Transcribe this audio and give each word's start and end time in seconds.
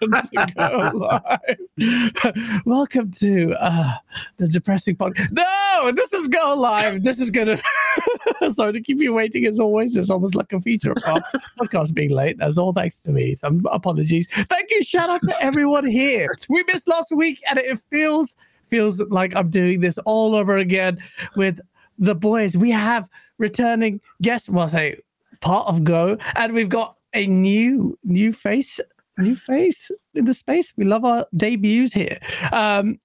Welcome 0.00 0.28
to 0.30 0.46
Go 0.56 0.90
Live. 0.94 2.62
Welcome 2.64 3.10
to 3.12 3.52
uh, 3.62 3.96
the 4.38 4.48
depressing 4.48 4.96
podcast. 4.96 5.32
No, 5.32 5.92
this 5.92 6.12
is 6.12 6.28
Go 6.28 6.54
Live. 6.54 7.02
This 7.02 7.20
is 7.20 7.30
gonna. 7.30 7.60
Sorry 8.50 8.72
to 8.72 8.80
keep 8.80 9.00
you 9.00 9.12
waiting 9.12 9.44
as 9.46 9.58
always. 9.60 9.96
It's 9.96 10.08
almost 10.08 10.34
like 10.34 10.52
a 10.52 10.60
feature 10.60 10.92
of 10.92 11.02
our 11.04 11.20
podcast 11.60 11.94
being 11.94 12.10
late. 12.10 12.38
That's 12.38 12.58
all 12.58 12.72
thanks 12.72 13.00
to 13.00 13.10
me. 13.10 13.34
Some 13.34 13.66
apologies. 13.70 14.28
Thank 14.30 14.70
you. 14.70 14.82
Shout 14.82 15.10
out 15.10 15.20
to 15.24 15.42
everyone 15.42 15.86
here. 15.86 16.34
We 16.48 16.64
missed 16.64 16.88
last 16.88 17.12
week, 17.12 17.40
and 17.50 17.58
it 17.58 17.80
feels 17.90 18.36
feels 18.70 19.00
like 19.10 19.34
I'm 19.36 19.50
doing 19.50 19.80
this 19.80 19.98
all 19.98 20.34
over 20.34 20.56
again 20.56 20.98
with 21.36 21.60
the 21.98 22.14
boys. 22.14 22.56
We 22.56 22.70
have 22.70 23.08
returning 23.38 24.00
guests. 24.22 24.48
Well, 24.48 24.68
say 24.68 25.00
part 25.40 25.68
of 25.68 25.84
Go, 25.84 26.16
and 26.36 26.54
we've 26.54 26.68
got 26.68 26.96
a 27.14 27.26
new 27.26 27.98
new 28.04 28.32
face, 28.32 28.80
new 29.18 29.36
face 29.36 29.90
in 30.14 30.24
the 30.24 30.34
space. 30.34 30.72
We 30.76 30.84
love 30.84 31.04
our 31.04 31.26
debuts 31.36 31.92
here. 31.92 32.18
Um, 32.52 32.98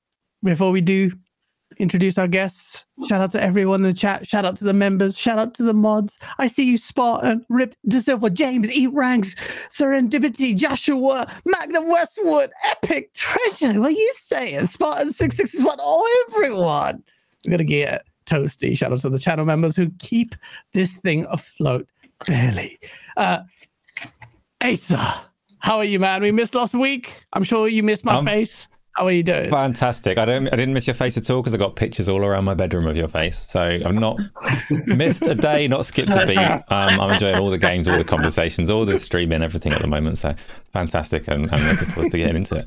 before 0.43 0.71
we 0.71 0.81
do 0.81 1.11
introduce 1.79 2.17
our 2.17 2.27
guests, 2.27 2.85
shout 3.07 3.21
out 3.21 3.31
to 3.31 3.41
everyone 3.41 3.83
in 3.83 3.89
the 3.89 3.93
chat. 3.93 4.27
Shout 4.27 4.45
out 4.45 4.55
to 4.57 4.63
the 4.63 4.73
members. 4.73 5.17
Shout 5.17 5.37
out 5.37 5.53
to 5.55 5.63
the 5.63 5.73
mods. 5.73 6.17
I 6.39 6.47
see 6.47 6.63
you, 6.63 6.77
Spartan, 6.77 7.45
Ripped 7.49 7.77
De 7.87 8.01
Silva, 8.01 8.29
James, 8.29 8.71
E 8.71 8.87
Ranks, 8.87 9.35
Serendipity, 9.69 10.55
Joshua, 10.55 11.31
Magnum 11.45 11.87
Westwood, 11.89 12.51
Epic 12.71 13.13
Treasure. 13.13 13.79
What 13.79 13.89
are 13.89 13.91
you 13.91 14.13
saying? 14.23 14.65
Spartan 14.67 15.11
six 15.11 15.37
six 15.37 15.53
is 15.53 15.63
what? 15.63 15.79
Oh, 15.81 16.27
everyone. 16.31 17.03
We're 17.45 17.51
gonna 17.51 17.63
get 17.63 18.05
toasty. 18.25 18.77
Shout 18.77 18.91
out 18.91 18.99
to 18.99 19.09
the 19.09 19.19
channel 19.19 19.45
members 19.45 19.75
who 19.75 19.91
keep 19.99 20.35
this 20.73 20.93
thing 20.93 21.25
afloat. 21.29 21.87
Barely. 22.25 22.79
Uh, 23.15 23.39
Asa, 24.63 25.26
how 25.59 25.77
are 25.77 25.83
you, 25.83 25.99
man? 25.99 26.21
We 26.21 26.31
missed 26.31 26.55
last 26.55 26.73
week. 26.73 27.13
I'm 27.33 27.43
sure 27.43 27.67
you 27.67 27.83
missed 27.83 28.05
my 28.05 28.15
Um, 28.15 28.25
face. 28.25 28.67
How 28.95 29.05
are 29.05 29.11
you 29.11 29.21
doing? 29.21 29.51
Fantastic. 29.51 30.17
I 30.17 30.25
don't. 30.25 30.47
I 30.47 30.55
didn't 30.55 30.73
miss 30.73 30.87
your 30.87 30.95
face 30.95 31.17
at 31.17 31.29
all 31.29 31.41
because 31.43 31.53
I 31.53 31.57
got 31.57 31.75
pictures 31.75 32.09
all 32.09 32.25
around 32.25 32.45
my 32.45 32.55
bedroom 32.55 32.87
of 32.87 32.97
your 32.97 33.07
face. 33.07 33.37
So 33.37 33.61
I've 33.61 33.93
not 33.93 34.17
missed 34.87 35.21
a 35.21 35.35
day, 35.35 35.67
not 35.67 35.85
skipped 35.85 36.15
a 36.15 36.25
beat. 36.25 36.37
Um, 36.39 36.99
I'm 36.99 37.11
enjoying 37.11 37.35
all 37.35 37.51
the 37.51 37.59
games, 37.59 37.87
all 37.87 37.95
the 37.97 38.03
conversations, 38.03 38.71
all 38.71 38.85
the 38.85 38.97
streaming, 38.97 39.43
everything 39.43 39.71
at 39.71 39.81
the 39.83 39.87
moment. 39.87 40.17
So 40.17 40.33
fantastic, 40.73 41.27
and 41.27 41.51
I'm 41.53 41.63
looking 41.69 41.87
forward 41.89 42.11
to 42.11 42.17
getting 42.17 42.37
into 42.37 42.55
it. 42.55 42.65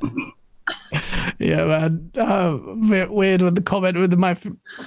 Yeah, 1.41 1.65
man. 1.65 2.11
Uh, 2.17 2.59
weird, 2.89 3.11
weird 3.11 3.43
with 3.43 3.57
the 3.57 3.63
comment 3.63 3.99
with 3.99 4.13
my. 4.15 4.37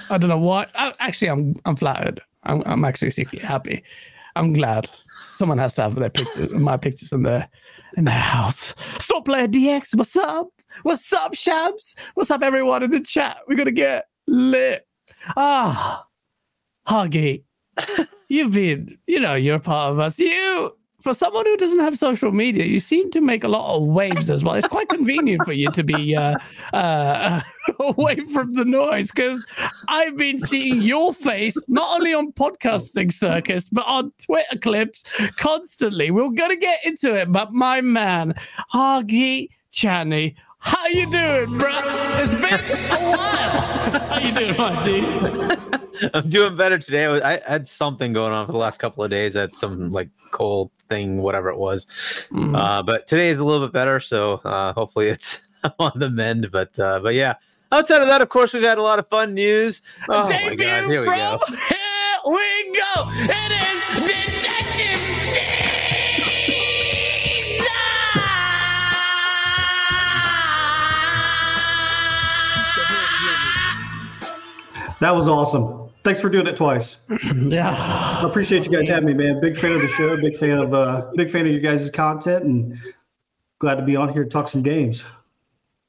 I 0.08 0.16
don't 0.16 0.30
know 0.30 0.38
why. 0.38 0.66
Uh, 0.74 0.92
actually, 0.98 1.28
I'm 1.28 1.54
I'm 1.66 1.76
flattered. 1.76 2.22
I'm 2.44 2.62
I'm 2.64 2.84
actually 2.86 3.10
secretly 3.10 3.46
happy. 3.46 3.82
I'm 4.36 4.52
glad 4.54 4.88
someone 5.34 5.58
has 5.58 5.74
to 5.74 5.82
have 5.82 5.94
their 5.96 6.08
pictures, 6.10 6.50
my 6.52 6.76
pictures 6.76 7.12
in 7.12 7.22
their 7.22 7.48
in 7.96 8.04
the 8.04 8.10
house. 8.10 8.74
Stop 8.98 9.24
player 9.26 9.48
DX. 9.48 9.94
What's 9.94 10.16
up? 10.16 10.48
What's 10.82 11.12
up, 11.12 11.34
Shabs? 11.34 11.96
What's 12.14 12.30
up, 12.30 12.42
everyone 12.42 12.82
in 12.82 12.90
the 12.90 13.00
chat? 13.00 13.38
We're 13.46 13.56
gonna 13.56 13.70
get 13.70 14.06
lit. 14.26 14.86
Ah, 15.36 16.06
Huggy, 16.86 17.44
you've 18.28 18.52
been. 18.52 18.98
You 19.06 19.20
know, 19.20 19.34
you're 19.34 19.56
a 19.56 19.60
part 19.60 19.92
of 19.92 19.98
us. 19.98 20.18
You. 20.18 20.76
For 21.04 21.12
someone 21.12 21.44
who 21.44 21.58
doesn't 21.58 21.80
have 21.80 21.98
social 21.98 22.32
media, 22.32 22.64
you 22.64 22.80
seem 22.80 23.10
to 23.10 23.20
make 23.20 23.44
a 23.44 23.48
lot 23.48 23.76
of 23.76 23.82
waves 23.82 24.30
as 24.30 24.42
well. 24.42 24.54
It's 24.54 24.66
quite 24.66 24.88
convenient 24.88 25.44
for 25.44 25.52
you 25.52 25.70
to 25.70 25.84
be 25.84 26.16
uh, 26.16 26.38
uh, 26.72 27.42
away 27.80 28.20
from 28.32 28.54
the 28.54 28.64
noise 28.64 29.10
because 29.10 29.44
I've 29.88 30.16
been 30.16 30.38
seeing 30.38 30.80
your 30.80 31.12
face 31.12 31.56
not 31.68 32.00
only 32.00 32.14
on 32.14 32.32
podcasting 32.32 33.12
circus 33.12 33.68
but 33.68 33.86
on 33.86 34.12
Twitter 34.18 34.56
clips 34.62 35.04
constantly. 35.36 36.10
We're 36.10 36.30
gonna 36.30 36.56
get 36.56 36.82
into 36.86 37.14
it, 37.14 37.30
but 37.30 37.52
my 37.52 37.82
man, 37.82 38.34
Hargeet 38.72 39.50
Chani, 39.74 40.34
how 40.64 40.86
you 40.86 41.06
doing, 41.06 41.58
bro? 41.58 41.80
It's 42.16 42.34
been 42.34 42.54
a 42.54 43.16
while. 43.16 43.60
How 44.00 44.18
you 44.18 44.32
doing, 44.32 44.56
my? 44.56 45.78
I'm 46.14 46.28
doing 46.28 46.56
better 46.56 46.78
today. 46.78 47.06
I, 47.06 47.40
had 47.46 47.68
something 47.68 48.12
going 48.12 48.32
on 48.32 48.46
for 48.46 48.52
the 48.52 48.58
last 48.58 48.78
couple 48.78 49.04
of 49.04 49.10
days. 49.10 49.36
I 49.36 49.42
had 49.42 49.56
some 49.56 49.92
like 49.92 50.08
cold 50.30 50.70
thing, 50.88 51.22
whatever 51.22 51.50
it 51.50 51.58
was. 51.58 51.84
Mm. 52.30 52.56
Uh, 52.58 52.82
but 52.82 53.06
today 53.06 53.28
is 53.28 53.38
a 53.38 53.44
little 53.44 53.66
bit 53.66 53.72
better, 53.72 54.00
so 54.00 54.34
uh, 54.44 54.72
hopefully 54.72 55.08
it's 55.08 55.46
on 55.78 55.92
the 55.96 56.10
mend. 56.10 56.50
But 56.50 56.78
uh, 56.78 57.00
but 57.00 57.14
yeah, 57.14 57.34
outside 57.70 58.00
of 58.00 58.08
that, 58.08 58.22
of 58.22 58.30
course, 58.30 58.54
we've 58.54 58.62
had 58.62 58.78
a 58.78 58.82
lot 58.82 58.98
of 58.98 59.06
fun 59.08 59.34
news. 59.34 59.82
Oh 60.08 60.24
my 60.24 60.54
god, 60.54 60.84
here 60.84 61.00
we 61.00 61.06
go. 61.06 61.40
Here 61.46 61.60
we 62.26 62.72
go. 62.72 62.94
It 63.26 63.52
is 63.52 64.13
That 75.04 75.14
was 75.14 75.28
awesome. 75.28 75.90
Thanks 76.02 76.18
for 76.18 76.30
doing 76.30 76.46
it 76.46 76.56
twice. 76.56 76.96
Yeah. 77.34 77.76
I 77.76 78.26
appreciate 78.26 78.64
you 78.64 78.72
guys 78.72 78.88
having 78.88 79.04
me, 79.04 79.12
man. 79.12 79.38
Big 79.38 79.54
fan 79.54 79.72
of 79.72 79.82
the 79.82 79.88
show. 79.88 80.16
Big 80.16 80.34
fan 80.34 80.56
of 80.56 80.72
uh, 80.72 81.10
big 81.14 81.30
fan 81.30 81.44
of 81.44 81.52
you 81.52 81.60
guys' 81.60 81.90
content, 81.90 82.46
and 82.46 82.78
glad 83.58 83.74
to 83.74 83.82
be 83.82 83.96
on 83.96 84.10
here 84.10 84.24
to 84.24 84.30
talk 84.30 84.48
some 84.48 84.62
games. 84.62 85.04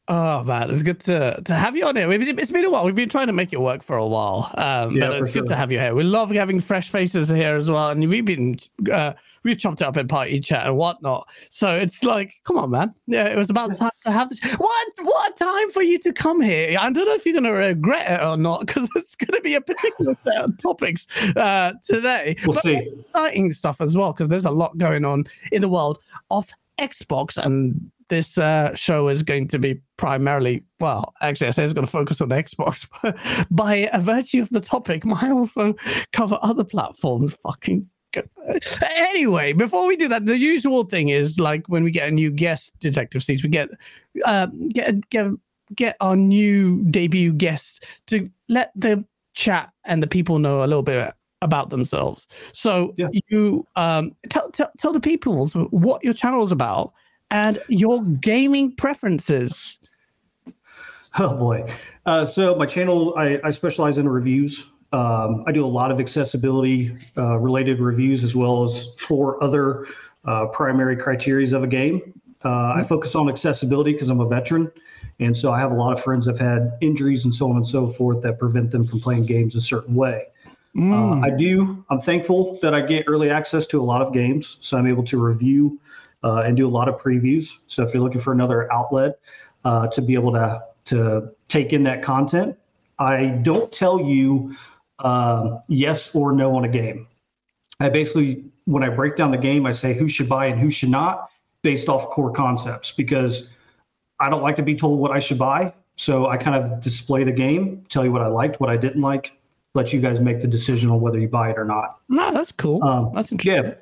Oh 0.07 0.43
man, 0.43 0.69
it's 0.69 0.83
good 0.83 0.99
to 1.01 1.41
to 1.45 1.53
have 1.55 1.75
you 1.75 1.83
on 1.85 1.95
here. 1.95 2.11
It's 2.11 2.51
been 2.51 2.63
a 2.63 2.69
while. 2.69 2.85
We've 2.85 2.93
been 2.93 3.09
trying 3.09 3.25
to 3.25 3.33
make 3.33 3.53
it 3.53 3.59
work 3.59 3.81
for 3.81 3.97
a 3.97 4.05
while, 4.05 4.51
um, 4.55 4.95
Yeah, 4.95 5.07
but 5.07 5.17
it's 5.19 5.31
good 5.31 5.47
to 5.47 5.55
have 5.55 5.71
you 5.71 5.79
here. 5.79 5.95
We 5.95 6.03
love 6.03 6.29
having 6.29 6.61
fresh 6.61 6.91
faces 6.91 7.27
here 7.29 7.55
as 7.55 7.71
well, 7.71 7.89
and 7.89 8.07
we've 8.07 8.23
been 8.23 8.59
uh, 8.91 9.13
we've 9.41 9.57
chopped 9.57 9.81
it 9.81 9.85
up 9.87 9.97
in 9.97 10.07
party 10.07 10.39
chat 10.39 10.67
and 10.67 10.77
whatnot. 10.77 11.27
So 11.49 11.75
it's 11.75 12.03
like, 12.03 12.35
come 12.43 12.57
on, 12.59 12.69
man. 12.69 12.93
Yeah, 13.07 13.25
it 13.25 13.35
was 13.35 13.49
about 13.49 13.75
time 13.77 13.89
to 14.03 14.11
have 14.11 14.29
this. 14.29 14.39
What 14.57 14.87
what 15.01 15.37
time 15.37 15.71
for 15.71 15.81
you 15.81 15.97
to 15.99 16.13
come 16.13 16.39
here? 16.39 16.77
I 16.79 16.91
don't 16.91 17.05
know 17.05 17.13
if 17.15 17.25
you're 17.25 17.33
gonna 17.33 17.51
regret 17.53 18.21
it 18.21 18.23
or 18.23 18.37
not 18.37 18.67
because 18.67 18.87
it's 18.95 19.15
gonna 19.15 19.41
be 19.41 19.55
a 19.55 19.61
particular 19.61 20.13
set 20.23 20.35
of 20.35 20.55
topics 20.59 21.07
uh, 21.35 21.73
today. 21.83 22.35
We'll 22.45 22.53
But 22.53 22.63
see. 22.63 22.75
exciting 22.99 23.51
stuff 23.53 23.81
as 23.81 23.97
well 23.97 24.13
because 24.13 24.27
there's 24.27 24.45
a 24.45 24.51
lot 24.51 24.77
going 24.77 25.03
on 25.03 25.25
in 25.51 25.63
the 25.63 25.69
world 25.69 25.97
of 26.29 26.47
Xbox, 26.77 27.37
and 27.37 27.89
this 28.09 28.37
uh, 28.37 28.73
show 28.75 29.07
is 29.07 29.23
going 29.23 29.47
to 29.49 29.59
be 29.59 29.79
primarily, 29.97 30.63
well, 30.79 31.13
actually, 31.21 31.47
I 31.47 31.51
say 31.51 31.63
it's 31.63 31.73
going 31.73 31.85
to 31.87 31.91
focus 31.91 32.21
on 32.21 32.29
Xbox, 32.29 32.87
but 33.01 33.17
by 33.49 33.89
a 33.93 33.99
virtue 34.01 34.41
of 34.41 34.49
the 34.49 34.61
topic, 34.61 35.05
might 35.05 35.31
also 35.31 35.75
cover 36.13 36.37
other 36.41 36.63
platforms. 36.63 37.35
Fucking. 37.43 37.87
good. 38.13 38.29
Anyway, 38.83 39.53
before 39.53 39.87
we 39.87 39.95
do 39.95 40.07
that, 40.07 40.25
the 40.25 40.37
usual 40.37 40.83
thing 40.83 41.09
is 41.09 41.39
like 41.39 41.67
when 41.67 41.83
we 41.83 41.91
get 41.91 42.07
a 42.07 42.11
new 42.11 42.29
guest 42.31 42.77
Detective 42.79 43.23
Seeds, 43.23 43.43
we 43.43 43.49
get 43.49 43.69
um, 44.25 44.69
get 44.69 45.09
get 45.09 45.27
get 45.75 45.97
our 45.99 46.15
new 46.15 46.83
debut 46.91 47.33
guest 47.33 47.85
to 48.07 48.29
let 48.49 48.71
the 48.75 49.03
chat 49.33 49.71
and 49.83 50.01
the 50.03 50.07
people 50.07 50.37
know 50.39 50.59
a 50.63 50.67
little 50.67 50.83
bit 50.83 51.11
about 51.41 51.69
themselves. 51.71 52.27
So 52.53 52.93
Yeah. 52.97 53.07
you 53.29 53.65
um, 53.75 54.15
tell, 54.29 54.49
tell 54.51 54.71
tell 54.77 54.93
the 54.93 54.99
peoples 54.99 55.53
what 55.55 56.03
your 56.03 56.13
channel 56.13 56.43
is 56.43 56.51
about 56.51 56.93
and 57.35 57.61
your 57.67 58.01
gaming 58.01 58.73
preferences. 58.77 59.77
Oh 61.19 61.35
boy. 61.35 61.69
Uh, 62.05 62.25
so 62.25 62.55
my 62.55 62.65
channel, 62.65 63.13
I, 63.17 63.39
I 63.43 63.51
specialize 63.51 63.97
in 63.97 64.07
reviews. 64.07 64.71
Um, 64.93 65.43
I 65.45 65.51
do 65.51 65.65
a 65.65 65.67
lot 65.67 65.91
of 65.91 65.99
accessibility 65.99 66.95
uh, 67.17 67.37
related 67.37 67.81
reviews 67.81 68.23
as 68.23 68.35
well 68.35 68.63
as 68.63 68.95
four 68.95 69.43
other 69.43 69.85
uh, 70.23 70.45
primary 70.47 70.95
criterias 70.95 71.51
of 71.51 71.61
a 71.63 71.67
game. 71.67 72.13
Uh, 72.45 72.73
I 72.75 72.85
focus 72.87 73.15
on 73.15 73.27
accessibility 73.27 73.91
because 73.91 74.09
I'm 74.09 74.21
a 74.21 74.27
veteran. 74.27 74.71
And 75.19 75.35
so 75.35 75.51
I 75.51 75.59
have 75.59 75.71
a 75.71 75.75
lot 75.75 75.91
of 75.91 76.01
friends 76.01 76.27
that 76.27 76.37
have 76.37 76.47
had 76.47 76.77
injuries 76.79 77.25
and 77.25 77.33
so 77.33 77.49
on 77.49 77.57
and 77.57 77.67
so 77.67 77.87
forth 77.87 78.21
that 78.21 78.39
prevent 78.39 78.71
them 78.71 78.85
from 78.85 79.01
playing 79.01 79.25
games 79.25 79.55
a 79.55 79.61
certain 79.61 79.95
way. 79.95 80.27
Mm. 80.77 80.91
Uh, 80.93 81.25
I 81.25 81.31
do. 81.31 81.83
I'm 81.89 81.99
thankful 81.99 82.59
that 82.61 82.73
I 82.73 82.81
get 82.81 83.05
early 83.07 83.29
access 83.29 83.65
to 83.67 83.81
a 83.81 83.83
lot 83.83 84.01
of 84.01 84.13
games, 84.13 84.57
so 84.61 84.77
I'm 84.77 84.87
able 84.87 85.03
to 85.05 85.17
review 85.17 85.79
uh, 86.23 86.43
and 86.45 86.57
do 86.57 86.67
a 86.67 86.69
lot 86.69 86.87
of 86.87 86.95
previews. 86.99 87.53
So 87.67 87.83
if 87.83 87.93
you're 87.93 88.03
looking 88.03 88.21
for 88.21 88.33
another 88.33 88.71
outlet 88.71 89.19
uh, 89.63 89.87
to 89.87 90.01
be 90.01 90.13
able 90.13 90.33
to 90.33 90.63
to 90.85 91.31
take 91.47 91.73
in 91.73 91.83
that 91.83 92.03
content, 92.03 92.55
I 92.99 93.27
don't 93.41 93.71
tell 93.71 93.99
you 93.99 94.55
um, 94.99 95.61
yes 95.67 96.13
or 96.13 96.31
no 96.31 96.55
on 96.55 96.65
a 96.65 96.69
game. 96.69 97.07
I 97.79 97.89
basically, 97.89 98.45
when 98.65 98.83
I 98.83 98.89
break 98.89 99.15
down 99.15 99.31
the 99.31 99.37
game, 99.37 99.65
I 99.65 99.71
say 99.71 99.93
who 99.93 100.07
should 100.07 100.29
buy 100.29 100.45
and 100.45 100.59
who 100.59 100.69
should 100.69 100.89
not, 100.89 101.29
based 101.61 101.89
off 101.89 102.09
core 102.11 102.31
concepts, 102.31 102.91
because 102.91 103.53
I 104.19 104.29
don't 104.29 104.43
like 104.43 104.55
to 104.57 104.63
be 104.63 104.75
told 104.75 104.99
what 104.99 105.11
I 105.11 105.19
should 105.19 105.39
buy. 105.39 105.73
So 105.97 106.27
I 106.27 106.37
kind 106.37 106.55
of 106.55 106.81
display 106.81 107.23
the 107.23 107.31
game, 107.31 107.85
tell 107.89 108.05
you 108.05 108.11
what 108.11 108.21
I 108.21 108.27
liked, 108.27 108.59
what 108.59 108.69
I 108.69 108.77
didn't 108.77 109.01
like, 109.01 109.33
let 109.73 109.91
you 109.91 109.99
guys 109.99 110.21
make 110.21 110.39
the 110.39 110.47
decision 110.47 110.89
on 110.89 111.01
whether 111.01 111.19
you 111.19 111.27
buy 111.27 111.49
it 111.49 111.57
or 111.57 111.65
not. 111.65 111.99
no, 112.09 112.31
that's 112.31 112.51
cool. 112.51 112.83
Um, 112.83 113.11
that's 113.13 113.31
interesting. 113.31 113.71
Yeah. 113.71 113.75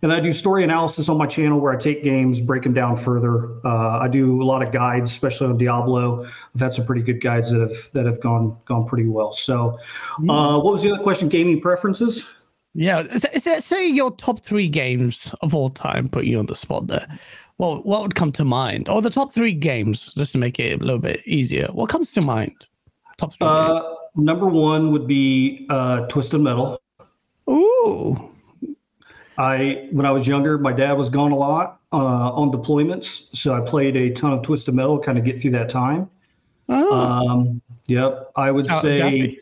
And 0.00 0.12
I 0.12 0.20
do 0.20 0.32
story 0.32 0.62
analysis 0.62 1.08
on 1.08 1.18
my 1.18 1.26
channel 1.26 1.58
where 1.58 1.72
I 1.72 1.76
take 1.76 2.04
games, 2.04 2.40
break 2.40 2.62
them 2.62 2.72
down 2.72 2.96
further. 2.96 3.50
Uh, 3.64 3.98
I 3.98 4.06
do 4.06 4.40
a 4.40 4.44
lot 4.44 4.62
of 4.62 4.72
guides, 4.72 5.10
especially 5.10 5.48
on 5.48 5.58
Diablo. 5.58 6.24
I've 6.54 6.60
had 6.60 6.72
some 6.72 6.86
pretty 6.86 7.02
good 7.02 7.20
guides 7.20 7.50
that 7.50 7.60
have 7.60 7.90
that 7.94 8.06
have 8.06 8.20
gone 8.20 8.56
gone 8.66 8.86
pretty 8.86 9.08
well. 9.08 9.32
So, 9.32 9.78
uh, 10.28 10.60
what 10.60 10.72
was 10.72 10.82
the 10.82 10.92
other 10.92 11.02
question? 11.02 11.28
Gaming 11.28 11.60
preferences? 11.60 12.28
Yeah. 12.74 13.18
Say 13.18 13.88
your 13.88 14.12
top 14.12 14.44
three 14.44 14.68
games 14.68 15.34
of 15.40 15.52
all 15.52 15.70
time, 15.70 16.08
put 16.08 16.26
you 16.26 16.38
on 16.38 16.46
the 16.46 16.54
spot 16.54 16.86
there. 16.86 17.08
Well, 17.58 17.82
what 17.82 18.02
would 18.02 18.14
come 18.14 18.30
to 18.32 18.44
mind? 18.44 18.88
Or 18.88 19.02
the 19.02 19.10
top 19.10 19.34
three 19.34 19.52
games, 19.52 20.12
just 20.16 20.30
to 20.32 20.38
make 20.38 20.60
it 20.60 20.80
a 20.80 20.84
little 20.84 21.00
bit 21.00 21.26
easier. 21.26 21.66
What 21.72 21.90
comes 21.90 22.12
to 22.12 22.20
mind? 22.20 22.54
Top 23.16 23.32
three. 23.32 23.48
Uh, 23.48 23.82
number 24.14 24.46
one 24.46 24.92
would 24.92 25.08
be 25.08 25.66
uh, 25.70 26.06
Twisted 26.06 26.40
Metal. 26.40 26.80
Ooh. 27.50 28.30
I 29.38 29.88
when 29.92 30.04
I 30.04 30.10
was 30.10 30.26
younger, 30.26 30.58
my 30.58 30.72
dad 30.72 30.92
was 30.94 31.08
gone 31.08 31.30
a 31.32 31.36
lot 31.36 31.80
uh, 31.92 31.96
on 32.32 32.50
deployments, 32.50 33.34
so 33.36 33.54
I 33.54 33.60
played 33.60 33.96
a 33.96 34.10
ton 34.10 34.32
of 34.32 34.42
Twisted 34.42 34.74
Metal, 34.74 34.98
kind 34.98 35.16
of 35.16 35.24
get 35.24 35.40
through 35.40 35.52
that 35.52 35.68
time. 35.68 36.10
Oh. 36.68 36.92
Um, 36.94 37.62
yep, 37.86 38.30
I 38.36 38.50
would 38.50 38.66
Oh, 38.70 38.82
say. 38.82 38.98
Jaffe. 38.98 39.38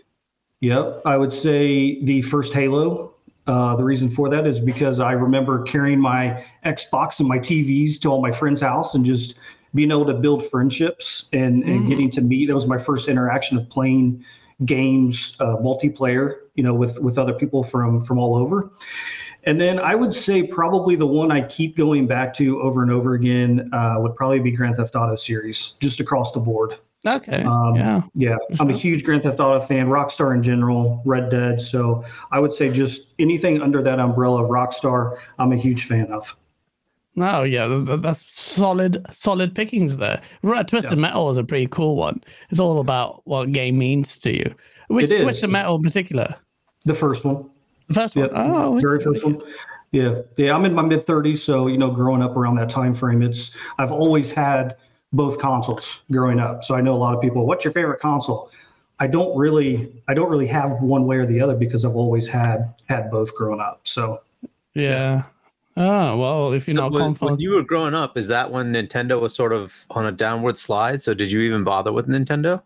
Yep, 0.60 1.02
I 1.04 1.16
would 1.16 1.32
say 1.32 2.02
the 2.04 2.22
first 2.22 2.52
Halo. 2.52 3.14
Uh, 3.46 3.76
the 3.76 3.84
reason 3.84 4.08
for 4.10 4.28
that 4.30 4.46
is 4.46 4.60
because 4.60 4.98
I 5.00 5.12
remember 5.12 5.62
carrying 5.62 6.00
my 6.00 6.42
Xbox 6.64 7.20
and 7.20 7.28
my 7.28 7.38
TVs 7.38 8.00
to 8.00 8.08
all 8.08 8.20
my 8.20 8.32
friends' 8.32 8.60
house 8.60 8.94
and 8.94 9.04
just 9.04 9.38
being 9.74 9.90
able 9.90 10.06
to 10.06 10.14
build 10.14 10.44
friendships 10.48 11.28
and, 11.32 11.62
and 11.64 11.84
Mm. 11.84 11.88
getting 11.88 12.10
to 12.12 12.20
meet. 12.22 12.46
That 12.46 12.54
was 12.54 12.66
my 12.66 12.78
first 12.78 13.06
interaction 13.08 13.56
of 13.58 13.68
playing 13.68 14.24
games, 14.64 15.36
uh, 15.40 15.56
multiplayer, 15.58 16.36
you 16.54 16.62
know, 16.64 16.74
with 16.74 16.98
with 17.00 17.18
other 17.18 17.34
people 17.34 17.62
from 17.62 18.02
from 18.02 18.18
all 18.18 18.34
over. 18.34 18.70
And 19.46 19.60
then 19.60 19.78
I 19.78 19.94
would 19.94 20.12
say 20.12 20.42
probably 20.42 20.96
the 20.96 21.06
one 21.06 21.30
I 21.30 21.42
keep 21.46 21.76
going 21.76 22.06
back 22.06 22.34
to 22.34 22.60
over 22.60 22.82
and 22.82 22.90
over 22.90 23.14
again 23.14 23.70
uh, 23.72 23.94
would 23.98 24.16
probably 24.16 24.40
be 24.40 24.50
Grand 24.50 24.76
Theft 24.76 24.96
Auto 24.96 25.14
series, 25.14 25.76
just 25.80 26.00
across 26.00 26.32
the 26.32 26.40
board. 26.40 26.76
Okay. 27.06 27.44
Um, 27.44 27.76
yeah. 27.76 28.02
Yeah, 28.14 28.36
I'm 28.58 28.70
a 28.70 28.76
huge 28.76 29.04
Grand 29.04 29.22
Theft 29.22 29.38
Auto 29.38 29.64
fan, 29.64 29.86
Rockstar 29.86 30.34
in 30.34 30.42
general, 30.42 31.00
Red 31.04 31.30
Dead. 31.30 31.60
So 31.60 32.04
I 32.32 32.40
would 32.40 32.52
say 32.52 32.70
just 32.70 33.14
anything 33.20 33.62
under 33.62 33.82
that 33.82 34.00
umbrella 34.00 34.42
of 34.42 34.50
Rockstar, 34.50 35.16
I'm 35.38 35.52
a 35.52 35.56
huge 35.56 35.84
fan 35.84 36.10
of. 36.10 36.36
No, 37.14 37.44
yeah, 37.44 37.66
th- 37.68 37.86
th- 37.86 38.00
that's 38.00 38.26
solid, 38.28 39.06
solid 39.10 39.54
pickings 39.54 39.96
there. 39.96 40.20
Right, 40.42 40.66
Twisted 40.66 40.98
Metal 40.98 41.30
is 41.30 41.38
a 41.38 41.44
pretty 41.44 41.66
cool 41.68 41.96
one. 41.96 42.20
It's 42.50 42.60
all 42.60 42.80
about 42.80 43.22
what 43.24 43.52
game 43.52 43.78
means 43.78 44.18
to 44.18 44.36
you. 44.36 44.54
Which. 44.88 45.08
Twisted 45.08 45.50
Metal 45.50 45.76
in 45.76 45.82
particular? 45.82 46.34
The 46.84 46.94
first 46.94 47.24
one, 47.24 47.48
The 47.88 47.94
first 47.94 48.16
one. 48.16 48.26
yeah, 48.26 48.52
Oh, 48.52 48.80
very 48.80 49.00
first 49.00 49.24
one. 49.24 49.40
Yeah, 49.92 50.22
yeah. 50.36 50.54
I'm 50.54 50.64
in 50.64 50.74
my 50.74 50.82
mid 50.82 51.06
30s, 51.06 51.38
so 51.38 51.68
you 51.68 51.78
know, 51.78 51.90
growing 51.90 52.22
up 52.22 52.36
around 52.36 52.56
that 52.56 52.68
time 52.68 52.92
frame, 52.94 53.22
it's 53.22 53.56
I've 53.78 53.92
always 53.92 54.30
had 54.30 54.76
both 55.12 55.38
consoles 55.38 56.02
growing 56.10 56.40
up. 56.40 56.64
So 56.64 56.74
I 56.74 56.80
know 56.80 56.94
a 56.94 56.98
lot 56.98 57.14
of 57.14 57.20
people. 57.20 57.46
What's 57.46 57.64
your 57.64 57.72
favorite 57.72 58.00
console? 58.00 58.50
I 58.98 59.06
don't 59.06 59.36
really, 59.36 59.92
I 60.08 60.14
don't 60.14 60.30
really 60.30 60.46
have 60.46 60.82
one 60.82 61.06
way 61.06 61.16
or 61.16 61.26
the 61.26 61.40
other 61.40 61.54
because 61.54 61.84
I've 61.84 61.96
always 61.96 62.26
had 62.26 62.74
had 62.88 63.10
both 63.10 63.34
growing 63.36 63.60
up. 63.60 63.80
So 63.84 64.22
Yeah. 64.74 65.24
Oh 65.78 66.16
well, 66.16 66.52
if 66.52 66.66
you're 66.66 66.76
So 66.76 66.88
not 66.88 66.92
when, 66.92 67.14
when 67.16 67.38
you 67.38 67.50
were 67.54 67.62
growing 67.62 67.94
up, 67.94 68.16
is 68.16 68.28
that 68.28 68.50
when 68.50 68.72
Nintendo 68.72 69.20
was 69.20 69.34
sort 69.34 69.52
of 69.52 69.86
on 69.90 70.06
a 70.06 70.12
downward 70.12 70.56
slide? 70.56 71.02
So 71.02 71.12
did 71.12 71.30
you 71.30 71.40
even 71.40 71.64
bother 71.64 71.92
with 71.92 72.08
Nintendo? 72.08 72.62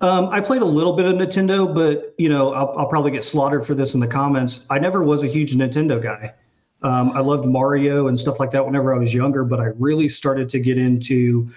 Um, 0.00 0.28
I 0.30 0.40
played 0.40 0.62
a 0.62 0.66
little 0.66 0.92
bit 0.92 1.06
of 1.06 1.14
Nintendo, 1.14 1.72
but 1.72 2.14
you 2.18 2.28
know, 2.28 2.52
I'll, 2.52 2.74
I'll 2.76 2.88
probably 2.88 3.10
get 3.10 3.24
slaughtered 3.24 3.66
for 3.66 3.74
this 3.74 3.94
in 3.94 4.00
the 4.00 4.06
comments. 4.06 4.66
I 4.70 4.78
never 4.78 5.02
was 5.02 5.22
a 5.22 5.26
huge 5.26 5.54
Nintendo 5.54 6.02
guy. 6.02 6.34
Um, 6.82 7.12
I 7.12 7.20
loved 7.20 7.46
Mario 7.46 8.08
and 8.08 8.18
stuff 8.18 8.40
like 8.40 8.50
that 8.52 8.64
whenever 8.64 8.94
I 8.94 8.98
was 8.98 9.12
younger, 9.12 9.44
but 9.44 9.60
I 9.60 9.66
really 9.78 10.08
started 10.08 10.48
to 10.50 10.60
get 10.60 10.78
into, 10.78 11.50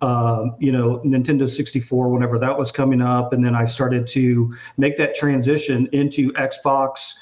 um, 0.00 0.54
you 0.60 0.70
know, 0.70 1.00
Nintendo 1.04 1.48
64 1.50 2.08
whenever 2.08 2.38
that 2.38 2.56
was 2.56 2.70
coming 2.70 3.02
up, 3.02 3.32
and 3.32 3.44
then 3.44 3.54
I 3.54 3.64
started 3.64 4.06
to 4.08 4.54
make 4.76 4.96
that 4.96 5.14
transition 5.14 5.88
into 5.92 6.32
Xbox. 6.32 7.14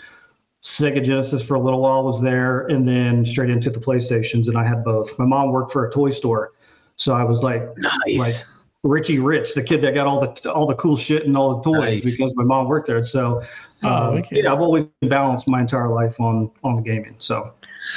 Sega 0.63 1.03
Genesis 1.03 1.43
for 1.43 1.55
a 1.55 1.61
little 1.61 1.81
while 1.81 2.03
was 2.03 2.21
there, 2.21 2.67
and 2.67 2.89
then 2.89 3.25
straight 3.25 3.51
into 3.51 3.71
the 3.71 3.79
PlayStations, 3.79 4.49
and 4.49 4.59
I 4.59 4.65
had 4.65 4.83
both. 4.85 5.17
My 5.19 5.25
mom 5.25 5.53
worked 5.53 5.71
for 5.71 5.87
a 5.87 5.93
toy 5.93 6.11
store, 6.11 6.53
so 6.97 7.15
I 7.15 7.23
was 7.23 7.43
like, 7.43 7.63
Nice. 7.79 8.19
like 8.19 8.56
Richie 8.83 9.19
Rich, 9.19 9.55
the 9.55 9.63
kid 9.63 9.81
that 9.83 9.95
got 9.95 10.07
all 10.07 10.21
the 10.21 10.53
all 10.53 10.67
the 10.67 10.75
cool 10.75 10.97
shit 10.97 11.27
and 11.27 11.37
all 11.37 11.57
the 11.57 11.63
toys 11.63 12.05
Nice. 12.05 12.17
because 12.17 12.35
my 12.37 12.45
mom 12.45 12.69
worked 12.69 12.87
there. 12.87 13.03
So, 13.05 13.43
Oh, 13.83 13.89
um, 13.89 14.15
okay. 14.19 14.43
yeah, 14.43 14.53
I've 14.53 14.61
always 14.61 14.87
balanced 15.03 15.49
my 15.49 15.61
entire 15.61 15.89
life 15.89 16.19
on 16.21 16.51
on 16.65 16.77
the 16.77 16.83
gaming. 16.83 17.15
So, 17.19 17.53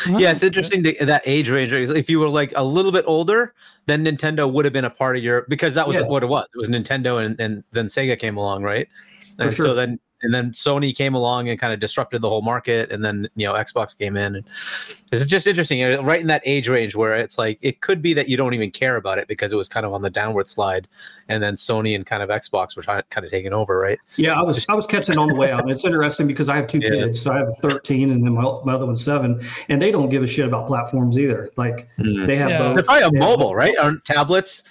yeah, 0.07 0.31
it's 0.31 0.43
interesting 0.43 0.83
to, 0.83 1.05
that 1.05 1.21
age 1.25 1.49
range. 1.49 1.71
If 1.71 2.09
you 2.09 2.19
were 2.19 2.29
like 2.29 2.53
a 2.55 2.63
little 2.63 2.91
bit 2.91 3.05
older, 3.07 3.53
then 3.85 4.03
Nintendo 4.03 4.51
would 4.51 4.65
have 4.65 4.73
been 4.73 4.85
a 4.85 4.89
part 4.89 5.15
of 5.15 5.23
your 5.23 5.45
because 5.47 5.75
that 5.75 5.87
was 5.87 5.97
Yeah. 5.97 6.03
what 6.07 6.23
it 6.23 6.27
was. 6.27 6.47
It 6.53 6.57
was 6.57 6.69
Nintendo, 6.69 7.23
and, 7.23 7.39
and 7.39 7.63
then 7.71 7.85
Sega 7.85 8.19
came 8.19 8.35
along, 8.37 8.63
right? 8.63 8.87
And 9.37 9.53
sure. 9.53 9.67
so 9.67 9.73
then 9.75 9.99
and 10.21 10.33
then 10.33 10.51
Sony 10.51 10.95
came 10.95 11.13
along 11.13 11.49
and 11.49 11.59
kind 11.59 11.73
of 11.73 11.79
disrupted 11.79 12.21
the 12.21 12.29
whole 12.29 12.41
market, 12.41 12.91
and 12.91 13.03
then 13.03 13.29
you 13.35 13.47
know 13.47 13.53
Xbox 13.53 13.97
came 13.97 14.17
in, 14.17 14.35
and 14.35 14.45
it's 15.11 15.25
just 15.25 15.47
interesting, 15.47 15.79
know, 15.79 16.01
right 16.01 16.21
in 16.21 16.27
that 16.27 16.41
age 16.45 16.67
range 16.67 16.95
where 16.95 17.15
it's 17.15 17.37
like 17.37 17.57
it 17.61 17.81
could 17.81 18.01
be 18.01 18.13
that 18.13 18.29
you 18.29 18.37
don't 18.37 18.53
even 18.53 18.71
care 18.71 18.95
about 18.95 19.17
it 19.17 19.27
because 19.27 19.51
it 19.51 19.55
was 19.55 19.69
kind 19.69 19.85
of 19.85 19.93
on 19.93 20.01
the 20.01 20.09
downward 20.09 20.47
slide, 20.47 20.87
and 21.29 21.41
then 21.41 21.53
Sony 21.53 21.95
and 21.95 22.05
kind 22.05 22.21
of 22.21 22.29
Xbox 22.29 22.75
were 22.75 22.81
trying, 22.81 23.03
kind 23.09 23.23
of 23.23 23.31
taking 23.31 23.53
over, 23.53 23.77
right? 23.79 23.97
yeah, 24.17 24.37
I 24.37 24.41
was 24.41 24.65
I 24.67 24.73
was 24.73 24.85
catching 24.85 25.17
on 25.17 25.29
the 25.29 25.35
way 25.35 25.51
out. 25.51 25.69
It's 25.69 25.85
interesting 25.85 26.27
because 26.27 26.49
I 26.49 26.55
have 26.57 26.67
two 26.67 26.79
Yeah. 26.79 26.89
kids. 26.89 27.21
So 27.21 27.31
I 27.31 27.37
have 27.37 27.47
a 27.47 27.53
13 27.53 28.11
and 28.11 28.23
then 28.25 28.33
my, 28.33 28.43
my 28.65 28.73
other 28.73 28.85
one's 28.85 29.03
seven, 29.05 29.41
and 29.69 29.81
they 29.81 29.91
don't 29.91 30.09
give 30.09 30.23
a 30.23 30.27
shit 30.27 30.45
about 30.45 30.67
platforms 30.67 31.17
either. 31.17 31.49
Like 31.55 31.87
mm. 31.97 32.25
they 32.27 32.35
have 32.35 32.49
Yeah. 32.49 32.57
both. 32.59 32.75
They're 32.75 32.83
probably 32.83 33.03
on 33.03 33.13
They 33.13 33.19
mobile, 33.19 33.55
right? 33.55 33.77
On 33.77 34.01
tablets. 34.05 34.63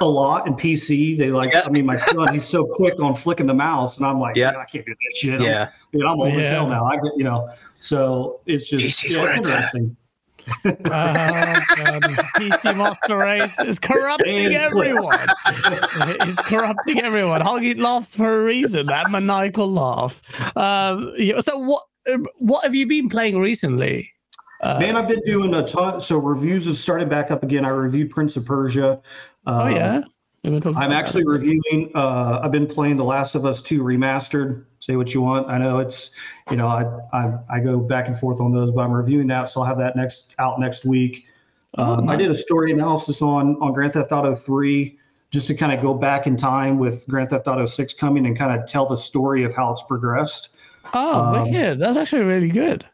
a 0.00 0.04
lot 0.04 0.46
and 0.46 0.58
PC. 0.58 1.16
They 1.18 1.30
like. 1.30 1.52
Yeah. 1.52 1.62
I 1.66 1.70
mean, 1.70 1.86
my 1.86 1.96
son, 1.96 2.32
he's 2.32 2.46
so 2.46 2.64
quick 2.64 2.94
on 3.00 3.14
flicking 3.14 3.46
the 3.46 3.54
mouse, 3.54 3.96
and 3.96 4.06
I'm 4.06 4.20
like, 4.20 4.36
Yeah. 4.36 4.52
yeah, 4.52 4.58
I 4.58 4.64
can't 4.64 4.86
do 4.86 4.92
that 4.94 5.16
shit. 5.16 5.40
Yeah. 5.40 5.70
Dude, 5.92 6.02
I'm 6.04 6.20
old 6.20 6.32
as 6.34 6.44
Yeah. 6.44 6.50
hell 6.50 6.66
now. 6.68 6.84
I 6.84 6.96
get, 6.96 7.12
you 7.16 7.24
know, 7.24 7.48
so 7.78 8.40
it's 8.46 8.68
just 8.70 8.84
PC's 8.84 9.14
yeah, 9.14 9.24
it's 9.38 9.48
it's 9.48 9.50
at. 9.50 9.74
Interesting. 10.64 10.82
Oh, 10.84 12.00
God. 12.00 12.02
PC 12.36 12.76
Master 12.76 13.16
Race 13.18 13.58
is 13.60 13.78
corrupting 13.78 14.54
everyone. 14.54 15.18
it's 15.46 16.40
corrupting 16.48 17.00
everyone. 17.02 17.40
Hoggy 17.40 17.80
laughs 17.80 18.14
for 18.14 18.40
a 18.40 18.44
reason. 18.44 18.86
That 18.86 19.10
maniacal 19.10 19.70
laugh. 19.70 20.20
Um, 20.56 21.12
so 21.40 21.58
what? 21.58 21.84
um, 22.12 22.26
What 22.38 22.64
have 22.64 22.74
you 22.74 22.86
been 22.86 23.08
playing 23.08 23.38
recently? 23.38 24.10
Uh, 24.60 24.78
Man, 24.78 24.96
I've 24.96 25.08
been 25.08 25.22
doing 25.24 25.54
a 25.54 25.66
ton. 25.66 26.00
So 26.00 26.18
reviews 26.18 26.66
have 26.66 26.76
started 26.78 27.08
back 27.10 27.30
up 27.30 27.42
again. 27.42 27.64
I 27.64 27.68
reviewed 27.70 28.10
Prince 28.10 28.36
of 28.36 28.44
Persia. 28.46 29.00
oh 29.46 29.60
Um, 29.66 29.72
yeah. 29.76 30.02
Were 30.44 30.58
talking 30.58 30.76
I'm 30.76 30.90
actually 30.90 31.24
reviewing. 31.24 31.92
Uh, 31.94 32.40
I've 32.42 32.50
been 32.50 32.66
playing 32.66 32.96
The 32.96 33.04
Last 33.04 33.36
of 33.36 33.46
Us 33.46 33.62
2 33.62 33.80
remastered. 33.82 34.64
Say 34.80 34.96
what 34.96 35.14
you 35.14 35.20
want. 35.22 35.48
I 35.48 35.56
know 35.58 35.78
it's, 35.78 36.10
you 36.50 36.56
know, 36.56 36.66
I 36.66 36.84
I, 37.12 37.38
I 37.50 37.60
go 37.60 37.78
back 37.80 38.08
and 38.08 38.18
forth 38.18 38.40
on 38.40 38.52
those, 38.52 38.72
but 38.72 38.82
I'm 38.82 38.92
reviewing 38.92 39.26
that, 39.28 39.48
so 39.48 39.60
I'll 39.60 39.66
have 39.66 39.78
that 39.78 39.96
next 39.96 40.34
out 40.38 40.60
next 40.60 40.84
week. 40.84 41.26
Um, 41.78 42.08
I 42.08 42.16
did 42.16 42.30
a 42.30 42.34
story 42.34 42.72
analysis 42.72 43.22
on 43.22 43.56
on 43.60 43.72
Grand 43.72 43.94
Theft 43.94 44.12
Auto 44.12 44.34
3, 44.34 44.98
just 45.30 45.46
to 45.48 45.54
kind 45.54 45.72
of 45.72 45.80
go 45.80 45.94
back 45.94 46.26
in 46.26 46.36
time 46.36 46.78
with 46.78 47.06
Grand 47.08 47.30
Theft 47.30 47.48
Auto 47.48 47.64
6 47.64 47.94
coming 47.94 48.26
and 48.26 48.36
kind 48.36 48.58
of 48.58 48.66
tell 48.68 48.86
the 48.86 48.96
story 48.96 49.44
of 49.44 49.54
how 49.54 49.72
it's 49.72 49.82
progressed. 49.82 50.50
Oh, 50.94 51.22
um, 51.22 51.50
wicked. 51.50 51.78
That's 51.78 51.96
actually 51.96 52.22
really 52.22 52.50
good. 52.50 52.84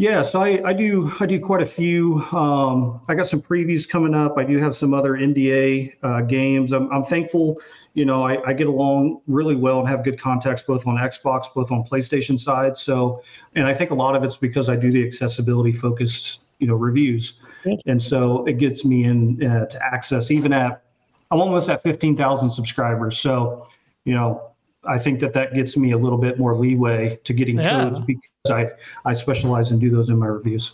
Yeah, 0.00 0.22
so 0.22 0.40
I, 0.40 0.60
I 0.64 0.72
do 0.74 1.10
I 1.18 1.26
do 1.26 1.40
quite 1.40 1.60
a 1.60 1.66
few. 1.66 2.22
Um, 2.30 3.00
I 3.08 3.16
got 3.16 3.26
some 3.26 3.42
previews 3.42 3.86
coming 3.86 4.14
up. 4.14 4.38
I 4.38 4.44
do 4.44 4.56
have 4.56 4.76
some 4.76 4.94
other 4.94 5.14
NDA 5.14 5.92
uh, 6.04 6.20
games. 6.20 6.70
I'm, 6.70 6.88
I'm 6.92 7.02
thankful, 7.02 7.60
you 7.94 8.04
know, 8.04 8.22
I, 8.22 8.40
I 8.48 8.52
get 8.52 8.68
along 8.68 9.22
really 9.26 9.56
well 9.56 9.80
and 9.80 9.88
have 9.88 10.04
good 10.04 10.20
contacts 10.20 10.62
both 10.62 10.86
on 10.86 10.98
Xbox, 10.98 11.52
both 11.52 11.72
on 11.72 11.82
PlayStation 11.82 12.38
side. 12.38 12.78
So, 12.78 13.24
and 13.56 13.66
I 13.66 13.74
think 13.74 13.90
a 13.90 13.94
lot 13.94 14.14
of 14.14 14.22
it's 14.22 14.36
because 14.36 14.68
I 14.68 14.76
do 14.76 14.92
the 14.92 15.04
accessibility 15.04 15.72
focused, 15.72 16.44
you 16.60 16.68
know, 16.68 16.76
reviews, 16.76 17.42
and 17.86 18.00
so 18.00 18.46
it 18.46 18.58
gets 18.58 18.84
me 18.84 19.02
in 19.02 19.44
uh, 19.44 19.66
to 19.66 19.84
access 19.84 20.30
even 20.30 20.52
at 20.52 20.84
I'm 21.32 21.40
almost 21.40 21.68
at 21.68 21.82
15,000 21.82 22.48
subscribers. 22.50 23.18
So, 23.18 23.66
you 24.04 24.14
know, 24.14 24.52
I 24.84 24.98
think 24.98 25.20
that 25.20 25.32
that 25.32 25.54
gets 25.54 25.76
me 25.76 25.92
a 25.92 25.98
little 25.98 26.18
bit 26.18 26.38
more 26.38 26.56
leeway 26.56 27.18
to 27.24 27.32
getting 27.32 27.58
Yeah. 27.58 27.84
codes 27.84 28.00
because 28.00 28.22
I 28.50 28.68
I 29.04 29.14
specialize 29.14 29.70
and 29.70 29.80
do 29.80 29.90
those 29.90 30.08
in 30.08 30.18
my 30.18 30.26
reviews. 30.26 30.72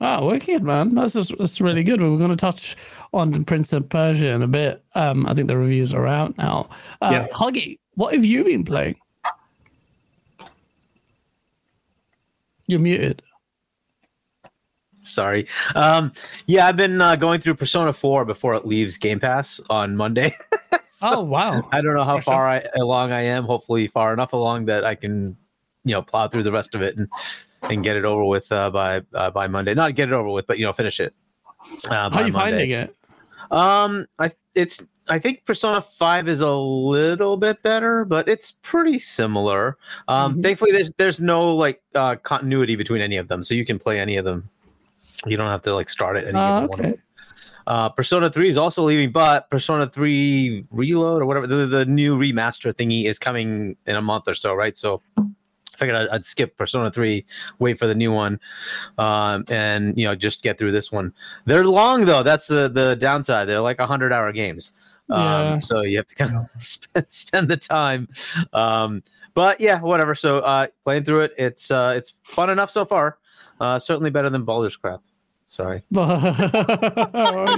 Oh, 0.00 0.26
wicked, 0.26 0.62
man. 0.62 0.94
That's 0.94 1.14
just, 1.14 1.32
that's 1.38 1.58
really 1.58 1.82
good. 1.82 2.02
We 2.02 2.10
We're 2.10 2.18
going 2.18 2.28
to 2.28 2.36
touch 2.36 2.76
on 3.14 3.44
Prince 3.46 3.72
of 3.72 3.88
Persia 3.88 4.28
in 4.28 4.42
a 4.42 4.46
bit. 4.46 4.84
Um, 4.94 5.24
I 5.26 5.32
think 5.32 5.48
the 5.48 5.56
reviews 5.56 5.94
are 5.94 6.06
out 6.06 6.36
now. 6.36 6.68
Uh, 7.00 7.08
Yeah. 7.12 7.26
Huggy, 7.34 7.78
what 7.94 8.12
have 8.12 8.22
you 8.22 8.44
been 8.44 8.62
playing? 8.62 8.96
You're 12.66 12.80
muted. 12.80 13.22
Sorry. 15.00 15.46
Um, 15.74 16.12
yeah, 16.46 16.66
I've 16.66 16.76
been 16.76 17.00
uh, 17.00 17.16
going 17.16 17.40
through 17.40 17.54
Persona 17.54 17.92
4 17.92 18.24
before 18.24 18.54
it 18.54 18.66
leaves 18.66 18.98
Game 18.98 19.20
Pass 19.20 19.60
on 19.70 19.96
Monday. 19.96 20.36
Oh, 21.02 21.22
wow. 21.22 21.68
I 21.72 21.80
don't 21.80 21.94
know 21.94 22.04
how 22.04 22.20
far 22.20 22.48
I, 22.48 22.64
along 22.74 23.12
I 23.12 23.22
am. 23.22 23.44
Hopefully, 23.44 23.86
far 23.86 24.12
enough 24.12 24.32
along 24.32 24.66
that 24.66 24.84
I 24.84 24.94
can, 24.94 25.36
you 25.84 25.92
know, 25.94 26.02
plow 26.02 26.28
through 26.28 26.42
the 26.44 26.52
rest 26.52 26.74
of 26.74 26.82
it 26.82 26.96
and 26.96 27.08
and 27.62 27.82
get 27.82 27.96
it 27.96 28.04
over 28.04 28.24
with 28.24 28.50
uh, 28.52 28.70
by 28.70 29.02
uh, 29.14 29.30
by 29.30 29.46
Monday. 29.46 29.74
Not 29.74 29.94
get 29.94 30.08
it 30.08 30.14
over 30.14 30.28
with, 30.30 30.46
but 30.46 30.58
you 30.58 30.64
know, 30.64 30.72
finish 30.72 31.00
it. 31.00 31.14
Uh, 31.90 32.10
How 32.10 32.20
are 32.20 32.26
you 32.26 32.32
finding 32.32 32.70
it? 32.70 32.94
Um, 33.50 34.06
I 34.18 34.30
it's 34.54 34.82
I 35.08 35.18
think 35.18 35.44
Persona 35.44 35.80
Five 35.80 36.28
is 36.28 36.40
a 36.40 36.50
little 36.50 37.36
bit 37.36 37.62
better, 37.62 38.04
but 38.04 38.28
it's 38.28 38.52
pretty 38.52 38.98
similar. 38.98 39.76
Um, 40.08 40.36
Mhm. 40.36 40.42
thankfully 40.42 40.72
there's 40.72 40.92
there's 40.94 41.20
no 41.20 41.54
like 41.54 41.82
uh, 41.94 42.16
continuity 42.16 42.76
between 42.76 43.02
any 43.02 43.16
of 43.16 43.28
them, 43.28 43.42
so 43.42 43.54
you 43.54 43.64
can 43.64 43.78
play 43.78 44.00
any 44.00 44.16
of 44.16 44.24
them. 44.24 44.48
You 45.26 45.36
don't 45.36 45.50
have 45.50 45.62
to 45.62 45.74
like 45.74 45.88
start 45.90 46.16
at 46.16 46.24
any 46.26 46.38
Oh, 46.38 46.66
given 46.66 46.68
one. 46.68 46.94
Uh, 47.66 47.88
Persona 47.88 48.30
3 48.30 48.48
is 48.48 48.56
also 48.56 48.84
leaving, 48.84 49.10
but 49.10 49.50
Persona 49.50 49.88
3 49.88 50.66
Reload 50.70 51.22
or 51.22 51.26
whatever 51.26 51.46
the, 51.46 51.66
the 51.66 51.84
new 51.84 52.16
remaster 52.16 52.72
thingy 52.72 53.06
is 53.06 53.18
coming 53.18 53.76
in 53.86 53.96
a 53.96 54.02
month 54.02 54.28
or 54.28 54.34
so, 54.34 54.54
right? 54.54 54.76
So 54.76 55.02
I 55.18 55.22
figured 55.76 55.96
I'd, 55.96 56.08
I'd 56.08 56.24
skip 56.24 56.56
Persona 56.56 56.90
3, 56.90 57.24
wait 57.58 57.78
for 57.78 57.86
the 57.86 57.94
new 57.94 58.12
one, 58.12 58.38
um, 58.98 59.44
and 59.48 59.98
you 59.98 60.06
know 60.06 60.14
just 60.14 60.42
get 60.42 60.58
through 60.58 60.72
this 60.72 60.92
one. 60.92 61.12
They're 61.44 61.64
long 61.64 62.04
though. 62.04 62.22
That's 62.22 62.46
the 62.46 62.68
the 62.68 62.94
downside. 62.96 63.48
They're 63.48 63.60
like 63.60 63.80
hundred 63.80 64.12
hour 64.12 64.32
games, 64.32 64.72
um, 65.10 65.60
so 65.60 65.82
you 65.82 65.96
have 65.96 66.06
to 66.06 66.14
kind 66.14 66.36
of 66.36 66.46
spend, 66.60 67.06
spend 67.08 67.48
the 67.48 67.56
time. 67.56 68.08
Um, 68.52 69.02
but 69.34 69.60
yeah, 69.60 69.80
whatever. 69.80 70.14
So 70.14 70.38
uh, 70.38 70.68
playing 70.84 71.04
through 71.04 71.24
it, 71.24 71.34
it's 71.36 71.70
uh, 71.70 71.94
it's 71.96 72.14
fun 72.22 72.48
enough 72.48 72.70
so 72.70 72.84
far. 72.84 73.18
Uh, 73.60 73.78
certainly 73.78 74.10
better 74.10 74.30
than 74.30 74.44
Baldur's 74.44 74.76
Crap. 74.76 75.00
Sorry. 75.48 75.82
oh. 75.96 77.56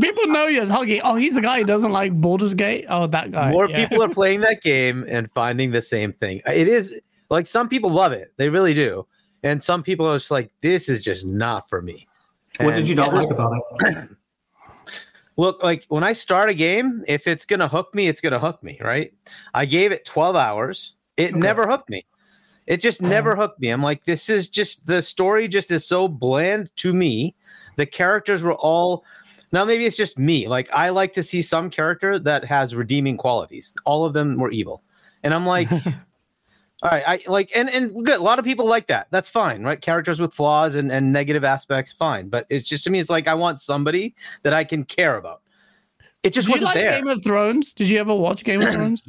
People 0.00 0.26
know 0.28 0.46
you 0.46 0.60
as 0.62 0.70
Huggy. 0.70 1.00
Oh, 1.04 1.16
he's 1.16 1.34
the 1.34 1.42
guy 1.42 1.58
who 1.58 1.64
doesn't 1.64 1.92
like 1.92 2.18
Baldur's 2.18 2.54
Gate. 2.54 2.86
Oh, 2.88 3.06
that 3.08 3.30
guy. 3.30 3.50
More 3.50 3.68
yeah. 3.68 3.86
people 3.86 4.02
are 4.02 4.08
playing 4.08 4.40
that 4.40 4.62
game 4.62 5.04
and 5.06 5.30
finding 5.32 5.70
the 5.70 5.82
same 5.82 6.12
thing. 6.12 6.40
It 6.46 6.66
is 6.66 6.98
like 7.30 7.46
some 7.46 7.68
people 7.68 7.90
love 7.90 8.12
it, 8.12 8.32
they 8.36 8.48
really 8.48 8.74
do, 8.74 9.06
and 9.42 9.62
some 9.62 9.82
people 9.82 10.06
are 10.06 10.16
just 10.16 10.30
like, 10.30 10.50
"This 10.62 10.88
is 10.88 11.02
just 11.02 11.26
not 11.26 11.68
for 11.68 11.82
me." 11.82 12.08
What 12.58 12.74
And 12.74 12.76
did 12.76 12.88
you 12.88 12.94
not 12.94 13.12
like 13.12 13.30
about 13.30 13.52
it? 13.80 14.08
Look, 15.36 15.62
like 15.62 15.84
when 15.88 16.04
I 16.04 16.12
start 16.12 16.48
a 16.48 16.54
game, 16.54 17.04
if 17.08 17.26
it's 17.26 17.44
gonna 17.44 17.68
hook 17.68 17.94
me, 17.94 18.06
it's 18.08 18.20
gonna 18.20 18.38
hook 18.38 18.62
me, 18.62 18.78
right? 18.80 19.12
I 19.52 19.66
gave 19.66 19.92
it 19.92 20.04
12 20.04 20.36
hours. 20.36 20.94
It 21.16 21.30
Okay. 21.32 21.38
never 21.38 21.66
hooked 21.66 21.90
me. 21.90 22.06
It 22.66 22.78
just 22.80 23.02
Oh. 23.02 23.06
never 23.06 23.36
hooked 23.36 23.60
me. 23.60 23.68
I'm 23.70 23.82
like, 23.82 24.04
this 24.04 24.28
is 24.30 24.48
just 24.48 24.86
the 24.86 25.02
story 25.02 25.48
just 25.48 25.70
is 25.70 25.86
so 25.86 26.08
bland 26.08 26.74
to 26.76 26.92
me. 26.92 27.34
The 27.76 27.86
characters 27.86 28.42
were 28.42 28.54
all 28.54 29.04
now 29.52 29.64
maybe 29.64 29.86
it's 29.86 29.96
just 29.96 30.18
me. 30.18 30.48
Like 30.48 30.68
I 30.72 30.88
like 30.88 31.12
to 31.14 31.22
see 31.22 31.42
some 31.42 31.70
character 31.70 32.18
that 32.18 32.44
has 32.44 32.74
redeeming 32.74 33.16
qualities. 33.16 33.74
All 33.84 34.04
of 34.04 34.12
them 34.12 34.36
were 34.38 34.50
evil. 34.50 34.82
And 35.22 35.32
I'm 35.32 35.46
like, 35.46 35.70
all 36.82 36.90
right, 36.90 37.04
I 37.06 37.20
like 37.28 37.50
and 37.54 37.70
and 37.70 38.04
good. 38.04 38.18
A 38.18 38.22
lot 38.22 38.38
of 38.38 38.44
people 38.44 38.66
like 38.66 38.86
that. 38.88 39.06
That's 39.10 39.28
fine, 39.28 39.62
right? 39.62 39.80
Characters 39.80 40.20
with 40.20 40.34
flaws 40.34 40.74
and, 40.74 40.90
and 40.90 41.12
negative 41.12 41.44
aspects, 41.44 41.92
fine. 41.92 42.28
But 42.28 42.46
it's 42.50 42.68
just 42.68 42.84
to 42.84 42.90
me, 42.90 42.98
it's 42.98 43.10
like 43.10 43.28
I 43.28 43.34
want 43.34 43.60
somebody 43.60 44.14
that 44.42 44.52
I 44.52 44.64
can 44.64 44.84
care 44.84 45.16
about. 45.16 45.40
It 46.22 46.32
just 46.32 46.46
Did 46.48 46.52
wasn't 46.52 46.66
like 46.66 46.74
there. 46.76 46.98
Game 46.98 47.08
of 47.08 47.22
Thrones? 47.22 47.72
Did 47.74 47.88
you 47.88 47.98
ever 48.00 48.14
watch 48.14 48.44
Game 48.44 48.60
of 48.62 48.68
Thrones? 48.74 49.08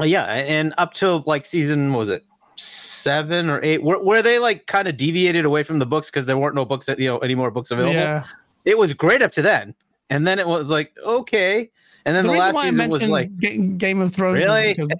Yeah, 0.00 0.24
and 0.24 0.74
up 0.78 0.92
till 0.94 1.22
like 1.26 1.46
season 1.46 1.92
what 1.92 1.98
was 2.00 2.08
it 2.08 2.24
seven 2.62 3.50
or 3.50 3.62
eight, 3.62 3.82
where, 3.82 4.02
where 4.02 4.22
they 4.22 4.38
like 4.38 4.66
kind 4.66 4.88
of 4.88 4.96
deviated 4.96 5.44
away 5.44 5.62
from 5.62 5.78
the 5.78 5.86
books 5.86 6.10
because 6.10 6.26
there 6.26 6.38
weren't 6.38 6.54
no 6.54 6.64
books 6.64 6.86
that 6.86 6.98
you 6.98 7.08
know 7.08 7.18
any 7.18 7.34
more 7.34 7.50
books 7.50 7.70
available. 7.70 7.94
Yeah. 7.94 8.24
It 8.64 8.78
was 8.78 8.94
great 8.94 9.22
up 9.22 9.32
to 9.32 9.42
then, 9.42 9.74
and 10.10 10.26
then 10.26 10.38
it 10.38 10.46
was 10.46 10.70
like 10.70 10.96
okay, 11.04 11.70
and 12.04 12.16
then 12.16 12.26
the, 12.26 12.32
reason 12.32 12.54
last 12.54 12.62
season 12.62 12.90
was 12.90 13.08
like 13.08 13.36
Ga- 13.36 13.56
Game 13.56 14.00
of 14.00 14.12
Thrones 14.12 14.38
Really? 14.38 14.74
because 14.74 14.90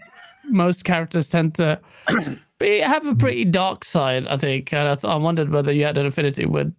most 0.50 0.84
characters 0.84 1.28
tend 1.28 1.54
to 1.56 1.80
have 2.60 3.06
a 3.06 3.14
pretty 3.14 3.44
dark 3.44 3.84
side. 3.84 4.26
I 4.26 4.36
think, 4.36 4.72
and 4.72 4.88
I, 4.88 4.94
th- 4.94 5.04
I 5.04 5.16
wondered 5.16 5.50
whether 5.50 5.72
you 5.72 5.84
had 5.84 5.98
an 5.98 6.06
affinity 6.06 6.46
with. 6.46 6.74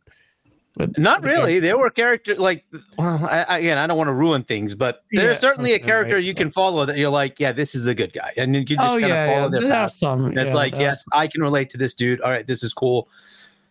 With 0.78 0.98
Not 0.98 1.24
really. 1.24 1.60
There 1.60 1.78
were 1.78 1.90
characters 1.90 2.40
like, 2.40 2.66
well, 2.98 3.26
I, 3.30 3.44
I- 3.44 3.58
again, 3.60 3.78
I 3.78 3.86
don't 3.88 3.98
want 3.98 4.08
to 4.08 4.14
ruin 4.14 4.44
things, 4.44 4.74
but 4.76 5.04
there's 5.12 5.36
Yeah, 5.36 5.40
certainly 5.40 5.74
a 5.74 5.80
character 5.80 6.16
right, 6.16 6.24
you 6.24 6.34
can 6.34 6.50
follow 6.50 6.86
that 6.86 6.98
you're 6.98 7.10
like, 7.12 7.40
yeah, 7.40 7.52
this 7.52 7.76
is 7.76 7.84
the 7.84 7.94
good 7.94 8.12
guy, 8.14 8.34
and 8.38 8.56
you 8.56 8.66
can 8.66 8.78
just 8.78 8.88
oh 8.96 9.00
kind 9.00 9.04
of 9.14 9.36
follow 9.36 9.44
yeah. 9.54 9.60
their 9.60 9.70
path. 9.70 9.92
some. 9.94 10.26
And 10.26 10.38
it's 10.38 10.54
like, 10.54 10.72
there 10.74 10.82
are 10.82 10.84
yes, 10.86 11.06
I 11.14 11.28
can 11.28 11.42
relate 11.42 11.70
to 11.72 11.78
this 11.78 11.94
dude. 11.94 12.22
All 12.22 12.32
right, 12.32 12.46
this 12.48 12.64
is 12.64 12.74
cool. 12.74 13.08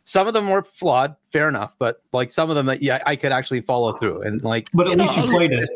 Some 0.05 0.27
of 0.27 0.35
them 0.35 0.49
were 0.49 0.63
flawed, 0.63 1.15
fair 1.33 1.49
enough, 1.49 1.75
but 1.79 2.03
like 2.13 2.31
some 2.31 2.51
of 2.51 2.57
them, 2.57 2.67
that 2.67 2.83
yeah, 2.83 3.03
I 3.07 3.17
could 3.17 3.33
actually 3.33 3.61
follow 3.61 3.93
through, 3.95 4.23
and 4.23 4.43
like, 4.43 4.69
But 4.75 4.87
at 4.89 4.93
You 4.93 5.03
least 5.03 5.17
know, 5.17 5.25
you 5.25 5.31
played 5.31 5.53
it. 5.53 5.69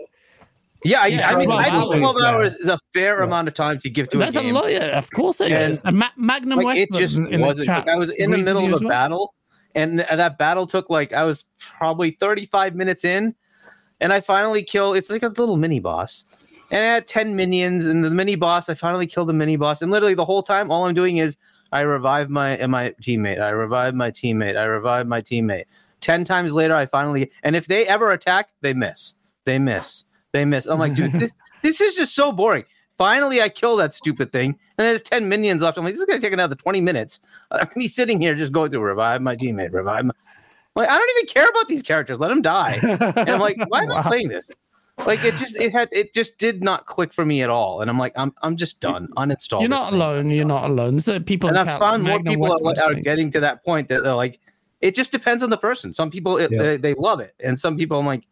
yeah, 0.85 1.01
I, 1.03 1.07
Yeah, 1.07 1.29
I 1.29 1.37
mean, 1.37 1.47
12 1.47 1.61
I 1.61 1.65
think 1.65 1.75
hours, 1.75 1.91
twelve 1.91 2.17
yeah. 2.21 2.27
hours 2.27 2.55
is 2.55 2.67
a 2.69 2.79
fair 2.93 3.19
Yeah. 3.19 3.25
amount 3.25 3.49
of 3.49 3.55
time 3.55 3.79
to 3.81 3.89
give 3.91 4.09
to 4.11 4.19
That's 4.19 4.35
a 4.37 4.41
a 4.41 4.43
game. 4.43 4.55
lot. 4.55 4.71
Yeah, 4.71 4.99
of 4.99 5.09
course 5.13 5.41
it 5.41 5.53
And, 5.53 5.73
is. 5.75 5.81
And 5.85 5.97
Ma- 5.99 6.09
Magnum 6.17 6.59
like 6.61 6.77
it 6.79 6.93
just 6.93 7.17
in- 7.17 7.33
in 7.33 7.41
wasn't. 7.41 7.67
chat 7.67 7.89
I 7.89 7.97
was 7.97 8.11
in 8.11 8.31
the 8.33 8.39
middle 8.39 8.65
of 8.67 8.73
as 8.75 8.81
a 8.81 8.85
well. 8.85 8.89
battle, 8.91 9.35
and 9.77 9.99
th- 9.99 10.11
that 10.11 10.39
battle 10.39 10.67
took 10.67 10.91
like 10.91 11.13
I 11.13 11.23
was 11.23 11.45
probably 11.59 12.13
35 12.13 12.75
minutes 12.75 13.05
in, 13.05 13.35
and 14.01 14.13
I 14.13 14.21
finally 14.21 14.65
kill. 14.65 14.95
It's 14.95 15.11
like 15.11 15.23
a 15.23 15.29
little 15.29 15.57
mini 15.57 15.79
boss, 15.79 16.25
and 16.71 16.81
I 16.81 16.95
had 16.95 17.07
10 17.07 17.37
minions, 17.37 17.87
and 17.87 18.05
the 18.05 18.11
mini 18.11 18.35
boss. 18.35 18.69
I 18.69 18.75
finally 18.75 19.07
killed 19.07 19.29
the 19.29 19.35
mini 19.35 19.57
boss, 19.57 19.83
and 19.83 19.93
literally 19.93 20.15
the 20.15 20.25
whole 20.25 20.43
time, 20.43 20.71
all 20.71 20.87
I'm 20.87 20.95
doing 20.95 21.19
is 21.19 21.37
I 21.71 21.81
revive 21.83 22.31
my 22.31 22.57
my 22.67 22.95
teammate. 23.03 23.41
I 23.41 23.51
revive 23.51 23.95
my 23.95 24.11
teammate. 24.11 24.57
I 24.57 24.65
revive 24.65 25.07
my 25.07 25.21
teammate. 25.21 25.65
Ten 26.01 26.25
times 26.25 26.53
later, 26.53 26.75
I 26.75 26.87
finally. 26.87 27.31
And 27.43 27.55
if 27.55 27.67
they 27.67 27.87
ever 27.87 28.11
attack, 28.11 28.51
they 28.63 28.75
miss. 28.75 29.15
They 29.45 29.59
miss. 29.59 30.05
They 30.33 30.45
miss. 30.45 30.67
I'm 30.67 30.79
like, 30.79 30.95
dude, 30.95 31.13
this, 31.21 31.33
this 31.63 31.81
is 31.81 31.95
just 31.95 32.15
so 32.15 32.33
boring. 32.33 32.65
Finally, 32.99 33.43
I 33.43 33.49
kill 33.51 33.77
that 33.77 33.93
stupid 33.93 34.33
thing, 34.33 34.59
and 34.79 34.87
there's 34.87 35.03
ten 35.03 35.29
minions 35.29 35.61
left. 35.63 35.77
I'm 35.77 35.85
like, 35.85 35.95
this 35.95 36.01
is 36.01 36.07
gonna 36.07 36.21
take 36.21 36.33
another 36.33 36.55
twenty 36.55 36.81
minutes. 36.81 37.21
I'm 37.51 37.69
me 37.77 37.89
sitting 37.89 38.21
here 38.21 38.35
just 38.35 38.53
going 38.53 38.71
through 38.71 38.81
revive 38.81 39.21
my 39.23 39.37
teammate, 39.37 39.73
revive. 39.73 40.05
My, 40.07 40.13
like, 40.75 40.91
I 40.91 40.97
don't 40.99 41.11
even 41.19 41.27
care 41.29 41.49
about 41.49 41.69
these 41.69 41.83
characters. 41.83 42.19
Let 42.19 42.29
them 42.29 42.43
die. 42.43 42.79
And 43.17 43.31
I'm 43.31 43.41
like, 43.41 43.57
why 43.69 43.83
am 43.85 43.93
I 43.93 44.03
playing 44.03 44.29
this? 44.29 44.51
Like, 45.07 45.25
it 45.25 45.37
just 45.37 45.57
it 45.61 45.73
had 45.73 45.89
it 45.93 46.15
just 46.15 46.39
did 46.39 46.63
not 46.63 46.87
click 46.87 47.13
for 47.13 47.25
me 47.27 47.43
at 47.43 47.51
all. 47.51 47.81
And 47.83 47.91
I'm 47.91 47.99
like, 47.99 48.13
I'm 48.17 48.33
I'm 48.43 48.57
just 48.57 48.81
done. 48.81 49.09
Uninstall. 49.17 49.61
You're 49.61 49.69
not 49.69 49.91
thing. 49.91 50.01
alone. 50.01 50.31
You're 50.31 50.45
not 50.47 50.71
alone. 50.71 51.01
So 51.01 51.21
people 51.21 51.51
And 51.51 51.59
I've 51.59 51.79
found 51.79 52.03
more 52.03 52.23
people 52.23 52.47
are, 52.47 52.51
Westwood 52.53 52.79
are 52.79 52.93
saying- 52.93 53.03
getting 53.03 53.31
to 53.33 53.41
that 53.41 53.63
point 53.65 53.89
that 53.89 54.05
they're 54.05 54.15
like, 54.15 54.39
it 54.81 54.95
just 54.95 55.13
depends 55.13 55.43
on 55.43 55.51
the 55.51 55.59
person. 55.59 55.93
Some 55.93 56.11
people 56.11 56.39
it, 56.39 56.51
Yeah. 56.51 56.63
they, 56.63 56.77
they 56.79 56.95
love 56.95 57.21
it, 57.21 57.35
and 57.41 57.59
some 57.59 57.77
people 57.77 57.99
I'm 57.99 58.07
like, 58.07 58.25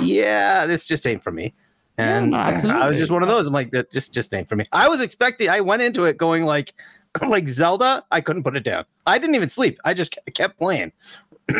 yeah, 0.00 0.66
this 0.66 0.84
just 0.86 1.06
ain't 1.06 1.22
for 1.22 1.30
me. 1.32 1.54
Yeah, 1.98 2.18
And 2.18 2.30
no, 2.30 2.38
I 2.80 2.88
was 2.88 2.98
just 2.98 3.10
one 3.12 3.22
of 3.22 3.28
those. 3.28 3.46
I'm 3.46 3.52
like, 3.52 3.70
that 3.72 3.90
just 3.90 4.12
just 4.14 4.32
ain't 4.34 4.48
for 4.48 4.56
me. 4.56 4.66
I 4.72 4.88
was 4.88 5.00
expecting. 5.00 5.48
I 5.48 5.60
went 5.60 5.82
into 5.82 6.04
it 6.04 6.16
going 6.16 6.44
like, 6.44 6.72
like 7.26 7.48
Zelda. 7.48 8.04
I 8.10 8.20
couldn't 8.20 8.44
put 8.44 8.56
it 8.56 8.64
down. 8.64 8.84
I 9.06 9.18
didn't 9.18 9.34
even 9.34 9.48
sleep. 9.48 9.78
I 9.84 9.94
just 9.94 10.16
kept 10.34 10.58
playing. 10.58 10.92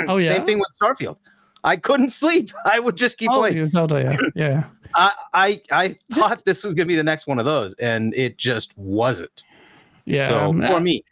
Oh 0.07 0.17
yeah. 0.19 0.29
Same 0.29 0.47
thing 0.47 0.59
with 0.59 0.69
Starfield. 0.81 1.17
I 1.65 1.77
couldn't 1.77 2.11
sleep. 2.11 2.51
I 2.65 2.79
would 2.79 2.97
just 2.97 3.19
keep 3.19 3.31
Oh, 3.31 3.39
playing. 3.41 3.65
Zelda. 3.67 4.03
Yeah. 4.03 4.17
Yeah. 4.35 4.65
I, 4.95 5.13
I 5.35 5.61
I 5.71 5.99
thought 6.13 6.45
this 6.47 6.65
was 6.65 6.73
gonna 6.75 6.87
be 6.87 6.97
the 6.97 7.03
next 7.03 7.27
one 7.27 7.39
of 7.39 7.45
those, 7.45 7.75
and 7.75 8.15
it 8.15 8.39
just 8.39 8.77
wasn't. 8.79 9.45
Yeah. 10.07 10.29
so 10.29 10.39
um, 10.39 10.63
for 10.67 10.81
me, 10.81 11.05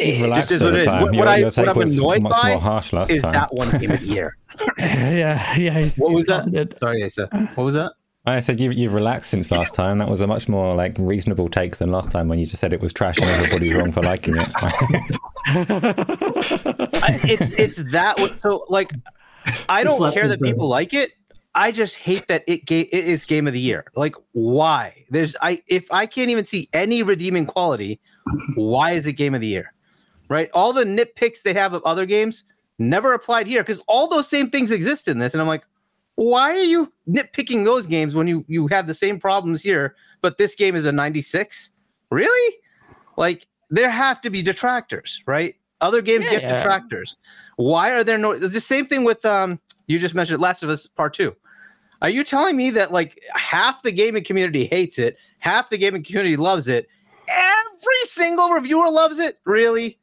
Relaxed 0.00 0.50
is 0.50 0.62
all 0.62 0.68
what 0.68 0.70
the 0.72 0.76
it 0.76 0.80
is. 0.80 0.84
time. 0.86 1.02
What- 1.02 1.14
your, 1.14 1.18
what 1.24 1.28
I- 1.28 1.36
your 1.36 1.46
what 1.46 1.54
take 1.54 1.68
I'm 1.68 1.76
was 1.76 1.96
annoyed 1.96 2.22
much 2.22 2.32
by 2.42 2.50
more 2.50 2.60
harsh 2.60 2.92
last 2.92 3.10
is 3.10 3.22
time. 3.22 3.32
that 3.32 3.52
one 3.54 3.70
game 3.78 3.90
of 3.92 4.00
the 4.00 4.06
year? 4.14 4.36
yeah. 4.78 5.56
Yeah. 5.56 5.88
What 5.96 6.12
was 6.12 6.26
that? 6.26 6.38
talented. 6.44 6.74
Sorry, 6.74 7.02
Asa. 7.04 7.26
What 7.54 7.64
was 7.64 7.74
that? 7.74 7.92
I 8.28 8.40
said 8.40 8.58
you, 8.58 8.72
you've 8.72 8.92
relaxed 8.94 9.30
since 9.30 9.52
last 9.52 9.74
time. 9.76 9.98
That 9.98 10.08
was 10.08 10.20
a 10.20 10.26
much 10.26 10.48
more 10.48 10.74
like 10.74 10.96
reasonable 10.98 11.48
take 11.48 11.76
than 11.76 11.92
last 11.92 12.10
time 12.10 12.26
when 12.28 12.40
you 12.40 12.46
just 12.46 12.58
said 12.60 12.72
it 12.72 12.80
was 12.80 12.92
trash 12.92 13.18
and 13.18 13.26
everybody's 13.30 13.72
wrong 13.74 13.92
for 13.92 14.02
liking 14.02 14.36
it. 14.36 14.48
I- 15.46 17.20
it's 17.24 17.52
it's 17.52 17.90
that 17.92 18.18
one- 18.18 18.36
so 18.38 18.64
like 18.68 18.92
I 19.68 19.84
don't 19.84 20.00
let 20.00 20.14
care 20.14 20.26
that 20.28 20.40
go. 20.40 20.46
people 20.46 20.68
like 20.68 20.92
it. 20.92 21.12
I 21.54 21.70
just 21.72 21.96
hate 21.96 22.26
that 22.28 22.44
it 22.46 22.66
ga- 22.66 22.88
it 22.92 23.04
is 23.04 23.24
game 23.24 23.46
of 23.46 23.52
the 23.52 23.60
year. 23.60 23.84
Like 23.94 24.14
why? 24.32 25.04
There's 25.10 25.36
I 25.40 25.60
if 25.68 25.90
I 25.92 26.06
can't 26.06 26.30
even 26.30 26.44
see 26.44 26.68
any 26.72 27.02
redeeming 27.02 27.46
quality, 27.46 28.00
why 28.56 28.92
is 28.92 29.06
it 29.06 29.12
game 29.12 29.34
of 29.34 29.40
the 29.40 29.46
year? 29.46 29.72
Right? 30.28 30.50
All 30.54 30.72
the 30.72 30.84
nitpicks 30.84 31.42
they 31.42 31.54
have 31.54 31.72
of 31.72 31.82
other 31.84 32.06
games 32.06 32.44
never 32.78 33.14
applied 33.14 33.46
here 33.46 33.62
because 33.62 33.80
all 33.86 34.08
those 34.08 34.28
same 34.28 34.50
things 34.50 34.72
exist 34.72 35.08
in 35.08 35.18
this, 35.18 35.32
and 35.34 35.40
I'm 35.40 35.48
like, 35.48 35.64
why 36.16 36.50
are 36.50 36.56
you 36.62 36.90
nitpicking 37.08 37.64
those 37.64 37.86
games 37.86 38.14
when 38.14 38.26
you 38.26 38.44
you 38.48 38.66
have 38.68 38.86
the 38.86 38.94
same 38.94 39.20
problems 39.20 39.60
here, 39.62 39.94
but 40.22 40.38
this 40.38 40.54
game 40.54 40.74
is 40.74 40.86
a 40.86 40.92
96? 40.92 41.70
Really? 42.10 42.56
Like 43.16 43.46
there 43.70 43.90
have 43.90 44.20
to 44.22 44.30
be 44.30 44.42
detractors, 44.42 45.22
right? 45.26 45.54
Other 45.80 46.00
games 46.00 46.26
get 46.28 46.42
Yeah. 46.42 46.56
detractors. 46.56 47.16
Why 47.56 47.90
are 47.92 48.02
there 48.04 48.18
no? 48.18 48.32
It's 48.32 48.54
the 48.54 48.60
same 48.60 48.86
thing 48.86 49.04
with 49.04 49.24
um. 49.24 49.60
You 49.88 49.98
just 49.98 50.14
mentioned 50.14 50.40
Last 50.40 50.62
of 50.62 50.70
Us 50.70 50.86
Part 50.86 51.14
Two. 51.14 51.36
Are 52.02 52.08
you 52.10 52.24
telling 52.24 52.56
me 52.56 52.70
that 52.70 52.92
like 52.92 53.20
half 53.34 53.82
the 53.82 53.92
gaming 53.92 54.24
community 54.24 54.66
hates 54.66 54.98
it, 54.98 55.16
half 55.38 55.70
the 55.70 55.78
gaming 55.78 56.02
community 56.02 56.36
loves 56.36 56.68
it, 56.68 56.88
every 57.28 58.02
single 58.04 58.50
reviewer 58.50 58.90
loves 58.90 59.18
it? 59.18 59.38
Really? 59.44 59.98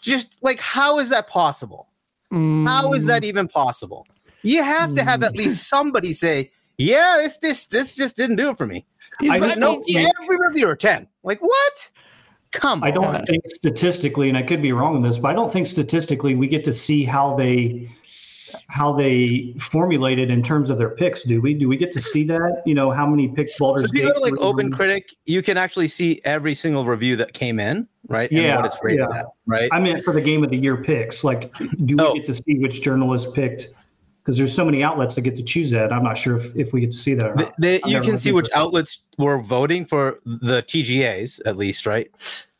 Just 0.00 0.42
like 0.42 0.60
how 0.60 0.98
is 0.98 1.08
that 1.10 1.28
possible? 1.28 1.88
How 2.30 2.92
is 2.92 3.04
Mm, 3.04 3.06
that 3.08 3.24
even 3.24 3.48
possible? 3.48 4.06
You 4.42 4.62
have 4.62 4.94
to 4.94 5.02
have 5.02 5.22
at 5.22 5.36
least 5.36 5.68
somebody 5.68 6.12
say, 6.12 6.50
"Yeah, 6.76 7.16
this 7.22 7.38
this 7.38 7.66
this 7.66 7.96
just 7.96 8.16
didn't 8.16 8.36
do 8.36 8.50
it 8.50 8.58
for 8.58 8.66
me." 8.66 8.86
he's 9.20 9.30
I 9.30 9.40
just 9.40 9.58
no, 9.58 9.80
think- 9.82 10.12
every 10.22 10.36
reviewer 10.38 10.76
ten. 10.76 11.06
Like 11.22 11.40
what? 11.40 11.90
Come 12.52 12.82
I 12.82 12.88
on. 12.88 12.94
don't 12.94 13.26
think 13.26 13.42
statistically, 13.46 14.28
and 14.28 14.38
I 14.38 14.42
could 14.42 14.62
be 14.62 14.72
wrong 14.72 14.94
on 14.96 15.02
this, 15.02 15.18
but 15.18 15.28
I 15.28 15.34
don't 15.34 15.52
think 15.52 15.66
statistically 15.66 16.34
we 16.34 16.48
get 16.48 16.64
to 16.64 16.72
see 16.72 17.04
how 17.04 17.34
they 17.36 17.90
how 18.68 18.92
they 18.92 19.54
formulated 19.58 20.30
in 20.30 20.42
terms 20.42 20.70
of 20.70 20.78
their 20.78 20.90
picks. 20.90 21.22
Do 21.22 21.40
we? 21.40 21.54
Do 21.54 21.68
we 21.68 21.76
get 21.76 21.90
to 21.92 22.00
see 22.00 22.24
that? 22.24 22.62
You 22.66 22.74
know, 22.74 22.90
how 22.90 23.06
many 23.06 23.28
picks 23.28 23.56
Baldur's 23.58 23.82
So 23.82 23.88
if 23.94 23.94
you 23.94 24.08
go 24.08 24.14
to 24.14 24.20
like 24.20 24.34
Open? 24.38 24.72
Critic, 24.72 25.08
you 25.26 25.42
can 25.42 25.56
actually 25.56 25.88
see 25.88 26.20
every 26.24 26.54
single 26.54 26.84
review 26.84 27.16
that 27.16 27.32
came 27.32 27.58
in, 27.60 27.88
right? 28.08 28.30
And 28.30 28.40
Yeah, 28.42 28.56
what 28.56 28.66
it's 28.66 28.78
rated 28.82 29.06
yeah. 29.10 29.20
at, 29.20 29.26
right? 29.46 29.68
I 29.72 29.80
meant 29.80 30.04
for 30.04 30.12
the 30.12 30.20
game 30.20 30.42
of 30.44 30.50
the 30.50 30.56
year 30.56 30.76
picks. 30.82 31.24
Like, 31.24 31.52
do 31.84 31.96
we 31.96 32.02
Oh. 32.04 32.14
get 32.14 32.26
to 32.26 32.34
see 32.34 32.58
which 32.58 32.82
journalist 32.82 33.34
picked? 33.34 33.68
Because 34.28 34.36
there's 34.36 34.54
so 34.54 34.62
many 34.66 34.82
outlets 34.82 35.14
that 35.14 35.22
get 35.22 35.36
to 35.38 35.42
choose 35.42 35.70
that. 35.70 35.90
I'm 35.90 36.02
not 36.02 36.18
sure 36.18 36.36
if, 36.36 36.54
if 36.54 36.74
we 36.74 36.82
get 36.82 36.90
to 36.92 36.98
see 36.98 37.14
that 37.14 37.24
or 37.30 37.34
not. 37.34 37.54
the- 37.56 37.80
you 37.86 38.02
can 38.02 38.18
see 38.18 38.30
which 38.30 38.50
outlets 38.54 39.04
were 39.16 39.38
voting 39.38 39.86
for 39.86 40.20
the 40.26 40.62
TGAs, 40.64 41.40
at 41.46 41.56
least, 41.56 41.86
right? 41.86 42.10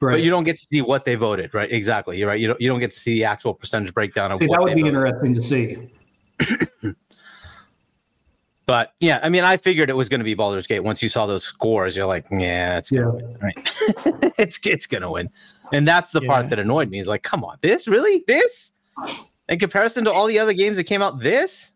Right. 0.00 0.14
But 0.14 0.22
you 0.22 0.30
don't 0.30 0.44
get 0.44 0.56
to 0.56 0.64
see 0.64 0.80
what 0.80 1.04
they 1.04 1.14
voted, 1.14 1.52
right? 1.52 1.70
Exactly. 1.70 2.16
You're 2.16 2.28
right. 2.28 2.40
You 2.40 2.46
don't 2.48 2.58
you 2.58 2.70
don't 2.70 2.80
get 2.80 2.90
to 2.92 2.98
see 2.98 3.16
the 3.16 3.24
actual 3.24 3.52
percentage 3.52 3.92
breakdown 3.92 4.32
of 4.32 4.38
see, 4.38 4.46
that 4.46 4.58
would 4.62 4.74
be 4.74 4.80
voted. 4.80 4.94
interesting 4.94 5.34
to 5.34 5.42
see. 5.42 6.94
But 8.64 8.94
yeah, 9.00 9.20
I 9.22 9.28
mean, 9.28 9.44
I 9.44 9.58
figured 9.58 9.90
it 9.90 9.94
was 9.94 10.08
going 10.08 10.20
to 10.20 10.24
be 10.24 10.34
Baldur's 10.34 10.66
Gate. 10.66 10.80
Once 10.80 11.02
you 11.02 11.08
saw 11.10 11.26
those 11.26 11.44
scores, 11.44 11.96
you're 11.96 12.06
like, 12.06 12.26
yeah, 12.30 12.76
it's 12.78 12.90
gonna 12.90 13.14
Yeah. 13.16 13.22
win, 13.24 13.36
right? 13.42 14.32
it's 14.38 14.58
it's 14.66 14.86
gonna 14.86 15.10
win, 15.10 15.28
and 15.72 15.86
that's 15.88 16.12
the 16.12 16.20
Yeah. 16.22 16.28
part 16.28 16.50
that 16.50 16.58
annoyed 16.58 16.88
me. 16.90 16.98
Is 16.98 17.08
like, 17.08 17.22
come 17.22 17.44
on, 17.44 17.56
this 17.62 17.88
really 17.88 18.24
this 18.26 18.72
in 19.48 19.58
comparison 19.58 20.04
to 20.04 20.12
all 20.12 20.26
the 20.26 20.38
other 20.38 20.52
games 20.52 20.76
that 20.78 20.84
came 20.84 21.02
out, 21.02 21.20
this 21.20 21.72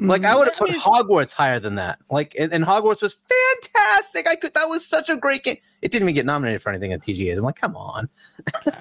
like 0.00 0.24
I 0.24 0.34
would 0.34 0.48
have 0.48 0.56
put 0.56 0.70
mean, 0.70 0.80
Hogwarts 0.80 1.32
higher 1.32 1.60
than 1.60 1.76
that. 1.76 2.00
Like, 2.10 2.34
and, 2.36 2.52
and 2.52 2.64
Hogwarts 2.64 3.02
was 3.02 3.14
fantastic. 3.14 4.26
I 4.28 4.34
could 4.34 4.52
that 4.54 4.68
was 4.68 4.84
such 4.84 5.08
a 5.10 5.16
great 5.16 5.44
game. 5.44 5.58
It 5.80 5.92
didn't 5.92 6.06
even 6.08 6.14
get 6.16 6.26
nominated 6.26 6.60
for 6.60 6.70
anything 6.70 6.92
at 6.92 7.02
TGAs. 7.02 7.36
I'm 7.38 7.44
like, 7.44 7.54
come 7.56 7.76
on. 7.76 8.08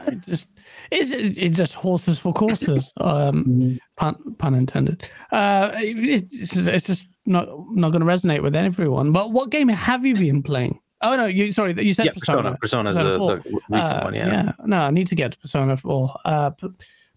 it 0.07 0.19
just 0.21 0.49
it's, 0.89 1.11
it's 1.11 1.55
just 1.57 1.73
horses 1.75 2.17
for 2.17 2.33
courses. 2.33 2.91
Um, 3.01 3.45
Mhm. 3.45 3.79
pun 3.97 4.35
pun 4.39 4.55
intended. 4.55 5.07
Uh, 5.31 5.71
it- 5.75 6.29
it's 6.33 6.53
just, 6.55 6.67
it's 6.67 6.87
just 6.87 7.05
not 7.27 7.47
not 7.71 7.91
going 7.91 8.01
to 8.01 8.07
resonate 8.07 8.41
with 8.41 8.55
everyone. 8.55 9.11
But 9.11 9.31
what 9.31 9.51
game 9.51 9.67
have 9.67 10.03
you 10.05 10.15
been 10.15 10.41
playing? 10.41 10.79
Oh 11.03 11.15
no, 11.15 11.25
you 11.25 11.51
sorry, 11.51 11.73
you 11.83 11.93
said 11.93 12.05
Yeah, 12.07 12.11
Persona. 12.13 12.57
Persona's 12.59 12.95
Persona 12.95 13.17
the, 13.19 13.35
the 13.51 13.59
recent 13.69 13.99
Uh, 13.99 14.01
one. 14.03 14.13
Yeah. 14.15 14.51
No, 14.65 14.77
I 14.79 14.89
need 14.91 15.07
to 15.07 15.15
get 15.15 15.39
Persona 15.39 15.77
4. 15.77 16.15
Uh, 16.25 16.49
P- 16.51 16.67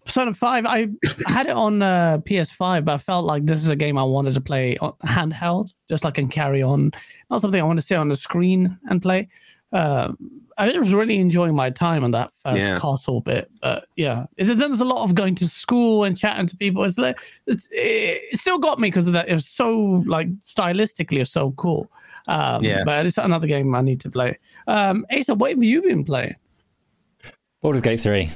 Persona 0.05 0.33
5, 0.33 0.65
I 0.65 0.87
I 1.25 1.31
had 1.31 1.47
it 1.47 1.53
on 1.55 1.81
uh, 1.81 2.19
PS5, 2.19 2.85
but 2.85 2.93
I 2.93 2.97
felt 2.99 3.25
like 3.25 3.45
this 3.45 3.63
is 3.63 3.69
a 3.69 3.75
game 3.75 3.97
I 3.97 4.03
wanted 4.03 4.35
to 4.35 4.41
play 4.41 4.77
on 4.77 4.93
handheld, 5.03 5.73
just 5.89 6.03
like 6.03 6.17
and 6.19 6.31
carry 6.31 6.61
on. 6.61 6.91
Not 7.29 7.41
something 7.41 7.59
I 7.59 7.63
want 7.65 7.79
to 7.79 7.85
sit 7.85 7.95
on 7.97 8.07
the 8.09 8.15
screen 8.15 8.77
and 8.89 9.01
play. 9.01 9.27
Uh, 9.73 10.13
I 10.57 10.77
was 10.77 10.93
really 10.93 11.17
enjoying 11.17 11.53
my 11.55 11.69
time 11.69 12.03
on 12.05 12.11
that 12.11 12.31
first 12.43 12.61
Yeah. 12.61 12.79
castle 12.79 13.19
bit. 13.19 13.51
But 13.61 13.87
yeah, 13.97 14.25
it's, 14.37 14.47
then 14.47 14.59
there's 14.59 14.79
a 14.79 14.85
lot 14.85 15.03
of 15.03 15.13
going 15.15 15.35
to 15.35 15.49
school 15.49 16.05
and 16.05 16.15
chatting 16.17 16.47
to 16.47 16.55
people. 16.55 16.83
It's 16.85 16.97
like, 16.97 17.19
it's, 17.47 17.67
it 17.71 18.39
still 18.39 18.57
got 18.59 18.79
me 18.79 18.87
because 18.87 19.07
of 19.07 19.13
that. 19.13 19.27
It 19.27 19.33
was 19.33 19.47
so, 19.47 20.03
like, 20.05 20.29
stylistically, 20.39 21.17
it 21.17 21.19
was 21.19 21.31
so 21.31 21.51
cool. 21.57 21.91
Um, 22.27 22.63
Yeah. 22.63 22.83
But 22.85 23.05
it's 23.05 23.17
another 23.17 23.47
game 23.47 23.73
I 23.75 23.81
need 23.81 23.99
to 24.01 24.09
play. 24.09 24.37
Um, 24.67 25.05
Asa, 25.11 25.33
what 25.33 25.49
have 25.49 25.63
you 25.63 25.81
been 25.81 26.05
playing? 26.05 26.35
Baldur's 27.61 27.81
Gate 27.81 27.99
3. 27.99 28.31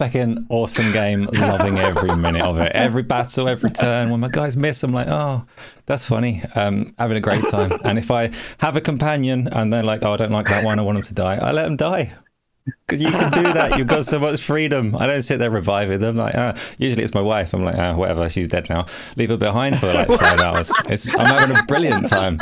Second 0.00 0.46
awesome 0.48 0.92
game, 0.92 1.28
loving 1.30 1.78
every 1.78 2.16
minute 2.16 2.40
of 2.40 2.58
it. 2.58 2.72
Every 2.72 3.02
battle, 3.02 3.46
every 3.46 3.68
turn. 3.68 4.08
When 4.08 4.20
my 4.20 4.30
guys 4.30 4.56
miss, 4.56 4.82
I'm 4.82 4.94
like, 4.94 5.08
oh, 5.08 5.44
that's 5.84 6.06
funny. 6.06 6.42
Um, 6.54 6.94
having 6.98 7.18
a 7.18 7.20
great 7.20 7.44
time. 7.50 7.72
And 7.84 7.98
if 7.98 8.10
I 8.10 8.30
have 8.60 8.76
a 8.76 8.80
companion 8.80 9.48
and 9.48 9.70
they're 9.70 9.82
like, 9.82 10.02
oh, 10.02 10.14
I 10.14 10.16
don't 10.16 10.32
like 10.32 10.46
that 10.46 10.64
one, 10.64 10.78
I 10.78 10.82
want 10.82 10.96
them 10.96 11.02
to 11.02 11.12
die, 11.12 11.36
I 11.36 11.52
let 11.52 11.64
them 11.64 11.76
die. 11.76 12.14
Because 12.64 13.02
you 13.02 13.10
can 13.10 13.32
do 13.32 13.52
that. 13.52 13.78
You've 13.78 13.86
got 13.86 14.04
so 14.04 14.18
much 14.18 14.42
freedom. 14.42 14.94
I 14.96 15.06
don't 15.06 15.22
sit 15.22 15.38
there 15.38 15.50
reviving 15.50 15.98
them. 15.98 16.16
Like, 16.16 16.34
ah, 16.34 16.54
usually 16.78 17.02
it's 17.02 17.14
my 17.14 17.20
wife. 17.20 17.54
I'm 17.54 17.64
like, 17.64 17.76
ah, 17.76 17.94
whatever. 17.94 18.28
She's 18.28 18.48
dead 18.48 18.68
now. 18.68 18.86
Leave 19.16 19.30
her 19.30 19.36
behind 19.36 19.80
for 19.80 19.92
like 19.92 20.08
five 20.08 20.40
hours. 20.40 20.70
It's, 20.88 21.08
I'm 21.16 21.26
having 21.26 21.56
a 21.56 21.62
brilliant 21.64 22.08
time. 22.08 22.38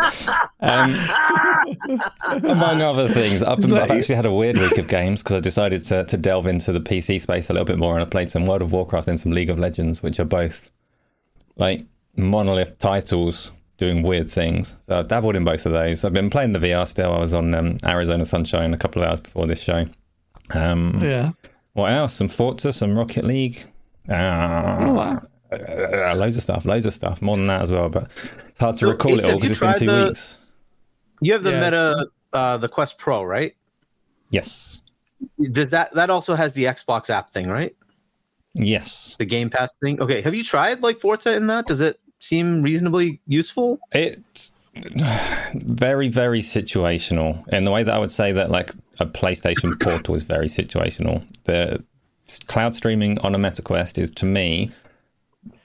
Um, 0.61 1.09
among 2.45 2.83
other 2.83 3.09
things, 3.09 3.43
I've, 3.43 3.59
been, 3.61 3.73
I've 3.75 3.91
actually 3.91 4.17
had 4.17 4.27
a 4.27 4.33
weird 4.33 4.59
week 4.59 4.79
of 4.79 4.89
games 4.89 5.23
because 5.23 5.37
I 5.37 5.41
decided 5.41 5.85
to, 5.85 6.05
to 6.05 6.17
delve 6.17 6.47
into 6.47 6.73
the 6.73 6.81
PC 6.81 7.21
space 7.21 7.49
a 7.49 7.53
little 7.53 7.67
bit 7.67 7.79
more, 7.79 7.95
and 7.95 8.03
I 8.03 8.09
played 8.09 8.31
some 8.31 8.47
World 8.47 8.63
of 8.63 8.73
Warcraft 8.73 9.09
and 9.09 9.21
some 9.21 9.33
League 9.33 9.51
of 9.51 9.59
Legends, 9.59 10.03
which 10.03 10.19
are 10.19 10.25
both 10.25 10.71
like 11.57 11.85
monolith 12.17 12.79
titles 12.79 13.53
doing 13.77 14.03
weird 14.03 14.29
things. 14.31 14.75
So 14.83 14.99
I've 14.99 15.09
dabbled 15.09 15.37
in 15.37 15.45
both 15.45 15.65
of 15.65 15.73
those. 15.73 16.05
I've 16.05 16.13
been 16.13 16.31
playing 16.31 16.53
the 16.53 16.59
VR 16.59 16.87
still. 16.87 17.13
I 17.13 17.19
was 17.19 17.33
on 17.33 17.55
um, 17.55 17.79
Arizona 17.85 18.27
Sunshine 18.27 18.75
a 18.75 18.79
couple 18.79 19.03
of 19.03 19.09
hours 19.09 19.21
before 19.21 19.47
this 19.47 19.61
show. 19.61 19.87
Um, 20.55 21.01
Yeah. 21.03 21.33
what 21.75 21.93
else? 21.93 22.15
Some 22.15 22.29
Forza, 22.29 22.73
some 22.73 22.97
Rocket 22.97 23.25
League. 23.25 23.65
Uh, 24.09 24.15
Oh, 24.81 24.93
wow. 24.95 25.23
uh, 25.53 26.15
loads 26.17 26.37
of 26.37 26.43
stuff, 26.43 26.65
loads 26.65 26.87
of 26.87 26.95
stuff. 26.95 27.21
More 27.23 27.37
than 27.37 27.47
that 27.49 27.63
as 27.63 27.71
well, 27.71 27.89
but 27.89 28.09
it's 28.49 28.59
hard 28.61 28.77
to 28.77 28.87
So, 28.87 28.89
recall 28.91 29.13
Asa, 29.15 29.21
it 29.21 29.25
all 29.25 29.31
have 29.33 29.41
because 29.41 29.51
it's 29.51 29.61
been 29.61 29.75
two 29.75 29.87
the- 29.87 30.05
weeks. 30.07 30.39
You 31.21 31.33
have 31.33 31.43
the 31.43 31.51
Yeah. 31.51 31.61
Meta, 31.61 32.07
uh, 32.33 32.57
the 32.59 32.69
Quest 32.69 32.97
Pro, 32.99 33.23
right? 33.25 33.55
Yes. 34.31 34.83
Does 35.53 35.71
that 35.71 35.93
that 35.95 36.11
also 36.11 36.35
has 36.37 36.53
the 36.53 36.65
Xbox 36.65 37.11
app 37.11 37.31
thing, 37.31 37.49
right? 37.49 37.75
Yes. 38.55 39.17
The 39.19 39.25
Game 39.25 39.51
Pass 39.51 39.75
thing. 39.83 40.01
Okay, 40.01 40.21
have 40.23 40.35
you 40.35 40.45
tried 40.45 40.81
like 40.83 41.01
Forza 41.01 41.35
in 41.35 41.47
that? 41.49 41.67
Does 41.67 41.81
it 41.81 41.99
seem 42.21 42.63
reasonably 42.63 43.21
useful? 43.27 43.79
It's 43.93 44.53
very, 45.55 46.09
very 46.09 46.41
situational 46.41 47.47
in 47.49 47.65
the 47.65 47.71
way 47.71 47.83
that 47.83 47.93
I 47.95 47.99
would 47.99 48.13
say 48.13 48.33
that 48.33 48.51
like 48.51 48.71
a 48.99 49.07
PlayStation 49.07 49.79
Portal 49.81 50.15
is 50.15 50.23
very 50.23 50.49
situational. 50.49 51.25
The 51.45 51.83
cloud 52.47 52.75
streaming 52.75 53.19
on 53.21 53.35
a 53.35 53.39
MetaQuest 53.39 53.99
is 53.99 54.11
to 54.13 54.27
me 54.27 54.71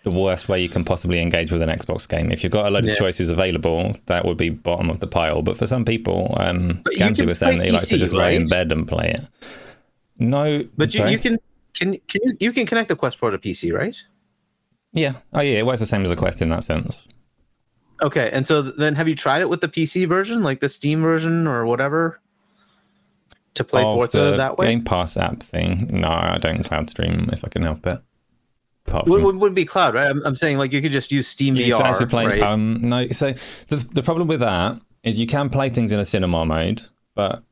the 0.04 0.12
worst 0.12 0.50
way 0.50 0.62
you 0.62 0.69
can 0.69 0.84
possibly 0.84 1.19
engage 1.22 1.52
with 1.52 1.62
an 1.62 1.69
Xbox 1.69 2.08
game. 2.08 2.32
If 2.32 2.43
you've 2.43 2.54
got 2.54 2.65
a 2.65 2.69
load 2.69 2.86
Yeah. 2.86 2.91
of 2.91 2.98
choices 2.98 3.30
available, 3.30 3.96
that 4.08 4.26
would 4.26 4.38
be 4.38 4.50
bottom 4.50 4.89
of 4.89 5.00
the 5.00 5.08
pile. 5.08 5.41
But 5.41 5.58
for 5.58 5.65
some 5.65 5.84
people, 5.86 6.36
um, 6.39 6.82
Gamsey 6.98 7.26
was 7.26 7.39
saying 7.39 7.58
play 7.58 7.65
they 7.65 7.72
like 7.72 7.88
to 7.88 7.98
just 7.98 8.13
lay 8.13 8.36
in 8.36 8.48
bed 8.48 8.72
and 8.72 8.88
play 8.88 9.10
it. 9.10 9.22
No, 10.19 10.63
But 10.78 10.93
you, 10.93 11.08
you 11.08 11.17
can 11.19 11.38
can 11.74 11.98
can 12.08 12.22
you 12.24 12.38
you 12.39 12.52
can 12.52 12.65
connect 12.65 12.89
the 12.89 12.96
Quest 12.96 13.17
Pro 13.17 13.30
to 13.32 13.38
PC, 13.38 13.74
right? 13.74 14.00
yeah, 14.93 15.13
oh 15.34 15.41
yeah, 15.41 15.58
it 15.58 15.65
works 15.65 15.80
the 15.80 15.88
same 15.88 16.04
as 16.06 16.12
a 16.12 16.15
Quest 16.15 16.41
in 16.41 16.50
that 16.50 16.63
sense. 16.63 17.08
Okay, 18.02 18.30
and 18.32 18.46
so 18.46 18.62
then 18.62 18.96
have 18.96 19.08
you 19.08 19.15
tried 19.15 19.41
it 19.41 19.50
with 19.50 19.62
the 19.62 19.67
PC 19.67 20.08
version, 20.08 20.43
like 20.43 20.60
the 20.60 20.69
Steam 20.69 21.02
version 21.02 21.48
or 21.48 21.65
whatever, 21.65 22.19
to 23.56 23.63
play 23.63 23.82
of 23.84 23.96
Forza 23.96 24.18
the 24.20 24.38
that 24.38 24.58
way? 24.58 24.68
Game 24.68 24.84
Pass 24.84 25.18
app 25.18 25.42
thing. 25.42 25.88
No, 25.92 26.08
I 26.08 26.38
don't 26.39 26.63
cloud 26.63 26.89
stream 26.89 27.30
if 27.32 27.44
I 27.46 27.50
can 27.50 27.62
help 27.63 27.86
it. 27.88 28.02
Apart 28.88 29.08
Would, 29.08 29.18
from- 29.18 29.24
would, 29.26 29.36
would 29.38 29.56
be 29.56 29.66
cloud, 29.66 29.94
right? 29.94 30.08
I'm, 30.08 30.22
I'm 30.26 30.36
saying 30.36 30.58
like 30.58 30.74
you 30.74 30.82
could 30.82 30.92
just 30.92 31.12
use 31.12 31.28
Steam 31.28 31.56
VR, 31.56 32.10
play. 32.10 32.26
right? 32.26 32.42
Um, 32.42 32.78
no, 32.82 33.08
so 33.10 33.32
the, 33.68 33.88
the 33.94 34.04
problem 34.04 34.28
with 34.28 34.42
that 34.42 34.80
is 35.04 35.20
you 35.20 35.28
can 35.28 35.50
play 35.50 35.70
things 35.70 35.92
in 35.92 36.00
a 36.00 36.06
cinema 36.06 36.46
mode, 36.46 36.82
but 37.16 37.44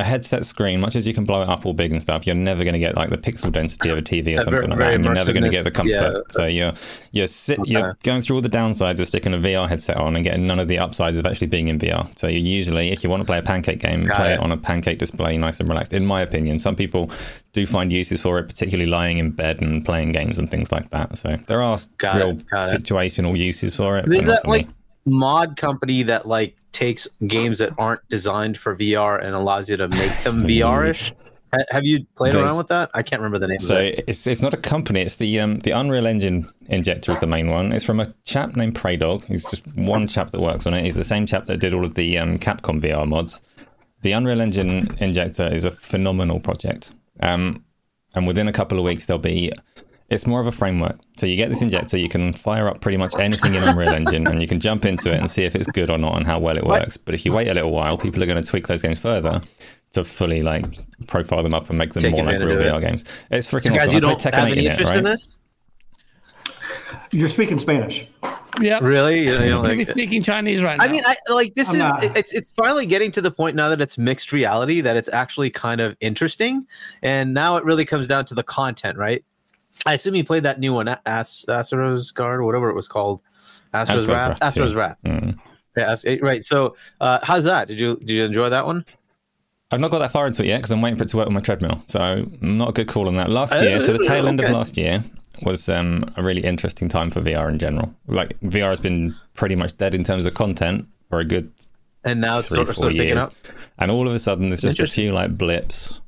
a 0.00 0.04
headset 0.04 0.44
screen, 0.44 0.80
much 0.80 0.96
as 0.96 1.06
you 1.06 1.14
can 1.14 1.24
blow 1.24 1.42
it 1.42 1.48
up 1.48 1.66
all 1.66 1.72
big 1.72 1.92
and 1.92 2.00
stuff, 2.00 2.26
you're 2.26 2.36
never 2.36 2.64
going 2.64 2.72
to 2.74 2.78
get 2.78 2.96
like 2.96 3.08
the 3.10 3.18
pixel 3.18 3.50
density 3.52 3.88
of 3.90 3.98
a 3.98 4.02
TV 4.02 4.26
or 4.26 4.30
Yeah, 4.30 4.38
something 4.40 4.52
very- 4.52 4.66
like 4.68 4.78
that, 4.78 4.94
and 4.94 5.04
you're 5.04 5.14
never 5.14 5.32
going 5.32 5.44
to 5.44 5.50
get 5.50 5.64
the 5.64 5.70
comfort. 5.70 5.92
Yeah. 5.92 6.14
So 6.30 6.46
you're 6.46 6.72
you're 7.12 7.26
sit, 7.26 7.58
you're 7.64 7.96
going 8.02 8.20
through 8.20 8.36
all 8.36 8.42
the 8.42 8.48
downsides 8.48 9.00
of 9.00 9.08
sticking 9.08 9.34
a 9.34 9.38
VR 9.38 9.68
headset 9.68 9.96
on 9.96 10.14
and 10.16 10.24
getting 10.24 10.46
none 10.46 10.58
of 10.58 10.68
the 10.68 10.78
upsides 10.78 11.18
of 11.18 11.26
actually 11.26 11.46
being 11.48 11.68
in 11.68 11.78
VR. 11.78 12.08
So 12.18 12.28
you 12.28 12.38
usually, 12.40 12.90
if 12.90 13.02
you 13.04 13.10
want 13.10 13.20
to 13.20 13.24
play 13.26 13.38
a 13.38 13.42
pancake 13.42 13.80
game, 13.80 14.06
Got 14.06 14.16
play 14.16 14.30
it. 14.32 14.34
it. 14.34 14.40
on 14.40 14.52
a 14.52 14.56
pancake 14.56 14.98
display, 14.98 15.36
nice 15.36 15.60
and 15.60 15.68
relaxed. 15.68 15.92
In 15.92 16.06
my 16.06 16.20
opinion, 16.22 16.58
some 16.58 16.76
people 16.76 17.10
do 17.52 17.66
find 17.66 17.92
uses 17.92 18.22
for 18.22 18.38
it, 18.38 18.46
particularly 18.48 18.88
lying 18.90 19.18
in 19.18 19.30
bed 19.30 19.60
and 19.60 19.84
playing 19.84 20.10
games 20.10 20.38
and 20.38 20.50
things 20.50 20.70
like 20.70 20.90
that. 20.90 21.16
So 21.18 21.36
there 21.46 21.62
are 21.62 21.78
Got 21.98 22.16
real 22.16 22.30
it. 22.30 22.46
situational 22.52 23.36
uses 23.36 23.74
for 23.76 23.98
it. 23.98 24.12
Is 24.12 24.26
that 24.26 24.46
like 24.46 24.68
mod 25.08 25.56
company 25.56 26.02
that 26.04 26.26
like 26.26 26.56
takes 26.72 27.06
games 27.26 27.58
that 27.58 27.72
aren't 27.78 28.06
designed 28.08 28.56
for 28.58 28.76
VR 28.76 29.22
and 29.24 29.34
allows 29.34 29.68
you 29.68 29.76
to 29.76 29.88
make 29.88 30.22
them 30.22 30.42
VR-ish? 30.48 31.12
Have 31.70 31.84
you 31.84 32.04
played 32.14 32.34
There's- 32.34 32.46
around 32.46 32.58
with 32.58 32.66
that? 32.66 32.90
I 32.92 33.02
can't 33.02 33.22
remember 33.22 33.38
the 33.38 33.48
name 33.48 33.58
So 33.58 33.76
of 33.78 33.82
it. 33.84 34.04
it's 34.06 34.26
it's 34.26 34.42
not 34.42 34.52
a 34.52 34.58
company. 34.58 35.00
It's 35.00 35.16
the 35.16 35.40
um 35.40 35.60
the 35.60 35.70
Unreal 35.70 36.06
Engine 36.06 36.46
injector 36.66 37.10
is 37.12 37.20
the 37.20 37.26
main 37.26 37.48
one. 37.48 37.72
It's 37.72 37.84
from 37.86 38.00
a 38.00 38.12
chap 38.24 38.54
named 38.54 38.74
Praydog. 38.74 39.24
He's 39.24 39.44
just 39.46 39.66
one 39.76 40.06
chap 40.06 40.30
that 40.32 40.40
works 40.42 40.66
on 40.66 40.74
it. 40.74 40.84
He's 40.84 40.94
the 40.94 41.04
same 41.04 41.24
chap 41.24 41.46
that 41.46 41.56
did 41.58 41.72
all 41.72 41.86
of 41.86 41.94
the 41.94 42.18
um, 42.18 42.38
Capcom 42.38 42.82
VR 42.82 43.08
mods. 43.08 43.40
The 44.02 44.12
Unreal 44.12 44.42
Engine 44.42 44.94
injector 45.00 45.46
is 45.52 45.64
a 45.64 45.70
phenomenal 45.70 46.38
project. 46.38 46.92
Um, 47.20 47.64
and 48.14 48.26
within 48.26 48.46
a 48.46 48.52
couple 48.52 48.78
of 48.78 48.84
weeks 48.84 49.06
there'll 49.06 49.18
be. 49.18 49.50
It's 50.10 50.26
more 50.26 50.40
of 50.40 50.46
a 50.46 50.52
framework. 50.52 50.98
So 51.18 51.26
you 51.26 51.36
get 51.36 51.50
this 51.50 51.60
injector, 51.60 51.98
you 51.98 52.08
can 52.08 52.32
fire 52.32 52.66
up 52.66 52.80
pretty 52.80 52.96
much 52.96 53.14
anything 53.18 53.54
in 53.54 53.62
Unreal 53.62 53.90
Engine, 53.90 54.26
and 54.26 54.40
you 54.40 54.48
can 54.48 54.58
jump 54.58 54.86
into 54.86 55.12
it 55.12 55.20
and 55.20 55.30
see 55.30 55.44
if 55.44 55.54
it's 55.54 55.66
good 55.66 55.90
or 55.90 55.98
not 55.98 56.16
and 56.16 56.26
how 56.26 56.38
well 56.38 56.56
it 56.56 56.64
works. 56.64 56.96
But 56.96 57.14
if 57.14 57.26
you 57.26 57.32
wait 57.32 57.46
a 57.48 57.52
little 57.54 57.72
while, 57.72 57.98
people 57.98 58.22
are 58.22 58.26
going 58.26 58.42
to 58.42 58.48
tweak 58.48 58.66
those 58.68 58.80
games 58.80 58.98
further 58.98 59.42
to 59.92 60.04
fully 60.04 60.42
like 60.42 60.78
profile 61.08 61.42
them 61.42 61.52
up 61.54 61.68
and 61.68 61.76
make 61.78 61.92
them 61.92 62.02
Take 62.02 62.14
more 62.14 62.24
like 62.24 62.38
real 62.40 62.52
of 62.52 62.60
it. 62.60 62.72
VR 62.72 62.80
games. 62.80 63.04
It's 63.30 63.46
freaking 63.46 63.64
So 63.64 63.70
guys, 63.70 63.80
awesome. 63.88 63.90
you 63.92 63.96
I 63.98 64.00
don't 64.00 64.22
have 64.22 64.34
8 64.34 64.38
any 64.38 64.52
in 64.52 64.58
it, 64.58 64.64
interest 64.70 64.90
right? 64.90 64.98
in 64.98 65.04
this? 65.04 65.38
You're 67.10 67.28
speaking 67.28 67.58
Spanish. 67.58 68.08
Yeah. 68.60 68.80
Really? 68.82 69.22
You 69.22 69.28
don't 69.38 69.62
Maybe 69.62 69.76
like 69.76 69.88
it? 69.88 69.90
speaking 69.90 70.22
Chinese 70.22 70.62
right 70.62 70.78
now. 70.78 70.84
I 70.84 70.88
mean, 70.88 71.02
I 71.06 71.16
like 71.32 71.54
this 71.54 71.70
I'm 71.70 71.74
is 71.76 71.80
not- 71.80 72.16
it's 72.16 72.32
it's 72.32 72.50
finally 72.52 72.86
getting 72.86 73.10
to 73.12 73.20
the 73.20 73.30
point 73.30 73.56
now 73.56 73.68
that 73.70 73.80
it's 73.80 73.96
mixed 73.98 74.32
reality 74.32 74.80
that 74.82 74.96
it's 74.96 75.08
actually 75.10 75.50
kind 75.50 75.80
of 75.80 75.96
interesting, 76.00 76.66
and 77.02 77.32
now 77.32 77.56
it 77.56 77.64
really 77.64 77.84
comes 77.84 78.08
down 78.08 78.24
to 78.26 78.34
the 78.34 78.42
content, 78.42 78.98
right? 78.98 79.24
I 79.86 79.94
assume 79.94 80.14
you 80.14 80.24
played 80.24 80.42
that 80.42 80.60
new 80.60 80.72
one, 80.74 80.88
As- 81.06 81.44
Asura's 81.48 82.10
Guard, 82.12 82.42
whatever 82.42 82.68
it 82.70 82.74
was 82.74 82.88
called. 82.88 83.20
Asgard's 83.72 84.06
Wrath. 84.06 84.40
Wrath, 84.40 84.56
yeah. 84.56 84.74
Wrath. 84.74 84.96
Mm. 85.04 85.38
Yeah, 85.76 85.96
eh, 86.04 86.18
right. 86.20 86.44
So, 86.44 86.76
uh, 87.00 87.18
how's 87.22 87.44
that? 87.44 87.68
Did 87.68 87.78
you 87.78 87.96
did 87.96 88.10
you 88.10 88.24
enjoy 88.24 88.48
that 88.48 88.66
one? 88.66 88.84
I've 89.70 89.80
not 89.80 89.90
got 89.90 89.98
that 89.98 90.10
far 90.12 90.26
into 90.26 90.42
it 90.42 90.46
yet 90.46 90.58
because 90.58 90.70
I'm 90.72 90.80
waiting 90.80 90.96
for 90.96 91.04
it 91.04 91.10
to 91.10 91.16
work 91.18 91.26
on 91.26 91.34
my 91.34 91.40
treadmill. 91.40 91.82
So 91.84 92.24
not 92.40 92.70
a 92.70 92.72
good 92.72 92.88
call 92.88 93.06
on 93.06 93.16
that. 93.16 93.28
Last 93.28 93.60
year, 93.60 93.80
so 93.80 93.92
the 93.92 94.02
tail 94.02 94.26
end 94.26 94.40
okay. 94.40 94.48
of 94.48 94.54
last 94.54 94.78
year 94.78 95.04
was 95.42 95.68
um, 95.68 96.10
a 96.16 96.22
really 96.22 96.42
interesting 96.42 96.88
time 96.88 97.10
for 97.10 97.20
VR 97.20 97.50
in 97.50 97.58
general. 97.58 97.94
Like 98.06 98.38
VR 98.40 98.70
has 98.70 98.80
been 98.80 99.14
pretty 99.34 99.54
much 99.54 99.76
dead 99.76 99.94
in 99.94 100.04
terms 100.04 100.24
of 100.24 100.34
content 100.34 100.86
for 101.10 101.20
a 101.20 101.24
good 101.24 101.52
And 102.04 102.20
now 102.20 102.38
it's 102.38 102.48
three, 102.48 102.56
sort 102.56 102.68
of, 102.70 102.74
four 102.74 102.82
sort 102.82 102.92
of 102.92 102.96
picking 102.96 103.08
years. 103.16 103.24
up. 103.24 103.34
And 103.78 103.90
all 103.90 104.08
of 104.08 104.14
a 104.14 104.18
sudden, 104.18 104.48
there's 104.48 104.62
just 104.62 104.80
a 104.80 104.86
few 104.86 105.12
like 105.12 105.36
blips, 105.36 106.00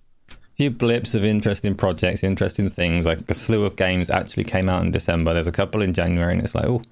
few 0.60 0.70
blips 0.70 1.14
of 1.14 1.24
interesting 1.24 1.74
projects, 1.74 2.22
interesting 2.22 2.68
things. 2.68 3.06
Like 3.06 3.18
a 3.30 3.34
slew 3.34 3.64
of 3.64 3.76
games 3.76 4.10
actually 4.10 4.44
came 4.44 4.68
out 4.68 4.82
in 4.84 4.90
December. 4.90 5.32
There's 5.32 5.46
a 5.46 5.52
couple 5.52 5.80
in 5.80 5.94
January, 5.94 6.34
and 6.34 6.42
it's 6.42 6.54
like, 6.54 6.66
oh, 6.66 6.82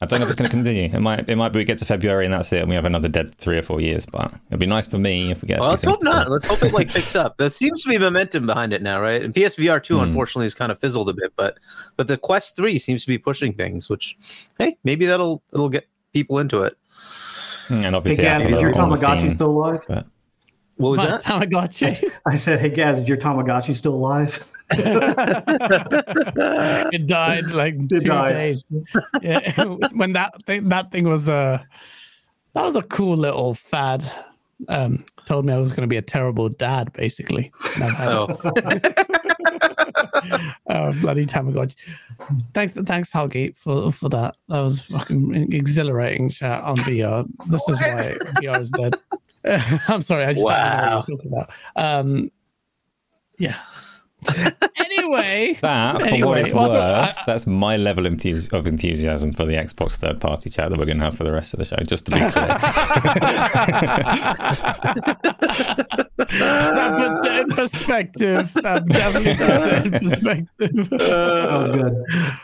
I 0.00 0.06
don't 0.06 0.20
know 0.20 0.26
if 0.26 0.30
it's 0.30 0.40
going 0.40 0.48
to 0.50 0.56
continue. 0.56 0.84
It 0.84 1.00
might, 1.00 1.28
it 1.28 1.34
might 1.34 1.48
be 1.48 1.58
we 1.58 1.64
get 1.64 1.78
to 1.78 1.84
February 1.84 2.24
and 2.24 2.32
that's 2.34 2.52
it, 2.52 2.60
and 2.60 2.68
we 2.68 2.76
have 2.76 2.84
another 2.84 3.08
dead 3.08 3.34
three 3.36 3.58
or 3.58 3.62
four 3.62 3.80
years. 3.80 4.06
But 4.06 4.32
it'd 4.46 4.60
be 4.60 4.66
nice 4.66 4.86
for 4.86 4.98
me 4.98 5.32
if 5.32 5.42
we 5.42 5.48
get. 5.48 5.58
a 5.58 5.60
Well, 5.60 5.70
let's 5.70 5.82
hope 5.82 6.04
not. 6.04 6.28
Let's 6.28 6.44
hope 6.44 6.62
it 6.62 6.72
like 6.72 6.92
picks 6.92 7.16
up. 7.16 7.36
There 7.36 7.50
seems 7.50 7.82
to 7.82 7.88
be 7.88 7.98
momentum 7.98 8.46
behind 8.46 8.72
it 8.72 8.80
now, 8.80 9.00
right? 9.00 9.20
And 9.24 9.34
PSVR 9.34 9.82
two, 9.82 9.96
Hmm. 9.96 10.04
unfortunately, 10.04 10.44
has 10.44 10.54
kind 10.54 10.70
of 10.70 10.78
fizzled 10.78 11.08
a 11.08 11.14
bit, 11.14 11.32
but 11.36 11.58
but 11.96 12.06
the 12.06 12.16
Quest 12.16 12.54
three 12.54 12.78
seems 12.78 13.02
to 13.02 13.08
be 13.08 13.18
pushing 13.18 13.54
things. 13.54 13.88
Which, 13.88 14.16
hey, 14.60 14.78
maybe 14.84 15.04
that'll 15.06 15.42
it'll 15.52 15.68
get 15.68 15.88
people 16.12 16.38
into 16.38 16.62
it. 16.62 16.76
And 17.70 17.82
Hey, 17.82 17.92
obviously, 17.92 18.22
Gaz, 18.22 18.42
Apple 18.42 18.54
is 18.54 18.62
your 18.62 18.70
are 18.70 18.82
on 18.82 18.88
the 18.88 18.94
Tamagotchi 18.94 19.34
still 19.34 19.50
alive? 19.50 19.84
but 19.88 20.06
What 20.76 20.90
was 20.90 20.98
My 20.98 21.06
that? 21.06 21.22
Tamagotchi. 21.22 22.10
I 22.26 22.34
said, 22.36 22.60
hey, 22.60 22.68
Gaz, 22.70 22.98
is 22.98 23.08
your 23.08 23.16
Tamagotchi 23.18 23.74
still 23.74 23.94
alive? 23.94 24.42
it 24.74 24.86
died 27.06 27.50
like 27.50 27.74
It 27.74 27.88
two 27.88 28.00
died. 28.00 28.32
days. 28.32 28.64
Yeah, 29.20 29.64
when 29.92 30.14
that 30.14 30.42
thing 30.46 30.70
that 30.70 30.90
thing 30.90 31.04
was 31.06 31.28
a 31.28 31.66
that 32.54 32.62
was 32.62 32.74
a 32.76 32.82
cool 32.82 33.16
little 33.16 33.54
fad. 33.54 34.04
Um, 34.68 35.04
told 35.26 35.44
me 35.44 35.52
I 35.52 35.58
was 35.58 35.70
going 35.72 35.82
to 35.82 35.88
be 35.88 35.96
a 35.96 36.02
terrible 36.02 36.48
dad, 36.48 36.92
basically. 36.94 37.52
And 37.74 37.84
I've 37.84 37.90
had 37.96 38.08
Oh, 38.08 38.38
oh, 40.70 40.92
bloody 41.00 41.26
Tamagotchi. 41.26 41.76
Thanks, 42.54 42.72
thanks, 42.72 43.12
Hellgate, 43.12 43.56
for 43.56 43.90
for 43.92 44.08
that. 44.10 44.36
That 44.48 44.60
was 44.60 44.82
fucking 44.82 45.52
exhilarating 45.52 46.30
chat 46.30 46.62
on 46.62 46.76
VR. 46.78 47.26
This 47.48 47.68
is 47.68 47.78
why 47.78 48.16
VR 48.40 48.60
is 48.60 48.70
dead. 48.70 48.94
I'm 49.88 50.02
sorry, 50.02 50.24
I 50.24 50.32
just 50.34 50.46
I 50.48 50.58
don't 50.58 50.76
know 50.76 50.82
Wow. 50.90 50.96
what 50.98 51.08
you're 51.08 51.16
talking 51.16 51.32
about. 51.32 51.50
Um, 51.76 52.30
yeah. 53.38 53.56
anyway, 54.76 55.58
that, 55.62 56.00
for 56.00 56.16
what 56.28 56.38
it's 56.38 56.52
well, 56.52 56.70
worth, 56.70 57.18
I- 57.18 57.22
that's 57.26 57.44
my 57.44 57.76
level 57.76 58.06
of 58.06 58.12
of 58.52 58.66
enthusiasm 58.68 59.32
for 59.32 59.44
the 59.44 59.54
Xbox 59.54 59.96
third 59.96 60.20
party 60.20 60.48
chat 60.48 60.70
that 60.70 60.78
we're 60.78 60.84
going 60.84 60.98
to 60.98 61.04
have 61.04 61.16
for 61.16 61.24
the 61.24 61.32
rest 61.32 61.52
of 61.54 61.58
the 61.58 61.64
show. 61.64 61.74
Just 61.84 62.06
to 62.06 62.12
be 62.12 62.18
clear. 62.18 62.30
that 66.28 66.94
puts 66.96 67.28
it 67.28 67.32
in 67.36 67.48
perspective. 67.48 68.52
That 68.62 68.86
definitely 68.86 69.34
puts 69.34 69.86
it 69.86 70.02
in 70.02 70.08
perspective. 70.08 70.90
That 70.90 71.50
was 71.58 71.68
good. 71.76 71.94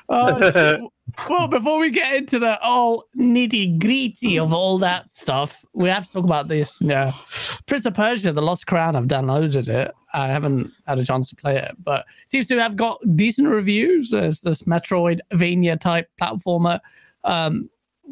Oh, 0.08 0.50
shit. 0.50 0.80
Well, 1.28 1.48
before 1.48 1.78
we 1.78 1.90
get 1.90 2.14
into 2.14 2.38
the 2.38 2.60
all 2.60 3.04
nitty 3.16 3.78
gritty 3.78 4.38
of 4.38 4.52
all 4.52 4.78
that 4.78 5.10
stuff, 5.10 5.64
we 5.74 5.88
have 5.88 6.06
to 6.06 6.12
talk 6.12 6.24
about 6.24 6.48
this. 6.48 6.82
Uh, 6.82 7.12
Prince 7.66 7.86
of 7.86 7.94
Persia: 7.94 8.32
The 8.32 8.42
Lost 8.42 8.66
Crown. 8.66 8.96
I've 8.96 9.08
downloaded 9.08 9.68
it. 9.68 9.92
I 10.14 10.28
haven't 10.28 10.72
had 10.86 10.98
a 10.98 11.04
chance 11.04 11.28
to 11.30 11.36
play 11.36 11.56
it, 11.56 11.74
but 11.82 12.00
it 12.00 12.30
seems 12.30 12.46
to 12.48 12.58
have 12.58 12.76
got 12.76 13.00
decent 13.16 13.48
reviews. 13.48 14.10
There's 14.10 14.40
this 14.40 14.62
Metroidvania 14.62 15.78
type 15.78 16.08
platformer. 16.20 16.80
Um, 17.24 17.68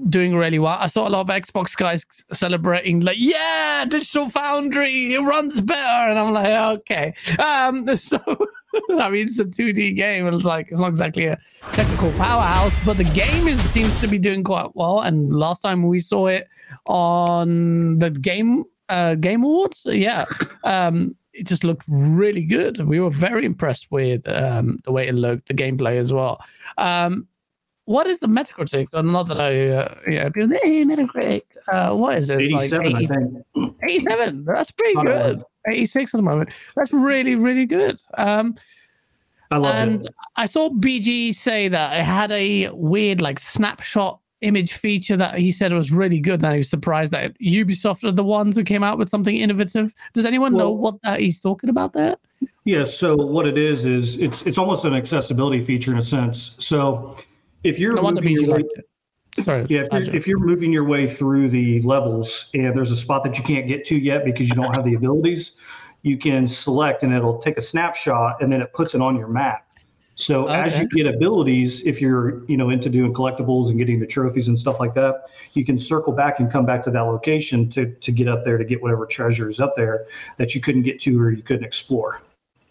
doing 0.08 0.36
really 0.36 0.58
well. 0.58 0.76
I 0.78 0.88
saw 0.88 1.08
a 1.08 1.10
lot 1.10 1.20
of 1.20 1.28
Xbox 1.28 1.76
guys 1.76 2.04
celebrating, 2.32 3.00
like, 3.00 3.16
yeah, 3.18 3.84
Digital 3.86 4.28
Foundry, 4.30 5.14
it 5.14 5.20
runs 5.20 5.60
better. 5.60 6.10
And 6.10 6.18
I'm 6.18 6.32
like, 6.32 6.80
okay. 6.80 7.14
Um, 7.38 7.86
so, 7.96 8.18
I 8.98 9.10
mean, 9.10 9.26
it's 9.26 9.38
a 9.38 9.44
2D 9.44 9.96
game. 9.96 10.26
and 10.26 10.34
It's 10.34 10.44
like, 10.44 10.70
it's 10.70 10.80
not 10.80 10.88
exactly 10.88 11.26
a 11.26 11.38
technical 11.72 12.10
powerhouse, 12.12 12.74
but 12.84 12.96
the 12.96 13.04
game 13.04 13.48
is 13.48 13.60
seems 13.70 13.98
to 14.00 14.06
be 14.06 14.18
doing 14.18 14.44
quite 14.44 14.74
well. 14.74 15.00
And 15.00 15.34
last 15.34 15.60
time 15.60 15.86
we 15.86 15.98
saw 15.98 16.26
it 16.26 16.48
on 16.86 17.98
the 17.98 18.10
game 18.10 18.64
uh, 18.88 19.14
game 19.16 19.42
awards, 19.42 19.82
yeah, 19.84 20.24
um, 20.64 21.16
it 21.32 21.46
just 21.46 21.64
looked 21.64 21.84
really 21.88 22.44
good. 22.44 22.78
We 22.86 23.00
were 23.00 23.10
very 23.10 23.44
impressed 23.44 23.88
with 23.90 24.26
um, 24.28 24.78
the 24.84 24.92
way 24.92 25.08
it 25.08 25.14
looked, 25.14 25.48
the 25.48 25.54
gameplay 25.54 25.98
as 25.98 26.12
well. 26.12 26.40
Um, 26.78 27.26
what 27.84 28.06
is 28.08 28.18
the 28.18 28.26
Metacritic? 28.26 28.88
Not 28.92 29.28
that 29.28 29.40
I, 29.40 29.68
uh, 29.70 29.94
yeah, 30.08 30.28
hey, 30.34 30.84
Metacritic. 30.84 31.42
Uh, 31.68 31.94
what 31.94 32.18
is 32.18 32.30
it? 32.30 32.40
It's 32.40 32.52
like 32.52 32.72
87, 32.72 32.96
I 32.96 33.06
think. 33.06 33.76
87. 33.82 34.44
That's 34.44 34.70
pretty 34.72 34.94
good. 34.94 35.42
86 35.66 36.14
at 36.14 36.18
the 36.18 36.22
moment. 36.22 36.50
That's 36.74 36.92
really, 36.92 37.34
really 37.34 37.66
good. 37.66 38.00
Um, 38.16 38.54
I 39.50 39.58
love 39.58 39.74
it. 39.74 39.78
and 39.78 40.04
it. 40.04 40.14
I 40.36 40.46
saw 40.46 40.70
BG 40.70 41.34
say 41.34 41.68
that 41.68 41.98
it 41.98 42.04
had 42.04 42.32
a 42.32 42.70
weird 42.70 43.20
like 43.20 43.38
snapshot 43.38 44.20
image 44.42 44.74
feature 44.74 45.16
that 45.16 45.38
he 45.38 45.50
said 45.50 45.72
was 45.72 45.90
really 45.90 46.20
good. 46.20 46.42
And 46.42 46.52
I 46.52 46.58
was 46.58 46.68
surprised 46.68 47.12
that 47.12 47.38
Ubisoft 47.40 48.04
are 48.04 48.12
the 48.12 48.24
ones 48.24 48.56
who 48.56 48.64
came 48.64 48.82
out 48.82 48.98
with 48.98 49.08
something 49.08 49.36
innovative. 49.36 49.94
Does 50.12 50.26
anyone 50.26 50.54
know 50.56 50.70
what 50.70 51.00
that 51.02 51.20
he's 51.20 51.40
talking 51.40 51.70
about 51.70 51.92
there? 51.92 52.16
Yeah. 52.64 52.84
So 52.84 53.16
what 53.16 53.46
it 53.46 53.56
is 53.56 53.84
is 53.84 54.18
it's 54.18 54.42
it's 54.42 54.58
almost 54.58 54.84
an 54.84 54.94
accessibility 54.94 55.64
feature 55.64 55.92
in 55.92 55.98
a 55.98 56.02
sense. 56.02 56.56
So 56.58 57.16
if 57.64 57.78
you're 57.78 57.94
No 57.94 58.02
wonder 58.02 58.20
moving 58.20 58.36
BG 58.36 58.46
your 58.46 58.56
way, 58.56 58.60
it. 58.60 58.88
Sorry. 59.42 59.66
yeah, 59.68 59.82
if 59.90 60.06
you're, 60.06 60.16
if 60.16 60.26
you're 60.26 60.38
moving 60.38 60.72
your 60.72 60.84
way 60.84 61.06
through 61.08 61.50
the 61.50 61.80
levels 61.82 62.50
and 62.54 62.74
there's 62.74 62.90
a 62.90 62.96
spot 62.96 63.22
that 63.24 63.36
you 63.36 63.44
can't 63.44 63.68
get 63.68 63.84
to 63.86 63.96
yet 63.96 64.24
because 64.24 64.48
you 64.48 64.54
don't 64.54 64.74
have 64.74 64.84
the 64.84 64.94
abilities, 64.94 65.52
you 66.02 66.16
can 66.16 66.46
select 66.48 67.02
and 67.02 67.12
it'll 67.14 67.38
take 67.38 67.56
a 67.56 67.60
snapshot 67.60 68.40
and 68.42 68.52
then 68.52 68.62
it 68.62 68.72
puts 68.72 68.94
it 68.94 69.00
on 69.00 69.16
your 69.16 69.28
map. 69.28 69.62
So 70.18 70.46
as 70.46 70.78
you 70.78 70.88
get 70.88 71.06
abilities, 71.14 71.86
if 71.86 72.00
you're 72.00 72.42
you 72.46 72.56
know 72.56 72.70
into 72.70 72.88
doing 72.88 73.12
collectibles 73.12 73.68
and 73.68 73.76
getting 73.76 74.00
the 74.00 74.06
trophies 74.06 74.48
and 74.48 74.58
stuff 74.58 74.80
like 74.80 74.94
that, 74.94 75.24
you 75.52 75.62
can 75.62 75.76
circle 75.76 76.14
back 76.14 76.40
and 76.40 76.50
come 76.50 76.64
back 76.64 76.82
to 76.84 76.90
that 76.92 77.02
location 77.02 77.68
to 77.70 77.86
to 77.92 78.12
get 78.12 78.26
up 78.26 78.42
there 78.42 78.56
to 78.56 78.64
get 78.64 78.80
whatever 78.80 79.04
treasure 79.04 79.46
is 79.46 79.60
up 79.60 79.74
there 79.76 80.06
that 80.38 80.54
you 80.54 80.62
couldn't 80.62 80.84
get 80.84 80.98
to 81.00 81.20
or 81.20 81.30
you 81.32 81.42
couldn't 81.42 81.64
explore. 81.64 82.22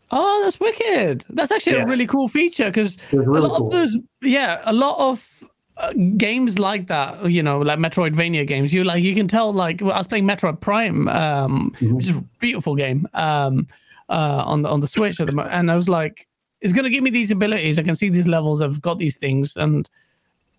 Oh, 0.10 0.42
that's 0.44 0.60
wicked. 0.60 1.24
That's 1.30 1.52
actually 1.52 1.78
Yeah. 1.78 1.84
a 1.84 1.88
really 1.88 2.08
cool 2.08 2.28
feature 2.28 2.66
because 2.66 2.98
was 3.12 3.28
a 3.28 3.32
lot 3.32 3.58
cool. 3.58 3.68
of 3.68 3.72
those, 3.72 3.98
yeah, 4.22 4.62
a 4.64 4.74
lot 4.74 4.98
of 5.00 5.28
uh, 5.78 5.92
games 6.18 6.58
like 6.60 6.88
that, 6.88 7.30
you 7.30 7.44
know, 7.44 7.60
like 7.60 7.80
Metroidvania 7.80 8.48
games, 8.48 8.74
you 8.74 8.84
like, 8.84 9.04
you 9.04 9.14
can 9.16 9.28
tell, 9.28 9.52
like, 9.54 9.82
well, 9.82 9.92
I 9.94 9.98
was 9.98 10.08
playing 10.08 10.26
Metroid 10.26 10.60
Prime, 10.62 11.08
um, 11.10 11.74
Mhm. 11.80 11.94
which 11.98 12.08
is 12.08 12.16
a 12.16 12.24
beautiful 12.40 12.76
game, 12.76 13.08
um, 13.14 13.68
uh, 14.10 14.44
on 14.46 14.62
the 14.62 14.70
on 14.70 14.80
the 14.80 14.88
Switch 14.88 15.20
at 15.20 15.28
the 15.28 15.34
moment, 15.34 15.54
and 15.54 15.70
I 15.70 15.76
was 15.76 15.90
like, 15.90 16.28
it's 16.62 16.72
gonna 16.74 16.90
give 16.90 17.04
me 17.04 17.10
these 17.10 17.32
abilities. 17.32 17.78
I 17.78 17.84
can 17.84 17.96
see 17.96 18.10
these 18.10 18.28
levels. 18.28 18.62
I've 18.62 18.82
got 18.82 18.98
these 18.98 19.18
things, 19.18 19.58
and 19.58 19.90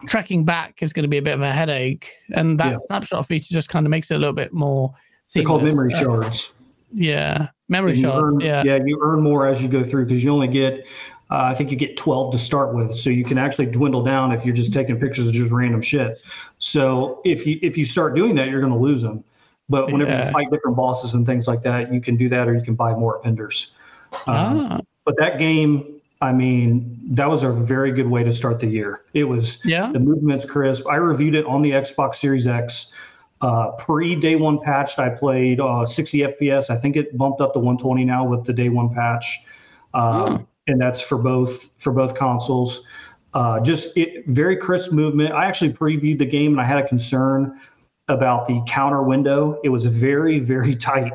tracking 0.06 0.44
back 0.44 0.82
is 0.82 0.92
going 0.92 1.04
to 1.04 1.08
be 1.08 1.16
a 1.16 1.22
bit 1.22 1.32
of 1.32 1.40
a 1.40 1.50
headache. 1.50 2.10
And 2.34 2.60
that 2.60 2.72
Yeah. 2.72 2.78
snapshot 2.86 3.26
feature 3.26 3.54
just 3.54 3.70
kind 3.70 3.86
of 3.86 3.90
makes 3.90 4.10
it 4.10 4.16
a 4.16 4.18
little 4.18 4.34
bit 4.34 4.52
more. 4.52 4.92
They're 5.32 5.42
called 5.42 5.62
seamless. 5.62 5.74
memory 5.74 5.94
Uh, 5.94 5.96
shards. 5.98 6.52
Yeah, 6.92 7.48
memory 7.70 7.98
shards. 7.98 8.34
earn- 8.34 8.40
yeah. 8.40 8.62
yeah, 8.64 8.78
you 8.84 9.00
earn 9.02 9.22
more 9.22 9.46
as 9.46 9.62
you 9.62 9.68
go 9.70 9.82
through 9.82 10.04
because 10.04 10.22
you 10.22 10.30
only 10.32 10.48
get, 10.48 10.86
uh, 11.30 11.42
I 11.50 11.54
think 11.54 11.70
you 11.70 11.76
get 11.76 11.96
12 11.96 12.32
to 12.32 12.38
start 12.38 12.74
with. 12.74 12.94
So 12.94 13.10
you 13.10 13.24
can 13.24 13.38
actually 13.38 13.66
dwindle 13.66 14.02
down 14.04 14.32
if 14.32 14.44
you're 14.44 14.54
just 14.54 14.72
taking 14.72 14.98
pictures 14.98 15.26
of 15.28 15.32
just 15.34 15.50
random 15.50 15.82
shit. 15.82 16.18
So 16.58 17.20
if 17.24 17.46
you 17.46 17.58
if 17.62 17.76
you 17.76 17.84
start 17.84 18.14
doing 18.14 18.34
that, 18.36 18.48
you're 18.48 18.60
going 18.60 18.72
to 18.72 18.78
lose 18.78 19.02
them. 19.02 19.24
But 19.68 19.90
whenever 19.90 20.10
Yeah. 20.10 20.26
you 20.26 20.30
fight 20.32 20.50
different 20.50 20.76
bosses 20.76 21.14
and 21.14 21.26
things 21.26 21.48
like 21.48 21.62
that, 21.62 21.92
you 21.92 22.00
can 22.00 22.16
do 22.16 22.28
that, 22.28 22.46
or 22.48 22.54
you 22.54 22.62
can 22.62 22.74
buy 22.76 22.94
more 22.94 23.20
vendors. 23.24 23.74
Um, 24.26 24.68
Ah, 24.70 24.80
But 25.04 25.16
that 25.18 25.38
game, 25.38 26.00
I 26.20 26.32
mean, 26.32 26.98
that 27.10 27.28
was 27.28 27.42
a 27.42 27.50
very 27.50 27.90
good 27.92 28.08
way 28.08 28.22
to 28.22 28.32
start 28.32 28.60
the 28.60 28.66
year. 28.68 29.00
It 29.12 29.24
was 29.24 29.60
yeah. 29.64 29.90
the 29.92 29.98
movement's 30.00 30.44
crisp. 30.44 30.86
I 30.88 30.96
reviewed 30.96 31.34
it 31.34 31.44
on 31.46 31.62
the 31.62 31.72
Xbox 31.72 32.16
Series 32.16 32.46
X. 32.46 32.92
Uh, 33.42 33.72
pre 33.72 34.14
day 34.14 34.34
one 34.36 34.58
patched, 34.60 34.98
I 34.98 35.08
played 35.10 35.60
uh, 35.60 35.84
60 35.84 36.18
FPS. 36.20 36.70
I 36.70 36.76
think 36.76 36.96
it 36.96 37.16
bumped 37.18 37.40
up 37.40 37.52
to 37.52 37.58
120 37.58 38.04
now 38.04 38.24
with 38.24 38.44
the 38.44 38.52
day 38.52 38.68
one 38.70 38.88
patch, 38.94 39.40
um, 39.92 40.46
and 40.66 40.80
that's 40.80 41.00
for 41.00 41.18
both 41.18 41.70
for 41.78 41.92
both 41.92 42.14
consoles. 42.14 42.86
Uh, 43.34 43.60
just 43.60 43.96
it 43.96 44.26
very 44.26 44.56
crisp 44.56 44.92
movement. 44.92 45.32
I 45.32 45.46
actually 45.46 45.72
previewed 45.72 46.18
the 46.18 46.26
game 46.26 46.52
and 46.52 46.60
I 46.60 46.64
had 46.64 46.78
a 46.78 46.88
concern 46.88 47.60
about 48.08 48.46
the 48.46 48.62
counter 48.66 49.02
window. 49.02 49.60
It 49.64 49.68
was 49.68 49.84
very 49.84 50.38
very 50.38 50.74
tight 50.90 51.12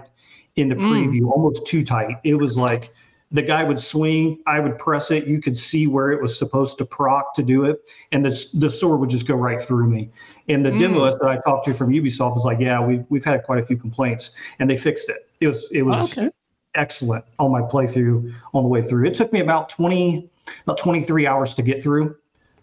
in 0.56 0.70
the 0.70 0.76
Mm. 0.76 0.88
preview, 0.90 1.32
almost 1.32 1.66
too 1.66 1.84
tight. 1.84 2.18
It 2.24 2.36
was 2.36 2.58
like 2.58 2.94
the 3.34 3.42
guy 3.42 3.64
would 3.64 3.80
swing, 3.80 4.40
I 4.46 4.60
would 4.60 4.78
press 4.78 5.10
it. 5.10 5.26
You 5.26 5.42
could 5.42 5.56
see 5.56 5.88
where 5.88 6.12
it 6.12 6.22
was 6.22 6.38
supposed 6.38 6.78
to 6.80 6.86
proc 6.86 7.34
to 7.36 7.44
do 7.44 7.64
it, 7.64 7.80
and 8.12 8.24
the 8.26 8.46
the 8.56 8.70
sword 8.70 9.00
would 9.00 9.10
just 9.10 9.26
go 9.28 9.36
right 9.36 9.62
through 9.62 9.90
me. 9.90 10.10
And 10.50 10.66
the 10.66 10.72
Mm. 10.72 10.78
demoist 10.78 11.20
that 11.20 11.30
I 11.30 11.38
talked 11.38 11.66
to 11.66 11.74
from 11.74 11.92
Ubisoft 11.92 12.36
was 12.36 12.44
like, 12.46 12.60
"Yeah, 12.60 12.86
we've 12.86 13.06
we've 13.10 13.24
had 13.26 13.44
quite 13.44 13.60
a 13.60 13.64
few 13.64 13.78
complaints, 13.78 14.36
and 14.60 14.70
they 14.70 14.76
fixed 14.78 15.10
it. 15.10 15.28
It 15.40 15.48
was 15.48 15.70
it 15.72 15.84
was 15.84 16.12
okay. 16.18 16.30
Excellent 16.76 17.26
on 17.40 17.52
my 17.52 17.62
playthrough 17.62 18.34
on 18.54 18.64
the 18.64 18.70
way 18.70 18.82
through. 18.82 19.06
It 19.08 19.14
took 19.14 19.32
me 19.34 19.40
about 19.40 19.70
20, 19.70 20.30
about 20.64 20.78
23 20.78 21.28
hours 21.28 21.54
to 21.56 21.62
get 21.62 21.82
through. 21.82 22.16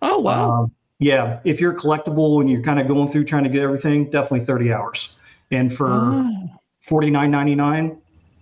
Oh 0.02 0.18
wow. 0.20 0.50
Um, 0.50 0.72
yeah, 1.00 1.40
if 1.44 1.60
you're 1.60 1.74
collectible 1.74 2.40
and 2.40 2.50
you're 2.50 2.62
kind 2.62 2.80
of 2.80 2.88
going 2.88 3.08
through 3.08 3.24
trying 3.24 3.44
to 3.44 3.50
get 3.50 3.62
everything, 3.62 4.10
definitely 4.10 4.44
30 4.44 4.72
hours. 4.72 5.16
And 5.50 5.72
for 5.72 5.88
Oh. 5.88 6.48
49.99, 6.86 7.96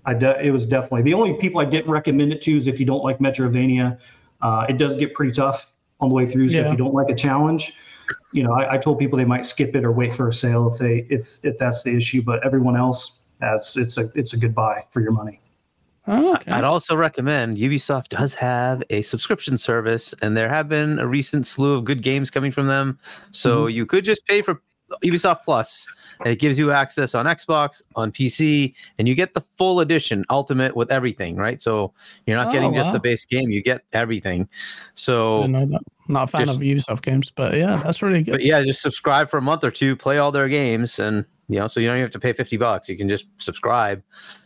I 0.04 0.14
de- 0.14 0.40
it 0.46 0.50
was 0.50 0.66
definitely 0.66 1.02
the 1.02 1.14
only 1.14 1.34
people 1.34 1.60
I 1.60 1.64
didn't 1.64 1.90
recommend 1.90 2.32
it 2.32 2.40
to 2.42 2.56
is 2.56 2.66
if 2.66 2.78
you 2.78 2.86
don't 2.86 3.02
like 3.02 3.18
Metrovania. 3.18 3.98
Uh, 4.40 4.66
it 4.68 4.78
does 4.78 4.94
get 4.94 5.14
pretty 5.14 5.32
tough 5.32 5.72
on 6.00 6.08
the 6.10 6.14
way 6.14 6.26
through. 6.26 6.48
So 6.50 6.58
Yeah. 6.58 6.66
if 6.66 6.70
you 6.70 6.76
don't 6.76 6.94
like 6.94 7.08
a 7.08 7.14
challenge, 7.14 7.72
you 8.32 8.42
know, 8.44 8.52
I, 8.52 8.74
I 8.74 8.78
told 8.78 8.98
people 8.98 9.18
they 9.18 9.24
might 9.24 9.46
skip 9.46 9.74
it 9.74 9.84
or 9.84 9.90
wait 9.90 10.14
for 10.14 10.28
a 10.28 10.32
sale 10.32 10.68
if 10.72 10.78
they 10.78 11.06
if 11.10 11.38
if 11.42 11.58
that's 11.58 11.82
the 11.82 11.96
issue. 11.96 12.22
But 12.22 12.44
everyone 12.44 12.76
else, 12.76 13.22
that's 13.40 13.76
it's 13.76 13.96
a 13.98 14.10
it's 14.14 14.32
a 14.34 14.36
good 14.38 14.54
buy 14.54 14.84
for 14.90 15.00
your 15.00 15.12
money. 15.12 15.40
Oh, 16.08 16.34
okay. 16.34 16.52
I'd 16.52 16.64
also 16.64 16.94
recommend 16.94 17.56
Ubisoft 17.56 18.08
does 18.08 18.34
have 18.34 18.82
a 18.90 19.02
subscription 19.02 19.58
service, 19.58 20.14
and 20.22 20.36
there 20.36 20.48
have 20.48 20.68
been 20.68 20.98
a 20.98 21.06
recent 21.06 21.46
slew 21.46 21.74
of 21.74 21.84
good 21.84 22.02
games 22.02 22.30
coming 22.30 22.52
from 22.52 22.66
them. 22.66 22.98
So 23.32 23.62
mm-hmm. 23.64 23.76
you 23.76 23.86
could 23.86 24.04
just 24.04 24.24
pay 24.26 24.42
for 24.42 24.62
Ubisoft 25.02 25.42
Plus, 25.44 25.86
and 26.20 26.28
it 26.28 26.38
gives 26.38 26.58
you 26.58 26.70
access 26.70 27.14
on 27.14 27.26
Xbox, 27.26 27.82
on 27.96 28.12
PC, 28.12 28.72
and 28.98 29.08
you 29.08 29.14
get 29.16 29.34
the 29.34 29.42
full 29.58 29.80
edition, 29.80 30.24
Ultimate 30.30 30.76
with 30.76 30.92
everything, 30.92 31.36
right? 31.36 31.60
So 31.60 31.92
you're 32.26 32.36
not 32.36 32.48
Oh, 32.48 32.52
getting 32.52 32.72
just 32.72 32.92
the 32.92 33.00
base 33.00 33.24
game; 33.24 33.50
you 33.50 33.62
get 33.62 33.82
everything. 33.92 34.48
So. 34.94 35.46
Not 36.08 36.24
a 36.24 36.26
fan 36.28 36.46
Just- 36.46 36.58
of 36.58 36.62
Ubisoft 36.62 37.02
games, 37.02 37.30
but 37.34 37.54
yeah, 37.54 37.82
that's 37.82 38.00
really 38.00 38.22
good. 38.22 38.30
but 38.30 38.44
yeah, 38.44 38.62
just 38.62 38.80
subscribe 38.80 39.28
for 39.28 39.38
a 39.38 39.42
month 39.42 39.64
or 39.64 39.72
two, 39.72 39.96
play 39.96 40.18
all 40.18 40.30
their 40.30 40.48
games, 40.48 41.00
and 41.00 41.24
you 41.48 41.58
know, 41.58 41.66
so 41.66 41.80
you 41.80 41.86
don't 41.86 41.96
even 41.96 42.04
have 42.04 42.12
to 42.12 42.18
pay 42.18 42.32
fifty 42.32 42.56
bucks. 42.56 42.88
You 42.88 42.96
can 42.96 43.08
just 43.08 43.26
subscribe, 43.38 44.02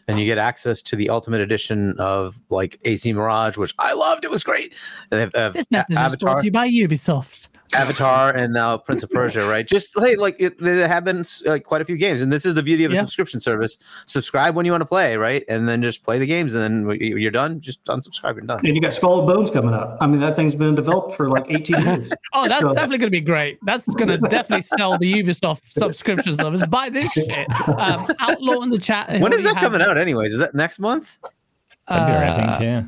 and 0.08 0.18
you 0.18 0.24
get 0.24 0.38
access 0.38 0.82
to 0.82 0.96
the 0.96 1.10
ultimate 1.10 1.40
edition 1.40 1.94
of 1.98 2.42
like 2.50 2.78
AC 2.84 3.12
Mirage, 3.12 3.56
which 3.56 3.74
I 3.78 3.92
loved. 3.92 4.24
It 4.24 4.30
was 4.30 4.42
great. 4.42 4.74
And 5.10 5.18
they 5.18 5.20
have, 5.20 5.34
uh, 5.34 5.50
This 5.50 5.70
message 5.70 5.96
is 5.96 6.16
brought 6.16 6.38
to 6.38 6.44
you 6.44 6.50
by 6.52 6.68
Ubisoft. 6.68 7.48
Avatar, 7.72 8.30
and 8.34 8.52
now 8.52 8.76
Prince 8.78 9.02
of 9.02 9.10
Persia. 9.12 9.46
Right? 9.46 9.66
Just 9.66 9.88
hey, 9.98 10.16
like 10.16 10.36
it, 10.38 10.58
there 10.58 10.86
have 10.88 11.04
been 11.04 11.24
like 11.46 11.64
quite 11.64 11.80
a 11.80 11.84
few 11.84 11.96
games, 11.96 12.20
and 12.20 12.32
this 12.32 12.44
is 12.46 12.54
the 12.54 12.62
beauty 12.62 12.84
of 12.84 12.92
a 12.92 12.94
Yeah. 12.94 13.00
subscription 13.00 13.40
service. 13.40 13.78
Subscribe 14.06 14.54
when 14.54 14.66
you 14.66 14.72
want 14.72 14.82
to 14.82 14.86
play, 14.86 15.16
right? 15.16 15.44
And 15.48 15.68
then 15.68 15.82
just 15.82 16.02
play 16.02 16.18
the 16.18 16.26
games, 16.26 16.54
and 16.54 16.62
then 16.88 16.98
you're 17.00 17.30
done. 17.30 17.60
Just 17.60 17.84
unsubscribe 17.84 18.38
and 18.38 18.48
done. 18.48 18.60
And 18.66 18.74
you 18.74 18.80
got 18.80 18.92
Skull 18.94 19.18
and 19.20 19.28
Bones 19.28 19.50
coming 19.50 19.74
up. 19.74 19.98
I 20.00 20.06
mean, 20.06 20.20
that 20.20 20.36
thing's 20.36 20.54
been 20.54 20.74
developed 20.74 21.16
for 21.16 21.28
like 21.28 21.44
18 21.48 21.80
years. 21.86 22.12
Oh, 22.32 22.48
that's 22.48 22.62
So- 22.62 22.72
definitely 22.72 22.98
going 22.98 23.08
to 23.12 23.18
be 23.18 23.20
great. 23.20 23.58
That's 23.64 23.84
going 23.86 24.08
to 24.08 24.18
definitely 24.18 24.62
sell 24.62 24.98
the 24.98 25.12
Ubisoft 25.22 25.60
subscription 25.70 26.34
service. 26.36 26.62
Buy 26.66 26.88
this 26.88 27.12
shit. 27.14 27.48
Um, 27.68 28.08
Outlaw 28.20 28.62
in 28.62 28.68
the 28.70 28.78
chat. 28.78 29.20
When 29.20 29.32
is 29.32 29.42
that 29.44 29.56
coming 29.56 29.82
out? 29.82 29.96
Anyways, 29.98 30.32
is 30.32 30.38
that 30.38 30.54
next 30.54 30.78
month? 30.78 31.18
February, 31.88 32.26
I 32.26 32.30
Uh, 32.30 32.36
think. 32.58 32.62
Yeah. 32.62 32.82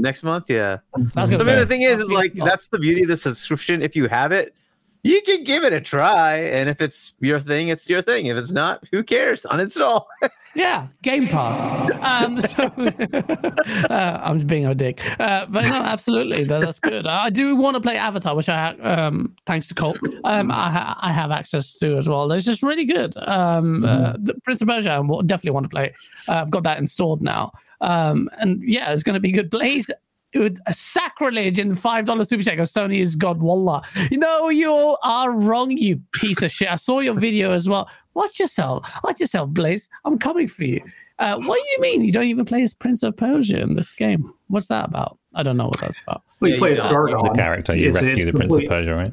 Next 0.00 0.22
month, 0.22 0.48
yeah. 0.48 0.78
I 0.94 0.98
was 0.98 1.30
So, 1.30 1.40
I 1.40 1.44
mean, 1.44 1.58
the 1.58 1.66
thing 1.66 1.82
is, 1.82 2.00
is 2.00 2.10
like 2.10 2.34
that's 2.34 2.68
the 2.68 2.78
beauty 2.78 3.02
of 3.02 3.08
the 3.08 3.16
subscription. 3.16 3.82
If 3.82 3.94
you 3.94 4.08
have 4.08 4.32
it, 4.32 4.54
you 5.02 5.22
can 5.22 5.44
give 5.44 5.64
it 5.64 5.72
a 5.72 5.80
try, 5.80 6.36
and 6.36 6.68
if 6.68 6.80
it's 6.80 7.14
your 7.20 7.40
thing, 7.40 7.68
it's 7.68 7.88
your 7.88 8.02
thing. 8.02 8.26
If 8.26 8.36
it's 8.36 8.50
not, 8.50 8.84
who 8.92 9.02
cares? 9.02 9.44
Uninstall. 9.44 10.04
Yeah, 10.56 10.88
Game 11.02 11.28
Pass. 11.28 11.90
Um, 12.00 12.40
so 12.40 12.64
uh, 13.94 14.20
I'm 14.20 14.44
being 14.48 14.66
a 14.66 14.74
dick, 14.74 15.00
uh, 15.20 15.46
but 15.48 15.64
no, 15.66 15.76
absolutely, 15.76 16.42
that, 16.42 16.62
that's 16.62 16.80
good. 16.80 17.06
I 17.06 17.30
do 17.30 17.54
want 17.54 17.76
to 17.76 17.80
play 17.80 17.96
Avatar, 17.96 18.34
which 18.34 18.48
I, 18.48 18.70
um, 18.78 19.36
thanks 19.46 19.68
to 19.68 19.74
Colt, 19.74 19.98
um, 20.24 20.50
I, 20.50 20.96
I 21.00 21.12
have 21.12 21.30
access 21.30 21.76
to 21.76 21.96
as 21.96 22.08
well. 22.08 22.32
It's 22.32 22.44
just 22.44 22.64
really 22.64 22.84
good. 22.84 23.16
Um, 23.16 23.84
uh, 23.84 24.14
the 24.18 24.34
Prince 24.42 24.60
of 24.60 24.66
Persia, 24.66 24.90
I 24.90 25.22
definitely 25.22 25.52
want 25.52 25.64
to 25.64 25.70
play. 25.70 25.94
Uh, 26.26 26.34
I've 26.34 26.50
got 26.50 26.64
that 26.64 26.78
installed 26.78 27.22
now, 27.22 27.52
um, 27.80 28.28
and 28.38 28.60
yeah, 28.64 28.92
it's 28.92 29.04
going 29.04 29.14
to 29.14 29.20
be 29.20 29.30
good. 29.30 29.50
Blaze. 29.50 29.88
With 30.34 30.58
a 30.66 30.74
sacrilege 30.74 31.58
in 31.58 31.68
the 31.70 31.76
five 31.76 32.04
dollar 32.06 32.24
super 32.24 32.42
chat 32.44 32.54
because 32.54 32.72
Sony 32.72 33.00
is 33.00 33.16
God 33.16 33.40
Wallah. 33.40 33.82
You 34.12 34.18
know 34.18 34.48
you 34.48 34.70
all 34.70 34.98
are 35.02 35.32
wrong, 35.32 35.72
you 35.72 36.00
piece 36.12 36.40
of 36.40 36.52
shit. 36.52 36.70
I 36.70 36.76
saw 36.76 37.00
your 37.00 37.14
video 37.14 37.50
as 37.52 37.68
well. 37.68 37.88
Watch 38.14 38.38
yourself. 38.38 38.88
Watch 39.02 39.18
yourself, 39.18 39.50
Blaze. 39.50 39.88
I'm 40.04 40.18
coming 40.18 40.46
for 40.46 40.64
you. 40.64 40.80
Uh, 41.18 41.36
what 41.38 41.56
do 41.56 41.62
you 41.72 41.80
mean 41.80 42.04
you 42.04 42.12
don't 42.12 42.24
even 42.24 42.44
play 42.44 42.62
as 42.62 42.72
Prince 42.74 43.02
of 43.02 43.16
Persia 43.16 43.60
in 43.60 43.74
this 43.74 43.92
game? 43.92 44.32
What's 44.46 44.68
that 44.68 44.86
about? 44.88 45.18
I 45.34 45.42
don't 45.42 45.56
know 45.56 45.66
what 45.66 45.80
that's 45.80 46.00
about. 46.02 46.22
We 46.38 46.52
Yeah, 46.52 46.58
play 46.58 46.70
you 46.70 46.74
a. 46.76 46.78
Sargon. 46.78 47.22
The 47.24 47.30
character 47.30 47.74
you 47.74 47.88
It's- 47.90 48.02
rescue 48.04 48.16
it's 48.18 48.24
the 48.26 48.32
Prince 48.32 48.54
of 48.56 48.64
Persia, 48.68 48.94
right? 48.94 49.12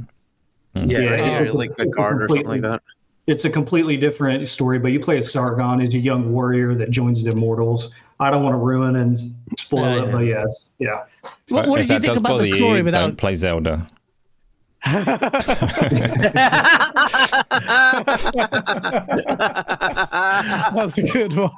Yeah, 0.75 0.83
Yeah, 0.85 1.09
right 1.09 1.41
it's 1.41 1.51
a- 1.51 1.57
like 1.57 1.71
a 1.79 1.85
guard 1.87 2.21
or 2.23 2.27
something 2.27 2.45
like 2.47 2.61
completely- 2.61 2.69
that. 2.69 2.81
It's 3.25 3.43
a 3.43 3.49
completely 3.49 3.97
different 3.97 4.47
story, 4.47 4.79
but 4.79 4.91
you 4.93 4.99
play 5.01 5.17
as 5.17 5.29
Sargon 5.31 5.81
as 5.81 5.95
a 5.95 5.99
young 5.99 6.31
warrior 6.31 6.75
that 6.75 6.91
joins 6.91 7.23
the 7.23 7.31
immortals. 7.31 7.91
I 8.19 8.29
don't 8.31 8.43
want 8.43 8.53
to 8.53 8.57
ruin 8.57 8.95
and 8.95 9.19
spoil 9.57 9.95
Yeah, 9.95 10.03
it, 10.05 10.11
but 10.11 10.19
yeah, 10.19 10.39
it's- 10.41 10.69
yeah. 10.79 11.03
What, 11.49 11.67
what 11.67 11.77
did 11.81 11.89
you 11.89 11.99
think 11.99 12.17
about 12.17 12.39
the 12.39 12.51
story 12.53 12.79
you, 12.79 12.83
without? 12.85 13.01
don't 13.01 13.17
play 13.17 13.35
Zelda. 13.35 13.85
That's 20.07 20.97
a 20.97 21.03
good 21.11 21.33
one. 21.35 21.51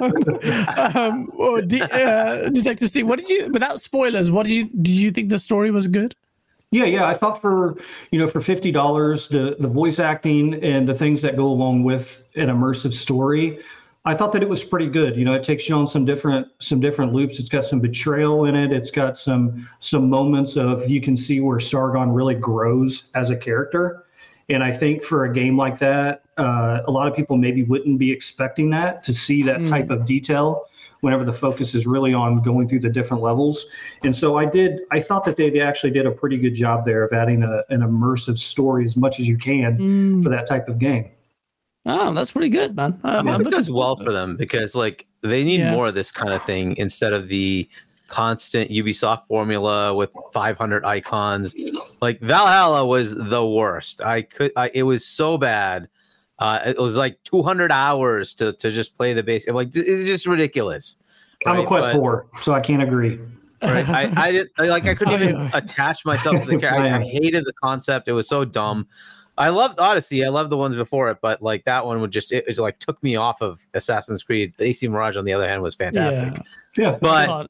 Um, 0.95 1.31
or 1.37 1.61
D, 1.61 1.81
uh, 1.81 2.49
Detective 2.49 2.89
C, 2.89 3.03
what 3.03 3.19
did 3.19 3.29
you? 3.29 3.49
Without 3.51 3.81
spoilers, 3.81 4.31
what 4.31 4.45
do 4.45 4.53
you? 4.53 4.65
Do 4.81 4.91
you 4.91 5.11
think 5.11 5.29
the 5.29 5.39
story 5.39 5.71
was 5.71 5.87
good? 5.87 6.15
Yeah, 6.71 6.85
yeah. 6.85 7.05
I 7.07 7.13
thought 7.13 7.41
for 7.41 7.77
you 8.11 8.19
know 8.19 8.27
for 8.27 8.41
fifty 8.41 8.71
dollars, 8.71 9.27
the 9.29 9.55
the 9.59 9.67
voice 9.67 9.99
acting 9.99 10.55
and 10.63 10.87
the 10.87 10.95
things 10.95 11.21
that 11.21 11.35
go 11.35 11.45
along 11.47 11.83
with 11.83 12.23
an 12.35 12.47
immersive 12.47 12.93
story, 12.93 13.59
I 14.05 14.15
thought 14.15 14.31
that 14.33 14.41
it 14.41 14.49
was 14.49 14.63
pretty 14.63 14.87
good. 14.87 15.17
You 15.17 15.25
know, 15.25 15.33
it 15.33 15.43
takes 15.43 15.67
you 15.67 15.75
on 15.75 15.85
some 15.85 16.05
different 16.05 16.47
some 16.59 16.79
different 16.79 17.13
loops. 17.13 17.39
It's 17.39 17.49
got 17.49 17.63
some 17.65 17.79
betrayal 17.79 18.45
in 18.45 18.55
it. 18.55 18.71
It's 18.71 18.91
got 18.91 19.17
some 19.17 19.67
some 19.79 20.09
moments 20.09 20.55
of 20.55 20.89
you 20.89 21.01
can 21.01 21.17
see 21.17 21.41
where 21.41 21.59
Sargon 21.59 22.11
really 22.11 22.35
grows 22.35 23.09
as 23.15 23.29
a 23.29 23.35
character. 23.35 24.05
And 24.47 24.63
I 24.63 24.71
think 24.71 25.03
for 25.03 25.25
a 25.25 25.33
game 25.33 25.55
like 25.57 25.77
that, 25.79 26.23
uh, 26.37 26.79
a 26.87 26.91
lot 26.91 27.07
of 27.07 27.15
people 27.15 27.37
maybe 27.37 27.63
wouldn't 27.63 27.99
be 27.99 28.11
expecting 28.11 28.69
that 28.71 29.03
to 29.03 29.13
see 29.13 29.43
that 29.43 29.59
Mm. 29.61 29.69
type 29.69 29.89
of 29.91 30.05
detail 30.07 30.63
whenever 31.01 31.23
the 31.23 31.31
focus 31.33 31.75
is 31.75 31.85
really 31.85 32.13
on 32.13 32.41
going 32.41 32.67
through 32.67 32.79
the 32.79 32.89
different 32.89 33.21
levels. 33.21 33.67
And 34.03 34.13
so 34.13 34.37
I 34.37 34.45
did, 34.45 34.81
I 34.91 34.99
thought 35.01 35.23
that 35.25 35.37
they, 35.37 35.49
they 35.49 35.61
actually 35.61 35.91
did 35.91 36.05
a 36.05 36.11
pretty 36.11 36.37
good 36.37 36.55
job 36.55 36.83
there 36.83 37.03
of 37.03 37.13
adding 37.13 37.43
a, 37.43 37.63
an 37.69 37.81
immersive 37.81 38.37
story 38.39 38.83
as 38.85 38.97
much 38.97 39.19
as 39.19 39.27
you 39.27 39.37
can 39.37 39.77
for 40.23 40.29
that 40.29 40.47
type 40.47 40.67
of 40.67 40.79
game. 40.79 41.09
Oh, 41.85 42.13
that's 42.13 42.31
pretty 42.31 42.49
good, 42.49 42.75
man. 42.75 42.99
I 43.03 43.15
Um, 43.17 43.25
hope 43.27 43.35
I'm 43.35 43.47
it 43.47 43.51
does 43.51 43.69
well 43.71 43.95
for 43.95 44.11
them 44.11 44.35
because 44.37 44.75
like 44.75 45.07
they 45.21 45.43
need 45.43 45.59
Yeah. 45.61 45.71
more 45.71 45.87
of 45.87 45.95
this 45.95 46.11
kind 46.11 46.33
of 46.33 46.43
thing 46.45 46.75
instead 46.77 47.13
of 47.13 47.27
the 47.29 47.67
constant 48.07 48.69
Ubisoft 48.71 49.27
formula 49.27 49.93
with 49.93 50.13
500 50.33 50.83
icons. 50.85 51.55
Like 52.01 52.19
Valhalla 52.21 52.85
was 52.85 53.15
the 53.15 53.45
worst. 53.45 54.01
I 54.03 54.23
could, 54.23 54.51
I, 54.55 54.71
it 54.73 54.83
was 54.83 55.05
so 55.05 55.37
bad. 55.37 55.87
Uh, 56.39 56.59
it 56.65 56.77
was 56.79 56.95
like 56.95 57.19
200 57.25 57.71
hours 57.71 58.33
to 58.35 58.53
to 58.53 58.71
just 58.71 58.95
play 58.95 59.13
the 59.13 59.23
base. 59.23 59.47
Like, 59.49 59.69
it's 59.75 60.01
just 60.03 60.25
ridiculous. 60.25 60.97
I'm 61.45 61.55
a 61.55 61.59
Right, 61.59 61.67
Quest 61.67 61.87
but- 61.87 61.95
4, 61.95 62.27
so 62.41 62.53
I 62.53 62.61
can't 62.61 62.81
agree. 62.83 63.19
right? 63.61 63.87
I, 63.89 64.11
I 64.15 64.31
didn't 64.31 64.51
I, 64.57 64.67
like 64.67 64.85
I 64.85 64.93
couldn't 64.95 65.21
even 65.21 65.49
attach 65.53 66.05
myself 66.05 66.39
to 66.41 66.45
the 66.47 66.57
character. 66.59 66.81
I, 66.95 66.99
I 66.99 67.03
hated 67.03 67.45
the 67.45 67.53
concept. 67.61 68.07
It 68.07 68.13
was 68.13 68.27
so 68.27 68.43
dumb. 68.45 68.87
I 69.39 69.49
loved 69.49 69.79
Odyssey. 69.79 70.23
I 70.25 70.29
loved 70.29 70.49
the 70.51 70.57
ones 70.57 70.75
before 70.75 71.09
it, 71.09 71.17
but 71.21 71.41
like 71.41 71.63
that 71.63 71.85
one 71.85 72.01
would 72.01 72.11
just 72.11 72.31
it, 72.33 72.43
it 72.47 72.57
like 72.59 72.77
took 72.79 73.01
me 73.01 73.15
off 73.15 73.41
of 73.41 73.65
Assassin's 73.73 74.21
Creed. 74.21 74.53
AC 74.59 74.87
Mirage 74.87 75.17
on 75.17 75.25
the 75.25 75.33
other 75.33 75.47
hand 75.47 75.61
was 75.61 75.73
fantastic. 75.75 76.45
Yeah. 76.77 76.97
But 77.01 77.25
God. 77.25 77.47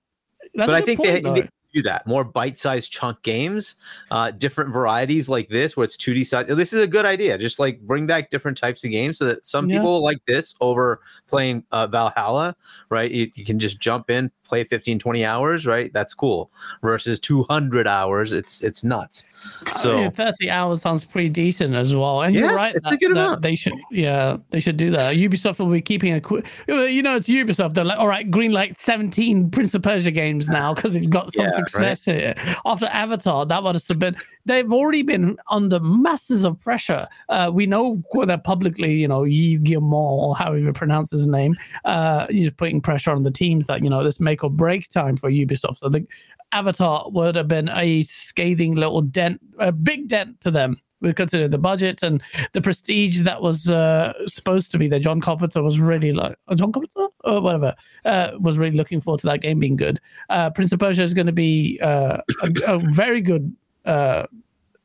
That's 0.55 0.67
but 0.67 0.69
a 0.69 0.77
I 0.77 0.79
good 0.79 0.85
think 0.85 0.97
point, 0.99 1.11
they, 1.11 1.21
though. 1.21 1.33
they 1.35 1.49
do 1.73 1.81
that 1.83 2.07
more 2.07 2.23
bite-sized 2.23 2.91
chunk 2.91 3.21
games, 3.21 3.75
uh, 4.09 4.31
different 4.31 4.71
varieties 4.73 5.29
like 5.29 5.49
this 5.49 5.77
where 5.77 5.83
it's 5.83 5.97
2D 5.97 6.25
side. 6.25 6.47
This 6.47 6.73
is 6.73 6.81
a 6.81 6.87
good 6.87 7.05
idea. 7.05 7.37
Just 7.37 7.59
like 7.59 7.79
bring 7.81 8.07
back 8.07 8.31
different 8.31 8.57
types 8.57 8.83
of 8.83 8.89
games 8.89 9.19
so 9.19 9.25
that 9.25 9.45
some 9.45 9.69
Yeah. 9.69 9.77
people 9.77 10.01
like 10.03 10.17
this 10.25 10.55
over 10.61 11.01
playing 11.27 11.63
uh, 11.71 11.85
Valhalla, 11.87 12.55
right? 12.89 13.11
You, 13.11 13.29
you 13.35 13.45
can 13.45 13.59
just 13.59 13.79
jump 13.79 14.09
in, 14.09 14.31
play 14.49 14.63
15, 14.63 14.99
20 14.99 15.23
hours, 15.25 15.65
right? 15.65 15.93
That's 15.93 16.13
cool. 16.13 16.51
Versus 16.81 17.19
200 17.19 17.87
hours, 17.87 18.33
it's 18.33 18.61
it's 18.63 18.83
nuts. 18.83 19.23
Oh, 19.67 19.71
so 19.73 20.01
yeah, 20.01 20.09
30 20.09 20.49
hours 20.49 20.81
sounds 20.81 21.05
pretty 21.05 21.29
decent 21.29 21.75
as 21.75 21.95
well. 21.95 22.23
And 22.23 22.35
Yeah, 22.35 22.41
you're 22.41 22.55
right. 22.55 22.73
That, 22.83 22.99
that 23.13 23.41
they 23.41 23.55
should, 23.55 23.75
yeah, 23.91 24.37
they 24.49 24.59
should 24.59 24.75
do 24.77 24.91
that. 24.91 25.15
Ubisoft 25.15 25.59
will 25.59 25.67
be 25.67 25.81
keeping 25.81 26.13
a 26.13 26.19
quick, 26.19 26.45
you 26.67 27.01
know, 27.01 27.15
it's 27.15 27.27
Ubisoft. 27.29 27.73
They're 27.75 27.85
like, 27.85 27.99
all 27.99 28.07
right, 28.07 28.29
green 28.29 28.51
light 28.51 28.77
17 28.79 29.51
Prince 29.51 29.73
of 29.75 29.83
Persia 29.83 30.11
games 30.11 30.49
now 30.49 30.73
because 30.73 30.91
they've 30.93 31.09
got 31.09 31.31
some 31.33 31.45
Yeah, 31.45 31.55
success 31.55 32.05
here. 32.05 32.33
After 32.65 32.87
Avatar, 32.87 33.45
that 33.45 33.63
would 33.63 33.75
have 33.75 33.99
been, 33.99 34.17
they've 34.49 34.71
already 34.71 35.03
been 35.03 35.37
under 35.49 35.79
masses 35.79 36.45
of 36.45 36.59
pressure. 36.59 37.07
Uh, 37.29 37.51
we 37.53 37.65
know 37.65 38.03
that 38.25 38.43
publicly, 38.43 38.93
you 38.93 39.07
know, 39.07 39.23
Yi 39.23 39.57
Guillemot, 39.59 39.93
or 39.93 40.35
however 40.35 40.57
you 40.57 40.73
pronounce 40.73 41.11
his 41.11 41.27
name, 41.27 41.55
uh, 41.85 42.27
he's 42.29 42.49
putting 42.51 42.81
pressure 42.81 43.11
on 43.11 43.23
the 43.23 43.31
teams 43.31 43.67
that, 43.67 43.83
you 43.83 43.89
know, 43.89 44.03
this 44.03 44.19
make 44.19 44.43
or 44.43 44.49
break 44.49 44.89
time 44.89 45.15
for 45.15 45.29
Ubisoft. 45.29 45.77
So 45.77 45.89
the 45.89 46.05
Avatar 46.51 47.09
would 47.11 47.35
have 47.35 47.47
been 47.47 47.69
a 47.69 48.03
scathing 48.03 48.75
little 48.75 49.01
dent, 49.01 49.39
a 49.59 49.71
big 49.71 50.07
dent 50.07 50.41
to 50.41 50.51
them 50.51 50.81
we 51.01 51.13
consider 51.13 51.47
the 51.47 51.57
budget 51.57 52.03
and 52.03 52.21
the 52.53 52.61
prestige 52.61 53.21
that 53.23 53.41
was 53.41 53.69
uh, 53.69 54.13
supposed 54.27 54.71
to 54.71 54.77
be 54.77 54.87
there. 54.87 54.99
John 54.99 55.21
Carpenter 55.21 55.63
was 55.63 55.79
really 55.79 56.11
like 56.11 56.35
oh, 56.47 56.55
John 56.55 56.71
Carpenter 56.71 57.07
or 57.23 57.41
whatever 57.41 57.75
uh, 58.05 58.31
was 58.39 58.57
really 58.57 58.75
looking 58.75 59.01
forward 59.01 59.19
to 59.21 59.27
that 59.27 59.41
game 59.41 59.59
being 59.59 59.75
good. 59.75 59.99
Uh, 60.29 60.49
Prince 60.49 60.71
of 60.71 60.79
Persia 60.79 61.03
is 61.03 61.13
going 61.13 61.27
to 61.27 61.33
be 61.33 61.79
uh, 61.81 62.17
a, 62.43 62.51
a 62.67 62.79
very 62.91 63.21
good, 63.21 63.55
uh, 63.89 64.27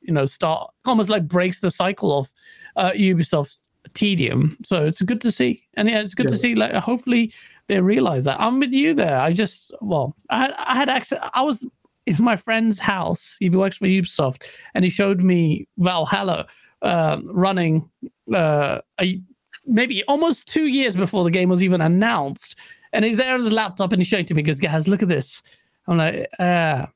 you 0.03 0.13
know, 0.13 0.25
start. 0.25 0.73
Almost 0.85 1.11
like 1.11 1.29
breaks 1.29 1.61
the 1.61 1.71
cycle 1.71 2.19
of 2.19 2.31
uh, 2.77 2.91
Ubisoft's 2.93 3.63
tedium. 3.95 4.57
So 4.65 4.85
it's 4.85 5.01
good 5.03 5.21
to 5.23 5.33
see, 5.33 5.63
and 5.75 5.89
yeah, 5.89 6.01
it's 6.01 6.15
good 6.15 6.29
to 6.29 6.39
see. 6.39 6.55
Like 6.55 6.73
hopefully 6.75 7.33
they 7.69 7.81
realize 7.81 8.25
that. 8.25 8.41
I'm 8.41 8.61
with 8.61 8.73
you 8.73 8.95
there. 8.95 9.19
I 9.19 9.33
just 9.33 9.73
well, 9.81 10.15
I 10.31 10.39
had, 10.39 10.55
I 10.59 10.75
had 10.75 10.89
access. 10.89 11.19
I 11.33 11.43
was 11.43 11.67
in 12.07 12.17
my 12.19 12.37
friend's 12.37 12.79
house. 12.79 13.37
He 13.41 13.51
works 13.51 13.77
for 13.77 13.87
Ubisoft, 13.87 14.47
and 14.75 14.85
he 14.85 14.91
showed 14.91 15.21
me 15.21 15.67
Valhalla 15.79 16.47
um, 16.83 17.31
running 17.33 17.89
uh, 18.35 18.81
a, 19.01 19.21
maybe 19.67 20.05
almost 20.05 20.47
two 20.47 20.67
years 20.67 20.95
before 20.95 21.25
the 21.25 21.31
game 21.31 21.49
was 21.49 21.65
even 21.65 21.81
announced. 21.81 22.57
And 22.93 23.05
he's 23.05 23.17
there 23.17 23.35
on 23.35 23.41
his 23.41 23.51
laptop 23.51 23.93
and 23.93 24.01
he's 24.01 24.07
showing 24.07 24.23
it 24.23 24.29
to 24.29 24.35
me, 24.35 24.41
he 24.41 24.45
goes, 24.45 24.61
guys, 24.61 24.87
look 24.87 25.03
at 25.03 25.09
this. 25.09 25.43
I'm 25.87 25.99
like, 25.99 26.29
uh, 26.39 26.87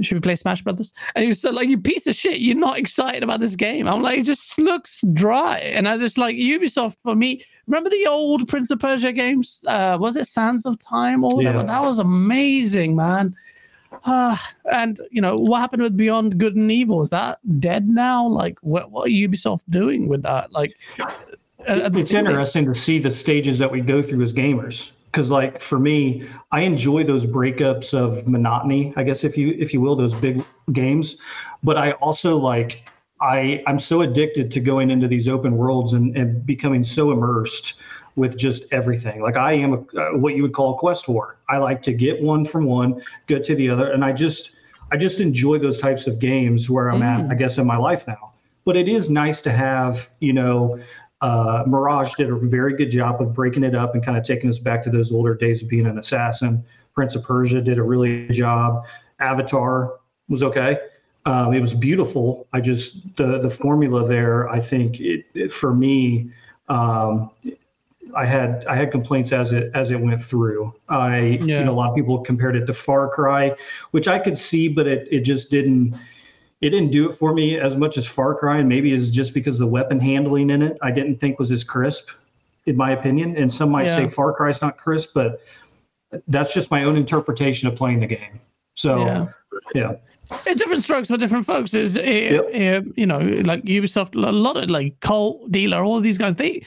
should 0.00 0.14
we 0.16 0.20
play 0.20 0.34
Smash 0.34 0.62
Brothers? 0.62 0.94
And 1.14 1.22
he 1.22 1.28
was 1.28 1.40
so 1.40 1.50
like, 1.50 1.68
you 1.68 1.78
piece 1.78 2.06
of 2.06 2.14
shit, 2.14 2.40
you're 2.40 2.56
not 2.56 2.78
excited 2.78 3.22
about 3.22 3.40
this 3.40 3.56
game. 3.56 3.86
I'm 3.86 4.00
like, 4.00 4.20
it 4.20 4.24
just 4.24 4.58
looks 4.58 5.04
dry. 5.12 5.58
And 5.58 5.86
I 5.86 5.98
just 5.98 6.16
like 6.16 6.36
Ubisoft 6.36 6.96
for 7.02 7.14
me. 7.14 7.44
Remember 7.66 7.90
the 7.90 8.06
old 8.06 8.48
Prince 8.48 8.70
of 8.70 8.80
Persia 8.80 9.12
games? 9.12 9.62
Uh, 9.66 9.98
was 10.00 10.16
it 10.16 10.26
Sands 10.26 10.64
of 10.64 10.78
Time 10.78 11.24
or 11.24 11.36
whatever? 11.36 11.58
Yeah. 11.58 11.64
That 11.64 11.82
was 11.82 11.98
amazing, 11.98 12.96
man. 12.96 13.36
Uh, 14.04 14.36
and 14.72 15.00
you 15.10 15.20
know 15.20 15.36
what 15.36 15.60
happened 15.60 15.82
with 15.82 15.96
Beyond 15.96 16.38
Good 16.38 16.56
and 16.56 16.70
Evil? 16.70 17.02
Is 17.02 17.10
that 17.10 17.38
dead 17.60 17.88
now? 17.88 18.26
Like, 18.26 18.58
what 18.60 18.90
what 18.90 19.06
are 19.06 19.10
Ubisoft 19.10 19.62
doing 19.70 20.08
with 20.08 20.22
that? 20.22 20.52
Like, 20.52 20.76
uh, 21.00 21.10
it's 21.66 22.12
interesting 22.12 22.66
to 22.66 22.74
see 22.74 22.98
the 22.98 23.10
stages 23.10 23.58
that 23.58 23.70
we 23.70 23.80
go 23.80 24.02
through 24.02 24.22
as 24.22 24.32
gamers 24.32 24.92
because 25.10 25.30
like 25.30 25.60
for 25.60 25.78
me 25.78 26.28
i 26.52 26.60
enjoy 26.60 27.02
those 27.02 27.26
breakups 27.26 27.94
of 27.94 28.26
monotony 28.26 28.92
i 28.96 29.02
guess 29.02 29.24
if 29.24 29.36
you 29.36 29.54
if 29.58 29.72
you 29.72 29.80
will 29.80 29.96
those 29.96 30.14
big 30.14 30.44
games. 30.72 31.16
But 31.62 31.76
i 31.78 31.92
also 31.92 32.36
like 32.36 32.88
i 33.20 33.62
i'm 33.66 33.78
so 33.78 34.02
addicted 34.02 34.50
to 34.52 34.60
going 34.60 34.90
into 34.90 35.08
these 35.08 35.28
open 35.28 35.56
worlds 35.56 35.92
and, 35.94 36.16
and 36.16 36.44
becoming 36.46 36.82
so 36.84 37.10
immersed 37.10 37.74
with 38.16 38.36
just 38.36 38.64
everything. 38.72 39.22
Like 39.22 39.36
i 39.36 39.52
am 39.52 39.72
a, 39.72 39.78
uh, 40.00 40.18
what 40.18 40.34
you 40.36 40.42
would 40.42 40.52
call 40.52 40.74
a 40.74 40.78
quest 40.78 41.06
whore. 41.06 41.34
I 41.48 41.58
like 41.58 41.82
to 41.82 41.92
get 41.92 42.20
one 42.22 42.44
from 42.44 42.64
one 42.64 43.02
go 43.26 43.38
to 43.38 43.54
the 43.54 43.68
other 43.70 43.90
and 43.92 44.04
i 44.04 44.12
just 44.12 44.56
i 44.92 44.96
just 44.96 45.20
enjoy 45.20 45.58
those 45.58 45.78
types 45.78 46.06
of 46.06 46.18
games 46.18 46.68
where 46.70 46.88
i'm 46.90 47.02
at 47.02 47.24
Mm. 47.24 47.32
i 47.32 47.34
guess 47.34 47.58
in 47.58 47.66
my 47.66 47.76
life 47.76 48.06
now. 48.06 48.32
But 48.64 48.76
it 48.76 48.88
is 48.88 49.08
nice 49.08 49.40
to 49.42 49.50
have 49.50 50.10
you 50.20 50.32
know 50.32 50.78
uh, 51.20 51.64
Mirage 51.66 52.14
did 52.14 52.30
a 52.30 52.36
very 52.36 52.76
good 52.76 52.90
job 52.90 53.20
of 53.20 53.34
breaking 53.34 53.64
it 53.64 53.74
up 53.74 53.94
and 53.94 54.04
kind 54.04 54.16
of 54.16 54.24
taking 54.24 54.48
us 54.48 54.58
back 54.58 54.82
to 54.84 54.90
those 54.90 55.10
older 55.12 55.34
days 55.34 55.62
of 55.62 55.68
being 55.68 55.86
an 55.86 55.98
assassin. 55.98 56.64
Prince 56.94 57.14
of 57.14 57.24
Persia 57.24 57.60
did 57.60 57.78
a 57.78 57.82
really 57.82 58.26
good 58.26 58.34
job. 58.34 58.84
Avatar 59.20 59.94
was 60.28 60.42
okay. 60.42 60.78
Um, 61.26 61.52
it 61.52 61.60
was 61.60 61.74
beautiful. 61.74 62.46
I 62.52 62.60
just 62.60 63.16
the 63.16 63.38
the 63.40 63.50
formula 63.50 64.06
there. 64.06 64.48
I 64.48 64.60
think 64.60 65.00
it, 65.00 65.26
it- 65.34 65.52
for 65.52 65.74
me, 65.74 66.30
um, 66.68 67.30
I 68.16 68.24
had 68.24 68.64
I 68.66 68.74
had 68.76 68.90
complaints 68.90 69.32
as 69.32 69.52
it 69.52 69.70
as 69.74 69.90
it 69.90 70.00
went 70.00 70.22
through. 70.22 70.72
I 70.88 71.18
Yeah. 71.42 71.58
you 71.58 71.64
know 71.64 71.72
a 71.72 71.74
lot 71.74 71.90
of 71.90 71.96
people 71.96 72.18
compared 72.20 72.56
it 72.56 72.64
to 72.66 72.72
Far 72.72 73.08
Cry, 73.08 73.54
which 73.90 74.08
I 74.08 74.18
could 74.18 74.38
see, 74.38 74.68
but 74.68 74.86
it 74.86 75.06
it 75.10 75.20
just 75.20 75.50
didn't 75.50 75.94
it 76.60 76.70
didn't 76.70 76.90
do 76.90 77.08
it 77.08 77.12
for 77.12 77.32
me 77.32 77.58
as 77.58 77.76
much 77.76 77.96
as 77.96 78.06
Far 78.06 78.34
Cry, 78.34 78.58
and 78.58 78.68
maybe 78.68 78.92
it's 78.92 79.10
just 79.10 79.32
because 79.34 79.58
the 79.58 79.66
weapon 79.66 80.00
handling 80.00 80.50
in 80.50 80.62
it 80.62 80.76
I 80.82 80.90
didn't 80.90 81.20
think 81.20 81.38
was 81.38 81.52
as 81.52 81.62
crisp, 81.62 82.10
in 82.66 82.76
my 82.76 82.90
opinion. 82.92 83.36
And 83.36 83.52
some 83.52 83.70
might 83.70 83.88
say 83.88 84.02
Yeah. 84.02 84.08
Far 84.10 84.32
Cry's 84.32 84.60
not 84.60 84.76
crisp, 84.76 85.14
but 85.14 85.40
that's 86.26 86.52
just 86.54 86.70
my 86.70 86.84
own 86.84 86.96
interpretation 86.96 87.68
of 87.68 87.76
playing 87.76 88.00
the 88.00 88.06
game. 88.06 88.40
So 88.74 89.04
Yeah. 89.04 89.26
yeah, 89.74 89.92
it's 90.46 90.60
different 90.60 90.82
strokes 90.82 91.08
for 91.08 91.16
different 91.16 91.46
folks. 91.46 91.74
Is 91.74 91.96
uh, 91.96 92.82
you 92.96 93.06
know, 93.06 93.18
like 93.18 93.62
Ubisoft, 93.64 94.14
a 94.14 94.32
lot 94.32 94.56
of 94.56 94.70
like 94.70 94.98
Cole 95.00 95.46
Dealer, 95.48 95.82
all 95.82 96.00
these 96.00 96.18
guys, 96.18 96.34
they 96.36 96.62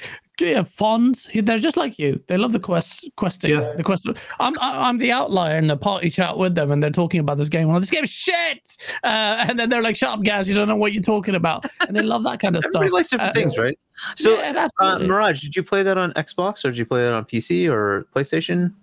yeah, 0.45 0.61
Fonz, 0.63 1.27
they're 1.45 1.59
just 1.59 1.77
like 1.77 1.97
you. 1.99 2.21
They 2.27 2.37
love 2.37 2.51
the 2.51 2.59
quest, 2.59 3.09
questing, 3.15 3.51
Yeah. 3.51 3.73
the 3.77 3.83
quest. 3.83 4.07
I'm 4.39 4.57
I- 4.59 4.87
I'm 4.89 4.97
the 4.97 5.11
outlier 5.11 5.57
in 5.57 5.67
the 5.67 5.77
party 5.77 6.09
chat 6.09 6.37
with 6.37 6.55
them, 6.55 6.71
and 6.71 6.81
they're 6.81 6.89
talking 6.89 7.19
about 7.19 7.37
this 7.37 7.49
game. 7.49 7.67
Well, 7.67 7.79
this 7.79 7.89
game's 7.89 8.09
shit, 8.09 8.77
uh, 9.03 9.45
and 9.47 9.57
then 9.59 9.69
they're 9.69 9.81
like, 9.81 9.95
"Shut 9.95 10.09
up, 10.19 10.23
guys! 10.23 10.49
You 10.49 10.55
don't 10.55 10.67
know 10.67 10.75
what 10.75 10.93
you're 10.93 11.01
talking 11.03 11.35
about." 11.35 11.65
And 11.87 11.95
they 11.95 12.01
love 12.01 12.23
that 12.23 12.39
kind 12.39 12.55
of 12.55 12.63
stuff. 12.63 12.75
Everybody 12.75 12.93
likes 12.93 13.09
different 13.09 13.31
Uh, 13.37 13.39
things, 13.39 13.57
right? 13.57 13.77
So, 14.15 14.37
yeah, 14.37 14.67
uh. 14.79 14.99
Mirage, 14.99 15.41
did 15.41 15.55
you 15.55 15.63
play 15.63 15.83
that 15.83 15.97
on 15.97 16.11
Xbox 16.13 16.65
or 16.65 16.69
did 16.71 16.77
you 16.77 16.85
play 16.85 17.01
that 17.03 17.13
on 17.13 17.25
PC 17.25 17.67
or 17.71 18.05
PlayStation? 18.15 18.73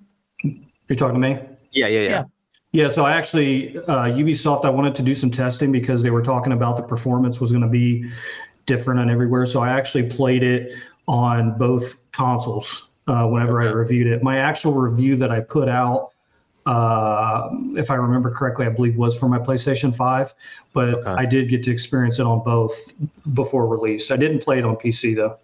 you're 0.42 0.96
talking 0.96 1.20
to 1.20 1.28
me. 1.28 1.38
Yeah, 1.72 1.86
yeah, 1.86 2.00
yeah. 2.00 2.08
Yeah. 2.08 2.24
Yeah, 2.72 2.88
so 2.88 3.04
I 3.06 3.12
actually 3.12 3.78
uh, 3.88 4.04
Ubisoft. 4.04 4.64
I 4.66 4.70
wanted 4.70 4.94
to 4.96 5.02
do 5.02 5.14
some 5.14 5.30
testing 5.30 5.72
because 5.72 6.02
they 6.02 6.10
were 6.10 6.22
talking 6.22 6.52
about 6.52 6.76
the 6.76 6.82
performance 6.82 7.40
was 7.40 7.50
going 7.50 7.62
to 7.62 7.68
be 7.68 8.04
different 8.66 9.00
on 9.00 9.08
everywhere. 9.08 9.46
So 9.46 9.60
I 9.60 9.70
actually 9.70 10.02
played 10.08 10.42
it 10.42 10.72
on 11.08 11.56
both 11.58 11.96
consoles 12.12 12.88
uh, 13.08 13.26
whenever 13.26 13.60
I 13.62 13.66
reviewed 13.72 14.06
it. 14.06 14.22
My 14.22 14.38
actual 14.38 14.74
review 14.74 15.16
that 15.16 15.30
I 15.32 15.40
put 15.40 15.68
out, 15.68 16.10
uh, 16.66 17.48
if 17.76 17.90
I 17.90 17.94
remember 17.94 18.30
correctly, 18.30 18.66
I 18.66 18.68
believe 18.68 18.96
was 18.96 19.18
for 19.18 19.28
my 19.28 19.38
PlayStation 19.38 19.94
Five, 19.96 20.34
but 20.74 20.90
Okay. 20.90 21.10
I 21.10 21.24
did 21.24 21.48
get 21.48 21.64
to 21.64 21.70
experience 21.72 22.18
it 22.18 22.26
on 22.26 22.44
both 22.44 22.92
before 23.32 23.66
release. 23.66 24.10
I 24.10 24.16
didn't 24.16 24.40
play 24.40 24.58
it 24.58 24.64
on 24.64 24.76
PC 24.76 25.16
though. 25.16 25.38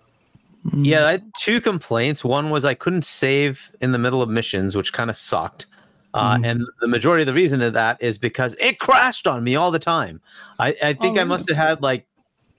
Yeah, 0.74 1.06
I 1.06 1.10
had 1.12 1.24
two 1.38 1.60
complaints. 1.60 2.24
One 2.24 2.50
was 2.50 2.64
I 2.64 2.74
couldn't 2.74 3.04
save 3.04 3.70
in 3.80 3.92
the 3.92 3.98
middle 3.98 4.22
of 4.22 4.28
missions, 4.28 4.76
which 4.76 4.92
kind 4.92 5.10
of 5.10 5.16
sucked. 5.16 5.66
Uh, 6.14 6.36
Mhm. 6.36 6.46
And 6.46 6.66
the 6.80 6.88
majority 6.88 7.22
of 7.22 7.26
the 7.26 7.34
reason 7.34 7.60
of 7.60 7.72
that 7.72 8.00
is 8.00 8.18
because 8.18 8.54
it 8.60 8.78
crashed 8.78 9.26
on 9.26 9.42
me 9.42 9.56
all 9.56 9.70
the 9.70 9.78
time. 9.78 10.20
I, 10.58 10.68
I 10.82 10.92
think 10.94 11.18
Oh, 11.18 11.22
I 11.22 11.24
must 11.24 11.48
have 11.48 11.58
had 11.58 11.82
like 11.82 12.06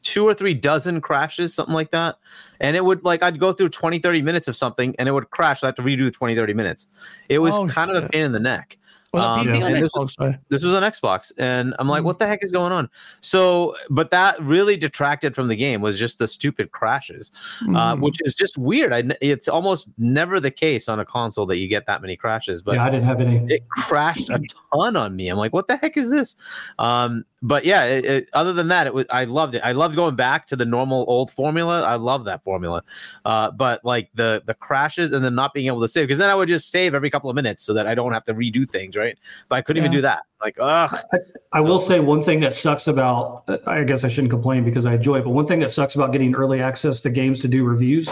two 0.05 0.23
or 0.23 0.33
three 0.33 0.53
dozen 0.53 1.01
crashes, 1.01 1.53
something 1.53 1.73
like 1.73 1.91
that. 1.91 2.17
And 2.61 2.77
it 2.77 2.85
would 2.85 3.03
like, 3.03 3.21
I'd 3.23 3.39
go 3.39 3.51
through 3.51 3.69
20, 3.69 3.99
30 3.99 4.21
minutes 4.21 4.47
of 4.47 4.55
something 4.55 4.95
and 4.97 5.09
it 5.09 5.11
would 5.11 5.29
crash. 5.31 5.63
I'd 5.63 5.67
have 5.67 5.75
to 5.75 5.81
redo 5.81 6.13
20, 6.13 6.35
30 6.35 6.53
minutes. 6.53 6.87
It 7.27 7.39
was 7.39 7.55
Oh, 7.55 7.67
kind 7.67 7.91
of 7.91 8.01
a 8.05 8.07
pain 8.07 8.21
in 8.23 8.31
the 8.31 8.39
neck. 8.39 8.77
Was 9.15 9.23
it 9.23 9.27
um, 9.27 9.45
PC 9.55 9.59
yeah, 9.59 9.65
on 9.65 9.81
this- 9.81 9.93
Xbox? 9.93 10.11
Sorry. 10.15 10.37
this 10.49 10.63
was 10.63 10.73
on 10.75 10.83
Xbox, 10.83 11.31
and 11.37 11.73
I'm 11.79 11.87
like, 11.87 12.01
Mm. 12.03 12.05
what 12.05 12.19
the 12.19 12.27
heck 12.27 12.43
is 12.43 12.51
going 12.51 12.71
on? 12.71 12.89
So, 13.21 13.75
but 13.89 14.11
that 14.11 14.39
really 14.41 14.77
detracted 14.77 15.33
from 15.35 15.47
the 15.47 15.55
game 15.55 15.81
was 15.81 15.97
just 15.97 16.19
the 16.19 16.27
stupid 16.27 16.71
crashes, 16.71 17.31
uh, 17.69 17.95
Mm. 17.95 18.01
which 18.01 18.17
is 18.23 18.35
just 18.35 18.57
weird. 18.57 18.93
I, 18.93 19.03
it's 19.21 19.47
almost 19.47 19.89
never 19.97 20.39
the 20.39 20.51
case 20.51 20.87
on 20.89 20.99
a 20.99 21.05
console 21.05 21.45
that 21.47 21.57
you 21.57 21.67
get 21.67 21.85
that 21.87 22.01
many 22.01 22.15
crashes, 22.15 22.61
but 22.61 22.75
yeah, 22.75 22.85
I 22.85 22.89
didn't 22.89 23.05
have 23.05 23.21
any. 23.21 23.45
it 23.53 23.63
crashed 23.69 24.29
a 24.29 24.39
ton 24.73 24.95
on 24.95 25.15
me. 25.15 25.29
I'm 25.29 25.37
like, 25.37 25.53
what 25.53 25.67
the 25.67 25.77
heck 25.77 25.97
is 25.97 26.09
this? 26.11 26.35
Um, 26.79 27.25
but 27.41 27.63
yeah, 27.63 27.83
it, 27.85 28.05
it, 28.05 28.29
other 28.33 28.53
than 28.53 28.69
that, 28.69 28.87
it 28.87 28.93
was 28.93 29.05
I 29.11 29.25
loved 29.25 29.53
it. 29.53 29.61
I 29.63 29.71
loved 29.71 29.95
going 29.95 30.15
back 30.15 30.47
to 30.47 30.55
the 30.55 30.65
normal 30.65 31.05
old 31.07 31.29
formula. 31.29 31.83
I 31.83 31.95
love 31.95 32.25
that 32.25 32.43
formula. 32.43 32.83
Uh, 33.23 33.51
but 33.51 33.85
like 33.85 34.09
the 34.15 34.41
the 34.47 34.55
crashes 34.55 35.13
and 35.13 35.23
then 35.23 35.35
not 35.35 35.53
being 35.53 35.67
able 35.67 35.81
to 35.81 35.87
save 35.87 36.05
because 36.07 36.17
then 36.17 36.31
I 36.31 36.35
would 36.35 36.47
just 36.47 36.71
save 36.71 36.95
every 36.95 37.11
couple 37.11 37.29
of 37.29 37.35
minutes 37.35 37.61
so 37.61 37.71
that 37.75 37.85
I 37.85 37.93
don't 37.93 38.13
have 38.13 38.23
to 38.23 38.33
redo 38.33 38.67
things, 38.67 38.95
right? 38.95 39.04
But 39.49 39.55
I 39.55 39.61
couldn't 39.61 39.81
even 39.83 39.91
do 39.91 40.01
that. 40.01 40.23
Like, 40.41 40.57
ugh. 40.59 40.95
I 41.53 41.61
will 41.61 41.79
So- 41.79 41.87
say 41.89 41.99
one 41.99 42.21
thing 42.21 42.39
that 42.41 42.53
sucks 42.53 42.87
about, 42.87 43.43
uh, 43.47 43.57
I 43.67 43.83
guess 43.83 44.03
I 44.03 44.07
shouldn't 44.07 44.31
complain 44.31 44.63
because 44.63 44.85
I 44.85 44.95
enjoy 44.95 45.17
it, 45.19 45.23
but 45.23 45.31
one 45.31 45.45
thing 45.47 45.59
that 45.59 45.71
sucks 45.71 45.95
about 45.95 46.11
getting 46.11 46.35
early 46.35 46.61
access 46.61 47.01
to 47.01 47.09
games 47.09 47.39
to 47.41 47.47
do 47.47 47.63
reviews 47.63 48.09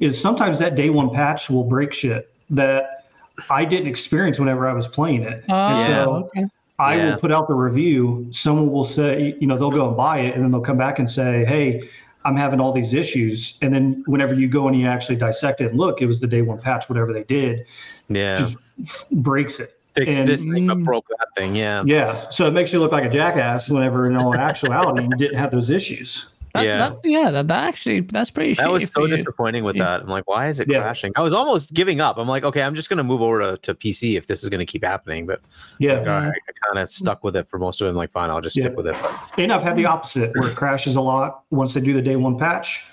is 0.00 0.20
sometimes 0.20 0.58
that 0.58 0.74
day 0.74 0.90
one 0.90 1.10
patch 1.10 1.48
will 1.50 1.64
break 1.64 1.92
shit 1.92 2.32
that 2.50 3.04
I 3.50 3.64
didn't 3.64 3.86
experience 3.88 4.38
whenever 4.38 4.68
I 4.68 4.72
was 4.72 4.86
playing 4.86 5.22
it. 5.22 5.44
Oh, 5.48 5.54
And 5.54 5.78
Yeah. 5.78 6.04
so 6.04 6.10
okay. 6.36 6.46
I 6.78 6.96
Yeah. 6.96 7.10
will 7.10 7.16
put 7.18 7.32
out 7.32 7.48
the 7.48 7.54
review, 7.54 8.26
someone 8.30 8.70
will 8.70 8.84
say, 8.84 9.36
you 9.40 9.46
know, 9.46 9.56
they'll 9.56 9.70
go 9.70 9.88
and 9.88 9.96
buy 9.96 10.20
it 10.20 10.34
and 10.34 10.42
then 10.44 10.50
they'll 10.50 10.60
come 10.60 10.76
back 10.78 10.98
and 10.98 11.08
say, 11.10 11.44
hey, 11.44 11.88
I'm 12.24 12.36
having 12.36 12.60
all 12.60 12.72
these 12.72 12.94
issues. 12.94 13.58
And 13.62 13.74
then 13.74 14.04
whenever 14.06 14.34
you 14.34 14.46
go 14.48 14.68
and 14.68 14.78
you 14.78 14.86
actually 14.86 15.16
dissect 15.16 15.60
it 15.60 15.70
and 15.70 15.78
look, 15.78 16.00
it 16.00 16.06
was 16.06 16.20
the 16.20 16.26
day 16.28 16.42
one 16.42 16.58
patch, 16.58 16.88
whatever 16.88 17.12
they 17.12 17.24
did, 17.24 17.64
Yeah. 18.08 18.36
just 18.36 19.10
breaks 19.22 19.58
it. 19.60 19.76
Fix 19.94 20.16
and- 20.18 20.26
this 20.26 20.44
thing, 20.44 20.66
but 20.66 20.78
Mm. 20.78 20.84
broke 20.84 21.06
that 21.08 21.28
thing. 21.36 21.54
Yeah. 21.54 21.82
Yeah. 21.84 22.28
So 22.30 22.46
it 22.46 22.52
makes 22.52 22.72
you 22.72 22.80
look 22.80 22.92
like 22.92 23.04
a 23.04 23.10
jackass 23.10 23.68
whenever 23.68 24.06
in 24.06 24.16
all 24.16 24.34
actuality 24.34 25.02
you 25.02 25.16
didn't 25.16 25.38
have 25.38 25.50
those 25.50 25.70
issues. 25.70 26.28
That's, 26.54 26.66
Yeah. 26.66 26.76
that's 26.76 26.98
yeah. 27.04 27.30
That, 27.30 27.48
that 27.48 27.64
actually 27.64 28.00
that's 28.00 28.30
pretty. 28.30 28.52
That 28.54 28.70
was 28.70 28.84
so 28.88 28.92
for 29.02 29.08
you. 29.08 29.16
disappointing 29.16 29.64
with 29.64 29.76
Yeah. 29.76 29.84
that. 29.84 30.00
I'm 30.02 30.08
like, 30.08 30.28
why 30.28 30.48
is 30.48 30.60
it 30.60 30.68
Yeah. 30.70 30.80
crashing? 30.80 31.12
I 31.16 31.22
was 31.22 31.32
almost 31.32 31.72
giving 31.72 32.00
up. 32.02 32.18
I'm 32.18 32.28
like, 32.28 32.44
okay, 32.44 32.62
I'm 32.62 32.74
just 32.74 32.90
gonna 32.90 33.04
move 33.04 33.22
over 33.22 33.40
to, 33.40 33.56
to 33.58 33.74
PC 33.74 34.16
if 34.18 34.26
this 34.26 34.42
is 34.42 34.50
gonna 34.50 34.66
keep 34.66 34.84
happening. 34.84 35.26
But 35.26 35.40
Yeah. 35.78 35.94
like, 35.94 36.00
all 36.02 36.06
right, 36.08 36.26
I 36.26 36.52
kind 36.66 36.82
of 36.82 36.88
stuck 36.90 37.24
with 37.24 37.36
it 37.36 37.48
for 37.48 37.58
most 37.58 37.80
of 37.80 37.86
it. 37.86 37.90
I'm 37.90 37.96
like, 37.96 38.12
fine, 38.12 38.28
I'll 38.28 38.40
just 38.42 38.56
Yeah. 38.56 38.64
stick 38.64 38.76
with 38.76 38.86
it. 38.86 38.96
And 39.38 39.50
I've 39.52 39.62
had 39.62 39.76
the 39.76 39.86
opposite 39.86 40.36
where 40.36 40.50
it 40.50 40.56
crashes 40.56 40.96
a 40.96 41.00
lot. 41.00 41.42
Once 41.50 41.72
they 41.74 41.80
do 41.80 41.94
the 41.94 42.02
day 42.02 42.16
one 42.16 42.38
patch, 42.38 42.84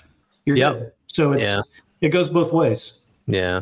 you're 0.46 0.56
Yep. 0.56 0.72
good. 0.72 0.92
So 1.08 1.32
it's 1.32 1.42
Yeah. 1.44 1.60
it 2.00 2.10
goes 2.10 2.30
both 2.30 2.52
ways. 2.54 3.00
Yeah. 3.26 3.60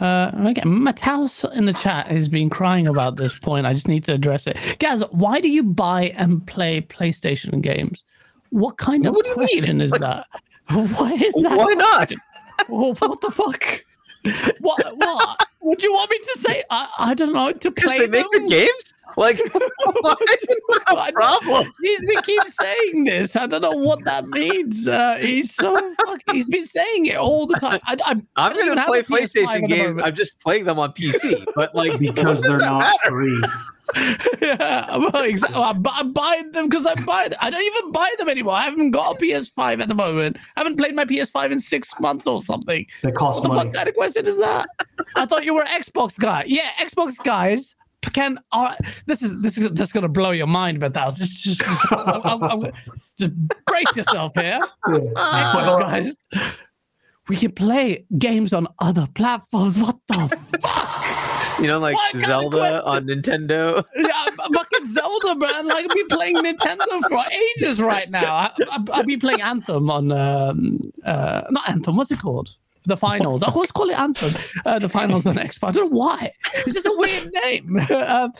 Uh, 0.00 0.30
okay, 0.50 0.60
Matthaus 0.62 1.50
in 1.54 1.64
the 1.64 1.72
chat 1.72 2.08
has 2.08 2.28
been 2.28 2.50
crying 2.50 2.86
about 2.86 3.16
this 3.16 3.38
point. 3.38 3.66
I 3.66 3.72
just 3.72 3.88
need 3.88 4.04
to 4.04 4.14
address 4.14 4.46
it. 4.46 4.56
Guys, 4.78 5.02
why 5.10 5.40
do 5.40 5.48
you 5.48 5.62
buy 5.62 6.12
and 6.16 6.46
play 6.46 6.82
PlayStation 6.82 7.62
games? 7.62 8.04
What 8.50 8.76
kind 8.76 9.04
What 9.04 9.16
of 9.18 9.22
do 9.24 9.28
you 9.30 9.36
mean? 9.36 9.46
question 9.46 9.80
is 9.80 9.90
that? 9.92 10.26
Why 10.70 11.12
is 11.12 11.34
that? 11.34 11.56
Why 11.56 11.74
not? 11.74 12.12
Well, 12.68 12.94
what 12.94 13.20
the 13.20 13.30
fuck? 13.30 13.84
What? 14.60 14.96
What? 14.96 15.46
Would 15.60 15.82
you 15.82 15.92
want 15.92 16.10
me 16.10 16.18
to 16.18 16.38
say? 16.38 16.62
I, 16.70 16.88
I 16.98 17.14
don't 17.14 17.32
know. 17.32 17.52
To 17.52 17.70
play 17.70 17.98
they 18.00 18.08
make 18.08 18.22
them? 18.32 18.46
good 18.46 18.48
games. 18.48 18.94
Like, 19.16 19.38
why 20.00 20.14
is 20.20 20.46
that 20.68 20.82
I- 20.88 21.08
a 21.08 21.12
problem? 21.12 21.72
He's 21.80 22.04
been 22.04 22.22
keep 22.22 22.42
saying 22.48 23.04
this. 23.04 23.36
I 23.36 23.46
don't 23.46 23.62
know 23.62 23.70
what 23.76 24.04
that 24.04 24.24
means. 24.26 24.88
Uh, 24.88 25.16
he's 25.20 25.54
so 25.54 25.74
fucking. 26.04 26.34
He's 26.34 26.48
been 26.48 26.66
saying 26.66 27.06
it 27.06 27.16
all 27.16 27.46
the 27.46 27.54
time. 27.56 27.80
I, 27.84 27.96
I, 28.04 28.20
I 28.36 28.48
I'm 28.48 28.58
gonna 28.58 28.84
play 28.84 29.02
PlayStation 29.02 29.68
games. 29.68 29.98
I'm 29.98 30.14
just 30.14 30.38
playing 30.40 30.64
them 30.64 30.78
on 30.78 30.92
PC. 30.92 31.44
But 31.54 31.74
like, 31.74 31.98
because 31.98 32.40
they're 32.42 32.58
not 32.58 32.80
matter? 32.80 33.10
free. 33.10 33.42
yeah, 34.42 34.96
well, 34.96 35.22
exactly. 35.22 35.56
I'm, 35.62 35.82
I'm 35.86 36.12
buying 36.12 36.50
them 36.52 36.68
because 36.68 36.86
I'm 36.86 37.04
buying. 37.04 37.30
I 37.40 37.50
don't 37.50 37.62
even 37.62 37.92
buy 37.92 38.12
them 38.18 38.28
anymore. 38.28 38.54
I 38.54 38.62
haven't 38.64 38.90
got 38.90 39.14
a 39.16 39.18
PS5 39.18 39.80
at 39.82 39.88
the 39.88 39.94
moment. 39.94 40.38
I 40.56 40.60
haven't 40.60 40.76
played 40.76 40.94
my 40.94 41.04
PS5 41.04 41.52
in 41.52 41.60
six 41.60 41.94
months 42.00 42.26
or 42.26 42.42
something. 42.42 42.86
They 43.02 43.12
cost 43.12 43.36
What 43.40 43.42
the 43.44 43.48
money. 43.54 43.68
fuck 43.70 43.74
kind 43.76 43.88
of 43.88 43.94
question 43.94 44.26
is 44.26 44.38
that? 44.38 44.68
I 45.14 45.26
thought 45.26 45.44
you 45.44 45.54
were 45.54 45.62
an 45.62 45.80
Xbox 45.80 46.18
guy. 46.18 46.44
Yeah, 46.46 46.70
Xbox 46.80 47.22
guys 47.22 47.76
can. 48.12 48.38
I, 48.52 48.76
this 49.06 49.22
is 49.22 49.38
this 49.40 49.58
is 49.58 49.70
this 49.70 49.88
is 49.88 49.92
gonna 49.92 50.08
blow 50.08 50.30
your 50.32 50.46
mind, 50.46 50.80
but 50.80 50.94
that's 50.94 51.14
just 51.18 51.42
just 51.42 51.60
just, 51.60 51.92
I'm- 51.92 52.20
I'm- 52.24 52.42
I'm- 52.42 52.72
just 53.18 53.32
brace 53.66 53.96
yourself 53.96 54.32
here, 54.34 54.60
Yeah. 54.88 55.00
Guys. 55.80 56.16
We 57.28 57.36
can 57.36 57.50
play 57.52 58.04
games 58.18 58.52
on 58.52 58.68
other 58.78 59.08
platforms. 59.14 59.76
What 59.78 59.96
the 60.06 60.38
fuck? 60.62 61.58
You 61.60 61.66
know, 61.68 61.78
like 61.78 61.94
What 61.94 62.12
kind 62.12 62.24
of 62.24 62.28
Zelda 62.30 62.84
on 62.84 63.06
Nintendo. 63.06 63.82
Yeah, 63.96 64.26
fucking 64.52 64.86
Zelda, 64.86 65.34
man. 65.34 65.66
Like 65.66 65.86
I've 65.86 65.90
been 65.96 66.06
playing 66.08 66.36
Nintendo 66.36 66.84
for 67.08 67.24
ages 67.56 67.80
right 67.80 68.10
now. 68.10 68.34
I, 68.34 68.50
I, 68.70 68.84
I've 68.92 69.06
been 69.06 69.18
playing 69.18 69.40
Anthem 69.40 69.88
on 69.90 70.12
um, 70.12 70.78
uh, 71.04 71.42
not 71.50 71.68
Anthem. 71.68 71.96
What's 71.96 72.10
it 72.12 72.20
called? 72.20 72.54
The 72.86 72.96
finals. 72.96 73.42
I 73.42 73.48
always 73.48 73.72
call 73.72 73.90
it 73.90 73.98
Anthem. 73.98 74.32
Uh, 74.64 74.78
the 74.78 74.88
finals 74.88 75.26
on 75.26 75.34
Xbox. 75.36 75.68
I 75.68 75.70
don't 75.72 75.90
know 75.90 75.98
why. 75.98 76.32
It's 76.54 76.74
just 76.74 76.86
a 76.86 76.94
weird 76.96 77.32
name. 77.44 77.78
um, 77.90 78.32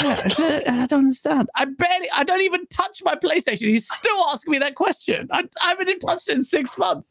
yeah, 0.00 0.22
it's 0.24 0.38
a- 0.38 0.70
I 0.70 0.86
don't 0.86 1.00
understand. 1.00 1.50
I 1.54 1.64
barely. 1.66 2.10
I 2.12 2.24
don't 2.24 2.40
even 2.40 2.66
touch 2.68 3.02
my 3.04 3.14
PlayStation. 3.14 3.58
He's 3.68 3.88
still 3.88 4.24
asking 4.28 4.52
me 4.52 4.58
that 4.58 4.74
question. 4.74 5.28
I, 5.30 5.44
I 5.62 5.70
haven't 5.70 5.88
even 5.88 6.00
touched 6.00 6.28
it 6.28 6.36
in 6.36 6.42
six 6.42 6.76
months. 6.78 7.10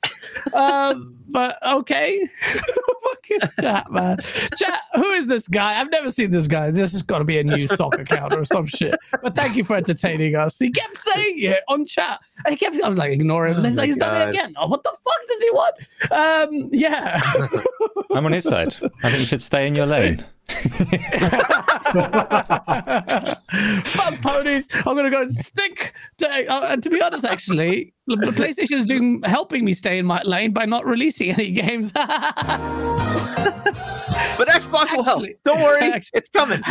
Um, 0.53 1.15
but 1.29 1.57
okay. 1.65 2.27
Fucking 2.41 3.39
chat, 3.61 3.91
man. 3.91 4.17
Chat. 4.57 4.81
Who 4.95 5.11
is 5.11 5.27
this 5.27 5.47
guy? 5.47 5.79
I've 5.79 5.91
never 5.91 6.09
seen 6.09 6.31
this 6.31 6.47
guy. 6.47 6.71
This 6.71 6.91
has 6.93 7.01
got 7.01 7.19
to 7.19 7.23
be 7.23 7.37
a 7.39 7.43
new 7.43 7.67
sock 7.67 7.97
account 7.99 8.33
or 8.33 8.43
some 8.45 8.65
shit. 8.65 8.95
But 9.21 9.35
thank 9.35 9.55
you 9.55 9.63
for 9.63 9.75
entertaining 9.75 10.35
us. 10.35 10.57
He 10.59 10.71
kept 10.71 10.97
saying 10.97 11.41
it 11.41 11.63
on 11.67 11.85
chat. 11.85 12.19
And 12.45 12.53
he 12.53 12.57
kept. 12.57 12.81
I 12.81 12.89
was 12.89 12.97
like, 12.97 13.11
ignore 13.11 13.47
him. 13.47 13.57
Oh 13.59 13.63
He's 13.63 13.75
like, 13.75 13.87
he's 13.87 13.97
done 13.97 14.19
it 14.19 14.29
again. 14.29 14.53
Oh, 14.57 14.67
what 14.67 14.83
the 14.83 14.89
fuck 14.89 15.27
does 15.27 15.41
he 15.41 15.51
want? 15.51 15.75
Um, 16.11 16.69
yeah. 16.73 17.21
I'm 18.15 18.25
on 18.25 18.31
his 18.31 18.43
side. 18.43 18.75
I 19.03 19.09
think 19.09 19.19
you 19.19 19.25
should 19.25 19.43
stay 19.43 19.67
in 19.67 19.75
your 19.75 19.85
lane. 19.85 20.25
Fuck 23.83 24.21
ponies. 24.21 24.67
I'm 24.73 24.95
gonna 24.95 25.11
go 25.11 25.23
and 25.23 25.33
stick 25.33 25.93
to. 26.19 26.47
Uh, 26.47 26.77
to 26.77 26.89
be 26.89 27.01
honest, 27.01 27.25
actually, 27.25 27.93
PlayStation 28.09 28.73
is 28.77 28.85
doing 28.85 29.21
helping 29.23 29.63
me 29.65 29.73
stay 29.73 29.97
in 29.99 30.05
my 30.05 30.21
lane 30.23 30.51
by 30.51 30.65
not 30.65 30.85
releasing 30.85 31.29
any 31.31 31.51
games. 31.51 31.91
But 34.37 34.47
Xbox 34.47 34.91
will 34.95 35.03
help. 35.03 35.25
Don't 35.43 35.61
worry, 35.61 35.91
actually- 35.93 36.17
it's 36.17 36.29
coming. 36.29 36.61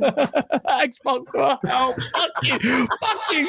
Xbox 0.00 1.32
will 1.34 1.58
help. 1.68 1.96
Fuck 2.14 2.30
you. 2.42 2.86
Fuck 3.00 3.32
you. 3.32 3.46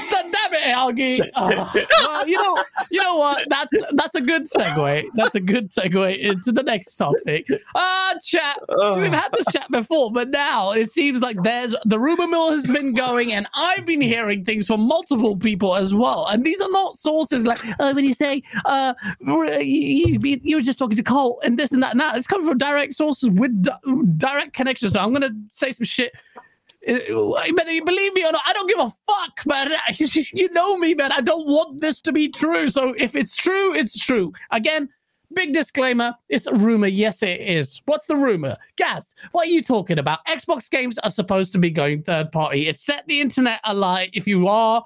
So 0.00 0.16
damn 0.30 0.54
it, 0.54 0.66
Algie. 0.66 1.20
Oh, 1.36 1.72
well, 2.06 2.28
you 2.28 2.40
know, 2.40 2.62
you 2.90 3.02
know 3.02 3.16
what? 3.16 3.46
That's 3.48 3.74
that's 3.92 4.14
a 4.14 4.20
good 4.20 4.44
segue. 4.44 5.04
That's 5.14 5.34
a 5.34 5.40
good 5.40 5.66
segue 5.68 6.18
into 6.18 6.52
the 6.52 6.62
next 6.62 6.94
topic. 6.96 7.46
Ah, 7.74 8.14
chat. 8.22 8.58
We've 8.68 9.12
had 9.12 9.28
this 9.32 9.46
chat 9.52 9.70
before, 9.70 10.12
but 10.12 10.30
now 10.30 10.70
it 10.72 10.92
seems 10.92 11.20
like 11.20 11.36
there's 11.42 11.74
the 11.84 11.98
rumor 11.98 12.26
mill 12.26 12.52
has 12.52 12.66
been 12.66 12.94
going, 12.94 13.32
and 13.32 13.46
I've 13.54 13.84
been 13.86 14.00
hearing 14.00 14.44
things 14.44 14.51
from 14.60 14.80
multiple 14.82 15.36
people 15.36 15.74
as 15.76 15.94
well. 15.94 16.26
And 16.26 16.44
these 16.44 16.60
are 16.60 16.70
not 16.70 16.98
sources 16.98 17.46
like 17.46 17.58
uh, 17.80 17.92
when 17.92 18.04
you 18.04 18.14
say 18.14 18.42
uh, 18.64 18.92
you, 19.20 20.18
you, 20.22 20.40
you 20.42 20.56
were 20.56 20.62
just 20.62 20.78
talking 20.78 20.96
to 20.96 21.02
Cole 21.02 21.40
and 21.44 21.58
this 21.58 21.72
and 21.72 21.82
that 21.82 21.96
that. 21.96 22.16
It's 22.16 22.26
coming 22.26 22.46
from 22.46 22.58
direct 22.58 22.94
sources 22.94 23.30
with 23.30 23.62
di- 23.62 23.78
direct 24.18 24.52
connections. 24.52 24.92
So 24.92 25.00
I'm 25.00 25.12
gonna 25.12 25.30
say 25.50 25.72
some 25.72 25.84
shit. 25.84 26.12
Uh, 26.86 26.98
Whether 27.54 27.72
you 27.72 27.84
believe 27.84 28.12
me 28.12 28.24
or 28.26 28.32
not, 28.32 28.42
I 28.44 28.52
don't 28.52 28.68
give 28.68 28.80
a 28.80 28.92
fuck, 29.08 29.46
man. 29.46 29.72
You 30.34 30.50
know 30.52 30.76
me, 30.76 30.94
man. 30.94 31.12
I 31.12 31.20
don't 31.20 31.46
want 31.46 31.80
this 31.80 32.00
to 32.02 32.12
be 32.12 32.28
true. 32.28 32.68
So 32.68 32.94
if 32.98 33.14
it's 33.14 33.36
true, 33.36 33.74
it's 33.74 33.96
true. 33.98 34.32
Again, 34.50 34.88
big 35.32 35.52
disclaimer 35.52 36.14
it's 36.28 36.46
a 36.46 36.54
rumor. 36.54 36.86
Yes, 36.86 37.22
it 37.22 37.40
is. 37.40 37.82
What's 37.86 38.06
the 38.06 38.16
rumor? 38.16 38.56
Gaz, 38.76 39.14
what 39.32 39.46
are 39.46 39.50
you 39.50 39.62
talking 39.62 39.98
about? 39.98 40.24
Xbox 40.26 40.70
games 40.70 40.98
are 40.98 41.10
supposed 41.10 41.52
to 41.52 41.58
be 41.58 41.70
going 41.70 42.02
third 42.02 42.32
party. 42.32 42.68
It 42.68 42.78
set 42.78 43.06
the 43.06 43.20
internet 43.20 43.60
alight 43.64 44.10
if 44.12 44.26
you 44.26 44.48
are 44.48 44.84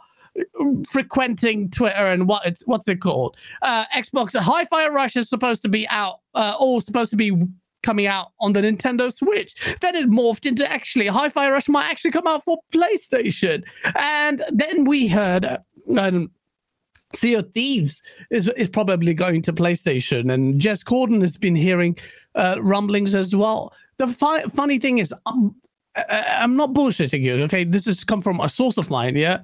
frequenting 0.88 1.70
Twitter 1.70 2.08
and 2.08 2.28
what 2.28 2.46
it's 2.46 2.62
what's 2.66 2.88
it 2.88 3.00
called? 3.00 3.36
Uh, 3.62 3.84
Xbox 3.94 4.38
Hi-Fi 4.38 4.88
Rush 4.88 5.16
is 5.16 5.28
supposed 5.28 5.62
to 5.62 5.68
be 5.68 5.88
out, 5.88 6.20
uh, 6.34 6.54
all 6.58 6.80
supposed 6.80 7.10
to 7.10 7.16
be 7.16 7.32
coming 7.82 8.06
out 8.06 8.32
on 8.40 8.52
the 8.52 8.60
Nintendo 8.60 9.12
Switch. 9.12 9.76
Then 9.80 9.94
it 9.94 10.10
morphed 10.10 10.46
into 10.46 10.70
actually 10.70 11.06
Hi-Fi 11.06 11.50
Rush 11.50 11.68
might 11.68 11.88
actually 11.88 12.10
come 12.10 12.26
out 12.26 12.44
for 12.44 12.58
PlayStation. 12.72 13.64
And 13.96 14.42
then 14.50 14.84
we 14.84 15.06
heard 15.06 15.44
uh, 15.44 15.58
Sea 17.16 17.34
of 17.34 17.52
Thieves 17.52 18.02
is 18.30 18.48
is 18.56 18.68
probably 18.68 19.14
going 19.14 19.42
to 19.42 19.52
PlayStation, 19.52 20.32
and 20.32 20.60
Jez 20.60 20.84
Corden 20.84 21.20
has 21.22 21.36
been 21.36 21.56
hearing 21.56 21.96
uh, 22.34 22.56
rumblings 22.60 23.14
as 23.14 23.34
well. 23.34 23.72
The 23.98 24.08
fi- 24.08 24.42
funny 24.42 24.78
thing 24.78 24.98
is, 24.98 25.14
um, 25.26 25.54
I- 25.96 26.36
I'm 26.42 26.56
not 26.56 26.74
bullshitting 26.74 27.22
you. 27.22 27.34
Okay, 27.44 27.64
this 27.64 27.86
has 27.86 28.04
come 28.04 28.22
from 28.22 28.40
a 28.40 28.48
source 28.48 28.76
of 28.78 28.90
mine. 28.90 29.16
Yeah, 29.16 29.40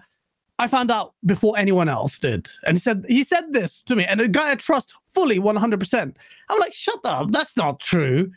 I 0.59 0.69
found 0.69 0.91
out 0.91 1.15
before 1.25 1.57
anyone 1.59 1.89
else 1.89 2.19
did, 2.19 2.49
and 2.67 2.77
he 2.77 2.81
said 2.81 3.05
he 3.09 3.25
said 3.25 3.53
this 3.53 3.83
to 3.85 3.97
me, 3.97 4.05
and 4.05 4.21
a 4.21 4.29
guy 4.29 4.51
I 4.53 4.55
trust 4.57 4.95
fully 5.07 5.39
100. 5.39 5.81
percent 5.81 6.17
I'm 6.49 6.59
like, 6.61 6.73
shut 6.75 7.01
up, 7.05 7.31
that's 7.33 7.57
not 7.57 7.81
true. 7.81 8.31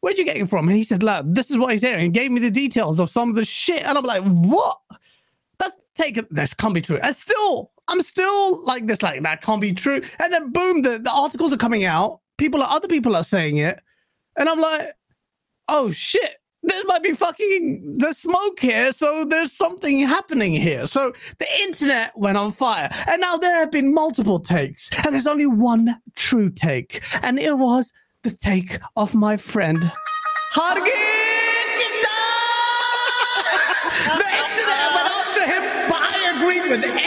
Where'd 0.00 0.18
you 0.18 0.24
get 0.24 0.36
it 0.36 0.48
from? 0.50 0.68
And 0.68 0.76
he 0.76 0.82
said, 0.84 1.02
lad, 1.02 1.34
this 1.34 1.50
is 1.50 1.56
what 1.58 1.70
he's 1.72 1.82
hearing. 1.82 2.06
And 2.06 2.14
gave 2.14 2.30
me 2.32 2.40
the 2.40 2.50
details 2.50 2.98
of 2.98 3.08
some 3.10 3.30
of 3.30 3.36
the 3.36 3.44
shit, 3.44 3.82
and 3.84 3.96
I'm 3.96 4.04
like, 4.04 4.22
what? 4.24 4.78
That's 5.58 5.74
taken. 5.94 6.26
This 6.30 6.54
can't 6.54 6.74
be 6.74 6.80
true. 6.80 6.98
And 7.02 7.14
still, 7.14 7.70
I'm 7.92 8.00
still 8.00 8.64
like 8.64 8.86
this, 8.86 9.02
like 9.02 9.22
that 9.22 9.42
can't 9.42 9.60
be 9.60 9.74
true. 9.74 10.00
And 10.18 10.32
then 10.32 10.50
boom, 10.50 10.80
the, 10.80 10.98
the 10.98 11.10
articles 11.10 11.52
are 11.52 11.58
coming 11.58 11.84
out. 11.84 12.20
People, 12.38 12.62
are, 12.62 12.70
other 12.70 12.88
people 12.88 13.14
are 13.14 13.22
saying 13.22 13.58
it, 13.58 13.80
and 14.38 14.48
I'm 14.48 14.58
like, 14.58 14.94
oh 15.68 15.90
shit. 15.90 16.36
This 16.64 16.84
might 16.86 17.02
be 17.02 17.12
fucking 17.12 17.98
the 17.98 18.12
smoke 18.12 18.60
here, 18.60 18.92
so 18.92 19.24
there's 19.24 19.50
something 19.50 20.06
happening 20.06 20.52
here. 20.52 20.86
So 20.86 21.12
the 21.38 21.46
internet 21.60 22.16
went 22.16 22.38
on 22.38 22.52
fire, 22.52 22.88
and 23.08 23.20
now 23.20 23.36
there 23.36 23.56
have 23.56 23.72
been 23.72 23.92
multiple 23.92 24.38
takes, 24.38 24.88
and 25.04 25.12
there's 25.12 25.26
only 25.26 25.46
one 25.46 26.00
true 26.14 26.50
take, 26.50 27.02
and 27.20 27.40
it 27.40 27.58
was 27.58 27.92
the 28.22 28.30
take 28.30 28.78
of 28.94 29.12
my 29.12 29.36
friend 29.36 29.90
Hargeet 30.54 30.84
The 34.18 34.28
internet 34.28 34.88
went 34.94 35.10
after 35.10 35.44
him, 35.44 35.62
but 35.88 36.00
I 36.00 36.32
agreed 36.36 36.70
with 36.70 37.01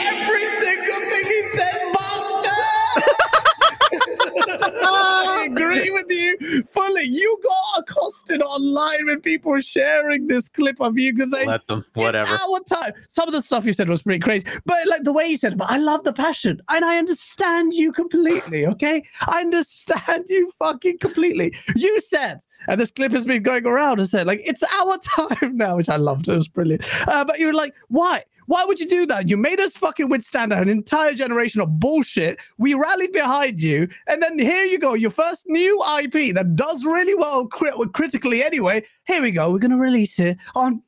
agree 5.78 5.92
with 5.92 6.06
you 6.10 6.64
fully. 6.72 7.04
You 7.04 7.40
got 7.44 7.82
accosted 7.84 8.42
online 8.42 9.06
when 9.06 9.22
people 9.22 9.52
were 9.52 9.62
sharing 9.62 10.28
this 10.28 10.50
clip 10.50 10.80
of 10.80 10.98
you 10.98 11.14
because 11.14 11.32
they 11.32 11.46
Let 11.46 11.66
them, 11.68 11.86
whatever. 11.94 12.30
our 12.30 12.60
time. 12.68 12.94
Some 13.10 13.28
of 13.28 13.34
the 13.34 13.42
stuff 13.42 13.66
you 13.66 13.74
said 13.74 13.90
was 13.90 14.04
pretty 14.04 14.20
crazy, 14.20 14.46
but 14.66 14.86
like 14.88 15.04
the 15.04 15.14
way 15.14 15.28
you 15.28 15.38
said 15.38 15.54
it, 15.54 15.58
but 15.58 15.70
I 15.70 15.78
love 15.78 16.04
the 16.04 16.14
passion 16.14 16.62
and 16.70 16.86
I 16.86 16.98
understand 16.98 17.74
you 17.74 17.92
completely. 17.92 18.66
Okay, 18.66 19.04
I 19.28 19.42
understand 19.42 20.26
you 20.30 20.52
fucking 20.60 21.00
completely. 21.00 21.54
You 21.76 22.00
said. 22.02 22.42
And 22.68 22.82
this 22.82 22.90
clip 22.90 23.12
has 23.12 23.26
been 23.26 23.44
going 23.44 23.68
around 23.68 24.00
and 24.00 24.10
said, 24.10 24.26
like, 24.26 24.42
it's 24.44 24.64
our 24.64 24.98
time 25.04 25.56
now, 25.56 25.78
which 25.78 25.88
I 25.88 25.98
loved. 25.98 26.28
It 26.28 26.36
was 26.36 26.48
brilliant. 26.48 26.84
Uh, 27.08 27.24
but 27.24 27.40
you 27.40 27.46
were 27.46 27.54
like, 27.54 27.76
why? 27.90 28.24
Why 28.48 28.64
would 28.66 28.80
you 28.80 28.88
do 28.88 29.06
that? 29.08 29.28
You 29.30 29.38
made 29.38 29.60
us 29.60 29.76
fucking 29.78 30.10
withstand 30.10 30.54
an 30.54 30.70
entire 30.70 31.14
generation 31.14 31.62
of 31.62 31.80
bullshit. 31.80 32.40
We 32.58 32.74
rallied 32.74 33.12
behind 33.12 33.62
you. 33.62 33.88
And 34.08 34.22
then 34.22 34.38
here 34.38 34.64
you 34.64 34.80
go, 34.80 34.94
your 34.94 35.12
first 35.12 35.46
new 35.48 35.82
IP 36.00 36.36
that 36.36 36.56
does 36.56 36.86
really 36.86 37.16
well 37.16 37.48
crit- 37.48 37.74
critically 37.94 38.44
anyway. 38.44 38.84
Here 39.06 39.22
we 39.22 39.32
go. 39.32 39.52
We're 39.52 39.60
going 39.60 39.72
to 39.72 39.78
release 39.78 40.20
it 40.20 40.38
on 40.56 40.82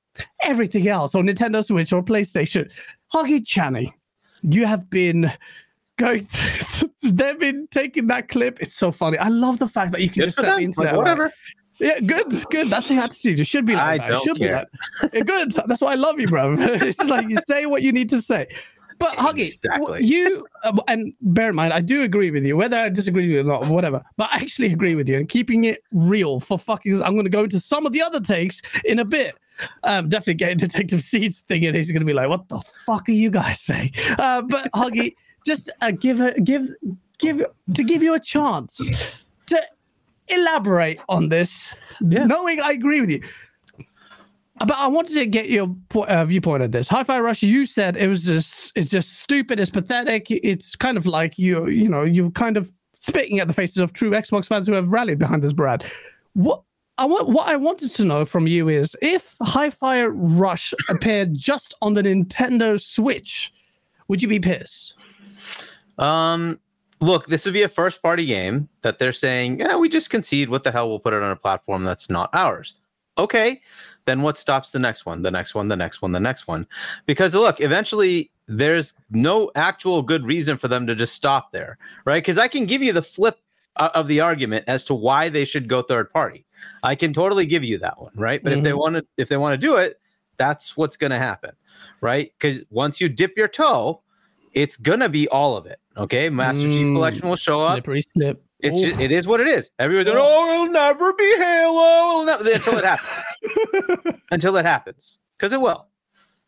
everything 0.43 0.87
else 0.87 1.15
on 1.15 1.27
Nintendo 1.27 1.63
Switch 1.63 1.93
or 1.93 2.03
PlayStation. 2.03 2.71
Huggy 3.13 3.43
Chani, 3.43 3.91
you 4.43 4.65
have 4.65 4.89
been 4.89 5.31
going 5.97 6.25
through, 6.25 6.89
they've 7.11 7.39
been 7.39 7.67
taking 7.71 8.07
that 8.07 8.27
clip. 8.29 8.59
It's 8.61 8.75
so 8.75 8.91
funny. 8.91 9.17
I 9.17 9.29
love 9.29 9.59
the 9.59 9.67
fact 9.67 9.91
that 9.93 10.01
you 10.01 10.09
can 10.09 10.21
Good 10.21 10.25
just 10.25 10.37
set 10.37 10.45
the 10.45 10.51
them. 10.51 10.61
internet. 10.61 10.93
Like, 10.93 10.97
whatever. 10.97 11.33
Yeah, 11.79 11.99
good, 11.99 12.45
good. 12.49 12.69
That's 12.69 12.89
the 12.89 12.95
attitude. 12.95 13.39
It 13.39 13.45
should 13.45 13.65
be 13.65 13.75
like 13.75 13.83
I 13.83 13.97
that. 13.97 14.09
Don't 14.09 14.23
should 14.23 14.37
care. 14.37 14.47
be 14.47 14.53
like 15.03 15.13
yeah, 15.13 15.21
good. 15.21 15.51
That's 15.67 15.81
why 15.81 15.91
I 15.91 15.95
love 15.95 16.19
you, 16.19 16.27
bro. 16.27 16.55
it's 16.59 16.99
like 16.99 17.29
you 17.29 17.37
say 17.47 17.65
what 17.65 17.81
you 17.83 17.91
need 17.91 18.09
to 18.09 18.21
say. 18.21 18.47
But 18.99 19.15
Huggy, 19.17 19.41
Exactly. 19.45 20.03
you 20.03 20.47
um, 20.63 20.81
and 20.87 21.13
bear 21.21 21.49
in 21.49 21.55
mind, 21.55 21.71
I 21.71 21.81
do 21.81 22.01
agree 22.01 22.31
with 22.31 22.43
you, 22.45 22.57
whether 22.57 22.77
I 22.77 22.89
disagree 22.89 23.27
with 23.27 23.31
you 23.31 23.39
or 23.41 23.43
not, 23.43 23.67
whatever. 23.67 24.03
But 24.17 24.29
I 24.31 24.37
actually 24.37 24.73
agree 24.73 24.95
with 24.95 25.07
you 25.07 25.17
and 25.17 25.29
keeping 25.29 25.65
it 25.65 25.83
real 25.91 26.39
for 26.39 26.57
fucking. 26.57 27.03
I'm 27.03 27.13
going 27.13 27.25
to 27.25 27.29
go 27.29 27.43
into 27.43 27.59
some 27.59 27.85
of 27.85 27.93
the 27.93 28.01
other 28.01 28.19
takes 28.19 28.61
in 28.85 28.97
a 28.99 29.05
bit. 29.05 29.35
Um, 29.83 30.09
definitely 30.09 30.35
getting 30.35 30.57
Detective 30.57 31.01
Seeds 31.03 31.41
thing, 31.41 31.65
and 31.65 31.75
he's 31.75 31.91
going 31.91 31.99
to 32.01 32.05
be 32.07 32.13
like, 32.13 32.27
"What 32.29 32.47
the 32.49 32.59
fuck 32.87 33.07
are 33.07 33.11
you 33.11 33.29
guys 33.29 33.61
saying?" 33.61 33.91
Uh, 34.17 34.41
but 34.41 34.71
Huggy, 34.71 35.13
just 35.45 35.69
uh, 35.81 35.91
give 35.91 36.19
a 36.19 36.33
give 36.41 36.67
give 37.19 37.45
to 37.75 37.83
give 37.83 38.01
you 38.01 38.15
a 38.15 38.19
chance 38.19 38.81
elaborate 40.29 40.99
on 41.09 41.29
this, 41.29 41.75
Yeah. 42.01 42.25
knowing 42.25 42.59
I 42.61 42.71
agree 42.71 43.01
with 43.01 43.09
you. 43.09 43.21
But 44.59 44.75
I 44.77 44.87
wanted 44.87 45.13
to 45.13 45.25
get 45.27 45.49
your 45.49 45.75
po- 45.89 46.05
uh, 46.05 46.25
viewpoint 46.25 46.63
on 46.63 46.71
this. 46.71 46.87
Hi-Fi 46.87 47.19
Rush, 47.19 47.43
you 47.43 47.65
said 47.67 47.95
it 47.95 48.07
was 48.07 48.23
just 48.23 48.71
it's 48.75 48.89
just 48.89 49.19
stupid, 49.19 49.59
it's 49.59 49.69
pathetic. 49.69 50.31
It's 50.31 50.75
kind 50.75 50.97
of 50.97 51.05
like 51.05 51.37
you 51.37 51.67
you 51.67 51.87
know 51.87 52.01
you're 52.03 52.31
kind 52.31 52.57
of 52.57 52.73
spitting 52.95 53.39
at 53.39 53.47
the 53.47 53.53
faces 53.53 53.77
of 53.77 53.93
true 53.93 54.09
Xbox 54.11 54.47
fans 54.47 54.65
who 54.65 54.73
have 54.73 54.91
rallied 54.91 55.19
behind 55.19 55.43
this 55.43 55.53
Brad. 55.53 55.85
What 56.33 56.63
I 56.97 57.05
want 57.05 57.29
what 57.29 57.47
I 57.47 57.55
wanted 57.55 57.91
to 57.91 58.03
know 58.03 58.25
from 58.25 58.47
you 58.47 58.67
is 58.69 58.95
if 58.99 59.35
Hi-Fi 59.43 60.07
Rush 60.07 60.73
appeared 60.89 61.35
just 61.35 61.75
on 61.83 61.93
the 61.93 62.01
Nintendo 62.01 62.81
Switch, 62.81 63.53
would 64.07 64.23
you 64.23 64.27
be 64.27 64.39
pissed? 64.39 64.95
Um, 65.99 66.59
look, 66.99 67.27
this 67.27 67.45
would 67.45 67.53
be 67.53 67.63
a 67.63 67.69
first 67.69 68.01
party 68.01 68.25
game 68.25 68.69
that 68.81 68.99
they're 68.99 69.13
saying, 69.13 69.59
yeah, 69.59 69.77
we 69.77 69.89
just 69.89 70.09
concede. 70.09 70.49
What 70.49 70.63
the 70.63 70.71
hell? 70.71 70.89
We'll 70.89 70.99
put 70.99 71.13
it 71.13 71.21
on 71.21 71.31
a 71.31 71.35
platform 71.35 71.83
that's 71.83 72.09
not 72.09 72.29
ours. 72.33 72.75
Okay. 73.17 73.61
Then 74.05 74.21
what 74.21 74.37
stops 74.37 74.71
the 74.71 74.79
next 74.79 75.05
one, 75.05 75.21
the 75.21 75.31
next 75.31 75.55
one, 75.55 75.67
the 75.67 75.75
next 75.75 76.01
one, 76.01 76.11
the 76.11 76.19
next 76.19 76.47
one? 76.47 76.67
Because 77.05 77.35
look, 77.35 77.59
eventually 77.59 78.31
there's 78.47 78.93
no 79.09 79.51
actual 79.55 80.01
good 80.01 80.25
reason 80.25 80.57
for 80.57 80.67
them 80.67 80.87
to 80.87 80.95
just 80.95 81.13
stop 81.13 81.51
there, 81.51 81.77
right? 82.05 82.23
Because 82.23 82.37
I 82.37 82.47
can 82.47 82.65
give 82.65 82.81
you 82.81 82.93
the 82.93 83.01
flip 83.01 83.39
uh, 83.75 83.89
of 83.93 84.07
the 84.07 84.21
argument 84.21 84.65
as 84.67 84.85
to 84.85 84.93
why 84.93 85.29
they 85.29 85.45
should 85.45 85.67
go 85.67 85.81
third 85.81 86.09
party. 86.11 86.45
I 86.83 86.95
can 86.95 87.13
totally 87.13 87.45
give 87.45 87.63
you 87.63 87.77
that 87.79 87.99
one, 87.99 88.13
right? 88.15 88.41
But 88.41 88.53
if 88.53 88.63
they 88.63 88.69
mm-hmm. 88.69 88.79
want 88.79 88.95
to, 88.95 89.05
if 89.17 89.29
they 89.29 89.37
want 89.37 89.53
to 89.53 89.57
do 89.57 89.75
it, 89.75 89.99
that's 90.37 90.77
what's 90.77 90.97
going 90.97 91.11
to 91.11 91.17
happen, 91.17 91.51
right? 92.01 92.31
Because 92.37 92.63
once 92.69 93.01
you 93.01 93.09
dip 93.09 93.37
your 93.37 93.47
toe, 93.47 94.01
it's 94.57 94.75
gonna 94.75 95.07
be 95.07 95.27
all 95.27 95.55
of 95.55 95.67
it. 95.67 95.79
Okay, 95.95 96.29
Master 96.29 96.63
Chief 96.67 96.87
Mm, 96.87 96.95
Collection 96.95 97.29
will 97.29 97.35
show 97.35 97.59
up. 97.59 97.75
Slippery 97.75 98.01
slip. 98.01 98.43
It's 98.59 98.81
just, 98.81 98.99
it 98.99 99.11
is 99.11 99.27
what 99.27 99.39
it 99.39 99.47
is. 99.47 99.69
Everyone's 99.77 100.07
like, 100.07 100.17
oh, 100.19 100.51
it'll 100.51 100.73
never 100.73 101.13
be 101.13 101.35
Halo 101.37 102.23
never-" 102.23 102.51
until 102.51 102.77
it 102.79 102.85
happens. 102.85 104.19
until 104.31 104.57
it 104.57 104.65
happens, 104.65 105.19
because 105.37 105.53
it 105.53 105.61
will. 105.61 105.85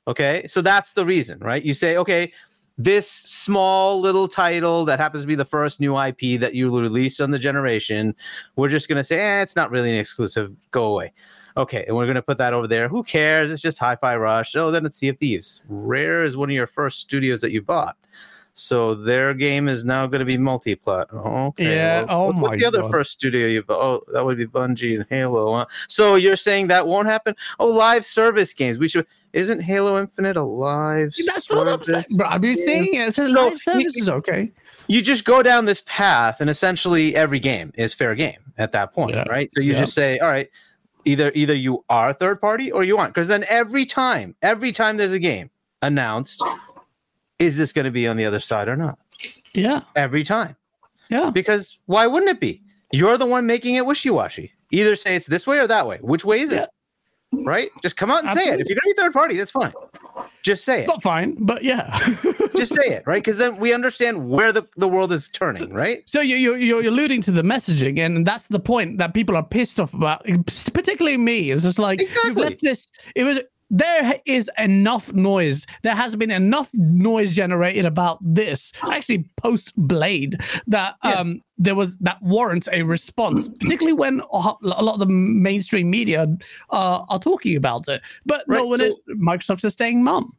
Okay, 0.08 0.48
so 0.48 0.64
that's 0.64 0.94
the 0.94 1.06
reason, 1.06 1.38
right? 1.40 1.64
You 1.64 1.76
say, 1.76 1.98
okay, 1.98 2.34
this 2.80 3.08
small 3.08 4.00
little 4.02 4.28
title 4.28 4.86
that 4.86 5.00
happens 5.00 5.22
to 5.24 5.28
be 5.28 5.36
the 5.36 5.46
first 5.46 5.80
new 5.80 5.96
IP 6.02 6.40
that 6.40 6.56
you 6.56 6.76
released 6.76 7.22
on 7.22 7.30
the 7.30 7.38
generation, 7.38 8.16
we're 8.56 8.70
just 8.70 8.90
gonna 8.90 9.04
say, 9.04 9.20
eh, 9.20 9.42
it's 9.44 9.56
not 9.56 9.70
really 9.70 9.92
an 9.92 9.98
exclusive. 9.98 10.56
Go 10.72 10.86
away. 10.86 11.14
Okay, 11.58 11.84
and 11.88 11.96
we're 11.96 12.08
gonna 12.08 12.22
put 12.22 12.38
that 12.38 12.54
over 12.54 12.68
there. 12.68 12.88
Who 12.88 13.04
cares? 13.04 13.50
It's 13.52 13.62
just 13.62 13.80
Hi-Fi 13.80 14.16
Rush. 14.18 14.56
Oh, 14.56 14.72
then 14.72 14.86
it's 14.86 14.98
Sea 14.98 15.10
of 15.10 15.18
Thieves. 15.18 15.62
Rare 15.68 16.24
is 16.24 16.38
one 16.38 16.50
of 16.50 16.56
your 16.56 16.68
first 16.68 17.00
studios 17.00 17.42
that 17.42 17.52
you 17.52 17.62
bought. 17.62 17.96
So 18.54 18.94
their 18.94 19.34
game 19.34 19.70
is 19.70 19.86
now 19.86 20.06
going 20.08 20.20
to 20.20 20.26
be 20.26 20.38
multi-plat. 20.38 21.08
Okay. 21.14 21.76
Yeah, 21.76 22.06
oh 22.10 22.26
what's, 22.28 22.40
what's 22.42 22.56
the 22.58 22.66
other 22.66 22.82
God. 22.82 22.92
first 22.92 23.12
studio 23.12 23.48
you 23.48 23.64
bought? 23.64 23.80
Oh, 23.82 24.04
that 24.12 24.26
would 24.26 24.38
be 24.38 24.48
Bungie 24.48 24.96
and 24.98 25.06
Halo. 25.10 25.56
huh? 25.56 25.66
So 25.88 26.16
you're 26.16 26.36
saying 26.36 26.68
that 26.68 26.86
won't 26.86 27.08
happen? 27.08 27.36
Oh, 27.60 27.68
live 27.68 28.06
service 28.06 28.54
games. 28.54 28.78
We 28.78 28.90
should. 28.90 29.06
Isn't 29.32 29.62
Halo 29.62 29.98
Infinite 30.00 30.36
a 30.36 30.44
live 30.44 31.14
That's 31.28 31.50
what 31.52 31.68
I'm 31.70 31.84
saying. 31.84 32.04
service 32.10 32.40
been 32.42 32.56
saying 32.56 32.94
it. 32.96 33.08
It 33.10 33.16
says 33.16 33.32
So, 33.32 33.46
live 33.48 33.60
service 33.60 33.96
is 33.96 34.10
okay. 34.10 34.52
you 34.88 35.02
just 35.04 35.24
go 35.24 35.42
down 35.44 35.66
this 35.66 35.84
path 35.86 36.42
and 36.42 36.50
essentially 36.50 37.16
every 37.16 37.40
game 37.40 37.72
is 37.76 37.94
fair 37.94 38.16
game 38.16 38.40
at 38.58 38.72
that 38.72 38.92
point 38.92 39.14
Yeah. 39.14 39.24
right 39.30 39.50
so 39.52 39.62
you 39.62 39.74
Yeah. 39.74 39.80
just 39.82 39.94
say 39.94 40.18
all 40.18 40.28
right 40.30 40.50
either 41.10 41.32
either 41.36 41.54
you 41.56 41.84
are 41.90 42.14
third 42.14 42.40
party 42.40 42.72
or 42.72 42.84
you 42.84 42.98
aren't. 42.98 43.14
Because 43.14 43.28
then 43.28 43.44
every 43.50 43.86
time 43.86 44.36
every 44.42 44.72
time 44.72 44.98
there's 44.98 45.12
a 45.12 45.20
game 45.20 45.50
announced 45.82 46.44
is 47.40 47.58
this 47.58 47.72
going 47.72 47.86
to 47.86 47.92
be 47.92 48.08
on 48.08 48.18
the 48.18 48.26
other 48.26 48.40
side 48.40 48.68
or 48.68 48.76
not? 48.76 49.00
Yeah, 49.54 49.82
every 49.96 50.24
time. 50.24 50.56
Yeah. 51.10 51.32
because 51.32 51.80
why 51.88 52.06
wouldn't 52.06 52.30
it 52.30 52.40
be? 52.40 52.62
You're 52.92 53.18
the 53.18 53.26
one 53.26 53.48
making 53.48 53.76
it 53.76 53.86
wishy-washy. 53.86 54.52
Either 54.72 54.96
say 54.96 55.16
it's 55.16 55.26
this 55.26 55.48
way 55.48 55.58
or 55.60 55.66
that 55.68 55.88
way. 55.88 55.98
Which 56.02 56.24
way 56.24 56.42
is 56.42 56.52
Yeah. 56.52 56.64
it 56.64 56.70
right 57.32 57.70
just 57.82 57.96
come 57.96 58.10
out 58.12 58.24
and 58.24 58.30
say 58.32 58.50
it 58.50 58.60
if 58.60 58.68
you're 58.68 58.76
going 58.76 58.94
to 58.94 58.94
be 58.96 59.02
third 59.02 59.14
party 59.14 59.38
that's 59.38 59.52
fine 59.52 59.72
just 60.42 60.64
say 60.64 60.80
It's 60.80 60.84
it 60.86 60.92
not 60.92 61.04
fine, 61.04 61.36
but 61.40 61.64
yeah. 61.64 61.98
just 62.56 62.74
say 62.74 62.88
it 62.88 63.04
right 63.06 63.22
because 63.22 63.38
then 63.38 63.58
we 63.58 63.74
understand 63.74 64.30
where 64.30 64.52
the, 64.54 64.64
the 64.78 64.88
world 64.88 65.12
is 65.12 65.28
turning 65.30 65.72
right 65.74 66.02
So 66.06 66.22
you- 66.22 66.38
you're, 66.38 66.58
you're 66.58 66.82
alluding 66.88 67.22
to 67.24 67.32
the 67.32 67.42
messaging, 67.42 68.00
and 68.00 68.26
that's 68.26 68.48
the 68.48 68.60
point 68.60 68.98
that 69.00 69.14
people 69.14 69.36
are 69.36 69.44
pissed 69.44 69.80
off 69.82 69.94
about, 69.94 70.24
particularly 70.74 71.18
me. 71.18 71.52
It's 71.52 71.64
just 71.64 71.78
like 71.78 72.02
exactly. 72.02 72.30
you've 72.30 72.38
let 72.38 72.60
this. 72.62 72.88
It 73.16 73.26
was 73.26 73.40
there 73.70 74.20
is 74.26 74.50
enough 74.58 75.12
noise. 75.14 75.68
There 75.84 75.96
has 75.96 76.16
been 76.16 76.32
enough 76.32 76.70
noise 76.74 77.32
generated 77.34 77.86
about 77.86 78.18
this. 78.22 78.74
Actually, 78.92 79.30
post 79.38 79.74
Blade, 79.78 80.40
that 80.68 80.96
Yeah. 81.04 81.12
um 81.12 81.42
there 81.58 81.76
was 81.76 81.98
that 81.98 82.22
warrants 82.24 82.68
a 82.72 82.84
response, 82.84 83.48
particularly 83.48 83.94
when 83.94 84.22
a 84.32 84.38
lot 84.38 84.94
of 84.94 85.00
the 85.00 85.06
mainstream 85.06 85.90
media 85.90 86.26
uh, 86.72 87.04
are 87.10 87.20
talking 87.20 87.56
about 87.56 87.88
it. 87.90 88.02
But 88.26 88.48
no 88.48 88.58
Right, 88.58 88.66
one 88.66 88.80
so- 88.80 88.86
is. 88.86 88.96
Microsoft 89.18 89.64
is 89.66 89.74
staying 89.74 90.04
mum. 90.04 90.34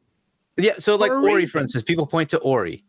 Yeah, 0.56 0.74
so 0.78 0.96
like 0.96 1.10
Ori, 1.12 1.34
reason. 1.34 1.50
for 1.52 1.58
instance, 1.58 1.84
people 1.84 2.06
point 2.06 2.28
to 2.30 2.38
Ori. 2.38 2.84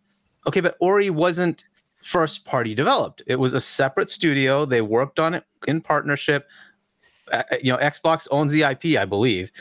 Okay, 0.47 0.59
but 0.61 0.75
Ori 0.79 1.09
wasn't 1.09 1.65
first 2.01 2.45
party 2.45 2.73
developed. 2.73 3.21
It 3.27 3.35
was 3.35 3.53
a 3.53 3.59
separate 3.59 4.09
studio. 4.09 4.65
They 4.65 4.81
worked 4.81 5.19
on 5.19 5.35
it 5.35 5.43
in 5.67 5.81
partnership. 5.81 6.47
Uh, 7.31 7.43
you 7.61 7.71
know, 7.71 7.77
Xbox 7.77 8.27
owns 8.31 8.51
the 8.51 8.63
IP, 8.63 8.97
I 8.97 9.05
believe. 9.05 9.51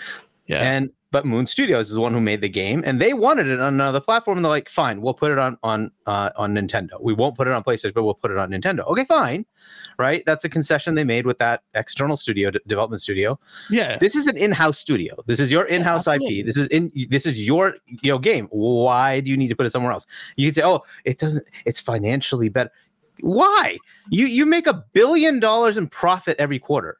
Yeah. 0.50 0.62
And 0.62 0.92
but 1.12 1.26
Moon 1.26 1.46
Studios 1.46 1.88
is 1.88 1.94
the 1.94 2.00
one 2.00 2.12
who 2.12 2.20
made 2.20 2.40
the 2.40 2.48
game, 2.48 2.82
and 2.86 3.00
they 3.00 3.12
wanted 3.12 3.46
it 3.46 3.60
on 3.60 3.74
another 3.74 4.00
platform. 4.00 4.38
And 4.38 4.44
they're 4.44 4.50
like, 4.50 4.68
"Fine, 4.68 5.00
we'll 5.00 5.14
put 5.14 5.30
it 5.30 5.38
on 5.38 5.56
on 5.62 5.92
uh, 6.06 6.30
on 6.36 6.54
Nintendo. 6.54 7.00
We 7.00 7.14
won't 7.14 7.36
put 7.36 7.46
it 7.46 7.52
on 7.52 7.62
PlayStation, 7.62 7.94
but 7.94 8.02
we'll 8.04 8.14
put 8.14 8.30
it 8.30 8.36
on 8.36 8.50
Nintendo." 8.50 8.86
Okay, 8.88 9.04
fine, 9.04 9.44
right? 9.98 10.24
That's 10.26 10.44
a 10.44 10.48
concession 10.48 10.94
they 10.94 11.04
made 11.04 11.26
with 11.26 11.38
that 11.38 11.62
external 11.74 12.16
studio 12.16 12.50
d- 12.50 12.60
development 12.66 13.02
studio 13.02 13.38
yeah. 13.70 13.96
this 13.98 14.14
is 14.14 14.26
an 14.26 14.36
in-house 14.36 14.78
studio. 14.78 15.16
This 15.26 15.40
is 15.40 15.50
your 15.50 15.64
in-house 15.64 16.06
absolutely. 16.06 16.40
IP. 16.40 16.46
This 16.46 16.56
is 16.56 16.66
in 16.68 16.92
this 17.08 17.26
is 17.26 17.44
your 17.44 17.76
you 17.86 18.12
know 18.12 18.18
game. 18.18 18.46
Why 18.50 19.20
do 19.20 19.30
you 19.30 19.36
need 19.36 19.50
to 19.50 19.56
put 19.56 19.66
it 19.66 19.70
somewhere 19.70 19.92
else? 19.92 20.06
You 20.36 20.48
can 20.48 20.54
say, 20.54 20.62
"Oh, 20.64 20.82
it 21.04 21.18
doesn't 21.18 21.46
it's 21.64 21.80
financially 21.80 22.48
better." 22.48 22.70
Why? 23.20 23.78
You 24.10 24.26
you 24.26 24.46
make 24.46 24.66
a 24.68 24.84
billion 24.92 25.40
dollars 25.40 25.76
in 25.76 25.88
profit 25.88 26.36
every 26.38 26.58
quarter. 26.58 26.99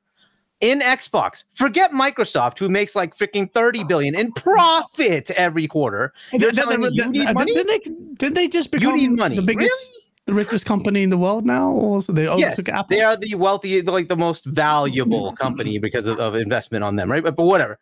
In 0.61 0.81
Xbox, 0.81 1.45
forget 1.55 1.91
Microsoft, 1.91 2.59
who 2.59 2.69
makes 2.69 2.95
like 2.95 3.17
freaking 3.17 3.51
thirty 3.51 3.83
billion 3.83 4.15
in 4.15 4.31
profit 4.33 5.31
every 5.31 5.67
quarter. 5.67 6.13
You're 6.33 6.53
Then- 6.53 6.65
telling 6.65 6.81
me 6.83 6.91
you 6.93 7.11
need 7.11 7.33
money? 7.33 7.55
Didn't 7.55 7.67
they, 7.69 7.79
didn't 8.17 8.35
they 8.35 8.47
just 8.49 8.71
become 8.71 8.97
need 8.97 9.13
money. 9.13 9.37
the 9.37 9.43
biggest, 9.43 9.71
Really? 9.73 10.05
the 10.27 10.35
richest 10.35 10.67
company 10.67 11.03
in 11.03 11.09
the 11.09 11.17
world 11.17 11.47
now? 11.47 11.71
Or 11.71 12.03
so 12.03 12.13
they 12.13 12.25
Yes, 12.37 12.61
Apple? 12.69 12.95
they 12.95 13.01
are 13.03 13.17
the 13.17 13.35
wealthy, 13.37 13.81
like 13.81 14.09
the 14.09 14.17
most 14.17 14.45
valuable 14.45 15.33
company 15.33 15.79
because 15.79 16.05
of, 16.05 16.19
of 16.21 16.35
investment 16.35 16.85
on 16.85 16.97
them, 16.97 17.11
right? 17.11 17.23
But, 17.23 17.37
but 17.37 17.45
whatever. 17.45 17.79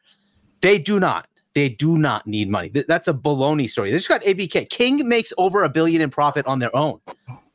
They 0.61 0.79
do 0.79 1.01
not. 1.01 1.27
They 1.55 1.69
do 1.69 1.99
not 1.99 2.29
need 2.29 2.49
money. 2.49 2.69
Th- 2.69 2.87
That's 2.87 3.09
a 3.09 3.13
baloney 3.13 3.69
story. 3.69 3.91
They 3.91 3.97
just 3.97 4.09
got 4.09 4.23
ABK. 4.23 4.69
King 4.71 5.09
makes 5.09 5.33
over 5.37 5.65
a 5.65 5.69
billion 5.69 6.01
in 6.01 6.11
profit 6.11 6.47
on 6.47 6.61
their 6.61 6.75
own. 6.77 7.01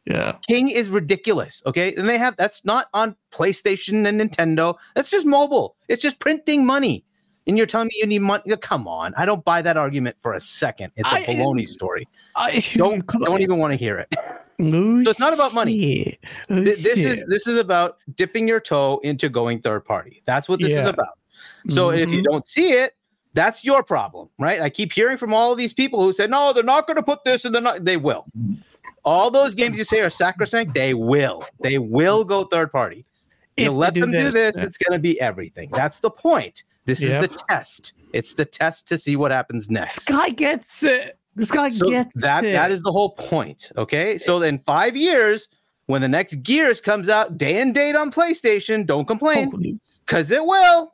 Yeah. 0.06 0.34
King 0.48 0.70
is 0.70 0.90
ridiculous. 0.90 1.62
Okay. 1.66 1.94
And 1.96 2.10
they 2.10 2.18
have 2.18 2.36
that's 2.38 2.66
not 2.66 2.88
on 2.94 3.16
PlayStation 3.32 4.06
and 4.08 4.20
Nintendo. 4.20 4.76
That's 4.96 5.10
just 5.10 5.26
mobile. 5.26 5.76
It's 5.88 6.02
just 6.02 6.20
printing 6.20 6.66
money. 6.66 7.06
And 7.48 7.58
you're 7.58 7.66
telling 7.68 7.88
me 7.88 7.94
you 8.00 8.08
need 8.08 8.20
money? 8.20 8.44
Come 8.62 8.88
on. 8.88 9.14
I 9.18 9.26
don't 9.26 9.44
buy 9.44 9.62
that 9.62 9.76
argument 9.78 10.16
for 10.22 10.34
a 10.34 10.40
second. 10.40 10.92
It's 10.96 11.10
a 11.12 11.16
I- 11.16 11.24
baloney 11.26 11.68
story. 11.68 12.08
I 12.36 12.64
Don't 12.76 13.06
don't 13.26 13.42
even 13.42 13.58
want 13.60 13.72
to 13.72 13.78
hear 13.78 13.98
it. 14.00 14.14
Oh, 14.62 15.02
So 15.02 15.10
it's 15.10 15.20
not 15.20 15.34
about 15.34 15.54
money. 15.54 16.18
Oh, 16.50 16.64
Th- 16.64 16.78
this 16.78 17.00
is 17.00 17.26
this 17.28 17.48
is 17.48 17.58
about 17.58 17.98
dipping 18.16 18.48
your 18.48 18.60
toe 18.60 19.00
into 19.04 19.30
going 19.30 19.62
third 19.62 19.84
party. 19.86 20.22
That's 20.26 20.48
what 20.50 20.60
this 20.62 20.74
is 20.74 20.86
about. 20.86 21.18
So 21.68 21.92
if 21.92 22.10
you 22.10 22.20
Mhm. 22.20 22.24
don't 22.26 22.46
see 22.48 22.74
it, 22.74 22.94
that's 23.34 23.64
your 23.66 23.84
problem, 23.84 24.30
right? 24.38 24.62
I 24.62 24.70
keep 24.70 24.92
hearing 24.94 25.18
from 25.18 25.34
all 25.34 25.56
these 25.56 25.74
people 25.74 26.02
who 26.04 26.14
say, 26.14 26.28
"No, 26.28 26.54
they're 26.54 26.62
not 26.64 26.88
going 26.88 26.98
to 26.98 27.04
put 27.04 27.24
this," 27.24 27.46
and 27.46 27.54
they're 27.56 27.62
not. 27.62 27.84
They 27.84 27.98
will. 27.98 28.26
All 29.06 29.30
those 29.32 29.54
games 29.54 29.78
you 29.78 29.84
say 29.84 30.00
are 30.02 30.10
sacrosanct. 30.10 30.74
They 30.74 30.94
will. 30.94 31.46
They 31.62 31.78
will 31.78 32.24
go 32.24 32.46
third 32.46 32.72
party. 32.72 33.06
If 33.58 33.66
they 33.66 33.70
let 33.70 33.94
do 33.94 34.02
them 34.02 34.12
do 34.12 34.32
this, 34.32 34.34
this. 34.56 34.58
yeah. 34.58 34.64
It's 34.64 34.78
going 34.78 34.98
to 34.98 35.02
be 35.02 35.20
everything. 35.20 35.70
That's 35.74 36.00
the 36.00 36.10
point. 36.10 36.64
This 36.86 37.02
Yep. 37.04 37.24
is 37.24 37.30
the 37.30 37.44
test. 37.50 37.94
It's 38.14 38.34
the 38.34 38.46
test 38.46 38.88
to 38.90 38.98
see 38.98 39.16
what 39.16 39.32
happens 39.32 39.70
next. 39.70 40.06
This 40.06 40.16
guy 40.16 40.30
gets 40.30 40.84
it. 40.84 41.18
This 41.36 41.52
guy 41.52 41.70
So 41.70 41.90
gets 41.90 42.22
that 42.22 42.44
it. 42.44 42.54
that 42.54 42.72
is 42.72 42.82
the 42.84 42.92
whole 42.92 43.12
point. 43.12 43.72
Okay. 43.78 44.18
So 44.18 44.42
in 44.42 44.60
five 44.60 44.96
years, 44.96 45.48
when 45.88 46.02
the 46.02 46.08
next 46.08 46.36
Gears 46.44 46.80
comes 46.80 47.10
out, 47.10 47.38
day 47.38 47.62
and 47.62 47.74
date 47.74 47.96
on 47.96 48.12
PlayStation, 48.12 48.86
don't 48.86 49.06
complain. 49.06 49.80
Because 50.06 50.32
it 50.32 50.46
will. 50.46 50.92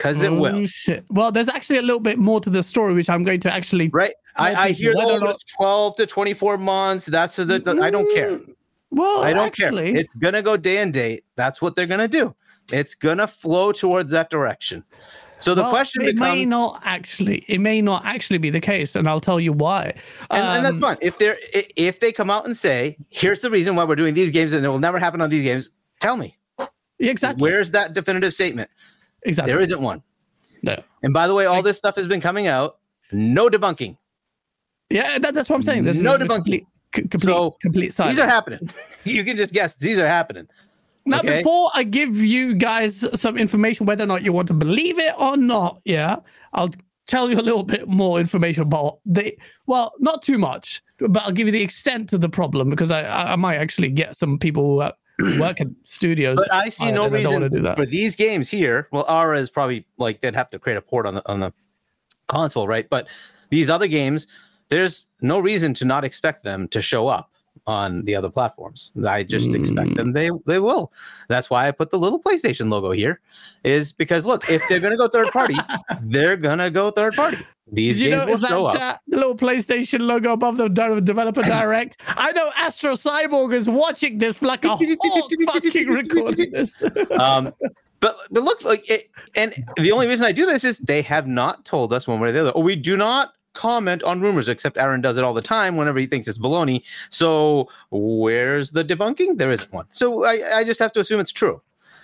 Because 0.00 0.22
it 0.22 0.30
Oh, 0.30 0.40
will. 0.40 0.66
shit. 0.66 1.04
Well, 1.10 1.30
there's 1.30 1.48
actually 1.48 1.76
a 1.76 1.82
little 1.82 2.00
bit 2.00 2.18
more 2.18 2.40
to 2.40 2.48
the 2.48 2.62
story, 2.62 2.94
which 2.94 3.10
I'm 3.10 3.22
going 3.22 3.38
to 3.40 3.52
actually. 3.52 3.90
Right. 3.92 4.14
I, 4.36 4.54
I 4.54 4.70
hear 4.70 4.94
that 4.94 5.20
it's 5.34 5.44
12 5.56 5.96
to 5.96 6.06
24 6.06 6.56
months. 6.56 7.04
That's 7.04 7.36
the, 7.36 7.44
the- 7.44 7.78
I 7.82 7.90
don't 7.90 8.10
care. 8.14 8.30
Mm, 8.38 8.54
Well, 8.90 9.20
I 9.22 9.34
don't 9.34 9.46
actually, 9.48 9.92
care. 9.92 10.00
It's 10.00 10.14
gonna 10.14 10.40
go 10.42 10.56
day 10.56 10.78
and 10.78 10.90
date. 10.90 11.24
That's 11.36 11.60
what 11.60 11.76
they're 11.76 11.86
gonna 11.86 12.08
do. 12.08 12.34
It's 12.72 12.94
gonna 12.94 13.26
flow 13.26 13.72
towards 13.72 14.10
that 14.12 14.30
direction. 14.30 14.84
So 15.38 15.54
the 15.54 15.62
well, 15.62 15.70
question 15.70 16.02
it 16.02 16.14
becomes, 16.14 16.20
may 16.34 16.44
not 16.46 16.80
actually, 16.84 17.44
it 17.48 17.60
may 17.60 17.82
not 17.82 18.04
actually 18.06 18.38
be 18.38 18.48
the 18.50 18.60
case, 18.60 18.96
and 18.96 19.06
I'll 19.08 19.20
tell 19.20 19.38
you 19.40 19.52
why. 19.52 19.92
and, 20.30 20.42
and 20.42 20.64
that's 20.64 20.76
Um, 20.76 20.82
fine. 20.82 20.96
If 21.02 21.18
they're 21.18 21.36
if 21.76 22.00
they 22.00 22.10
come 22.12 22.30
out 22.30 22.46
and 22.46 22.56
say, 22.56 22.96
"Here's 23.10 23.40
the 23.40 23.50
reason 23.50 23.74
why 23.76 23.84
we're 23.84 23.96
doing 23.96 24.14
these 24.14 24.30
games, 24.30 24.52
and 24.54 24.64
it 24.64 24.68
will 24.68 24.78
never 24.78 24.98
happen 24.98 25.20
on 25.20 25.28
these 25.28 25.42
games," 25.42 25.70
tell 26.00 26.16
me 26.16 26.38
Exactly. 26.98 27.42
where's 27.42 27.70
that 27.72 27.92
definitive 27.94 28.32
statement? 28.34 28.70
Exactly. 29.24 29.52
There 29.52 29.60
isn't 29.60 29.80
one. 29.80 30.02
No. 30.62 30.82
And 31.02 31.12
by 31.14 31.26
the 31.26 31.34
way, 31.34 31.46
all 31.46 31.56
Like- 31.56 31.64
this 31.64 31.76
stuff 31.78 31.96
has 31.96 32.06
been 32.06 32.20
coming 32.20 32.46
out. 32.46 32.78
No 33.12 33.48
debunking. 33.48 33.96
Yeah, 34.90 35.18
that, 35.18 35.34
that's 35.34 35.48
what 35.48 35.56
I'm 35.56 35.62
saying. 35.62 35.84
There's 35.84 36.00
No 36.00 36.18
debunking. 36.18 36.64
Complete, 36.92 37.10
complete, 37.10 37.20
So, 37.22 37.56
complete 37.60 37.94
silence. 37.94 38.14
These 38.16 38.24
are 38.24 38.28
happening. 38.28 38.68
you 39.04 39.24
can 39.24 39.36
just 39.36 39.52
guess. 39.52 39.76
These 39.76 39.98
are 39.98 40.06
happening. 40.08 40.48
Now, 41.06 41.20
Okay. 41.20 41.38
before 41.38 41.70
I 41.74 41.82
give 41.84 42.16
you 42.16 42.54
guys 42.54 43.06
some 43.18 43.38
information, 43.38 43.86
whether 43.86 44.04
or 44.04 44.06
not 44.06 44.22
you 44.22 44.32
want 44.32 44.48
to 44.48 44.54
believe 44.54 44.98
it 44.98 45.14
or 45.18 45.36
not, 45.36 45.80
yeah, 45.84 46.16
I'll 46.52 46.70
tell 47.06 47.30
you 47.30 47.38
a 47.38 47.42
little 47.42 47.62
bit 47.62 47.88
more 47.88 48.20
information 48.20 48.62
about 48.62 48.98
the. 49.06 49.36
Well, 49.66 49.92
not 49.98 50.22
too 50.22 50.36
much, 50.38 50.82
but 50.98 51.22
I'll 51.22 51.32
give 51.32 51.46
you 51.46 51.52
the 51.52 51.62
extent 51.62 52.12
of 52.12 52.20
the 52.20 52.28
problem 52.28 52.68
because 52.68 52.90
I 52.90 53.00
I, 53.02 53.32
I 53.32 53.36
might 53.36 53.56
actually 53.56 53.88
get 53.88 54.16
some 54.16 54.38
people 54.38 54.62
who 54.64 54.90
uh, 55.20 55.40
work 55.40 55.60
at 55.60 55.68
studios. 55.84 56.36
But 56.36 56.52
I 56.52 56.68
see 56.68 56.90
no 56.92 57.08
reason 57.08 57.48
do 57.50 57.60
that. 57.62 57.76
for 57.76 57.86
these 57.86 58.16
games 58.16 58.48
here. 58.48 58.88
Well, 58.92 59.04
Ori 59.08 59.40
is 59.40 59.50
probably 59.50 59.86
like 59.98 60.20
they'd 60.20 60.34
have 60.34 60.50
to 60.50 60.58
create 60.58 60.76
a 60.76 60.82
port 60.82 61.06
on 61.06 61.14
the 61.16 61.28
on 61.30 61.40
the 61.40 61.52
console, 62.28 62.66
right? 62.68 62.88
But 62.88 63.06
these 63.50 63.68
other 63.70 63.86
games, 63.88 64.26
there's 64.68 65.08
no 65.20 65.38
reason 65.40 65.74
to 65.74 65.84
not 65.84 66.04
expect 66.04 66.44
them 66.44 66.68
to 66.68 66.80
show 66.80 67.08
up 67.08 67.30
on 67.66 68.04
the 68.04 68.16
other 68.16 68.30
platforms. 68.30 68.92
I 69.06 69.22
just 69.22 69.54
expect 69.54 69.90
Mm. 69.90 69.96
them 69.96 70.12
they 70.12 70.30
they 70.46 70.58
will. 70.60 70.92
That's 71.28 71.50
why 71.50 71.68
I 71.68 71.72
put 71.72 71.90
the 71.90 71.98
little 71.98 72.20
PlayStation 72.20 72.70
logo 72.70 72.90
here, 72.92 73.20
is 73.64 73.92
because 73.92 74.24
look, 74.24 74.48
if 74.48 74.62
they're 74.68 74.80
gonna 74.80 74.96
go 74.96 75.08
third 75.08 75.28
party, 75.28 75.56
they're 76.02 76.36
gonna 76.36 76.70
go 76.70 76.90
third 76.90 77.14
party. 77.14 77.38
These 77.72 77.98
Did 77.98 78.04
you 78.04 78.10
notice 78.10 78.40
that 78.42 78.72
chat, 78.74 79.00
the 79.06 79.16
little 79.16 79.36
PlayStation 79.36 80.00
logo 80.00 80.32
above 80.32 80.56
the 80.56 80.68
developer 80.68 81.42
direct? 81.42 82.00
I 82.08 82.32
know 82.32 82.50
Astro 82.56 82.94
Cyborg 82.94 83.54
is 83.54 83.68
watching 83.68 84.18
this 84.18 84.42
like 84.42 84.64
a 84.64 84.76
hawk 84.76 85.30
fucking 85.46 85.88
recording 85.88 86.50
this. 86.50 86.74
um, 87.20 87.52
but 88.00 88.16
but 88.30 88.42
look 88.42 88.64
like 88.64 88.88
it, 88.90 89.10
and 89.36 89.64
the 89.76 89.92
only 89.92 90.08
reason 90.08 90.26
I 90.26 90.32
do 90.32 90.46
this 90.46 90.64
is 90.64 90.78
they 90.78 91.02
have 91.02 91.26
not 91.26 91.64
told 91.64 91.92
us 91.92 92.08
one 92.08 92.18
way 92.18 92.30
or 92.30 92.32
the 92.32 92.40
other. 92.40 92.50
Or 92.50 92.62
we 92.62 92.74
do 92.74 92.96
not 92.96 93.34
comment 93.52 94.02
on 94.04 94.20
rumors, 94.20 94.48
except 94.48 94.78
Aaron 94.78 95.00
does 95.00 95.16
it 95.16 95.24
all 95.24 95.34
the 95.34 95.42
time 95.42 95.76
whenever 95.76 95.98
he 95.98 96.06
thinks 96.06 96.26
it's 96.28 96.38
baloney. 96.38 96.82
So 97.10 97.68
where's 97.90 98.70
the 98.70 98.84
debunking? 98.84 99.38
There 99.38 99.50
isn't 99.50 99.72
one. 99.72 99.86
So 99.90 100.24
I, 100.24 100.58
I 100.58 100.64
just 100.64 100.80
have 100.80 100.92
to 100.92 101.00
assume 101.00 101.20
it's 101.20 101.32
true. 101.32 101.60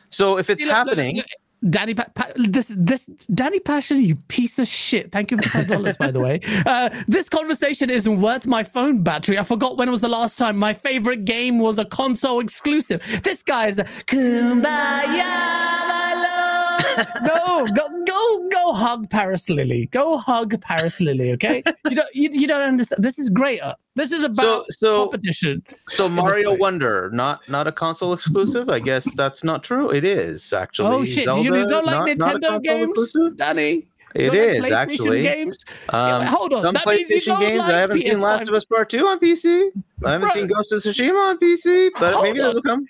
So 0.09 0.39
if 0.39 0.51
it's 0.51 0.61
See, 0.61 0.67
look, 0.67 0.77
look, 0.77 0.89
happening, 0.89 1.17
look, 1.17 1.27
Danny, 1.68 1.94
pa- 1.94 2.07
pa- 2.14 2.32
this 2.36 2.74
this 2.76 3.07
Danny 3.32 3.61
Passion, 3.61 4.00
you 4.00 4.16
piece 4.28 4.59
of 4.59 4.68
shit. 4.68 5.11
Thank 5.11 5.30
you 5.30 5.38
for 5.38 5.48
five 5.48 5.66
dollars, 5.68 5.96
by 5.96 6.11
the 6.11 6.20
way. 6.20 6.40
Uh, 6.66 6.90
this 7.07 7.28
conversation 7.28 7.90
isn't 7.90 8.20
worth 8.20 8.44
my 8.46 8.62
phone 8.64 9.02
battery. 9.02 9.38
I 9.38 9.44
forgot 9.44 9.76
when 9.76 9.90
was 9.90 10.00
the 10.00 10.09
last 10.09 10.36
time 10.36 10.57
my 10.57 10.72
favorite 10.74 11.24
game 11.24 11.59
was 11.59 11.78
a 11.78 11.84
console 11.84 12.40
exclusive. 12.40 13.02
This 13.22 13.42
guy 13.42 13.66
is 13.68 13.78
a 13.78 13.84
kumbaya, 13.84 14.64
my 14.64 16.14
love. 16.16 16.66
No, 17.22 17.66
go 17.66 18.05
go 18.05 18.49
go 18.49 18.72
hug 18.72 19.09
Parris 19.11 19.49
Lilly. 19.49 19.86
Go 19.92 20.18
hug 20.18 20.61
Parris 20.61 21.01
Lilly. 21.01 21.32
Okay, 21.32 21.62
you 21.88 21.97
don't 21.97 22.14
you, 22.14 22.30
you 22.32 22.47
don't 22.47 22.62
understand. 22.62 23.03
This 23.05 23.18
is 23.18 23.30
greater. 23.30 23.74
This 23.94 24.12
is 24.12 24.24
about 24.24 24.64
so 24.70 25.05
competition. 25.05 25.62
so 25.88 26.09
Mario. 26.09 26.55
Wonder, 26.55 27.11
not 27.12 27.49
not 27.49 27.66
a 27.66 27.72
console 27.72 28.12
exclusive. 28.12 28.68
I 28.68 28.78
guess 28.78 29.12
that's 29.14 29.42
not 29.44 29.62
true. 29.62 29.90
It 29.90 30.05
is 30.05 30.53
actually. 30.53 30.88
Oh 30.88 31.05
shit! 31.05 31.24
Do 31.26 31.42
you 31.42 31.51
Zelda, 31.53 31.68
don't 31.68 31.86
like 31.86 32.18
not- 32.18 32.18
not 32.18 32.36
Nintendo 32.36 32.49
console 32.49 32.59
games, 32.61 32.90
exclusive? 32.90 33.36
Danny? 33.36 33.88
It 34.17 34.31
Don't 34.31 34.35
PlayStation 34.35 34.73
actually. 34.73 35.23
Games? 35.23 35.64
Um, 35.91 36.23
hold 36.23 36.53
on. 36.55 36.62
Some 36.62 36.75
that 36.75 36.87
means 36.87 37.09
you 37.09 37.17
PlayStation 37.17 37.39
games. 37.41 37.59
like 37.59 37.75
I 37.75 37.79
haven't 37.81 38.03
seen 38.03 38.21
Last 38.21 38.49
of 38.49 38.55
Us 38.55 38.64
Part 38.64 38.89
Two 38.89 39.07
on 39.07 39.19
PC. 39.21 39.71
I 40.05 40.12
haven't 40.12 40.29
Bro. 40.29 40.35
seen 40.35 40.47
Ghost 40.47 40.73
of 40.73 40.81
Tsushima 40.81 41.31
on 41.31 41.39
PC, 41.39 41.91
but 41.99 42.14
Hold 42.14 42.25
maybe 42.25 42.41
on. 42.41 42.55
will 42.55 42.62
come. 42.62 42.87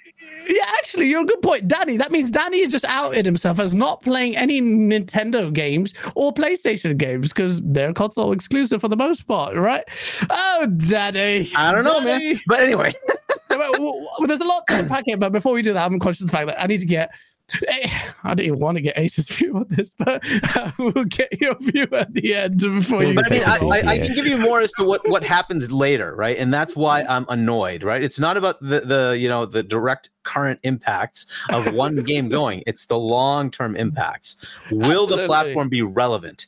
Yeah, 0.49 0.65
actually, 0.79 1.09
you're 1.09 1.23
a 1.23 1.27
good 1.27 1.43
point, 1.43 1.67
Danny. 1.67 1.97
That 1.97 2.13
means 2.13 2.31
Danny 2.31 2.63
has 2.63 2.71
just 2.71 2.85
outed 2.85 3.27
himself 3.27 3.59
as 3.59 3.75
not 3.75 4.03
playing 4.03 4.37
any 4.37 4.61
Nintendo 4.61 5.53
games 5.53 5.95
or 6.15 6.33
PlayStation 6.33 6.97
games 6.97 7.31
because 7.33 7.61
they're 7.63 7.93
console 7.93 8.33
exclusive 8.33 8.81
for 8.81 8.89
the 8.89 8.97
most 8.97 9.27
part, 9.27 9.57
right? 9.57 9.85
Oh, 10.31 10.67
Danny. 10.89 11.51
I 11.57 11.73
don't 11.73 11.85
know, 11.85 12.01
man. 12.01 12.41
But 12.47 12.61
anyway, 12.61 12.93
well, 13.51 14.07
there's 14.27 14.41
a 14.41 14.45
lot 14.45 14.65
to 14.69 14.79
unpack 14.79 15.05
here, 15.07 15.17
but 15.17 15.33
before 15.33 15.53
we 15.53 15.63
do 15.63 15.73
that, 15.73 15.85
I'm 15.85 15.99
conscious 15.99 16.23
of 16.23 16.29
the 16.29 16.33
fact 16.33 16.47
that 16.47 16.61
I 16.61 16.67
need 16.67 16.81
to 16.81 16.87
get. 16.87 17.11
I 17.69 18.35
don't 18.35 18.41
even 18.41 18.59
want 18.59 18.77
to 18.77 18.81
get 18.81 18.99
Ace's 18.99 19.29
view 19.31 19.57
on 19.57 19.67
this, 19.69 19.95
but 19.95 20.23
uh, 20.57 20.73
we'll 20.79 21.05
get 21.05 21.41
your 21.41 21.55
view 21.61 21.87
at 21.93 22.13
the 22.13 22.35
end 22.35 22.61
before 22.61 23.05
you. 23.05 23.15
but 23.15 23.31
I 23.31 23.35
mean, 23.35 23.43
I, 23.45 23.59
I, 23.59 23.93
I 23.93 23.99
can 23.99 24.15
give 24.15 24.27
you 24.27 24.37
more 24.37 24.61
as 24.61 24.73
to 24.73 24.85
what 24.85 25.09
what 25.09 25.23
happens 25.23 25.71
later, 25.71 26.15
right? 26.15 26.37
And 26.37 26.53
that's 26.53 26.75
why 26.75 27.03
I'm 27.05 27.27
annoyed, 27.29 27.85
right? 27.85 28.03
It's 28.03 28.19
not 28.19 28.37
about 28.37 28.61
the 28.61 28.81
the 28.81 29.17
you 29.19 29.29
know 29.29 29.47
the 29.47 29.63
direct 29.63 30.11
current 30.25 30.59
impacts 30.65 31.27
of 31.51 31.73
one 31.75 32.03
game 32.03 32.29
going. 32.29 32.63
It's 32.67 32.87
the 32.87 32.99
long 32.99 33.51
term 33.51 33.77
impacts. 33.77 34.37
Will 34.71 35.07
the 35.07 35.27
platform 35.27 35.69
be 35.69 35.83
relevant? 35.83 36.47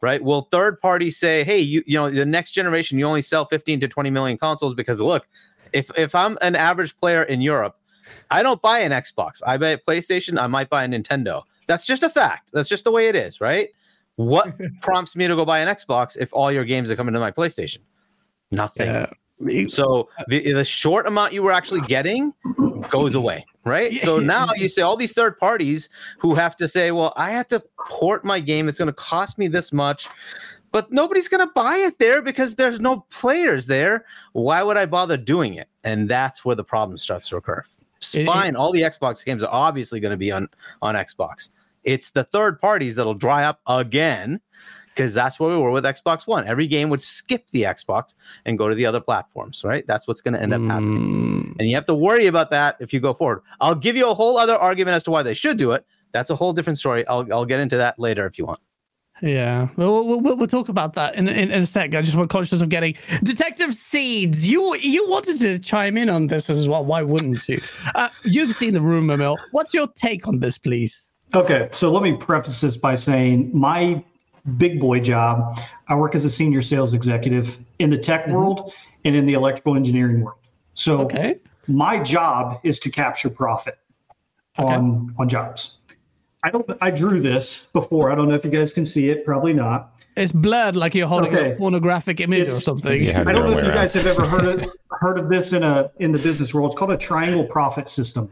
Right? 0.00 0.22
Will 0.22 0.42
third 0.52 0.80
parties 0.80 1.18
say, 1.18 1.44
"Hey, 1.44 1.58
you 1.58 1.82
you 1.86 1.98
know, 1.98 2.08
the 2.08 2.24
next 2.24 2.52
generation, 2.52 2.98
you 2.98 3.04
only 3.04 3.22
sell 3.22 3.44
15 3.44 3.80
to 3.80 3.88
20 3.88 4.10
million 4.10 4.38
consoles 4.38 4.72
because 4.72 5.00
look, 5.00 5.26
if 5.72 5.90
if 5.98 6.14
I'm 6.14 6.38
an 6.40 6.56
average 6.56 6.96
player 6.96 7.22
in 7.24 7.40
Europe, 7.40 7.76
I 8.30 8.42
don't 8.42 8.60
buy 8.60 8.80
an 8.80 8.92
Xbox. 8.92 9.42
I 9.46 9.56
buy 9.56 9.68
a 9.68 9.78
PlayStation. 9.78 10.40
I 10.40 10.46
might 10.46 10.68
buy 10.68 10.84
a 10.84 10.88
Nintendo. 10.88 11.42
That's 11.66 11.86
just 11.86 12.02
a 12.02 12.10
fact. 12.10 12.50
That's 12.52 12.68
just 12.68 12.84
the 12.84 12.90
way 12.90 13.08
it 13.08 13.16
is, 13.16 13.40
right? 13.40 13.68
What 14.16 14.54
prompts 14.80 15.14
me 15.14 15.28
to 15.28 15.36
go 15.36 15.44
buy 15.44 15.60
an 15.60 15.68
Xbox 15.68 16.16
if 16.18 16.32
all 16.32 16.50
your 16.50 16.64
games 16.64 16.90
are 16.90 16.96
coming 16.96 17.14
to 17.14 17.20
my 17.20 17.30
PlayStation? 17.30 17.78
Nothing. 18.50 18.86
Yeah. 18.86 19.06
So 19.68 20.08
the, 20.26 20.52
the 20.52 20.64
short 20.64 21.06
amount 21.06 21.32
you 21.32 21.42
were 21.42 21.52
actually 21.52 21.82
getting 21.82 22.34
goes 22.90 23.14
away, 23.14 23.46
right? 23.64 23.96
So 24.00 24.18
now 24.18 24.48
you 24.56 24.68
say 24.68 24.82
all 24.82 24.96
these 24.96 25.12
third 25.12 25.38
parties 25.38 25.88
who 26.18 26.34
have 26.34 26.56
to 26.56 26.66
say, 26.66 26.90
well, 26.90 27.12
I 27.16 27.30
have 27.30 27.46
to 27.48 27.62
port 27.88 28.24
my 28.24 28.40
game. 28.40 28.68
It's 28.68 28.78
going 28.78 28.88
to 28.88 28.92
cost 28.92 29.38
me 29.38 29.46
this 29.46 29.72
much, 29.72 30.08
but 30.72 30.90
nobody's 30.90 31.28
going 31.28 31.46
to 31.46 31.52
buy 31.54 31.76
it 31.76 31.98
there 31.98 32.20
because 32.20 32.56
there's 32.56 32.80
no 32.80 33.06
players 33.10 33.66
there. 33.66 34.04
Why 34.32 34.62
would 34.62 34.76
I 34.76 34.86
bother 34.86 35.16
doing 35.16 35.54
it? 35.54 35.68
And 35.84 36.08
that's 36.08 36.44
where 36.44 36.56
the 36.56 36.64
problem 36.64 36.98
starts 36.98 37.28
to 37.28 37.36
occur. 37.36 37.64
It's 37.98 38.14
It- 38.14 38.22
it- 38.22 38.26
fine. 38.26 38.56
all 38.56 38.72
the 38.72 38.82
Xbox 38.82 39.24
games 39.24 39.42
are 39.44 39.52
obviously 39.52 40.00
going 40.00 40.10
to 40.12 40.16
be 40.16 40.32
on 40.32 40.48
on 40.82 40.94
Xbox. 40.94 41.50
It's 41.84 42.10
the 42.10 42.24
third 42.24 42.60
parties 42.60 42.96
that'll 42.96 43.14
dry 43.14 43.44
up 43.44 43.60
again 43.66 44.40
because 44.94 45.14
that's 45.14 45.38
where 45.38 45.50
we 45.50 45.56
were 45.62 45.70
with 45.70 45.84
Xbox 45.84 46.26
One. 46.26 46.46
Every 46.46 46.66
game 46.66 46.90
would 46.90 47.02
skip 47.02 47.48
the 47.50 47.62
Xbox 47.62 48.14
and 48.46 48.58
go 48.58 48.68
to 48.68 48.74
the 48.74 48.84
other 48.84 49.00
platforms, 49.00 49.62
right? 49.64 49.86
That's 49.86 50.08
what's 50.08 50.20
going 50.20 50.34
to 50.34 50.42
end 50.42 50.52
up 50.52 50.60
happening. 50.62 50.98
Mm, 51.54 51.56
And 51.60 51.68
you 51.68 51.74
have 51.76 51.86
to 51.86 51.94
worry 51.94 52.26
about 52.26 52.50
that 52.50 52.76
if 52.80 52.92
you 52.92 52.98
go 53.00 53.14
forward. 53.14 53.42
I'll 53.60 53.76
give 53.76 53.96
you 53.96 54.10
a 54.10 54.14
whole 54.14 54.36
other 54.38 54.56
argument 54.56 54.96
as 54.96 55.04
to 55.04 55.10
why 55.12 55.22
they 55.22 55.34
should 55.34 55.56
do 55.56 55.70
it. 55.72 55.86
That's 56.12 56.30
a 56.30 56.36
whole 56.36 56.52
different 56.52 56.78
story. 56.78 57.06
I'll, 57.06 57.26
I'll 57.32 57.44
get 57.44 57.60
into 57.60 57.76
that 57.76 57.98
later 57.98 58.26
if 58.26 58.38
you 58.38 58.46
want. 58.46 58.58
Yeah, 59.20 59.68
we'll, 59.76 60.06
we'll, 60.06 60.20
we'll, 60.20 60.36
we'll 60.36 60.46
talk 60.46 60.68
about 60.68 60.94
that 60.94 61.16
in, 61.16 61.28
in, 61.28 61.50
in 61.50 61.62
a 61.62 61.66
sec. 61.66 61.94
I 61.94 62.02
just 62.02 62.16
want 62.16 62.30
conscious 62.30 62.60
of 62.60 62.68
getting 62.68 62.94
Detective 63.24 63.74
Seeds. 63.74 64.46
You 64.46 64.76
you 64.76 65.08
wanted 65.08 65.38
to 65.40 65.58
chime 65.58 65.96
in 65.96 66.08
on 66.08 66.28
this 66.28 66.48
as 66.48 66.68
well. 66.68 66.84
Why 66.84 67.02
wouldn't 67.02 67.48
you? 67.48 67.60
Uh, 67.94 68.10
you've 68.24 68.54
seen 68.54 68.74
the 68.74 68.80
rumor 68.80 69.16
mill. 69.16 69.36
What's 69.50 69.74
your 69.74 69.88
take 69.96 70.28
on 70.28 70.38
this, 70.38 70.56
please? 70.58 71.10
Okay, 71.34 71.68
so 71.72 71.90
let 71.90 72.02
me 72.02 72.14
preface 72.16 72.60
this 72.60 72.76
by 72.76 72.94
saying 72.94 73.50
my 73.52 74.02
big 74.56 74.80
boy 74.80 75.00
job, 75.00 75.58
I 75.88 75.94
work 75.94 76.14
as 76.14 76.24
a 76.24 76.30
senior 76.30 76.62
sales 76.62 76.94
executive 76.94 77.58
in 77.80 77.90
the 77.90 77.98
tech 77.98 78.26
world 78.28 78.72
and 79.04 79.14
in 79.14 79.26
the 79.26 79.34
electrical 79.34 79.74
engineering 79.76 80.20
world. 80.22 80.38
So 80.74 81.00
Okay. 81.02 81.38
my 81.66 82.00
job 82.02 82.60
is 82.62 82.78
to 82.78 82.90
capture 82.90 83.28
profit 83.28 83.78
Okay. 84.58 84.72
on 84.74 85.14
on 85.18 85.28
jobs. 85.28 85.77
I 86.44 86.50
don't 86.50 86.68
I 86.80 86.90
drew 86.90 87.20
this 87.20 87.66
before. 87.72 88.10
I 88.12 88.14
don't 88.14 88.28
know 88.28 88.34
if 88.34 88.44
you 88.44 88.50
guys 88.50 88.72
can 88.72 88.86
see 88.86 89.08
it, 89.10 89.24
probably 89.24 89.52
not. 89.52 89.94
It's 90.16 90.32
blurred 90.32 90.74
like 90.76 90.94
you're 90.94 91.06
holding 91.06 91.34
Okay. 91.34 91.52
a 91.52 91.56
pornographic 91.56 92.20
image 92.20 92.50
or 92.50 92.60
something. 92.60 93.02
Yeah. 93.02 93.20
I 93.26 93.32
don't 93.32 93.46
know 93.50 93.56
if 93.58 93.64
you 93.64 93.70
guys 93.70 93.94
around. 93.94 94.04
have 94.06 94.18
ever 94.18 94.28
heard 94.28 94.60
of 94.62 94.72
heard 95.00 95.18
of 95.18 95.28
this 95.28 95.52
in 95.52 95.62
a 95.62 95.90
in 95.98 96.12
the 96.12 96.18
business 96.18 96.52
world. 96.54 96.70
It's 96.72 96.78
called 96.78 96.92
a 96.92 96.96
triangle 96.96 97.44
profit 97.44 97.88
system. 97.88 98.30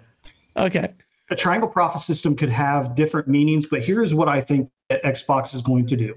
Okay. 0.56 0.88
a 1.30 1.36
triangle 1.36 1.68
profit 1.68 2.00
system 2.02 2.34
could 2.36 2.48
have 2.48 2.94
different 2.94 3.28
meanings, 3.28 3.66
but 3.66 3.82
here's 3.82 4.14
what 4.14 4.28
I 4.28 4.40
think 4.40 4.70
that 4.88 5.02
Xbox 5.04 5.54
is 5.54 5.60
going 5.62 5.86
to 5.86 5.96
do. 5.96 6.14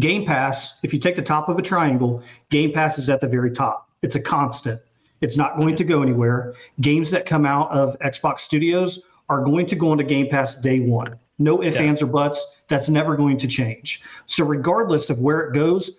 Game 0.00 0.26
Pass, 0.26 0.80
if 0.82 0.92
you 0.92 0.98
take 0.98 1.14
the 1.16 1.22
top 1.22 1.48
of 1.48 1.58
a 1.58 1.62
triangle, 1.62 2.22
Game 2.50 2.72
Pass 2.72 2.98
is 2.98 3.08
at 3.08 3.20
the 3.20 3.28
very 3.28 3.50
top. 3.52 3.88
It's 4.02 4.16
a 4.16 4.20
constant. 4.20 4.80
It's 5.20 5.36
not 5.36 5.56
going 5.56 5.76
to 5.76 5.84
go 5.84 6.02
anywhere. 6.02 6.54
Games 6.80 7.10
that 7.12 7.24
come 7.26 7.46
out 7.46 7.70
of 7.70 7.96
Xbox 8.00 8.40
Studios 8.40 9.00
are 9.28 9.42
going 9.42 9.66
to 9.66 9.74
go 9.76 9.92
into 9.92 10.04
Game 10.04 10.28
Pass 10.28 10.54
day 10.54 10.80
one. 10.80 11.18
No 11.38 11.62
ifs, 11.62 11.76
Yeah. 11.76 11.82
ands, 11.82 12.02
or 12.02 12.06
buts. 12.06 12.62
That's 12.68 12.88
never 12.88 13.16
going 13.16 13.36
to 13.38 13.46
change. 13.48 14.02
So, 14.26 14.44
regardless 14.44 15.10
of 15.10 15.18
where 15.18 15.40
it 15.40 15.54
goes, 15.54 15.96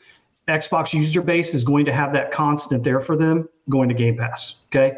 Xbox 0.48 0.94
user 0.94 1.22
base 1.22 1.54
is 1.54 1.64
going 1.64 1.86
to 1.86 1.92
have 1.92 2.14
that 2.14 2.32
constant 2.32 2.84
there 2.84 3.00
for 3.02 3.16
them 3.16 3.50
going 3.70 3.90
to 3.90 3.96
Game 3.96 4.18
Pass. 4.18 4.64
Okay. 4.68 4.98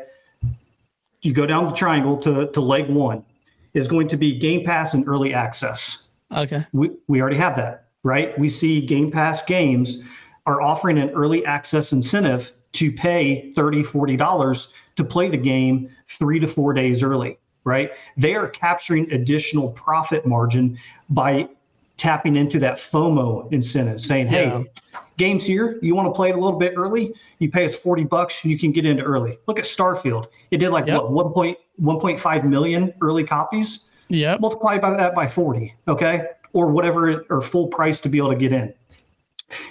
You 1.21 1.33
go 1.33 1.45
down 1.45 1.65
the 1.65 1.71
triangle 1.71 2.17
to, 2.21 2.47
to 2.51 2.61
leg 2.61 2.89
one 2.89 3.23
is 3.73 3.87
going 3.87 4.07
to 4.09 4.17
be 4.17 4.37
Game 4.37 4.63
Pass 4.65 4.93
and 4.93 5.07
early 5.07 5.33
access. 5.33 6.09
Okay. 6.35 6.65
We, 6.73 6.91
we 7.07 7.21
already 7.21 7.37
have 7.37 7.55
that, 7.55 7.87
right? 8.03 8.37
We 8.37 8.49
see 8.49 8.81
Game 8.81 9.09
Pass 9.11 9.41
games 9.43 10.03
are 10.45 10.61
offering 10.61 10.97
an 10.97 11.09
early 11.11 11.45
access 11.45 11.91
incentive 11.93 12.51
to 12.73 12.91
pay 12.91 13.51
$30, 13.55 13.85
$40 13.85 14.73
to 14.95 15.03
play 15.03 15.29
the 15.29 15.37
game 15.37 15.89
three 16.07 16.39
to 16.39 16.47
four 16.47 16.73
days 16.73 17.01
early, 17.03 17.37
right? 17.67 17.91
They 18.15 18.33
are 18.33 18.47
capturing 18.47 19.11
additional 19.11 19.69
profit 19.73 20.25
margin 20.25 20.79
by 21.09 21.49
tapping 21.97 22.35
into 22.35 22.59
that 22.59 22.77
FOMO 22.77 23.51
incentive, 23.51 23.99
saying, 24.01 24.27
hey, 24.27 24.45
Yeah. 24.45 24.63
games 25.17 25.43
here, 25.45 25.77
you 25.81 25.93
want 25.95 26.07
to 26.07 26.13
play 26.13 26.29
it 26.29 26.35
a 26.35 26.39
little 26.39 26.59
bit 26.59 26.73
early? 26.77 27.13
You 27.39 27.51
pay 27.51 27.65
us 27.65 27.75
40 27.75 28.03
bucks, 28.03 28.45
you 28.45 28.57
can 28.57 28.71
get 28.71 28.85
into 28.85 29.03
early. 29.03 29.37
Look 29.47 29.57
at 29.59 29.65
Starfield. 29.65 30.27
It 30.51 30.57
did 30.57 30.69
like 30.69 30.87
Yep. 30.87 31.01
what, 31.03 31.11
1. 31.11 31.33
Point, 31.33 31.57
1.5 31.81 32.43
million 32.45 32.93
early 33.01 33.23
copies? 33.23 33.89
Yeah. 34.09 34.37
multiply 34.39 34.77
by 34.77 34.91
that 34.91 35.13
by 35.13 35.27
40 35.27 35.75
okay 35.89 36.21
or 36.53 36.67
whatever 36.67 37.09
it, 37.09 37.25
or 37.29 37.41
full 37.41 37.67
price 37.67 37.99
to 37.99 38.07
be 38.07 38.17
able 38.19 38.29
to 38.29 38.37
get 38.37 38.53
in 38.53 38.73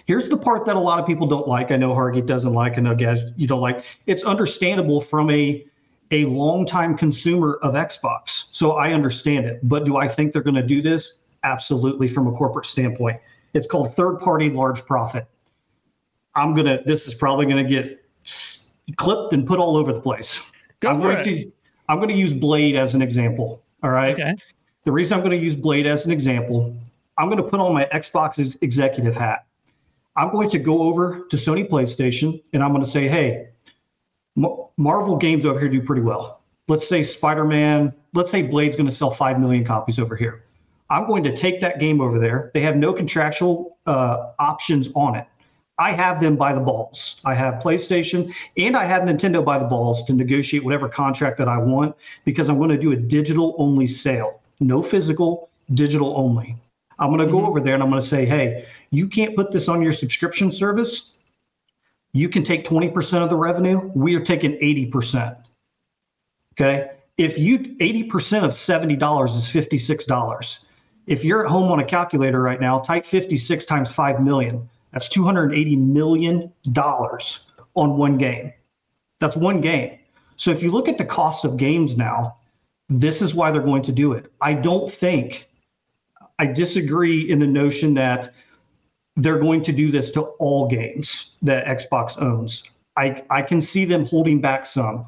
here's 0.05 0.29
the 0.29 0.37
part 0.37 0.67
that 0.67 0.77
a 0.77 0.79
lot 0.79 0.99
of 1.01 1.07
people 1.07 1.27
don't 1.27 1.49
like 1.49 1.71
i 1.71 1.77
know 1.77 1.95
hargeet 1.95 2.27
doesn't 2.27 2.53
like 2.53 2.77
i 2.77 2.81
know 2.83 2.95
guys 2.95 3.23
you 3.37 3.47
don't 3.47 3.63
like 3.63 3.83
it's 4.05 4.25
understandable 4.25 5.01
from 5.01 5.31
a 5.31 5.65
a 6.13 6.25
longtime 6.27 6.97
consumer 6.97 7.59
of 7.63 7.75
xbox 7.75 8.45
so 8.51 8.73
i 8.73 8.93
understand 8.93 9.45
it 9.47 9.59
but 9.63 9.85
do 9.85 9.97
i 9.97 10.07
think 10.07 10.33
they're 10.33 10.43
going 10.43 10.55
to 10.55 10.63
do 10.63 10.81
this 10.83 11.19
absolutely 11.45 12.07
from 12.09 12.27
a 12.27 12.33
corporate 12.33 12.67
standpoint 12.67 13.21
it's 13.55 13.67
called 13.67 13.95
third 13.95 14.19
party 14.21 14.49
large 14.51 14.85
profit 14.87 15.27
i'm 16.35 16.55
going 16.55 16.67
to 16.67 16.81
this 16.87 17.07
is 17.09 17.15
probably 17.15 17.45
going 17.47 17.63
to 17.63 17.69
get 17.69 17.89
clipped 18.97 19.33
and 19.33 19.47
put 19.47 19.59
all 19.59 19.77
over 19.77 19.93
the 19.93 20.01
place 20.01 20.41
Go 20.81 20.91
i'm 20.91 20.97
for 20.97 21.03
going 21.15 21.19
it. 21.19 21.25
to 21.25 21.53
i'm 21.89 21.99
going 21.99 22.09
to 22.09 22.15
use 22.15 22.33
blade 22.33 22.77
as 22.77 22.95
an 22.95 23.03
example 23.03 23.63
all 23.83 23.91
right 23.91 24.13
Okay. 24.19 24.35
the 24.85 24.93
reason 24.93 25.15
I'm 25.19 25.21
going 25.25 25.37
to 25.37 25.43
use 25.43 25.57
Blade 25.57 25.87
as 25.87 26.07
an 26.07 26.13
example, 26.13 26.75
I'm 27.19 27.27
going 27.29 27.43
to 27.43 27.49
put 27.49 27.59
on 27.61 27.75
my 27.75 27.87
Xbox 27.93 28.57
executive 28.63 29.17
hat. 29.17 29.45
I'm 30.17 30.31
going 30.31 30.49
to 30.51 30.59
go 30.61 30.83
over 30.83 31.27
to 31.29 31.37
Sony 31.37 31.69
PlayStation 31.69 32.41
and 32.53 32.63
I'm 32.63 32.71
going 32.71 32.85
to 32.85 32.89
say, 32.91 33.09
hey, 33.09 33.49
Marvel 34.37 35.17
games 35.17 35.47
over 35.47 35.59
here 35.59 35.69
do 35.69 35.81
pretty 35.83 36.03
well. 36.03 36.41
Let's 36.69 36.89
say 36.89 37.03
Spider 37.03 37.45
Man, 37.45 37.93
let's 38.13 38.31
say 38.31 38.43
Blade's 38.43 38.77
going 38.77 38.89
to 38.89 38.95
sell 38.95 39.11
5 39.11 39.41
million 39.41 39.65
copies 39.65 39.99
over 39.99 40.17
here. 40.17 40.43
I'm 40.91 41.07
going 41.07 41.25
to 41.25 41.35
take 41.35 41.59
that 41.61 41.81
game 41.81 42.01
over 42.01 42.19
there. 42.19 42.51
They 42.55 42.61
have 42.61 42.77
no 42.77 42.93
contractual 42.93 43.79
uh, 43.87 44.33
options 44.39 44.89
on 44.95 45.17
it. 45.17 45.27
I 45.79 45.93
have 45.93 46.21
them 46.21 46.37
by 46.37 46.55
the 46.55 46.61
balls. 46.61 47.21
I 47.25 47.35
have 47.35 47.63
PlayStation 47.63 48.33
and 48.57 48.77
I 48.77 48.85
have 48.85 49.03
Nintendo 49.03 49.45
by 49.45 49.59
the 49.59 49.67
balls 49.67 50.05
to 50.05 50.15
negotiate 50.15 50.65
whatever 50.65 50.89
contract 50.89 51.37
that 51.39 51.49
I 51.49 51.59
want 51.59 51.95
because 52.25 52.49
I'm 52.49 52.57
going 52.57 52.71
to 52.71 52.79
do 52.79 52.93
a 52.93 52.97
digital 52.97 53.55
only 53.59 53.87
sale, 53.87 54.41
no 54.61 54.83
physical, 54.83 55.51
digital 55.75 56.15
only. 56.17 56.57
I'm 56.99 57.11
going 57.15 57.27
to 57.27 57.31
go 57.31 57.41
Mhm. 57.41 57.49
over 57.49 57.61
there 57.61 57.75
and 57.75 57.83
I'm 57.83 57.91
going 57.91 58.01
to 58.01 58.07
say, 58.07 58.25
hey, 58.25 58.65
you 58.91 59.07
can't 59.07 59.37
put 59.37 59.53
this 59.53 59.69
on 59.69 59.83
your 59.83 59.93
subscription 59.93 60.51
service. 60.51 61.16
You 62.17 62.31
can 62.31 62.43
take 62.43 62.65
20% 62.65 63.23
of 63.23 63.29
the 63.29 63.37
revenue. 63.37 63.91
We 63.95 64.15
are 64.15 64.25
taking 64.25 64.53
80%. 64.53 65.37
Okay. 66.55 66.93
If 67.19 67.39
you 67.39 67.59
80% 67.59 68.43
of 68.43 68.53
$70 68.53 69.29
is 69.29 69.49
$56. 69.49 70.65
If 71.07 71.25
you're 71.25 71.45
at 71.45 71.51
home 71.51 71.71
on 71.71 71.81
a 71.81 71.85
calculator 71.85 72.41
right 72.41 72.61
now, 72.61 72.79
type 72.79 73.05
56 73.05 73.67
times 73.67 73.93
5 73.93 74.23
million. 74.23 74.67
That's 74.93 75.11
280 75.11 75.77
million 75.77 76.51
dollars 76.73 77.51
on 77.75 77.99
one 77.99 78.17
game. 78.17 78.51
That's 79.21 79.37
one 79.37 79.61
game. 79.61 79.99
So 80.37 80.51
if 80.51 80.63
you 80.63 80.73
look 80.73 80.89
at 80.89 80.97
the 80.97 81.05
cost 81.05 81.45
of 81.45 81.59
games 81.59 81.99
now, 81.99 82.37
this 82.89 83.21
is 83.21 83.35
why 83.35 83.51
they're 83.51 83.61
going 83.61 83.83
to 83.83 83.93
do 83.93 84.15
it. 84.15 84.33
I 84.41 84.55
don't 84.55 84.91
think 84.91 85.51
I 86.39 86.47
disagree 86.47 87.31
in 87.31 87.41
the 87.41 87.47
notion 87.47 87.93
that 87.95 88.33
they're 89.17 89.39
going 89.39 89.63
to 89.63 89.73
do 89.73 89.91
this 89.91 90.11
to 90.13 90.23
all 90.39 90.69
games 90.69 91.37
that 91.43 91.65
Xbox 91.67 92.21
owns. 92.21 92.65
I, 92.97 93.23
I 93.31 93.43
can 93.43 93.61
see 93.61 93.85
them 93.85 94.07
holding 94.07 94.41
back 94.41 94.67
some. 94.67 95.07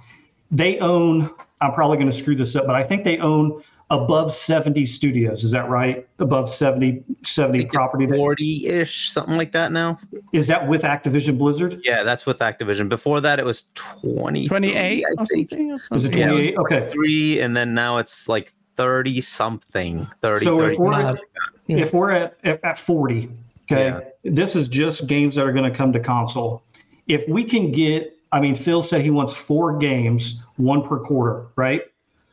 They 0.50 0.78
own, 0.78 1.30
I'm 1.60 1.72
probably 1.72 1.96
going 1.98 2.10
to 2.10 2.16
screw 2.16 2.34
this 2.36 2.56
up, 2.56 2.66
but 2.66 2.74
I 2.74 2.82
think 2.82 3.04
they 3.04 3.18
own 3.18 3.62
above 3.90 4.32
70 4.32 4.84
studios. 4.86 5.44
Is 5.44 5.50
that 5.52 5.68
right? 5.68 6.06
Above 6.18 6.50
70, 6.52 7.02
70 7.22 7.66
property. 7.66 8.06
40-ish, 8.06 9.10
something 9.10 9.36
like 9.36 9.52
that 9.52 9.72
now. 9.72 9.98
is 10.32 10.46
that 10.46 10.66
with 10.68 10.82
Activision 10.82 11.38
Blizzard? 11.38 11.80
Yeah, 11.84 12.02
that's 12.02 12.26
with 12.26 12.38
Activision. 12.40 12.88
Before 12.88 13.20
that, 13.22 13.38
it 13.38 13.44
was 13.46 13.64
20. 13.74 14.46
28 14.48 15.04
I 15.18 15.24
think. 15.24 15.48
something? 15.48 15.72
or 15.72 15.74
Is 15.96 16.04
it 16.04 16.12
something? 16.14 16.20
Yeah, 16.20 16.30
it 16.30 16.34
was 16.34 16.44
28? 16.46 16.58
Okay. 16.58 16.90
Three, 16.92 17.40
and 17.40 17.56
then 17.56 17.72
now 17.74 17.96
it's 17.98 18.28
like 18.28 18.52
30 18.76 19.20
something. 19.22 20.06
30, 20.22 20.44
So 20.44 20.58
30. 20.60 20.72
if 20.74 20.78
we're 20.78 20.90
Mad. 20.90 21.20
Yeah. 21.66 21.76
if 21.78 21.92
we're 21.94 22.10
at, 22.10 22.36
at 22.44 22.62
at 22.64 22.78
40, 22.78 23.30
okay, 23.70 24.10
this 24.24 24.56
is 24.56 24.68
just 24.68 25.06
games 25.06 25.34
that 25.34 25.46
are 25.46 25.52
going 25.52 25.70
to 25.70 25.76
come 25.76 25.92
to 25.92 26.00
console. 26.00 26.62
If 27.06 27.28
we 27.28 27.44
can 27.44 27.72
get, 27.72 28.16
I 28.32 28.40
mean, 28.40 28.54
Phil 28.54 28.82
said 28.82 29.00
he 29.02 29.10
wants 29.10 29.32
four 29.32 29.78
games, 29.78 30.44
one 30.56 30.82
per 30.82 30.98
quarter, 30.98 31.46
right? 31.56 31.82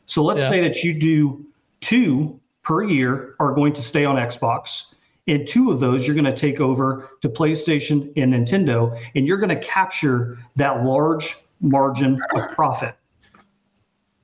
So 0.06 0.24
let's 0.24 0.44
Yeah. 0.44 0.50
say 0.50 0.62
that 0.62 0.84
you 0.84 0.94
do 0.94 1.46
two 1.82 2.40
per 2.64 2.84
year 2.84 3.36
are 3.40 3.54
going 3.54 3.74
to 3.74 3.82
stay 3.82 4.06
on 4.06 4.16
Xbox, 4.16 4.96
and 5.28 5.48
two 5.48 5.72
of 5.72 5.80
those 5.80 6.06
you're 6.06 6.16
going 6.16 6.26
to 6.26 6.36
take 6.36 6.60
over 6.60 7.10
to 7.22 7.30
PlayStation 7.30 8.12
and 8.16 8.34
Nintendo, 8.34 8.98
and 9.16 9.28
you're 9.28 9.38
going 9.38 9.50
to 9.50 9.64
capture 9.64 10.38
that 10.56 10.84
large 10.84 11.38
margin 11.62 12.20
of 12.36 12.52
profit. 12.52 12.96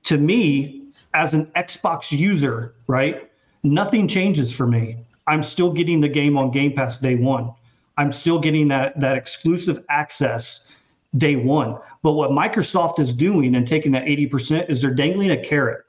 To 0.04 0.18
me, 0.18 0.82
as 1.14 1.34
an 1.34 1.46
Xbox 1.56 2.12
user, 2.12 2.74
right, 2.86 3.30
nothing 3.62 4.06
changes 4.06 4.52
for 4.52 4.66
me. 4.66 4.96
I'm 5.26 5.42
still 5.42 5.72
getting 5.72 6.00
the 6.00 6.08
game 6.08 6.36
on 6.36 6.50
Game 6.50 6.72
Pass 6.72 6.98
day 6.98 7.16
one. 7.16 7.52
I'm 7.96 8.12
still 8.12 8.38
getting 8.38 8.68
that 8.68 8.98
that 9.00 9.16
exclusive 9.16 9.84
access 9.88 10.74
day 11.18 11.36
one. 11.36 11.78
But 12.02 12.12
what 12.12 12.30
Microsoft 12.30 12.98
is 12.98 13.12
doing 13.14 13.54
and 13.54 13.66
taking 13.66 13.92
that 13.92 14.04
80% 14.04 14.68
is 14.70 14.82
they're 14.82 14.94
dangling 14.94 15.30
a 15.30 15.42
carrot. 15.42 15.84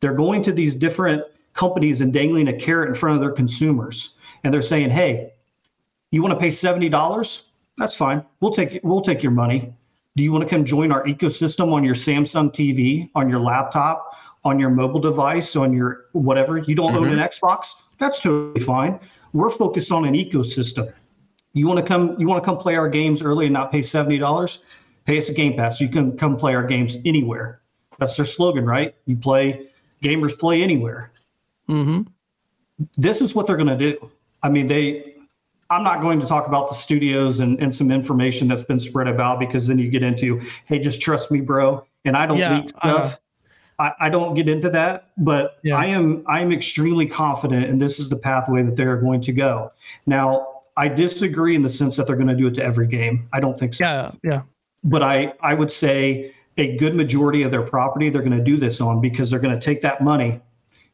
They're 0.00 0.14
going 0.14 0.42
to 0.42 0.52
these 0.52 0.74
different 0.74 1.22
companies 1.52 2.00
and 2.00 2.12
dangling 2.12 2.48
a 2.48 2.52
carrot 2.52 2.88
in 2.88 2.94
front 2.94 3.16
of 3.16 3.20
their 3.20 3.32
consumers. 3.32 4.18
And 4.42 4.52
they're 4.52 4.62
saying, 4.62 4.90
hey, 4.90 5.34
you 6.10 6.22
want 6.22 6.32
to 6.32 6.40
pay 6.40 6.48
$70? 6.48 7.44
That's 7.76 7.94
fine. 7.94 8.24
We'll 8.40 8.52
take 8.52 8.80
we'll 8.82 9.00
take 9.00 9.22
your 9.22 9.32
money. 9.32 9.74
Do 10.16 10.22
you 10.22 10.32
want 10.32 10.42
to 10.42 10.50
come 10.50 10.64
join 10.64 10.90
our 10.90 11.04
ecosystem 11.04 11.72
on 11.72 11.84
your 11.84 11.94
Samsung 11.94 12.52
TV, 12.52 13.10
on 13.14 13.28
your 13.28 13.40
laptop, 13.40 14.16
on 14.44 14.58
your 14.58 14.70
mobile 14.70 15.00
device, 15.00 15.54
on 15.54 15.72
your 15.72 16.06
whatever? 16.12 16.58
You 16.58 16.74
don't 16.74 16.94
own 16.94 17.08
an 17.08 17.14
mm-hmm. 17.14 17.46
Xbox? 17.46 17.68
That's 18.00 18.18
totally 18.18 18.64
fine. 18.64 18.98
We're 19.32 19.50
focused 19.50 19.92
on 19.92 20.04
an 20.06 20.14
ecosystem. 20.14 20.92
You 21.52 21.68
want 21.68 21.78
to 21.78 21.84
come 21.84 22.18
you 22.18 22.26
want 22.26 22.42
to 22.42 22.48
come 22.48 22.58
play 22.58 22.74
our 22.74 22.88
games 22.88 23.22
early 23.22 23.46
and 23.46 23.52
not 23.52 23.70
pay 23.70 23.80
$70? 23.80 24.58
Pay 25.04 25.18
us 25.18 25.28
a 25.28 25.32
game 25.32 25.56
pass. 25.56 25.80
You 25.80 25.88
can 25.88 26.16
come 26.16 26.36
play 26.36 26.54
our 26.54 26.64
games 26.64 26.96
anywhere. 27.04 27.60
That's 27.98 28.16
their 28.16 28.24
slogan, 28.24 28.64
right? 28.64 28.94
You 29.06 29.16
play 29.16 29.66
gamers 30.02 30.36
play 30.36 30.62
anywhere. 30.62 31.12
Mm-hmm. 31.68 32.02
This 32.96 33.20
is 33.20 33.34
what 33.34 33.46
they're 33.46 33.56
going 33.56 33.68
to 33.68 33.76
do. 33.76 34.10
I 34.42 34.48
mean, 34.48 34.66
they 34.66 35.14
I'm 35.68 35.84
not 35.84 36.00
going 36.00 36.18
to 36.20 36.26
talk 36.26 36.48
about 36.48 36.68
the 36.68 36.74
studios 36.74 37.38
and, 37.40 37.60
and 37.60 37.72
some 37.72 37.92
information 37.92 38.48
that's 38.48 38.64
been 38.64 38.80
spread 38.80 39.06
about 39.06 39.38
because 39.38 39.68
then 39.68 39.78
you 39.78 39.88
get 39.88 40.02
into, 40.02 40.40
hey, 40.66 40.80
just 40.80 41.00
trust 41.00 41.30
me, 41.30 41.40
bro. 41.40 41.86
And 42.04 42.16
I 42.16 42.26
don't 42.26 42.38
Yeah, 42.38 42.60
leak 42.60 42.72
I 42.82 42.88
know. 42.88 43.12
I 44.00 44.08
don't 44.10 44.34
get 44.34 44.48
into 44.48 44.68
that, 44.70 45.10
but 45.16 45.58
Yeah. 45.62 45.76
I 45.76 45.86
am 45.86 46.22
I 46.26 46.40
am 46.40 46.52
extremely 46.52 47.06
confident, 47.06 47.66
and 47.66 47.80
this 47.80 47.98
is 47.98 48.08
the 48.08 48.16
pathway 48.16 48.62
that 48.62 48.76
they're 48.76 48.98
going 48.98 49.20
to 49.22 49.32
go. 49.32 49.72
Now, 50.06 50.46
I 50.76 50.88
disagree 50.88 51.54
in 51.54 51.62
the 51.62 51.68
sense 51.68 51.96
that 51.96 52.06
they're 52.06 52.16
going 52.16 52.28
to 52.28 52.36
do 52.36 52.46
it 52.46 52.54
to 52.54 52.64
every 52.64 52.86
game. 52.86 53.28
I 53.32 53.40
don't 53.40 53.58
think 53.58 53.74
so 53.74 53.84
Yeah, 53.84 54.10
yeah. 54.22 54.42
but 54.84 55.02
I, 55.02 55.34
I 55.40 55.54
would 55.54 55.70
say 55.70 56.32
a 56.56 56.76
good 56.76 56.94
majority 56.94 57.42
of 57.42 57.50
their 57.50 57.62
property 57.62 58.10
they're 58.10 58.22
going 58.22 58.36
to 58.36 58.44
do 58.44 58.56
this 58.56 58.80
on 58.80 59.00
because 59.00 59.30
they're 59.30 59.40
going 59.40 59.58
to 59.58 59.60
take 59.60 59.80
that 59.80 60.02
money 60.02 60.40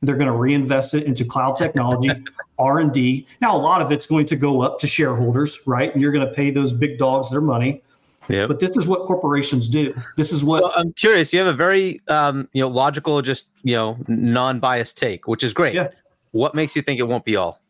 they're 0.03 0.16
going 0.16 0.28
to 0.28 0.37
reinvest 0.37 0.95
it 0.95 1.05
into 1.05 1.24
cloud 1.24 1.57
technology 1.57 2.11
r&d 2.59 3.26
now 3.41 3.57
a 3.57 3.59
lot 3.59 3.80
of 3.80 3.91
it's 3.91 4.07
going 4.07 4.26
to 4.26 4.37
go 4.37 4.61
up 4.61 4.78
to 4.78 4.87
shareholders 4.87 5.59
right 5.66 5.93
and 5.93 6.03
you're 6.03 6.12
going 6.12 6.26
to 6.26 6.32
pay 6.32 6.51
those 6.51 6.72
big 6.72 6.99
dogs 6.99 7.30
their 7.30 7.41
money 7.41 7.82
Yep. 8.29 8.49
but 8.49 8.59
this 8.61 8.77
is 8.77 8.87
what 8.87 9.05
corporations 9.07 9.68
do 9.68 9.95
this 10.16 10.33
is 10.33 10.43
what 10.43 10.62
So 10.62 10.72
I'm 10.74 10.93
curious. 10.95 11.33
You 11.33 11.39
have 11.39 11.49
a 11.49 11.53
very, 11.57 12.01
um, 12.09 12.49
you 12.53 12.61
know, 12.62 12.68
logical, 12.68 13.22
just 13.22 13.51
you 13.62 13.74
know, 13.77 13.97
non-biased 14.09 14.97
take, 14.99 15.29
which 15.29 15.45
is 15.45 15.53
great. 15.53 15.74
Yeah. 15.74 15.89
What 16.33 16.55
makes 16.55 16.74
you 16.77 16.83
think 16.83 16.99
it 17.01 17.05
won't 17.05 17.24
be 17.24 17.37
all? 17.37 17.61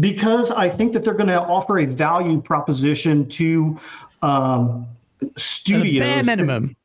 because 0.00 0.50
I 0.50 0.68
think 0.68 0.92
that 0.94 1.04
they're 1.04 1.14
going 1.14 1.28
to 1.28 1.40
offer 1.42 1.78
a 1.80 1.84
value 1.86 2.40
proposition 2.40 3.28
to 3.28 3.78
um, 4.22 4.86
At 5.22 5.28
a 5.36 5.40
studios. 5.40 6.02
bare 6.04 6.24
minimum. 6.24 6.76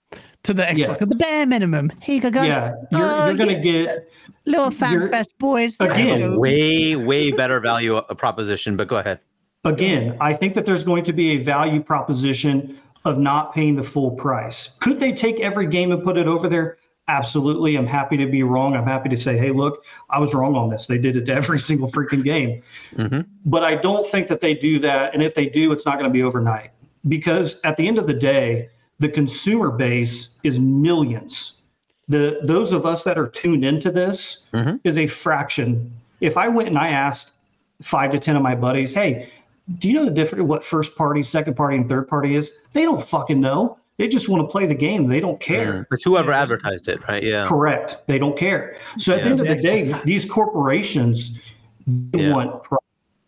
to 0.44 0.54
the 0.54 0.64
Xbox. 0.64 0.78
Yeah. 0.78 0.94
The 1.06 1.16
bare 1.16 1.46
minimum. 1.46 1.92
Here 2.02 2.16
you 2.22 2.32
go. 2.32 2.44
Yeah, 2.44 2.76
you're, 2.92 3.02
Oh, 3.02 3.26
you're 3.28 3.36
going 3.38 3.50
to 3.50 3.56
yeah. 3.68 3.84
get 3.86 4.10
Little 4.46 4.72
fan 4.72 4.94
You're- 4.94 5.10
fest, 5.10 5.32
boys. 5.38 5.76
Again, 5.80 6.38
way 6.38 6.96
way 6.96 7.32
better 7.32 7.60
value 7.60 7.96
uh, 7.98 8.14
proposition. 8.16 8.76
But 8.78 8.88
go 8.88 8.98
ahead. 8.98 9.20
Again. 9.66 10.18
I 10.20 10.34
think 10.34 10.54
that 10.56 10.66
there's 10.66 10.84
going 10.84 11.04
to 11.06 11.14
be 11.14 11.32
a 11.32 11.38
value 11.38 11.82
proposition 11.82 12.78
of 13.06 13.18
not 13.18 13.54
paying 13.54 13.76
the 13.76 13.84
full 13.84 14.12
price. 14.12 14.76
Could 14.80 15.00
they 15.00 15.14
take 15.14 15.40
every 15.40 15.68
game 15.68 15.92
and 15.92 16.04
put 16.04 16.18
it 16.18 16.28
over 16.28 16.50
there? 16.50 16.78
Absolutely. 17.08 17.76
I'm 17.76 17.88
happy 17.88 18.18
to 18.18 18.28
be 18.28 18.44
wrong. 18.44 18.76
I'm 18.76 18.86
happy 18.86 19.10
to 19.10 19.18
say, 19.18 19.38
hey, 19.38 19.50
look, 19.52 19.84
I 20.10 20.20
was 20.20 20.34
wrong 20.34 20.56
on 20.56 20.70
this. 20.70 20.86
They 20.86 20.98
did 21.00 21.16
it 21.16 21.26
to 21.26 21.34
every 21.34 21.60
single 21.70 21.90
freaking 21.90 22.24
game. 22.24 22.62
Mhm. 22.96 23.26
But 23.46 23.64
I 23.64 23.76
don't 23.76 24.06
think 24.06 24.28
that 24.28 24.42
they 24.42 24.54
do 24.54 24.80
that. 24.80 25.14
And 25.14 25.24
if 25.24 25.34
they 25.34 25.48
do, 25.48 25.72
it's 25.72 25.86
not 25.86 25.94
going 25.98 26.10
to 26.10 26.14
be 26.14 26.22
overnight. 26.24 26.72
Because 27.08 27.60
at 27.64 27.78
the 27.78 27.88
end 27.88 27.98
of 27.98 28.06
the 28.06 28.14
day, 28.14 28.70
the 29.00 29.10
consumer 29.10 29.72
base 29.72 30.38
is 30.44 30.60
millions. 30.60 31.64
The 32.10 32.40
those 32.44 32.74
of 32.74 32.86
us 32.86 33.04
that 33.06 33.18
are 33.18 33.28
tuned 33.28 33.64
into 33.64 33.92
this 33.92 34.48
Mhm. 34.54 34.80
is 34.84 34.98
a 34.98 35.08
fraction. 35.08 35.92
If 36.22 36.36
I 36.38 36.48
went 36.50 36.68
and 36.68 36.78
I 36.78 36.90
asked 36.90 37.34
five 37.82 38.12
to 38.12 38.20
ten 38.20 38.36
of 38.36 38.42
my 38.42 38.56
buddies, 38.56 38.94
hey, 38.94 39.30
do 39.78 39.88
you 39.88 39.94
know 39.94 40.06
the 40.06 40.12
difference 40.12 40.44
what 40.46 40.64
first 40.64 40.96
party, 40.96 41.22
second 41.24 41.56
party, 41.56 41.78
and 41.78 41.88
third 41.88 42.08
party 42.08 42.36
is? 42.36 42.60
They 42.74 42.84
don't 42.84 43.02
fucking 43.02 43.40
know. 43.40 43.78
They 43.98 44.08
just 44.08 44.30
want 44.30 44.48
to 44.48 44.52
play 44.52 44.66
the 44.66 44.74
game. 44.74 45.08
They 45.08 45.20
don't 45.20 45.40
care. 45.40 45.86
It's 45.92 46.06
whoever 46.06 46.32
advertised 46.32 46.88
it, 46.88 47.06
right? 47.08 47.22
Yeah. 47.22 47.46
Correct. 47.46 47.98
They 48.08 48.18
don't 48.18 48.38
care. 48.38 48.78
So 48.98 49.14
at 49.14 49.24
the 49.24 49.30
end 49.30 49.42
of 49.42 49.48
the 49.48 49.56
day, 49.56 49.94
these 50.06 50.26
corporations 50.26 51.40
they 51.88 52.24
Yeah. 52.26 52.34
want 52.34 52.64
pro- 52.64 52.78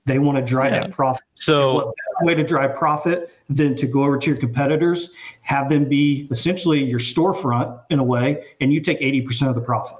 they 0.06 0.18
want 0.20 0.38
to 0.38 0.44
drive 0.44 0.72
Yeah. 0.72 0.80
that 0.82 0.92
profit. 0.92 1.24
So 1.34 1.74
What 1.74 1.86
better 1.86 2.26
way 2.28 2.36
to 2.36 2.44
drive 2.44 2.76
profit 2.76 3.32
than 3.50 3.76
to 3.76 3.86
go 3.86 4.04
over 4.04 4.18
to 4.18 4.30
your 4.30 4.38
competitors, 4.38 5.10
have 5.42 5.68
them 5.70 5.86
be 5.86 6.28
essentially 6.32 6.84
your 6.84 7.00
storefront 7.00 7.80
in 7.90 8.00
a 8.00 8.04
way, 8.04 8.44
and 8.62 8.72
you 8.72 8.82
take 8.82 9.00
80% 9.02 9.50
of 9.50 9.56
the 9.56 9.62
profit. 9.62 9.98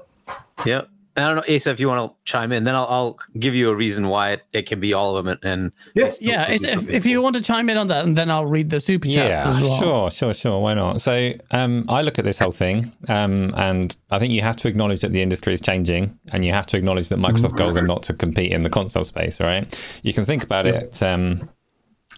yeah. 0.64 0.82
I 1.16 1.20
don't 1.22 1.36
know, 1.36 1.54
Asa, 1.54 1.70
if 1.70 1.78
you 1.80 1.88
want 1.88 2.10
to 2.10 2.16
chime 2.30 2.52
in, 2.52 2.64
then 2.64 2.74
I'll, 2.74 2.86
I'll 2.86 3.18
give 3.38 3.54
you 3.54 3.68
a 3.68 3.74
reason 3.74 4.08
why 4.08 4.32
it, 4.32 4.42
it 4.52 4.66
can 4.66 4.80
be 4.80 4.94
all 4.94 5.16
of 5.16 5.24
them. 5.24 5.36
And, 5.42 5.44
and 5.62 5.72
Yeah. 5.94 6.10
Yeah, 6.20 6.46
could 6.46 6.54
it's, 6.54 6.64
be 6.64 6.70
if, 6.70 6.88
if 6.88 7.06
you 7.06 7.20
want 7.20 7.36
to 7.36 7.42
chime 7.42 7.68
in 7.68 7.76
on 7.76 7.88
that, 7.88 8.04
and 8.06 8.16
then 8.16 8.30
I'll 8.30 8.46
read 8.46 8.70
the 8.70 8.80
super 8.80 9.06
chats 9.06 9.44
Yeah, 9.44 9.56
as 9.58 9.62
well. 9.62 9.78
sure, 9.78 10.10
sure, 10.10 10.34
sure. 10.34 10.60
Why 10.60 10.74
not? 10.74 11.00
So, 11.02 11.32
um, 11.50 11.84
I 11.88 12.00
look 12.02 12.18
at 12.18 12.24
this 12.24 12.38
whole 12.38 12.50
thing, 12.50 12.92
um, 13.08 13.52
and 13.56 13.94
I 14.10 14.18
think 14.18 14.32
you 14.32 14.40
have 14.42 14.56
to 14.56 14.68
acknowledge 14.68 15.02
that 15.02 15.12
the 15.12 15.20
industry 15.20 15.52
is 15.52 15.60
changing, 15.60 16.18
and 16.32 16.44
you 16.44 16.52
have 16.52 16.66
to 16.68 16.76
acknowledge 16.78 17.10
that 17.10 17.18
Microsoft 17.18 17.56
goals 17.56 17.76
are 17.76 17.82
not 17.82 18.02
to 18.04 18.14
compete 18.14 18.52
in 18.52 18.62
the 18.62 18.70
console 18.70 19.04
space, 19.04 19.38
right? 19.40 20.00
You 20.02 20.12
can 20.14 20.24
think 20.24 20.42
about 20.42 20.66
it, 20.66 21.02
um, 21.02 21.48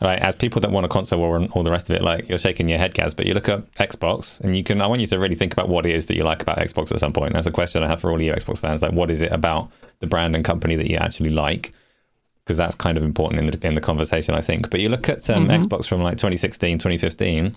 right, 0.03 0.19
as 0.19 0.37
people 0.37 0.61
that 0.61 0.71
want 0.71 0.87
a 0.87 0.89
console 0.89 1.21
war 1.21 1.37
and 1.37 1.51
all 1.51 1.63
the 1.63 1.71
rest 1.71 1.91
of 1.91 1.97
it. 1.97 2.03
Like 2.03 2.29
you're 2.29 2.39
shaking 2.39 2.69
your 2.69 2.79
head, 2.79 2.95
Gaz, 2.95 3.15
but 3.15 3.27
you 3.27 3.35
look 3.35 3.49
at 3.49 3.71
Xbox, 3.75 4.41
and 4.41 4.57
you 4.57 4.65
can. 4.65 4.81
I 4.81 4.87
want 4.87 5.01
you 5.01 5.07
to 5.09 5.19
really 5.19 5.35
think 5.35 5.53
about 5.53 5.69
what 5.69 5.87
it 5.87 5.95
is 5.95 6.07
that 6.07 6.17
you 6.17 6.25
like 6.25 6.43
about 6.43 6.59
Xbox 6.59 6.93
at 6.93 7.01
some 7.01 7.13
point. 7.13 7.33
That's 7.33 7.47
a 7.47 7.53
question 7.53 7.83
I 7.83 7.89
have 7.89 8.01
for 8.01 8.11
all 8.11 8.17
of 8.17 8.23
you 8.23 8.33
Xbox 8.33 8.59
fans. 8.59 8.83
Like, 8.83 8.93
what 8.93 9.11
is 9.11 9.23
it 9.23 9.33
about 9.33 9.71
the 10.01 10.07
brand 10.07 10.35
and 10.35 10.45
company 10.45 10.77
that 10.77 10.91
you 10.91 10.97
actually 10.97 11.31
like? 11.31 11.73
because 12.45 12.59
that's 12.59 12.75
kind 12.75 12.99
of 12.99 13.05
important 13.05 13.41
in 13.41 13.47
the 13.47 13.67
in 13.67 13.75
the 13.75 13.81
conversation, 13.81 14.35
I 14.35 14.41
think. 14.41 14.71
But 14.71 14.81
you 14.81 14.89
look 14.89 15.09
at 15.09 15.29
um, 15.31 15.49
Xbox 15.49 15.87
from 15.87 16.03
like 16.03 16.19
2016, 16.19 16.79
2015, 16.79 17.57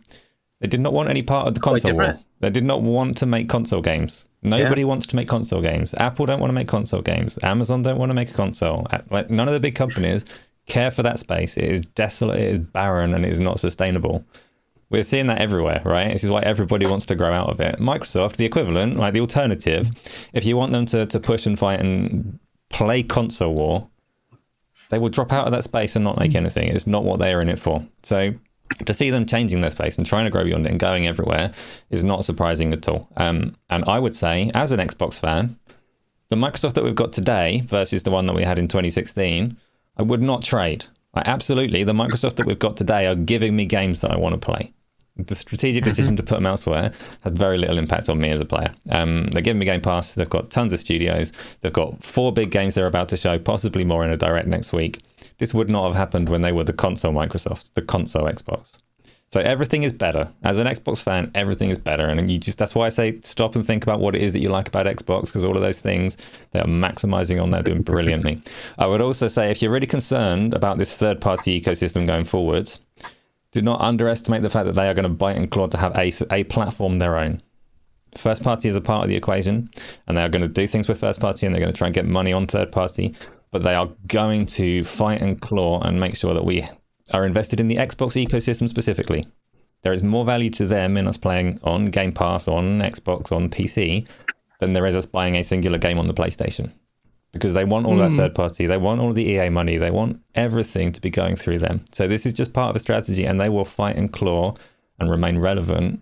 they 0.59 0.67
did 0.67 0.79
not 0.79 0.93
want 0.93 1.09
any 1.09 1.21
part 1.21 1.47
of 1.47 1.53
the 1.53 1.59
console 1.59 1.93
war. 1.93 2.19
They 2.39 2.49
did 2.49 2.63
not 2.63 2.81
want 2.81 3.17
to 3.17 3.25
make 3.25 3.49
console 3.49 3.81
games. 3.81 4.27
Nobody 4.43 4.83
wants 4.83 5.05
to 5.07 5.15
make 5.15 5.27
console 5.27 5.61
games. 5.61 5.93
Apple 5.95 6.25
don't 6.25 6.39
want 6.39 6.49
to 6.49 6.53
make 6.53 6.67
console 6.67 7.01
games. 7.01 7.37
Amazon 7.43 7.81
don't 7.83 7.97
want 7.97 8.11
to 8.11 8.13
make 8.13 8.29
a 8.29 8.33
console. 8.33 8.87
Like 9.09 9.29
none 9.29 9.47
of 9.47 9.53
the 9.53 9.59
big 9.59 9.75
companies 9.75 10.25
care 10.67 10.91
for 10.91 11.03
that 11.03 11.19
space. 11.19 11.57
It 11.57 11.65
is 11.65 11.81
desolate. 11.81 12.39
It 12.39 12.51
is 12.53 12.59
barren, 12.59 13.13
and 13.13 13.25
it 13.25 13.31
is 13.31 13.39
not 13.39 13.59
sustainable. 13.59 14.23
We're 14.89 15.03
seeing 15.03 15.27
that 15.27 15.39
everywhere, 15.39 15.81
right? 15.83 16.13
This 16.13 16.23
is 16.23 16.29
why 16.29 16.41
everybody 16.41 16.85
wants 16.85 17.05
to 17.07 17.15
grow 17.15 17.33
out 17.33 17.49
of 17.49 17.59
it. 17.59 17.77
Microsoft, 17.77 18.37
the 18.37 18.45
equivalent, 18.45 18.95
like 18.97 19.13
the 19.13 19.19
alternative, 19.19 19.89
if 20.31 20.45
you 20.45 20.55
want 20.55 20.71
them 20.71 20.85
to, 20.87 21.05
to 21.07 21.19
push 21.19 21.45
and 21.45 21.59
fight 21.59 21.81
and 21.81 22.39
play 22.69 23.03
console 23.03 23.53
war, 23.53 23.89
they 24.89 24.99
will 24.99 25.09
drop 25.09 25.33
out 25.33 25.45
of 25.45 25.51
that 25.51 25.63
space 25.63 25.95
and 25.95 26.05
not 26.05 26.17
make 26.17 26.35
anything. 26.35 26.69
It's 26.69 26.87
not 26.87 27.03
what 27.03 27.19
they 27.19 27.33
are 27.33 27.41
in 27.41 27.49
it 27.49 27.59
for. 27.59 27.85
So 28.03 28.33
to 28.85 28.93
see 28.93 29.09
them 29.09 29.25
changing 29.25 29.61
their 29.61 29.71
space 29.71 29.97
and 29.97 30.05
trying 30.05 30.25
to 30.25 30.31
grow 30.31 30.43
beyond 30.43 30.65
it 30.65 30.71
and 30.71 30.79
going 30.79 31.07
everywhere 31.07 31.51
is 31.89 32.03
not 32.03 32.23
surprising 32.23 32.71
at 32.73 32.87
all. 32.87 33.09
Um, 33.17 33.55
and 33.69 33.83
I 33.85 33.99
would 33.99 34.15
say, 34.15 34.51
as 34.53 34.71
an 34.71 34.79
Xbox 34.79 35.19
fan, 35.19 35.57
the 36.29 36.35
Microsoft 36.35 36.73
that 36.73 36.83
we've 36.83 36.95
got 36.95 37.13
today 37.13 37.61
versus 37.65 38.03
the 38.03 38.11
one 38.11 38.25
that 38.27 38.35
we 38.35 38.43
had 38.43 38.59
in 38.59 38.67
2016, 38.67 39.57
I 39.97 40.03
would 40.03 40.21
not 40.21 40.43
trade. 40.43 40.85
I 41.13 41.23
absolutely, 41.25 41.83
the 41.83 41.93
Microsoft 41.93 42.35
that 42.35 42.45
we've 42.45 42.59
got 42.59 42.77
today 42.77 43.07
are 43.07 43.15
giving 43.15 43.55
me 43.55 43.65
games 43.65 44.01
that 44.01 44.11
I 44.11 44.17
want 44.17 44.33
to 44.33 44.39
play. 44.39 44.73
The 45.17 45.35
strategic 45.35 45.83
decision 45.83 46.15
to 46.17 46.23
put 46.23 46.35
them 46.35 46.45
elsewhere 46.45 46.91
had 47.21 47.37
very 47.37 47.57
little 47.57 47.79
impact 47.79 48.07
on 48.07 48.19
me 48.19 48.29
as 48.29 48.39
a 48.39 48.45
player. 48.45 48.71
Um, 48.91 49.27
they're 49.31 49.41
giving 49.41 49.57
me 49.57 49.65
Game 49.65 49.81
Pass. 49.81 50.13
They've 50.13 50.29
got 50.29 50.51
tons 50.51 50.73
of 50.73 50.79
studios. 50.79 51.33
They've 51.61 51.73
got 51.73 52.03
four 52.03 52.31
big 52.31 52.51
games 52.51 52.75
they're 52.75 52.85
about 52.85 53.09
to 53.09 53.17
show, 53.17 53.39
possibly 53.39 53.83
more 53.83 54.05
in 54.05 54.11
a 54.11 54.17
direct 54.17 54.47
next 54.47 54.73
week. 54.73 55.01
This 55.39 55.55
would 55.55 55.71
not 55.71 55.87
have 55.87 55.95
happened 55.95 56.29
when 56.29 56.41
they 56.41 56.51
were 56.51 56.63
the 56.63 56.73
console 56.73 57.13
Microsoft, 57.13 57.71
the 57.73 57.81
console 57.81 58.25
Xbox. 58.25 58.77
So 59.29 59.41
everything 59.41 59.83
is 59.83 59.91
better. 59.91 60.31
As 60.43 60.57
an 60.57 60.67
Xbox 60.67 61.01
fan, 61.01 61.31
everything 61.35 61.69
is 61.69 61.77
better, 61.77 62.07
and 62.07 62.31
you 62.31 62.37
just 62.37 62.57
that's 62.57 62.73
why 62.73 62.85
I 62.85 62.89
say 62.89 63.19
stop 63.21 63.55
and 63.55 63.65
think 63.65 63.83
about 63.83 63.99
what 63.99 64.15
it 64.15 64.23
is 64.23 64.31
that 64.33 64.39
you 64.39 64.49
like 64.49 64.69
about 64.69 64.85
Xbox 64.85 65.25
because 65.25 65.43
all 65.43 65.57
of 65.57 65.61
those 65.61 65.81
things 65.81 66.15
they 66.51 66.59
are 66.61 66.65
maximizing 66.65 67.41
on. 67.41 67.49
They're 67.49 67.61
doing 67.61 67.81
brilliantly. 67.81 68.41
I 68.77 68.87
would 68.87 69.01
also 69.01 69.27
say 69.27 69.51
if 69.51 69.61
you're 69.61 69.71
really 69.71 69.87
concerned 69.87 70.53
about 70.53 70.77
this 70.77 70.95
third-party 70.95 71.59
ecosystem 71.61 72.07
going 72.07 72.23
forwards, 72.23 72.79
do 73.51 73.61
not 73.61 73.81
underestimate 73.81 74.43
the 74.43 74.49
fact 74.49 74.65
that 74.65 74.75
they 74.75 74.87
are 74.87 74.93
going 74.93 75.03
to 75.03 75.09
bite 75.09 75.35
and 75.35 75.51
claw 75.51 75.67
to 75.67 75.77
have 75.77 75.95
a 75.97 76.11
a 76.31 76.45
platform 76.45 76.99
their 76.99 77.17
own. 77.17 77.39
First 78.15 78.43
party 78.43 78.69
is 78.69 78.77
a 78.77 78.81
part 78.81 79.03
of 79.03 79.09
the 79.09 79.17
equation, 79.17 79.69
and 80.07 80.17
they 80.17 80.23
are 80.23 80.29
going 80.29 80.41
to 80.41 80.47
do 80.47 80.67
things 80.67 80.87
with 80.87 81.01
first 81.01 81.19
party, 81.19 81.45
and 81.45 81.53
they're 81.53 81.61
going 81.61 81.73
to 81.73 81.77
try 81.77 81.87
and 81.87 81.93
get 81.93 82.05
money 82.05 82.31
on 82.31 82.47
third 82.47 82.71
party. 82.71 83.13
But 83.51 83.63
they 83.63 83.75
are 83.75 83.89
going 84.07 84.45
to 84.57 84.85
fight 84.85 85.21
and 85.21 85.41
claw 85.41 85.81
and 85.81 85.99
make 85.99 86.15
sure 86.15 86.33
that 86.33 86.45
we 86.45 86.67
are 87.11 87.25
invested 87.25 87.59
in 87.59 87.67
the 87.67 87.77
Xbox 87.77 88.21
ecosystem 88.23 88.67
specifically. 88.67 89.25
There 89.83 89.93
is 89.93 90.03
more 90.03 90.25
value 90.25 90.49
to 90.51 90.65
them 90.65 90.97
in 90.97 91.07
us 91.07 91.17
playing 91.17 91.59
on 91.63 91.91
Game 91.91 92.11
Pass, 92.11 92.47
on 92.47 92.79
Xbox, 92.79 93.31
on 93.31 93.49
PC, 93.49 94.07
than 94.59 94.73
there 94.73 94.85
is 94.85 94.95
us 94.95 95.05
buying 95.05 95.35
a 95.35 95.43
singular 95.43 95.77
game 95.77 95.99
on 95.99 96.07
the 96.07 96.13
PlayStation. 96.13 96.71
Because 97.31 97.53
they 97.53 97.65
want 97.65 97.85
all 97.85 97.97
that 97.97 98.09
hmm. 98.09 98.17
third 98.17 98.35
party, 98.35 98.65
they 98.65 98.77
want 98.77 99.01
all 99.01 99.13
the 99.13 99.23
EA 99.23 99.49
money, 99.49 99.77
they 99.77 99.91
want 99.91 100.19
everything 100.33 100.91
to 100.91 101.01
be 101.01 101.09
going 101.09 101.35
through 101.35 101.59
them. 101.59 101.85
So 101.91 102.07
this 102.07 102.25
is 102.25 102.33
just 102.33 102.53
part 102.53 102.71
of 102.71 102.75
a 102.75 102.79
strategy, 102.79 103.25
and 103.25 103.39
they 103.39 103.49
will 103.49 103.65
fight 103.65 103.95
and 103.95 104.11
claw 104.11 104.55
and 104.99 105.09
remain 105.09 105.37
relevant. 105.37 106.01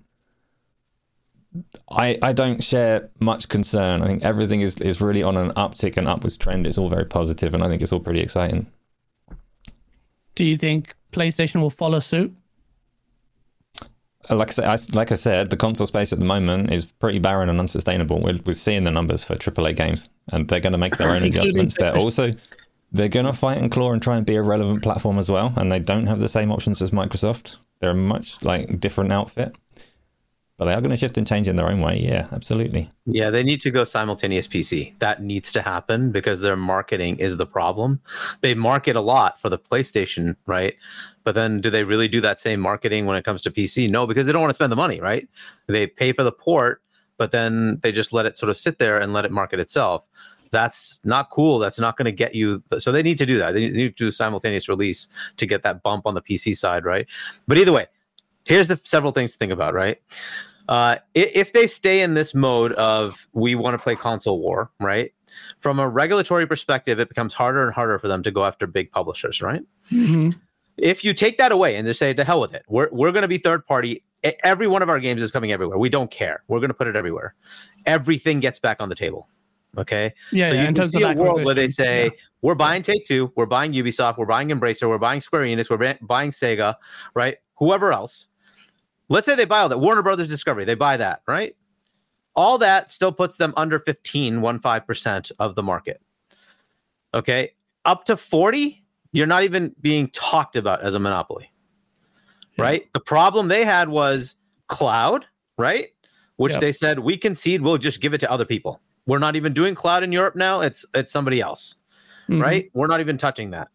I, 1.90 2.18
I 2.22 2.34
don't 2.34 2.64
share 2.64 3.10
much 3.20 3.50
concern. 3.50 4.02
I 4.02 4.08
think 4.08 4.24
everything 4.24 4.62
is, 4.62 4.78
is 4.78 5.02
really 5.02 5.24
on 5.24 5.38
an 5.38 5.52
uptick 5.52 5.98
and 5.98 6.08
upwards 6.08 6.38
trend. 6.38 6.68
It's 6.68 6.78
all 6.78 6.90
very 6.90 7.06
positive, 7.06 7.54
and 7.54 7.64
I 7.64 7.68
think 7.68 7.82
it's 7.82 7.92
all 7.92 8.00
pretty 8.00 8.22
exciting. 8.22 8.72
Do 10.36 10.46
you 10.46 10.58
think 10.58 10.94
PlayStation 11.12 11.62
will 11.62 11.70
follow 11.70 12.00
suit? 12.00 12.34
Like 14.30 14.58
I, 14.60 14.76
said, 14.76 14.96
like 14.96 15.12
I 15.12 15.16
said, 15.16 15.52
the 15.52 15.58
console 15.58 15.86
space 15.86 16.12
at 16.12 16.18
the 16.18 16.26
moment 16.26 16.74
is 16.74 16.86
pretty 16.86 17.20
barren 17.20 17.48
and 17.48 17.60
unsustainable. 17.60 18.22
We're, 18.22 18.40
we're 18.46 18.54
seeing 18.54 18.84
the 18.84 18.92
numbers 18.92 19.24
for 19.24 19.36
AAA 19.36 19.76
games, 19.76 20.10
and 20.32 20.48
they're 20.48 20.60
going 20.60 20.72
to 20.72 20.80
make 20.80 20.98
their 20.98 21.12
own 21.12 21.24
adjustments. 21.30 21.76
They're 21.78 21.96
also 21.96 22.34
they're 22.92 23.08
going 23.08 23.26
to 23.26 23.34
fight 23.34 23.58
and 23.58 23.72
claw 23.72 23.92
and 23.92 24.02
try 24.02 24.18
and 24.18 24.26
be 24.26 24.36
a 24.36 24.42
relevant 24.42 24.82
platform 24.82 25.20
as 25.20 25.30
well. 25.30 25.54
And 25.58 25.72
they 25.72 25.80
don't 25.80 26.08
have 26.08 26.20
the 26.20 26.30
same 26.30 26.52
options 26.52 26.82
as 26.82 26.92
Microsoft. 26.92 27.58
They're 27.80 27.92
a 27.92 27.96
much 27.96 28.42
like 28.42 28.80
different 28.80 29.12
outfit, 29.12 29.56
but 30.58 30.66
they 30.66 30.74
are 30.74 30.80
going 30.80 30.92
to 30.92 30.98
shift 30.98 31.18
and 31.18 31.28
change 31.28 31.48
in 31.48 31.58
their 31.58 31.68
own 31.68 31.82
way. 31.82 31.98
Yeah, 31.98 32.28
absolutely. 32.32 32.90
Yeah, 33.06 33.30
they 33.30 33.44
need 33.44 33.60
to 33.62 33.72
go 33.72 33.84
simultaneous 33.84 34.48
PC. 34.48 34.98
That 35.00 35.22
needs 35.22 35.52
to 35.52 35.62
happen 35.62 36.12
because 36.12 36.42
their 36.42 36.56
marketing 36.56 37.18
is 37.18 37.36
the 37.38 37.46
problem. 37.46 38.00
They 38.42 38.54
market 38.54 38.96
a 38.96 39.02
lot 39.02 39.42
for 39.42 39.50
the 39.50 39.60
PlayStation, 39.60 40.36
right? 40.46 40.76
But 41.26 41.36
then 41.36 41.60
do 41.60 41.70
they 41.70 41.84
really 41.84 42.08
do 42.08 42.22
that 42.22 42.40
same 42.40 42.62
marketing 42.62 43.06
when 43.06 43.18
it 43.18 43.26
comes 43.26 43.42
to 43.42 43.52
PC? 43.52 43.90
No, 43.90 44.08
because 44.08 44.26
they 44.26 44.32
don't 44.32 44.42
want 44.42 44.52
to 44.52 44.56
spend 44.56 44.72
the 44.72 44.78
money, 44.78 45.02
right? 45.02 45.28
They 45.68 45.88
pay 45.88 46.14
for 46.14 46.24
the 46.24 46.32
port, 46.32 46.82
but 47.18 47.32
then 47.32 47.80
they 47.84 47.92
just 47.92 48.14
let 48.14 48.26
it 48.26 48.38
sort 48.38 48.50
of 48.50 48.58
sit 48.58 48.78
there 48.78 49.00
and 49.00 49.12
let 49.12 49.26
it 49.26 49.32
market 49.32 49.60
itself. 49.60 50.08
That's 50.52 51.02
not 51.04 51.32
cool. 51.32 51.60
That's 51.60 51.80
not 51.80 51.98
going 51.98 52.06
to 52.06 52.14
get 52.14 52.34
you. 52.34 52.64
So 52.78 52.94
they 52.94 53.04
need 53.04 53.18
to 53.18 53.26
do 53.26 53.38
that. 53.40 53.54
They 53.54 53.70
need 53.70 53.98
to 53.98 54.06
do 54.06 54.12
simultaneous 54.12 54.70
release 54.70 55.10
to 55.36 55.46
get 55.46 55.64
that 55.64 55.84
bump 55.84 56.06
on 56.06 56.14
the 56.14 56.22
PC 56.22 56.56
side, 56.56 56.86
right? 56.86 57.08
But 57.46 57.58
either 57.58 57.74
way, 57.74 57.88
here's 58.46 58.70
the 58.70 58.80
several 58.84 59.12
things 59.12 59.34
to 59.34 59.38
think 59.38 59.52
about, 59.52 59.74
right? 59.74 60.00
Uh, 60.68 60.96
if 61.14 61.54
they 61.54 61.68
stay 61.68 62.02
in 62.02 62.16
this 62.16 62.34
mode 62.34 62.72
of 62.74 63.28
we 63.34 63.54
want 63.54 63.76
to 63.76 63.84
play 63.84 63.96
console 63.96 64.40
war, 64.40 64.72
right? 64.80 65.12
From 65.60 65.80
a 65.80 65.88
regulatory 65.88 66.48
perspective, 66.48 67.00
it 67.00 67.08
becomes 67.08 67.34
harder 67.34 67.64
and 67.64 67.74
harder 67.74 68.00
for 68.00 68.08
them 68.08 68.24
to 68.24 68.32
go 68.32 68.46
after 68.46 68.66
big 68.66 68.92
publishers, 68.92 69.42
right? 69.42 69.62
Mhm. 69.92 70.40
If 70.78 71.04
you 71.04 71.14
take 71.14 71.38
that 71.38 71.52
away 71.52 71.76
and 71.76 71.88
they 71.88 71.94
say 71.94 72.14
to 72.14 72.24
hell 72.24 72.42
with 72.42 72.54
it, 72.54 72.64
we're 72.68 72.90
we're 72.92 73.12
going 73.12 73.22
to 73.22 73.28
be 73.28 73.38
third 73.38 73.66
party. 73.66 74.04
Every 74.44 74.68
one 74.68 74.82
of 74.82 74.90
our 74.90 75.00
games 75.00 75.22
is 75.22 75.32
coming 75.32 75.52
everywhere. 75.52 75.78
We 75.78 75.90
don't 75.90 76.10
care. 76.10 76.44
We're 76.48 76.60
going 76.60 76.70
to 76.70 76.76
put 76.76 76.88
it 76.88 76.96
everywhere. 76.96 77.36
Everything 77.86 78.40
gets 78.40 78.58
back 78.58 78.82
on 78.82 78.90
the 78.90 78.96
table. 78.96 79.28
Okay. 79.78 80.14
Yeah, 80.32 80.48
so 80.50 80.54
yeah, 80.54 80.68
you 80.68 80.74
can 80.74 80.88
see 80.88 81.04
a 81.04 81.14
world 81.14 81.44
where 81.44 81.54
they 81.54 81.68
say 81.68 82.06
yeah. 82.06 82.10
we're 82.42 82.56
buying 82.56 82.82
Take 82.82 83.06
Two, 83.06 83.32
we're 83.36 83.46
buying 83.46 83.74
Ubisoft, 83.74 84.18
we're 84.18 84.26
buying 84.26 84.50
Embracer, 84.50 84.88
we're 84.88 84.98
buying 84.98 85.22
Square 85.22 85.44
Enix, 85.44 85.70
we're 85.70 85.98
buying 86.02 86.32
Sega, 86.32 86.76
right? 87.14 87.38
Whoever 87.56 87.94
else, 87.94 88.30
Let's 89.10 89.26
say 89.26 89.36
they 89.36 89.46
buy 89.46 89.60
all 89.60 89.70
that. 89.70 89.78
Warner 89.80 90.02
Brothers 90.02 90.28
Discovery, 90.28 90.66
they 90.66 90.76
buy 90.76 90.98
that, 90.98 91.22
right? 91.28 91.56
All 92.36 92.58
that 92.58 92.92
still 92.92 93.12
puts 93.12 93.38
them 93.38 93.54
under 93.56 93.80
15, 93.80 94.42
15% 94.42 95.32
of 95.40 95.56
the 95.56 95.64
market. 95.64 96.02
Okay. 97.14 97.52
Up 97.86 98.06
to 98.06 98.18
40, 98.18 98.84
you're 99.12 99.28
not 99.28 99.44
even 99.44 99.74
being 99.80 100.10
talked 100.10 100.56
about 100.56 100.82
as 100.82 100.96
a 100.96 101.00
monopoly. 101.00 101.52
Yeah. 102.58 102.64
Right? 102.64 102.94
The 102.94 103.00
problem 103.00 103.48
they 103.48 103.64
had 103.64 103.90
was 103.90 104.36
cloud, 104.68 105.26
right? 105.58 105.90
Which 106.38 106.54
Yep. 106.54 106.62
they 106.62 106.72
said 106.74 107.00
we 107.00 107.16
concede, 107.16 107.62
we'll 107.62 107.78
just 107.78 108.02
give 108.02 108.14
it 108.14 108.18
to 108.20 108.32
other 108.32 108.46
people. 108.46 108.82
We're 109.06 109.20
not 109.20 109.36
even 109.36 109.54
doing 109.54 109.76
cloud 109.76 110.04
in 110.04 110.12
Europe 110.12 110.36
now. 110.36 110.62
It's 110.62 110.86
it's 110.94 111.12
somebody 111.12 111.40
else 111.40 111.76
Mhm. 112.28 112.42
right? 112.42 112.72
We're 112.74 112.88
not 112.88 113.00
even 113.02 113.18
touching 113.18 113.52
that. 113.52 113.70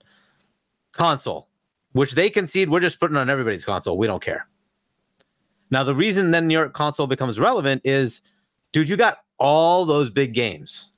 Console, 0.93 1.49
which 1.93 2.13
they 2.13 2.29
concede, 2.31 2.69
we're 2.69 2.81
just 2.81 2.99
putting 2.99 3.17
on 3.17 3.31
everybody's 3.31 3.65
console. 3.65 3.97
We 3.97 4.07
don't 4.09 4.23
care. 4.23 4.49
Now, 5.71 5.85
the 5.85 5.95
reason 5.95 6.31
then 6.31 6.51
your 6.51 6.69
console 6.69 7.07
becomes 7.07 7.39
relevant 7.39 7.83
is, 7.85 8.23
dude, 8.73 8.89
you 8.89 8.97
got 8.97 9.19
all 9.39 9.85
those 9.85 10.11
big 10.11 10.35
games, 10.35 10.91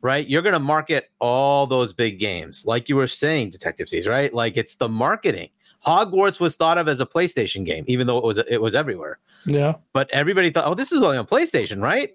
right? 0.00 0.26
You're 0.26 0.42
going 0.42 0.52
to 0.52 0.58
market 0.58 1.10
all 1.20 1.66
those 1.66 1.92
big 1.92 2.18
games, 2.18 2.64
like 2.66 2.88
you 2.88 2.96
were 2.96 3.08
saying, 3.08 3.50
Detective 3.50 3.88
Seeds, 3.88 4.06
right? 4.06 4.32
Like 4.32 4.56
it's 4.56 4.76
the 4.76 4.88
marketing. 4.88 5.50
Hogwarts 5.86 6.40
was 6.40 6.56
thought 6.56 6.78
of 6.78 6.88
as 6.88 7.00
a 7.00 7.06
PlayStation 7.06 7.64
game, 7.64 7.84
even 7.86 8.06
though 8.06 8.18
it 8.18 8.24
was 8.24 8.38
it 8.38 8.60
was 8.60 8.74
everywhere. 8.74 9.18
Yeah. 9.44 9.74
But 9.92 10.10
everybody 10.10 10.50
thought, 10.50 10.66
oh, 10.66 10.74
this 10.74 10.90
is 10.90 11.02
only 11.02 11.16
on 11.16 11.26
PlayStation, 11.26 11.80
right? 11.80 12.10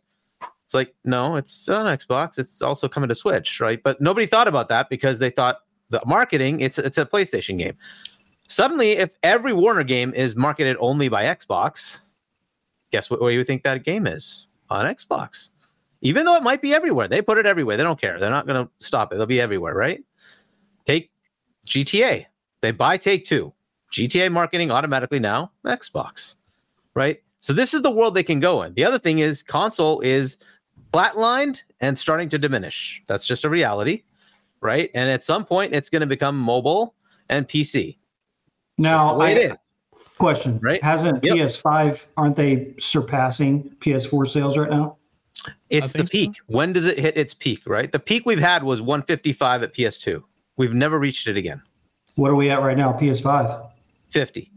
It's 0.66 0.74
like, 0.74 0.94
no, 1.06 1.36
it's 1.36 1.70
on 1.70 1.86
Xbox. 1.86 2.40
It's 2.40 2.62
also 2.62 2.88
coming 2.88 3.10
to 3.10 3.16
Switch, 3.16 3.60
right? 3.60 3.82
But 3.82 4.02
nobody 4.02 4.26
thought 4.26 4.48
about 4.48 4.68
that 4.70 4.90
because 4.90 5.20
they 5.20 5.30
thought 5.30 5.60
the 5.90 6.02
marketing, 6.06 6.62
it's 6.62 6.80
it's 6.80 6.98
a 6.98 7.06
PlayStation 7.06 7.58
game. 7.58 7.78
Suddenly, 8.52 8.92
if 8.92 9.16
every 9.24 9.54
Warner 9.54 9.84
game 9.84 10.14
is 10.14 10.36
marketed 10.36 10.76
only 10.82 11.08
by 11.08 11.24
Xbox, 11.24 12.02
guess 12.92 13.10
what 13.10 13.22
where 13.22 13.32
you 13.32 13.46
think 13.46 13.64
that 13.64 13.86
game 13.86 14.06
is? 14.06 14.48
On 14.70 14.86
Xbox. 14.86 15.52
Even 16.02 16.26
though 16.26 16.36
it 16.36 16.44
might 16.44 16.62
be 16.62 16.74
everywhere. 16.74 17.08
They 17.08 17.22
put 17.22 17.38
it 17.38 17.46
everywhere. 17.46 17.78
They 17.78 17.84
don't 17.84 18.00
care. 18.00 18.20
They're 18.20 18.30
not 18.30 18.48
gonna 18.48 18.70
stop 18.80 19.14
it. 19.14 19.16
They'll 19.16 19.26
be 19.26 19.40
everywhere, 19.40 19.74
right? 19.74 20.04
Take 20.84 21.12
GTA. 21.66 22.26
They 22.60 22.72
buy 22.72 22.98
Take 22.98 23.24
Two. 23.24 23.54
GTA 23.94 24.30
marketing 24.30 24.70
automatically 24.70 25.20
now 25.20 25.54
Xbox, 25.66 26.36
right? 26.94 27.24
So 27.40 27.54
this 27.54 27.74
is 27.74 27.84
the 27.84 27.92
world 27.92 28.16
they 28.16 28.24
can 28.24 28.42
go 28.42 28.64
in. 28.64 28.74
The 28.74 28.84
other 28.84 29.00
thing 29.00 29.20
is 29.20 29.44
console 29.44 30.02
is 30.02 30.38
flatlined 30.92 31.62
and 31.80 31.98
starting 31.98 32.28
to 32.28 32.38
diminish. 32.38 33.02
That's 33.08 33.26
just 33.26 33.46
a 33.46 33.50
reality, 33.50 34.04
right? 34.60 34.92
And 34.94 35.10
at 35.10 35.24
some 35.24 35.46
point, 35.46 35.74
it's 35.74 35.90
going 35.90 36.02
to 36.02 36.06
become 36.06 36.38
mobile 36.38 36.96
and 37.30 37.48
PC. 37.48 37.98
It's 38.82 38.90
just 38.90 39.06
Now, 39.06 39.14
the 39.14 39.20
way 39.20 39.28
I- 39.28 39.32
it 39.32 39.52
is. 39.52 39.60
Question. 40.18 40.60
Right? 40.62 40.84
Hasn't 40.84 41.24
Yep. 41.24 41.34
PS5, 41.36 42.08
aren't 42.16 42.36
they 42.36 42.74
surpassing 42.80 43.76
PS4 43.80 44.26
sales 44.28 44.56
right 44.58 44.70
now? 44.70 44.98
It's 45.72 45.94
the 45.94 46.00
think 46.00 46.10
so. 46.10 46.12
peak. 46.12 46.32
When 46.46 46.74
does 46.74 46.86
it 46.86 47.00
hit 47.00 47.18
its 47.18 47.34
peak? 47.34 47.62
Right? 47.66 47.92
The 47.92 47.98
peak 48.00 48.26
we've 48.28 48.38
had 48.40 48.62
was 48.64 48.82
155 48.84 49.64
at 49.64 49.74
PS2. 49.74 50.24
We've 50.58 50.74
never 50.76 51.00
reached 51.00 51.28
it 51.28 51.38
again. 51.38 51.64
What 52.16 52.30
are 52.30 52.36
we 52.36 52.50
at 52.52 52.62
right 52.62 52.78
now? 52.78 52.92
PS5. 52.94 53.66
50. 54.10 54.52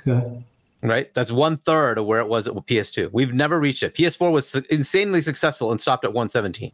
Okay. 0.00 0.44
Right? 0.82 1.14
That's 1.14 1.30
one 1.30 1.56
third 1.58 1.98
of 1.98 2.06
where 2.06 2.18
it 2.18 2.26
was 2.26 2.48
at 2.48 2.54
PS2. 2.54 3.10
We've 3.12 3.32
never 3.32 3.60
reached 3.60 3.82
it. 3.84 3.94
PS4 3.94 4.32
was 4.32 4.48
su- 4.48 4.64
insanely 4.70 5.20
successful 5.20 5.70
and 5.70 5.80
stopped 5.80 6.04
at 6.04 6.12
117. 6.12 6.72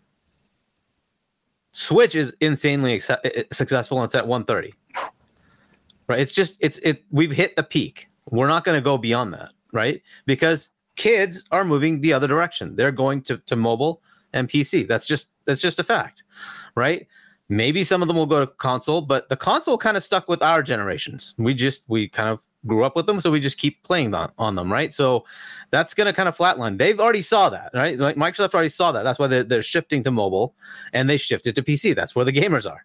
Switch 1.73 2.15
is 2.15 2.33
insanely 2.41 2.95
ex- 2.95 3.11
successful 3.53 3.99
and 3.99 4.07
it's 4.07 4.15
at 4.15 4.27
130. 4.27 4.75
Right? 6.11 6.19
It's 6.19 6.33
just 6.33 6.57
it's 6.59 6.79
it 6.79 7.05
we've 7.13 7.31
hit 7.31 7.55
the 7.55 7.63
peak. 7.63 8.09
We're 8.33 8.49
not 8.49 8.65
going 8.65 8.77
to 8.77 8.83
go 8.83 8.99
beyond 8.99 9.33
that, 9.35 9.53
right? 9.73 10.03
Because 10.27 10.71
kids 10.97 11.45
are 11.53 11.65
moving 11.65 12.01
the 12.01 12.13
other 12.13 12.27
direction. 12.27 12.75
They're 12.75 12.91
going 12.91 13.23
to 13.23 13.39
to 13.39 13.55
mobile 13.55 14.03
and 14.33 14.49
PC. 14.49 14.89
That's 14.89 15.07
just 15.07 15.31
that's 15.45 15.61
just 15.61 15.79
a 15.79 15.85
fact, 15.85 16.25
right? 16.75 17.07
Maybe 17.49 17.85
some 17.85 18.03
of 18.03 18.09
them 18.09 18.17
will 18.17 18.27
go 18.27 18.41
to 18.41 18.49
console, 18.49 19.03
but 19.03 19.29
the 19.29 19.37
console 19.37 19.79
kind 19.79 19.97
of 19.97 20.03
stuck 20.03 20.29
with 20.29 20.43
our 20.43 20.65
generations. 20.65 21.33
We 21.39 21.55
just 21.55 21.85
we 21.87 22.09
kind 22.09 22.29
of 22.29 22.41
grew 22.67 22.85
up 22.85 22.97
with 22.97 23.07
them, 23.07 23.21
so 23.21 23.31
we 23.31 23.39
just 23.39 23.59
keep 23.59 23.81
playing 23.85 24.13
on, 24.13 24.33
on 24.37 24.57
them, 24.57 24.73
right? 24.73 24.93
So 24.93 25.25
that's 25.71 25.95
going 25.95 26.09
to 26.09 26.13
kind 26.13 26.29
of 26.29 26.37
flatline. 26.37 26.77
They've 26.77 26.99
already 26.99 27.23
saw 27.23 27.51
that, 27.51 27.71
right? 27.73 27.97
Like 27.97 28.17
Microsoft 28.17 28.53
already 28.53 28.69
saw 28.69 28.91
that. 28.91 29.05
That's 29.05 29.21
why 29.21 29.29
they're, 29.29 29.45
they're 29.45 29.63
shifting 29.63 30.03
to 30.03 30.11
mobile, 30.11 30.57
and 30.93 31.09
they 31.09 31.19
shifted 31.19 31.55
to 31.55 31.63
PC. 31.63 31.95
That's 31.95 32.17
where 32.17 32.25
the 32.25 32.33
gamers 32.33 32.69
are, 32.69 32.85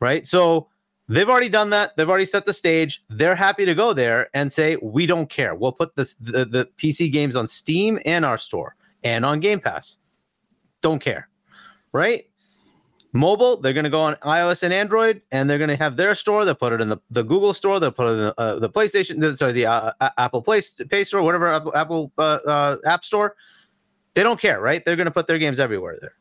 right? 0.00 0.26
So 0.26 0.68
they've 1.08 1.28
already 1.28 1.48
done 1.48 1.70
that. 1.70 1.96
They've 1.96 2.08
already 2.08 2.24
set 2.24 2.44
the 2.44 2.52
stage. 2.52 3.02
They're 3.08 3.34
happy 3.34 3.64
to 3.64 3.74
go 3.74 3.92
there 3.92 4.28
and 4.34 4.52
say, 4.52 4.76
we 4.82 5.06
don't 5.06 5.28
care. 5.28 5.54
We'll 5.54 5.72
put 5.72 5.94
the, 5.94 6.04
the 6.20 6.68
PC 6.78 7.12
games 7.12 7.36
on 7.36 7.46
Steam 7.46 7.98
and 8.04 8.24
our 8.24 8.38
store 8.38 8.76
and 9.02 9.24
on 9.24 9.40
Game 9.40 9.60
Pass. 9.60 9.98
Don't 10.80 11.00
care, 11.00 11.28
right? 11.92 12.24
Mobile, 13.14 13.58
they're 13.58 13.74
going 13.74 13.84
to 13.84 13.90
go 13.90 14.00
on 14.00 14.14
iOS 14.16 14.62
and 14.62 14.72
Android, 14.72 15.20
and 15.32 15.48
they're 15.48 15.58
going 15.58 15.68
to 15.68 15.76
have 15.76 15.96
their 15.96 16.14
store. 16.14 16.46
They'll 16.46 16.54
put 16.54 16.72
it 16.72 16.80
in 16.80 16.88
the, 16.88 16.96
the 17.10 17.22
Google 17.22 17.52
store. 17.52 17.78
They'll 17.78 17.90
put 17.90 18.06
it 18.06 18.12
in 18.12 18.18
the, 18.18 18.40
uh, 18.40 18.58
the 18.58 18.70
PlayStation, 18.70 19.36
sorry, 19.36 19.52
the 19.52 19.66
uh, 19.66 19.92
uh, 20.00 20.10
Apple 20.16 20.40
Play, 20.40 20.62
Play 20.88 21.04
Store, 21.04 21.22
whatever 21.22 21.52
Apple, 21.52 21.76
Apple 21.76 22.12
uh, 22.16 22.38
uh, 22.46 22.76
App 22.86 23.04
Store. 23.04 23.36
They 24.14 24.22
don't 24.22 24.40
care, 24.40 24.60
right? 24.60 24.82
They're 24.82 24.96
going 24.96 25.06
to 25.06 25.12
put 25.12 25.26
their 25.26 25.38
games 25.38 25.60
everywhere 25.60 25.98
there. 26.00 26.14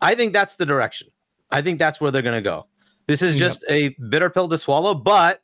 I 0.00 0.14
think 0.14 0.32
that's 0.32 0.56
the 0.56 0.64
direction. 0.64 1.08
I 1.50 1.60
think 1.60 1.78
that's 1.78 2.00
where 2.00 2.10
they're 2.10 2.22
going 2.22 2.34
to 2.34 2.40
go. 2.40 2.66
This 3.08 3.22
is 3.22 3.34
Yep. 3.34 3.40
just 3.40 3.64
a 3.68 3.88
bitter 4.10 4.30
pill 4.30 4.48
to 4.48 4.58
swallow, 4.58 4.94
but 4.94 5.42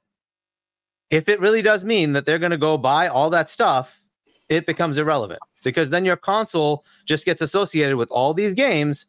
if 1.11 1.29
it 1.29 1.41
really 1.41 1.62
does 1.62 1.83
mean 1.83 2.12
that 2.12 2.27
they're 2.27 2.39
going 2.39 2.51
to 2.53 2.57
go 2.59 2.77
buy 2.79 3.09
all 3.09 3.31
that 3.31 3.49
stuff, 3.49 4.03
it 4.49 4.67
becomes 4.67 4.99
irrelevant 4.99 5.41
because 5.65 5.91
then 5.91 6.05
your 6.05 6.17
console 6.17 6.85
just 7.07 7.25
gets 7.25 7.41
associated 7.41 7.97
with 7.97 8.11
all 8.11 8.35
these 8.35 8.53
games. 8.55 9.07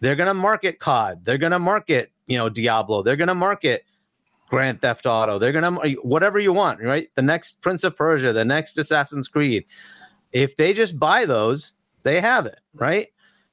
They're 0.00 0.16
going 0.16 0.26
to 0.26 0.34
market 0.34 0.80
COD. 0.80 1.24
They're 1.24 1.38
going 1.38 1.52
to 1.52 1.58
market, 1.60 2.10
you 2.26 2.36
know, 2.36 2.48
Diablo. 2.48 3.02
They're 3.02 3.16
going 3.16 3.28
to 3.28 3.34
market 3.34 3.84
Grand 4.48 4.80
Theft 4.80 5.06
Auto. 5.06 5.38
They're 5.38 5.52
going 5.52 5.74
to 5.74 5.90
whatever 6.02 6.40
you 6.40 6.52
want, 6.52 6.80
right? 6.82 7.08
The 7.14 7.22
next 7.22 7.62
Prince 7.62 7.84
of 7.84 7.96
Persia, 7.96 8.32
the 8.32 8.44
next 8.44 8.76
Assassin's 8.76 9.28
Creed. 9.28 9.64
If 10.32 10.56
they 10.56 10.72
just 10.74 10.98
buy 10.98 11.24
those, 11.24 11.74
they 12.02 12.20
have 12.20 12.46
it, 12.46 12.58
right? 12.74 13.06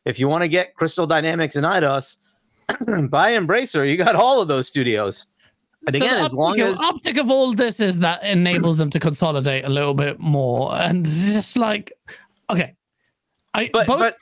If 0.06 0.18
you 0.18 0.28
want 0.28 0.44
to 0.44 0.48
get 0.48 0.74
Crystal 0.76 1.06
Dynamics 1.06 1.56
and 1.56 1.66
Eidos, 1.66 2.18
buy 3.10 3.34
Embracer. 3.34 3.90
You 3.90 3.98
got 3.98 4.16
all 4.16 4.42
of 4.42 4.48
those 4.48 4.68
studios. 4.68 5.28
And 5.88 5.96
So 5.96 6.04
again, 6.04 6.18
the 6.18 6.26
as 6.26 6.34
long 6.34 6.50
optic 6.52 6.64
of- 6.66 6.72
as 6.74 6.82
optic 6.82 7.18
of 7.18 7.30
all 7.32 7.54
this 7.54 7.80
is 7.80 8.00
that 8.00 8.24
enables 8.24 8.78
them 8.78 8.90
to 8.92 9.00
consolidate 9.00 9.66
a 9.66 9.70
little 9.70 9.94
bit 9.94 10.20
more, 10.20 10.76
and 10.76 11.06
just 11.06 11.58
like, 11.58 11.94
okay, 12.50 12.76
I 13.54 13.70
but 13.72 13.88
both, 13.88 14.00
but 14.00 14.18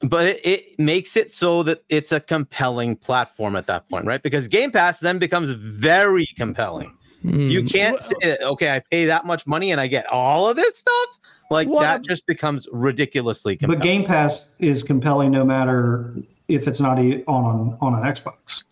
but 0.00 0.26
it, 0.26 0.40
it 0.44 0.78
makes 0.80 1.16
it 1.16 1.30
so 1.32 1.62
that 1.62 1.82
it's 1.88 2.12
a 2.12 2.20
compelling 2.20 2.96
platform 2.96 3.54
at 3.56 3.66
that 3.68 3.88
point, 3.88 4.04
right? 4.04 4.22
Because 4.22 4.48
Game 4.48 4.70
Pass 4.72 4.98
then 5.00 5.18
becomes 5.18 5.50
very 5.50 6.26
compelling. 6.36 6.92
You 7.22 7.60
Hmm. 7.60 7.66
can't 7.66 8.00
say 8.00 8.16
that, 8.22 8.42
okay, 8.42 8.74
I 8.74 8.80
pay 8.90 9.06
that 9.06 9.24
much 9.24 9.46
money 9.46 9.70
and 9.70 9.80
I 9.80 9.86
get 9.86 10.06
all 10.06 10.48
of 10.48 10.56
this 10.56 10.76
stuff. 10.78 11.20
Like 11.52 11.68
What 11.68 11.82
that 11.82 12.02
just 12.02 12.26
becomes 12.26 12.66
ridiculously 12.72 13.56
compelling. 13.56 13.78
But 13.78 13.84
Game 13.84 14.04
Pass 14.04 14.46
is 14.58 14.82
compelling 14.82 15.30
no 15.30 15.44
matter 15.44 16.14
if 16.54 16.68
it's 16.68 16.80
not 16.80 16.98
on 16.98 17.76
on 17.80 17.94
an 17.94 18.02
Xbox. 18.02 18.64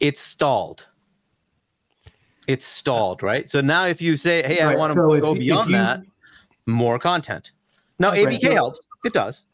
it's 0.00 0.20
stalled. 0.20 0.86
It's 2.46 2.64
stalled, 2.66 3.22
right? 3.22 3.50
So 3.50 3.60
now 3.60 3.86
if 3.86 4.00
you 4.00 4.16
say, 4.16 4.42
hey, 4.42 4.60
I 4.60 4.74
want 4.74 4.92
to 4.92 4.98
so 4.98 5.20
go 5.20 5.32
if 5.34 5.38
beyond 5.38 5.70
you- 5.70 5.76
that, 5.76 6.02
more 6.66 6.98
content. 6.98 7.52
Now 7.98 8.10
Right, 8.10 8.26
ABK 8.26 8.40
so- 8.40 8.52
helps. 8.54 8.80
It 9.04 9.12
does. 9.12 9.44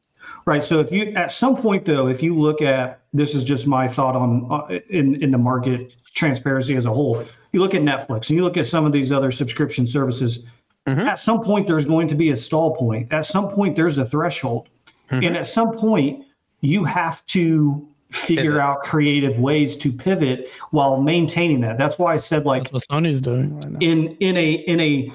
Right. 0.47 0.63
So 0.63 0.81
if 0.81 0.91
you 0.93 1.13
at 1.15 1.31
some 1.31 1.57
point 1.57 1.85
though, 1.85 2.09
if 2.09 2.23
you 2.23 2.39
look 2.39 2.63
at 2.63 3.01
this 3.13 3.35
is 3.35 3.45
just 3.45 3.67
my 3.67 3.87
thought 3.89 4.15
on 4.17 4.47
uh, 4.51 4.79
in 4.91 5.23
in 5.23 5.31
the 5.31 5.39
market 5.39 5.95
transparency 6.15 6.77
as 6.77 6.87
a 6.87 6.93
whole. 6.93 7.25
You 7.53 7.61
look 7.61 7.75
at 7.75 7.83
Netflix 7.83 8.29
and 8.31 8.37
you 8.37 8.43
look 8.43 8.57
at 8.57 8.67
some 8.67 8.85
of 8.85 8.93
these 8.93 9.11
other 9.13 9.31
subscription 9.31 9.87
services. 9.87 10.45
Mhm. 10.87 11.07
At 11.07 11.19
some 11.19 11.41
point, 11.43 11.67
there's 11.67 11.85
going 11.85 12.09
to 12.09 12.15
be 12.15 12.31
a 12.31 12.37
stall 12.37 12.75
point. 12.77 13.13
At 13.13 13.25
some 13.25 13.49
point, 13.49 13.75
there's 13.77 13.97
a 13.99 14.05
threshold, 14.05 14.69
Mhm. 15.11 15.27
and 15.27 15.37
at 15.37 15.47
some 15.47 15.73
point, 15.73 16.25
you 16.65 16.85
have 16.85 17.25
to 17.27 17.87
figure 18.11 18.53
Pivot. 18.53 18.61
out 18.61 18.83
creative 18.85 19.39
ways 19.39 19.77
to 19.77 19.93
pivot 19.93 20.49
while 20.71 21.01
maintaining 21.03 21.61
that. 21.61 21.79
That's 21.79 21.99
why 21.99 22.15
I 22.15 22.17
said 22.17 22.47
like 22.47 22.71
that's 22.71 22.73
what 22.73 22.83
Sony's 23.03 23.21
doing 23.21 23.55
right 23.57 23.71
now. 23.71 23.79
in 23.81 24.09
in 24.21 24.37
a 24.37 24.53
in 24.53 24.81
a 24.81 25.13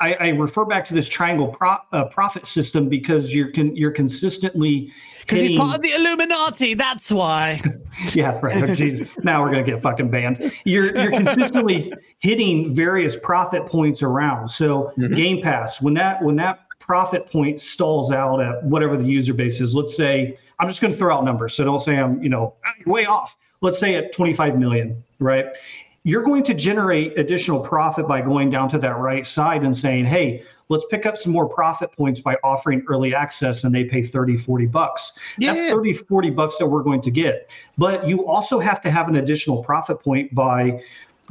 I, 0.00 0.14
I 0.14 0.28
refer 0.30 0.64
back 0.64 0.84
to 0.86 0.94
this 0.94 1.08
triangle 1.08 1.46
pro, 1.46 1.76
uh, 1.92 2.06
profit 2.06 2.46
system 2.46 2.88
because 2.88 3.32
you're 3.32 3.52
con, 3.52 3.76
you're 3.76 3.92
consistently 3.92 4.92
Because 5.20 5.38
he's 5.40 5.58
part 5.58 5.76
of 5.76 5.82
the 5.82 5.92
Illuminati. 5.92 6.74
That's 6.74 7.12
why. 7.12 7.62
yeah, 8.12 8.40
right. 8.42 8.70
Oh, 8.70 8.74
Jesus. 8.74 9.06
now 9.22 9.40
we're 9.42 9.50
gonna 9.50 9.62
get 9.62 9.80
fucking 9.80 10.10
banned. 10.10 10.52
You're 10.64 10.96
you're 10.98 11.12
consistently 11.12 11.92
hitting 12.18 12.74
various 12.74 13.16
profit 13.16 13.66
points 13.66 14.02
around. 14.02 14.48
So 14.48 14.92
Mhm. 14.98 15.16
Game 15.16 15.42
Pass, 15.42 15.80
when 15.82 15.94
that 15.94 16.22
when 16.22 16.34
that 16.36 16.60
profit 16.92 17.24
point 17.24 17.58
stalls 17.58 18.12
out 18.12 18.38
at 18.38 18.62
whatever 18.64 18.98
the 18.98 19.04
user 19.04 19.32
base 19.32 19.62
is, 19.62 19.74
let's 19.74 19.96
say 19.96 20.36
I'm 20.58 20.68
just 20.68 20.82
gonna 20.82 20.92
throw 20.92 21.14
out 21.14 21.24
numbers. 21.24 21.54
So 21.54 21.64
don't 21.64 21.80
say 21.80 21.98
I'm 21.98 22.22
you 22.22 22.28
know 22.28 22.52
"Ah, 22.66 22.72
way 22.84 23.06
off. 23.06 23.34
Let's 23.62 23.78
say 23.78 23.94
at 23.94 24.12
25 24.12 24.58
million, 24.58 25.02
right? 25.18 25.46
you're 26.04 26.22
going 26.22 26.42
to 26.42 26.54
generate 26.54 27.16
additional 27.18 27.60
profit 27.60 28.08
by 28.08 28.20
going 28.20 28.50
down 28.50 28.68
to 28.68 28.78
that 28.78 28.98
right 28.98 29.26
side 29.26 29.62
and 29.62 29.76
saying, 29.76 30.04
hey, 30.04 30.42
let's 30.68 30.84
pick 30.90 31.06
up 31.06 31.16
some 31.16 31.32
more 31.32 31.48
profit 31.48 31.92
points 31.92 32.20
by 32.20 32.36
offering 32.42 32.84
early 32.88 33.14
access 33.14 33.62
and 33.62 33.72
they 33.72 33.84
pay 33.84 34.02
30, 34.02 34.36
40 34.36 34.66
bucks. 34.66 35.12
Yeah, 35.38 35.54
That's 35.54 35.70
30, 35.70 35.92
40 35.92 36.30
bucks 36.30 36.58
that 36.58 36.66
we're 36.66 36.82
going 36.82 37.02
to 37.02 37.10
get. 37.10 37.48
But 37.78 38.08
you 38.08 38.26
also 38.26 38.58
have 38.58 38.80
to 38.82 38.90
have 38.90 39.08
an 39.08 39.16
additional 39.16 39.62
profit 39.62 40.00
point 40.00 40.34
by 40.34 40.82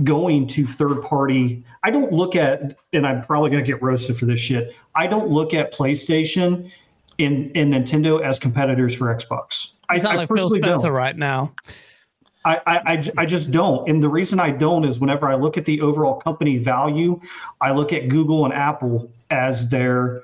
going 0.04 0.48
to 0.48 0.66
third 0.66 1.02
party. 1.04 1.64
I 1.84 1.92
don't 1.92 2.12
look 2.12 2.36
at, 2.36 2.78
and 2.94 3.06
I'm 3.06 3.22
probably 3.22 3.50
going 3.50 3.64
to 3.64 3.68
get 3.70 3.82
roasted 3.82 4.18
for 4.18 4.26
this 4.26 4.40
shit. 4.40 4.76
I 4.96 5.08
don't 5.08 5.30
look 5.30 5.54
at 5.54 5.74
PlayStation 5.74 6.72
and, 7.20 7.52
and 7.56 7.74
Nintendo 7.74 8.24
as 8.24 8.40
competitors 8.40 8.96
for 8.96 9.14
Xbox. 9.14 9.74
I, 9.90 9.96
You 9.96 10.08
I 10.08 10.16
like 10.16 10.28
Phil 10.28 10.38
personally 10.38 10.60
Spencer 10.62 10.84
don't. 10.88 10.92
right 10.94 11.18
now. 11.18 11.54
I, 12.44 12.60
I, 12.66 13.04
I 13.18 13.26
just 13.28 13.52
don't. 13.52 13.88
And 13.88 14.02
the 14.02 14.10
reason 14.10 14.40
I 14.40 14.50
don't 14.50 14.84
is 14.84 15.00
whenever 15.00 15.30
I 15.30 15.36
look 15.36 15.58
at 15.58 15.66
the 15.66 15.80
overall 15.82 16.16
company 16.16 16.58
value, 16.58 17.20
I 17.62 17.72
look 17.72 17.94
at 17.94 18.08
Google 18.08 18.46
and 18.46 18.54
Apple 18.54 19.12
as 19.30 19.70
their, 19.70 20.24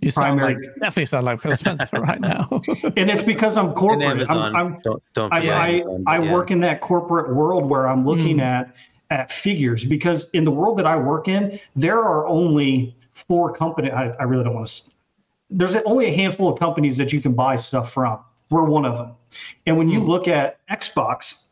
You 0.00 0.10
sound 0.10 0.38
Primary- 0.38 0.66
like 0.66 0.74
definitely 0.76 1.04
sound 1.06 1.26
like 1.26 1.42
Phil 1.42 1.54
Spencer 1.56 2.00
right 2.00 2.20
now. 2.20 2.48
and 2.96 3.10
it's 3.10 3.22
because 3.22 3.58
I'm 3.58 3.74
corporate. 3.74 4.08
Amazon. 4.08 4.56
I'm, 4.56 4.56
I'm, 4.74 4.78
don't 4.80 5.02
don't 5.12 5.30
I, 5.30 5.40
forget 5.40 5.54
I, 5.54 5.82
I 6.16 6.22
yeah. 6.22 6.32
work 6.32 6.50
in 6.50 6.60
that 6.60 6.80
corporate 6.80 7.34
world 7.34 7.66
where 7.68 7.86
I'm 7.86 8.06
looking 8.06 8.38
Mm. 8.38 8.42
at 8.42 8.74
at 9.10 9.30
figures 9.30 9.84
because 9.84 10.28
in 10.32 10.44
the 10.44 10.50
world 10.50 10.78
that 10.78 10.86
I 10.86 10.96
work 10.96 11.28
in, 11.28 11.58
there 11.76 12.00
are 12.00 12.26
only 12.26 12.94
four 13.12 13.52
company. 13.52 13.90
I, 13.90 14.10
I 14.10 14.24
really 14.24 14.44
don't 14.44 14.54
want 14.54 14.66
to. 14.68 14.90
There's 15.50 15.74
only 15.86 16.06
a 16.06 16.12
handful 16.14 16.52
of 16.52 16.58
companies 16.58 16.96
that 16.98 17.12
you 17.12 17.20
can 17.20 17.32
buy 17.32 17.56
stuff 17.56 17.92
from. 17.92 18.18
We're 18.50 18.64
one 18.64 18.84
of 18.84 18.96
them. 18.98 19.12
And 19.66 19.76
when 19.78 19.88
you 19.88 20.00
Mm. 20.00 20.08
look 20.08 20.28
at 20.28 20.58
Xbox, 20.68 21.44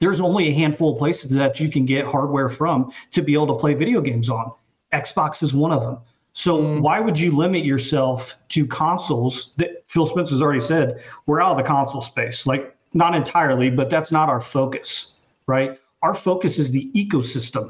there's 0.00 0.20
only 0.20 0.48
a 0.48 0.52
handful 0.52 0.92
of 0.92 0.98
places 0.98 1.30
that 1.32 1.58
you 1.58 1.70
can 1.70 1.84
get 1.86 2.04
hardware 2.06 2.48
from 2.48 2.92
to 3.12 3.22
be 3.22 3.34
able 3.34 3.46
to 3.48 3.54
play 3.54 3.74
video 3.74 4.00
games 4.00 4.28
on. 4.28 4.52
Xbox 4.92 5.42
is 5.42 5.54
one 5.54 5.72
of 5.72 5.80
them. 5.82 5.98
So 6.34 6.58
Mm. 6.58 6.82
why 6.82 7.00
would 7.00 7.18
you 7.18 7.34
limit 7.36 7.64
yourself 7.64 8.36
to 8.48 8.66
consoles 8.66 9.54
that 9.56 9.82
Phil 9.86 10.06
Spencer's 10.06 10.42
already 10.42 10.60
said 10.60 11.00
we're 11.26 11.40
out 11.40 11.52
of 11.52 11.56
the 11.56 11.62
console 11.62 12.00
space. 12.02 12.46
Like 12.46 12.76
not 12.94 13.14
entirely, 13.14 13.70
but 13.70 13.90
that's 13.90 14.12
not 14.12 14.28
our 14.28 14.40
focus, 14.40 15.20
right? 15.46 15.78
Our 16.06 16.14
focus 16.14 16.60
is 16.60 16.70
the 16.70 16.88
ecosystem. 16.94 17.66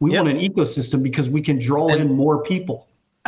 We 0.00 0.12
Yep. 0.12 0.24
want 0.24 0.36
an 0.36 0.42
ecosystem 0.48 1.02
because 1.02 1.28
we 1.28 1.42
can 1.42 1.58
draw 1.58 1.88
And- 1.88 2.00
in 2.00 2.08
more 2.24 2.42
people. 2.42 2.78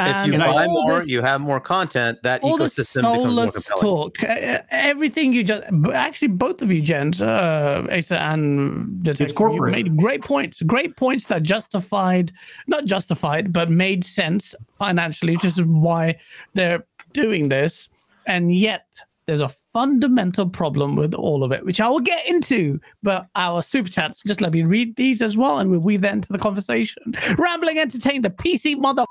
If 0.01 0.27
you 0.29 0.35
I- 0.35 0.53
buy 0.53 0.67
more, 0.69 1.01
this- 1.01 1.09
you 1.09 1.21
have 1.23 1.41
more 1.41 1.59
content. 1.61 2.23
That 2.23 2.41
all 2.45 2.57
this 2.57 2.77
ecosystem 2.79 3.03
becomes 3.03 3.35
more 3.35 3.49
soulless 3.49 3.69
compelling. 3.69 4.13
talk, 4.13 4.23
uh, 4.23 4.59
everything 4.71 5.33
you 5.35 5.43
just, 5.43 5.65
actually, 5.93 6.29
both 6.29 6.63
of 6.63 6.73
you, 6.73 6.81
gents, 6.81 7.21
uh, 7.21 7.85
Asa 7.91 8.17
and 8.33 9.03
Detective, 9.03 9.29
you 9.31 9.35
corporate. 9.35 9.73
made 9.73 9.97
great 9.97 10.23
points. 10.23 10.63
Great 10.63 10.97
points 10.97 11.25
that 11.27 11.43
justified, 11.43 12.31
not 12.69 12.85
justified, 12.87 13.53
but 13.53 13.71
made 13.71 14.05
sense 14.05 14.55
financially, 14.79 15.35
which 15.35 15.45
is 15.45 15.61
why 15.65 16.17
they're 16.55 16.85
doing 17.13 17.49
this. 17.49 17.89
And 18.27 18.55
yet, 18.55 18.87
there's 19.29 19.43
a 19.43 19.55
fundamental 19.75 20.49
problem 20.49 20.97
with 20.97 21.13
all 21.13 21.45
of 21.45 21.53
it, 21.53 21.63
which 21.63 21.83
I 21.83 21.89
will 21.89 22.01
get 22.01 22.27
into. 22.27 22.81
But 23.03 23.27
our 23.37 23.63
super 23.63 23.91
chats, 23.91 24.23
just 24.27 24.41
let 24.41 24.53
me 24.53 24.63
read 24.63 24.97
these 24.97 25.21
as 25.21 25.37
well, 25.37 25.59
and 25.59 25.71
we'll 25.71 25.81
weave 25.81 26.01
that 26.01 26.15
into 26.15 26.33
the 26.33 26.39
conversation. 26.39 27.15
Rambling 27.37 27.79
Entertain, 27.79 28.23
the 28.23 28.31
PC 28.31 28.79
mother. 28.79 29.05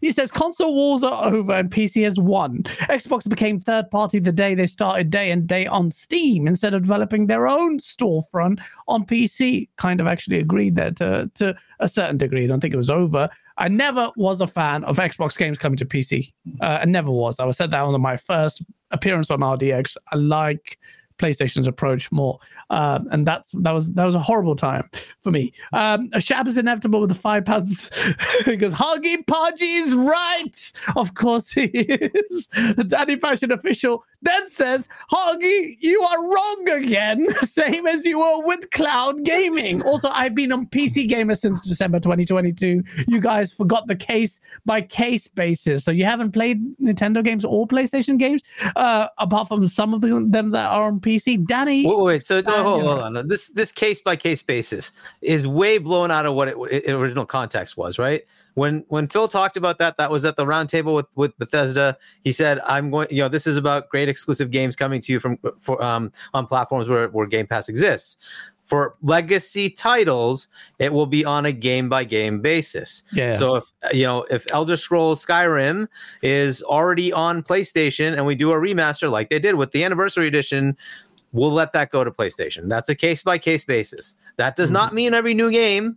He 0.00 0.12
says 0.12 0.30
console 0.30 0.74
wars 0.74 1.02
are 1.02 1.24
over 1.24 1.52
and 1.52 1.70
PC 1.70 2.04
has 2.04 2.18
won. 2.18 2.62
Xbox 2.88 3.28
became 3.28 3.60
third 3.60 3.90
party 3.90 4.18
the 4.18 4.32
day 4.32 4.54
they 4.54 4.66
started 4.66 5.10
day 5.10 5.30
and 5.30 5.46
day 5.46 5.66
on 5.66 5.90
Steam 5.90 6.46
instead 6.46 6.74
of 6.74 6.82
developing 6.82 7.26
their 7.26 7.48
own 7.48 7.78
storefront 7.78 8.60
on 8.88 9.04
PC. 9.04 9.68
Kind 9.76 10.00
of 10.00 10.06
actually 10.06 10.38
agreed 10.38 10.76
there 10.76 10.92
to, 10.92 11.30
to 11.34 11.54
a 11.80 11.88
certain 11.88 12.16
degree. 12.16 12.44
I 12.44 12.46
don't 12.46 12.60
think 12.60 12.74
it 12.74 12.78
was 12.78 12.90
over. 12.90 13.28
I 13.58 13.68
never 13.68 14.10
was 14.16 14.40
a 14.40 14.46
fan 14.46 14.84
of 14.84 14.98
Xbox 14.98 15.36
games 15.36 15.56
coming 15.56 15.78
to 15.78 15.86
PC. 15.86 16.32
Uh, 16.60 16.78
I 16.82 16.84
never 16.84 17.10
was. 17.10 17.40
I 17.40 17.50
said 17.52 17.70
that 17.70 17.82
on 17.82 18.00
my 18.00 18.16
first 18.16 18.62
appearance 18.90 19.30
on 19.30 19.40
RDX. 19.40 19.96
I 20.12 20.16
like 20.16 20.78
PlayStation's 21.18 21.66
approach 21.66 22.10
more, 22.12 22.38
um, 22.70 23.08
and 23.10 23.26
that's 23.26 23.50
that 23.52 23.72
was 23.72 23.92
that 23.92 24.04
was 24.04 24.14
a 24.14 24.20
horrible 24.20 24.56
time 24.56 24.88
for 25.22 25.30
me. 25.30 25.52
Um, 25.72 26.10
a 26.12 26.18
shab 26.18 26.46
is 26.46 26.58
inevitable 26.58 27.00
with 27.00 27.08
the 27.08 27.14
five 27.14 27.44
pounds 27.44 27.90
because 28.44 28.72
Huggy 28.72 29.24
Podgy 29.24 29.80
is 29.80 29.94
right. 29.94 30.72
Of 30.96 31.14
course 31.14 31.50
he 31.50 31.64
is. 31.66 32.48
The 32.76 32.84
Danny 32.86 33.16
Fashion 33.16 33.52
official 33.52 34.04
then 34.26 34.48
says, 34.48 34.88
Huggy, 35.12 35.76
you 35.80 36.00
are 36.02 36.22
wrong 36.22 36.68
again, 36.70 37.26
same 37.46 37.86
as 37.86 38.04
you 38.04 38.18
were 38.18 38.46
with 38.46 38.70
cloud 38.70 39.24
gaming. 39.24 39.82
Also, 39.82 40.08
I've 40.10 40.34
been 40.34 40.52
on 40.52 40.66
PC 40.66 41.08
Gamer 41.08 41.34
since 41.34 41.60
December 41.60 42.00
2022. 42.00 42.82
You 43.06 43.20
guys 43.20 43.52
forgot 43.52 43.86
the 43.86 43.94
case 43.94 44.40
by 44.64 44.80
case 44.80 45.28
basis, 45.28 45.84
so 45.84 45.90
you 45.90 46.04
haven't 46.04 46.32
played 46.32 46.76
Nintendo 46.78 47.22
games 47.22 47.44
or 47.44 47.66
PlayStation 47.66 48.18
games, 48.18 48.42
uh, 48.74 49.08
apart 49.18 49.48
from 49.48 49.66
some 49.68 49.94
of 49.94 50.00
the, 50.00 50.08
them 50.28 50.50
that 50.50 50.66
are 50.66 50.82
on 50.82 50.98
PC. 51.06 51.44
Danny, 51.46 51.86
Wait, 51.86 51.98
wait, 51.98 52.24
so 52.26 52.40
no, 52.40 52.62
hold, 52.62 52.82
hold 52.82 53.16
on. 53.16 53.28
This 53.28 53.48
this 53.48 53.70
case 53.70 54.00
by 54.00 54.16
case 54.16 54.42
basis 54.42 54.92
is 55.22 55.46
way 55.46 55.78
blown 55.78 56.10
out 56.10 56.26
of 56.26 56.34
what 56.34 56.48
it, 56.48 56.56
it 56.70 56.92
original 56.92 57.24
context 57.24 57.76
was, 57.76 57.98
right? 57.98 58.22
When 58.54 58.84
when 58.88 59.06
Phil 59.06 59.28
talked 59.28 59.56
about 59.56 59.78
that, 59.78 59.98
that 59.98 60.10
was 60.10 60.24
at 60.24 60.36
the 60.36 60.44
roundtable 60.44 60.94
with 60.96 61.06
with 61.14 61.38
Bethesda. 61.38 61.96
He 62.22 62.32
said, 62.32 62.58
"I'm 62.64 62.90
going, 62.90 63.08
you 63.10 63.18
know, 63.18 63.28
this 63.28 63.46
is 63.46 63.56
about 63.56 63.90
great 63.90 64.08
exclusive 64.08 64.50
games 64.50 64.74
coming 64.74 65.00
to 65.02 65.12
you 65.12 65.20
from 65.20 65.38
for 65.60 65.82
um 65.82 66.10
on 66.34 66.46
platforms 66.46 66.88
where 66.88 67.08
where 67.08 67.26
Game 67.26 67.46
Pass 67.46 67.68
exists." 67.68 68.16
For 68.66 68.96
legacy 69.00 69.70
titles, 69.70 70.48
it 70.78 70.92
will 70.92 71.06
be 71.06 71.24
on 71.24 71.46
a 71.46 71.52
game 71.52 71.88
by 71.88 72.04
game 72.04 72.40
basis. 72.40 73.04
yeah, 73.12 73.30
So 73.30 73.56
if 73.56 73.64
you 73.92 74.04
know 74.04 74.26
if 74.30 74.44
Elder 74.50 74.76
Scrolls 74.76 75.24
Skyrim 75.24 75.86
is 76.22 76.62
already 76.62 77.12
on 77.12 77.42
PlayStation 77.42 78.14
and 78.14 78.26
we 78.26 78.34
do 78.34 78.50
a 78.50 78.56
remaster 78.56 79.10
like 79.10 79.30
they 79.30 79.38
did 79.38 79.54
with 79.54 79.70
the 79.70 79.84
anniversary 79.84 80.26
edition, 80.26 80.76
we'll 81.32 81.52
let 81.52 81.72
that 81.74 81.90
go 81.90 82.02
to 82.02 82.10
PlayStation. 82.10 82.68
That's 82.68 82.88
a 82.88 82.94
case 82.94 83.22
by 83.22 83.38
case 83.38 83.64
basis. 83.64 84.16
That 84.36 84.56
does 84.56 84.68
mm-hmm. 84.68 84.74
not 84.74 84.94
mean 84.94 85.14
every 85.14 85.34
new 85.34 85.50
game. 85.50 85.96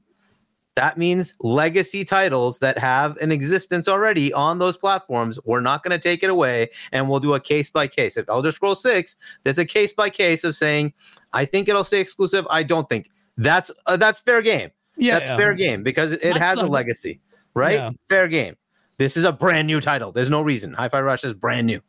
That 0.76 0.98
means 0.98 1.34
legacy 1.42 2.06
titles 2.06 2.60
that 2.60 2.78
have 2.78 3.18
an 3.18 3.32
existence 3.32 3.88
already 3.88 4.32
on 4.32 4.60
those 4.60 4.78
platforms. 4.78 5.38
We're 5.44 5.60
not 5.62 5.84
going 5.84 5.92
to 5.92 6.00
take 6.00 6.24
it 6.24 6.30
away 6.30 6.70
and 6.92 7.10
we'll 7.10 7.20
do 7.20 7.34
a 7.34 7.40
case 7.40 7.70
by 7.70 7.88
case. 7.88 8.16
If 8.16 8.30
Elder 8.30 8.52
Scrolls 8.52 8.82
6, 8.82 9.16
there's 9.44 9.60
a 9.60 9.66
case 9.66 9.92
by 9.92 10.10
case 10.10 10.44
of 10.44 10.56
saying, 10.56 10.94
I 11.34 11.44
think 11.46 11.68
it'll 11.68 11.84
stay 11.84 12.00
exclusive. 12.00 12.48
I 12.50 12.64
don't 12.64 12.88
think. 12.88 13.10
That's 13.38 13.72
uh, 13.86 13.98
that's 13.98 14.20
fair 14.20 14.42
game 14.42 14.72
yeah, 15.00 15.18
that's 15.18 15.30
fair 15.30 15.54
game 15.54 15.82
because 15.82 16.12
it, 16.12 16.22
it 16.22 16.30
Much 16.32 16.40
has 16.40 16.60
a 16.60 16.68
legacy, 16.68 17.22
right? 17.54 17.76
Yeah. 17.76 17.92
Fair 18.08 18.28
game. 18.28 18.56
This 18.98 19.16
is 19.16 19.24
a 19.24 19.32
brand 19.32 19.66
new 19.66 19.80
title. 19.80 20.12
There's 20.12 20.30
no 20.30 20.42
reason. 20.42 20.74
Hi-Fi 20.74 21.00
Rush 21.00 21.24
is 21.24 21.34
brand 21.34 21.66
new. 21.66 21.82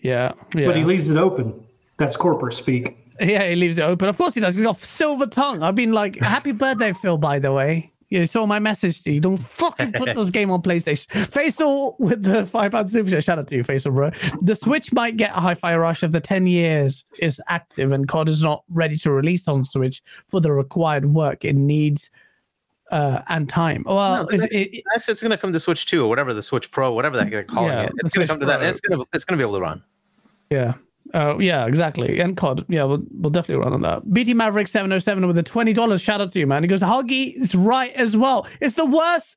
Yeah, 0.00 0.32
yeah. 0.54 0.66
But 0.66 0.76
he 0.76 0.84
leaves 0.84 1.08
it 1.08 1.16
open. 1.16 1.66
That's 1.96 2.16
corporate 2.16 2.54
speak. 2.54 2.96
Yeah, 3.20 3.48
he 3.48 3.56
leaves 3.56 3.78
it 3.78 3.82
open. 3.82 4.08
Of 4.08 4.16
course 4.16 4.34
he 4.34 4.40
does. 4.40 4.54
He's 4.54 4.64
got 4.64 4.82
silver 4.84 5.26
tongue. 5.26 5.62
I've 5.62 5.74
been 5.74 5.92
like, 5.92 6.16
happy 6.16 6.52
birthday, 6.52 6.92
Phil, 6.94 7.18
by 7.18 7.38
the 7.38 7.52
way. 7.52 7.92
You 8.08 8.26
saw 8.26 8.44
my 8.44 8.58
message 8.58 9.04
to 9.04 9.12
you. 9.12 9.20
Don't 9.20 9.36
fucking 9.36 9.92
put 9.92 10.16
this 10.16 10.30
game 10.38 10.50
on 10.50 10.62
PlayStation. 10.62 11.06
Faisal 11.28 11.94
with 12.00 12.24
the 12.24 12.44
five 12.46 12.72
pound 12.72 12.90
super 12.90 13.08
chat. 13.10 13.22
Shout 13.22 13.38
out 13.38 13.46
to 13.48 13.56
you, 13.56 13.62
Faisal, 13.62 13.92
bro. 13.94 14.10
The 14.42 14.56
Switch 14.56 14.92
might 14.92 15.16
get 15.16 15.30
a 15.30 15.34
Hi-Fi 15.40 15.76
Rush 15.76 16.02
if 16.02 16.10
the 16.10 16.20
10 16.20 16.48
years 16.48 17.04
is 17.20 17.40
active 17.46 17.92
and 17.92 18.08
COD 18.08 18.28
is 18.30 18.42
not 18.42 18.64
ready 18.70 18.96
to 18.98 19.12
release 19.12 19.46
on 19.46 19.64
Switch 19.64 20.02
for 20.28 20.40
the 20.40 20.50
required 20.50 21.04
work 21.04 21.44
it 21.44 21.54
needs 21.54 22.10
uh, 22.90 23.20
and 23.28 23.48
time. 23.48 23.84
Well, 23.86 24.24
No, 24.24 24.28
it's- 24.30 24.40
next, 24.40 24.54
it- 24.56 24.82
next 24.92 25.08
it's 25.08 25.20
going 25.20 25.30
to 25.30 25.36
come 25.38 25.52
to 25.52 25.60
Switch 25.60 25.86
2 25.86 26.02
or 26.04 26.08
whatever 26.08 26.34
the 26.34 26.42
Switch 26.42 26.68
Pro, 26.72 26.92
whatever 26.92 27.16
they're 27.22 27.44
calling 27.44 27.70
Yeah, 27.70 27.82
it. 27.82 27.92
It's 27.98 28.12
going 28.16 28.26
to 28.26 28.32
come 28.32 28.40
to 28.40 28.46
that. 28.46 28.60
And 28.60 28.70
it's 28.70 28.80
going 28.80 28.98
to 28.98 29.06
it's 29.12 29.24
going 29.24 29.38
to 29.38 29.44
be 29.44 29.48
able 29.48 29.58
to 29.58 29.62
run. 29.62 29.84
Yeah. 30.50 30.72
Uh, 31.12 31.36
yeah, 31.38 31.66
exactly. 31.66 32.20
And 32.20 32.36
COD. 32.36 32.64
Yeah, 32.68 32.84
we'll, 32.84 33.02
we'll 33.12 33.30
definitely 33.30 33.64
run 33.64 33.72
on 33.72 33.82
that. 33.82 34.12
BT 34.12 34.34
Maverick 34.34 34.68
707 34.68 35.26
with 35.26 35.38
a 35.38 35.42
$20 35.42 36.00
shout 36.00 36.20
out 36.20 36.32
to 36.32 36.38
you, 36.38 36.46
man. 36.46 36.62
He 36.62 36.68
goes, 36.68 36.82
Huggy 36.82 37.34
is 37.34 37.54
right 37.54 37.92
as 37.94 38.16
well. 38.16 38.46
It's 38.60 38.74
the 38.74 38.86
worst. 38.86 39.36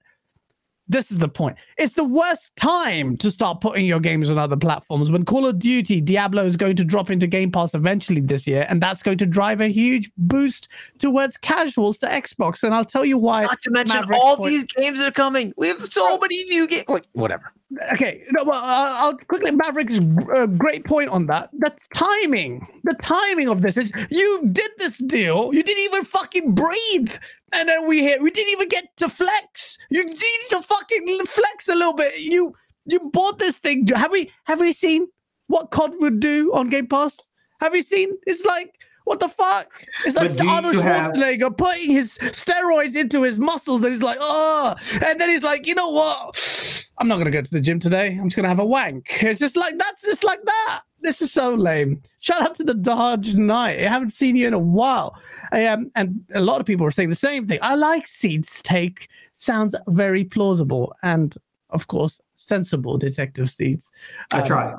This 0.94 1.10
is 1.10 1.18
the 1.18 1.28
point. 1.28 1.58
It's 1.80 1.96
the 1.96 2.04
worst 2.04 2.56
time 2.56 3.18
to 3.18 3.32
start 3.32 3.62
putting 3.62 3.88
your 3.88 4.00
games 4.00 4.30
on 4.30 4.38
other 4.38 4.56
platforms 4.56 5.10
when 5.10 5.26
Call 5.26 5.48
of 5.48 5.58
Duty 5.58 6.00
Diablo 6.00 6.46
is 6.46 6.56
going 6.56 6.76
to 6.76 6.84
drop 6.84 7.10
into 7.10 7.26
Game 7.26 7.52
Pass 7.52 7.74
eventually 7.74 8.22
this 8.22 8.46
year, 8.46 8.68
and 8.70 8.80
that's 8.80 9.02
going 9.02 9.18
to 9.18 9.26
drive 9.26 9.60
a 9.60 9.70
huge 9.70 10.12
boost 10.18 10.70
towards 11.00 11.36
casuals 11.36 11.98
to 11.98 12.06
Xbox. 12.06 12.62
And 12.62 12.76
I'll 12.76 12.86
tell 12.86 13.04
you 13.04 13.18
why. 13.18 13.42
Not 13.42 13.60
to 13.64 13.72
mention 13.72 14.02
Maverick's 14.02 14.24
all 14.24 14.38
point- 14.38 14.50
these 14.52 14.66
games 14.66 15.02
are 15.02 15.10
coming. 15.10 15.52
We 15.58 15.68
have 15.70 15.84
so 15.84 16.20
many 16.20 16.44
new 16.44 16.68
games. 16.68 16.88
Like 16.88 17.08
whatever. 17.14 17.52
Okay, 17.94 18.24
no, 18.30 18.44
well, 18.44 18.62
I'll 18.64 19.06
I'll 19.06 19.18
quickly 19.18 19.50
Maverick's 19.50 20.00
uh, 20.36 20.46
great 20.46 20.86
point 20.86 21.10
on 21.10 21.26
that. 21.26 21.50
The 21.54 21.74
timing, 21.96 22.68
the 22.84 22.94
timing 23.02 23.50
of 23.50 23.64
this 23.64 23.78
is 23.78 23.92
you 24.12 24.48
did 24.52 24.70
this 24.78 25.00
deal, 25.00 25.52
you 25.56 25.64
didn't 25.64 25.84
even 25.84 26.06
fucking 26.06 26.54
breathe, 26.54 27.12
and 27.54 27.70
then 27.70 27.88
we 27.88 28.04
hit, 28.04 28.22
we 28.22 28.32
didn't 28.32 28.52
even 28.54 28.68
get 28.68 28.86
to 28.98 29.10
flex. 29.10 29.78
You 29.90 30.04
need 30.06 30.42
to 30.50 30.62
fucking 30.62 31.26
flex 31.28 31.68
a 31.68 31.76
little 31.76 31.94
bit. 31.94 32.18
You 32.20 32.54
you 32.86 33.00
bought 33.12 33.40
this 33.40 33.58
thing. 33.58 33.88
Have 33.88 34.12
we 34.12 34.32
have 34.46 34.60
we 34.60 34.72
seen 34.74 35.08
what 35.48 35.72
COD 35.72 35.94
would 36.00 36.20
do 36.20 36.54
on 36.54 36.70
Game 36.70 36.88
Pass? 36.88 37.18
Have 37.62 37.76
you 37.76 37.84
seen? 37.84 38.10
It's 38.26 38.44
like 38.46 38.74
What 39.06 39.20
the 39.20 39.28
fuck? 39.30 39.68
It's 40.06 40.16
like 40.16 40.32
Arnold 40.48 40.76
you 40.76 40.82
have- 40.82 41.12
Schwarzenegger 41.12 41.58
putting 41.58 41.92
his 41.92 42.18
steroids 42.20 42.96
into 42.96 43.22
his 43.22 43.38
muscles, 43.38 43.84
and 43.84 43.92
he's 43.94 44.02
like, 44.02 44.18
oh, 44.22 44.76
and 45.06 45.20
then 45.20 45.30
he's 45.30 45.44
like, 45.44 45.68
you 45.68 45.76
know 45.76 45.90
what? 45.90 46.90
I'm 46.98 47.08
not 47.08 47.18
gonna 47.18 47.32
go 47.32 47.42
to 47.42 47.52
the 47.52 47.60
gym 47.60 47.80
today. 47.80 48.18
I'm 48.20 48.30
just 48.30 48.36
gonna 48.36 48.48
have 48.48 48.60
a 48.60 48.66
wank. 48.66 49.06
It's 49.24 49.40
just 49.40 49.56
like 49.58 49.78
that's 49.78 50.04
just 50.04 50.24
like 50.24 50.40
that. 50.46 50.82
This 51.04 51.22
is 51.22 51.32
so 51.34 51.54
lame. 51.54 52.02
Shout 52.20 52.42
out 52.42 52.56
to 52.56 52.64
the 52.64 52.74
Dodge 52.74 53.36
Knight. 53.36 53.80
I 53.80 53.90
haven't 53.90 54.12
seen 54.12 54.36
you 54.38 54.48
in 54.48 54.54
a 54.54 54.60
while. 54.60 55.16
I, 55.52 55.66
um, 55.66 55.92
and 55.96 56.24
a 56.34 56.40
lot 56.40 56.62
of 56.62 56.66
people 56.66 56.86
are 56.86 56.92
saying 56.92 57.10
the 57.10 57.16
same 57.16 57.46
thing. 57.46 57.60
I 57.62 57.76
like 57.76 58.08
Seed's 58.08 58.62
take. 58.62 59.10
Sounds 59.34 59.76
very 59.88 60.24
plausible 60.24 60.96
and, 61.04 61.36
of 61.72 61.88
course, 61.88 62.22
sensible. 62.36 62.98
Detective 62.98 63.50
Seeds. 63.50 63.92
I 64.32 64.40
Um, 64.40 64.46
try. 64.48 64.74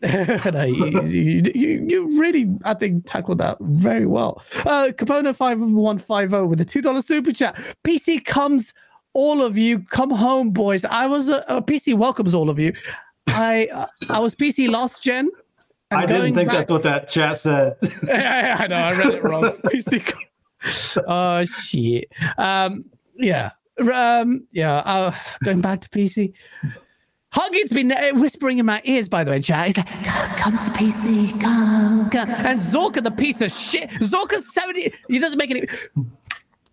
no, 0.52 0.62
you, 0.62 1.02
you, 1.02 1.42
you, 1.54 1.86
you 1.88 2.20
really, 2.20 2.48
I 2.64 2.72
think, 2.74 3.04
tackled 3.04 3.38
that 3.38 3.58
very 3.60 4.06
well. 4.06 4.42
Uh, 4.64 4.90
Capone 4.96 5.34
five 5.34 5.60
one 5.60 5.98
five 5.98 6.30
zero 6.30 6.46
with 6.46 6.60
a 6.60 6.64
two 6.64 6.80
dollar 6.80 7.02
super 7.02 7.32
chat. 7.32 7.56
PC 7.84 8.24
comes, 8.24 8.72
all 9.12 9.42
of 9.42 9.58
you 9.58 9.80
come 9.80 10.10
home, 10.10 10.50
boys. 10.50 10.84
I 10.84 11.06
was 11.08 11.28
uh, 11.28 11.42
uh, 11.48 11.60
PC 11.60 11.94
welcomes 11.94 12.32
all 12.32 12.48
of 12.48 12.58
you. 12.58 12.72
I 13.26 13.68
uh, 13.72 13.86
I 14.08 14.20
was 14.20 14.34
PC 14.36 14.70
last 14.70 15.02
gen. 15.02 15.30
and 15.90 16.00
I 16.00 16.06
didn't 16.06 16.34
think 16.34 16.48
back- 16.48 16.58
that's 16.58 16.70
what 16.70 16.82
that 16.82 17.08
chat 17.08 17.38
said. 17.38 17.76
I 18.10 18.66
know 18.66 18.76
I 18.76 18.92
read 18.92 19.14
it 19.14 19.24
wrong. 19.24 19.52
Oh 21.06 21.44
shit. 21.44 22.10
Um. 22.36 22.90
Yeah. 23.16 23.52
Um. 23.78 24.46
Yeah. 24.50 24.78
Uh, 24.78 25.14
going 25.44 25.60
back 25.60 25.80
to 25.82 25.88
PC. 25.88 26.34
Huggy's 27.32 27.70
been 27.72 27.92
uh, 27.92 28.10
whispering 28.14 28.58
in 28.58 28.66
my 28.66 28.80
ears, 28.84 29.08
by 29.08 29.22
the 29.22 29.30
way, 29.30 29.40
chat. 29.40 29.66
He's 29.66 29.76
like, 29.76 29.86
come 30.38 30.54
to 30.58 30.70
PC, 30.70 31.38
come, 31.40 32.08
come. 32.10 32.30
And 32.30 32.58
Zorka, 32.58 33.04
the 33.04 33.10
piece 33.10 33.42
of 33.42 33.52
shit. 33.52 33.90
Zorka's 34.00 34.52
70. 34.54 34.92
He 35.08 35.18
doesn't 35.18 35.38
make 35.38 35.50
any. 35.50 35.66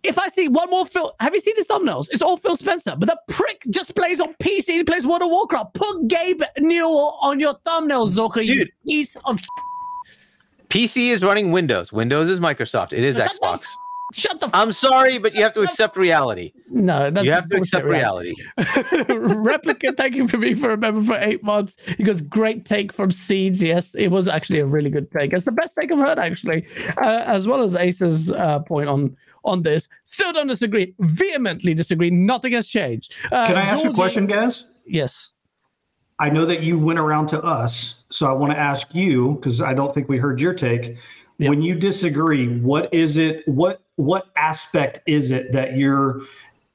If 0.06 0.18
I 0.18 0.28
see 0.28 0.48
one 0.48 0.70
more 0.70 0.86
Phil, 0.86 1.14
have 1.20 1.34
you 1.34 1.40
seen 1.40 1.56
his 1.56 1.66
thumbnails? 1.66 2.06
It's 2.10 2.22
all 2.22 2.36
Phil 2.36 2.56
Spencer, 2.56 2.94
but 2.96 3.08
the 3.08 3.18
prick 3.28 3.62
just 3.70 3.94
plays 3.94 4.20
on 4.20 4.34
PC. 4.34 4.68
He 4.68 4.84
plays 4.84 5.06
World 5.06 5.22
of 5.22 5.30
Warcraft. 5.30 5.74
Put 5.74 6.08
Gabe 6.08 6.42
Newell 6.58 7.18
on 7.20 7.40
your 7.40 7.54
thumbnail, 7.64 8.08
Zorka, 8.08 8.46
you 8.46 8.60
Dude. 8.60 8.70
piece 8.86 9.16
of 9.24 9.40
PC 10.68 11.10
is 11.10 11.22
running 11.22 11.52
Windows. 11.52 11.92
Windows 11.92 12.28
is 12.30 12.40
Microsoft. 12.40 12.92
It 12.92 13.04
is 13.04 13.16
the 13.16 13.22
Xbox. 13.22 13.68
Shut 14.12 14.38
the 14.38 14.46
f- 14.46 14.52
I'm 14.54 14.72
sorry, 14.72 15.18
but 15.18 15.34
you 15.34 15.42
have 15.42 15.52
to 15.54 15.62
accept 15.62 15.96
reality. 15.96 16.52
No, 16.70 17.10
that's 17.10 17.26
You 17.26 17.32
have 17.32 17.48
to 17.48 17.56
accept 17.56 17.84
reality. 17.84 18.34
Replica, 19.08 19.92
thank 19.92 20.14
you 20.14 20.28
for 20.28 20.38
being 20.38 20.54
for 20.54 20.70
a 20.70 20.76
member 20.76 21.04
for 21.04 21.18
eight 21.20 21.42
months. 21.42 21.76
He 21.96 22.04
goes, 22.04 22.20
great 22.20 22.64
take 22.64 22.92
from 22.92 23.10
Seeds. 23.10 23.60
Yes, 23.60 23.94
it 23.96 24.08
was 24.08 24.28
actually 24.28 24.60
a 24.60 24.66
really 24.66 24.90
good 24.90 25.10
take. 25.10 25.32
It's 25.32 25.44
the 25.44 25.50
best 25.52 25.74
take 25.76 25.90
I've 25.90 25.98
heard, 25.98 26.18
actually, 26.20 26.66
uh, 27.02 27.24
as 27.26 27.48
well 27.48 27.62
as 27.62 27.74
Ace's 27.74 28.30
uh, 28.30 28.60
point 28.60 28.88
on 28.88 29.16
on 29.46 29.62
this. 29.62 29.88
Still 30.04 30.32
don't 30.32 30.46
disagree. 30.48 30.94
Vehemently 30.98 31.72
disagree. 31.74 32.10
Nothing 32.10 32.52
has 32.52 32.66
changed. 32.68 33.14
Uh, 33.32 33.46
Can 33.46 33.56
I 33.56 33.62
ask 33.62 33.82
you 33.84 33.90
a 33.90 33.94
question, 33.94 34.26
guys? 34.26 34.66
Yes. 34.86 35.32
I 36.18 36.30
know 36.30 36.44
that 36.46 36.62
you 36.62 36.78
went 36.78 36.98
around 36.98 37.26
to 37.28 37.42
us, 37.42 38.04
so 38.10 38.26
I 38.26 38.32
want 38.32 38.52
to 38.52 38.58
ask 38.58 38.94
you 38.94 39.34
because 39.34 39.60
I 39.60 39.74
don't 39.74 39.92
think 39.94 40.08
we 40.08 40.18
heard 40.18 40.40
your 40.40 40.54
take. 40.54 40.96
Yep. 41.38 41.50
When 41.50 41.60
you 41.62 41.74
disagree, 41.74 42.58
what 42.60 42.92
is 42.92 43.18
it? 43.18 43.46
What 43.46 43.82
what 43.96 44.28
aspect 44.36 45.00
is 45.06 45.30
it 45.30 45.52
that 45.52 45.76
you're 45.76 46.22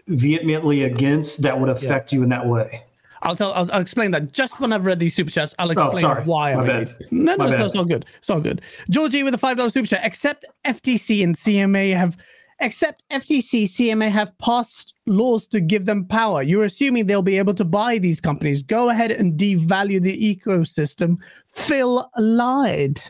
vehemently 0.08 0.84
against 0.84 1.42
that 1.42 1.60
would 1.60 1.70
affect 1.70 2.12
you 2.14 2.22
in 2.24 2.30
that 2.30 2.46
way? 2.46 2.84
I'll 3.24 3.36
tell. 3.36 3.54
I'll, 3.54 3.72
I'll 3.72 3.82
explain 3.82 4.12
that 4.12 4.32
just 4.32 4.60
when 4.60 4.74
I've 4.74 4.86
read 4.86 5.00
these 5.00 5.16
super 5.16 5.32
chats. 5.32 5.54
I'll 5.60 5.70
explain 5.72 6.06
Oh, 6.06 6.22
why 6.26 6.54
I'm 6.54 6.60
against. 6.62 6.98
No, 7.12 7.36
no, 7.36 7.38
My 7.38 7.48
it's, 7.48 7.56
bad. 7.56 7.66
it's 7.66 7.76
all 7.76 7.86
good. 7.86 8.06
It's 8.20 8.30
all 8.30 8.42
good. 8.42 8.62
Georgie 8.90 9.24
with 9.24 9.34
a 9.34 9.38
five 9.40 9.58
dollar 9.58 9.70
super 9.70 9.88
chat. 9.88 10.02
Except 10.04 10.46
FTC 10.66 11.24
and 11.24 11.36
CMA 11.36 11.96
have, 11.96 12.18
except 12.62 13.04
FTC, 13.12 13.64
CMA 13.64 14.10
have 14.10 14.38
passed 14.38 14.94
laws 15.06 15.48
to 15.50 15.60
give 15.60 15.86
them 15.86 16.06
power. 16.06 16.42
You're 16.42 16.64
assuming 16.64 17.08
they'll 17.08 17.22
be 17.22 17.38
able 17.38 17.54
to 17.56 17.66
buy 17.66 17.98
these 17.98 18.22
companies. 18.22 18.64
Go 18.64 18.90
ahead 18.90 19.12
and 19.12 19.40
devalue 19.40 20.02
the 20.02 20.36
ecosystem. 20.36 21.18
Phil 21.54 22.10
lied. 22.18 23.02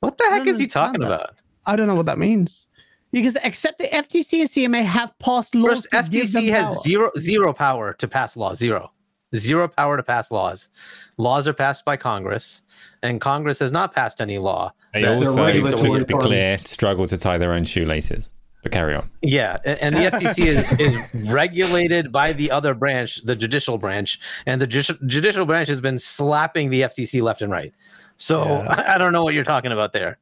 What 0.00 0.18
the 0.18 0.24
heck 0.30 0.46
is 0.46 0.58
he 0.58 0.66
talking 0.66 1.00
that. 1.00 1.06
about? 1.06 1.36
I 1.66 1.76
don't 1.76 1.86
know 1.86 1.94
what 1.94 2.06
that 2.06 2.18
means. 2.18 2.66
Because 3.12 3.36
except 3.44 3.78
the 3.78 3.88
FTC 3.88 4.40
and 4.40 4.48
CMA 4.74 4.84
have 4.84 5.16
passed 5.18 5.54
laws 5.54 5.86
First, 5.86 5.90
to 5.90 6.10
give 6.10 6.32
them 6.32 6.44
FTC 6.44 6.50
has 6.50 6.64
power. 6.64 6.82
zero 6.82 7.10
zero 7.18 7.52
power 7.52 7.92
to 7.94 8.08
pass 8.08 8.36
laws. 8.36 8.58
Zero. 8.58 8.90
Zero 9.34 9.68
power 9.68 9.96
to 9.96 10.02
pass 10.02 10.30
laws. 10.30 10.68
Laws 11.16 11.48
are 11.48 11.54
passed 11.54 11.84
by 11.84 11.96
Congress, 11.96 12.62
and 13.02 13.20
Congress 13.20 13.58
has 13.60 13.72
not 13.72 13.94
passed 13.94 14.20
any 14.20 14.38
law. 14.38 14.72
They 14.92 15.06
also, 15.06 15.42
regulatory 15.44 15.90
just 15.90 16.00
to 16.00 16.04
be 16.06 16.14
clear, 16.14 16.58
struggle 16.58 17.06
to 17.06 17.16
tie 17.16 17.38
their 17.38 17.54
own 17.54 17.64
shoelaces. 17.64 18.28
But 18.62 18.70
carry 18.72 18.94
on. 18.94 19.10
Yeah, 19.22 19.56
and 19.64 19.94
the 19.94 20.00
FTC 20.12 20.46
is, 20.46 20.72
is 20.78 21.30
regulated 21.32 22.12
by 22.12 22.32
the 22.32 22.50
other 22.50 22.74
branch, 22.74 23.16
the 23.24 23.34
judicial 23.34 23.76
branch, 23.76 24.20
and 24.46 24.60
the 24.60 24.66
judici- 24.66 24.98
judicial 25.06 25.46
branch 25.46 25.68
has 25.68 25.80
been 25.80 25.98
slapping 25.98 26.70
the 26.70 26.82
FTC 26.82 27.22
left 27.22 27.42
and 27.42 27.50
right. 27.50 27.74
So 28.16 28.44
Yeah. 28.44 28.84
I 28.94 28.98
don't 28.98 29.12
know 29.12 29.24
what 29.24 29.34
you're 29.34 29.42
talking 29.44 29.72
about 29.72 29.92
there. 29.92 30.18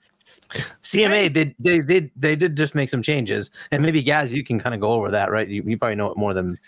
CMA 0.83 1.33
did 1.33 1.55
they 1.61 1.81
did 1.81 2.11
they 2.17 2.35
did 2.35 2.57
just 2.57 2.75
make 2.75 2.89
some 2.89 3.03
changes, 3.03 3.51
and 3.71 3.83
maybe 3.83 4.03
Gaz, 4.03 4.33
you 4.33 4.43
can 4.43 4.59
kind 4.59 4.75
of 4.75 4.81
go 4.81 4.93
over 4.93 5.11
that, 5.11 5.31
right? 5.31 5.47
You, 5.47 5.63
you 5.65 5.79
probably 5.79 5.95
know 5.95 6.11
it 6.11 6.17
more 6.17 6.35
than 6.35 6.59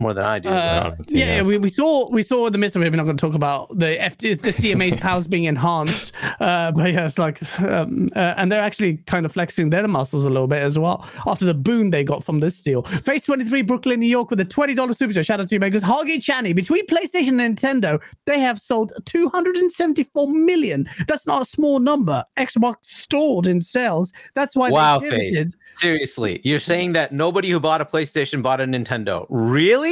more 0.00 0.14
than 0.14 0.24
I 0.24 0.38
do. 0.38 0.48
Uh, 0.48 0.94
yeah, 1.08 1.36
yeah. 1.36 1.42
we, 1.42 1.58
we 1.58 1.68
saw 1.68 2.08
we 2.10 2.22
saw 2.22 2.48
the 2.48 2.58
midst 2.58 2.76
of 2.76 2.82
it. 2.82 2.90
We're 2.90 2.96
not 2.96 3.04
going 3.04 3.16
to 3.16 3.20
talk 3.26 3.34
about 3.34 3.76
the 3.76 3.96
FT, 3.96 4.40
the 4.40 4.50
CMA's 4.50 4.96
powers 5.00 5.26
being 5.26 5.44
enhanced, 5.44 6.12
uh, 6.38 6.70
but 6.70 6.92
yeah, 6.92 7.06
it's 7.06 7.18
like, 7.18 7.42
um, 7.62 8.08
uh, 8.14 8.34
and 8.36 8.50
they're 8.50 8.62
actually 8.62 8.98
kind 9.06 9.26
of 9.26 9.32
flexing 9.32 9.70
their 9.70 9.88
muscles 9.88 10.24
a 10.24 10.30
little 10.30 10.46
bit 10.46 10.62
as 10.62 10.78
well 10.78 11.08
after 11.26 11.44
the 11.44 11.54
boon 11.54 11.90
they 11.90 12.04
got 12.04 12.22
from 12.22 12.38
this 12.38 12.60
deal. 12.60 12.82
Phase 12.82 13.24
twenty 13.24 13.44
three, 13.44 13.62
Brooklyn, 13.62 13.98
New 13.98 14.06
York, 14.06 14.30
with 14.30 14.38
a 14.38 14.44
twenty 14.44 14.74
dollars 14.74 14.98
super 14.98 15.12
chat. 15.12 15.26
Shout 15.26 15.40
out 15.40 15.48
to 15.48 15.54
you, 15.54 15.60
makers. 15.60 15.82
Huggy 15.82 16.18
Chani 16.18 16.54
between 16.54 16.86
PlayStation 16.86 17.40
and 17.40 17.58
Nintendo, 17.58 18.00
they 18.26 18.38
have 18.38 18.60
sold 18.60 18.92
two 19.04 19.28
hundred 19.30 19.56
and 19.56 19.72
seventy 19.72 20.04
four 20.04 20.28
million. 20.28 20.88
That's 21.08 21.26
not 21.26 21.42
a 21.42 21.44
small 21.44 21.80
number. 21.80 22.22
Xbox 22.36 22.76
stalled 22.82 23.48
in 23.48 23.60
sales. 23.60 24.12
That's 24.34 24.54
why 24.54 24.70
Wow, 24.70 25.00
pivoted. 25.00 25.54
Seriously, 25.70 26.40
you're 26.44 26.60
saying 26.60 26.92
that 26.92 27.12
nobody 27.12 27.50
who 27.50 27.58
bought 27.58 27.80
a 27.80 27.84
PlayStation 27.84 28.42
bought 28.42 28.60
a 28.60 28.64
Nintendo? 28.64 29.26
Really? 29.28 29.87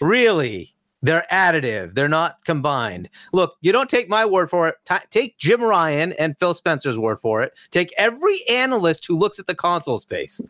Really? 0.00 0.74
They're 1.02 1.26
additive. 1.30 1.94
They're 1.94 2.08
not 2.08 2.44
combined. 2.44 3.08
Look, 3.32 3.56
you 3.60 3.70
don't 3.70 3.88
take 3.88 4.08
my 4.08 4.24
word 4.24 4.50
for 4.50 4.68
it. 4.68 4.76
Ta 4.84 5.00
take 5.10 5.38
Jim 5.38 5.62
Ryan 5.62 6.12
and 6.14 6.36
Phil 6.38 6.54
Spencer's 6.54 6.98
word 6.98 7.20
for 7.20 7.42
it. 7.42 7.52
Take 7.70 7.92
every 7.96 8.40
analyst 8.48 9.06
who 9.06 9.16
looks 9.16 9.38
at 9.38 9.46
the 9.46 9.54
console 9.54 9.98
space. 9.98 10.40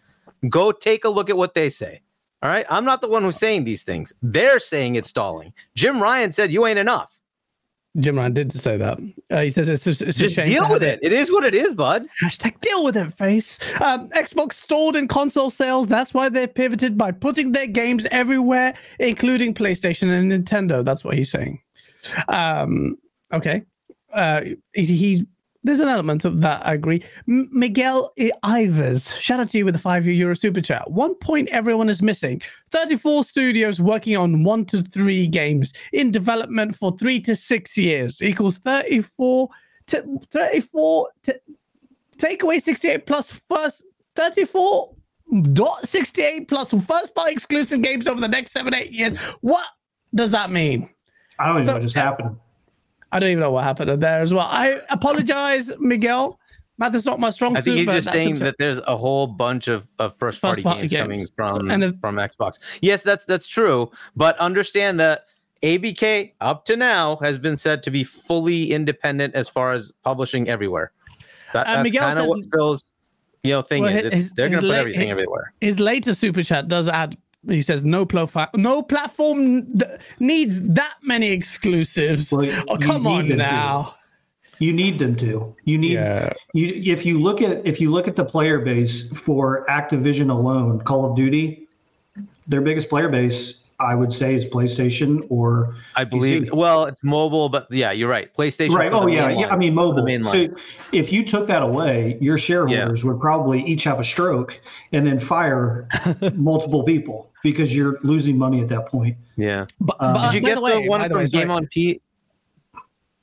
Go 0.48 0.72
take 0.72 1.04
a 1.04 1.08
look 1.10 1.28
at 1.28 1.36
what 1.36 1.54
they 1.54 1.68
say. 1.68 2.00
All 2.42 2.48
right. 2.48 2.66
I'm 2.70 2.84
not 2.84 3.00
the 3.00 3.08
one 3.08 3.24
who's 3.24 3.36
saying 3.36 3.64
these 3.64 3.82
things. 3.82 4.12
They're 4.22 4.60
saying 4.60 4.94
it's 4.94 5.08
stalling. 5.08 5.52
Jim 5.74 6.00
Ryan 6.00 6.30
said 6.32 6.52
you 6.52 6.66
ain't 6.66 6.78
enough. 6.78 7.17
Jim 7.98 8.16
Ryan 8.16 8.32
did 8.32 8.52
say 8.52 8.76
that. 8.76 8.98
Uh, 9.30 9.40
he 9.40 9.50
says 9.50 9.68
it's, 9.68 9.86
it's 9.86 10.00
a 10.00 10.12
Just 10.12 10.34
shame 10.36 10.46
deal 10.46 10.70
with 10.70 10.82
it. 10.82 10.98
It 11.02 11.12
is 11.12 11.32
what 11.32 11.44
it 11.44 11.54
is, 11.54 11.74
bud. 11.74 12.06
Hashtag 12.22 12.60
deal 12.60 12.84
with 12.84 12.96
it, 12.96 13.16
face. 13.18 13.58
Um, 13.80 14.08
Xbox 14.10 14.54
stalled 14.54 14.96
in 14.96 15.08
console 15.08 15.50
sales. 15.50 15.88
That's 15.88 16.14
why 16.14 16.28
they 16.28 16.46
pivoted 16.46 16.96
by 16.96 17.10
putting 17.10 17.52
their 17.52 17.66
games 17.66 18.06
everywhere, 18.10 18.74
including 18.98 19.54
PlayStation 19.54 20.10
and 20.10 20.30
Nintendo. 20.30 20.84
That's 20.84 21.04
what 21.04 21.16
he's 21.16 21.30
saying. 21.30 21.60
Um, 22.28 22.98
okay. 23.32 23.62
Uh, 24.12 24.42
he, 24.72 24.84
he 24.84 25.26
there's 25.68 25.80
an 25.80 25.88
element 25.88 26.24
of 26.24 26.40
that. 26.40 26.66
I 26.66 26.72
agree. 26.74 27.02
M- 27.28 27.48
Miguel 27.52 28.12
Ivers, 28.42 29.12
shout 29.20 29.38
out 29.38 29.50
to 29.50 29.58
you 29.58 29.64
with 29.64 29.76
a 29.76 29.78
five 29.78 30.06
euro 30.06 30.34
super 30.34 30.60
chat. 30.62 30.90
One 30.90 31.14
point 31.16 31.48
everyone 31.50 31.88
is 31.90 32.02
missing: 32.02 32.40
34 32.70 33.24
studios 33.24 33.80
working 33.80 34.16
on 34.16 34.44
one 34.44 34.64
to 34.66 34.82
three 34.82 35.26
games 35.26 35.72
in 35.92 36.10
development 36.10 36.74
for 36.74 36.96
three 36.98 37.20
to 37.20 37.36
six 37.36 37.76
years 37.76 38.22
equals 38.22 38.56
34 38.58 39.48
to 39.88 40.18
34 40.32 41.08
to 41.24 41.40
take 42.18 42.42
away 42.42 42.58
68 42.58 43.06
plus 43.06 43.30
first 43.30 43.84
34 44.16 44.94
dot 45.52 45.86
68 45.86 46.48
plus 46.48 46.72
first 46.84 47.14
party 47.14 47.32
exclusive 47.32 47.82
games 47.82 48.06
over 48.08 48.20
the 48.20 48.26
next 48.28 48.50
seven 48.52 48.74
eight 48.74 48.90
years 48.92 49.16
what 49.42 49.66
does 50.14 50.30
that 50.30 50.50
mean 50.50 50.88
I 51.38 51.46
don't 51.48 51.56
even 51.56 51.66
So- 51.66 51.70
know 51.72 51.76
what 51.76 51.82
just 51.82 51.94
happened. 51.94 52.36
I 53.12 53.18
don't 53.18 53.30
even 53.30 53.40
know 53.40 53.50
what 53.50 53.64
happened 53.64 53.90
there 54.02 54.20
as 54.20 54.32
well 54.34 54.46
i 54.50 54.80
apologize 54.90 55.72
miguel 55.80 56.38
math 56.78 56.94
is 56.94 57.04
not 57.04 57.18
my 57.18 57.30
strong 57.30 57.52
suit. 57.52 57.58
I 57.58 57.62
think 57.62 57.76
he's 57.78 57.86
just 57.88 58.12
saying 58.12 58.38
that 58.38 58.54
there's 58.58 58.78
a 58.86 58.96
whole 58.96 59.26
bunch 59.26 59.66
of, 59.66 59.84
of 59.98 60.14
first 60.18 60.40
party 60.40 60.62
party 60.62 60.82
games 60.86 60.92
games. 60.92 61.30
coming 61.36 61.56
from 61.58 61.70
and 61.72 61.82
if- 61.84 62.00
from 62.00 62.14
Xbox. 62.16 62.60
Yes, 62.82 63.02
that's 63.02 63.24
that's 63.24 63.48
true, 63.48 63.90
but 64.14 64.38
understand 64.38 65.00
that 65.00 65.24
ABK 65.64 66.34
up 66.40 66.64
to 66.66 66.76
now 66.76 67.16
has 67.16 67.36
been 67.36 67.56
said 67.56 67.82
to 67.82 67.90
be 67.90 68.04
fully 68.04 68.70
independent 68.70 69.34
as 69.34 69.48
far 69.48 69.72
as 69.72 69.90
publishing 70.04 70.48
everywhere. 70.48 70.92
That, 71.52 71.66
Uh, 71.66 71.72
that's 71.74 71.82
Miguel 71.84 72.02
kind 72.06 72.18
of 72.20 72.26
what 72.28 72.44
Phil's 72.54 72.92
you 73.42 73.50
know 73.54 73.62
thing 73.62 73.82
Well, 73.82 73.96
is. 73.96 74.12
his- 74.12 74.30
they're 74.34 74.48
going 74.48 74.60
to 74.62 74.68
put 74.68 74.74
la- 74.74 74.78
everything 74.78 75.00
his- 75.08 75.10
everywhere. 75.10 75.52
his 75.60 75.80
later 75.80 76.14
super 76.14 76.44
chat 76.44 76.68
does 76.68 76.86
add 76.88 77.16
he 77.46 77.62
says 77.62 77.84
no 77.84 78.04
pla- 78.04 78.48
no 78.54 78.82
platform 78.82 79.66
th- 79.78 80.00
needs 80.18 80.60
that 80.62 80.94
many 81.02 81.28
exclusives 81.28 82.32
Well, 82.32 82.50
oh 82.68 82.76
come 82.78 83.06
on 83.06 83.28
them 83.28 83.38
to. 83.38 83.44
now 83.44 83.94
You 84.58 84.72
need 84.72 84.98
them 84.98 85.14
to. 85.16 85.54
You 85.64 85.78
need 85.78 85.92
Yeah. 85.92 86.32
you 86.52 86.92
if 86.92 87.06
you 87.06 87.20
look 87.20 87.40
at 87.40 87.64
if 87.64 87.80
you 87.80 87.90
look 87.92 88.08
at 88.08 88.16
the 88.16 88.24
player 88.24 88.58
base 88.58 89.08
for 89.10 89.64
Activision 89.68 90.30
alone, 90.30 90.80
Call 90.80 91.04
of 91.08 91.16
Duty, 91.16 91.68
their 92.48 92.60
biggest 92.60 92.88
player 92.88 93.08
base, 93.08 93.62
I 93.80 93.94
would 93.94 94.12
say, 94.12 94.34
is 94.34 94.44
PlayStation 94.44 95.24
or 95.28 95.76
I 95.94 96.04
believe. 96.04 96.50
Well, 96.52 96.84
it's 96.84 97.04
mobile, 97.04 97.48
but 97.48 97.68
yeah, 97.70 97.92
you're 97.92 98.08
right. 98.08 98.32
PlayStation. 98.34 98.74
right. 98.74 98.92
Oh 98.92 99.06
the 99.06 99.12
yeah, 99.12 99.28
main 99.28 99.38
yeah. 99.38 99.48
I 99.48 99.56
mean 99.56 99.74
mobile. 99.74 100.02
main 100.02 100.24
so 100.24 100.48
if 100.92 101.12
you 101.12 101.24
took 101.24 101.46
that 101.46 101.62
away, 101.62 102.18
your 102.20 102.38
shareholders 102.38 103.04
would 103.04 103.20
probably 103.20 103.64
each 103.64 103.84
have 103.84 104.00
a 104.00 104.04
stroke 104.04 104.60
and 104.92 105.06
then 105.06 105.18
fire 105.20 105.86
multiple 106.34 106.82
people 106.82 107.30
because 107.42 107.74
you're 107.74 107.98
losing 108.02 108.36
money 108.36 108.60
at 108.60 108.68
that 108.68 108.86
point. 108.86 109.16
Yeah. 109.36 109.66
But, 109.80 109.96
um, 110.00 110.14
but 110.14 110.30
Did 110.30 110.34
you 110.34 110.40
get 110.40 110.54
the, 110.56 110.60
the, 110.60 110.62
way, 110.62 110.88
one 110.88 111.00
by 111.00 111.08
the 111.08 111.14
from 111.14 111.20
way. 111.20 111.26
Game 111.26 111.50
on 111.50 111.66
Pete? 111.68 112.02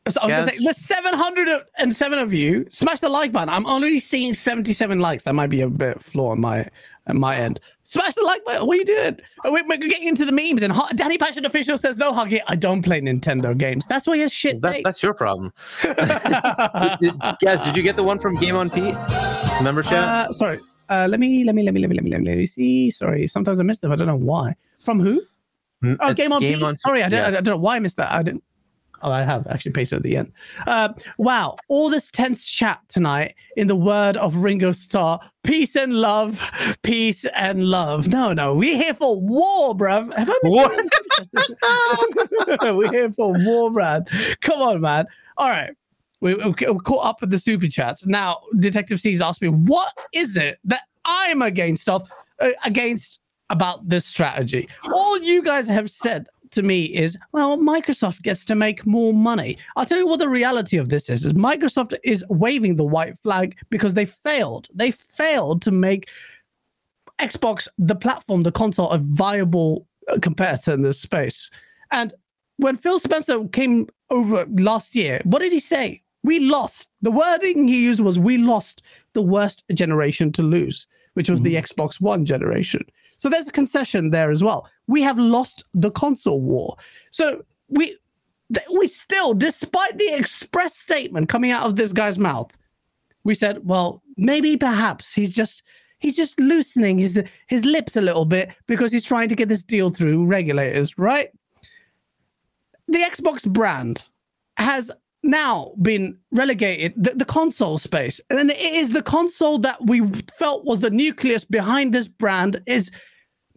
So 0.08 0.22
I 0.22 0.26
was 0.28 0.46
gonna 0.46 0.52
say, 0.52 0.64
the 0.64 0.74
707 0.76 2.20
of 2.20 2.32
you, 2.32 2.68
smash 2.70 3.00
the 3.00 3.10
like 3.10 3.32
button. 3.32 3.50
I'm 3.50 3.66
only 3.66 4.00
seeing 4.00 4.36
77 4.36 5.00
likes. 5.00 5.24
That 5.24 5.34
might 5.34 5.50
be 5.50 5.62
a 5.62 5.68
bit 5.70 6.04
flaw 6.04 6.30
on 6.32 6.42
my 6.42 6.68
on 7.08 7.20
my 7.20 7.36
end. 7.36 7.60
Smash 7.86 8.14
the 8.14 8.24
like 8.24 8.44
button. 8.46 8.68
What 8.68 8.76
are 8.76 8.80
you 8.80 8.86
doing? 8.86 9.20
We- 9.46 9.62
We're 9.64 9.78
getting 9.78 10.08
into 10.08 10.24
the 10.26 10.32
memes. 10.32 10.62
And 10.64 10.74
Danny 10.96 11.18
Passion 11.18 11.46
Official 11.46 11.78
says, 11.78 11.98
no, 11.98 12.12
Huggy, 12.12 12.40
I 12.48 12.56
don't 12.56 12.82
play 12.84 13.00
Nintendo 13.02 13.58
games. 13.58 13.86
That's 13.88 14.06
why 14.08 14.16
he 14.16 14.22
has 14.22 14.32
shit. 14.32 14.62
That, 14.62 14.82
that's 14.84 15.02
your 15.04 15.14
problem. 15.16 15.54
Gaz, 15.84 17.64
did 17.64 17.76
you 17.78 17.84
get 17.84 17.96
the 17.96 18.04
one 18.04 18.20
from 18.20 18.36
Game 18.38 18.56
on 18.56 18.70
Pete? 18.70 18.96
Remember 19.58 19.82
chat? 19.84 19.94
uh, 20.04 20.34
sorry. 20.34 20.60
Uh, 20.90 21.08
let 21.10 21.20
me, 21.20 21.44
let 21.44 21.56
me, 21.56 21.64
let 21.64 21.74
me, 21.74 21.82
let 21.82 21.90
me, 21.90 21.96
let 21.96 22.04
me, 22.04 22.12
let 22.12 22.22
me, 22.22 22.28
let 22.30 22.38
me 22.38 22.46
see. 22.46 22.92
Sorry. 22.92 23.28
Sometimes 23.28 23.60
I 23.60 23.64
miss 23.64 23.80
them. 23.80 23.92
I 23.92 23.96
don't 23.96 24.08
know 24.08 24.16
why. 24.16 24.56
From 24.84 25.00
who? 25.00 25.22
Oh, 25.84 26.10
It's 26.10 26.14
Game 26.22 26.32
on 26.32 26.42
Pete. 26.42 26.62
on 26.62 26.76
Sorry, 26.76 27.04
I 27.04 27.10
don't, 27.10 27.20
yeah. 27.20 27.40
I 27.40 27.42
don't 27.42 27.46
know 27.56 27.58
why 27.58 27.76
I 27.76 27.80
missed 27.80 27.98
that. 27.98 28.12
I 28.12 28.24
didn't. 28.24 28.44
Oh, 29.06 29.12
I 29.12 29.22
have 29.22 29.46
actually 29.46 29.74
pasted 29.74 29.98
at 29.98 30.04
the 30.04 30.18
end. 30.18 30.34
Uh, 30.66 30.90
wow, 31.20 31.58
all 31.68 31.92
this 31.92 32.10
tense 32.10 32.48
chat 32.48 32.80
tonight 32.90 33.36
in 33.56 33.68
the 33.68 33.76
word 33.76 34.18
of 34.18 34.38
Ringo 34.38 34.72
Starr. 34.72 35.20
Peace 35.44 35.76
and 35.76 35.94
love, 35.94 36.42
peace 36.82 37.24
and 37.36 37.66
love. 37.66 38.08
No, 38.08 38.34
no, 38.34 38.56
we're 38.56 38.76
here 38.76 38.96
for 38.96 39.22
war, 39.22 39.76
bruv. 39.76 40.12
Have 40.16 40.32
I 40.32 40.40
anything? 40.44 40.90
we're 42.76 42.92
here 42.92 43.12
for 43.12 43.32
war, 43.46 43.72
Brad. 43.72 44.08
Come 44.42 44.60
on, 44.60 44.82
man. 44.82 45.06
All 45.38 45.50
right. 45.50 45.72
We, 46.22 46.34
we 46.34 46.46
we 46.48 46.80
caught 46.80 47.06
up 47.06 47.22
with 47.22 47.30
the 47.30 47.38
super 47.38 47.68
chats. 47.68 48.08
Now, 48.08 48.40
Detective 48.58 49.00
Seeds 49.00 49.22
asked 49.22 49.44
me, 49.44 49.50
what 49.50 49.94
is 50.14 50.36
it 50.36 50.58
that 50.64 50.82
I'm 51.06 51.44
against 51.44 51.90
of 51.90 52.10
uh, 52.40 52.50
against 52.64 53.20
about 53.52 53.88
this 53.88 54.08
strategy? 54.08 54.68
All 54.92 55.20
you 55.20 55.44
guys 55.44 55.68
have 55.68 55.92
said 55.92 56.28
to 56.56 56.64
me 56.64 56.86
is, 56.86 57.18
well, 57.32 57.58
Microsoft 57.58 58.22
gets 58.24 58.44
to 58.46 58.56
make 58.56 58.86
more 58.86 59.14
money. 59.14 59.58
I'll 59.76 59.86
tell 59.86 59.98
you 59.98 60.08
what 60.08 60.20
the 60.20 60.30
reality 60.30 60.78
of 60.78 60.90
this 60.90 61.10
is: 61.10 61.26
is 61.26 61.34
Microsoft 61.34 61.96
is 62.04 62.26
waving 62.30 62.76
the 62.76 62.84
white 62.84 63.18
flag 63.20 63.58
because 63.70 63.94
they 63.94 64.06
failed. 64.06 64.68
They 64.74 64.92
failed 64.92 65.62
to 65.64 65.72
make 65.72 66.10
Xbox, 67.20 67.68
the 67.78 67.96
platform, 67.96 68.44
the 68.44 68.52
console, 68.52 68.90
a 68.90 68.98
viable 68.98 69.88
uh, 70.08 70.18
competitor 70.22 70.74
in 70.74 70.82
this 70.82 71.00
space. 71.00 71.50
And 71.92 72.14
when 72.58 72.78
Phil 72.78 73.00
Spencer 73.00 73.48
came 73.50 73.88
over 74.10 74.46
last 74.58 74.96
year, 74.96 75.22
what 75.24 75.40
did 75.40 75.52
he 75.52 75.60
say? 75.60 76.02
We 76.24 76.40
lost. 76.40 76.90
The 77.02 77.12
wording 77.12 77.68
he 77.68 77.84
used 77.84 78.00
was 78.00 78.18
we 78.18 78.38
lost 78.38 78.82
the 79.14 79.22
worst 79.22 79.64
generation 79.74 80.32
to 80.34 80.42
lose, 80.44 80.88
which 81.14 81.30
was 81.30 81.42
the 81.42 81.56
Xbox 81.56 82.02
One 82.02 82.26
generation. 82.26 82.82
So 83.18 83.30
there's 83.30 83.48
a 83.48 83.52
concession 83.52 84.10
there 84.10 84.32
as 84.32 84.44
well. 84.44 84.70
We 84.88 85.02
have 85.02 85.18
lost 85.18 85.64
the 85.74 85.92
console 85.92 86.42
war. 86.42 86.76
So 87.12 87.44
we 87.70 87.98
we 88.72 88.88
still, 88.88 89.34
despite 89.34 89.98
the 89.98 90.14
express 90.14 90.76
statement 90.78 91.30
coming 91.30 91.52
out 91.52 91.66
of 91.66 91.76
this 91.76 91.92
guy's 91.92 92.20
mouth, 92.20 92.56
we 93.24 93.34
said, 93.34 93.66
well, 93.66 94.04
maybe 94.18 94.56
perhaps 94.56 95.14
he's 95.14 95.34
just 95.34 95.64
he's 96.00 96.16
just 96.16 96.40
loosening 96.40 96.98
his 96.98 97.22
his 97.48 97.66
lips 97.66 97.96
a 97.96 98.02
little 98.02 98.26
bit 98.26 98.50
because 98.68 98.92
he's 98.92 99.04
trying 99.04 99.30
to 99.30 99.36
get 99.36 99.50
this 99.50 99.64
deal 99.64 99.90
through 99.90 100.26
regulators, 100.26 100.98
right? 100.98 101.30
The 102.88 103.00
Xbox 103.00 103.52
brand 103.52 104.06
has 104.58 104.92
now 105.26 105.74
been 105.82 106.18
relegated 106.32 106.94
the, 106.96 107.12
the 107.12 107.26
console 107.26 107.78
space 107.78 108.22
and 108.30 108.52
it 108.52 108.60
is 108.60 108.90
the 108.90 109.02
console 109.02 109.58
that 109.58 109.84
we 109.86 110.02
felt 110.38 110.64
was 110.66 110.80
the 110.80 110.90
nucleus 110.90 111.44
behind 111.44 111.94
this 111.94 112.08
brand 112.08 112.62
is 112.66 112.92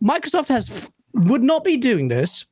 microsoft 0.03 0.49
has 0.49 0.91
would 1.15 1.43
not 1.43 1.65
be 1.65 1.77
doing 1.77 2.09
this 2.09 2.45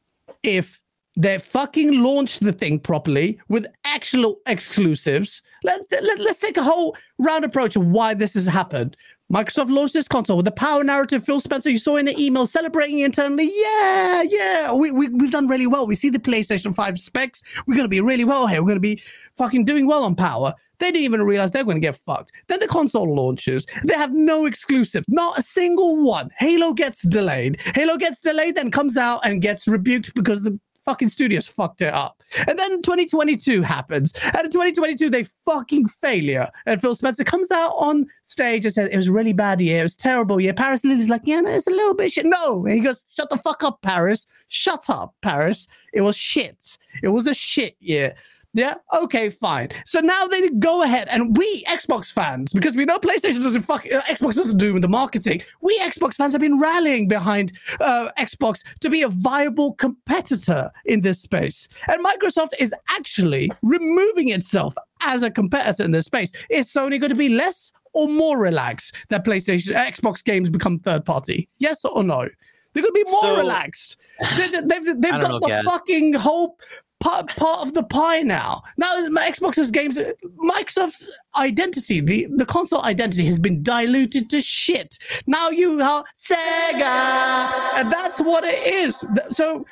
if 0.42 0.80
they 1.16 1.38
fucking 1.38 2.02
launched 2.02 2.44
the 2.44 2.52
thing 2.52 2.78
properly 2.78 3.40
with 3.48 3.66
actual 3.84 4.38
exclusives. 4.46 5.42
Let, 5.64 5.80
let, 5.90 6.20
let's 6.20 6.38
take 6.38 6.58
a 6.58 6.62
whole 6.62 6.94
round 7.18 7.44
approach 7.44 7.74
of 7.74 7.86
why 7.86 8.12
this 8.12 8.34
has 8.34 8.46
happened. 8.46 8.96
Microsoft 9.32 9.70
launched 9.70 9.94
this 9.94 10.06
console 10.06 10.36
with 10.36 10.46
the 10.46 10.52
power 10.52 10.84
narrative. 10.84 11.24
Phil 11.24 11.40
Spencer, 11.40 11.68
you 11.68 11.78
saw 11.78 11.96
in 11.96 12.06
the 12.06 12.16
email 12.22 12.46
celebrating 12.46 13.00
internally. 13.00 13.50
Yeah, 13.52 14.22
yeah, 14.22 14.72
we, 14.72 14.92
we, 14.92 15.08
we've 15.08 15.32
done 15.32 15.48
really 15.48 15.66
well. 15.66 15.86
We 15.86 15.96
see 15.96 16.10
the 16.10 16.20
PlayStation 16.20 16.74
5 16.74 16.98
specs. 16.98 17.42
We're 17.66 17.74
going 17.74 17.84
to 17.84 17.88
be 17.88 18.00
really 18.00 18.24
well 18.24 18.46
here. 18.46 18.62
We're 18.62 18.68
going 18.68 18.76
to 18.76 18.80
be 18.80 19.02
fucking 19.36 19.64
doing 19.64 19.86
well 19.86 20.04
on 20.04 20.14
power. 20.14 20.54
They 20.78 20.92
didn't 20.92 21.04
even 21.04 21.22
realize 21.22 21.50
they're 21.50 21.64
going 21.64 21.78
to 21.78 21.80
get 21.80 21.98
fucked. 22.06 22.32
Then 22.46 22.60
the 22.60 22.68
console 22.68 23.12
launches. 23.16 23.66
They 23.84 23.94
have 23.94 24.12
no 24.12 24.46
exclusive, 24.46 25.04
not 25.08 25.38
a 25.38 25.42
single 25.42 26.02
one. 26.04 26.30
Halo 26.38 26.72
gets 26.72 27.02
delayed. 27.02 27.60
Halo 27.74 27.96
gets 27.96 28.20
delayed, 28.20 28.54
then 28.54 28.70
comes 28.70 28.96
out 28.96 29.20
and 29.24 29.42
gets 29.42 29.66
rebuked 29.66 30.14
because 30.14 30.42
the 30.42 30.58
fucking 30.86 31.08
studios 31.10 31.46
fucked 31.46 31.82
it 31.82 31.92
up. 31.92 32.22
And 32.46 32.58
then 32.58 32.80
2022 32.80 33.60
happens. 33.60 34.12
And 34.22 34.46
in 34.46 34.50
2022, 34.50 35.10
they 35.10 35.26
fucking 35.44 35.88
failure. 35.88 36.48
And 36.64 36.80
Phil 36.80 36.94
Spencer 36.94 37.24
comes 37.24 37.50
out 37.50 37.72
on 37.72 38.06
stage 38.24 38.64
and 38.64 38.72
says, 38.72 38.88
It 38.90 38.96
was 38.96 39.08
a 39.08 39.12
really 39.12 39.32
bad 39.32 39.60
year. 39.60 39.80
It 39.80 39.82
was 39.82 39.96
terrible 39.96 40.40
year. 40.40 40.54
Parris 40.54 40.84
Lilly's 40.84 41.08
like, 41.08 41.22
Yeah, 41.24 41.40
no, 41.40 41.50
it's 41.50 41.66
a 41.66 41.70
little 41.70 41.94
bit 41.94 42.12
shit. 42.12 42.26
No. 42.26 42.64
And 42.64 42.74
he 42.74 42.80
goes, 42.80 43.04
Shut 43.14 43.28
the 43.28 43.38
fuck 43.38 43.62
up, 43.62 43.82
Parris. 43.82 44.26
Shut 44.48 44.88
up, 44.88 45.14
Parris. 45.22 45.66
It 45.92 46.00
was 46.00 46.16
shit. 46.16 46.78
It 47.02 47.08
was 47.08 47.26
a 47.26 47.34
shit 47.34 47.76
year. 47.80 48.14
Yeah. 48.56 48.76
Okay. 49.02 49.28
Fine. 49.28 49.68
So 49.84 50.00
now 50.00 50.26
they 50.26 50.48
go 50.48 50.82
ahead, 50.82 51.08
and 51.08 51.36
we 51.36 51.62
Xbox 51.64 52.10
fans, 52.10 52.54
because 52.54 52.74
we 52.74 52.86
know 52.86 52.98
PlayStation 52.98 53.42
doesn't 53.42 53.62
fuck, 53.62 53.84
uh, 53.92 54.00
Xbox 54.02 54.34
doesn't 54.34 54.56
do 54.56 54.78
the 54.80 54.88
marketing. 54.88 55.42
We 55.60 55.78
Xbox 55.80 56.14
fans 56.14 56.32
have 56.32 56.40
been 56.40 56.58
rallying 56.58 57.06
behind 57.06 57.52
uh, 57.80 58.08
Xbox 58.18 58.62
to 58.80 58.88
be 58.88 59.02
a 59.02 59.08
viable 59.08 59.74
competitor 59.74 60.70
in 60.86 61.02
this 61.02 61.20
space, 61.20 61.68
and 61.88 62.02
Microsoft 62.02 62.52
is 62.58 62.72
actually 62.88 63.50
removing 63.62 64.30
itself 64.30 64.74
as 65.02 65.22
a 65.22 65.30
competitor 65.30 65.84
in 65.84 65.90
this 65.90 66.06
space. 66.06 66.32
Is 66.48 66.66
Sony 66.72 66.98
going 66.98 67.10
to 67.10 67.14
be 67.14 67.28
less 67.28 67.72
or 67.92 68.08
more 68.08 68.38
relaxed 68.38 68.94
that 69.10 69.24
PlayStation, 69.26 69.72
Xbox 69.76 70.24
games 70.24 70.48
become 70.48 70.78
third 70.78 71.04
party? 71.04 71.46
Yes 71.58 71.84
or 71.84 72.02
no? 72.02 72.26
They're 72.72 72.82
going 72.82 72.94
to 72.94 73.04
be 73.04 73.10
more 73.10 73.20
So- 73.22 73.36
relaxed. 73.38 73.96
They, 74.36 74.48
they, 74.48 74.60
they've 74.60 75.00
they've 75.00 75.12
got 75.12 75.30
know, 75.30 75.38
the 75.40 75.46
Gaz. 75.48 75.64
fucking 75.64 76.12
whole 76.14 76.58
part, 77.00 77.28
part 77.36 77.60
of 77.66 77.72
the 77.74 77.82
pie 77.84 78.22
now. 78.22 78.62
Now 78.76 79.06
my 79.10 79.30
Xbox's 79.30 79.70
games, 79.70 79.98
Microsoft's 80.38 81.12
identity, 81.36 82.00
the, 82.00 82.26
the 82.36 82.46
console 82.46 82.82
identity 82.82 83.24
has 83.26 83.38
been 83.38 83.62
diluted 83.62 84.28
to 84.30 84.40
shit. 84.40 84.98
Now 85.26 85.50
you 85.50 85.80
are 85.80 86.04
Sega, 86.20 87.74
and 87.74 87.92
that's 87.92 88.20
what 88.20 88.44
it 88.44 88.66
is. 88.66 89.04
So 89.30 89.64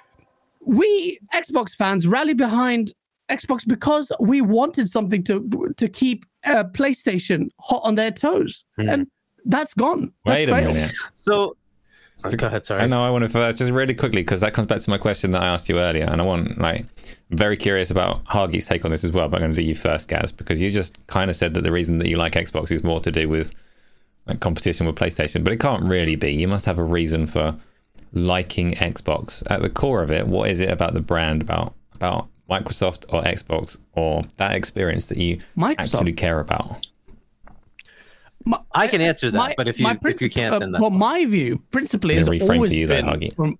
we 0.60 1.18
Xbox 1.34 1.74
fans 1.74 2.06
rally 2.06 2.34
behind 2.34 2.94
Xbox 3.30 3.66
because 3.66 4.10
we 4.20 4.40
wanted 4.40 4.90
something 4.90 5.22
to 5.24 5.74
to 5.76 5.88
keep 5.88 6.24
uh, 6.44 6.64
PlayStation 6.72 7.48
hot 7.60 7.80
on 7.84 7.94
their 7.94 8.10
toes, 8.10 8.64
Hmm. 8.76 8.88
and 8.88 9.06
that's 9.46 9.74
gone. 9.74 10.12
That's 10.24 10.36
Wait 10.36 10.48
a 10.48 10.52
failed. 10.52 10.74
minute. 10.74 10.94
So, 11.14 11.56
So- 12.30 12.36
go 12.36 12.46
ahead. 12.46 12.64
Sorry. 12.66 12.82
I 12.82 12.86
know 12.86 13.04
I 13.04 13.10
want 13.10 13.30
to 13.30 13.40
uh, 13.40 13.52
just 13.52 13.70
really 13.70 13.94
quickly 13.94 14.22
because 14.22 14.40
that 14.40 14.54
comes 14.54 14.66
back 14.66 14.80
to 14.80 14.90
my 14.90 14.98
question 14.98 15.30
that 15.32 15.42
I 15.42 15.46
asked 15.46 15.68
you 15.68 15.78
earlier, 15.78 16.04
and 16.04 16.20
I 16.20 16.24
want 16.24 16.58
like 16.58 16.86
I'm 17.30 17.36
very 17.38 17.56
curious 17.56 17.90
about 17.90 18.22
Hargy's 18.26 18.66
take 18.66 18.84
on 18.84 18.90
this 18.90 19.04
as 19.04 19.12
well. 19.12 19.28
But 19.28 19.36
I'm 19.36 19.48
going 19.48 19.54
to 19.54 19.60
do 19.62 19.66
you 19.66 19.74
first, 19.74 20.08
Gaz, 20.08 20.32
because 20.32 20.60
you 20.60 20.70
just 20.70 21.04
kind 21.06 21.30
of 21.30 21.36
said 21.36 21.54
that 21.54 21.62
the 21.62 21.72
reason 21.72 21.98
that 21.98 22.08
you 22.08 22.16
like 22.16 22.32
Xbox 22.32 22.70
is 22.72 22.82
more 22.82 23.00
to 23.00 23.10
do 23.10 23.28
with 23.28 23.52
like 24.26 24.40
competition 24.40 24.86
with 24.86 24.96
PlayStation, 24.96 25.44
but 25.44 25.52
it 25.52 25.60
can't 25.60 25.84
really 25.84 26.16
be. 26.16 26.32
You 26.32 26.48
must 26.48 26.64
have 26.66 26.78
a 26.78 26.84
reason 26.84 27.26
for 27.26 27.54
liking 28.12 28.70
Xbox. 28.72 29.42
At 29.50 29.62
the 29.62 29.68
core 29.68 30.02
of 30.02 30.10
it, 30.10 30.26
what 30.26 30.48
is 30.48 30.60
it 30.60 30.70
about 30.70 30.94
the 30.94 31.00
brand, 31.00 31.42
about 31.42 31.74
about 31.94 32.28
Microsoft 32.48 33.04
or 33.10 33.22
Xbox, 33.22 33.78
or 33.92 34.24
that 34.36 34.54
experience 34.54 35.06
that 35.06 35.18
you 35.18 35.38
Microsoft. 35.56 35.74
actually 35.78 36.12
care 36.12 36.40
about? 36.40 36.86
My- 38.44 38.60
I 38.74 38.86
can 38.88 39.00
answer 39.00 39.30
that, 39.30 39.36
my- 39.38 39.54
but 39.56 39.68
if 39.68 39.78
you 39.78 39.84
my 39.84 39.98
if 40.04 40.20
you 40.20 40.30
can't, 40.30 40.54
uh, 40.54 40.58
then 40.58 40.72
that's 40.72 40.80
well, 40.80 40.90
fine. 40.90 40.98
my 40.98 41.24
view 41.24 41.62
principally 41.70 42.14
I'm 42.14 42.18
has 42.20 42.28
gonna 42.28 42.38
reframe 42.40 42.46
for 42.46 42.54
always 42.54 42.76
you 42.76 42.86
been 42.86 43.06
Huggy. 43.06 43.34
from, 43.34 43.58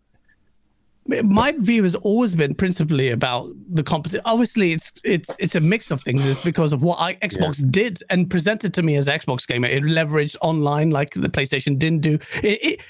my 1.07 1.53
view 1.53 1.83
has 1.83 1.95
always 1.95 2.35
been 2.35 2.55
principally 2.55 3.11
about 3.11 3.51
the 3.71 3.83
competition. 3.83 4.23
Obviously, 4.25 4.73
it's 4.73 4.93
it's 5.05 5.31
it's 5.39 5.55
a 5.55 5.61
mix 5.61 5.91
of 5.91 6.01
things. 6.03 6.25
It's 6.27 6.43
because 6.43 6.73
of 6.73 6.83
what 6.83 6.99
I, 6.99 7.15
Xbox 7.17 7.71
did 7.71 8.03
and 8.11 8.31
presented 8.31 8.73
to 8.75 8.83
me 8.83 8.97
as 8.97 9.07
Xbox 9.07 9.47
gamer. 9.47 9.69
It 9.69 9.83
leveraged 9.83 10.37
online 10.41 10.91
like 10.91 11.13
the 11.15 11.29
PlayStation 11.29 11.79
didn't 11.79 12.01
do. 12.01 12.19
It, 12.43 12.59
it 12.65 12.81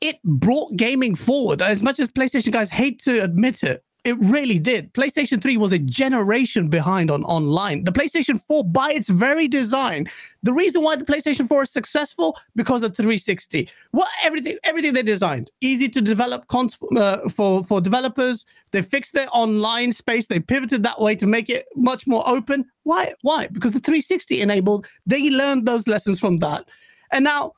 it 0.00 0.16
brought 0.24 0.76
gaming 0.76 1.14
forward. 1.14 1.62
As 1.62 1.82
much 1.82 2.00
as 2.00 2.10
PlayStation 2.10 2.52
guys 2.52 2.68
hate 2.68 3.00
to 3.02 3.22
admit 3.22 3.62
it, 3.62 3.82
It 4.04 4.18
really 4.20 4.58
did. 4.58 4.92
PlayStation 4.92 5.40
3 5.40 5.56
was 5.56 5.72
a 5.72 5.78
generation 5.78 6.68
behind 6.68 7.10
on 7.10 7.24
online. 7.24 7.84
The 7.84 7.92
PlayStation 7.92 8.38
4, 8.46 8.62
by 8.64 8.92
its 8.92 9.08
very 9.08 9.48
design, 9.48 10.10
the 10.42 10.52
reason 10.52 10.82
why 10.82 10.96
the 10.96 11.06
PlayStation 11.06 11.48
4 11.48 11.62
is 11.62 11.70
successful 11.70 12.38
because 12.54 12.82
of 12.82 12.94
360. 12.94 13.66
What 13.92 14.08
everything 14.22 14.58
everything 14.64 14.92
they 14.92 15.02
designed, 15.02 15.50
easy 15.62 15.88
to 15.88 16.02
develop 16.02 16.46
cons- 16.48 16.76
uh, 16.94 17.30
for 17.30 17.64
for 17.64 17.80
developers. 17.80 18.44
They 18.72 18.82
fixed 18.82 19.14
their 19.14 19.28
online 19.32 19.94
space. 19.94 20.26
They 20.26 20.40
pivoted 20.40 20.82
that 20.82 21.00
way 21.00 21.14
to 21.16 21.26
make 21.26 21.48
it 21.48 21.64
much 21.74 22.06
more 22.06 22.28
open. 22.28 22.66
Why? 22.82 23.14
Why? 23.22 23.46
Because 23.46 23.70
the 23.70 23.80
360 23.80 24.42
enabled. 24.42 24.86
They 25.06 25.30
learned 25.30 25.66
those 25.66 25.88
lessons 25.88 26.20
from 26.20 26.36
that, 26.38 26.66
and 27.10 27.24
now. 27.24 27.52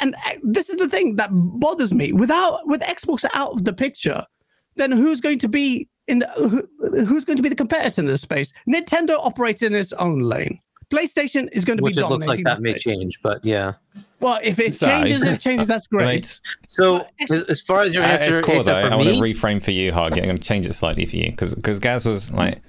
And 0.00 0.16
this 0.42 0.70
is 0.70 0.76
the 0.76 0.88
thing 0.88 1.16
that 1.16 1.28
bothers 1.30 1.92
me. 1.92 2.12
Without 2.12 2.66
with 2.66 2.80
Xbox 2.80 3.26
out 3.34 3.52
of 3.52 3.64
the 3.64 3.72
picture, 3.72 4.24
then 4.76 4.92
who's 4.92 5.20
going 5.20 5.38
to 5.40 5.48
be 5.48 5.88
in 6.08 6.20
the 6.20 6.26
who, 6.36 7.04
who's 7.04 7.24
going 7.24 7.36
to 7.36 7.42
be 7.42 7.48
the 7.48 7.56
competitor 7.56 8.00
in 8.00 8.06
this 8.06 8.20
space? 8.22 8.52
Nintendo 8.68 9.16
operates 9.18 9.62
in 9.62 9.74
its 9.74 9.92
own 9.94 10.20
lane. 10.20 10.60
PlayStation 10.88 11.48
is 11.50 11.64
going 11.64 11.78
to 11.78 11.82
Which 11.82 11.96
be 11.96 12.02
it 12.02 12.06
looks 12.08 12.26
like 12.26 12.44
that 12.44 12.60
may 12.60 12.70
space. 12.70 12.82
change, 12.84 13.18
but 13.20 13.44
yeah. 13.44 13.72
Well, 14.20 14.38
if 14.42 14.60
it 14.60 14.72
So- 14.72 14.86
changes, 14.86 15.22
if 15.24 15.32
it 15.38 15.40
changes, 15.48 15.66
that's 15.66 15.88
great. 15.88 16.38
So 16.68 17.04
as, 17.20 17.32
as 17.32 17.60
far 17.60 17.82
as 17.82 17.92
your 17.92 18.04
At 18.04 18.22
answer, 18.22 18.38
its 18.38 18.46
core, 18.46 18.56
Asa, 18.58 18.64
though, 18.70 18.82
for 18.82 18.92
I 18.92 18.96
want 18.96 19.08
to 19.08 19.14
reframe 19.16 19.60
for 19.60 19.72
you, 19.72 19.90
Hug. 19.92 20.16
I'm 20.16 20.24
going 20.24 20.36
to 20.36 20.42
change 20.42 20.64
it 20.64 20.74
slightly 20.74 21.04
for 21.04 21.16
you 21.16 21.30
because 21.32 21.54
because 21.56 21.80
Gaz 21.80 22.04
was 22.06 22.30
like 22.30 22.60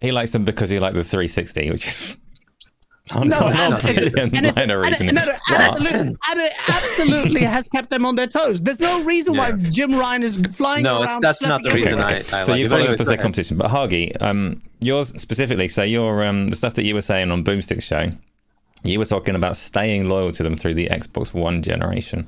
he 0.00 0.12
likes 0.12 0.30
them 0.30 0.44
because 0.44 0.70
he 0.70 0.78
liked 0.78 0.94
the 0.94 1.02
360, 1.02 1.70
which 1.72 1.86
is 1.88 2.16
not, 3.12 3.26
No, 3.26 3.38
not 3.50 3.54
and, 3.54 3.74
a 3.74 3.76
brilliant 4.10 4.18
and, 4.18 4.46
it's- 4.46 4.56
line 4.56 4.70
of 4.70 4.82
and 4.84 5.14
no, 5.14 5.22
no, 5.22 5.34
absolutely, 5.50 5.98
and 5.98 6.40
it 6.40 6.52
absolutely 6.68 7.40
has 7.56 7.68
kept 7.68 7.90
them 7.90 8.06
on 8.06 8.16
their 8.16 8.26
toes. 8.26 8.62
There's 8.62 8.80
no 8.80 9.04
reason 9.04 9.36
why 9.36 9.52
Jim 9.52 9.92
Ryan 9.92 10.22
is 10.22 10.38
flying 10.54 10.84
no, 10.84 11.02
it's, 11.02 11.10
around. 11.10 11.20
that's 11.22 11.42
not 11.42 11.62
the 11.62 11.70
slapping 11.70 11.82
reason 11.82 12.00
everybody. 12.00 12.32
I, 12.32 12.38
I 12.38 12.40
so 12.40 12.52
like 12.52 12.60
you 12.60 12.66
it. 12.66 12.68
follow 12.68 12.68
But 12.68 12.68
them 12.68 12.80
anyways, 12.80 12.98
for 12.98 13.04
go 13.04 13.08
their 13.10 13.18
competition, 13.18 13.56
but 13.58 13.70
Hargy, 13.70 14.22
um, 14.22 14.62
yours 14.80 15.08
specifically. 15.20 15.68
So 15.68 15.82
your 15.82 16.24
um, 16.24 16.48
the 16.48 16.56
stuff 16.56 16.74
that 16.74 16.84
you 16.84 16.94
were 16.94 17.02
saying 17.02 17.30
on 17.30 17.44
Boomstick's 17.44 17.84
show, 17.84 18.08
you 18.84 18.98
were 18.98 19.04
talking 19.04 19.34
about 19.34 19.58
staying 19.58 20.08
loyal 20.08 20.32
to 20.32 20.42
them 20.42 20.56
through 20.56 20.74
the 20.74 20.88
Xbox 20.88 21.34
One 21.34 21.62
generation. 21.62 22.26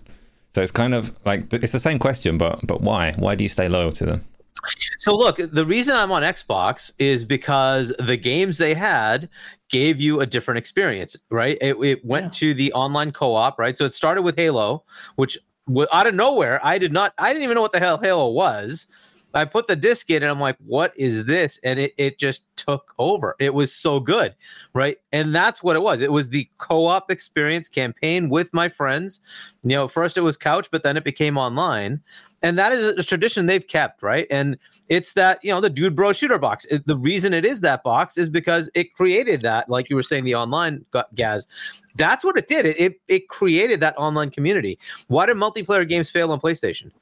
So 0.51 0.61
it's 0.61 0.73
kind 0.73 0.95
of 0.95 1.11
like 1.25 1.51
it's 1.55 1.73
the 1.73 1.79
same 1.81 1.99
question, 1.99 2.37
but 2.37 2.61
but 2.67 2.83
why? 2.83 3.13
Why 3.19 3.35
do 3.35 3.45
you 3.45 3.49
stay 3.49 3.69
loyal 3.69 3.93
to 3.93 4.05
them? 4.05 4.25
So 4.99 5.15
look, 5.15 5.37
the 5.37 5.65
reason 5.65 5.95
I'm 5.97 6.11
on 6.11 6.23
Xbox 6.23 6.91
is 6.99 7.25
because 7.25 7.93
the 7.99 8.17
games 8.17 8.59
they 8.59 8.75
had 8.75 9.29
gave 9.69 10.01
you 10.01 10.21
a 10.21 10.27
different 10.27 10.59
experience, 10.59 11.17
right? 11.31 11.59
It, 11.61 11.77
it 11.83 12.05
went 12.05 12.27
Yeah. 12.27 12.31
to 12.31 12.55
the 12.55 12.73
online 12.73 13.13
co-op, 13.13 13.59
right? 13.59 13.77
So 13.77 13.85
it 13.85 13.95
started 13.95 14.23
with 14.23 14.37
Halo, 14.37 14.85
which 15.17 15.39
out 15.93 16.07
of 16.07 16.15
nowhere, 16.15 16.65
I 16.65 16.79
did 16.79 16.93
not, 16.93 17.13
I 17.19 17.33
didn't 17.33 17.43
even 17.45 17.57
know 17.57 17.63
what 17.63 17.73
the 17.73 17.81
hell 17.81 17.99
Halo 17.99 18.29
was. 18.29 18.87
I 19.35 19.45
put 19.45 19.67
the 19.67 19.77
disc 19.77 20.09
in 20.11 20.23
and 20.23 20.31
I'm 20.31 20.41
like, 20.41 20.57
what 20.65 20.93
is 20.97 21.27
this? 21.27 21.59
And 21.63 21.79
it, 21.79 21.93
it 21.99 22.19
just 22.19 22.47
took 22.57 22.95
over. 22.99 23.37
It 23.39 23.53
was 23.53 23.73
so 23.73 24.01
good, 24.01 24.35
right? 24.73 24.97
And 25.13 25.35
that's 25.35 25.63
what 25.63 25.77
it 25.77 25.83
was. 25.83 26.01
It 26.01 26.11
was 26.11 26.31
the 26.31 26.49
co-op 26.57 27.11
experience 27.11 27.69
campaign 27.69 28.31
with 28.31 28.55
my 28.55 28.69
friends. 28.69 29.21
You 29.63 29.77
know, 29.77 29.89
first 29.89 30.17
it 30.17 30.23
was 30.23 30.39
couch, 30.39 30.69
but 30.71 30.85
then 30.85 30.97
it 30.97 31.05
became 31.05 31.37
online. 31.37 32.01
And 32.47 32.57
that 32.59 32.71
is 32.71 32.97
a 32.97 33.03
tradition 33.03 33.47
they've 33.47 33.67
kept, 33.67 34.05
right? 34.05 34.27
And 34.31 34.57
it's 34.89 35.15
that, 35.15 35.43
you 35.43 35.51
know, 35.51 35.61
the 35.61 35.69
dude 35.69 35.97
bro 35.97 36.13
shooter 36.13 36.39
box. 36.39 36.65
It- 36.67 36.87
the 36.87 36.97
reason 36.97 37.35
it 37.35 37.45
is 37.45 37.61
that 37.63 37.83
box 37.83 38.17
is 38.17 38.31
because 38.31 38.71
it 38.75 38.95
created 38.95 39.43
that, 39.43 39.69
like 39.69 39.91
you 39.91 39.97
were 39.97 40.03
saying, 40.05 40.25
the 40.25 40.37
online 40.37 40.85
Gaz. 41.17 41.49
That's 41.97 42.25
what 42.25 42.37
it 42.37 42.47
did. 42.47 42.65
It, 42.65 42.81
it, 42.81 43.01
it 43.09 43.29
created 43.29 43.81
that 43.81 43.99
online 43.99 44.31
community. 44.31 44.79
Why 45.09 45.27
do 45.27 45.35
multiplayer 45.35 45.89
games 45.89 46.09
fail 46.09 46.31
on 46.31 46.41
PlayStation? 46.41 46.93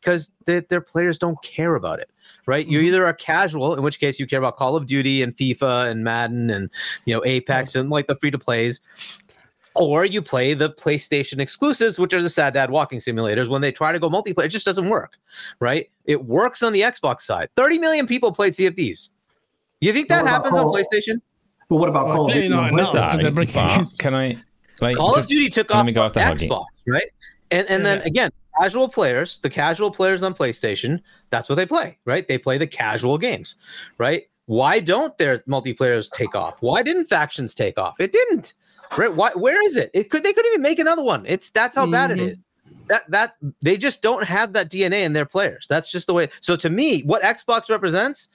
because 0.00 0.30
their 0.44 0.82
players 0.82 1.16
don't 1.16 1.40
care 1.42 1.76
about 1.76 1.98
it, 1.98 2.10
right? 2.44 2.68
You're 2.68 2.82
mm-hmm. 2.82 2.88
either 2.88 3.06
are 3.06 3.14
casual, 3.14 3.74
in 3.74 3.82
which 3.82 3.98
case 3.98 4.20
you 4.20 4.26
care 4.26 4.38
about 4.38 4.58
Call 4.58 4.76
of 4.76 4.86
Duty 4.86 5.22
and 5.22 5.34
FIFA 5.34 5.90
and 5.90 6.04
Madden 6.04 6.50
and 6.50 6.70
you 7.06 7.14
know 7.14 7.22
Apex 7.24 7.74
and 7.74 7.88
like 7.88 8.06
the 8.06 8.16
free 8.16 8.30
to 8.30 8.38
plays, 8.38 8.80
or 9.74 10.04
you 10.04 10.22
play 10.22 10.54
the 10.54 10.70
PlayStation 10.70 11.38
exclusives, 11.40 11.98
which 11.98 12.14
are 12.14 12.22
the 12.22 12.30
sad 12.30 12.54
dad 12.54 12.70
walking 12.70 12.98
simulators. 12.98 13.48
When 13.48 13.60
they 13.60 13.72
try 13.72 13.92
to 13.92 13.98
go 13.98 14.08
multiplayer, 14.08 14.44
it 14.44 14.48
just 14.48 14.66
doesn't 14.66 14.88
work, 14.88 15.18
right? 15.60 15.90
It 16.04 16.24
works 16.24 16.62
on 16.62 16.72
the 16.72 16.80
Xbox 16.82 17.22
side. 17.22 17.48
30 17.56 17.78
million 17.78 18.06
people 18.06 18.32
played 18.32 18.54
Sea 18.54 18.66
of 18.66 18.74
Thieves. 18.74 19.10
You 19.80 19.92
think 19.92 20.08
that 20.08 20.22
What 20.22 20.30
about 20.30 20.44
happens 20.44 20.56
on 20.56 20.64
PlayStation? 20.66 21.20
But 21.68 21.76
what 21.76 21.88
about 21.88 22.06
Well, 22.06 22.16
Call 22.16 22.26
of 22.28 22.34
Duty? 22.34 22.48
not 22.48 22.64
on 22.72 22.78
enough. 22.78 22.88
PlayStation? 22.92 22.92
because 23.10 23.22
they're 23.22 23.30
breaking 23.32 23.54
But 23.54 23.76
games. 23.76 23.96
can 23.98 24.14
I? 24.14 24.36
Like, 24.80 24.96
Call 24.96 25.14
just- 25.14 25.26
of 25.26 25.28
Duty 25.30 25.48
took 25.48 25.70
let 25.70 25.76
off 25.80 25.86
me 25.86 25.92
go 25.92 26.02
on 26.02 26.06
after 26.06 26.20
Huggy. 26.20 26.48
Xbox, 26.48 26.64
right? 26.86 27.10
And 27.50 27.68
and 27.68 27.84
then 27.86 27.98
Yeah. 27.98 28.06
again, 28.06 28.30
casual 28.60 28.88
players, 28.88 29.38
the 29.42 29.50
casual 29.50 29.90
players 29.90 30.22
on 30.22 30.34
PlayStation, 30.34 31.00
that's 31.30 31.48
what 31.48 31.56
they 31.56 31.66
play, 31.66 31.98
right? 32.04 32.26
They 32.26 32.38
play 32.38 32.58
the 32.58 32.66
casual 32.66 33.18
games, 33.18 33.56
right? 33.98 34.24
Why 34.46 34.78
don't 34.80 35.16
their 35.18 35.38
multiplayers 35.40 36.10
take 36.12 36.34
off? 36.34 36.56
Why 36.60 36.82
didn't 36.82 37.06
factions 37.06 37.54
take 37.54 37.78
off? 37.78 37.98
It 37.98 38.12
didn't. 38.12 38.54
Right? 38.96 39.14
Why 39.14 39.30
where 39.34 39.60
is 39.64 39.76
it? 39.76 39.90
It 39.94 40.10
could 40.10 40.22
they 40.22 40.32
couldn't 40.32 40.50
even 40.52 40.62
make 40.62 40.78
another 40.78 41.02
one. 41.02 41.24
It's 41.26 41.50
that's 41.50 41.76
how 41.76 41.86
bad 41.86 42.10
it 42.12 42.18
Mhm. 42.18 42.30
is. 42.32 42.38
That 42.88 43.10
that 43.10 43.32
they 43.62 43.76
just 43.76 44.02
don't 44.02 44.24
have 44.24 44.52
that 44.52 44.70
DNA 44.70 45.04
in 45.04 45.12
their 45.14 45.26
players. 45.26 45.66
That's 45.68 45.90
just 45.90 46.06
the 46.06 46.14
way. 46.14 46.28
So 46.40 46.54
to 46.56 46.70
me, 46.70 47.00
what 47.02 47.22
Xbox 47.22 47.68
represents 47.70 48.28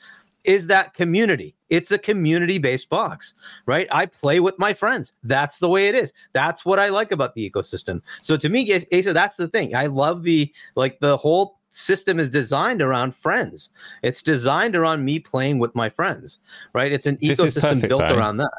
is 0.45 0.67
that 0.67 0.93
community. 0.93 1.53
It's 1.69 1.91
a 1.91 1.97
community 1.97 2.57
based 2.57 2.89
box, 2.89 3.33
right? 3.65 3.87
I 3.91 4.05
play 4.05 4.39
with 4.39 4.57
my 4.57 4.73
friends. 4.73 5.13
That's 5.23 5.59
the 5.59 5.67
way 5.69 5.87
it 5.89 5.95
is. 5.95 6.13
That's 6.33 6.65
what 6.65 6.79
I 6.79 6.89
like 6.89 7.11
about 7.11 7.35
the 7.35 7.47
ecosystem. 7.49 8.01
So 8.21 8.35
to 8.37 8.49
me, 8.49 8.73
Asa, 8.93 9.13
that's 9.13 9.37
the 9.37 9.47
thing. 9.49 9.75
I 9.75 9.85
love 9.87 10.23
the 10.23 10.51
like 10.75 10.99
the 10.99 11.17
whole 11.17 11.59
system 11.71 12.19
is 12.19 12.29
designed 12.29 12.81
around 12.81 13.15
friends. 13.15 13.69
It's 14.01 14.23
designed 14.23 14.75
around 14.75 15.05
me 15.05 15.19
playing 15.19 15.59
with 15.59 15.75
my 15.75 15.89
friends, 15.89 16.39
right? 16.73 16.91
It's 16.91 17.05
an 17.05 17.17
This 17.21 17.39
ecosystem 17.39 17.61
perfect, 17.61 17.87
built 17.89 18.07
though. 18.07 18.15
around 18.17 18.37
that. 18.37 18.51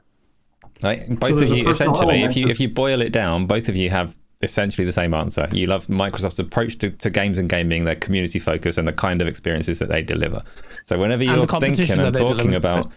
Like 0.82 1.08
both 1.08 1.38
there's 1.38 1.50
of 1.50 1.56
you, 1.56 1.68
essentially, 1.68 2.22
if 2.22 2.36
you 2.36 2.46
if 2.48 2.60
you 2.60 2.68
boil 2.68 3.00
it 3.00 3.10
down, 3.10 3.46
both 3.46 3.68
of 3.68 3.76
you 3.76 3.90
have 3.90 4.16
essentially 4.42 4.84
the 4.84 4.92
same 4.92 5.12
answer. 5.12 5.48
You 5.52 5.66
love 5.66 5.86
Microsoft's 5.88 6.38
approach 6.38 6.78
to, 6.78 6.90
to 6.90 7.10
games 7.10 7.38
and 7.38 7.48
gaming, 7.48 7.84
their 7.84 7.96
community 7.96 8.38
focus, 8.38 8.78
and 8.78 8.88
the 8.88 8.92
kind 8.92 9.20
of 9.20 9.28
experiences 9.28 9.78
that 9.80 9.90
they 9.90 10.00
deliver. 10.00 10.42
So 10.84 10.98
whenever 10.98 11.22
you're 11.22 11.46
competition 11.46 11.98
thinking 11.98 12.06
and 12.06 12.14
talking 12.14 12.50
deliver. 12.50 12.56
about 12.56 12.92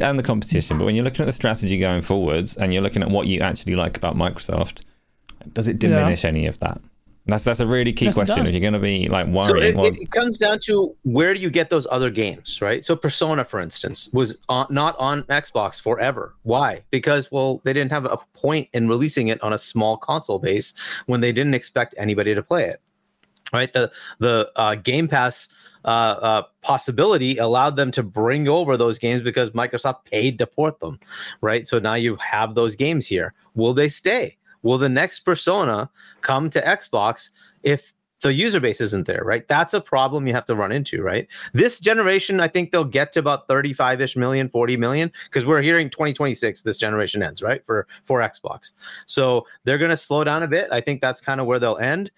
and 0.00 0.18
the 0.18 0.22
competition, 0.22 0.78
but 0.78 0.84
when 0.84 0.94
you're 0.94 1.04
looking 1.04 1.22
at 1.22 1.26
the 1.26 1.32
strategy 1.32 1.78
going 1.78 2.02
forwards 2.02 2.56
and 2.56 2.72
you're 2.74 2.82
looking 2.82 3.02
at 3.02 3.10
what 3.10 3.26
you 3.26 3.40
actually 3.40 3.74
like 3.74 3.96
about 3.96 4.16
Microsoft, 4.16 4.82
does 5.54 5.66
it 5.68 5.78
diminish 5.78 6.24
any 6.24 6.46
of 6.46 6.58
that? 6.58 6.80
That's 7.28 7.44
that's 7.44 7.60
a 7.60 7.66
really 7.66 7.92
key 7.92 8.06
Yes, 8.06 8.14
question. 8.14 8.46
If 8.46 8.54
you're 8.54 8.60
going 8.62 8.72
to 8.72 8.78
be 8.78 9.06
like 9.08 9.26
So 9.26 9.32
worrying, 9.32 9.74
it, 9.74 9.76
well, 9.76 9.86
it, 9.86 9.98
it 9.98 10.10
comes 10.10 10.38
down 10.38 10.60
to 10.60 10.96
where 11.02 11.34
do 11.34 11.40
you 11.40 11.50
get 11.50 11.68
those 11.68 11.86
other 11.90 12.08
games, 12.08 12.62
right? 12.62 12.82
So 12.82 12.96
Persona, 12.96 13.44
for 13.44 13.60
instance, 13.60 14.08
was 14.14 14.38
on, 14.48 14.66
not 14.70 14.98
on 14.98 15.24
Xbox 15.24 15.78
forever. 15.78 16.34
Why? 16.44 16.82
Because 16.90 17.30
well, 17.30 17.60
they 17.64 17.74
didn't 17.74 17.92
have 17.92 18.06
a 18.06 18.16
point 18.32 18.68
in 18.72 18.88
releasing 18.88 19.28
it 19.28 19.42
on 19.42 19.52
a 19.52 19.58
small 19.58 19.98
console 19.98 20.38
base 20.38 20.72
when 21.04 21.20
they 21.20 21.30
didn't 21.30 21.52
expect 21.52 21.94
anybody 21.98 22.34
to 22.34 22.42
play 22.42 22.64
it. 22.64 22.80
Right? 23.52 23.70
The 23.74 23.92
the 24.20 24.50
uh, 24.56 24.76
Game 24.76 25.06
Pass 25.06 25.48
uh, 25.84 25.88
uh, 25.88 26.42
possibility 26.62 27.36
allowed 27.36 27.76
them 27.76 27.90
to 27.90 28.02
bring 28.02 28.48
over 28.48 28.78
those 28.78 28.98
games 28.98 29.20
because 29.20 29.50
Microsoft 29.50 30.06
paid 30.06 30.38
to 30.38 30.46
port 30.46 30.80
them. 30.80 30.98
Right? 31.42 31.66
So 31.66 31.78
now 31.78 31.94
you 31.94 32.16
have 32.16 32.54
those 32.54 32.74
games 32.74 33.06
here. 33.06 33.34
Will 33.54 33.74
they 33.74 33.88
stay? 33.88 34.37
Will 34.62 34.78
the 34.78 34.88
next 34.88 35.20
Persona 35.20 35.90
come 36.20 36.50
to 36.50 36.60
Xbox 36.60 37.30
if 37.62 37.92
the 38.20 38.32
user 38.32 38.58
base 38.58 38.80
isn't 38.80 39.06
there, 39.06 39.22
right? 39.24 39.46
That's 39.46 39.74
a 39.74 39.80
problem 39.80 40.26
you 40.26 40.32
have 40.32 40.44
to 40.46 40.56
run 40.56 40.72
into, 40.72 41.02
right? 41.02 41.28
This 41.52 41.78
generation, 41.78 42.40
I 42.40 42.48
think 42.48 42.72
they'll 42.72 42.84
get 42.84 43.12
to 43.12 43.20
about 43.20 43.46
35 43.46 44.00
ish 44.00 44.16
million, 44.16 44.48
40 44.48 44.76
million, 44.76 45.12
because 45.24 45.46
we're 45.46 45.62
hearing 45.62 45.88
2026, 45.88 46.62
this 46.62 46.76
generation 46.76 47.22
ends, 47.22 47.42
right? 47.42 47.64
For 47.64 47.86
for 48.04 48.20
Xbox. 48.20 48.72
So 49.06 49.46
they're 49.64 49.78
gonna 49.78 49.96
slow 49.96 50.24
down 50.24 50.42
a 50.42 50.48
bit. 50.48 50.68
I 50.72 50.80
think 50.80 51.00
that's 51.00 51.20
kind 51.20 51.40
of 51.40 51.46
where 51.46 51.58
they'll 51.58 51.78
end. 51.78 52.10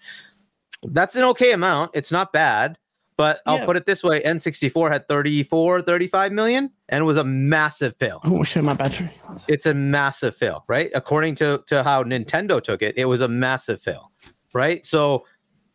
That's 0.87 1.15
an 1.15 1.23
okay 1.25 1.51
amount. 1.51 1.91
It's 1.93 2.11
not 2.11 2.33
bad, 2.33 2.77
but 3.17 3.39
I'll 3.45 3.65
put 3.65 3.77
it 3.77 3.85
this 3.85 4.03
way 4.03 4.21
N64 4.23 4.91
had 4.91 5.07
34, 5.07 5.81
35 5.83 6.31
million, 6.31 6.71
and 6.89 7.01
it 7.01 7.05
was 7.05 7.17
a 7.17 7.23
massive 7.23 7.95
fail 7.97 8.19
Oh, 8.23 8.43
my 8.61 8.73
battery. 8.73 9.11
it's 9.47 9.65
a 9.65 9.73
massive 9.73 10.35
fail, 10.35 10.63
right? 10.67 10.89
According 10.95 11.35
to 11.35 11.63
to 11.67 11.83
how 11.83 12.03
Nintendo 12.03 12.61
took 12.61 12.81
it, 12.81 12.97
it 12.97 13.05
was 13.05 13.21
a 13.21 13.27
massive 13.27 13.81
fail, 13.81 14.11
right? 14.53 14.83
So 14.85 15.25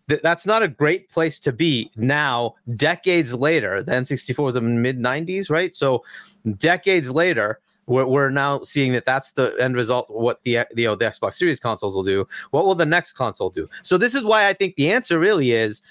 th- 0.09 0.23
that's 0.23 0.47
not 0.47 0.63
a 0.63 0.69
great 0.69 1.09
place 1.11 1.39
to 1.41 1.53
be 1.53 1.91
now. 1.97 2.55
Decades 2.75 3.33
later, 3.35 3.83
the 3.83 3.93
N64 3.93 4.39
was 4.43 4.57
in 4.57 4.83
mid 4.83 4.99
'90s, 4.99 5.51
right? 5.51 5.75
So 5.75 6.03
decades 6.57 7.11
later. 7.11 7.61
We're, 7.89 8.05
we're 8.05 8.31
now 8.31 8.63
seeing 8.63 8.91
that 8.95 9.05
that's 9.05 9.31
the 9.31 9.55
end 9.61 9.77
result. 9.77 10.11
What 10.11 10.43
the 10.43 10.59
the, 10.75 10.83
you 10.83 10.89
know, 10.89 10.97
the 10.97 11.05
Xbox 11.05 11.35
Series 11.35 11.61
consoles 11.61 11.95
will 11.95 12.03
do. 12.03 12.27
What 12.51 12.65
will 12.65 12.75
the 12.75 12.85
next 12.85 13.13
console 13.13 13.49
do? 13.49 13.69
So 13.85 13.97
this 13.97 14.13
is 14.17 14.25
why 14.25 14.49
I 14.49 14.55
think 14.55 14.75
the 14.75 14.91
answer 14.91 15.21
really 15.21 15.53
is 15.53 15.83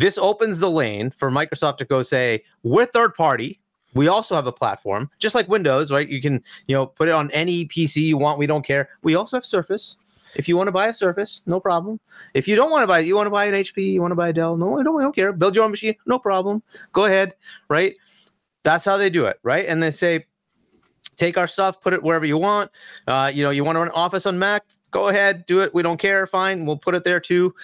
this 0.00 0.16
opens 0.16 0.58
the 0.58 0.70
lane 0.70 1.10
for 1.10 1.30
Microsoft 1.30 1.76
to 1.76 1.84
go 1.84 2.02
say 2.02 2.42
we're 2.62 2.86
third 2.86 3.14
party. 3.14 3.60
We 3.92 4.08
also 4.08 4.34
have 4.34 4.46
a 4.46 4.52
platform, 4.52 5.10
just 5.18 5.34
like 5.34 5.46
Windows, 5.48 5.92
right? 5.92 6.08
You 6.08 6.22
can 6.22 6.42
you 6.66 6.74
know 6.74 6.86
put 6.86 7.08
it 7.08 7.12
on 7.12 7.30
any 7.32 7.66
PC 7.66 7.96
you 7.96 8.16
want. 8.16 8.38
We 8.38 8.46
don't 8.46 8.64
care. 8.64 8.88
We 9.02 9.14
also 9.14 9.36
have 9.36 9.44
Surface, 9.44 9.98
If 10.36 10.48
you 10.48 10.56
want 10.56 10.68
to 10.68 10.72
buy 10.72 10.86
a 10.86 10.94
Surface, 10.94 11.42
no 11.44 11.60
problem. 11.60 12.00
If 12.32 12.48
you 12.48 12.56
don't 12.56 12.70
want 12.70 12.82
to 12.82 12.86
buy, 12.86 13.00
it, 13.00 13.06
you 13.06 13.14
want 13.14 13.26
to 13.26 13.30
buy 13.30 13.44
an 13.44 13.54
HP, 13.54 13.92
you 13.92 14.00
want 14.00 14.12
to 14.12 14.16
buy 14.16 14.28
a 14.28 14.32
Dell, 14.32 14.56
no, 14.56 14.78
I 14.78 14.82
don't, 14.82 14.98
I 14.98 15.02
don't 15.02 15.14
care. 15.14 15.32
Build 15.32 15.54
your 15.54 15.64
own 15.66 15.70
machine, 15.70 15.94
no 16.06 16.18
problem. 16.18 16.62
Go 16.92 17.04
ahead, 17.04 17.34
right? 17.68 17.94
That's 18.62 18.86
how 18.86 18.96
they 18.96 19.10
do 19.10 19.26
it, 19.26 19.38
right? 19.42 19.66
And 19.66 19.82
they 19.82 19.90
say, 19.90 20.24
take 21.16 21.36
our 21.36 21.46
stuff, 21.46 21.82
put 21.82 21.92
it 21.92 22.02
wherever 22.02 22.24
you 22.24 22.38
want. 22.38 22.70
Uh, 23.06 23.30
you 23.34 23.42
know, 23.42 23.50
you 23.50 23.64
want 23.64 23.76
to 23.76 23.80
run 23.80 23.90
Office 23.90 24.24
on 24.24 24.38
Mac, 24.38 24.64
go 24.92 25.08
ahead, 25.08 25.44
do 25.46 25.60
it. 25.60 25.74
We 25.74 25.82
don't 25.82 25.98
care. 25.98 26.26
Fine, 26.26 26.64
we'll 26.64 26.78
put 26.78 26.94
it 26.94 27.04
there 27.04 27.20
too 27.20 27.54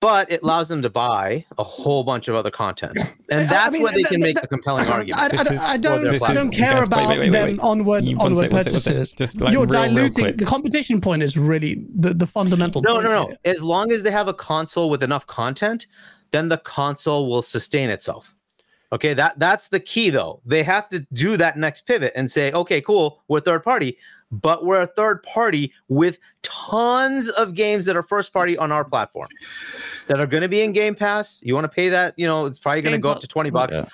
but 0.00 0.30
it 0.30 0.42
allows 0.42 0.68
them 0.68 0.80
to 0.82 0.90
buy 0.90 1.44
a 1.58 1.62
whole 1.62 2.02
bunch 2.02 2.28
of 2.28 2.34
other 2.34 2.50
content, 2.50 2.98
and 3.30 3.48
that's 3.48 3.68
I 3.68 3.70
mean, 3.70 3.82
where 3.82 3.92
they 3.92 4.02
can 4.02 4.20
make 4.20 4.42
a 4.42 4.46
compelling 4.46 4.86
argument. 4.88 5.20
I, 5.20 5.26
I, 5.26 5.72
I 5.72 5.76
don't, 5.76 6.22
I 6.22 6.32
don't 6.32 6.50
care 6.50 6.82
about 6.82 7.08
wait, 7.08 7.18
wait, 7.18 7.30
wait, 7.30 7.32
them 7.32 7.60
onward 7.60 8.04
onward 8.18 8.50
purchases. 8.50 9.12
Just 9.12 9.40
like 9.40 9.52
You're 9.52 9.66
real, 9.66 9.82
diluting 9.82 10.24
real 10.24 10.36
the 10.36 10.46
competition 10.46 11.00
point 11.00 11.22
is 11.22 11.36
really 11.36 11.84
the, 11.94 12.14
the 12.14 12.26
fundamental. 12.26 12.80
No, 12.82 13.00
no, 13.00 13.10
no. 13.10 13.26
Here. 13.26 13.38
As 13.44 13.62
long 13.62 13.92
as 13.92 14.02
they 14.02 14.10
have 14.10 14.28
a 14.28 14.34
console 14.34 14.88
with 14.88 15.02
enough 15.02 15.26
content, 15.26 15.86
then 16.30 16.48
the 16.48 16.58
console 16.58 17.28
will 17.28 17.42
sustain 17.42 17.90
itself. 17.90 18.34
Okay, 18.92 19.14
that 19.14 19.38
that's 19.38 19.68
the 19.68 19.78
key 19.78 20.10
though. 20.10 20.40
They 20.44 20.62
have 20.64 20.88
to 20.88 21.06
do 21.12 21.36
that 21.36 21.56
next 21.56 21.82
pivot 21.82 22.12
and 22.16 22.28
say, 22.28 22.50
okay, 22.52 22.80
cool, 22.80 23.22
we're 23.28 23.40
third 23.40 23.62
party, 23.62 23.96
but 24.30 24.64
we're 24.64 24.80
a 24.80 24.86
third 24.86 25.22
party 25.22 25.72
with 25.88 26.18
tons 26.42 27.28
of 27.30 27.54
games 27.54 27.86
that 27.86 27.96
are 27.96 28.02
first 28.02 28.32
party 28.32 28.56
on 28.56 28.72
our 28.72 28.84
platform 28.84 29.28
that 30.06 30.20
are 30.20 30.26
going 30.26 30.42
to 30.42 30.48
be 30.48 30.62
in 30.62 30.72
Game 30.72 30.94
Pass. 30.94 31.40
You 31.44 31.54
want 31.54 31.64
to 31.64 31.68
pay 31.68 31.88
that? 31.88 32.14
You 32.16 32.26
know, 32.26 32.46
it's 32.46 32.58
probably 32.58 32.82
going 32.82 32.94
to 32.94 33.00
go 33.00 33.10
up 33.10 33.20
to 33.20 33.26
20 33.26 33.50
bucks. 33.50 33.76
Yeah. 33.76 33.86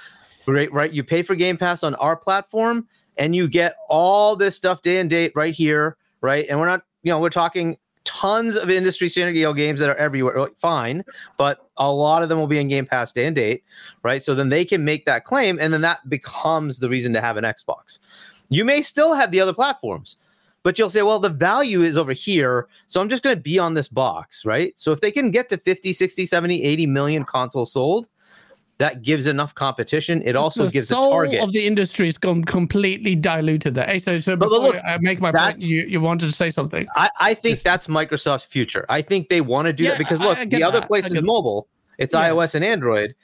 Right, 0.47 0.73
right. 0.73 0.93
You 0.93 1.03
pay 1.03 1.23
for 1.23 1.35
Game 1.35 1.57
Pass 1.57 1.83
on 1.83 1.95
our 1.97 2.17
platform 2.17 2.87
and 3.19 3.35
you 3.35 3.49
get 3.49 3.77
all 3.89 4.37
this 4.37 4.55
stuff 4.55 4.83
day 4.83 4.99
and 5.01 5.11
date 5.11 5.33
right 5.35 5.55
here, 5.55 5.97
right? 6.21 6.47
And 6.49 6.61
we're 6.61 6.67
not, 6.67 6.83
you 7.03 7.11
know, 7.11 7.19
we're 7.19 7.31
talking 7.31 7.77
tons 8.05 8.57
of 8.57 8.71
industry 8.71 9.09
standard 9.09 9.35
games 9.57 9.81
that 9.81 9.91
are 9.91 9.97
everywhere. 9.97 10.49
Fine, 10.57 11.05
but 11.37 11.67
a 11.77 11.91
lot 11.91 12.23
of 12.23 12.29
them 12.29 12.39
will 12.39 12.47
be 12.47 12.59
in 12.59 12.69
Game 12.69 12.87
Pass 12.87 13.13
day 13.13 13.27
and 13.27 13.35
date, 13.35 13.65
right? 14.03 14.23
So 14.23 14.35
then 14.35 14.49
they 14.49 14.65
can 14.65 14.85
make 14.85 15.05
that 15.07 15.25
claim, 15.25 15.59
and 15.61 15.73
then 15.73 15.81
that 15.83 16.09
becomes 16.09 16.79
the 16.79 16.89
reason 16.89 17.13
to 17.15 17.21
have 17.21 17.37
an 17.37 17.45
Xbox. 17.45 17.99
You 18.49 18.65
may 18.65 18.81
still 18.83 19.15
have 19.15 19.33
the 19.33 19.41
other 19.41 19.53
platforms, 19.53 20.17
but 20.67 20.81
you'll 20.81 20.91
say, 20.91 21.03
well, 21.03 21.21
the 21.21 21.29
value 21.29 21.85
is 21.85 21.97
over 21.97 22.13
here. 22.13 22.67
So 22.89 23.01
I'm 23.01 23.09
just 23.09 23.23
going 23.23 23.37
to 23.37 23.41
be 23.41 23.57
on 23.57 23.75
this 23.75 23.87
box, 23.87 24.45
right? 24.45 24.73
So 24.75 24.91
if 24.91 25.01
they 25.01 25.13
can 25.13 25.31
get 25.31 25.49
to 25.51 25.59
50, 25.59 25.93
60, 25.93 26.27
70, 26.27 26.65
80 26.65 26.87
million 26.87 27.25
consoles 27.25 27.71
sold, 27.71 28.09
that 28.79 29.03
gives 29.03 29.29
enough 29.29 29.55
competition. 29.55 30.23
It 30.25 30.35
also 30.35 30.65
the 30.65 30.73
gives 30.73 30.91
a 30.91 30.95
target 30.95 31.41
of 31.41 31.53
the 31.53 31.65
industry 31.65 32.09
is 32.09 32.19
gone 32.19 32.43
completely 32.43 33.15
diluted 33.15 33.77
there. 33.77 33.87
Hey, 33.87 34.01
so, 34.01 34.19
so 34.19 34.35
before 34.35 34.59
look, 34.59 34.77
I 34.85 34.99
make 34.99 35.21
my 35.21 35.31
point, 35.31 35.61
you, 35.61 35.83
you 35.83 36.01
wanted 36.01 36.27
to 36.27 36.35
say 36.35 36.51
something. 36.51 36.85
I, 36.97 37.11
I 37.21 37.35
think 37.35 37.53
Just, 37.53 37.65
that's 37.65 37.87
Microsoft's 37.87 38.47
future. 38.47 38.87
I 38.89 39.03
think 39.03 39.29
they 39.29 39.43
want 39.43 39.67
to 39.67 39.73
do 39.73 39.85
yeah, 39.85 39.91
that 39.91 39.99
because 39.99 40.19
look, 40.19 40.37
the 40.37 40.47
that. 40.47 40.63
other 40.63 40.83
place 40.83 41.09
is 41.09 41.23
mobile. 41.23 41.69
It's 41.99 42.13
yeah. 42.13 42.31
iOS 42.31 42.57
and 42.57 42.65
Android, 42.65 43.15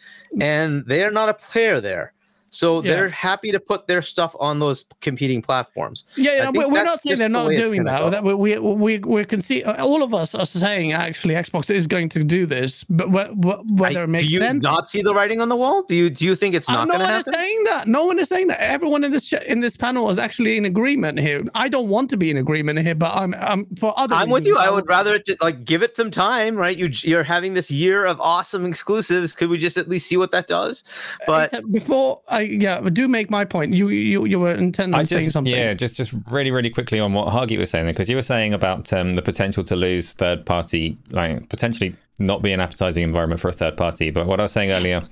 and 0.40 0.86
they 0.86 1.02
are 1.02 1.10
not 1.10 1.28
a 1.28 1.35
player 1.35 1.81
there. 1.81 2.14
So 2.53 2.83
yeah. 2.83 2.93
they're 2.93 3.09
happy 3.09 3.51
to 3.51 3.59
put 3.59 3.87
their 3.87 4.03
stuff 4.03 4.37
on 4.39 4.59
those 4.59 4.85
competing 5.01 5.41
platforms. 5.41 6.05
Yeah, 6.16 6.51
we're, 6.51 6.69
we're 6.69 6.85
not 6.85 7.03
saying 7.03 7.19
they're 7.19 7.29
not 7.29 7.49
the 7.49 7.57
doing 7.57 7.85
that. 7.85 8.11
that. 8.11 8.23
We 8.23 8.35
we 8.35 8.59
we 8.59 8.99
we 8.99 9.24
can 9.24 9.41
see 9.41 9.65
uh, 9.65 9.83
all 9.85 10.03
of 10.03 10.12
us 10.12 10.35
are 10.35 10.45
saying 10.45 10.93
actually 10.93 11.35
Xbox 11.35 11.70
is 11.70 11.87
going 11.87 12.11
to 12.11 12.23
do 12.23 12.45
this, 12.45 12.85
but 12.85 13.11
whether 13.11 14.01
I, 14.01 14.05
it 14.05 14.09
makes 14.09 14.24
do 14.24 14.31
you 14.31 14.39
sense. 14.39 14.62
not 14.62 14.87
see 14.87 15.01
the 15.01 15.15
writing 15.15 15.41
on 15.41 15.49
the 15.49 15.57
wall? 15.57 15.83
Do 15.85 15.97
you 15.97 16.11
do 16.11 16.27
you 16.27 16.37
think 16.37 16.55
it's 16.55 16.69
not 16.69 16.89
going 16.89 17.01
to 17.01 17.07
happen? 17.07 17.33
No 17.33 17.39
one 17.39 17.41
is 17.41 17.41
saying 17.41 17.65
that. 17.65 17.89
No 17.89 18.05
one 18.05 18.19
is 18.19 18.29
saying 18.29 18.47
that. 18.49 18.61
Everyone 18.61 19.03
in 19.03 19.12
this 19.12 19.33
in 19.33 19.61
this 19.61 19.79
panel 19.79 20.11
is 20.11 20.19
actually 20.19 20.59
in 20.59 20.66
agreement 20.66 21.19
here. 21.19 21.43
I 21.55 21.69
don't 21.69 21.89
want 21.89 22.11
to 22.11 22.19
be 22.19 22.31
in 22.31 22.37
agreement 22.37 22.79
here, 22.81 22.95
but 22.95 23.15
I'm 23.15 23.35
I'm 23.35 23.65
for 23.77 23.99
other. 23.99 24.15
I'm 24.15 24.29
with 24.29 24.45
you. 24.45 24.59
I 24.59 24.69
would 24.69 24.87
rather 24.87 25.19
like 25.41 25.65
give 25.65 25.83
it 25.83 25.97
some 25.97 26.11
time, 26.11 26.57
right? 26.57 26.77
You 26.77 26.91
you're 27.01 27.24
having 27.24 27.55
this 27.55 27.70
year 27.70 28.05
of 28.05 28.20
awesome 28.20 28.66
exclusives. 28.66 29.35
Could 29.35 29.49
we 29.49 29.57
just 29.57 29.79
at 29.79 29.89
least 29.89 30.07
see 30.07 30.19
what 30.19 30.33
that 30.33 30.47
does? 30.47 30.85
Uh, 31.23 31.24
but 31.27 31.45
Except 31.47 31.73
before 31.73 32.20
I 32.29 32.41
yeah, 32.43 32.81
but 32.81 32.94
do 32.94 33.09
make 33.09 33.31
my 33.31 33.44
point. 33.44 33.74
You 33.74 33.89
you 33.89 34.24
you 34.24 34.39
were 34.39 34.55
intending 34.55 34.98
just, 35.01 35.10
saying 35.10 35.31
something. 35.31 35.52
Yeah, 35.55 35.74
just 35.74 35.97
just 35.97 36.12
really 36.31 36.51
really 36.51 36.70
quickly 36.70 37.01
on 37.01 37.12
what 37.12 37.32
Hagi 37.32 37.56
was 37.56 37.70
saying 37.70 37.86
because 37.86 38.09
you 38.09 38.16
were 38.16 38.23
saying 38.23 38.55
about 38.55 38.93
um, 38.93 39.16
the 39.16 39.23
potential 39.23 39.64
to 39.64 39.77
lose 39.77 40.12
third 40.12 40.44
party, 40.47 40.97
like 41.10 41.48
potentially 41.48 41.94
not 42.19 42.43
be 42.43 42.52
an 42.52 42.60
appetizing 42.60 43.02
environment 43.02 43.40
for 43.40 43.48
a 43.48 43.52
third 43.52 43.77
party. 43.77 44.10
But 44.10 44.27
what 44.27 44.39
I 44.39 44.44
was 44.44 44.52
saying 44.52 44.70
earlier, 44.70 45.02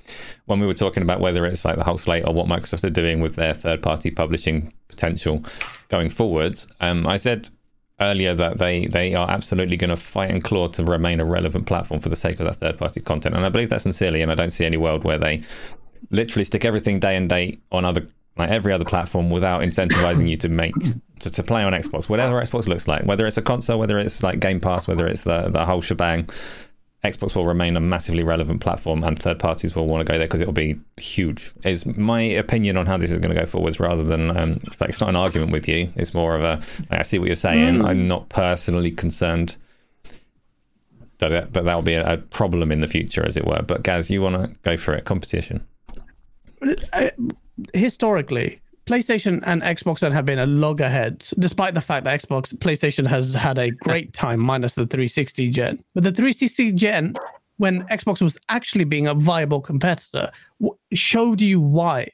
when 0.45 0.59
we 0.59 0.67
were 0.67 0.73
talking 0.73 1.03
about 1.03 1.19
whether 1.19 1.45
it's 1.45 1.65
like 1.65 1.77
the 1.77 1.83
whole 1.83 1.97
slate 1.97 2.25
or 2.25 2.33
what 2.33 2.47
Microsoft 2.47 2.83
are 2.83 2.89
doing 2.89 3.19
with 3.19 3.35
their 3.35 3.53
third 3.53 3.81
party 3.81 4.11
publishing 4.11 4.73
potential 4.87 5.43
going 5.89 6.09
forwards, 6.09 6.67
um, 6.79 7.05
I 7.07 7.17
said 7.17 7.49
earlier 8.01 8.33
that 8.33 8.57
they 8.57 8.87
they 8.87 9.13
are 9.13 9.29
absolutely 9.29 9.77
going 9.77 9.89
to 9.89 9.95
fight 9.95 10.31
and 10.31 10.43
claw 10.43 10.67
to 10.67 10.83
remain 10.83 11.19
a 11.19 11.25
relevant 11.25 11.67
platform 11.67 12.01
for 12.01 12.09
the 12.09 12.15
sake 12.15 12.39
of 12.39 12.45
that 12.45 12.55
third 12.55 12.77
party 12.77 12.99
content 12.99 13.35
and 13.35 13.45
i 13.45 13.49
believe 13.49 13.69
that 13.69 13.81
sincerely 13.81 14.21
and 14.21 14.31
i 14.31 14.35
don't 14.35 14.49
see 14.49 14.65
any 14.65 14.77
world 14.77 15.03
where 15.03 15.19
they 15.19 15.41
literally 16.09 16.43
stick 16.43 16.65
everything 16.65 16.99
day 16.99 17.15
and 17.15 17.29
date 17.29 17.61
on 17.71 17.85
other 17.85 18.07
like 18.37 18.49
every 18.49 18.73
other 18.73 18.85
platform 18.85 19.29
without 19.29 19.61
incentivizing 19.61 20.29
you 20.29 20.37
to 20.37 20.49
make 20.49 20.73
to, 21.19 21.29
to 21.29 21.43
play 21.43 21.63
on 21.63 21.73
Xbox, 21.73 22.09
whatever 22.09 22.41
Xbox 22.41 22.67
looks 22.67 22.87
like, 22.87 23.03
whether 23.05 23.27
it's 23.27 23.37
a 23.37 23.41
console, 23.41 23.77
whether 23.79 23.99
it's 23.99 24.23
like 24.23 24.39
Game 24.39 24.59
Pass, 24.59 24.87
whether 24.87 25.07
it's 25.07 25.23
the 25.23 25.49
the 25.49 25.65
whole 25.65 25.81
shebang. 25.81 26.29
Xbox 27.03 27.35
will 27.35 27.45
remain 27.45 27.75
a 27.75 27.79
massively 27.79 28.21
relevant 28.21 28.61
platform, 28.61 29.03
and 29.03 29.17
third 29.17 29.39
parties 29.39 29.75
will 29.75 29.87
want 29.87 30.05
to 30.05 30.11
go 30.11 30.19
there 30.19 30.27
because 30.27 30.39
it 30.39 30.45
will 30.45 30.53
be 30.53 30.79
huge. 30.97 31.51
Is 31.63 31.83
my 31.85 32.21
opinion 32.21 32.77
on 32.77 32.85
how 32.85 32.95
this 32.95 33.09
is 33.09 33.19
going 33.19 33.33
to 33.33 33.41
go 33.41 33.47
forwards, 33.47 33.79
rather 33.79 34.03
than 34.03 34.37
um, 34.37 34.59
it's 34.65 34.79
like 34.79 34.91
it's 34.91 35.01
not 35.01 35.09
an 35.09 35.15
argument 35.15 35.51
with 35.51 35.67
you. 35.67 35.91
It's 35.95 36.13
more 36.13 36.35
of 36.35 36.43
a 36.43 36.61
like, 36.91 36.99
I 36.99 37.01
see 37.01 37.17
what 37.17 37.25
you're 37.25 37.35
saying. 37.35 37.79
Mm. 37.79 37.85
I'm 37.87 38.07
not 38.07 38.29
personally 38.29 38.91
concerned 38.91 39.57
that 41.17 41.31
it, 41.31 41.53
that 41.53 41.65
will 41.65 41.81
be 41.81 41.95
a, 41.95 42.13
a 42.13 42.17
problem 42.17 42.71
in 42.71 42.81
the 42.81 42.87
future, 42.87 43.25
as 43.25 43.35
it 43.35 43.45
were. 43.45 43.63
But 43.63 43.81
Gaz, 43.81 44.11
you 44.11 44.21
want 44.21 44.35
to 44.35 44.55
go 44.61 44.77
for 44.77 44.93
it? 44.93 45.03
Competition. 45.03 45.65
Uh, 46.93 47.09
historically, 47.73 48.61
PlayStation 48.85 49.41
and 49.45 49.61
Xbox 49.61 49.99
have 50.11 50.25
been 50.25 50.39
a 50.39 50.45
loggerheads, 50.45 51.33
despite 51.39 51.73
the 51.73 51.81
fact 51.81 52.03
that 52.05 52.21
Xbox 52.21 52.53
PlayStation 52.53 53.07
has 53.07 53.33
had 53.33 53.57
a 53.57 53.71
great 53.71 54.13
time 54.13 54.39
minus 54.39 54.73
the 54.73 54.85
360 54.85 55.49
gen. 55.49 55.83
But 55.93 56.03
the 56.03 56.11
360 56.11 56.71
gen, 56.73 57.15
when 57.57 57.83
Xbox 57.87 58.21
was 58.21 58.37
actually 58.49 58.85
being 58.85 59.07
a 59.07 59.13
viable 59.13 59.61
competitor, 59.61 60.31
showed 60.93 61.41
you 61.41 61.61
why 61.61 62.09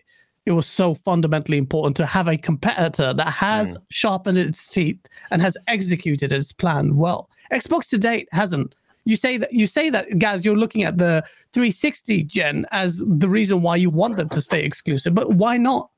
it 0.45 0.52
was 0.52 0.65
so 0.65 0.95
fundamentally 0.95 1.57
important 1.57 1.98
to 1.98 2.06
have 2.06 2.30
a 2.30 2.38
competitor 2.38 3.14
that 3.14 3.28
has 3.28 3.78
mm. 3.78 3.82
sharpened 3.90 4.38
its 4.38 4.69
teeth 4.69 4.99
and 5.30 5.41
has 5.41 5.57
executed 5.68 6.32
its 6.32 6.53
plan 6.53 6.95
well. 6.95 7.30
Xbox 7.52 7.88
to 7.90 7.98
date 7.98 8.30
hasn't. 8.32 8.74
You 9.08 9.16
say 9.16 9.38
that 9.38 9.54
you 9.54 9.68
say 9.68 9.90
that, 9.90 10.20
guys. 10.20 10.44
You're 10.44 10.58
looking 10.58 10.84
at 10.84 10.98
the 10.98 11.24
360 11.54 12.24
gen 12.24 12.66
as 12.72 13.04
the 13.06 13.30
reason 13.30 13.62
why 13.62 13.78
you 13.78 13.90
want 13.90 14.18
them 14.18 14.30
to 14.30 14.42
stay 14.42 14.64
exclusive, 14.64 15.16
but 15.16 15.32
why 15.34 15.58
not? 15.58 15.90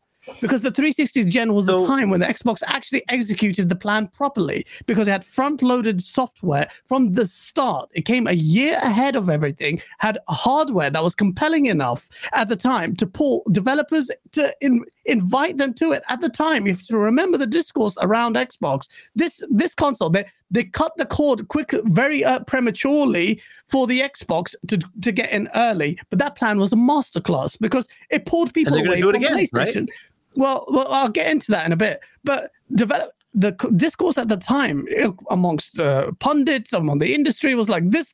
because 0.42 0.62
the 0.62 0.72
360 0.72 1.26
gen 1.26 1.54
was 1.54 1.66
the 1.66 1.86
time 1.86 2.10
when 2.10 2.20
the 2.20 2.26
Xbox 2.26 2.62
actually 2.66 3.04
executed 3.10 3.70
the 3.70 3.76
plan 3.76 4.08
properly 4.08 4.66
because 4.86 5.08
it 5.08 5.12
had 5.12 5.24
front 5.24 5.62
loaded 5.62 6.04
software 6.04 6.68
from 6.86 7.14
the 7.14 7.26
start. 7.26 7.90
It 7.94 8.06
came 8.06 8.28
a 8.28 8.34
year 8.34 8.78
ahead 8.82 9.16
of 9.16 9.30
everything, 9.30 9.82
had 10.00 10.20
hardware 10.28 10.90
that 10.90 11.04
was 11.04 11.16
compelling 11.16 11.68
enough 11.68 12.10
at 12.34 12.50
the 12.50 12.56
time 12.56 12.96
to 12.98 13.08
pull 13.08 13.44
developers 13.52 14.12
to 14.34 14.54
in, 14.62 14.84
invite 15.06 15.58
them 15.58 15.74
to 15.76 15.92
it 15.92 16.04
at 16.10 16.22
the 16.22 16.30
time. 16.30 16.68
If 16.68 16.90
you 16.90 16.98
remember 16.98 17.38
the 17.38 17.48
discourse 17.48 17.98
around 18.02 18.36
Xbox, 18.36 18.88
this 19.16 19.42
this 19.50 19.76
console, 19.76 20.10
they 20.10 20.26
they 20.52 20.66
cut 20.66 20.94
the 20.98 21.06
cord 21.06 21.48
quick, 21.48 21.74
very 21.86 22.24
uh, 22.24 22.40
prematurely 22.42 23.42
for 23.68 23.88
the 23.88 24.02
Xbox 24.02 24.56
to 24.68 24.78
to 25.02 25.12
get 25.12 25.32
in 25.32 25.50
early. 25.56 26.00
But 26.10 26.20
that 26.20 26.36
plan 26.36 26.60
was 26.60 26.74
a 26.74 26.78
masterclass 26.78 27.58
because 27.60 27.88
it 28.10 28.26
pulled 28.26 28.54
people 28.54 28.76
away 28.76 29.02
from 29.02 29.16
again, 29.16 29.38
PlayStation. 29.38 29.88
Right? 29.88 29.90
Well, 30.36 30.66
well, 30.70 30.88
I'll 30.90 31.10
get 31.10 31.32
into 31.32 31.52
that 31.52 31.66
in 31.66 31.72
a 31.72 31.78
bit. 31.78 32.02
But 32.24 32.52
develop 32.76 33.14
the 33.40 33.52
discourse 33.78 34.18
at 34.18 34.28
the 34.28 34.36
time 34.36 34.86
amongst 35.30 35.80
uh, 35.80 36.12
pundits 36.20 36.74
among 36.74 37.00
the 37.00 37.14
industry 37.16 37.56
was 37.56 37.70
like 37.70 37.90
this 37.90 38.14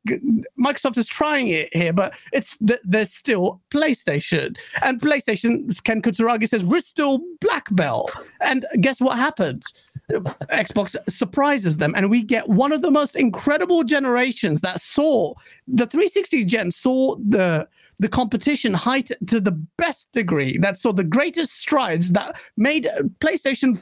microsoft 0.59 0.97
is 0.97 1.07
trying 1.07 1.47
it 1.47 1.75
here 1.75 1.91
but 1.91 2.13
it's 2.31 2.57
there's 2.61 3.11
still 3.11 3.59
playstation. 3.71 4.55
And 4.83 5.01
playstation 5.01 5.83
ken 5.83 6.03
kutaragi 6.03 6.47
says 6.47 6.63
we're 6.63 6.79
still 6.79 7.21
black 7.41 7.73
belt. 7.75 8.11
And 8.41 8.67
guess 8.81 9.01
what 9.01 9.17
happens? 9.17 9.73
Xbox 10.11 10.95
surprises 11.09 11.77
them 11.77 11.93
and 11.95 12.11
we 12.11 12.21
get 12.21 12.47
one 12.47 12.71
of 12.71 12.83
the 12.83 12.91
most 12.91 13.15
incredible 13.15 13.83
generations 13.83 14.61
that 14.61 14.79
saw 14.79 15.33
the 15.67 15.87
360 15.87 16.45
gen 16.45 16.69
saw 16.69 17.15
the 17.27 17.67
the 17.97 18.09
competition 18.09 18.73
height 18.73 19.09
to 19.27 19.39
the 19.39 19.53
best 19.77 20.11
degree 20.11 20.57
that 20.59 20.77
saw 20.77 20.91
the 20.91 21.03
greatest 21.03 21.57
strides 21.57 22.11
that 22.11 22.35
made 22.57 22.89
PlayStation 23.19 23.81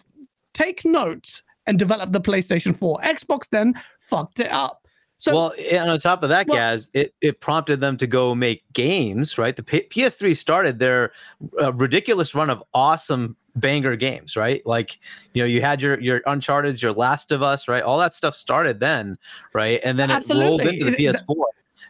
take 0.53 0.85
notes 0.85 1.43
and 1.65 1.80
develop 1.80 2.11
the 2.11 2.21
PlayStation 2.21 2.75
4. 2.75 2.99
Xbox 3.01 3.47
then 3.49 3.73
fucked 3.99 4.39
it 4.39 4.51
up. 4.51 4.88
So 5.19 5.34
well, 5.34 5.53
and 5.71 5.89
on 5.89 5.99
top 5.99 6.21
of 6.23 6.30
that, 6.30 6.47
Well- 6.47 6.57
Gaz, 6.57 6.89
it, 6.93 7.13
it 7.21 7.39
prompted 7.39 7.80
them 7.80 7.95
to 7.97 8.07
go 8.07 8.35
make 8.35 8.63
games, 8.73 9.38
right? 9.38 9.55
The 9.55 9.63
P- 9.63 9.88
PS3 9.89 10.35
started 10.35 10.80
their 10.80 11.13
uh, 11.61 11.71
ridiculous 11.71 12.35
run 12.35 12.49
of 12.49 12.61
awesome 12.73 13.38
banger 13.55 13.95
games, 13.95 14.35
right? 14.35 14.65
Like, 14.65 14.99
you 15.34 15.41
know, 15.41 15.45
you 15.47 15.61
had 15.61 15.81
your 15.81 15.97
your 16.01 16.21
Uncharted, 16.25 16.81
your 16.81 16.91
Last 16.91 17.31
of 17.31 17.41
Us, 17.41 17.69
right? 17.69 17.84
All 17.84 17.97
that 17.99 18.13
stuff 18.13 18.35
started 18.35 18.81
then, 18.81 19.17
right? 19.53 19.80
And 19.85 19.97
then 19.97 20.11
it 20.11 20.27
rolled 20.27 20.61
into 20.61 20.85
the 20.85 20.91
PS4, 20.91 21.35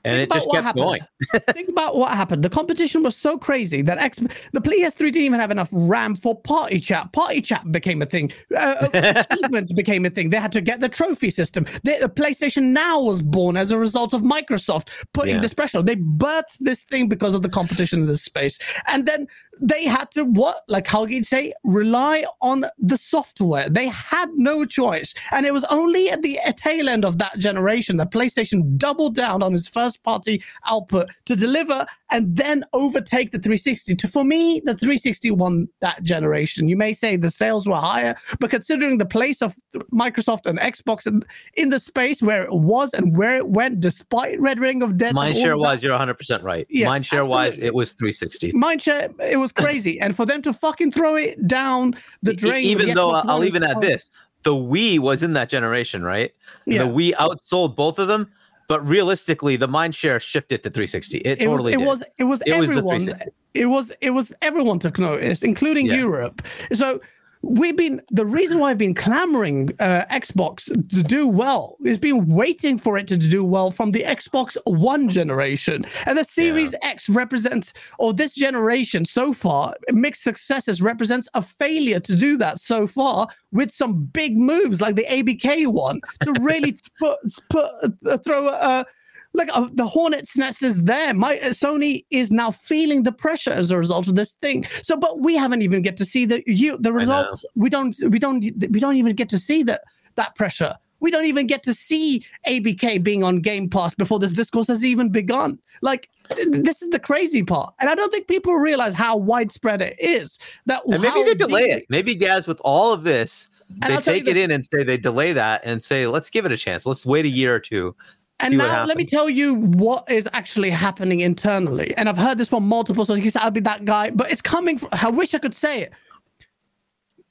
and 0.04 0.18
Think 0.18 0.32
it 0.32 0.34
just 0.34 0.46
about 0.46 0.48
what 0.48 0.56
kept 0.56 0.66
happened. 0.66 0.84
going. 0.84 1.02
think 1.56 1.70
about 1.70 1.96
what 1.98 2.12
happened. 2.12 2.44
The 2.44 2.50
competition 2.50 3.04
was 3.04 3.16
so 3.16 3.38
crazy 3.38 3.82
that 3.84 3.98
X, 3.98 4.20
the 4.52 4.62
PS3 4.62 4.98
didn't 4.98 5.18
even 5.24 5.40
have 5.40 5.52
enough 5.52 5.70
RAM 5.72 6.16
for 6.16 6.40
party 6.42 6.80
chat. 6.80 7.12
Party 7.14 7.42
chat 7.42 7.72
became 7.72 8.02
a 8.02 8.06
thing. 8.06 8.32
Uh, 8.56 8.88
uh, 8.94 9.24
achievements 9.32 9.72
became 9.72 10.06
a 10.06 10.10
thing. 10.10 10.30
They 10.30 10.38
had 10.38 10.52
to 10.54 10.62
get 10.62 10.80
the 10.80 10.90
trophy 10.90 11.30
system. 11.30 11.66
The, 11.84 11.98
the 12.02 12.10
PlayStation 12.10 12.64
Now 12.74 13.02
was 13.02 13.22
born 13.22 13.58
as 13.58 13.72
a 13.72 13.78
result 13.78 14.14
of 14.14 14.22
Microsoft 14.22 14.90
putting 15.14 15.36
Yeah. 15.36 15.42
this 15.42 15.54
pressure. 15.54 15.80
on. 15.80 15.86
They 15.86 15.96
birthed 15.96 16.58
this 16.60 16.82
thing 16.82 17.08
because 17.08 17.34
of 17.34 17.42
the 17.42 17.50
competition 17.50 18.02
in 18.02 18.08
this 18.08 18.24
space, 18.24 18.60
and 18.88 19.06
then 19.06 19.28
they 19.62 19.86
had 19.86 20.12
to 20.12 20.26
what, 20.26 20.64
like 20.68 20.88
Holgate 20.88 21.26
say, 21.26 21.54
rely 21.64 22.26
on 22.42 22.66
the 22.80 22.98
software. 22.98 23.70
They 23.70 23.88
had 23.88 24.30
no 24.34 24.66
choice, 24.66 25.14
and 25.32 25.46
it 25.46 25.54
was 25.54 25.64
only 25.66 26.10
at 26.10 26.22
the 26.22 26.40
tail 26.58 26.90
end 26.90 27.06
of 27.06 27.18
that 27.20 27.38
generation 27.38 27.98
that 27.98 28.12
PlayStation 28.12 28.78
doubled 28.78 29.16
down 29.16 29.44
on 29.44 29.54
its 29.54 29.68
first 29.68 30.04
party 30.04 30.44
output 30.66 31.10
to 31.26 31.36
deliver 31.36 31.86
and 32.14 32.38
then 32.38 32.64
overtake 32.74 33.32
the 33.32 33.40
360. 33.40 33.96
To 33.96 34.08
for 34.08 34.24
me, 34.24 34.62
the 34.64 34.76
360 34.76 35.32
won 35.32 35.68
that 35.80 36.04
generation. 36.04 36.70
You 36.70 36.78
may 36.78 36.94
say 36.94 37.16
the 37.18 37.32
sales 37.32 37.68
were 37.68 37.76
higher, 37.76 38.16
but 38.40 38.52
considering 38.52 39.00
the 39.00 39.06
place 39.06 39.42
of 39.42 39.56
Microsoft 39.92 40.46
and 40.46 40.60
Xbox 40.60 41.08
in, 41.08 41.24
in 41.56 41.72
the 41.72 41.80
space 41.80 42.22
where 42.22 42.44
it 42.44 42.54
was 42.54 42.94
and 42.94 43.18
where 43.18 43.36
it 43.36 43.50
went, 43.50 43.80
despite 43.80 44.40
Red 44.40 44.60
Ring 44.60 44.84
of 44.84 44.96
Death, 44.96 45.16
Mindshare 45.16 45.46
of 45.46 45.50
that- 45.50 45.58
wise, 45.58 45.84
you're 45.84 45.92
100 45.92 46.14
percent 46.14 46.44
right. 46.44 46.68
Yeah, 46.70 46.88
Mindshare 46.88 47.28
wise, 47.28 47.58
it 47.58 47.74
was 47.74 47.94
360. 47.94 48.54
Mindshare, 48.54 49.12
it 49.20 49.38
was 49.38 49.52
crazy, 49.64 50.00
and 50.00 50.16
for 50.16 50.26
them 50.28 50.44
to 50.44 50.54
fucking 50.54 50.92
throw 50.92 51.16
it 51.16 51.48
down 51.48 51.96
the 52.22 52.36
drain. 52.36 52.64
even 52.64 52.88
the 52.88 52.94
though 52.94 53.10
Xbox 53.10 53.26
uh, 53.26 53.32
I'll 53.32 53.44
even 53.44 53.64
add 53.64 53.82
this, 53.82 54.12
the 54.44 54.54
Wii 54.54 55.00
was 55.00 55.24
in 55.24 55.34
that 55.34 55.50
generation, 55.50 56.04
right? 56.04 56.32
Yeah. 56.68 56.84
The 56.84 56.90
Wii 56.90 57.14
outsold 57.14 57.76
both 57.76 57.98
of 57.98 58.08
them, 58.08 58.30
but 58.68 58.86
realistically, 58.88 59.56
the 59.56 59.68
mind 59.68 59.96
share 59.96 60.20
shifted 60.20 60.64
to 60.64 60.70
360. 60.70 61.18
It, 61.20 61.42
it 61.42 61.46
totally 61.46 61.76
was, 61.78 62.00
did. 62.00 62.08
it 62.20 62.24
was 62.24 62.42
it 62.46 62.48
was 62.48 62.56
It 62.56 62.60
was 62.60 62.70
the 62.70 62.76
everyone 62.78 63.00
360. 63.00 63.32
it 63.54 63.66
was 63.66 63.92
it 64.02 64.10
was 64.12 64.32
everyone 64.42 64.80
took 64.80 64.98
notice 65.00 65.44
including 65.44 65.86
Yeah. 65.88 65.96
europe 65.96 66.42
so 66.74 67.00
we've 67.44 67.76
been 67.76 68.02
the 68.10 68.26
reason 68.26 68.58
why 68.58 68.72
i've 68.72 68.78
been 68.78 68.96
clamoring 68.96 69.70
uh, 69.80 70.06
xbox 70.12 70.66
to 70.66 71.04
do 71.04 71.28
well 71.28 71.78
is 71.84 71.98
been 71.98 72.26
waiting 72.26 72.80
for 72.80 72.98
it 72.98 73.06
to 73.08 73.18
do 73.18 73.44
well 73.44 73.70
from 73.70 73.92
the 73.92 74.04
xbox 74.04 74.58
one 74.66 75.10
generation. 75.10 75.86
And 76.06 76.18
the 76.18 76.24
series 76.24 76.74
x 76.82 77.10
represents 77.10 77.74
or 78.00 78.14
this 78.14 78.36
generation 78.36 79.06
so 79.06 79.34
far 79.34 79.76
mixed 79.92 80.24
successes 80.24 80.82
represents 80.82 81.28
a 81.34 81.42
failure 81.42 82.00
to 82.00 82.16
do 82.16 82.38
that 82.38 82.60
so 82.60 82.88
far 82.88 83.28
with 83.52 83.72
some 83.72 84.06
big 84.06 84.38
moves 84.38 84.82
like 84.82 84.96
the 84.96 85.06
abk 85.06 85.68
one 85.68 86.02
to 86.24 86.34
really 86.42 86.78
put, 87.00 87.20
put 87.50 87.70
uh, 88.06 88.18
throw 88.18 88.48
a 88.48 88.86
Look, 89.34 89.50
uh, 89.52 89.70
the 89.74 89.88
hornet's 89.88 90.38
nest 90.38 90.62
is 90.62 90.84
there. 90.84 91.14
My 91.14 91.40
uh, 91.40 91.46
Sony 91.50 92.06
is 92.12 92.32
now 92.32 92.52
feeling 92.52 93.04
the 93.04 93.12
pressure 93.12 93.52
as 93.52 93.72
a 93.72 93.78
result 93.78 94.08
of 94.08 94.16
this 94.16 94.34
thing. 94.42 94.66
So, 94.84 94.96
but 94.96 95.22
we 95.22 95.36
haven't 95.36 95.64
even 95.64 95.82
get 95.82 95.98
to 95.98 96.06
see 96.06 96.26
the 96.26 96.44
you 96.46 96.78
the 96.78 96.94
results. 96.94 97.46
We 97.56 97.70
don't 97.70 97.96
we 98.10 98.20
don't 98.20 98.44
we 98.70 98.80
don't 98.80 98.96
even 98.96 99.16
get 99.16 99.30
to 99.30 99.40
see 99.40 99.64
that 99.64 99.82
that 100.16 100.36
pressure. 100.36 100.76
We 101.00 101.12
don't 101.12 101.26
even 101.26 101.48
get 101.48 101.64
to 101.64 101.74
see 101.74 102.24
ABK 102.48 103.04
being 103.04 103.24
on 103.24 103.42
Game 103.42 103.70
Pass 103.70 103.94
before 103.94 104.20
this 104.20 104.32
discourse 104.32 104.68
has 104.68 104.86
even 104.86 105.10
begun. 105.10 105.60
Like 105.82 106.10
th- 106.34 106.48
this 106.50 106.82
is 106.82 106.92
the 106.92 107.00
crazy 107.00 107.44
part, 107.44 107.74
and 107.82 107.90
I 107.90 107.96
don't 107.96 108.10
think 108.10 108.28
people 108.28 108.54
realize 108.56 108.94
how 108.94 109.18
widespread 109.18 109.82
it 109.82 109.98
is. 110.00 110.40
That 110.66 110.82
And 110.86 111.02
maybe 111.02 111.24
they 111.24 111.34
delay 111.34 111.62
deeply- 111.64 111.78
it. 111.78 111.86
Maybe 111.90 112.16
Gaz, 112.16 112.48
with 112.48 112.62
all 112.64 112.94
of 112.94 113.04
this, 113.04 113.50
And 113.70 113.92
they 113.92 113.96
I'll 113.96 114.02
tell 114.02 114.16
you 114.16 114.22
take 114.22 114.30
it 114.30 114.38
in 114.38 114.52
and 114.52 114.66
say 114.66 114.84
they 114.84 114.96
delay 114.96 115.34
that 115.34 115.62
and 115.66 115.84
say, 115.84 116.08
let's 116.08 116.30
give 116.30 116.46
it 116.46 116.54
a 116.54 116.58
chance. 116.58 116.86
Let's 116.86 117.06
wait 117.06 117.26
a 117.26 117.30
year 117.30 117.54
or 117.54 117.60
two. 117.60 117.96
And 118.40 118.58
now 118.58 118.86
let 118.86 118.98
me 118.98 119.06
tell 119.06 119.30
you 119.30 119.54
what 119.56 120.10
is 120.12 120.28
actually 120.34 120.70
happening 120.70 121.22
internally. 121.22 121.96
And 121.96 122.10
I've 122.10 122.18
heard 122.18 122.38
this 122.38 122.50
from 122.50 122.68
multiple 122.68 123.06
sources. 123.06 123.24
You 123.24 123.32
said 123.32 123.42
I'll 123.42 123.52
be 123.52 123.62
that 123.62 123.86
guy, 123.86 124.10
but 124.10 124.32
it's 124.32 124.42
coming 124.42 124.78
from 124.78 124.90
I 124.92 125.10
wish 125.10 125.34
I 125.34 125.40
could 125.40 125.56
say 125.56 125.82
it. 125.84 125.94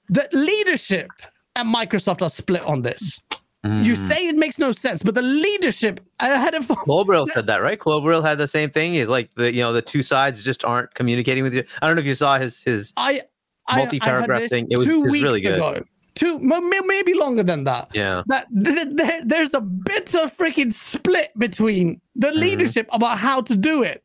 The 0.09 0.29
leadership 0.33 1.11
at 1.57 1.67
Microsoft 1.67 2.23
are 2.23 2.31
split 2.31 2.63
on 2.63 2.83
this. 2.83 3.21
You 3.65 3.95
Mhm. 3.95 4.09
say 4.09 4.27
it 4.27 4.37
makes 4.37 4.59
no 4.59 4.73
sense, 4.73 5.05
but 5.05 5.15
the 5.15 5.23
leadership 5.23 6.01
I 6.19 6.29
had 6.31 6.53
it 6.55 6.65
said 7.33 7.47
that, 7.47 7.63
right? 7.63 7.79
Klobrille 7.79 8.23
had 8.23 8.39
the 8.39 8.49
same 8.49 8.71
thing. 8.71 8.95
He's 8.95 9.09
like 9.09 9.31
the 9.37 9.53
you 9.55 9.61
know 9.63 9.73
the 9.73 9.83
two 9.83 10.03
sides 10.03 10.43
just 10.43 10.65
aren't 10.65 10.93
communicating 10.95 11.45
with 11.45 11.55
you. 11.55 11.63
I 11.81 11.87
don't 11.87 11.95
know 11.97 12.01
if 12.01 12.07
you 12.07 12.15
saw 12.15 12.39
his 12.39 12.63
his 12.63 12.93
I 12.97 13.23
I- 13.69 13.75
I 13.75 13.77
Multi-paragraph 13.79 14.41
this 14.41 14.51
thing. 14.51 14.67
It 14.71 14.79
was- 14.79 14.89
two 14.89 14.99
it 15.01 15.03
was 15.05 15.13
weeks 15.13 15.23
really 15.25 15.41
good. 15.41 15.55
ago. 15.55 15.85
Two 16.15 16.39
maybe 16.41 17.15
longer 17.15 17.43
than 17.43 17.65
that. 17.65 17.89
yeah. 17.95 18.23
that 18.27 18.47
th- 18.65 18.77
th- 18.77 18.89
there, 18.93 19.21
there's 19.25 19.55
a 19.55 19.61
bitter 19.61 20.27
freaking 20.29 20.73
split 20.73 21.31
between 21.39 22.01
the 22.17 22.29
Mm-hmm. 22.29 22.39
leadership 22.39 22.87
about 22.93 23.19
how 23.19 23.41
to 23.43 23.57
do 23.57 23.83
it 23.83 24.05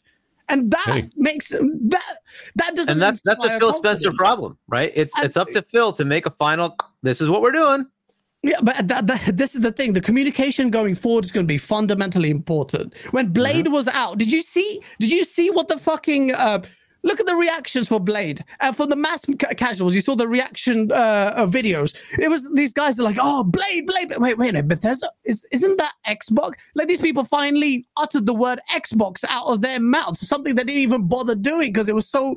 and 0.49 0.71
that 0.71 0.85
Hey. 0.85 1.09
makes 1.17 1.49
that 1.49 2.17
that 2.55 2.75
doesn't 2.75 2.93
And 2.93 3.01
that's 3.01 3.21
that's 3.23 3.43
a 3.43 3.59
Phil 3.59 3.73
Spencer 3.73 4.13
problem, 4.13 4.57
right? 4.69 4.91
It's 4.95 5.13
And- 5.17 5.25
it's 5.25 5.35
up 5.37 5.49
to 5.51 5.61
Phil 5.61 5.91
to 5.93 6.05
make 6.05 6.25
a 6.25 6.31
final. 6.31 6.75
This 7.03 7.19
is 7.21 7.29
what 7.29 7.41
we're 7.41 7.51
doing. 7.51 7.85
yeah 8.43 8.61
but 8.61 8.87
that, 8.87 9.07
that, 9.07 9.35
this 9.35 9.55
is 9.55 9.61
the 9.61 9.71
thing 9.71 9.91
the 9.93 9.99
communication 10.09 10.69
going 10.69 10.95
forward 10.95 11.25
is 11.25 11.31
going 11.31 11.45
to 11.47 11.51
be 11.51 11.57
fundamentally 11.57 12.29
important 12.29 12.93
when 13.11 13.25
blade 13.39 13.65
Mm-hmm. 13.65 13.73
was 13.73 13.87
out 13.89 14.17
did 14.19 14.31
you 14.31 14.43
see 14.43 14.79
did 15.01 15.11
you 15.11 15.23
see 15.25 15.49
what 15.49 15.67
the 15.67 15.77
fucking 15.89 16.23
uh 16.35 16.59
Look 17.07 17.21
at 17.21 17.25
the 17.25 17.35
reactions 17.35 17.87
for 17.87 18.01
Blade 18.01 18.43
and 18.59 18.75
for 18.75 18.85
the 18.85 18.95
mass 18.97 19.23
ca- 19.39 19.53
casuals. 19.55 19.95
You 19.95 20.01
saw 20.01 20.13
the 20.15 20.27
reaction 20.27 20.91
uh, 20.91 20.95
uh, 21.37 21.47
videos. 21.47 21.95
It 22.19 22.27
was 22.29 22.49
these 22.53 22.73
guys 22.73 22.99
are 22.99 23.03
like, 23.03 23.15
"Oh, 23.19 23.45
Blade, 23.45 23.87
Blade." 23.87 24.09
Wait, 24.17 24.37
wait 24.37 24.49
a 24.49 24.53
minute. 24.53 24.67
Bethesda 24.67 25.09
is 25.23 25.45
isn't 25.53 25.77
that 25.77 25.93
Xbox? 26.05 26.51
Like 26.75 26.89
these 26.89 26.99
people 26.99 27.23
finally 27.23 27.87
uttered 27.95 28.25
the 28.25 28.33
word 28.33 28.59
Xbox 28.75 29.23
out 29.29 29.45
of 29.47 29.61
their 29.61 29.79
mouths. 29.79 30.27
Something 30.27 30.55
they 30.55 30.65
didn't 30.65 30.81
even 30.81 31.07
bother 31.07 31.33
doing 31.33 31.71
because 31.71 31.87
it 31.87 31.95
was 31.95 32.09
so 32.09 32.35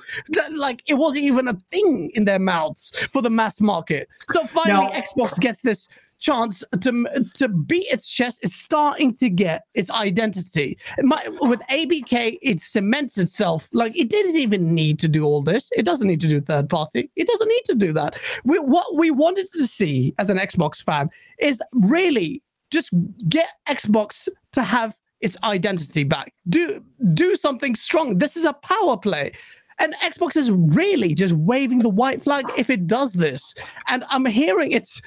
like 0.54 0.84
it 0.86 0.94
wasn't 0.94 1.24
even 1.24 1.48
a 1.48 1.54
thing 1.72 2.12
in 2.14 2.24
their 2.24 2.38
mouths 2.38 2.92
for 3.12 3.22
the 3.22 3.30
mass 3.30 3.60
market. 3.60 4.08
So 4.30 4.46
finally, 4.46 4.86
Now- 4.86 5.00
Xbox 5.00 5.38
gets 5.40 5.62
this 5.62 5.88
chance 6.20 6.62
to 6.80 7.04
to 7.34 7.48
beat 7.48 7.86
its 7.90 8.08
chest 8.08 8.40
is 8.42 8.54
starting 8.54 9.14
to 9.16 9.28
get 9.28 9.62
its 9.74 9.90
identity. 9.90 10.78
It 10.98 11.04
might- 11.04 11.28
with 11.40 11.60
ABK, 11.70 12.38
it 12.42 12.60
cements 12.60 13.18
itself. 13.18 13.68
Like 13.72 13.98
it 13.98 14.10
didn't 14.10 14.36
even 14.36 14.74
need 14.74 14.98
to 15.00 15.08
do 15.08 15.24
all 15.24 15.42
this. 15.42 15.70
It 15.76 15.84
doesn't 15.84 16.06
need 16.06 16.20
to 16.20 16.28
do 16.28 16.40
third 16.40 16.68
party. 16.68 17.10
It 17.16 17.26
doesn't 17.26 17.48
need 17.48 17.64
to 17.66 17.74
do 17.74 17.92
that. 17.94 18.16
We, 18.44 18.58
what 18.58 18.94
we 18.94 19.10
wanted 19.10 19.48
to 19.52 19.66
see 19.66 20.14
as 20.18 20.30
an 20.30 20.38
Xbox 20.38 20.82
fan 20.82 21.10
is 21.38 21.62
really 21.72 22.42
just 22.70 22.90
get 23.28 23.50
Xbox 23.68 24.28
to 24.52 24.62
have 24.62 24.96
its 25.20 25.36
identity 25.42 26.04
back. 26.04 26.32
Do 26.48 26.84
do 27.14 27.34
something 27.34 27.74
strong. 27.74 28.18
This 28.18 28.36
is 28.36 28.44
a 28.44 28.52
power 28.52 28.96
play. 28.96 29.32
And 29.78 29.94
Xbox 30.02 30.36
is 30.36 30.50
really 30.50 31.14
just 31.14 31.32
waving 31.32 31.78
the 31.78 31.88
white 31.88 32.22
flag 32.22 32.44
if 32.58 32.68
it 32.68 32.86
does 32.86 33.12
this. 33.12 33.54
And 33.88 34.04
I'm 34.10 34.26
hearing 34.26 34.72
it's 34.72 35.00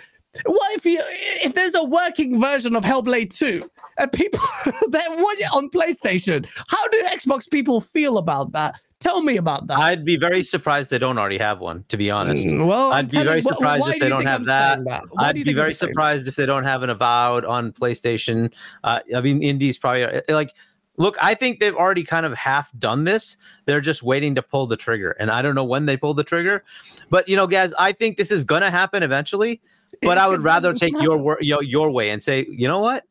what 0.45 0.75
if 0.75 0.85
you 0.85 0.99
if 1.43 1.53
there's 1.53 1.75
a 1.75 1.83
working 1.83 2.39
version 2.41 2.75
of 2.75 2.83
Hellblade 2.83 3.35
2 3.35 3.69
and 3.97 4.11
people 4.11 4.39
that 4.89 5.09
want 5.11 5.39
it 5.39 5.51
on 5.53 5.69
PlayStation? 5.69 6.45
How 6.67 6.87
do 6.87 7.03
Xbox 7.03 7.49
people 7.49 7.81
feel 7.81 8.17
about 8.17 8.51
that? 8.53 8.75
Tell 8.99 9.21
me 9.21 9.35
about 9.35 9.67
that. 9.67 9.77
I'd 9.79 10.05
be 10.05 10.15
very 10.15 10.43
surprised 10.43 10.89
they 10.89 10.97
don't 10.97 11.17
already 11.17 11.37
have 11.37 11.59
one. 11.59 11.83
To 11.89 11.97
be 11.97 12.09
honest, 12.09 12.47
Mm, 12.47 12.65
well, 12.67 12.93
I'd 12.93 13.11
be 13.11 13.21
very 13.21 13.41
surprised 13.41 13.85
if 13.89 13.99
they 13.99 14.07
don't 14.07 14.25
have 14.25 14.41
I'm 14.41 14.45
that. 14.45 14.83
that? 14.85 15.03
I'd 15.17 15.35
be 15.35 15.53
very 15.53 15.71
that? 15.71 15.75
surprised 15.75 16.27
if 16.27 16.37
they 16.37 16.45
don't 16.45 16.63
have 16.63 16.83
an 16.83 16.89
avowed 16.89 17.43
on 17.43 17.73
PlayStation. 17.73 18.53
Uh, 18.85 19.01
I 19.15 19.21
mean, 19.21 19.43
indies 19.43 19.77
probably 19.77 20.21
like. 20.29 20.53
Look, 20.97 21.17
I 21.19 21.33
think 21.33 21.59
they've 21.59 21.75
already 21.75 22.03
kind 22.03 22.23
of 22.23 22.33
half 22.35 22.71
done 22.77 23.03
this. 23.03 23.35
They're 23.65 23.81
just 23.81 24.03
waiting 24.03 24.35
to 24.35 24.43
pull 24.43 24.67
the 24.67 24.77
trigger, 24.77 25.15
and 25.19 25.31
I 25.31 25.41
don't 25.41 25.55
know 25.55 25.63
when 25.63 25.87
they 25.87 25.97
pull 25.97 26.13
the 26.13 26.23
trigger. 26.23 26.63
But 27.09 27.27
you 27.27 27.35
know, 27.35 27.47
guys, 27.47 27.73
I 27.79 27.93
think 27.93 28.15
this 28.15 28.31
is 28.31 28.43
gonna 28.43 28.69
happen 28.69 29.01
eventually. 29.03 29.59
But 30.01 30.17
I 30.17 30.27
would 30.27 30.41
rather 30.43 30.73
take 30.73 30.93
your 31.01 31.17
wor- 31.17 31.37
your 31.41 31.63
your 31.63 31.91
way 31.91 32.09
and 32.09 32.21
say, 32.21 32.45
you 32.49 32.67
know 32.67 32.79
what? 32.79 33.03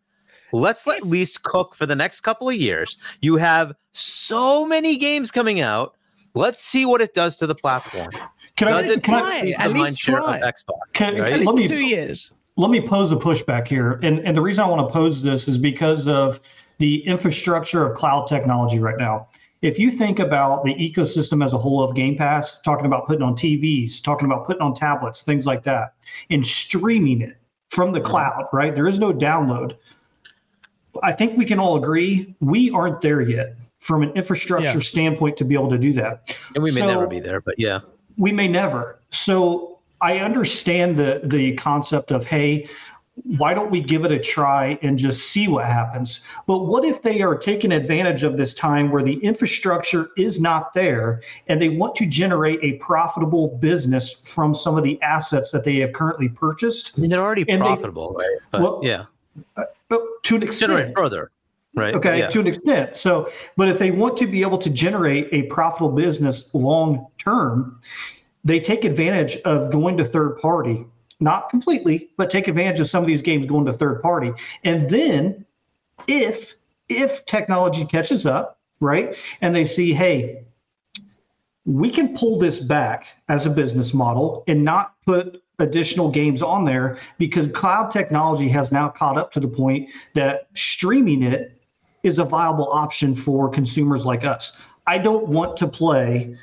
Let's 0.53 0.87
at 0.87 1.03
least 1.07 1.43
cook 1.45 1.75
for 1.75 1.87
the 1.87 1.95
next 1.97 2.21
couple 2.21 2.49
of 2.49 2.55
years. 2.57 2.99
You 3.23 3.37
have 3.37 3.73
so 3.93 4.67
many 4.67 4.97
games 4.99 5.31
coming 5.31 5.61
out. 5.61 5.95
Let's 6.35 6.63
see 6.63 6.85
what 6.85 7.01
it 7.01 7.15
does 7.15 7.37
to 7.39 7.47
the 7.47 7.55
platform. 7.55 8.11
Can 8.57 8.69
Does 8.69 8.91
I, 8.91 8.93
it 8.95 9.03
can 9.03 9.23
try 9.23 9.35
increase 9.37 9.59
At 9.59 9.63
the 9.65 9.69
least 9.71 9.81
mind 9.83 9.99
share 9.99 10.21
of. 10.21 10.37
Xbox? 10.37 10.79
can, 10.93 11.17
Right? 11.19 11.33
At 11.33 11.39
least 11.41 11.47
let 11.47 11.57
me 11.57 11.69
two 11.69 11.81
years. 11.81 12.33
let 12.57 12.71
me 12.71 12.81
pose 12.87 13.13
a 13.13 13.17
pushback 13.17 13.67
here. 13.67 13.99
And, 14.03 14.19
and 14.21 14.37
the 14.37 14.43
reason 14.43 14.63
I 14.65 14.69
want 14.69 14.87
to 14.87 14.93
pose 14.93 15.23
this 15.23 15.49
is 15.49 15.57
because 15.57 16.07
of 16.07 16.39
the 16.79 17.07
infrastructure 17.07 17.87
of 17.87 17.97
cloud 17.97 18.27
technology 18.29 18.79
right 18.79 18.99
now. 18.99 19.29
If 19.63 19.79
you 19.79 19.93
think 19.93 20.19
about 20.19 20.65
the 20.65 20.75
ecosystem 20.75 21.43
as 21.45 21.53
a 21.53 21.59
whole 21.59 21.83
of 21.83 21.95
Game 21.95 22.17
Pass, 22.17 22.61
talking 22.63 22.85
about 22.85 23.07
putting 23.07 23.23
on 23.23 23.35
TVs, 23.35 24.03
talking 24.03 24.27
about 24.27 24.45
putting 24.45 24.61
on 24.61 24.75
tablets, 24.75 25.23
things 25.23 25.47
like 25.47 25.63
that, 25.63 25.95
and 26.31 26.45
streaming 26.45 27.23
it 27.23 27.37
from 27.71 27.93
the 27.93 28.01
mm-hmm. 28.01 28.09
cloud, 28.09 28.47
right? 28.53 28.75
There 28.75 28.89
is 28.89 28.99
no 28.99 29.13
download. 29.13 29.77
I 31.03 31.13
think 31.13 31.39
we 31.39 31.45
can 31.45 31.61
all 31.61 31.77
agree 31.77 32.35
we 32.41 32.71
aren't 32.73 33.01
there 33.01 33.21
yet 33.21 33.55
from 33.79 34.03
an 34.03 34.11
infrastructure 34.11 34.75
Yeah. 34.75 34.81
standpoint 34.81 35.37
to 35.39 35.45
be 35.45 35.55
able 35.55 35.71
to 35.71 35.79
do 35.79 35.93
that. 35.95 36.37
And 36.55 36.63
we 36.63 36.73
may 36.73 36.81
So- 36.81 36.87
never 36.89 37.07
be 37.07 37.21
there, 37.21 37.41
but 37.41 37.55
yeah. 37.59 37.81
we 38.19 38.33
may 38.33 38.49
never. 38.49 39.01
So 39.11 39.79
I 40.01 40.19
understand 40.19 40.97
the 40.97 41.21
the 41.23 41.55
concept 41.55 42.11
of 42.11 42.27
hey, 42.27 42.69
why 43.15 43.53
don't 43.53 43.71
we 43.71 43.81
give 43.81 44.05
it 44.05 44.11
a 44.11 44.19
try 44.19 44.79
and 44.83 44.99
just 44.99 45.29
see 45.31 45.47
what 45.47 45.67
happens? 45.67 46.25
But 46.47 46.67
what 46.67 46.85
if 46.85 47.03
they 47.03 47.21
are 47.21 47.37
taking 47.37 47.71
advantage 47.73 48.23
of 48.23 48.37
this 48.37 48.55
time 48.55 48.91
where 48.91 49.03
the 49.03 49.15
infrastructure 49.19 50.09
is 50.17 50.41
not 50.41 50.73
there 50.73 51.21
and 51.49 51.61
they 51.61 51.69
want 51.69 51.95
to 51.97 52.07
generate 52.07 52.59
a 52.63 52.73
profitable 52.79 53.49
business 53.59 54.17
from 54.25 54.55
some 54.55 54.79
of 54.79 54.83
the 54.83 55.01
assets 55.03 55.51
that 55.51 55.63
they 55.63 55.77
have 55.77 55.93
currently 55.93 56.29
purchased? 56.31 56.93
I 56.97 57.03
mean, 57.03 57.11
they're 57.11 57.21
already 57.21 57.45
And 57.49 57.61
they- 57.61 57.67
profitable, 57.67 58.15
right? 58.15 58.39
But 58.51 58.61
Well, 58.63 58.81
yeah, 58.83 59.05
uh, 59.57 59.65
But 59.89 60.01
to 60.23 60.37
an 60.37 60.43
extent, 60.43 60.73
generate 60.73 60.97
further, 60.97 61.31
right? 61.75 61.95
Okay, 61.95 62.21
Yeah. 62.21 62.29
to 62.29 62.41
an 62.41 62.47
extent. 62.47 62.97
So, 62.97 63.29
but 63.59 63.69
if 63.69 63.79
they 63.79 63.91
want 63.91 64.17
to 64.19 64.27
be 64.27 64.41
able 64.41 64.59
to 64.59 64.71
generate 64.71 65.29
a 65.33 65.43
profitable 65.45 65.91
business 65.91 66.53
long 66.55 67.07
term, 67.19 67.79
they 68.45 68.59
take 68.59 68.85
advantage 68.85 69.37
of 69.45 69.71
going 69.71 69.99
to 69.99 70.05
third 70.05 70.39
party, 70.39 70.87
not 71.23 71.49
completely, 71.49 72.11
but 72.17 72.31
take 72.31 72.49
advantage 72.49 72.81
of 72.81 72.89
some 72.89 73.03
of 73.03 73.07
these 73.07 73.23
games 73.23 73.47
going 73.47 73.65
to 73.67 73.73
third 73.73 74.03
party. 74.03 74.33
And 74.65 74.89
then 74.91 75.47
if 76.07 76.57
if 76.89 77.25
technology 77.27 77.85
catches 77.85 78.27
up, 78.27 78.59
right, 78.81 79.17
and 79.41 79.55
they 79.55 79.65
see, 79.65 79.93
hey, 79.93 80.45
we 81.65 81.91
can 81.91 82.15
pull 82.17 82.39
this 82.39 82.61
back 82.61 83.07
as 83.29 83.47
a 83.47 83.51
business 83.51 83.95
model 83.95 84.43
and 84.49 84.65
not 84.65 84.95
put 85.07 85.43
additional 85.59 86.11
games 86.11 86.43
on 86.43 86.65
there 86.65 86.99
because 87.19 87.47
cloud 87.49 87.93
technology 87.93 88.49
has 88.49 88.73
now 88.73 88.89
caught 88.89 89.17
up 89.17 89.31
to 89.31 89.41
the 89.41 89.49
point 89.49 89.89
that 90.15 90.49
streaming 90.55 91.23
it 91.23 91.63
is 92.03 92.19
a 92.19 92.25
viable 92.25 92.69
option 92.73 93.15
for 93.15 93.49
consumers 93.49 94.05
like 94.05 94.25
us. 94.25 94.61
I 94.89 94.99
don't 94.99 95.29
want 95.29 95.57
to 95.59 95.69
play 95.69 96.37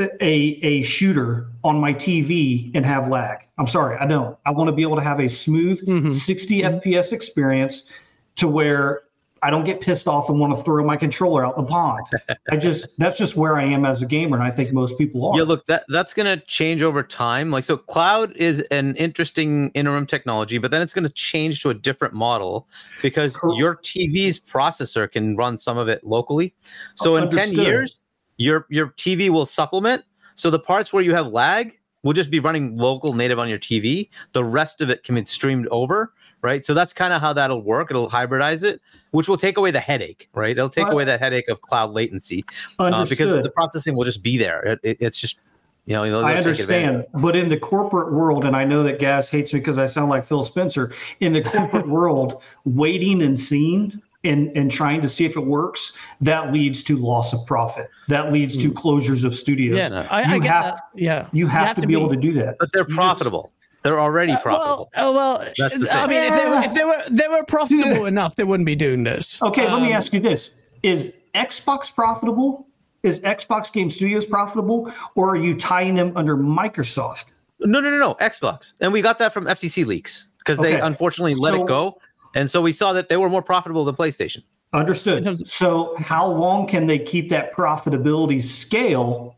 a, 0.00 0.32
a 0.62 0.82
shooter 0.82 1.48
on 1.64 1.78
my 1.80 1.92
TV 1.92 2.70
and 2.74 2.84
have 2.84 3.08
lag. 3.08 3.46
I'm 3.58 3.66
sorry, 3.66 3.96
I 3.98 4.06
don't. 4.06 4.36
I 4.46 4.50
want 4.50 4.68
to 4.68 4.72
be 4.72 4.82
able 4.82 4.96
to 4.96 5.02
have 5.02 5.20
a 5.20 5.28
smooth 5.28 5.84
Mhm. 5.86 6.12
60 6.12 6.62
FPS 6.62 7.12
experience 7.12 7.90
to 8.36 8.48
where 8.48 9.02
I 9.42 9.48
don't 9.48 9.64
get 9.64 9.80
pissed 9.80 10.06
off 10.06 10.28
and 10.28 10.38
want 10.38 10.54
to 10.54 10.62
throw 10.62 10.84
my 10.84 10.96
controller 10.96 11.44
out 11.46 11.56
the 11.56 11.62
pond. 11.62 12.04
I 12.50 12.56
just 12.56 12.88
that's 12.98 13.16
just 13.16 13.36
where 13.36 13.56
I 13.56 13.64
am 13.64 13.86
as 13.86 14.02
a 14.02 14.06
gamer, 14.06 14.36
and 14.36 14.44
I 14.44 14.50
think 14.50 14.72
most 14.72 14.98
people 14.98 15.26
are. 15.26 15.36
Yeah, 15.36 15.44
look, 15.44 15.66
that 15.66 15.84
that's 15.88 16.12
gonna 16.12 16.36
change 16.38 16.82
over 16.82 17.02
time. 17.02 17.50
Like, 17.50 17.64
so 17.64 17.76
cloud 17.76 18.36
is 18.36 18.60
an 18.70 18.96
interesting 18.96 19.70
interim 19.70 20.06
technology, 20.06 20.58
but 20.58 20.70
then 20.70 20.82
it's 20.82 20.92
gonna 20.92 21.08
change 21.08 21.62
to 21.62 21.70
a 21.70 21.74
different 21.74 22.12
model 22.12 22.68
because 23.00 23.38
your 23.56 23.76
TV's 23.76 24.38
processor 24.38 25.10
can 25.10 25.36
run 25.36 25.56
some 25.56 25.78
of 25.78 25.88
it 25.88 26.04
locally. 26.04 26.54
So 26.96 27.16
in 27.16 27.30
ten 27.30 27.52
years, 27.52 28.02
your 28.40 28.66
your 28.70 28.88
TV 28.96 29.28
will 29.28 29.46
supplement. 29.46 30.02
So 30.34 30.48
the 30.50 30.58
parts 30.58 30.92
where 30.92 31.02
you 31.02 31.14
have 31.14 31.26
lag 31.28 31.78
will 32.02 32.14
just 32.14 32.30
be 32.30 32.40
running 32.40 32.76
local 32.76 33.12
native 33.12 33.38
on 33.38 33.48
your 33.48 33.58
TV. 33.58 34.08
The 34.32 34.42
rest 34.42 34.80
of 34.80 34.88
it 34.88 35.04
can 35.04 35.14
be 35.14 35.24
streamed 35.26 35.68
over, 35.70 36.14
right? 36.40 36.64
So 36.64 36.72
that's 36.72 36.94
kind 36.94 37.12
of 37.12 37.20
how 37.20 37.34
that'll 37.34 37.62
work. 37.62 37.90
It'll 37.90 38.08
hybridize 38.08 38.62
it, 38.64 38.80
which 39.10 39.28
will 39.28 39.36
take 39.36 39.58
away 39.58 39.70
the 39.70 39.80
headache, 39.80 40.30
right? 40.34 40.56
It'll 40.56 40.70
take 40.70 40.86
away 40.90 41.04
that 41.04 41.20
headache 41.20 41.48
of 41.50 41.60
cloud 41.60 41.90
latency 41.90 42.42
uh, 42.78 43.04
because 43.04 43.28
the 43.42 43.50
processing 43.50 43.94
will 43.94 44.04
just 44.04 44.22
be 44.22 44.38
there. 44.38 44.60
It, 44.62 44.80
it- 44.82 44.96
it's 45.00 45.20
just, 45.20 45.38
you 45.84 45.94
know, 45.94 46.02
I 46.02 46.06
take 46.36 46.46
advantage 46.60 46.60
of 46.60 46.70
understand, 46.70 47.06
but 47.22 47.36
in 47.36 47.48
the 47.50 47.58
corporate 47.58 48.12
world, 48.14 48.44
and 48.46 48.56
I 48.56 48.64
know 48.64 48.82
that 48.84 48.98
Gaz 48.98 49.28
hates 49.28 49.52
me 49.52 49.60
because 49.60 49.78
I 49.78 49.84
sound 49.86 50.08
like 50.08 50.24
Phil 50.24 50.44
Spencer. 50.44 50.92
In 51.20 51.34
the 51.34 51.42
corporate 51.42 51.88
world, 51.98 52.42
waiting 52.64 53.20
and 53.22 53.38
seeing 53.38 54.00
and 54.24 54.54
and 54.56 54.70
trying 54.70 55.00
to 55.02 55.08
see 55.08 55.24
if 55.24 55.36
it 55.36 55.44
works, 55.46 55.92
that 56.20 56.52
leads 56.52 56.82
to 56.84 56.96
loss 56.98 57.32
of 57.32 57.44
profit. 57.46 57.88
That 58.08 58.32
leads 58.32 58.56
to 58.58 58.70
closures 58.70 59.24
of 59.24 59.34
studios. 59.34 59.76
Yeah, 59.78 59.88
no, 59.88 60.06
I, 60.10 60.34
I 60.34 60.38
get 60.38 60.46
have- 60.50 60.64
that. 60.76 60.80
Yeah, 60.94 61.26
You 61.32 61.46
have, 61.46 61.76
to, 61.80 61.86
be, 61.86 61.94
able 61.94 62.10
to 62.10 62.16
do 62.16 62.32
that. 62.34 62.56
But 62.58 62.70
they're 62.72 62.82
You 62.82 62.88
just- 62.88 62.96
profitable. 62.96 63.52
They're 63.82 63.98
already 63.98 64.32
Uh, 64.32 64.40
profitable. 64.40 64.90
Well, 64.94 65.08
uh, 65.08 65.12
well, 65.14 65.38
That's 65.56 65.78
the 65.78 65.88
I 65.90 66.00
thing. 66.06 66.10
mean, 66.10 66.32
if 66.32 66.38
they, 66.38 66.48
were, 66.50 66.62
if 66.64 66.74
they 66.74 66.84
were 66.84 67.02
they 67.10 67.28
were 67.28 67.44
profitable 67.44 68.04
enough, 68.14 68.36
they 68.36 68.44
wouldn't 68.44 68.66
be 68.66 68.76
doing 68.76 69.04
this. 69.04 69.40
Okay, 69.42 69.66
let 69.66 69.80
me 69.80 69.88
Um, 69.88 69.94
ask 69.94 70.12
you 70.12 70.20
this: 70.20 70.50
Is 70.82 71.14
Xbox 71.34 71.94
profitable? 71.94 72.66
Is 73.02 73.20
Xbox 73.20 73.72
Game 73.72 73.88
Studios 73.88 74.26
profitable, 74.26 74.92
or 75.14 75.30
are 75.30 75.36
you 75.36 75.54
tying 75.56 75.94
them 75.94 76.12
under 76.14 76.36
Microsoft? 76.36 77.26
no, 77.60 77.80
no, 77.80 77.88
no, 77.90 77.96
no. 77.98 78.14
Xbox, 78.16 78.74
and 78.80 78.92
we 78.92 79.00
got 79.00 79.18
that 79.18 79.32
from 79.32 79.46
FTC 79.46 79.86
leaks 79.86 80.26
because 80.40 80.58
they 80.58 80.78
unfortunately 80.78 81.34
let 81.34 81.54
So- 81.54 81.62
it 81.62 81.66
go, 81.66 81.98
and 82.34 82.50
so 82.50 82.60
we 82.60 82.72
saw 82.72 82.92
that 82.92 83.08
they 83.08 83.16
were 83.16 83.28
more 83.28 83.42
profitable 83.42 83.84
than 83.84 83.94
PlayStation. 83.96 84.42
Understood. 84.72 85.26
of- 85.26 85.40
So, 85.48 85.94
how 85.98 86.26
long 86.26 86.66
can 86.66 86.86
they 86.86 86.98
keep 86.98 87.28
that 87.30 87.52
profitability 87.52 88.42
scale, 88.42 89.34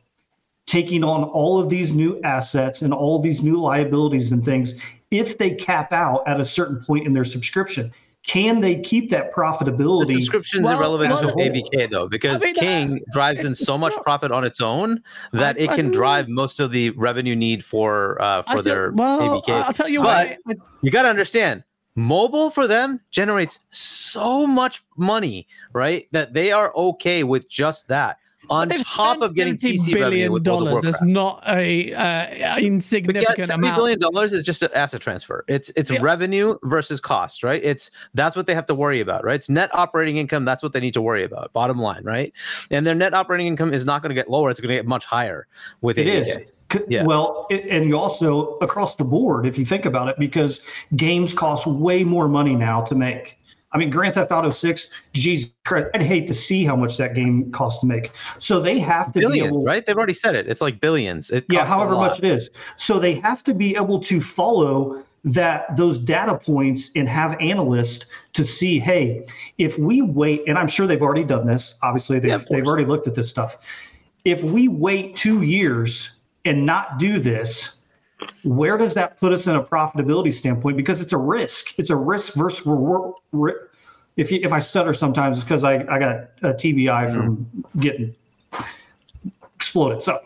taking 0.66 1.02
on 1.02 1.24
all 1.24 1.58
of 1.58 1.68
these 1.70 1.94
new 1.94 2.20
assets 2.22 2.82
and 2.82 2.92
all 2.92 3.18
these 3.18 3.42
new 3.42 3.58
liabilities 3.60 4.30
and 4.32 4.44
things, 4.44 4.78
if 5.10 5.38
they 5.38 5.50
cap 5.50 5.92
out 5.92 6.22
at 6.26 6.38
a 6.40 6.44
certain 6.44 6.80
point 6.84 7.06
in 7.06 7.12
their 7.12 7.24
subscription? 7.24 7.90
Can 8.24 8.60
they 8.60 8.76
keep 8.80 9.10
that 9.10 9.32
profitability? 9.32 9.66
The 9.66 9.72
profitability? 9.72 10.12
subscription's 10.12 10.62
Well, 10.64 10.78
irrelevant 10.78 11.12
well, 11.12 11.20
to 11.22 11.26
the- 11.28 11.42
ABK 11.42 11.90
though, 11.90 12.06
because 12.08 12.40
I 12.42 12.46
mean, 12.46 12.56
uh, 12.56 12.60
King 12.60 13.00
drives 13.12 13.42
in 13.42 13.54
so 13.54 13.76
much 13.76 13.94
not- 13.96 14.04
profit 14.04 14.30
on 14.30 14.44
its 14.44 14.60
own 14.60 15.02
that 15.32 15.56
I- 15.56 15.60
it 15.62 15.70
can 15.70 15.88
I- 15.88 15.92
drive 15.92 16.28
most 16.28 16.60
of 16.60 16.70
the 16.70 16.90
revenue 16.90 17.34
need 17.34 17.64
for 17.64 18.20
uh, 18.22 18.42
for 18.42 18.52
tell- 18.52 18.62
their 18.62 18.92
well, 18.92 19.40
ABK. 19.42 19.50
I'll 19.64 19.72
tell 19.72 19.88
you 19.88 20.02
But- 20.02 20.36
what. 20.44 20.56
you 20.82 20.90
got 20.92 21.02
to 21.02 21.08
understand 21.08 21.64
mobile 21.94 22.50
for 22.50 22.66
them 22.66 23.00
generates 23.10 23.60
so 23.70 24.46
much 24.46 24.82
money 24.96 25.46
right 25.72 26.08
that 26.12 26.32
they 26.34 26.50
are 26.52 26.74
okay 26.76 27.22
with 27.24 27.48
just 27.48 27.88
that 27.88 28.18
on 28.50 28.66
They've 28.68 28.84
top 28.84 29.22
of 29.22 29.34
getting 29.36 29.56
$70 29.56 29.58
pc 29.74 29.94
revenue 29.94 30.00
billion 30.10 30.32
with 30.32 30.46
World 30.48 30.62
of 30.62 30.68
dollars. 30.68 30.82
That's 30.82 31.00
Warcraft. 31.02 31.46
not 31.46 31.56
a 31.56 31.94
uh, 31.94 32.58
insignificant 32.58 33.38
yeah, 33.38 33.44
seventy 33.44 33.68
amount. 33.68 33.76
billion 33.78 33.98
dollars 34.00 34.32
is 34.32 34.42
just 34.42 34.64
an 34.64 34.70
asset 34.74 35.00
transfer. 35.00 35.44
It's 35.46 35.70
it's 35.76 35.90
Yeah. 35.90 36.00
revenue 36.02 36.58
versus 36.64 37.00
cost, 37.00 37.44
right? 37.44 37.62
It's 37.62 37.92
that's 38.14 38.34
what 38.34 38.46
they 38.46 38.54
have 38.54 38.66
to 38.66 38.74
worry 38.74 39.00
about, 39.00 39.24
right? 39.24 39.36
It's 39.36 39.48
net 39.48 39.70
operating 39.72 40.16
income. 40.16 40.44
That's 40.44 40.60
what 40.62 40.72
they 40.72 40.80
need 40.80 40.92
to 40.94 41.00
worry 41.00 41.22
about. 41.22 41.52
Bottom 41.52 41.78
line, 41.80 42.02
right? 42.02 42.32
And 42.72 42.84
their 42.84 42.96
net 42.96 43.14
operating 43.14 43.46
income 43.46 43.72
is 43.72 43.84
not 43.84 44.02
going 44.02 44.10
to 44.10 44.14
get 44.16 44.28
lower. 44.28 44.50
It's 44.50 44.58
going 44.58 44.70
to 44.70 44.74
get 44.74 44.86
much 44.86 45.04
higher 45.04 45.46
with 45.80 45.96
It 45.96 46.08
ABK. 46.08 46.20
is. 46.26 46.36
C- 46.72 46.80
Yeah. 46.88 47.04
Well, 47.04 47.46
and 47.50 47.86
you 47.86 47.96
also 47.98 48.56
across 48.58 48.96
the 48.96 49.04
board, 49.04 49.46
if 49.46 49.58
you 49.58 49.64
think 49.64 49.84
about 49.84 50.08
it, 50.08 50.16
because 50.18 50.60
games 50.96 51.32
cost 51.32 51.66
way 51.66 52.04
more 52.04 52.28
money 52.28 52.54
now 52.54 52.82
to 52.82 52.94
make. 52.94 53.38
I 53.72 53.78
mean, 53.78 53.90
Grand 53.90 54.14
Theft 54.14 54.30
Auto 54.30 54.50
Six, 54.50 54.90
Jesus 55.12 55.50
Christ, 55.64 55.88
I'd 55.94 56.02
hate 56.02 56.26
to 56.26 56.34
see 56.34 56.64
how 56.64 56.76
much 56.76 56.98
that 56.98 57.14
game 57.14 57.50
costs 57.52 57.80
to 57.80 57.86
make. 57.86 58.10
So 58.38 58.60
they 58.60 58.78
have 58.78 59.06
to 59.12 59.20
be 59.20 59.20
Billions, 59.20 59.46
able, 59.48 59.64
right? 59.64 59.84
They've 59.84 59.96
already 59.96 60.12
said 60.12 60.34
it. 60.34 60.46
It's 60.46 60.60
like 60.60 60.80
billions. 60.80 61.30
It 61.30 61.46
yeah, 61.48 61.64
however 61.66 61.96
much 61.96 62.18
it 62.18 62.24
is. 62.24 62.50
So 62.76 62.98
they 62.98 63.14
have 63.14 63.42
to 63.44 63.54
be 63.54 63.74
able 63.76 64.00
to 64.00 64.20
follow 64.20 65.02
that 65.24 65.74
those 65.76 65.98
data 65.98 66.36
points 66.36 66.90
and 66.96 67.08
have 67.08 67.40
analysts 67.40 68.06
to 68.34 68.44
see, 68.44 68.78
hey, 68.78 69.24
if 69.58 69.78
we 69.78 70.02
wait, 70.02 70.42
and 70.46 70.58
I'm 70.58 70.66
sure 70.66 70.86
they've 70.86 71.02
already 71.02 71.24
done 71.24 71.46
this. 71.46 71.78
Obviously, 71.82 72.18
they've 72.18 72.30
Yeah, 72.30 72.44
they've 72.50 72.66
already 72.66 72.84
looked 72.84 73.06
at 73.06 73.14
this 73.14 73.30
stuff. 73.30 73.56
If 74.24 74.42
we 74.42 74.68
wait 74.68 75.16
two 75.16 75.42
years 75.42 76.18
and 76.44 76.66
not 76.66 76.98
do 76.98 77.18
this, 77.18 77.82
where 78.44 78.76
does 78.78 78.94
that 78.94 79.18
put 79.18 79.32
us 79.32 79.46
in 79.46 79.56
a 79.56 79.62
profitability 79.62 80.32
standpoint? 80.32 80.76
Because 80.76 81.00
it's 81.00 81.12
a 81.12 81.16
risk. 81.18 81.78
It's 81.78 81.90
a 81.90 81.96
risk 81.96 82.34
versus 82.34 82.64
reward. 82.66 83.14
If 84.16 84.30
you, 84.30 84.40
if 84.42 84.52
I 84.52 84.58
stutter 84.58 84.92
sometimes, 84.92 85.38
it's 85.38 85.44
because 85.44 85.64
I, 85.64 85.76
I 85.88 85.98
got 85.98 86.16
a 86.42 86.52
TBI 86.52 87.08
Mm. 87.08 87.14
from 87.14 87.64
getting 87.80 88.14
exploded. 89.54 90.02
So, 90.02 90.20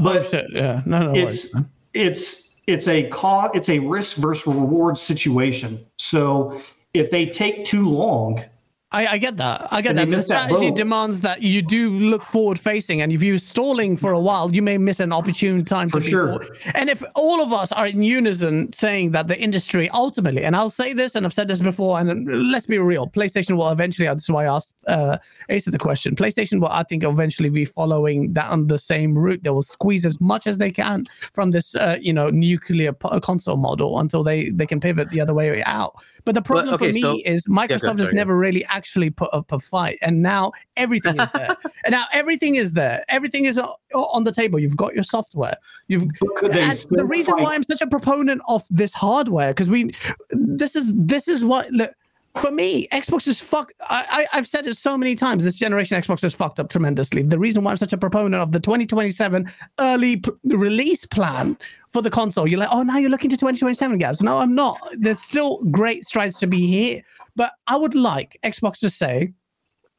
Oh, 0.00 0.04
but 0.04 0.30
shit, 0.30 0.46
yeah, 0.52 0.82
no, 0.86 1.12
no 1.12 1.20
it's 1.20 1.52
worries. 1.52 1.66
it's 1.94 2.50
it's 2.68 2.86
a 2.88 3.08
co- 3.10 3.50
it's 3.54 3.68
a 3.68 3.78
risk 3.80 4.16
versus 4.16 4.46
reward 4.46 4.96
situation. 4.96 5.84
So 5.98 6.60
if 6.94 7.10
they 7.10 7.26
take 7.26 7.64
too 7.64 7.88
long, 7.88 8.44
I, 8.90 9.06
I 9.06 9.18
get 9.18 9.36
that. 9.36 9.68
I 9.70 9.82
get 9.82 9.90
And 9.90 9.98
that. 9.98 10.04
you 10.06 10.10
The 10.12 10.16
miss 10.16 10.28
that 10.28 10.48
strategy 10.48 10.70
demands 10.70 11.20
that 11.20 11.42
you 11.42 11.60
do 11.60 11.90
look 11.90 12.22
forward 12.22 12.58
facing, 12.58 13.02
and 13.02 13.12
if 13.12 13.22
you're 13.22 13.36
stalling 13.36 13.98
for 13.98 14.12
a 14.12 14.18
while, 14.20 14.54
you 14.54 14.62
may 14.62 14.78
miss 14.78 14.98
an 14.98 15.12
opportune 15.12 15.62
time 15.62 15.90
For 15.90 15.98
to 16.00 16.04
be 16.04 16.10
sure. 16.10 16.26
forward. 16.28 16.58
And 16.74 16.88
if 16.88 17.02
all 17.14 17.42
of 17.42 17.52
us 17.52 17.70
are 17.70 17.86
in 17.86 18.00
unison 18.02 18.72
saying 18.72 19.10
that 19.12 19.28
the 19.28 19.38
industry 19.38 19.90
ultimately, 19.90 20.42
and 20.42 20.56
I'll 20.56 20.70
say 20.70 20.94
this, 20.94 21.14
and 21.14 21.26
I've 21.26 21.34
said 21.34 21.48
this 21.48 21.60
before, 21.60 22.00
and 22.00 22.50
let's 22.50 22.64
be 22.64 22.78
real, 22.78 23.06
PlayStation 23.06 23.58
will 23.58 23.68
eventually. 23.68 24.08
This 24.08 24.22
is 24.22 24.30
why 24.30 24.46
I 24.46 24.54
asked 24.54 24.72
uh, 24.86 25.18
Ace 25.50 25.66
the 25.66 25.78
question. 25.78 26.16
PlayStation 26.16 26.58
will, 26.58 26.68
I 26.68 26.82
think, 26.82 27.04
eventually 27.04 27.50
be 27.50 27.66
following 27.66 28.32
down 28.32 28.68
the 28.68 28.78
same 28.78 29.18
route. 29.18 29.42
They 29.42 29.50
will 29.50 29.60
squeeze 29.60 30.06
as 30.06 30.18
much 30.18 30.46
as 30.46 30.56
they 30.56 30.70
can 30.70 31.04
from 31.34 31.50
this, 31.50 31.74
uh, 31.74 31.96
you 32.00 32.14
know, 32.14 32.30
nuclear 32.30 32.94
po- 32.94 33.20
console 33.20 33.58
model 33.58 33.98
until 34.00 34.22
they 34.22 34.48
they 34.48 34.64
can 34.64 34.80
pivot 34.80 35.10
the 35.10 35.20
other 35.20 35.34
way 35.34 35.62
out. 35.64 35.94
But 36.24 36.34
the 36.36 36.42
problem 36.42 36.72
okay, 36.76 36.88
for 36.88 36.94
me 36.94 37.00
so- 37.02 37.18
is 37.26 37.46
Microsoft 37.48 37.80
sorry, 37.80 37.98
has 37.98 38.12
never 38.12 38.34
really 38.34 38.64
actually 38.78 39.10
put 39.10 39.30
up 39.32 39.50
a 39.50 39.58
fight, 39.58 39.98
and 40.02 40.22
now 40.22 40.52
everything 40.76 41.20
is 41.20 41.30
there. 41.32 41.56
and 41.84 41.92
now 41.92 42.06
everything 42.12 42.54
is 42.54 42.72
there. 42.72 43.04
Everything 43.08 43.44
is 43.44 43.60
on 43.92 44.24
the 44.24 44.32
table. 44.32 44.58
You've 44.58 44.76
got 44.76 44.94
your 44.94 45.02
software. 45.02 45.56
You've 45.88 46.06
could 46.36 46.52
they 46.52 46.62
and 46.62 46.86
the 46.90 47.04
reason 47.04 47.34
fight? 47.34 47.42
why 47.42 47.54
I'm 47.54 47.64
such 47.64 47.82
a 47.82 47.86
proponent 47.86 48.40
of 48.46 48.64
this 48.70 48.94
hardware 48.94 49.50
because 49.50 49.68
we, 49.68 49.92
this 50.30 50.76
is 50.76 50.92
this 50.94 51.26
is 51.28 51.44
what 51.44 51.70
look. 51.72 51.92
for 52.40 52.52
me, 52.52 52.86
Xbox 52.92 53.26
is 53.26 53.40
fucked. 53.40 53.74
I, 53.80 54.26
I, 54.32 54.36
have 54.36 54.46
said 54.46 54.66
it 54.66 54.76
so 54.76 54.96
many 54.96 55.16
times. 55.16 55.42
This 55.42 55.54
generation 55.54 56.00
Xbox 56.00 56.22
is 56.22 56.34
fucked 56.34 56.60
up 56.60 56.70
tremendously. 56.70 57.22
The 57.22 57.38
reason 57.38 57.64
why 57.64 57.72
I'm 57.72 57.78
such 57.78 57.92
a 57.92 57.98
proponent 57.98 58.40
of 58.40 58.52
the 58.52 58.60
2027 58.60 59.50
early 59.80 60.18
p- 60.18 60.30
release 60.44 61.04
plan 61.04 61.56
for 61.92 62.02
the 62.02 62.10
console, 62.10 62.46
you're 62.46 62.60
like, 62.60 62.68
oh, 62.70 62.82
now 62.82 62.98
you're 62.98 63.10
looking 63.10 63.30
to 63.30 63.36
2027, 63.36 63.98
guys. 63.98 64.20
No, 64.20 64.38
I'm 64.38 64.54
not. 64.54 64.78
There's 64.98 65.20
still 65.20 65.64
great 65.70 66.06
strides 66.06 66.38
to 66.38 66.46
be 66.46 66.66
here, 66.66 67.02
but 67.38 67.52
I 67.68 67.76
would 67.76 67.94
like 67.94 68.36
Xbox 68.44 68.80
to 68.80 68.90
say, 68.90 69.32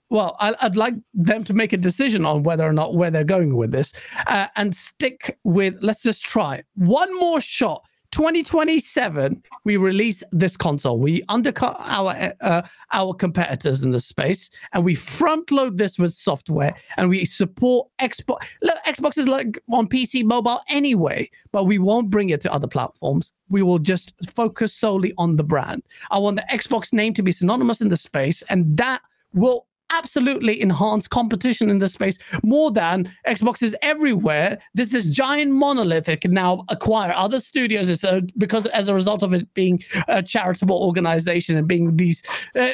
well, 0.09 0.35
I, 0.39 0.53
would 0.61 0.75
like 0.75 0.95
them 1.13 1.45
to 1.45 1.53
make 1.53 1.71
a 1.71 1.77
decision 1.77 2.25
on 2.25 2.43
whether 2.43 2.67
or 2.67 2.73
not 2.73 2.95
where 2.95 3.09
they're 3.09 3.23
going 3.23 3.55
with 3.55 3.71
this, 3.71 3.93
uh, 4.27 4.47
and 4.57 4.75
stick 4.75 5.39
with. 5.45 5.77
Let's 5.81 6.01
just 6.03 6.25
try 6.25 6.63
one 6.75 7.17
more 7.17 7.39
shot 7.39 7.83
2027 8.11 9.41
we 9.65 9.77
release 9.77 10.23
this 10.31 10.57
console. 10.57 10.97
We 10.97 11.23
undercut 11.29 11.75
our 11.79 12.33
uh, 12.41 12.61
our 12.91 13.13
competitors 13.13 13.83
in 13.83 13.91
the 13.91 13.99
space 13.99 14.49
and 14.73 14.83
we 14.83 14.95
front 14.95 15.51
load 15.51 15.77
this 15.77 15.99
with 15.99 16.13
software 16.13 16.73
and 16.97 17.09
we 17.09 17.25
support 17.25 17.87
xbox. 18.01 18.47
Look 18.61 18.77
xbox 18.85 19.17
is 19.17 19.27
like 19.27 19.61
on 19.71 19.87
pc 19.87 20.23
mobile 20.23 20.61
anyway 20.67 21.29
but 21.51 21.65
we 21.65 21.79
won't 21.79 22.09
bring 22.09 22.29
it 22.29 22.41
to 22.41 22.53
other 22.53 22.67
platforms. 22.67 23.31
We 23.49 23.61
will 23.61 23.79
just 23.79 24.13
focus 24.29 24.73
solely 24.73 25.13
on 25.17 25.35
the 25.35 25.43
brand. 25.43 25.83
I 26.11 26.19
want 26.19 26.35
the 26.37 26.45
xbox 26.51 26.93
name 26.93 27.13
to 27.15 27.23
be 27.23 27.31
synonymous 27.31 27.81
in 27.81 27.89
the 27.89 27.97
space 27.97 28.43
and 28.49 28.77
that 28.77 29.01
will 29.33 29.67
absolutely 29.91 30.61
enhance 30.61 31.07
competition 31.07 31.69
in 31.69 31.79
this 31.79 31.93
space 31.93 32.17
more 32.43 32.71
than 32.71 33.11
Xbox 33.27 33.63
is 33.63 33.75
everywhere. 33.81 34.57
There's 34.73 34.89
this 34.89 35.05
giant 35.05 35.51
monolith 35.51 36.05
that 36.05 36.21
can 36.21 36.31
now 36.31 36.65
acquire 36.69 37.11
other 37.13 37.39
studios 37.39 38.03
uh, 38.03 38.21
because 38.37 38.65
as 38.67 38.89
a 38.89 38.93
result 38.93 39.23
of 39.23 39.33
it 39.33 39.51
being 39.53 39.81
a 40.07 40.21
charitable 40.21 40.77
organization 40.77 41.57
and 41.57 41.67
being 41.67 41.95
these 41.95 42.23
uh, 42.55 42.69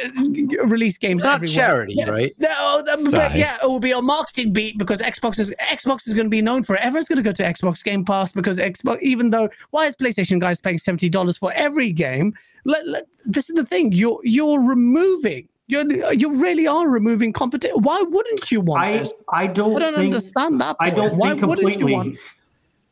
release 0.66 0.98
games 0.98 1.24
Not 1.24 1.36
everywhere. 1.36 1.68
charity, 1.68 1.94
yeah, 1.98 2.10
right? 2.10 2.36
No, 2.40 2.84
but 3.12 3.36
yeah, 3.36 3.58
it 3.62 3.68
will 3.68 3.80
be 3.80 3.92
a 3.92 4.02
marketing 4.02 4.54
beat 4.54 4.78
because 4.78 5.00
Xbox 5.00 5.40
is 5.40 5.54
Xbox 5.62 6.08
is 6.08 6.14
going 6.14 6.28
to 6.28 6.32
be 6.32 6.42
known 6.42 6.64
for 6.64 6.76
it. 6.76 6.82
Everyone's 6.82 7.08
going 7.08 7.18
to 7.18 7.24
go 7.24 7.32
to 7.32 7.44
Xbox 7.44 7.84
Game 7.84 8.06
Pass 8.06 8.32
because 8.32 8.58
Xbox, 8.58 9.02
even 9.02 9.30
though 9.30 9.50
why 9.72 9.86
is 9.86 9.96
PlayStation 9.96 10.40
guys 10.40 10.60
paying 10.60 10.78
seventy 10.78 11.10
dollars 11.10 11.38
for 11.38 11.52
every 11.54 11.92
game? 11.92 12.34
Let, 12.66 12.88
let, 12.88 13.06
this 13.26 13.50
is 13.50 13.56
the 13.56 13.66
thing 13.66 13.92
you're 13.92 14.20
you're 14.24 14.62
removing 14.62 15.48
you 15.68 16.12
you 16.12 16.36
really 16.36 16.68
are 16.68 16.88
removing 16.88 17.34
competition. 17.34 17.78
Why 17.82 18.02
wouldn't 18.02 18.52
you 18.52 18.62
want 18.62 18.84
I, 18.84 18.98
this? 19.00 19.14
I 19.30 19.48
don't. 19.48 19.76
I 19.76 19.80
don't 19.80 19.96
think, 19.96 20.14
understand 20.14 20.62
that. 20.62 20.78
Point. 20.80 20.94
I 20.94 20.96
don't 20.96 21.16
Why 21.16 21.30
think 21.30 21.40
completely. 21.42 21.94
Want... 21.94 22.18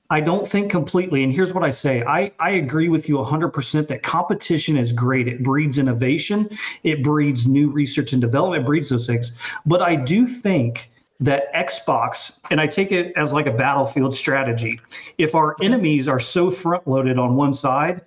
I 0.10 0.20
don't 0.20 0.48
think 0.48 0.70
completely. 0.70 1.24
And 1.24 1.34
here's 1.34 1.54
what 1.54 1.64
I 1.64 1.72
say. 1.72 2.04
I, 2.04 2.32
I 2.40 2.52
agree 2.52 2.88
with 2.88 3.10
you 3.10 3.16
100% 3.16 3.88
that 3.88 4.04
competition 4.04 4.78
is 4.78 4.92
great. 4.92 5.28
It 5.28 5.42
breeds 5.42 5.80
innovation. 5.80 6.50
It 6.84 7.04
breeds 7.04 7.48
new 7.48 7.72
research 7.72 8.14
and 8.14 8.22
development. 8.22 8.64
It 8.64 8.66
breeds 8.68 8.90
those 8.90 9.08
things. 9.08 9.36
But 9.66 9.82
I 9.82 9.96
do 9.96 10.28
think 10.28 10.92
that 11.20 11.52
Xbox, 11.54 12.40
and 12.52 12.62
I 12.62 12.68
take 12.68 12.92
it 12.92 13.14
as 13.16 13.32
like 13.32 13.48
a 13.48 13.52
battlefield 13.52 14.14
strategy. 14.14 14.80
If 15.18 15.34
our 15.34 15.56
enemies 15.64 16.08
are 16.08 16.20
so 16.20 16.52
front 16.52 16.88
loaded 16.88 17.18
on 17.18 17.36
one 17.36 17.54
side, 17.54 18.02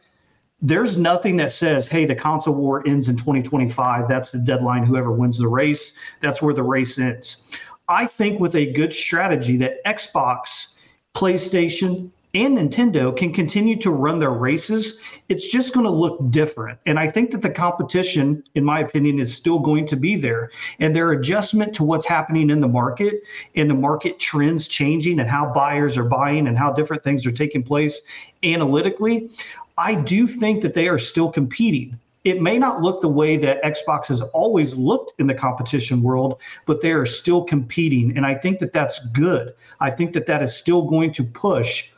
there's 0.63 0.97
nothing 0.97 1.37
that 1.37 1.53
says, 1.53 1.87
hey, 1.87 2.07
the 2.07 2.15
console 2.15 2.55
war 2.55 2.87
ends 2.87 3.09
in 3.09 3.17
2025. 3.17 4.09
That's 4.09 4.31
the 4.31 4.39
deadline. 4.39 4.85
Whoever 4.85 5.13
wins 5.13 5.39
the 5.39 5.49
race, 5.49 5.93
that's 6.21 6.41
where 6.41 6.55
the 6.55 6.63
race 6.63 6.99
ends. 6.99 7.51
I 7.89 8.07
think 8.07 8.41
with 8.41 8.55
a 8.57 8.73
good 8.73 8.93
strategy 8.93 9.57
that 9.59 9.85
Xbox, 9.85 10.75
PlayStation, 11.15 12.11
and 12.35 12.59
Nintendo 12.59 13.17
can 13.17 13.33
continue 13.33 13.77
to 13.77 13.91
run 13.91 14.19
their 14.19 14.33
races, 14.33 15.01
it's 15.29 15.47
just 15.47 15.73
going 15.73 15.85
to 15.85 15.91
look 15.91 16.31
different. 16.31 16.79
And 16.85 16.99
I 16.99 17.11
think 17.11 17.31
that 17.31 17.41
the 17.41 17.51
competition, 17.51 18.43
in 18.55 18.65
my 18.65 18.81
opinion, 18.81 19.21
is 19.21 19.35
still 19.35 19.59
going 19.59 19.87
to 19.87 19.97
be 19.97 20.17
there. 20.17 20.51
And 20.79 20.95
their 20.95 21.13
adjustment 21.13 21.75
to 21.75 21.85
what's 21.85 22.05
happening 22.05 22.51
in 22.51 22.61
the 22.61 22.69
market 22.69 23.23
and 23.55 23.71
the 23.71 23.75
market 23.75 24.19
trends 24.19 24.69
changing 24.69 25.19
and 25.21 25.31
how 25.31 25.51
buyers 25.53 25.97
are 25.97 26.05
buying 26.05 26.49
and 26.49 26.59
how 26.59 26.73
different 26.73 27.03
things 27.03 27.25
are 27.25 27.33
taking 27.33 27.63
place 27.63 28.01
analytically, 28.43 29.31
I 29.79 29.95
do 29.95 30.27
think 30.27 30.63
that 30.63 30.75
they 30.75 30.89
are 30.89 30.99
still 30.99 31.31
competing. 31.31 31.99
It 32.25 32.43
may 32.43 32.59
not 32.59 32.83
look 32.83 33.01
the 33.01 33.09
way 33.09 33.37
that 33.37 33.63
Xbox 33.63 34.09
has 34.09 34.21
always 34.21 34.75
looked 34.75 35.13
in 35.21 35.27
the 35.27 35.35
competition 35.35 36.03
world, 36.03 36.41
but 36.67 36.81
they 36.81 36.93
are 36.93 37.07
still 37.07 37.45
competing. 37.45 38.17
And 38.17 38.27
I 38.27 38.35
think 38.35 38.59
that 38.59 38.73
that's 38.73 39.07
good. 39.09 39.55
I 39.81 39.91
think 39.91 40.13
that 40.15 40.27
that 40.27 40.43
is 40.43 40.57
still 40.57 40.83
going 40.83 41.13
to 41.13 41.25
push 41.25 41.91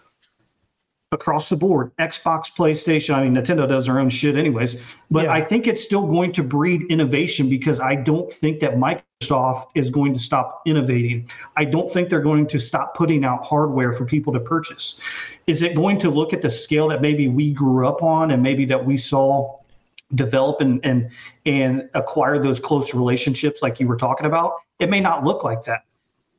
across 1.11 1.49
the 1.49 1.57
board 1.57 1.91
xbox 1.97 2.55
playstation 2.55 3.15
i 3.15 3.25
mean 3.25 3.35
nintendo 3.35 3.67
does 3.67 3.87
their 3.87 3.99
own 3.99 4.11
shit 4.11 4.37
anyways 4.37 4.83
but 5.11 5.25
yeah. 5.25 5.33
i 5.33 5.41
think 5.41 5.67
it's 5.67 5.83
still 5.83 6.07
going 6.07 6.31
to 6.31 6.43
breed 6.43 6.83
innovation 6.91 7.49
because 7.49 7.81
i 7.81 7.95
don't 7.95 8.31
think 8.31 8.61
that 8.61 8.75
microsoft 8.75 9.03
is 9.74 9.90
going 9.90 10.15
to 10.15 10.20
stop 10.20 10.62
innovating. 10.65 11.28
I 11.57 11.65
don't 11.65 11.90
think 11.90 12.09
they're 12.09 12.20
going 12.20 12.47
to 12.49 12.59
stop 12.59 12.95
putting 12.95 13.24
out 13.24 13.45
hardware 13.45 13.93
for 13.93 14.05
people 14.05 14.32
to 14.32 14.40
purchase. 14.40 15.01
Is 15.49 15.62
it 15.62 15.74
going 15.74 15.99
to 16.01 16.11
look 16.11 16.32
at 16.32 16.40
the 16.40 16.49
scale 16.49 16.89
that 16.89 17.03
maybe 17.03 17.27
we 17.27 17.51
grew 17.51 17.86
up 17.86 18.03
on 18.03 18.31
and 18.31 18.43
maybe 18.43 18.65
that 18.66 18.85
we 18.85 18.97
saw 18.97 19.57
develop 20.15 20.61
and 20.61 20.81
and 20.85 21.11
and 21.45 21.90
acquire 21.95 22.40
those 22.40 22.59
close 22.59 22.95
relationships 22.95 23.61
like 23.61 23.81
you 23.81 23.89
were 23.89 23.97
talking 23.97 24.27
about? 24.27 24.53
It 24.78 24.89
may 24.89 25.01
not 25.01 25.24
look 25.24 25.43
like 25.43 25.65
that. 25.65 25.85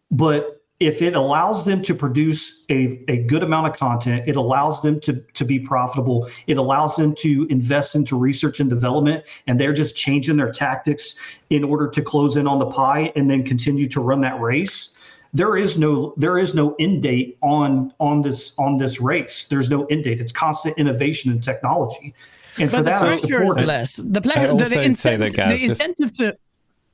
But 0.10 0.59
if 0.80 1.02
it 1.02 1.14
allows 1.14 1.66
them 1.66 1.82
to 1.82 1.94
produce 1.94 2.64
a, 2.70 3.04
a 3.10 3.18
good 3.24 3.44
amount 3.44 3.68
of 3.68 3.76
content, 3.76 4.24
it 4.28 4.38
allows 4.38 4.82
them 4.82 5.00
to, 5.02 5.22
to 5.34 5.44
be 5.44 5.60
profitable, 5.60 6.30
it 6.48 6.58
allows 6.58 6.96
them 6.96 7.14
to 7.16 7.46
invest 7.50 7.96
into 7.96 8.18
research 8.18 8.62
and 8.62 8.70
development, 8.70 9.26
and 9.48 9.60
they're 9.60 9.74
just 9.74 9.96
changing 9.96 10.38
their 10.38 10.52
tactics 10.52 11.16
in 11.50 11.66
order 11.66 11.88
to 11.90 12.02
close 12.02 12.38
in 12.38 12.48
on 12.48 12.60
the 12.60 12.66
pie 12.66 13.12
and 13.18 13.30
then 13.30 13.44
continue 13.44 13.88
to 13.88 14.00
run 14.00 14.22
that 14.22 14.40
race. 14.40 14.98
There 15.34 15.58
is 15.58 15.78
no 15.78 16.14
there 16.18 16.40
is 16.40 16.56
no 16.56 16.76
end 16.80 17.04
date 17.04 17.38
on 17.44 17.94
on 18.00 18.24
this 18.24 18.58
on 18.58 18.78
this 18.78 19.00
race. 19.00 19.46
There's 19.46 19.70
no 19.70 19.86
end 19.86 20.06
date. 20.06 20.20
It's 20.20 20.32
constant 20.32 20.76
innovation 20.80 21.32
and 21.32 21.44
technology. 21.44 22.16
And 22.58 22.72
but 22.72 22.78
for 22.78 22.84
the 22.84 22.90
that, 22.90 23.02
pressure 23.02 23.44
is 23.44 23.64
less. 23.64 23.96
The, 23.98 24.22
pleasure, 24.22 24.58
the, 24.58 24.64
the, 24.64 24.82
incentive, 24.82 25.34
the 25.34 25.66
incentive 25.66 26.14
to 26.14 26.38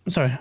sorry 0.10 0.38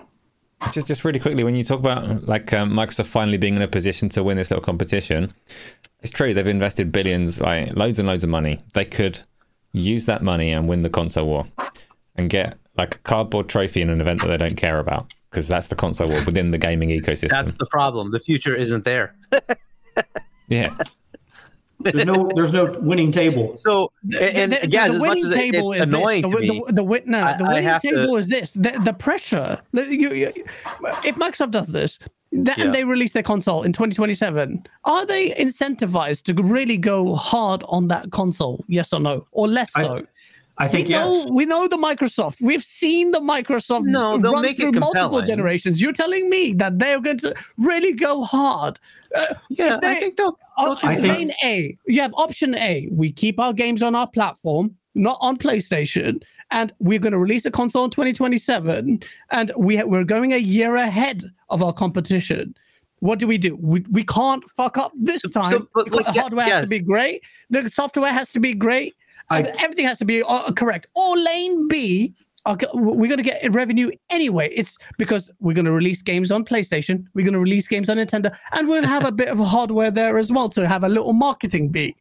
just 0.71 0.87
just 0.87 1.03
really 1.03 1.19
quickly, 1.19 1.43
when 1.43 1.55
you 1.55 1.63
talk 1.63 1.79
about 1.79 2.27
like 2.27 2.53
um, 2.53 2.71
Microsoft 2.71 3.07
finally 3.07 3.37
being 3.37 3.55
in 3.55 3.61
a 3.61 3.67
position 3.67 4.09
to 4.09 4.23
win 4.23 4.37
this 4.37 4.51
little 4.51 4.63
competition, 4.63 5.33
it's 6.01 6.11
true 6.11 6.33
they've 6.33 6.47
invested 6.47 6.91
billions, 6.91 7.41
like 7.41 7.75
loads 7.75 7.99
and 7.99 8.07
loads 8.07 8.23
of 8.23 8.29
money. 8.29 8.59
They 8.73 8.85
could 8.85 9.19
use 9.73 10.05
that 10.05 10.23
money 10.23 10.51
and 10.51 10.67
win 10.67 10.81
the 10.81 10.89
console 10.89 11.27
war, 11.27 11.47
and 12.15 12.29
get 12.29 12.57
like 12.77 12.95
a 12.95 12.99
cardboard 12.99 13.49
trophy 13.49 13.81
in 13.81 13.89
an 13.89 14.01
event 14.01 14.21
that 14.21 14.27
they 14.27 14.37
don't 14.37 14.57
care 14.57 14.79
about 14.79 15.07
because 15.29 15.47
that's 15.47 15.67
the 15.67 15.75
console 15.75 16.09
war 16.09 16.23
within 16.25 16.51
the 16.51 16.57
gaming 16.57 16.89
ecosystem. 16.89 17.29
That's 17.29 17.53
the 17.55 17.65
problem. 17.65 18.11
The 18.11 18.19
future 18.19 18.55
isn't 18.55 18.83
there. 18.85 19.15
yeah. 20.47 20.75
There's 21.93 22.05
no 22.05 22.29
there's 22.33 22.51
no 22.51 22.65
winning 22.79 23.11
table. 23.11 23.55
So 23.57 23.91
and, 24.19 24.51
the, 24.51 24.63
again, 24.63 24.93
the 24.93 24.99
winning 24.99 25.31
table 25.31 25.73
is 25.73 25.87
annoying 25.87 26.23
this. 26.23 26.31
The, 26.31 26.37
to 26.37 26.41
me, 26.41 26.47
the, 26.67 26.73
the, 26.73 27.01
no, 27.05 27.37
the 27.37 27.43
winning 27.45 27.79
table 27.79 28.13
to... 28.13 28.15
is 28.15 28.27
this. 28.27 28.51
The, 28.53 28.79
the 28.83 28.93
pressure. 28.93 29.61
You, 29.73 30.11
you, 30.11 30.33
if 31.03 31.15
Microsoft 31.15 31.51
does 31.51 31.67
this, 31.67 31.99
that, 32.31 32.57
yeah. 32.57 32.65
and 32.65 32.75
they 32.75 32.83
release 32.83 33.13
their 33.13 33.23
console 33.23 33.63
in 33.63 33.71
2027, 33.71 34.65
are 34.85 35.05
they 35.05 35.31
incentivized 35.31 36.23
to 36.23 36.41
really 36.41 36.77
go 36.77 37.15
hard 37.15 37.63
on 37.67 37.87
that 37.89 38.11
console? 38.11 38.63
Yes 38.67 38.91
or 38.91 38.99
no, 38.99 39.27
or 39.31 39.47
less 39.47 39.71
so? 39.73 39.97
I, 39.97 40.01
I 40.57 40.67
think 40.67 40.87
we 40.87 40.93
yes. 40.93 41.05
know 41.05 41.31
we 41.31 41.45
know 41.45 41.67
the 41.67 41.77
Microsoft. 41.77 42.41
We've 42.41 42.63
seen 42.63 43.11
the 43.11 43.19
Microsoft 43.19 43.83
no, 43.85 44.17
they'll 44.17 44.33
run 44.33 44.41
make 44.41 44.57
through 44.57 44.69
it 44.69 44.79
multiple 44.79 45.21
generations. 45.21 45.81
You're 45.81 45.93
telling 45.93 46.29
me 46.29 46.53
that 46.53 46.79
they're 46.79 47.01
going 47.01 47.19
to 47.19 47.35
really 47.57 47.93
go 47.93 48.23
hard. 48.23 48.79
Uh, 49.13 49.35
yeah, 49.49 49.77
they, 49.81 49.91
I 49.91 49.95
think 49.95 50.15
they'll. 50.15 50.39
I 50.57 50.97
lane 50.97 51.33
A, 51.43 51.77
you 51.87 52.01
have 52.01 52.13
option 52.15 52.55
A. 52.55 52.87
We 52.91 53.11
keep 53.11 53.39
our 53.39 53.53
games 53.53 53.81
on 53.81 53.95
our 53.95 54.07
platform, 54.07 54.75
not 54.93 55.17
on 55.21 55.37
PlayStation, 55.37 56.21
and 56.51 56.73
we're 56.79 56.99
going 56.99 57.13
to 57.13 57.19
release 57.19 57.45
a 57.45 57.51
console 57.51 57.85
in 57.85 57.91
2027, 57.91 59.01
and 59.31 59.51
we 59.57 59.77
ha- 59.77 59.85
we're 59.85 60.03
going 60.03 60.33
a 60.33 60.37
year 60.37 60.75
ahead 60.75 61.23
of 61.49 61.61
our 61.61 61.73
competition 61.73 62.55
what 62.99 63.19
do 63.19 63.27
we 63.27 63.37
do? 63.37 63.55
We, 63.57 63.81
we 63.91 64.03
can't 64.03 64.43
fuck 64.57 64.77
up 64.77 64.91
this 64.95 65.21
time. 65.29 65.51
So, 65.51 65.67
but, 65.73 65.91
the 65.91 66.03
hardware 66.03 66.47
yes. 66.47 66.55
has 66.55 66.69
to 66.69 66.75
be 66.75 66.79
great. 66.79 67.21
The 67.49 67.69
software 67.69 68.11
has 68.11 68.31
to 68.31 68.39
be 68.39 68.53
great. 68.53 68.95
I, 69.29 69.41
everything 69.59 69.85
has 69.85 69.97
to 69.99 70.05
be 70.05 70.23
uh, 70.23 70.51
correct. 70.51 70.87
Or 70.95 71.17
lane 71.17 71.67
B, 71.67 72.13
are, 72.45 72.57
we're 72.73 73.07
going 73.07 73.17
to 73.17 73.23
get 73.23 73.51
revenue 73.51 73.91
anyway. 74.09 74.49
It's 74.53 74.77
because 74.97 75.31
we're 75.39 75.53
going 75.53 75.65
to 75.65 75.71
release 75.71 76.01
games 76.01 76.31
on 76.31 76.45
PlayStation, 76.45 77.05
we're 77.13 77.25
going 77.25 77.33
to 77.33 77.39
release 77.39 77.67
games 77.67 77.89
on 77.89 77.97
Nintendo, 77.97 78.35
and 78.53 78.67
we'll 78.67 78.83
have 78.83 79.05
a 79.05 79.11
bit 79.23 79.29
of 79.29 79.39
hardware 79.39 79.91
there 79.91 80.17
as 80.17 80.31
well 80.31 80.49
to 80.49 80.67
have 80.67 80.83
a 80.83 80.89
little 80.89 81.13
marketing 81.13 81.69
beat. 81.69 81.97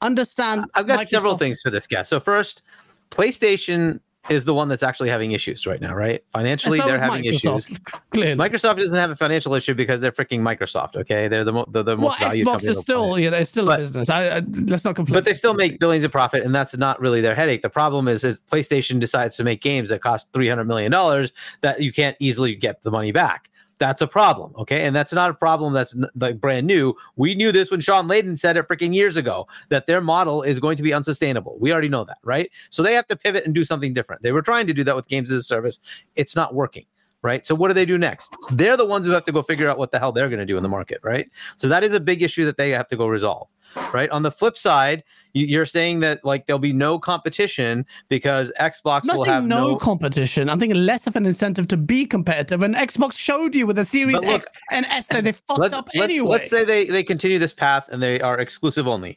Understand? 0.00 0.66
I've 0.74 0.86
got 0.86 1.00
Microsoft. 1.00 1.06
several 1.06 1.38
things 1.38 1.60
for 1.60 1.70
this 1.70 1.86
guy. 1.86 2.02
So 2.02 2.20
first, 2.20 2.62
PlayStation 3.10 4.00
is 4.30 4.44
the 4.44 4.54
one 4.54 4.68
that's 4.68 4.82
actually 4.82 5.08
having 5.08 5.32
issues 5.32 5.66
right 5.66 5.80
now, 5.80 5.94
right? 5.94 6.24
Financially, 6.32 6.78
So 6.78 6.86
they're 6.86 6.98
having 6.98 7.24
Microsoft, 7.24 7.70
issues. 7.70 7.78
Clearly. 8.10 8.34
Microsoft 8.34 8.76
doesn't 8.78 8.98
have 8.98 9.10
a 9.10 9.16
financial 9.16 9.54
issue 9.54 9.74
because 9.74 10.00
they're 10.00 10.12
freaking 10.12 10.40
Microsoft. 10.40 10.96
Okay, 10.96 11.28
they're 11.28 11.44
the, 11.44 11.52
mo- 11.52 11.66
the, 11.68 11.82
the 11.82 11.96
well, 11.96 12.08
most 12.10 12.20
valued 12.20 12.46
Xbox 12.46 12.64
is 12.64 12.78
still, 12.78 13.18
yeah, 13.18 13.30
they're 13.30 13.44
still 13.44 13.66
But- 13.66 13.80
a 13.80 13.82
business. 13.82 14.08
I, 14.10 14.28
I, 14.38 14.42
let's 14.66 14.84
not 14.84 14.96
conflict. 14.96 15.14
But 15.14 15.24
they 15.24 15.34
still 15.34 15.54
make 15.54 15.78
billions 15.78 16.04
of 16.04 16.12
profit, 16.12 16.42
and 16.44 16.54
that's 16.54 16.76
not 16.76 17.00
really 17.00 17.20
their 17.20 17.34
headache. 17.34 17.62
The 17.62 17.70
problem 17.70 18.08
is, 18.08 18.24
is 18.24 18.38
PlayStation 18.50 18.98
decides 18.98 19.36
to 19.36 19.44
make 19.44 19.60
games 19.60 19.90
that 19.90 20.00
cost 20.00 20.32
three 20.32 20.48
hundred 20.48 20.64
million 20.64 20.90
dollars 20.90 21.32
that 21.60 21.80
you 21.80 21.92
can't 21.92 22.16
easily 22.20 22.54
get 22.54 22.82
the 22.82 22.90
money 22.90 23.12
back. 23.12 23.50
That's 23.78 24.00
a 24.00 24.06
problem, 24.06 24.52
okay? 24.56 24.84
And 24.84 24.94
that's 24.94 25.12
not 25.12 25.30
a 25.30 25.34
problem 25.34 25.72
that's 25.72 25.96
like 26.16 26.40
brand 26.40 26.66
new. 26.66 26.94
We 27.16 27.34
knew 27.34 27.50
this 27.50 27.70
when 27.70 27.80
Shawn 27.80 28.06
Layden 28.06 28.38
said 28.38 28.56
it 28.56 28.68
freaking 28.68 28.94
years 28.94 29.16
ago 29.16 29.48
that 29.68 29.86
their 29.86 30.00
model 30.00 30.42
is 30.42 30.60
going 30.60 30.76
to 30.76 30.82
be 30.82 30.94
unsustainable. 30.94 31.56
We 31.58 31.72
already 31.72 31.88
know 31.88 32.04
that, 32.04 32.18
right? 32.22 32.50
So 32.70 32.82
they 32.82 32.94
have 32.94 33.08
to 33.08 33.16
pivot 33.16 33.44
and 33.44 33.54
do 33.54 33.64
something 33.64 33.92
different. 33.92 34.22
They 34.22 34.32
were 34.32 34.42
trying 34.42 34.68
to 34.68 34.72
do 34.72 34.84
that 34.84 34.94
with 34.94 35.08
games 35.08 35.32
as 35.32 35.40
a 35.40 35.42
service. 35.42 35.80
It's 36.14 36.36
not 36.36 36.54
working, 36.54 36.86
right? 37.24 37.44
So 37.46 37.54
what 37.54 37.68
do 37.68 37.74
they 37.74 37.86
do 37.86 37.96
next? 37.96 38.36
They're 38.52 38.76
the 38.76 38.84
ones 38.84 39.06
who 39.06 39.12
have 39.12 39.24
to 39.24 39.32
go 39.32 39.42
figure 39.42 39.68
out 39.68 39.78
what 39.78 39.90
the 39.90 39.98
hell 39.98 40.12
they're 40.12 40.28
going 40.28 40.38
to 40.38 40.46
do 40.46 40.58
in 40.58 40.62
the 40.62 40.68
market, 40.68 41.00
right? 41.02 41.26
So 41.56 41.68
that 41.68 41.82
is 41.82 41.94
a 41.94 41.98
big 41.98 42.22
issue 42.22 42.44
that 42.44 42.58
they 42.58 42.70
have 42.70 42.86
to 42.88 42.96
go 42.96 43.06
resolve, 43.06 43.48
right? 43.94 44.10
On 44.10 44.22
the 44.22 44.30
flip 44.30 44.58
side, 44.58 45.02
you- 45.32 45.46
you're 45.46 45.64
saying 45.64 46.00
that 46.00 46.22
like 46.22 46.46
there'll 46.46 46.58
be 46.60 46.74
no 46.74 46.98
competition 46.98 47.86
because 48.08 48.52
Xbox 48.60 49.10
will 49.10 49.24
have 49.24 49.42
no, 49.42 49.70
no. 49.70 49.76
competition. 49.76 50.50
I'm 50.50 50.60
thinking 50.60 50.84
less 50.84 51.06
of 51.06 51.16
an 51.16 51.24
incentive 51.24 51.66
to 51.68 51.78
be 51.78 52.04
competitive. 52.04 52.62
And 52.62 52.74
Xbox 52.74 53.14
showed 53.14 53.54
you 53.54 53.66
with 53.66 53.76
the 53.76 53.86
Series 53.86 54.16
look, 54.16 54.42
X 54.42 54.46
and 54.70 54.84
S 54.86 55.06
that 55.06 55.24
they 55.24 55.32
fucked 55.32 55.60
let's, 55.60 55.74
up 55.74 55.88
let's, 55.94 56.12
anyway. 56.12 56.28
let's 56.28 56.50
say 56.50 56.62
they, 56.62 56.84
they 56.84 57.02
continue 57.02 57.38
this 57.38 57.54
path 57.54 57.88
and 57.88 58.02
they 58.02 58.20
are 58.20 58.38
exclusive 58.38 58.86
only. 58.86 59.16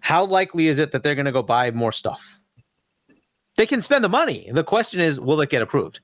How 0.00 0.26
likely 0.26 0.68
is 0.68 0.78
it 0.78 0.92
that 0.92 1.02
they're 1.02 1.14
going 1.14 1.24
to 1.24 1.32
go 1.32 1.42
buy 1.42 1.70
more 1.70 1.90
stuff? 1.90 2.42
They 3.56 3.64
can 3.64 3.80
spend 3.80 4.04
the 4.04 4.10
money. 4.10 4.50
The 4.52 4.62
question 4.62 5.00
is, 5.00 5.18
will 5.18 5.40
it 5.40 5.48
get 5.48 5.62
approved? 5.62 6.00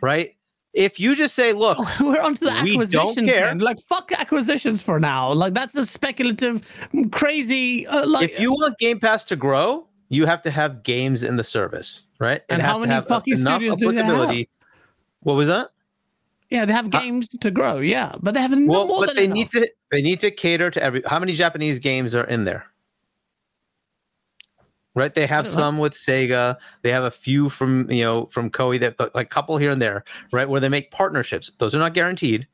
Right? 0.00 0.36
If 0.74 0.98
you 0.98 1.14
just 1.14 1.34
say, 1.34 1.52
look, 1.52 1.78
We're 2.00 2.20
onto 2.20 2.46
the 2.46 2.60
We 2.62 2.72
acquisition 2.72 3.26
trend. 3.26 3.60
Like 3.62 3.78
fuck 3.88 4.10
acquisitions 4.12 4.80
for 4.80 4.98
now. 4.98 5.32
Like 5.32 5.52
that's 5.54 5.76
a 5.76 5.84
speculative, 5.84 6.66
crazy. 7.10 7.86
Uh, 7.86 8.06
like 8.06 8.30
if 8.30 8.40
you 8.40 8.52
want 8.52 8.78
Game 8.78 8.98
Pass 8.98 9.24
to 9.24 9.36
grow, 9.36 9.86
you 10.08 10.24
have 10.26 10.40
to 10.42 10.50
have 10.50 10.82
games 10.82 11.24
in 11.24 11.36
the 11.36 11.44
service, 11.44 12.06
right? 12.18 12.36
It 12.38 12.44
And 12.48 12.62
has 12.62 12.68
how 12.70 12.74
to 12.76 12.80
many 12.80 12.92
have 12.94 13.06
fucking 13.06 13.34
enough 13.38 13.56
studios 13.60 13.76
do 13.76 13.90
they 13.90 13.96
have? 13.96 14.06
applicability. 14.06 14.48
What 15.20 15.34
was 15.36 15.46
that? 15.48 15.70
yeah, 16.50 16.64
they 16.66 16.72
have 16.72 16.86
Uh, 16.94 17.00
games 17.00 17.28
to 17.28 17.50
grow. 17.50 17.78
Yeah, 17.78 18.14
but 18.22 18.34
they 18.34 18.40
have 18.40 18.50
no 18.52 18.70
well, 18.72 18.86
more 18.86 19.00
but 19.00 19.06
than 19.08 19.16
they 19.16 19.24
enough. 19.24 19.34
need 19.36 19.50
to 19.52 19.70
they 19.90 20.02
need 20.02 20.20
to 20.20 20.30
cater 20.30 20.70
to 20.70 20.82
every. 20.82 21.02
How 21.06 21.18
many 21.18 21.32
Japanese 21.34 21.78
games 21.78 22.14
are 22.14 22.24
in 22.24 22.44
there? 22.44 22.64
Right, 24.94 25.14
they 25.14 25.26
have 25.26 25.46
don't 25.46 25.54
know. 25.54 25.58
some 25.58 25.78
with 25.78 25.94
Sega. 25.94 26.58
They 26.82 26.92
have 26.92 27.04
a 27.04 27.10
few 27.10 27.48
from 27.48 27.90
you 27.90 28.04
know 28.04 28.26
from 28.26 28.50
Koei 28.50 28.78
that 28.80 29.00
like 29.14 29.26
a 29.26 29.28
couple 29.28 29.56
here 29.56 29.70
and 29.70 29.80
there, 29.80 30.04
right, 30.32 30.48
where 30.48 30.60
they 30.60 30.68
make 30.68 30.90
partnerships. 30.90 31.50
Those 31.58 31.74
are 31.74 31.78
not 31.78 31.94
guaranteed, 31.94 32.46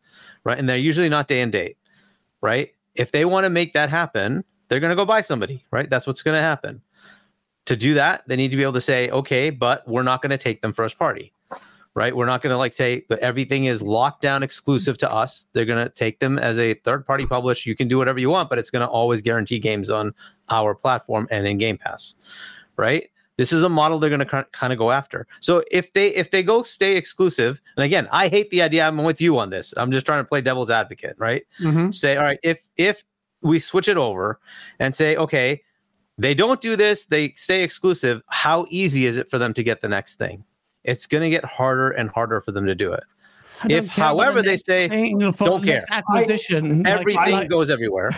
right, 0.44 0.56
and 0.56 0.68
they're 0.68 0.76
usually 0.76 1.08
not 1.08 1.26
day 1.26 1.40
and 1.40 1.50
date, 1.50 1.78
right. 2.40 2.72
If 2.94 3.10
they 3.10 3.24
want 3.24 3.44
to 3.44 3.50
make 3.50 3.72
that 3.72 3.90
happen, 3.90 4.44
they're 4.68 4.78
going 4.80 4.90
to 4.90 4.96
go 4.96 5.04
buy 5.04 5.20
somebody, 5.20 5.64
right. 5.72 5.90
That's 5.90 6.06
what's 6.06 6.22
going 6.22 6.36
to 6.36 6.42
happen. 6.42 6.80
To 7.66 7.76
do 7.76 7.94
that, 7.94 8.22
they 8.28 8.36
need 8.36 8.52
to 8.52 8.56
be 8.56 8.62
able 8.62 8.72
to 8.74 8.80
say, 8.80 9.10
okay, 9.10 9.50
but 9.50 9.86
we're 9.88 10.04
not 10.04 10.22
going 10.22 10.30
to 10.30 10.38
take 10.38 10.62
them 10.62 10.72
first 10.72 10.98
party 10.98 11.32
right? 11.94 12.14
We're 12.16 12.26
not 12.26 12.42
going 12.42 12.52
to 12.52 12.56
like 12.56 12.72
say 12.72 13.04
that 13.08 13.18
everything 13.20 13.64
is 13.64 13.82
locked 13.82 14.22
down 14.22 14.42
exclusive 14.42 14.98
to 14.98 15.12
us. 15.12 15.46
They're 15.52 15.64
going 15.64 15.84
to 15.84 15.90
take 15.90 16.20
them 16.20 16.38
as 16.38 16.58
a 16.58 16.74
third 16.74 17.06
party 17.06 17.26
publish. 17.26 17.66
You 17.66 17.74
can 17.74 17.88
do 17.88 17.98
whatever 17.98 18.18
you 18.18 18.30
want, 18.30 18.48
but 18.50 18.58
it's 18.58 18.70
going 18.70 18.86
to 18.86 18.88
always 18.88 19.20
guarantee 19.22 19.58
games 19.58 19.90
on 19.90 20.14
our 20.50 20.74
platform 20.74 21.26
and 21.30 21.46
in 21.46 21.58
Game 21.58 21.76
Pass, 21.78 22.14
right? 22.76 23.08
This 23.36 23.52
is 23.52 23.62
a 23.62 23.68
model 23.68 23.98
they're 24.00 24.10
going 24.10 24.26
to 24.26 24.44
kind 24.52 24.72
of 24.72 24.78
go 24.80 24.90
after. 24.90 25.26
So 25.40 25.62
if 25.70 25.92
they 25.92 26.08
if 26.08 26.32
they 26.32 26.42
go 26.42 26.64
stay 26.64 26.96
exclusive, 26.96 27.60
and 27.76 27.84
again, 27.84 28.08
I 28.10 28.26
hate 28.28 28.50
the 28.50 28.62
idea. 28.62 28.86
I'm 28.86 28.98
with 29.04 29.20
you 29.20 29.38
on 29.38 29.50
this. 29.50 29.72
I'm 29.76 29.92
just 29.92 30.04
trying 30.06 30.24
to 30.24 30.28
play 30.28 30.40
devil's 30.40 30.70
advocate, 30.70 31.14
right? 31.18 31.44
Mhm. 31.60 31.94
say 31.94 32.16
all 32.16 32.24
right 32.24 32.40
if 32.42 32.62
if 32.76 33.04
we 33.40 33.60
switch 33.60 33.86
it 33.86 33.96
over 33.96 34.40
and 34.80 34.92
say 34.92 35.14
okay 35.16 35.62
they 36.18 36.34
don't 36.34 36.60
do 36.60 36.74
this 36.74 37.06
they 37.06 37.30
stay 37.36 37.62
exclusive 37.62 38.20
how 38.26 38.66
easy 38.70 39.06
is 39.06 39.16
it 39.16 39.30
for 39.30 39.38
them 39.38 39.54
to 39.54 39.62
get 39.62 39.80
the 39.80 39.86
next 39.88 40.16
thing 40.16 40.42
it's 40.84 41.06
going 41.06 41.22
to 41.22 41.30
get 41.30 41.44
harder 41.44 41.90
and 41.90 42.10
harder 42.10 42.40
for 42.40 42.52
them 42.52 42.66
to 42.66 42.74
do 42.74 42.92
it 42.92 43.04
if, 43.68 43.70
care 43.70 43.76
about 43.76 43.86
the 43.94 44.02
however, 44.02 44.42
they 44.42 44.56
say, 44.56 44.88
don't 44.88 45.64
care. 45.64 45.80
acquisition. 45.90 46.82
like- 46.84 46.98
everything 47.00 47.32
like- 47.32 47.48
goes 47.48 47.70
everywhere 47.70 48.12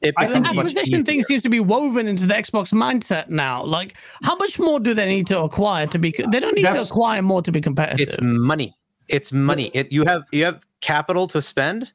it 0.00 0.14
I 0.16 0.26
the 0.26 0.32
think 0.34 0.46
much 0.46 0.56
acquisition 0.56 1.04
thing 1.04 1.22
seems 1.22 1.42
to 1.42 1.48
be 1.48 1.60
woven 1.60 2.06
into 2.06 2.26
the 2.26 2.34
Xbox 2.34 2.72
mindset 2.72 3.28
now. 3.28 3.64
Like, 3.64 3.96
how 4.22 4.36
much 4.36 4.58
more 4.58 4.78
do 4.78 4.94
they 4.94 5.08
need 5.08 5.26
to 5.26 5.40
acquire 5.40 5.86
to 5.88 5.98
be? 5.98 6.14
They 6.30 6.38
don't 6.38 6.54
need 6.54 6.62
to 6.62 6.82
acquire 6.82 7.20
more 7.20 7.42
to 7.42 7.50
be 7.50 7.60
competitive. 7.60 8.08
it's 8.08 8.16
money 8.20 8.74
it's 9.08 9.32
money 9.32 9.70
it 9.74 9.90
you 9.90 10.04
have 10.04 10.22
you 10.32 10.44
have 10.44 10.60
capital 10.80 11.26
to 11.26 11.42
spend 11.42 11.90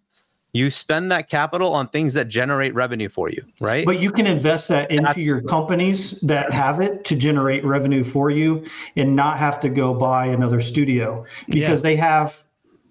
you 0.54 0.70
spend 0.70 1.12
that 1.12 1.28
capital 1.30 1.74
on 1.74 1.88
things 1.90 2.14
that 2.14 2.28
generate 2.28 2.74
revenue 2.76 3.10
for 3.10 3.30
you 3.30 3.44
right 3.60 3.86
But 3.86 4.00
you 4.00 4.12
can 4.12 4.28
invest 4.28 4.68
that 4.70 4.90
into 4.92 5.04
That's- 5.04 5.26
your 5.26 5.42
companies 5.42 6.12
that 6.22 6.52
have 6.52 6.80
it 6.80 7.04
to 7.06 7.16
generate 7.16 7.66
revenue 7.66 8.04
for 8.04 8.30
you 8.30 8.66
and 8.96 9.16
not 9.16 9.38
have 9.38 9.60
to 9.62 9.70
go 9.70 9.94
buy 9.94 10.28
another 10.28 10.62
studio 10.62 11.26
because 11.50 11.82
they 11.82 11.96
have 11.96 12.44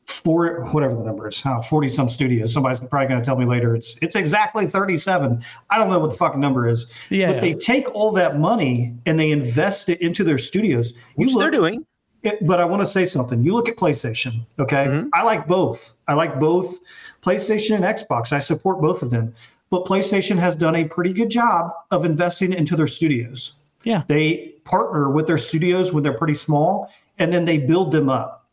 four, 0.07 0.65
whatever 0.73 0.95
the 0.95 1.03
number 1.03 1.29
is, 1.29 1.41
huh, 1.41 1.63
40 1.63 1.89
some 1.89 2.09
studios. 2.09 2.53
Somebody's 2.53 2.81
probably 2.81 3.09
going 3.09 3.21
to 3.21 3.25
tell 3.25 3.37
me 3.37 3.47
later 3.47 3.75
it's 3.75 3.97
it's 4.03 4.17
exactly 4.17 4.67
37. 4.67 5.43
I 5.71 5.79
don't 5.79 5.89
know 5.89 5.99
what 6.01 6.11
the 6.11 6.17
fucking 6.17 6.41
number 6.41 6.69
is. 6.69 6.87
yeah. 7.09 7.33
But 7.33 7.41
they 7.41 7.55
take 7.55 7.93
all 7.95 8.11
that 8.13 8.39
money 8.39 8.95
and 9.07 9.19
they 9.19 9.31
invest 9.31 9.89
it 9.89 10.01
into 10.03 10.25
their 10.25 10.39
studios. 10.39 10.93
You 11.17 11.27
which 11.27 11.37
they're 11.37 11.51
doing 11.51 11.87
it, 12.23 12.47
but 12.47 12.61
I 12.61 12.65
want 12.65 12.81
to 12.83 12.87
say 12.87 13.07
something. 13.07 13.43
You 13.43 13.55
look 13.55 13.69
at 13.69 13.77
PlayStation, 13.77 14.45
okay? 14.59 14.87
Mhm. 14.87 15.09
I 15.13 15.23
like 15.23 15.47
both. 15.47 15.95
I 16.09 16.15
like 16.15 16.39
both 16.39 16.79
PlayStation 17.23 17.77
and 17.77 17.85
Xbox. 17.85 18.33
I 18.33 18.39
support 18.39 18.81
both 18.81 19.03
of 19.03 19.11
them. 19.11 19.35
But 19.71 19.87
PlayStation 19.87 20.37
has 20.37 20.55
done 20.55 20.77
a 20.77 20.85
pretty 20.85 21.13
good 21.13 21.31
job 21.31 21.73
of 21.91 22.05
investing 22.05 22.53
into 22.53 22.77
their 22.77 22.87
studios. 22.87 23.55
Yeah. 23.85 24.03
They 24.07 24.55
partner 24.65 25.11
with 25.11 25.27
their 25.27 25.39
studios 25.39 25.93
when 25.93 26.03
they're 26.03 26.19
pretty 26.19 26.35
small 26.35 26.91
and 27.19 27.33
then 27.33 27.45
they 27.45 27.59
build 27.59 27.91
them 27.91 28.09
up. 28.09 28.47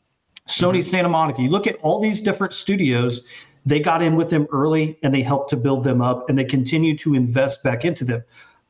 Sony 0.47 0.83
Santa 0.83 1.09
Monica, 1.09 1.41
you 1.41 1.49
look 1.49 1.67
at 1.67 1.75
all 1.81 1.99
these 1.99 2.21
different 2.21 2.53
studios, 2.53 3.27
they 3.65 3.79
got 3.79 4.01
in 4.01 4.15
with 4.15 4.29
them 4.29 4.47
early 4.51 4.97
and 5.03 5.13
they 5.13 5.21
helped 5.21 5.49
to 5.51 5.57
build 5.57 5.83
them 5.83 6.01
up 6.01 6.27
and 6.29 6.37
they 6.37 6.43
continue 6.43 6.97
to 6.97 7.13
invest 7.13 7.61
back 7.63 7.85
into 7.85 8.03
them. 8.03 8.23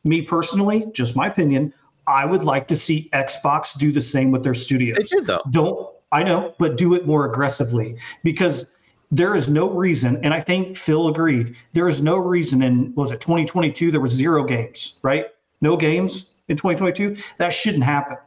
Me 0.03 0.21
personally, 0.21 0.89
just 0.93 1.15
my 1.15 1.27
opinion, 1.27 1.73
I 2.09 2.25
would 2.25 2.43
like 2.43 2.67
to 2.69 2.75
see 2.75 3.09
Xbox 3.13 3.77
do 3.77 3.91
the 3.91 4.01
same 4.01 4.31
with 4.31 4.43
their 4.43 4.55
studios. 4.55 4.97
They 4.97 5.17
did 5.17 5.27
though. 5.27 5.41
Don't 5.51 5.89
i 6.11 6.23
know 6.23 6.53
but 6.57 6.77
do 6.77 6.93
it 6.93 7.05
more 7.05 7.25
aggressively 7.25 7.95
because 8.23 8.65
there 9.11 9.35
is 9.35 9.49
no 9.49 9.69
reason 9.69 10.19
and 10.23 10.33
i 10.33 10.41
think 10.41 10.77
phil 10.77 11.07
agreed 11.07 11.55
there 11.73 11.87
is 11.87 12.01
no 12.01 12.17
reason 12.17 12.61
in 12.61 12.93
was 12.95 13.11
it 13.11 13.21
2022 13.21 13.91
there 13.91 14.01
was 14.01 14.11
zero 14.11 14.43
games 14.43 14.99
right? 15.03 15.27
No 15.61 15.75
games 15.75 16.31
in 16.47 16.55
2022 16.55 17.21
that 17.37 17.49
shouldn't 17.49 17.83
happen. 17.83 18.17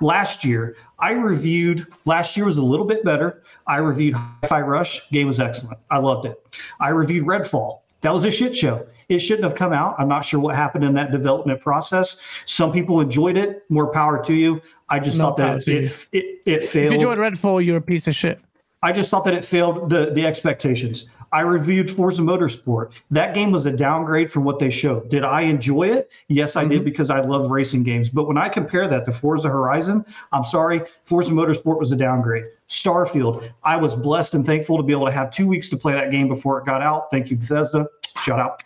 Last 0.00 0.44
year 0.44 0.76
i 0.98 1.12
reviewed 1.12 1.86
last 2.06 2.36
year 2.36 2.46
was 2.46 2.56
a 2.56 2.62
little 2.62 2.86
bit 2.86 3.04
better. 3.04 3.42
I 3.66 3.76
reviewed 3.76 4.14
hi-fi 4.14 4.62
rush 4.62 5.08
game 5.10 5.26
was 5.26 5.38
excellent. 5.38 5.78
I 5.90 5.98
loved 5.98 6.26
it. 6.26 6.36
I 6.80 6.88
reviewed 6.88 7.26
redfall 7.26 7.80
that 8.02 8.12
was 8.12 8.24
a 8.24 8.30
shit 8.30 8.56
show. 8.56 8.86
It 9.08 9.18
shouldn't 9.18 9.44
have 9.44 9.54
come 9.54 9.72
out. 9.72 9.94
I'm 9.98 10.08
not 10.08 10.24
sure 10.24 10.38
what 10.40 10.54
happened 10.54 10.84
in 10.84 10.94
that 10.94 11.10
development 11.10 11.60
process. 11.60 12.20
Some 12.44 12.72
people 12.72 13.00
enjoyed 13.00 13.36
it. 13.36 13.64
More 13.68 13.88
power 13.90 14.22
to 14.24 14.34
you. 14.34 14.60
I 14.88 15.00
just 15.00 15.18
No 15.18 15.26
thought 15.26 15.36
that 15.38 15.68
it, 15.68 16.06
it, 16.12 16.24
it 16.44 16.62
if 16.62 16.70
failed. 16.70 16.92
you 16.92 17.00
join 17.00 17.18
Redfall, 17.18 17.64
you're 17.64 17.78
a 17.78 17.82
piece 17.82 18.06
of 18.06 18.14
shit. 18.14 18.40
I 18.82 18.92
just 18.92 19.10
thought 19.10 19.24
that 19.24 19.34
it 19.34 19.44
failed 19.44 19.90
the 19.90 20.10
the 20.12 20.24
expectations. 20.26 21.10
I 21.32 21.40
reviewed 21.40 21.90
Forza 21.90 22.22
Motorsport. 22.22 22.92
That 23.10 23.34
game 23.34 23.52
was 23.52 23.66
a 23.66 23.72
downgrade 23.72 24.30
from 24.30 24.44
what 24.44 24.58
they 24.58 24.70
showed. 24.70 25.08
Did 25.08 25.24
I 25.24 25.42
enjoy 25.42 25.88
it? 25.88 26.10
Yes, 26.28 26.56
I 26.56 26.64
did 26.64 26.78
mm-hmm. 26.78 26.84
because 26.84 27.10
I 27.10 27.20
love 27.20 27.50
racing 27.50 27.82
games. 27.82 28.08
But 28.10 28.26
when 28.26 28.38
I 28.38 28.48
compare 28.48 28.88
that 28.88 29.04
to 29.06 29.12
Forza 29.12 29.48
Horizon, 29.48 30.04
I'm 30.32 30.44
sorry, 30.44 30.82
Forza 31.04 31.32
Motorsport 31.32 31.78
was 31.78 31.92
a 31.92 31.96
downgrade. 31.96 32.44
Starfield, 32.68 33.50
I 33.64 33.76
was 33.76 33.94
blessed 33.94 34.34
and 34.34 34.44
thankful 34.44 34.76
to 34.76 34.82
be 34.82 34.92
able 34.92 35.06
to 35.06 35.12
have 35.12 35.30
two 35.30 35.46
weeks 35.46 35.68
to 35.70 35.76
play 35.76 35.92
that 35.92 36.10
game 36.10 36.28
before 36.28 36.58
it 36.58 36.66
got 36.66 36.82
out. 36.82 37.10
Thank 37.10 37.30
you, 37.30 37.36
Bethesda. 37.36 37.86
Shout 38.22 38.38
out. 38.38 38.62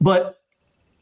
But 0.00 0.40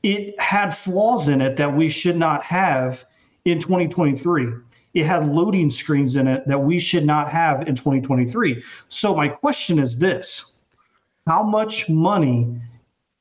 it 0.03 0.39
had 0.39 0.71
flaws 0.71 1.29
in 1.29 1.41
it 1.41 1.57
that 1.57 1.75
we 1.75 1.89
should 1.89 2.17
not 2.17 2.43
have 2.45 3.05
in 3.45 3.59
2023. 3.59 4.49
It 4.95 5.07
had 5.07 5.29
loading 5.29 5.71
screens 5.71 6.15
in 6.17 6.29
it 6.29 6.47
that 6.47 6.59
we 6.59 6.79
should 6.79 7.05
not 7.05 7.29
have 7.31 7.67
in 7.67 7.75
2023. 7.75 8.63
So 8.89 9.15
my 9.15 9.29
question 9.29 9.79
is 9.79 9.99
this: 9.99 10.54
How 11.27 11.43
much 11.43 11.89
money 11.89 12.61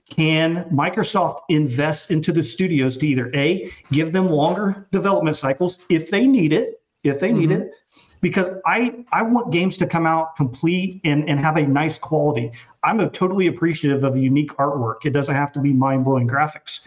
can 0.10 0.66
Microsoft 0.66 1.42
invest 1.50 2.12
into 2.12 2.32
the 2.32 2.44
studios 2.44 2.98
to 2.98 3.08
either 3.08 3.32
a 3.34 3.72
give 3.92 4.12
them 4.12 4.30
longer 4.30 4.88
development 4.92 5.38
cycles 5.38 5.86
if 5.90 6.10
they 6.10 6.28
need 6.28 6.54
it, 6.54 6.82
if 7.04 7.20
they 7.20 7.32
need 7.32 7.50
mm-hmm. 7.50 7.64
it, 7.64 7.72
because 8.22 8.48
I 8.66 9.06
I 9.12 9.24
want 9.24 9.52
games 9.52 9.78
to 9.78 9.88
come 9.88 10.06
out 10.06 10.36
complete 10.36 11.02
and 11.04 11.28
and 11.30 11.40
have 11.40 11.58
a 11.58 11.64
nice 11.64 11.98
quality. 11.98 12.52
I'm 12.84 13.00
a 13.00 13.10
totally 13.10 13.48
appreciative 13.48 14.04
of 14.04 14.18
unique 14.18 14.52
artwork. 14.58 15.06
It 15.06 15.12
doesn't 15.12 15.36
have 15.36 15.52
to 15.54 15.60
be 15.60 15.72
mind 15.74 16.04
blowing 16.06 16.28
graphics. 16.28 16.82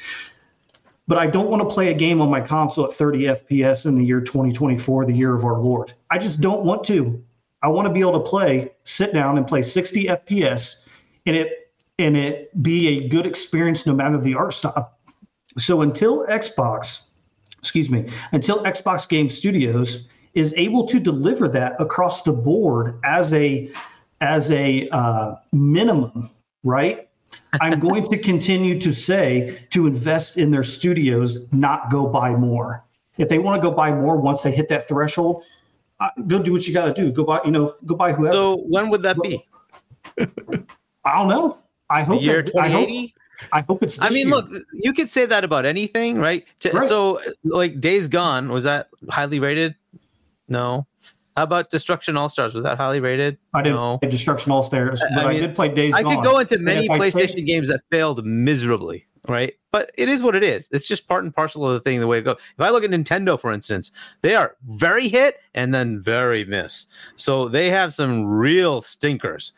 but 1.08 1.18
I 1.18 1.26
don't 1.26 1.48
want 1.48 1.62
to 1.62 1.72
play 1.72 1.90
a 1.90 1.94
game 1.94 2.20
on 2.20 2.30
my 2.30 2.40
console 2.40 2.86
at 2.86 2.92
30 2.92 3.20
FPS 3.24 3.86
in 3.86 3.94
the 3.94 4.04
year 4.04 4.20
2024, 4.20 5.06
the 5.06 5.12
year 5.12 5.34
of 5.34 5.44
our 5.44 5.58
Lord. 5.58 5.94
I 6.10 6.18
just 6.18 6.40
don't 6.40 6.64
want 6.64 6.84
to. 6.84 7.22
I 7.62 7.68
want 7.68 7.86
to 7.86 7.94
be 7.94 8.00
able 8.00 8.20
to 8.22 8.28
play, 8.28 8.72
sit 8.84 9.12
down 9.12 9.38
and 9.38 9.46
play 9.46 9.62
60 9.62 10.06
FPS 10.06 10.85
and 11.26 11.36
it 11.36 11.72
and 11.98 12.16
it 12.16 12.62
be 12.62 12.88
a 12.88 13.08
good 13.08 13.26
experience 13.26 13.86
no 13.86 13.94
matter 13.94 14.18
the 14.18 14.34
art 14.34 14.52
style. 14.52 14.92
So 15.58 15.82
until 15.82 16.26
Xbox, 16.26 17.08
excuse 17.58 17.90
me, 17.90 18.06
until 18.32 18.62
Xbox 18.64 19.08
Game 19.08 19.28
Studios 19.28 20.08
is 20.34 20.52
able 20.56 20.86
to 20.86 21.00
deliver 21.00 21.48
that 21.48 21.80
across 21.80 22.22
the 22.22 22.32
board 22.32 23.00
as 23.04 23.32
a 23.32 23.70
as 24.20 24.50
a 24.50 24.88
uh, 24.90 25.34
minimum, 25.52 26.30
right? 26.62 27.08
I'm 27.60 27.80
going 27.88 28.08
to 28.10 28.18
continue 28.18 28.78
to 28.80 28.92
say 28.92 29.66
to 29.70 29.86
invest 29.86 30.36
in 30.36 30.50
their 30.50 30.62
studios, 30.62 31.50
not 31.52 31.90
go 31.90 32.06
buy 32.06 32.34
more. 32.34 32.84
If 33.18 33.28
they 33.28 33.38
want 33.38 33.62
to 33.62 33.68
go 33.68 33.74
buy 33.74 33.92
more 33.92 34.16
once 34.16 34.42
they 34.42 34.52
hit 34.52 34.68
that 34.68 34.86
threshold, 34.88 35.42
uh, 36.00 36.10
go 36.26 36.38
do 36.38 36.52
what 36.52 36.66
you 36.66 36.74
got 36.74 36.84
to 36.86 36.94
do. 36.94 37.10
Go 37.10 37.24
buy, 37.24 37.40
you 37.44 37.50
know, 37.50 37.74
go 37.86 37.94
buy 37.94 38.12
whoever. 38.12 38.32
So 38.32 38.56
when 38.68 38.90
would 38.90 39.02
that 39.02 39.16
be? 39.22 39.46
I 41.06 41.16
don't 41.18 41.28
know. 41.28 41.58
I 41.88 42.02
hope 42.02 42.18
The 42.20 42.24
year 42.26 42.38
I 42.58 42.68
hope, 42.68 42.88
2080? 42.88 43.14
I 43.52 43.60
hope 43.60 43.82
it's. 43.82 44.00
I 44.00 44.08
mean, 44.08 44.26
year. 44.28 44.36
look, 44.36 44.50
you 44.72 44.92
could 44.92 45.08
say 45.10 45.24
that 45.26 45.44
about 45.44 45.64
anything, 45.66 46.18
right? 46.18 46.44
To- 46.60 46.70
Right. 46.72 46.88
So, 46.88 47.20
like 47.44 47.80
Days 47.80 48.08
Gone, 48.08 48.48
was 48.48 48.64
that 48.64 48.88
highly 49.08 49.38
rated? 49.38 49.74
No. 50.48 50.86
How 51.36 51.42
about 51.42 51.68
Destruction 51.70 52.16
All 52.16 52.30
Stars? 52.30 52.54
Was 52.54 52.62
that 52.62 52.78
highly 52.78 52.98
rated? 52.98 53.36
I 53.52 53.60
didn't 53.62 53.76
no. 53.76 53.98
play 53.98 54.08
Destruction 54.10 54.50
All 54.52 54.62
Stars, 54.62 55.02
I- 55.02 55.14
but 55.14 55.26
I 55.26 55.30
I, 55.30 55.38
did 55.40 55.54
play 55.54 55.68
Days 55.68 55.94
I 55.94 56.02
Gone. 56.02 56.16
could 56.16 56.24
go 56.24 56.38
into 56.38 56.58
many 56.58 56.88
PlayStation 56.88 57.34
take- 57.34 57.46
games 57.46 57.68
that 57.68 57.82
failed 57.90 58.24
miserably, 58.24 59.06
right? 59.28 59.52
But 59.70 59.90
it 59.98 60.08
is 60.08 60.22
what 60.22 60.34
it 60.34 60.42
is. 60.42 60.66
It's 60.72 60.88
just 60.88 61.06
part 61.06 61.22
and 61.24 61.34
parcel 61.34 61.66
of 61.66 61.74
the 61.74 61.80
thing, 61.80 62.00
the 62.00 62.06
way 62.06 62.18
it 62.20 62.22
goes. 62.22 62.38
If 62.54 62.60
I 62.62 62.70
look 62.70 62.84
at 62.84 62.90
Nintendo, 62.90 63.38
for 63.38 63.52
instance, 63.52 63.92
they 64.22 64.34
are 64.34 64.56
very 64.66 65.08
hit 65.08 65.40
and 65.54 65.74
then 65.74 66.00
very 66.00 66.46
miss. 66.46 66.86
So 67.16 67.48
they 67.48 67.68
have 67.68 67.92
some 67.92 68.24
real 68.24 68.80
stinkers. 68.80 69.52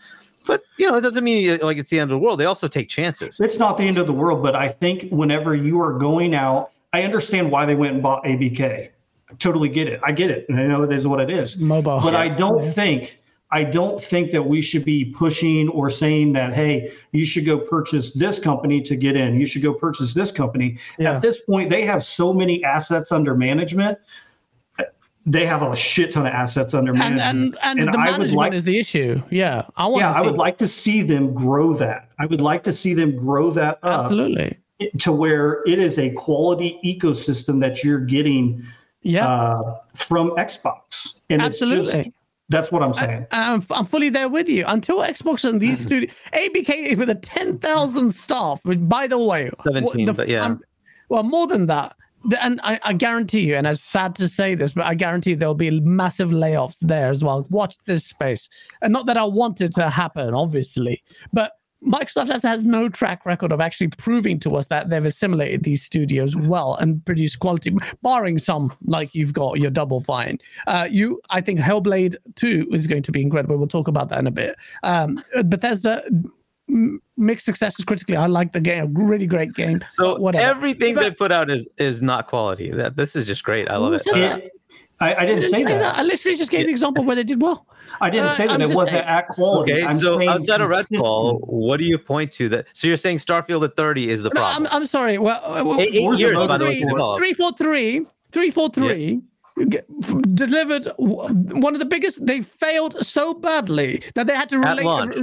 But 0.49 0.63
you 0.79 0.91
know, 0.91 0.97
it 0.97 1.03
doesn't 1.03 1.23
mean 1.23 1.61
uh, 1.61 1.65
like 1.65 1.77
it's 1.77 1.91
the 1.91 2.01
end 2.01 2.11
of 2.11 2.15
the 2.17 2.19
world. 2.19 2.41
They 2.41 2.47
also 2.47 2.67
take 2.67 2.89
chances. 2.89 3.39
It's 3.39 3.59
not 3.59 3.77
the 3.77 3.85
end 3.85 3.99
of 3.99 4.07
the 4.07 4.13
world, 4.15 4.43
but 4.43 4.57
I 4.57 4.69
think 4.69 5.09
whenever 5.11 5.55
you 5.55 5.81
are 5.81 5.93
going 5.93 6.35
out, 6.35 6.71
I 6.93 7.03
understand 7.03 7.53
why 7.53 7.67
they 7.67 7.75
went 7.75 7.93
and 7.95 8.03
bought 8.03 8.25
ABK. 8.25 8.89
I 9.31 9.35
totally 9.39 9.69
get 9.69 9.89
it. 9.89 10.01
I 10.03 10.11
get 10.11 10.31
it. 10.31 10.47
And 10.49 10.59
I 10.59 10.67
know 10.67 10.83
it 10.83 10.93
is 10.93 11.07
what 11.07 11.21
it 11.21 11.29
is. 11.31 11.59
Mobile. 11.59 12.01
But 12.01 12.17
I 12.17 12.29
don't 12.29 12.65
Yeah. 12.65 12.71
think 12.71 13.19
I 13.51 13.65
don't 13.65 14.03
think 14.03 14.31
that 14.33 14.43
we 14.43 14.61
should 14.61 14.85
be 14.85 15.07
pushing 15.07 15.71
or 15.71 15.89
saying 15.89 16.35
that, 16.35 16.53
hey, 16.53 16.93
you 17.13 17.25
should 17.25 17.47
go 17.47 17.57
purchase 17.59 18.13
this 18.13 18.39
company 18.39 18.83
to 18.83 18.95
get 18.95 19.17
in. 19.17 19.41
You 19.41 19.47
should 19.47 19.63
go 19.63 19.73
purchase 19.73 20.13
this 20.13 20.31
company. 20.31 20.77
Yeah. 20.99 21.15
At 21.15 21.23
this 21.23 21.41
point, 21.41 21.71
they 21.71 21.83
have 21.87 22.05
so 22.05 22.35
many 22.35 22.63
assets 22.63 23.11
under 23.11 23.35
management. 23.35 23.99
They 25.31 25.45
have 25.47 25.61
a 25.63 25.77
shit 25.77 26.13
ton 26.13 26.27
of 26.27 26.33
assets 26.33 26.73
under 26.75 26.93
management. 26.95 27.21
and, 27.29 27.59
and, 27.63 27.81
And 27.81 27.95
the 27.95 27.99
I 27.99 28.11
management 28.13 28.37
like- 28.37 28.53
is 28.55 28.65
the 28.65 28.79
issue. 28.79 29.21
Yeah, 29.31 29.67
I 29.77 29.87
want. 29.87 30.01
yeah, 30.01 30.13
to 30.13 30.19
I 30.19 30.21
see, 30.23 30.27
would 30.29 30.37
like 30.39 30.59
to 30.59 30.69
see 30.69 31.03
them 31.03 31.35
grow 31.35 31.75
that. 31.75 32.09
I 32.19 32.27
would 32.27 32.41
like 32.41 32.65
to 32.65 32.73
see 32.73 32.95
them 32.95 33.15
grow 33.17 33.51
that 33.51 33.79
up 33.83 34.05
absolutely. 34.05 34.57
to 34.99 35.13
where 35.13 35.63
it 35.67 35.79
is 35.79 35.99
a 35.99 36.11
quality 36.11 36.79
ecosystem 36.85 37.61
that 37.61 37.85
you're 37.85 38.01
getting 38.01 38.63
Yeah, 39.03 39.29
uh, 39.29 39.79
from 39.95 40.31
Xbox. 40.31 41.21
And 41.31 41.43
it's 41.43 41.59
just- 41.59 41.73
absolutely. 41.75 42.13
that's 42.49 42.73
what 42.73 42.83
I'm 42.83 42.95
saying. 42.95 43.27
I'm, 43.31 43.63
I'm 43.71 43.85
fully 43.85 44.09
there 44.09 44.29
with 44.31 44.49
you. 44.49 44.65
Until 44.67 44.99
Xbox 45.01 45.45
and 45.49 45.61
these 45.61 45.79
studios, 45.81 46.11
ABK 46.33 46.97
with 46.97 47.11
a 47.11 47.15
10,000 47.17 48.13
staff, 48.13 48.61
which, 48.65 48.79
by 48.89 49.07
the 49.07 49.19
way, 49.19 49.51
17, 49.63 50.07
the- 50.07 50.13
but 50.15 50.29
yeah. 50.29 50.43
I'm- 50.43 50.61
well, 51.11 51.23
more 51.23 51.47
than 51.47 51.67
that. 51.67 51.95
And 52.41 52.61
I, 52.63 52.81
I 52.83 52.93
guarantee 52.93 53.41
you, 53.41 53.55
and 53.55 53.67
it's 53.67 53.83
sad 53.83 54.15
to 54.17 54.29
say 54.29 54.55
this, 54.55 54.73
but 54.73 54.85
I 54.85 54.95
guarantee 54.95 55.35
there'll 55.35 55.55
be 55.55 55.81
massive 55.81 56.31
layoffs 56.31 56.79
there 56.81 57.11
as 57.11 57.23
well. 57.23 57.47
Watch 57.51 57.77
this 57.87 58.05
space. 58.05 58.49
And 58.83 58.93
not 58.93 59.07
that 59.07 59.17
I 59.17 59.25
want 59.25 59.61
it 59.61 59.75
to 59.75 59.89
happen, 59.89 60.35
obviously, 60.35 61.03
but 61.33 61.53
Microsoft 61.87 62.29
has, 62.29 62.43
has 62.43 62.65
no 62.65 62.89
track 62.89 63.25
record 63.25 63.53
of 63.53 63.61
actually 63.61 63.89
proving 63.89 64.41
to 64.41 64.57
us 64.57 64.67
that 64.67 64.91
they've 64.91 65.05
assimilated 65.05 65.63
these 65.63 65.83
studios 65.83 66.35
well 66.35 66.75
and 66.75 67.05
produced 67.05 67.39
quality, 67.39 67.77
barring 68.03 68.39
some 68.39 68.77
like 68.85 69.15
you've 69.15 69.33
got 69.33 69.61
your 69.61 69.71
Double 69.71 70.01
Fine. 70.01 70.39
Uh, 70.67 70.89
you, 70.91 71.21
I 71.31 71.41
think 71.41 71.61
Hellblade 71.61 72.17
2 72.35 72.69
is 72.73 72.87
going 72.87 73.03
to 73.05 73.13
be 73.13 73.23
incredible. 73.23 73.57
We'll 73.57 73.69
talk 73.69 73.89
about 73.89 74.09
that 74.09 74.19
in 74.19 74.27
a 74.27 74.33
bit. 74.33 74.57
Um, 74.83 75.23
Bethesda, 75.45 76.03
mixed 77.17 77.47
successes 77.47 77.85
critically. 77.85 78.17
I 78.17 78.27
like 78.27 78.53
the 78.53 78.61
game, 78.61 78.95
really 78.95 79.27
great 79.27 79.55
game. 79.55 79.81
So 79.89 80.13
but 80.15 80.21
whatever. 80.21 80.45
everything 80.45 80.95
But- 80.95 81.03
they 81.03 81.11
put 81.11 81.33
out 81.33 81.51
is 81.51 81.69
is 81.79 82.03
not 82.03 82.27
quality. 82.29 82.71
That 82.71 82.97
this 82.97 83.17
is 83.17 83.27
just 83.27 83.43
great. 83.43 83.69
I 83.71 83.77
love 83.77 83.95
it. 83.95 84.03
said 84.03 84.15
Uh, 84.15 84.19
that? 84.19 84.39
It- 84.45 84.53
I, 85.01 85.15
I 85.15 85.27
didn't, 85.27 85.45
say, 85.49 85.63
that. 85.63 85.97
I 85.97 86.03
literally 86.03 86.37
just 86.37 86.51
gave 86.51 86.67
the 86.67 86.73
example 86.73 87.05
where 87.05 87.15
they 87.15 87.23
did 87.23 87.41
well. 87.41 87.69
I 88.01 88.11
didn't 88.11 88.27
Uh, 88.27 88.31
say 88.31 88.47
that 88.49 88.55
I'm 88.55 88.63
it 88.63 88.71
wasn't 88.71 88.89
saying- 88.89 89.05
at 89.05 89.29
quality. 89.29 89.73
okay, 89.75 89.85
I'm 89.85 89.97
so 89.97 90.21
outside 90.29 90.61
of. 90.61 90.71
Redfall, 90.73 91.39
what 91.47 91.77
do 91.77 91.85
you 91.85 91.99
point 91.99 92.33
to 92.33 92.49
that? 92.49 92.67
So 92.73 92.89
you're 92.89 92.97
saying 92.97 93.19
Starfield 93.19 93.63
at 93.63 93.77
30 93.77 94.11
is 94.11 94.23
the 94.25 94.31
No, 94.31 94.41
problem? 94.41 94.67
I'm, 94.73 94.83
I'm 94.83 94.87
sorry. 94.89 95.19
Well, 95.19 95.41
uh, 95.45 95.63
well, 95.65 95.81
Eight- 95.81 95.95
eight 95.95 96.19
years, 96.19 96.43
by 96.43 96.59
the 96.59 96.65
way, 96.65 96.81
three- 96.81 96.91
to 96.91 97.15
three 97.17 97.33
four 97.33 97.53
three, 97.53 98.07
three 98.33 98.51
four 98.51 98.71
three. 98.71 99.21
g- 99.69 99.79
f- 100.03 100.23
Delivered 100.35 100.89
one 100.99 101.75
of 101.75 101.79
the 101.79 101.87
biggest. 101.87 102.27
They 102.27 102.41
failed 102.41 102.97
so 103.07 103.35
badly 103.35 104.03
that 104.17 104.27
they 104.27 104.35
had 104.35 104.49
to 104.49 104.57
At 104.65 104.71
relate. 104.79 104.85
launch. 104.85 105.15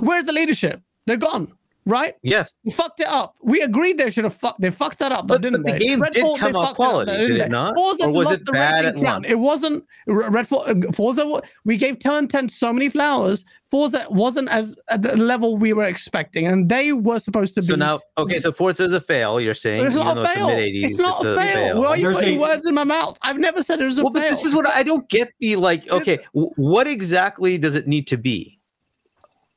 Where's 0.00 0.24
the 0.24 0.32
leadership? 0.32 0.80
They're 1.06 1.16
gone, 1.16 1.52
right? 1.86 2.14
Yes. 2.22 2.54
We 2.64 2.70
fucked 2.70 3.00
it 3.00 3.06
up. 3.06 3.34
We 3.42 3.60
agreed 3.62 3.96
they 3.98 4.10
should 4.10 4.24
have 4.24 4.34
fucked. 4.34 4.60
They 4.60 4.70
fucked 4.70 4.98
that 4.98 5.10
up, 5.12 5.26
But- 5.26 5.40
didn't 5.40 5.62
but 5.62 5.72
the 5.72 5.78
they? 5.78 5.84
game 5.86 6.00
did 6.00 6.22
Redfall, 6.24 6.38
come 6.38 6.56
out 6.56 6.62
it 6.64 6.68
up, 6.70 6.76
quality, 6.76 7.12
didn't 7.12 7.28
did 7.28 7.40
it 7.42 7.50
not? 7.50 7.74
Forza 7.74 8.04
Or 8.06 8.10
was 8.12 8.30
it 8.32 8.44
the 8.44 8.52
bad 8.52 8.84
at 8.84 8.96
launch? 8.98 9.26
It 9.26 9.38
wasn't 9.38 9.84
R- 10.08 10.30
Redfall. 10.30 10.86
uh, 10.88 10.92
Forza. 10.92 11.40
We 11.64 11.76
gave 11.76 11.98
Turn 11.98 12.28
Ten 12.28 12.48
so 12.48 12.72
many 12.72 12.88
flowers. 12.88 13.44
Forza 13.70 14.06
wasn't 14.08 14.48
as 14.48 14.74
at 14.88 15.02
the 15.02 15.14
level 15.16 15.58
we 15.58 15.74
were 15.74 15.84
expecting, 15.84 16.46
and 16.46 16.68
they 16.70 16.92
were 16.92 17.18
supposed 17.18 17.54
to 17.54 17.60
be. 17.60 17.66
So 17.66 17.74
now, 17.74 18.00
okay, 18.16 18.38
so 18.38 18.50
Forza 18.50 18.84
is 18.84 18.94
a 18.94 19.00
fail. 19.00 19.38
You're 19.40 19.52
saying, 19.54 19.86
it's 19.86 19.94
not 19.94 20.16
a 20.16 20.22
it's 20.22 20.32
fail. 20.34 20.48
80s, 20.48 20.84
It's 20.84 20.98
not 20.98 21.24
a 21.24 21.36
fail. 21.36 21.78
Why 21.80 21.86
are 21.88 21.96
you 21.98 22.10
putting 22.10 22.38
words 22.40 22.66
in 22.66 22.74
my 22.74 22.84
mouth? 22.84 23.18
I've 23.22 23.38
never 23.38 23.62
said 23.62 23.80
it 23.80 23.84
was 23.84 23.98
a 23.98 24.02
Well, 24.04 24.12
fail. 24.12 24.22
but 24.22 24.28
this 24.30 24.44
is 24.44 24.54
what 24.54 24.66
I 24.66 24.82
don't 24.82 25.06
get. 25.10 25.32
The 25.40 25.56
like, 25.56 25.86
okay, 25.90 26.18
what 26.32 26.86
exactly 26.88 27.58
does 27.58 27.74
it 27.74 27.86
need 27.86 28.06
to 28.08 28.16
be? 28.16 28.57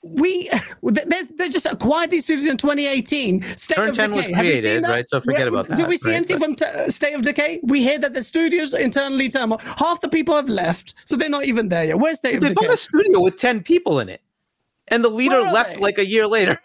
We 0.03 0.49
they, 0.83 1.21
they 1.37 1.49
just 1.49 1.65
acquired 1.65 2.11
these 2.11 2.23
studios 2.23 2.47
in 2.47 2.57
2018. 2.57 3.43
State 3.57 3.75
Turn 3.75 3.89
of 3.89 3.95
10 3.95 4.11
Decay. 4.11 4.31
Have 4.33 4.45
you 4.45 4.51
seen 4.53 4.61
created, 4.61 4.83
that? 4.83 4.89
right? 4.89 5.07
So 5.07 5.21
forget 5.21 5.47
about 5.47 5.67
that. 5.67 5.77
Do 5.77 5.85
we 5.85 5.97
see 5.97 6.09
right? 6.09 6.15
anything 6.17 6.39
But- 6.39 6.45
from 6.45 6.55
t- 6.55 6.65
uh, 6.65 6.89
State 6.89 7.13
of 7.13 7.21
Decay? 7.21 7.59
We 7.63 7.81
hear 7.81 7.99
that 7.99 8.13
the 8.13 8.23
studios 8.23 8.73
internally 8.73 9.29
turmoil. 9.29 9.59
Half 9.59 10.01
the 10.01 10.09
people 10.09 10.35
have 10.35 10.49
left, 10.49 10.95
so 11.05 11.15
they're 11.15 11.29
not 11.29 11.45
even 11.45 11.69
there 11.69 11.83
yet. 11.85 11.99
Where's 11.99 12.17
State 12.17 12.35
of 12.35 12.39
Decay? 12.41 12.49
They 12.49 12.53
bought 12.67 12.73
a 12.73 12.77
studio 12.77 13.19
with 13.21 13.35
10 13.37 13.61
people 13.63 13.99
in 13.99 14.09
it, 14.09 14.21
and 14.87 15.03
the 15.03 15.09
leader 15.09 15.39
left 15.41 15.75
they? 15.75 15.81
like 15.81 15.97
a 15.99 16.05
year 16.05 16.25
later. 16.27 16.59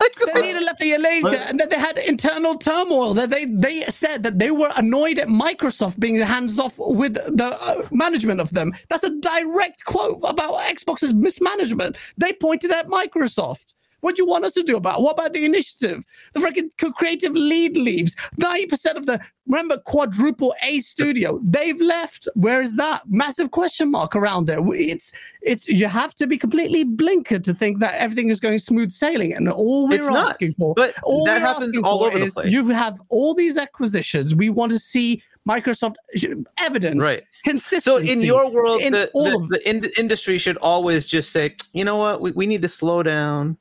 They 0.00 0.42
leader 0.42 0.60
left 0.60 0.80
a 0.80 0.86
year 0.86 0.98
later, 0.98 1.22
But- 1.30 1.48
and 1.48 1.60
that 1.60 1.70
they 1.70 1.78
had 1.78 1.98
internal 1.98 2.56
turmoil. 2.58 3.14
That 3.14 3.30
they 3.30 3.44
they 3.46 3.84
said 3.84 4.22
that 4.24 4.38
they 4.38 4.50
were 4.50 4.72
annoyed 4.76 5.18
at 5.18 5.28
Microsoft 5.28 5.98
being 5.98 6.16
hands 6.16 6.58
off 6.58 6.74
with 6.78 7.14
the 7.14 7.46
uh, 7.60 7.86
management 7.90 8.40
of 8.40 8.52
them. 8.52 8.74
That's 8.88 9.04
a 9.04 9.10
direct 9.10 9.84
quote 9.84 10.20
about 10.24 10.54
Xbox's 10.74 11.14
mismanagement. 11.14 11.96
They 12.18 12.32
pointed 12.32 12.70
at 12.72 12.88
Microsoft. 12.88 13.66
What 14.06 14.14
do 14.14 14.22
you 14.22 14.28
want 14.28 14.44
us 14.44 14.52
to 14.52 14.62
do 14.62 14.76
about? 14.76 15.00
it? 15.00 15.02
What 15.02 15.14
about 15.14 15.32
the 15.32 15.44
initiative? 15.44 16.04
The 16.32 16.38
freaking 16.38 16.70
creative 16.94 17.32
lead 17.32 17.76
leaves. 17.76 18.14
Ninety 18.38 18.66
percent 18.66 18.96
of 18.96 19.06
the 19.06 19.20
remember 19.48 19.78
quadruple 19.78 20.54
A 20.62 20.78
studio 20.78 21.40
they've 21.42 21.80
left. 21.80 22.28
Where 22.34 22.62
is 22.62 22.76
that 22.76 23.02
massive 23.08 23.50
question 23.50 23.90
mark 23.90 24.14
around 24.14 24.48
it? 24.48 24.60
It's 24.60 25.10
it's 25.42 25.66
you 25.66 25.88
have 25.88 26.14
to 26.14 26.28
be 26.28 26.38
completely 26.38 26.84
blinkered 26.84 27.42
to 27.42 27.52
think 27.52 27.80
that 27.80 27.96
everything 27.96 28.30
is 28.30 28.38
going 28.38 28.60
smooth 28.60 28.92
sailing, 28.92 29.32
and 29.32 29.48
all 29.48 29.88
we're 29.88 29.96
It's 29.96 30.08
not, 30.08 30.30
asking 30.30 30.54
for. 30.54 30.72
But 30.74 30.94
all 31.02 31.24
that 31.24 31.40
happens 31.40 31.76
all 31.78 32.04
over 32.04 32.16
the 32.16 32.30
place. 32.30 32.48
You 32.48 32.68
have 32.68 33.00
all 33.08 33.34
these 33.34 33.58
acquisitions. 33.58 34.36
We 34.36 34.50
want 34.50 34.70
to 34.70 34.78
see 34.78 35.20
Microsoft 35.48 35.96
evidence, 36.58 37.02
Right. 37.02 37.24
Consistency. 37.42 37.80
So 37.80 37.96
in 37.96 38.20
your 38.20 38.48
world, 38.52 38.82
in 38.82 38.92
the, 38.92 39.10
the, 39.12 39.46
the 39.50 39.68
in- 39.68 39.90
industry 39.98 40.38
should 40.38 40.58
always 40.58 41.06
just 41.06 41.32
say, 41.32 41.56
you 41.72 41.84
know 41.84 41.96
what, 41.96 42.20
we, 42.20 42.30
we 42.30 42.46
need 42.46 42.62
to 42.62 42.68
slow 42.68 43.02
down. 43.02 43.56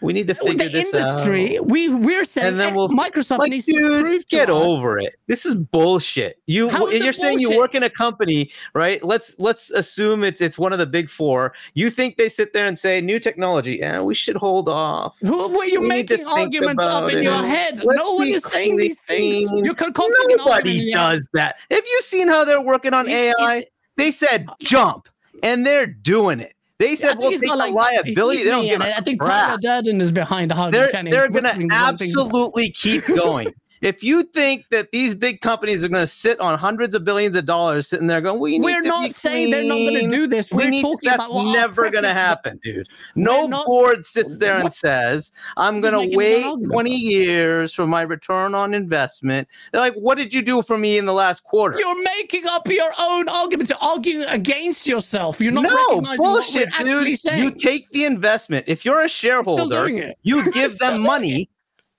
We 0.00 0.12
need 0.12 0.28
to 0.28 0.36
oh, 0.40 0.46
figure 0.46 0.68
the 0.68 0.72
this 0.78 0.94
industry, 0.94 1.58
out. 1.58 1.66
we 1.66 1.88
we're 1.88 2.24
saying 2.24 2.58
And 2.60 2.76
we'll- 2.76 2.88
Microsoft 2.88 3.38
Like, 3.38 3.50
needs 3.50 3.66
to 3.66 3.72
prove 3.74 4.26
get 4.28 4.48
us- 4.48 4.54
over 4.54 4.98
it. 4.98 5.16
This 5.26 5.44
is 5.46 5.54
bullshit. 5.54 6.38
You 6.46 6.68
How 6.68 6.86
is 6.86 6.94
it 6.94 7.02
you're 7.04 7.12
saying 7.12 7.38
you 7.40 7.56
work 7.56 7.74
in 7.74 7.82
a 7.82 7.90
company, 7.90 8.50
right? 8.74 9.02
Let's 9.04 9.36
let's 9.38 9.70
assume 9.70 10.24
it's 10.24 10.40
it's 10.40 10.58
one 10.58 10.72
of 10.72 10.78
the 10.78 10.86
big 10.86 11.08
four. 11.10 11.52
You 11.74 11.90
think 11.90 12.16
they 12.16 12.28
sit 12.28 12.52
there 12.52 12.66
and 12.66 12.78
say 12.78 13.00
new 13.00 13.18
technology? 13.18 13.76
Yeah, 13.80 14.00
we 14.02 14.14
should 14.14 14.36
hold 14.36 14.68
off. 14.68 15.16
Who 15.20 15.48
were 15.48 15.64
you 15.64 15.80
We 15.80 15.88
making 15.88 16.24
arguments 16.26 16.82
up 16.82 17.10
in 17.10 17.18
it. 17.18 17.24
your 17.24 17.34
head? 17.44 17.82
Let's 17.84 17.98
no 18.00 18.14
one 18.14 18.28
is 18.28 18.44
saying 18.44 18.76
these 18.76 18.98
things. 19.00 19.50
You're 19.54 19.74
concocting 19.74 20.36
Nobody 20.36 20.92
does 20.92 21.28
that. 21.32 21.56
Have 21.70 21.84
you 21.86 22.00
seen 22.02 22.28
how 22.28 22.44
they're 22.44 22.60
working 22.60 22.94
on 22.94 23.08
AI? 23.08 23.66
They 23.96 24.10
said 24.10 24.46
jump, 24.60 25.08
and 25.42 25.64
they're 25.66 25.86
doing 25.86 26.40
it. 26.40 26.54
They 26.78 26.94
said 26.96 27.12
think 27.12 27.20
we'll 27.20 27.30
take 27.30 27.40
the 27.50 27.56
like- 27.56 27.72
liability. 27.72 28.44
They 28.44 28.50
don't 28.50 28.64
give 28.64 28.80
a 28.80 28.96
I 28.96 29.00
think 29.00 29.20
crap. 29.20 29.46
Tyler 29.48 29.58
Durden 29.82 30.00
is 30.00 30.12
behind 30.12 30.52
Harvey 30.52 30.76
They're, 30.78 30.90
they're 30.92 31.28
gonna 31.30 31.48
whispering 31.48 31.68
the 31.68 31.74
wrong 31.74 31.96
things. 31.96 32.16
absolutely 32.16 32.70
keep 32.70 33.06
going. 33.06 33.48
If 33.86 34.02
you 34.02 34.24
think 34.24 34.64
that 34.70 34.90
these 34.90 35.14
big 35.14 35.40
companies 35.40 35.84
are 35.84 35.88
going 35.88 36.02
to 36.02 36.08
sit 36.08 36.40
on 36.40 36.58
hundreds 36.58 36.96
of 36.96 37.04
billions 37.04 37.36
of 37.36 37.46
dollars 37.46 37.86
sitting 37.86 38.08
there 38.08 38.20
going, 38.20 38.40
we 38.40 38.58
need 38.58 38.64
We're 38.64 38.80
to 38.82 38.88
not 38.88 39.14
saying 39.14 39.52
they're 39.52 39.62
not 39.62 39.76
going 39.76 40.10
to 40.10 40.16
do 40.16 40.26
this. 40.26 40.50
We 40.50 40.64
We're 40.64 40.70
need, 40.70 40.82
talking 40.82 41.08
that's 41.08 41.30
about 41.30 41.52
never 41.52 41.88
going 41.88 42.02
to 42.02 42.12
happen, 42.12 42.58
dude. 42.64 42.88
No 43.14 43.46
not- 43.46 43.64
board 43.64 44.04
sits 44.04 44.38
there 44.38 44.54
and 44.56 44.64
What? 44.64 44.72
says, 44.72 45.30
I'm 45.56 45.80
going 45.80 46.10
to 46.10 46.16
wait 46.16 46.44
20 46.64 46.96
years 46.96 47.72
for 47.72 47.86
my 47.86 48.02
return 48.02 48.56
on 48.56 48.74
investment. 48.74 49.46
They're 49.70 49.80
like, 49.80 49.94
what 49.94 50.18
did 50.18 50.34
you 50.34 50.42
do 50.42 50.62
for 50.62 50.76
me 50.76 50.98
in 50.98 51.04
the 51.04 51.12
last 51.12 51.44
quarter? 51.44 51.78
You're 51.78 52.02
making 52.02 52.48
up 52.48 52.66
your 52.66 52.90
own 52.98 53.28
arguments. 53.28 53.70
You're 53.70 53.78
arguing 53.88 54.26
against 54.30 54.88
yourself. 54.88 55.40
You're 55.40 55.52
not 55.52 55.62
no 55.62 56.00
bullshit, 56.16 56.70
what 56.72 56.84
we're 56.86 57.02
actually 57.02 57.14
dude. 57.14 57.38
You 57.38 57.50
take 57.52 57.88
the 57.92 58.04
investment. 58.04 58.64
If 58.66 58.84
you're 58.84 59.02
a 59.02 59.08
shareholder, 59.08 60.12
you 60.24 60.50
give 60.50 60.76
them 60.78 61.02
money. 61.02 61.50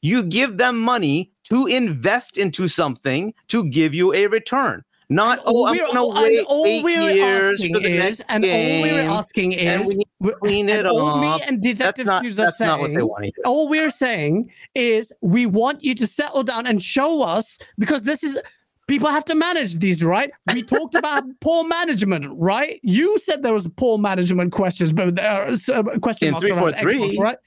You 0.02 0.24
give 0.24 0.58
them 0.58 0.80
money 0.80 1.32
to 1.50 1.68
invest 1.68 2.38
into 2.38 2.68
something 2.68 3.34
to 3.48 3.66
give 3.70 3.94
you 3.94 4.14
a 4.14 4.28
return. 4.28 4.84
Not 5.10 5.40
all 5.46 5.64
oh, 5.64 5.68
I'm 5.68 5.78
we're, 5.78 5.86
going 5.94 5.96
to 5.96 6.22
wait 6.22 6.38
and 6.40 6.48
all 6.48 6.66
eight 6.66 6.84
we're 6.84 7.12
years 7.12 7.62
asking 7.62 7.76
for 7.76 7.80
the 7.80 7.94
is, 7.94 8.00
next 8.20 8.24
and 8.28 8.44
all 8.44 8.52
we're 8.52 8.90
game. 9.02 9.10
asking 9.10 9.56
and 9.56 9.82
is, 9.84 9.88
we 9.88 9.96
need 9.96 10.08
we're- 10.20 10.36
clean 10.42 10.68
it 10.68 10.80
and 10.80 10.88
all 10.90 11.22
me 11.22 11.28
off. 11.28 11.42
and 11.48 11.64
That's 11.64 11.78
Detective 11.78 12.06
not. 12.08 12.24
Fuse 12.24 12.38
are 12.40 12.48
That's 12.48 12.60
not 12.60 12.82
what 12.82 12.90
they 12.90 12.96
saying- 12.96 13.08
want 13.08 13.24
to 13.24 13.32
do. 13.32 13.42
all 13.46 13.70
we're 13.70 13.90
saying 13.92 14.52
is 14.76 15.14
we 15.22 15.46
want 15.46 15.82
you 15.82 15.96
to 15.96 16.06
settle 16.06 16.44
down 16.44 16.68
and 16.68 16.84
show 16.84 17.22
us 17.22 17.58
because 17.78 18.02
this 18.04 18.22
is 18.22 18.38
people 18.90 19.10
have 19.10 19.24
to 19.26 19.36
manage 19.36 19.80
these 19.80 20.04
right 20.04 20.30
we 20.54 20.62
talked 20.62 20.96
about 21.04 21.24
poor 21.40 21.66
management 21.66 22.26
right 22.38 22.80
you 22.84 23.18
said 23.20 23.44
there 23.44 23.54
was 23.54 23.68
poor 23.78 23.98
management 23.98 24.52
questions 24.52 24.92
but 24.92 25.16
there 25.16 25.30
are 25.30 25.48
uh, 25.48 25.84
question 26.00 26.28
In 26.30 26.32
marks 26.34 26.50
around 26.50 26.74
343. 26.74 27.18
Xbox, 27.18 27.20
right 27.20 27.38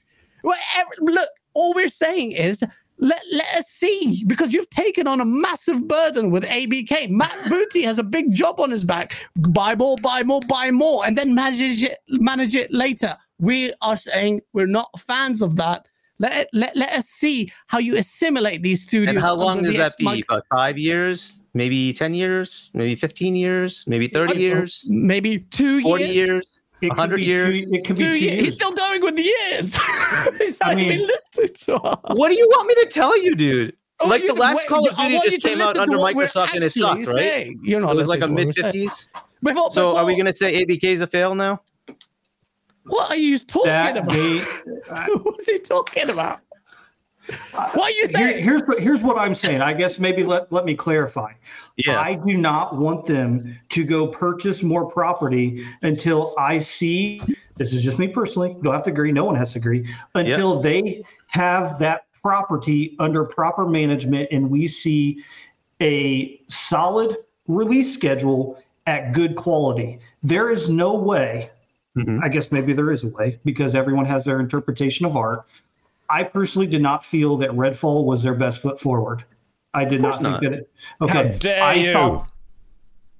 well 0.43 0.57
every, 0.77 1.13
look 1.13 1.29
all 1.53 1.73
we're 1.75 1.89
saying 1.89 2.31
is 2.31 2.63
let, 3.01 3.21
let 3.31 3.53
us 3.55 3.67
see 3.67 4.23
because 4.25 4.53
you've 4.53 4.69
taken 4.69 5.07
on 5.07 5.19
a 5.19 5.25
massive 5.25 5.87
burden 5.87 6.31
with 6.31 6.43
abk 6.45 7.09
matt 7.09 7.35
booty 7.49 7.81
has 7.81 7.99
a 7.99 8.03
big 8.03 8.31
job 8.31 8.59
on 8.59 8.71
his 8.71 8.85
back 8.85 9.15
buy 9.35 9.75
more 9.75 9.97
buy 9.97 10.23
more 10.23 10.41
buy 10.47 10.71
more 10.71 11.05
and 11.05 11.17
then 11.17 11.35
manage 11.35 11.83
it 11.83 11.97
manage 12.07 12.55
it 12.55 12.71
later 12.71 13.17
we 13.39 13.73
are 13.81 13.97
saying 13.97 14.39
we're 14.53 14.67
not 14.67 14.89
fans 14.99 15.41
of 15.41 15.55
that 15.57 15.87
let, 16.19 16.49
let, 16.53 16.77
let 16.77 16.91
us 16.91 17.07
see 17.07 17.51
how 17.65 17.79
you 17.79 17.97
assimilate 17.97 18.61
these 18.61 18.83
studios. 18.83 19.09
And 19.09 19.19
how 19.19 19.33
long 19.33 19.63
does 19.63 19.75
that 19.75 19.97
be? 19.97 20.23
About 20.29 20.45
five 20.51 20.77
years? 20.77 21.41
Maybe 21.55 21.91
ten 21.93 22.13
years? 22.13 22.69
Maybe 22.75 22.95
fifteen 22.95 23.35
years? 23.35 23.83
Maybe 23.87 24.07
thirty 24.07 24.39
years? 24.39 24.87
Maybe 24.91 25.39
two 25.49 25.81
Forty 25.81 26.03
years. 26.03 26.29
years? 26.29 26.60
It 26.81 26.89
100 26.89 27.21
years? 27.21 27.65
Two, 27.65 27.73
it 27.75 27.85
could 27.85 27.95
be 27.97 28.03
Two 28.03 28.13
two 28.13 28.19
years. 28.19 28.21
years. 28.33 28.43
He's 28.45 28.53
still 28.55 28.71
going 28.73 29.01
with 29.01 29.15
the 29.15 29.23
years. 29.23 29.75
He's 30.37 30.59
not 30.59 30.75
mean- 30.75 30.91
even 30.91 31.07
listening 31.07 31.53
to 31.65 31.75
us. 31.75 31.99
What 32.17 32.29
do 32.29 32.35
you 32.37 32.47
want 32.49 32.67
me 32.67 32.73
to 32.83 32.87
tell 32.89 33.21
you, 33.21 33.35
dude? 33.35 33.75
Oh, 33.99 34.07
like 34.07 34.25
the 34.25 34.33
last 34.33 34.57
wait, 34.57 34.67
Call 34.67 34.89
of 34.89 34.97
Duty 34.97 35.19
just 35.29 35.41
came 35.45 35.61
out 35.61 35.77
under 35.77 35.97
Microsoft 35.97 36.55
and 36.55 36.63
it 36.63 36.67
actually 36.75 37.05
sucked, 37.05 37.07
right? 37.15 37.51
You're 37.61 37.81
not 37.81 37.91
It 37.91 37.97
was 37.97 38.07
like 38.07 38.21
a 38.21 38.27
mid 38.27 38.55
fifties. 38.55 39.09
Before, 39.43 39.69
So 39.69 39.95
are 39.95 40.05
we 40.05 40.13
going 40.15 40.25
to 40.25 40.33
say 40.33 40.65
ABK 40.65 40.83
is 40.85 41.01
a 41.01 41.07
fail 41.07 41.35
now? 41.35 41.61
What 42.85 43.11
are 43.11 43.15
you 43.15 43.37
talking 43.37 43.67
that 43.67 43.97
about? 43.97 44.09
game. 44.11 44.41
What's 45.23 45.47
he 45.47 45.59
talking 45.59 46.09
about? 46.09 46.39
What 47.53 47.77
are 47.77 47.89
you 47.91 48.07
Here- 48.15 48.39
here's 48.41 48.61
what 48.63 48.79
here's 48.79 49.03
what 49.03 49.17
I'm 49.17 49.35
saying. 49.35 49.61
I 49.61 49.73
guess 49.73 49.99
maybe 49.99 50.23
let, 50.23 50.51
let 50.51 50.65
me 50.65 50.75
clarify. 50.75 51.33
Yeah. 51.77 51.99
I 51.99 52.15
do 52.15 52.35
not 52.37 52.77
want 52.77 53.05
them 53.05 53.57
to 53.69 53.83
go 53.83 54.07
purchase 54.07 54.63
more 54.63 54.85
property 54.89 55.65
until 55.83 56.33
I 56.37 56.57
see. 56.59 57.21
This 57.57 57.73
is 57.73 57.83
just 57.83 57.99
me 57.99 58.07
personally. 58.07 58.53
You 58.57 58.63
don't 58.63 58.73
have 58.73 58.83
to 58.83 58.89
agree. 58.89 59.11
No 59.11 59.25
one 59.25 59.35
has 59.35 59.53
to 59.53 59.59
agree 59.59 59.87
until 60.15 60.59
they 60.59 61.03
have 61.27 61.77
that 61.79 62.05
property 62.13 62.95
under 62.99 63.23
proper 63.23 63.67
management 63.67 64.29
and 64.31 64.49
we 64.49 64.67
see 64.67 65.23
a 65.81 66.41
solid 66.47 67.17
release 67.47 67.93
schedule 67.93 68.61
at 68.87 69.11
good 69.13 69.35
quality. 69.35 69.99
There 70.23 70.51
is 70.51 70.69
no 70.69 70.93
way 70.95 71.51
Mhm. 71.97 72.23
I 72.23 72.29
guess 72.29 72.51
maybe 72.53 72.71
there 72.71 72.89
is 72.91 73.03
a 73.03 73.09
way 73.09 73.37
because 73.43 73.75
everyone 73.75 74.05
has 74.05 74.23
their 74.23 74.39
interpretation 74.39 75.05
of 75.05 75.17
art. 75.17 75.45
I 76.11 76.23
personally 76.23 76.67
did 76.67 76.81
not 76.81 77.05
feel 77.05 77.37
that 77.37 77.49
Redfall 77.51 78.05
was 78.05 78.21
their 78.23 78.35
best 78.35 78.61
foot 78.61 78.79
forward. 78.79 79.23
I 79.73 79.85
did 79.85 80.01
not 80.01 80.15
think 80.15 80.23
not. 80.23 80.41
that 80.41 80.53
it. 80.53 80.71
Okay, 81.01 81.13
How 81.31 81.37
dare 81.37 81.63
I 81.63 81.73
you? 81.75 81.93
thought- 81.93 82.27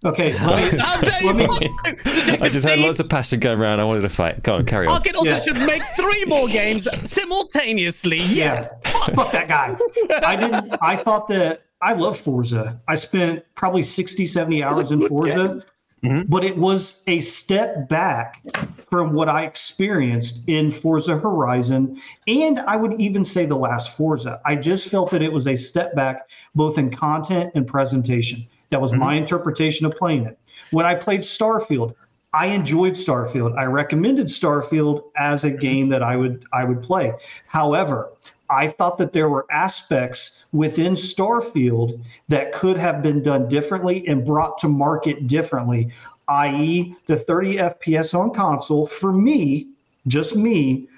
okay, 0.06 0.34
let 0.46 0.74
me, 0.74 0.80
How 0.80 1.00
dare 1.02 1.22
let 1.34 1.36
me- 1.36 1.48
you- 1.62 2.38
I 2.42 2.50
just 2.50 2.68
had 2.68 2.80
lots 2.80 3.00
of 3.00 3.08
passion 3.10 3.40
going 3.40 3.60
around. 3.60 3.80
I 3.80 3.84
wanted 3.86 4.02
to 4.02 4.10
fight. 4.10 4.44
Go 4.44 4.56
on, 4.56 4.66
carry 4.66 4.88
on. 4.88 4.96
Arcade 4.96 5.16
also 5.16 5.30
Yeah. 5.30 5.40
should 5.40 5.56
make 5.58 5.82
three 5.96 6.26
more 6.26 6.48
games 6.60 6.88
simultaneously. 7.10 8.18
Yeah. 8.18 8.68
yeah, 8.84 9.02
fuck 9.16 9.32
that 9.32 9.48
guy. 9.48 9.78
I 10.26 10.36
didn't. 10.36 10.76
I 10.82 10.96
thought 10.98 11.28
that 11.30 11.62
I 11.82 11.94
love 11.94 12.20
Forza. 12.20 12.80
I 12.88 12.96
spent 12.96 13.44
probably 13.56 13.84
60, 13.84 14.26
70 14.26 14.64
hours 14.64 14.92
in 14.92 15.08
Forza, 15.08 15.64
Mhm. 16.04 16.30
but 16.30 16.44
it 16.44 16.58
was 16.58 17.04
a 17.08 17.22
step 17.22 17.88
back 17.88 18.42
from 18.90 19.14
what 19.14 19.30
I 19.30 19.44
experienced 19.44 20.50
in 20.50 20.72
Forza 20.72 21.18
Horizon, 21.18 21.98
and 22.28 22.60
I 22.60 22.76
would 22.76 23.00
even 23.00 23.24
say 23.24 23.46
the 23.46 23.56
last 23.56 23.96
Forza. 23.96 24.42
I 24.46 24.56
just 24.56 24.90
felt 24.90 25.12
that 25.12 25.22
it 25.22 25.32
was 25.32 25.48
a 25.48 25.56
step 25.56 25.96
back, 25.96 26.28
both 26.56 26.78
in 26.80 26.90
content 26.90 27.52
and 27.56 27.68
presentation. 27.68 28.46
That 28.70 28.82
was 28.82 28.94
my 28.94 29.16
interpretation 29.16 29.86
of 29.86 29.96
playing 29.96 30.26
it. 30.26 30.40
When 30.72 30.86
I 30.86 30.96
played 30.96 31.22
Starfield, 31.22 31.94
I 32.34 32.48
enjoyed 32.48 32.94
Starfield. 32.94 33.58
I 33.58 33.66
recommended 33.66 34.28
Starfield 34.28 35.04
as 35.18 35.44
a 35.44 35.52
game 35.52 35.90
that 35.90 36.02
I 36.02 36.16
would 36.16 36.46
I 36.54 36.64
would 36.64 36.82
play. 36.82 37.14
However, 37.48 38.10
I 38.52 38.68
thought 38.68 38.98
that 38.98 39.14
there 39.14 39.30
were 39.30 39.46
aspects 39.50 40.44
within 40.52 40.94
Starfield 40.94 42.04
that 42.28 42.52
could 42.52 42.78
have 42.78 43.02
been 43.02 43.24
done 43.24 43.48
differently 43.48 44.06
and 44.08 44.26
brought 44.26 44.58
to 44.60 44.68
market 44.68 45.28
differently, 45.28 45.92
i.e., 46.28 46.96
the 47.08 47.16
30 47.16 47.56
FPS 47.56 48.18
on 48.18 48.34
console. 48.34 48.86
For 48.86 49.14
me, 49.14 49.70
just 50.08 50.36
me, 50.36 50.90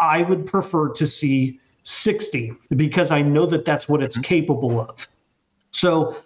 I 0.00 0.22
would 0.22 0.46
prefer 0.46 0.88
to 0.94 1.06
see 1.06 1.60
60 1.84 2.52
because 2.76 3.10
I 3.10 3.22
know 3.22 3.46
that 3.46 3.64
that's 3.64 3.88
what 3.88 4.02
it's 4.02 4.16
mm-hmm. 4.16 4.24
capable 4.24 4.80
of. 4.80 5.08
So 5.70 6.16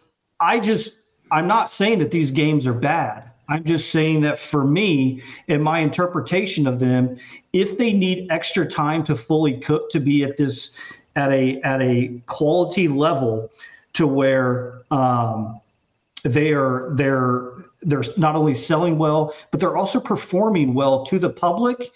I 0.40 0.58
just, 0.58 0.98
I'm 1.30 1.46
not 1.46 1.70
saying 1.70 1.98
that 1.98 2.10
these 2.10 2.30
games 2.30 2.66
are 2.66 2.72
bad. 2.74 3.31
I'm 3.52 3.64
just 3.64 3.90
saying 3.90 4.22
that 4.22 4.38
for 4.38 4.64
me, 4.64 5.22
in 5.46 5.60
my 5.60 5.80
interpretation 5.80 6.66
of 6.66 6.80
them, 6.80 7.18
if 7.52 7.76
they 7.76 7.92
need 7.92 8.26
extra 8.30 8.66
time 8.66 9.04
to 9.04 9.14
fully 9.14 9.58
cook 9.58 9.90
to 9.90 10.00
be 10.00 10.24
at 10.24 10.38
this 10.38 10.74
at 11.16 11.30
a 11.30 11.60
at 11.60 11.82
a 11.82 12.18
quality 12.24 12.88
level 12.88 13.52
to 13.92 14.06
where 14.06 14.80
um, 14.90 15.60
they 16.24 16.52
are 16.52 16.92
they're 16.94 17.52
they're 17.82 18.04
not 18.16 18.36
only 18.36 18.54
selling 18.54 18.96
well, 18.96 19.34
but 19.50 19.60
they're 19.60 19.76
also 19.76 20.00
performing 20.00 20.72
well 20.72 21.04
to 21.04 21.18
the 21.18 21.28
public. 21.28 21.92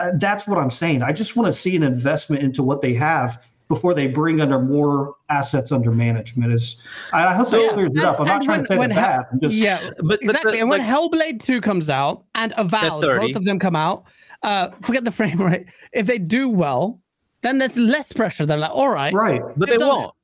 Uh, 0.00 0.10
that's 0.16 0.48
what 0.48 0.58
I'm 0.58 0.70
saying. 0.70 1.04
I 1.04 1.12
just 1.12 1.36
want 1.36 1.46
to 1.46 1.52
see 1.52 1.76
an 1.76 1.84
investment 1.84 2.42
into 2.42 2.64
what 2.64 2.80
they 2.80 2.94
have 2.94 3.40
before 3.68 3.94
they 3.94 4.06
bring 4.06 4.40
under 4.40 4.60
more 4.60 5.14
assets 5.30 5.72
under 5.72 5.90
management. 5.90 6.52
Is 6.52 6.82
I 7.12 7.26
I 7.26 7.34
hope 7.34 7.46
So- 7.48 7.58
that 7.62 7.72
clears 7.72 7.92
it 7.94 8.00
up. 8.04 8.20
I'm 8.20 8.26
not 8.26 8.42
trying 8.42 8.58
when- 8.60 8.66
to 8.66 8.72
say 8.74 8.78
when 8.78 8.88
that 8.90 8.94
Hel- 8.94 9.26
bad. 9.32 9.40
Just 9.40 9.54
yeah, 9.54 9.80
But, 9.98 10.06
but 10.06 10.22
exactly. 10.22 10.52
the- 10.52 10.60
and 10.60 10.68
when 10.70 10.80
like, 10.80 10.88
Hellblade 10.88 11.42
2 11.42 11.60
comes 11.60 11.88
out 11.90 12.24
and 12.34 12.52
Avowed, 12.56 13.02
30. 13.02 13.26
both 13.28 13.36
of 13.36 13.44
them 13.44 13.58
come 13.58 13.74
out, 13.76 14.04
uh, 14.42 14.68
forget 14.82 15.04
the 15.04 15.12
frame 15.12 15.40
rate. 15.50 15.66
If 15.92 16.06
they 16.06 16.18
do 16.18 16.48
well, 16.48 17.00
then 17.42 17.58
there's 17.58 17.76
less 17.76 18.12
pressure. 18.12 18.44
They're 18.46 18.56
like, 18.58 18.70
all 18.70 18.88
right. 18.90 19.12
right. 19.14 19.40
but 19.56 19.68
they've 19.68 19.78
they 19.78 19.84
done 19.84 19.88
it. 19.88 20.00
won't. 20.00 20.14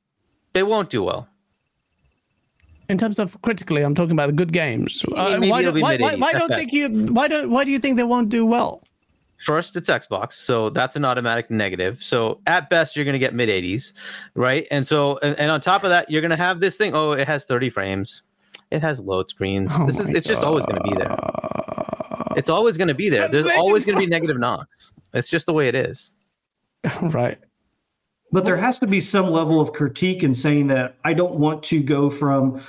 They 0.53 0.63
won't 0.63 0.89
do 0.89 1.03
well. 1.03 1.27
In 2.89 2.97
terms 2.97 3.19
of 3.19 3.41
critically, 3.41 3.83
I'm 3.83 3.95
talking 3.95 4.11
about 4.11 4.27
the 4.27 4.33
good 4.33 4.51
games. 4.51 5.01
Uh, 5.15 5.39
why, 5.39 5.61
it'll 5.61 5.71
do, 5.71 5.75
be 5.77 5.81
why, 5.81 5.95
why, 5.97 6.11
mid-80s, 6.11 6.19
why 6.19 6.31
that's 6.33 6.39
don't 6.47 6.51
it. 6.51 6.57
think 6.57 6.73
you? 6.73 7.05
Why 7.13 7.27
don't? 7.29 7.49
Why 7.49 7.63
do 7.63 7.71
you 7.71 7.79
think 7.79 7.95
they 7.95 8.03
won't 8.03 8.27
do 8.29 8.45
well? 8.45 8.83
First, 9.41 9.75
it's 9.75 9.89
Xbox, 9.89 10.33
so 10.33 10.69
that's 10.69 10.95
an 10.95 11.03
automatic 11.03 11.49
negative. 11.49 12.03
So 12.03 12.39
at 12.45 12.69
best, 12.69 12.95
you're 12.95 13.05
going 13.05 13.13
to 13.13 13.19
get 13.19 13.33
mid 13.33 13.49
80s, 13.49 13.93
right? 14.35 14.67
And 14.69 14.85
so, 14.85 15.17
and, 15.23 15.37
and 15.39 15.49
on 15.49 15.59
top 15.61 15.83
of 15.83 15.89
that, 15.89 16.09
you're 16.09 16.21
going 16.21 16.31
to 16.31 16.37
have 16.37 16.59
this 16.59 16.77
thing. 16.77 16.93
Oh, 16.93 17.13
it 17.13 17.27
has 17.27 17.45
30 17.45 17.69
frames. 17.69 18.21
It 18.69 18.81
has 18.81 18.99
load 18.99 19.29
screens. 19.29 19.71
Oh 19.73 19.85
this 19.85 19.99
is. 19.99 20.09
my 20.09 20.15
It's 20.15 20.27
just 20.27 20.43
always 20.43 20.65
going 20.65 20.81
to 20.81 20.89
be 20.89 20.95
there. 20.95 21.17
It's 22.37 22.49
always 22.49 22.77
going 22.77 22.87
to 22.87 22.93
be 22.93 23.09
there. 23.09 23.27
There's 23.27 23.45
always 23.45 23.85
going 23.85 23.97
to 23.97 23.99
be 23.99 24.07
negative 24.09 24.39
knocks. 24.39 24.93
It's 25.13 25.29
just 25.29 25.45
the 25.45 25.53
way 25.53 25.67
it 25.67 25.75
is. 25.75 26.15
right. 27.01 27.37
But 28.31 28.45
there 28.45 28.55
has 28.55 28.79
to 28.79 28.87
be 28.87 29.01
some 29.01 29.27
level 29.27 29.59
of 29.59 29.73
critique 29.73 30.23
in 30.23 30.33
saying 30.33 30.67
that 30.67 30.95
I 31.03 31.13
don't 31.13 31.35
want 31.35 31.63
to 31.63 31.83
go 31.83 32.09
from 32.09 32.61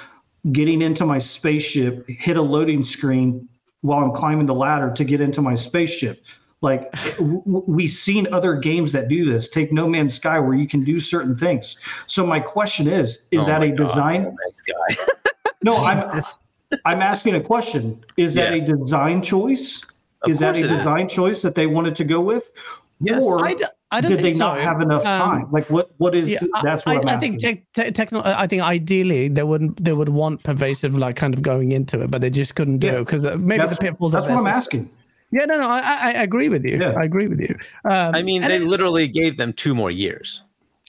getting 0.50 0.82
into 0.82 1.06
my 1.06 1.20
spaceship, 1.20 2.08
hit 2.08 2.36
a 2.36 2.42
loading 2.42 2.82
screen 2.82 3.48
while 3.82 4.04
I'm 4.04 4.12
climbing 4.12 4.46
the 4.46 4.54
ladder 4.54 4.92
to 4.92 5.04
get 5.04 5.20
into 5.20 5.40
my 5.40 5.54
spaceship. 5.54 6.24
Like 6.62 6.90
w- 7.18 7.42
w- 7.44 7.64
we've 7.66 7.90
seen 7.90 8.26
other 8.32 8.54
games 8.54 8.92
that 8.92 9.08
do 9.08 9.30
this. 9.30 9.48
Take 9.48 9.72
No 9.72 9.86
Man's 9.88 10.14
Sky, 10.14 10.38
where 10.38 10.54
you 10.54 10.66
can 10.66 10.84
do 10.84 10.98
certain 10.98 11.36
things. 11.36 11.78
So 12.06 12.24
my 12.24 12.40
question 12.40 12.88
is: 12.88 13.26
Is 13.32 13.42
Oh 13.42 13.46
that 13.46 13.62
a 13.62 13.68
God, 13.68 13.76
design? 13.76 14.36
This 14.46 14.62
guy. 14.62 14.96
No, 15.64 15.76
I'm 15.76 16.20
I'm 16.86 17.00
asking 17.02 17.36
a 17.36 17.40
question. 17.40 18.04
Is 18.16 18.34
that 18.34 18.52
a 18.52 18.60
design 18.60 19.22
choice? 19.22 19.84
Of 20.22 20.30
is 20.30 20.38
that 20.40 20.56
a 20.56 20.58
it 20.58 20.64
is. 20.64 20.72
design 20.78 21.06
choice 21.06 21.40
that 21.42 21.54
they 21.54 21.68
wanted 21.68 21.94
to 21.96 22.04
go 22.04 22.20
with? 22.20 22.50
Yes. 23.00 23.22
Or 23.24 23.44
I, 23.44 23.54
d- 23.54 23.64
I 23.92 24.00
don't 24.00 24.10
Did 24.10 24.22
think 24.22 24.34
they 24.34 24.38
not 24.38 24.58
have 24.58 24.80
enough 24.80 25.04
Um, 25.06 25.18
time? 25.20 25.46
Like 25.52 25.68
what? 25.70 25.90
What 25.98 26.16
is? 26.16 26.32
Yeah, 26.32 26.40
that's 26.64 26.84
I, 26.86 26.94
what 26.96 27.06
I, 27.06 27.10
I'm 27.12 27.16
I 27.16 27.20
think 27.20 27.36
asking. 27.36 27.62
te- 27.74 27.82
te- 27.84 27.90
techno- 27.92 28.22
I 28.24 28.46
think 28.48 28.62
ideally 28.62 29.28
they 29.28 29.44
wouldn't. 29.44 29.84
they 29.84 29.92
would 29.92 30.08
want 30.08 30.42
pervasive 30.42 30.96
like 30.98 31.14
kind 31.14 31.32
of 31.34 31.42
going 31.42 31.70
into 31.70 32.00
it, 32.02 32.10
but 32.10 32.20
they 32.22 32.30
just 32.30 32.56
couldn't 32.56 32.78
do 32.78 32.86
Yeah. 32.88 32.92
it 32.94 32.98
because 33.04 33.22
maybe 33.38 33.58
that's 33.58 33.76
the 33.76 33.82
pitfalls. 33.84 34.12
that's 34.14 34.24
of 34.26 34.30
what 34.30 34.38
I'm 34.38 34.44
their 34.44 34.52
asking. 34.52 34.90
Yeah, 35.32 35.46
no, 35.46 35.56
no, 35.58 35.68
I, 35.68 35.80
I, 35.80 36.08
I 36.12 36.22
agree 36.22 36.48
with 36.50 36.64
you. 36.64 36.78
Yeah. 36.78 36.90
I 36.92 37.04
agree 37.04 37.26
with 37.26 37.40
you. 37.40 37.56
Um, 37.84 38.14
I 38.14 38.22
mean, 38.22 38.42
they 38.42 38.56
it- 38.56 38.62
literally 38.64 39.08
gave 39.08 39.36
them 39.38 39.52
two 39.52 39.74
more 39.74 39.90
years. 39.90 40.44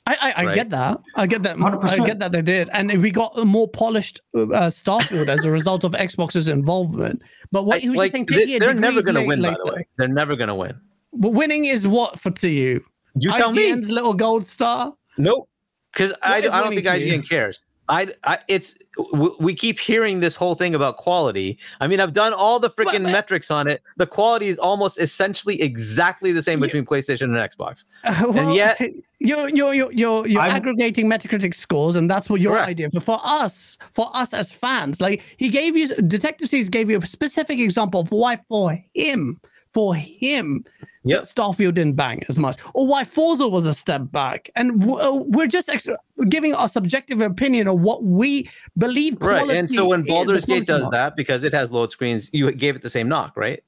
I, 0.06 0.34
I, 0.36 0.48
I 0.50 0.54
get 0.54 0.70
that. 0.72 1.00
I 1.16 1.26
get 1.28 1.44
that. 1.44 1.56
I 1.56 1.60
100%. 1.60 2.06
get 2.06 2.20
that 2.20 2.34
they 2.34 2.42
did, 2.42 2.70
and 2.74 3.02
we 3.02 3.10
got 3.10 3.32
a 3.40 3.46
more 3.46 3.70
polished 3.70 4.20
uh, 4.36 4.40
Starfield 4.70 5.30
as 5.30 5.46
a 5.46 5.50
result 5.50 5.86
of 5.86 5.94
Xbox's 5.94 6.50
involvement. 6.50 7.22
But 7.54 7.64
what 7.64 7.78
I- 7.78 7.80
he 7.80 7.90
was 7.90 7.98
like 7.98 8.12
saying, 8.12 8.26
they, 8.26 8.36
taking 8.36 8.56
it 8.56 8.60
they're 8.60 8.74
never 8.74 9.02
going 9.02 9.16
to 9.16 9.22
late- 9.22 9.28
win. 9.30 9.42
By 9.42 9.56
the 9.58 9.72
way, 9.72 9.88
they're 9.98 10.10
never 10.10 10.36
going 10.36 10.50
to 10.50 10.56
win. 10.56 10.74
But 11.14 11.30
winning 11.30 11.66
is 11.66 11.88
what 11.88 12.20
for 12.20 12.32
to 12.32 12.50
you? 12.50 12.84
You 13.16 13.32
tell 13.32 13.54
me. 13.54 13.72
IGN's 13.72 13.92
little 13.92 14.14
gold 14.14 14.46
star. 14.46 14.94
Nope. 15.18 15.48
Because 15.94 16.12
I, 16.22 16.38
I 16.38 16.42
don't 16.42 16.70
think 16.76 16.84
to 16.86 17.00
you? 17.00 17.14
IGN 17.14 17.30
cares. 17.30 17.62
I, 17.90 18.14
I 18.24 18.40
it's 18.48 18.78
w- 18.98 19.36
we 19.40 19.54
keep 19.54 19.78
hearing 19.78 20.20
this 20.22 20.36
whole 20.36 20.56
thing 20.56 20.74
about 20.74 20.98
quality. 20.98 21.58
I 21.82 21.88
mean, 21.88 22.00
I've 22.00 22.14
done 22.14 22.34
all 22.34 22.60
the 22.60 22.70
freaking 22.70 23.02
metrics 23.04 23.52
on 23.52 23.68
it. 23.68 23.82
The 23.98 24.08
quality 24.08 24.48
is 24.48 24.58
almost 24.58 25.00
essentially 25.00 25.62
exactly 25.62 26.32
the 26.32 26.42
same 26.42 26.60
between 26.60 26.86
PlayStation 26.86 27.24
and 27.24 27.36
Xbox. 27.36 27.86
Uh, 28.04 28.32
well, 28.32 28.56
yet- 28.56 28.80
you're 29.20 29.48
you're 29.50 29.74
you're 29.74 29.92
you're, 29.92 30.28
you're 30.28 30.42
aggregating 30.42 31.10
Metacritic 31.10 31.56
scores, 31.56 31.96
and 31.96 32.10
that's 32.12 32.30
what 32.30 32.42
your 32.42 32.54
Correct. 32.54 32.70
idea. 32.70 32.90
But 32.94 33.04
for 33.04 33.20
us, 33.24 33.78
for 33.94 34.10
us 34.14 34.34
as 34.34 34.52
fans, 34.52 35.00
like 35.00 35.22
he 35.38 35.50
gave 35.50 35.78
you, 35.78 35.88
Detective 35.96 36.50
Seeds 36.50 36.70
gave 36.70 36.90
you 36.90 37.00
a 37.00 37.06
specific 37.06 37.60
example 37.60 38.02
of 38.02 38.12
why 38.12 38.38
for 38.50 38.78
him, 38.94 39.40
for 39.74 39.96
him, 39.96 40.66
Yep. 41.06 41.24
that 41.24 41.28
Starfield 41.36 41.74
didn't 41.74 41.96
bang 41.96 42.24
as 42.30 42.40
much, 42.40 42.58
or 42.74 42.88
why 42.88 43.04
Forza 43.04 43.48
was 43.48 43.66
a 43.66 43.74
step 43.74 44.04
back, 44.12 44.50
and 44.56 44.90
uh, 44.90 45.22
we're 45.26 45.48
just 45.48 45.68
ex- 45.70 45.88
giving 46.30 46.54
our 46.56 46.70
subjective 46.70 47.20
opinion 47.20 47.68
of 47.68 47.82
what 47.82 48.04
we 48.04 48.50
believe. 48.78 49.18
Right. 49.22 49.50
And 49.50 49.70
so 49.70 49.86
when 49.86 50.06
quality 50.06 50.28
Baldur's 50.28 50.46
Gate 50.46 50.66
quality 50.66 50.84
does 50.84 50.90
that, 50.92 51.18
because 51.18 51.44
it 51.44 51.54
has 51.54 51.72
load 51.72 51.92
screens, 51.92 52.30
you 52.32 52.50
gave 52.54 52.76
it 52.78 52.82
the 52.82 52.90
same 52.90 53.10
knock, 53.10 53.36
right? 53.36 53.62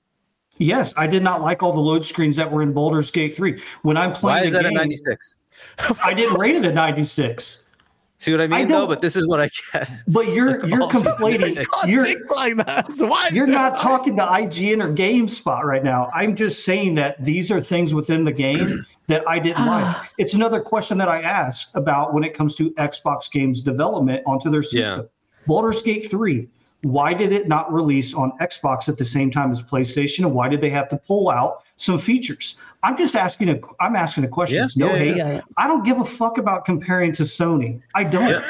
Yes, 0.57 0.93
I 0.95 1.07
did 1.07 1.23
not 1.23 1.41
like 1.41 1.61
all 1.61 1.73
the 1.73 1.81
load 1.81 2.05
screens 2.05 2.37
that 2.37 2.49
were 2.49 2.61
in 2.61 2.71
Baldur's 2.71 3.11
Gate 3.11 3.35
3. 3.35 3.61
When 3.81 3.97
I'm 3.97 4.13
playing, 4.13 4.35
Why 4.39 4.45
is 4.45 4.53
the 4.53 4.59
that 4.59 4.65
a 4.67 4.71
96? 4.71 5.35
I 6.03 6.13
didn't 6.13 6.39
rate 6.39 6.55
it 6.55 6.65
a 6.65 6.71
96. 6.71 7.64
See 8.17 8.31
what 8.31 8.39
I 8.41 8.47
mean, 8.47 8.69
though? 8.69 8.87
But 8.87 9.01
this 9.01 9.15
is 9.15 9.27
what 9.27 9.41
I 9.41 9.49
get. 9.73 9.89
But 10.07 10.29
you're 10.29 10.59
Like, 10.61 10.69
you're 10.69 10.81
all 10.83 10.89
these 10.89 11.03
conflating. 11.03 11.65
You're 11.87 12.07
like 12.29 12.55
that. 12.65 12.87
Why 12.97 13.29
you're 13.33 13.45
there- 13.45 13.55
not 13.55 13.77
talking 13.79 14.15
to 14.15 14.23
IGN 14.23 14.81
or 14.83 14.93
GameSpot 14.93 15.63
right 15.63 15.83
now. 15.83 16.09
I'm 16.13 16.35
just 16.35 16.63
saying 16.63 16.95
that 16.95 17.21
these 17.23 17.51
are 17.51 17.59
things 17.59 17.93
within 17.93 18.23
the 18.23 18.31
game 18.31 18.85
that 19.07 19.27
I 19.27 19.37
didn't 19.39 19.65
like. 19.65 19.83
Ah. 19.85 20.09
It's 20.17 20.33
another 20.33 20.61
question 20.61 20.97
that 20.99 21.09
I 21.09 21.21
ask 21.21 21.69
about 21.75 22.13
when 22.13 22.23
it 22.23 22.33
comes 22.33 22.55
to 22.55 22.71
Xbox 22.71 23.29
games 23.29 23.61
development 23.61 24.23
onto 24.25 24.49
their 24.49 24.61
Yeah. 24.71 24.81
system. 24.95 25.09
Baldur's 25.45 25.81
Gate 25.81 26.09
3. 26.09 26.47
Why 26.85 27.15
did 27.15 27.31
it 27.31 27.47
not 27.47 27.73
release 27.73 28.13
on 28.13 28.31
Xbox 28.39 28.87
at 28.87 28.99
the 28.99 29.05
same 29.05 29.31
time 29.31 29.49
as 29.49 29.59
PlayStation, 29.59 30.19
and 30.19 30.35
why 30.35 30.47
did 30.47 30.61
they 30.61 30.69
have 30.69 30.87
to 30.89 30.97
pull 30.97 31.31
out 31.31 31.63
some 31.77 31.97
features? 31.97 32.57
I'm 32.83 32.95
just 32.95 33.15
asking 33.15 33.49
a. 33.49 33.59
I'm 33.79 33.95
asking 33.95 34.23
a 34.23 34.27
question. 34.27 34.67
Yeah, 34.75 34.87
no 34.87 34.93
yeah, 34.93 34.99
hate. 34.99 35.17
Yeah. 35.17 35.41
I 35.57 35.65
don't 35.65 35.83
give 35.83 35.99
a 35.99 36.05
fuck 36.05 36.37
about 36.37 36.63
comparing 36.63 37.11
to 37.13 37.23
Sony. 37.23 37.81
I 37.95 38.03
don't. 38.03 38.45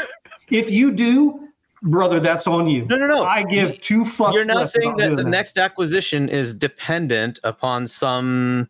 If 0.50 0.70
you 0.70 0.92
do, 0.92 1.48
brother, 1.84 2.20
that's 2.20 2.46
on 2.46 2.68
you. 2.68 2.86
No, 2.90 2.98
no, 2.98 3.08
no. 3.08 3.24
I 3.24 3.44
give 3.44 3.80
two 3.80 4.04
fucks. 4.04 4.34
You're 4.34 4.44
now 4.44 4.66
saying 4.66 4.98
that 4.98 5.06
doing 5.06 5.16
the 5.16 5.24
next 5.24 5.58
acquisition 5.58 6.28
is 6.28 6.54
dependent 6.54 7.40
upon 7.46 7.88
some 7.88 8.68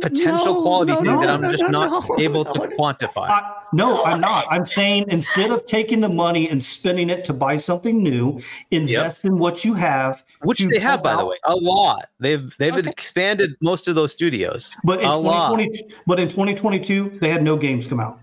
potential 0.00 0.54
No, 0.54 0.62
quality 0.62 0.92
no, 0.92 0.98
thing 0.98 1.06
no, 1.06 1.20
that 1.20 1.30
I'm 1.30 1.40
no, 1.40 1.50
just 1.50 1.62
no, 1.64 1.70
not 1.70 2.08
no, 2.08 2.18
able 2.18 2.44
no, 2.44 2.52
to 2.52 2.60
quantify. 2.76 3.28
I, 3.30 3.52
no, 3.72 4.02
I'm 4.04 4.20
not. 4.20 4.46
I'm 4.50 4.64
saying 4.64 5.06
instead 5.08 5.50
of 5.50 5.66
taking 5.66 6.00
the 6.00 6.08
money 6.08 6.48
and 6.48 6.64
spending 6.64 7.10
it 7.10 7.24
to 7.24 7.32
buy 7.32 7.56
something 7.56 8.02
new, 8.02 8.40
invest 8.70 9.24
in 9.24 9.38
what 9.38 9.64
you 9.64 9.74
have. 9.74 10.24
which 10.42 10.58
to 10.58 10.68
they 10.68 10.78
have, 10.78 10.90
help 10.90 11.02
by 11.04 11.16
the 11.16 11.26
way, 11.26 11.36
a 11.44 11.54
lot. 11.54 12.08
They've 12.20 12.54
they've 12.58 12.74
Okay. 12.74 12.88
expanded 12.88 13.56
most 13.60 13.88
of 13.88 13.94
those 13.94 14.12
studios. 14.12 14.76
But 14.84 15.00
in 15.00 15.06
a 15.06 15.16
lot. 15.16 15.58
but 16.06 16.18
in 16.18 16.28
2022, 16.28 17.18
they 17.20 17.28
had 17.28 17.42
no 17.42 17.56
games 17.56 17.86
come 17.86 18.00
out. 18.00 18.20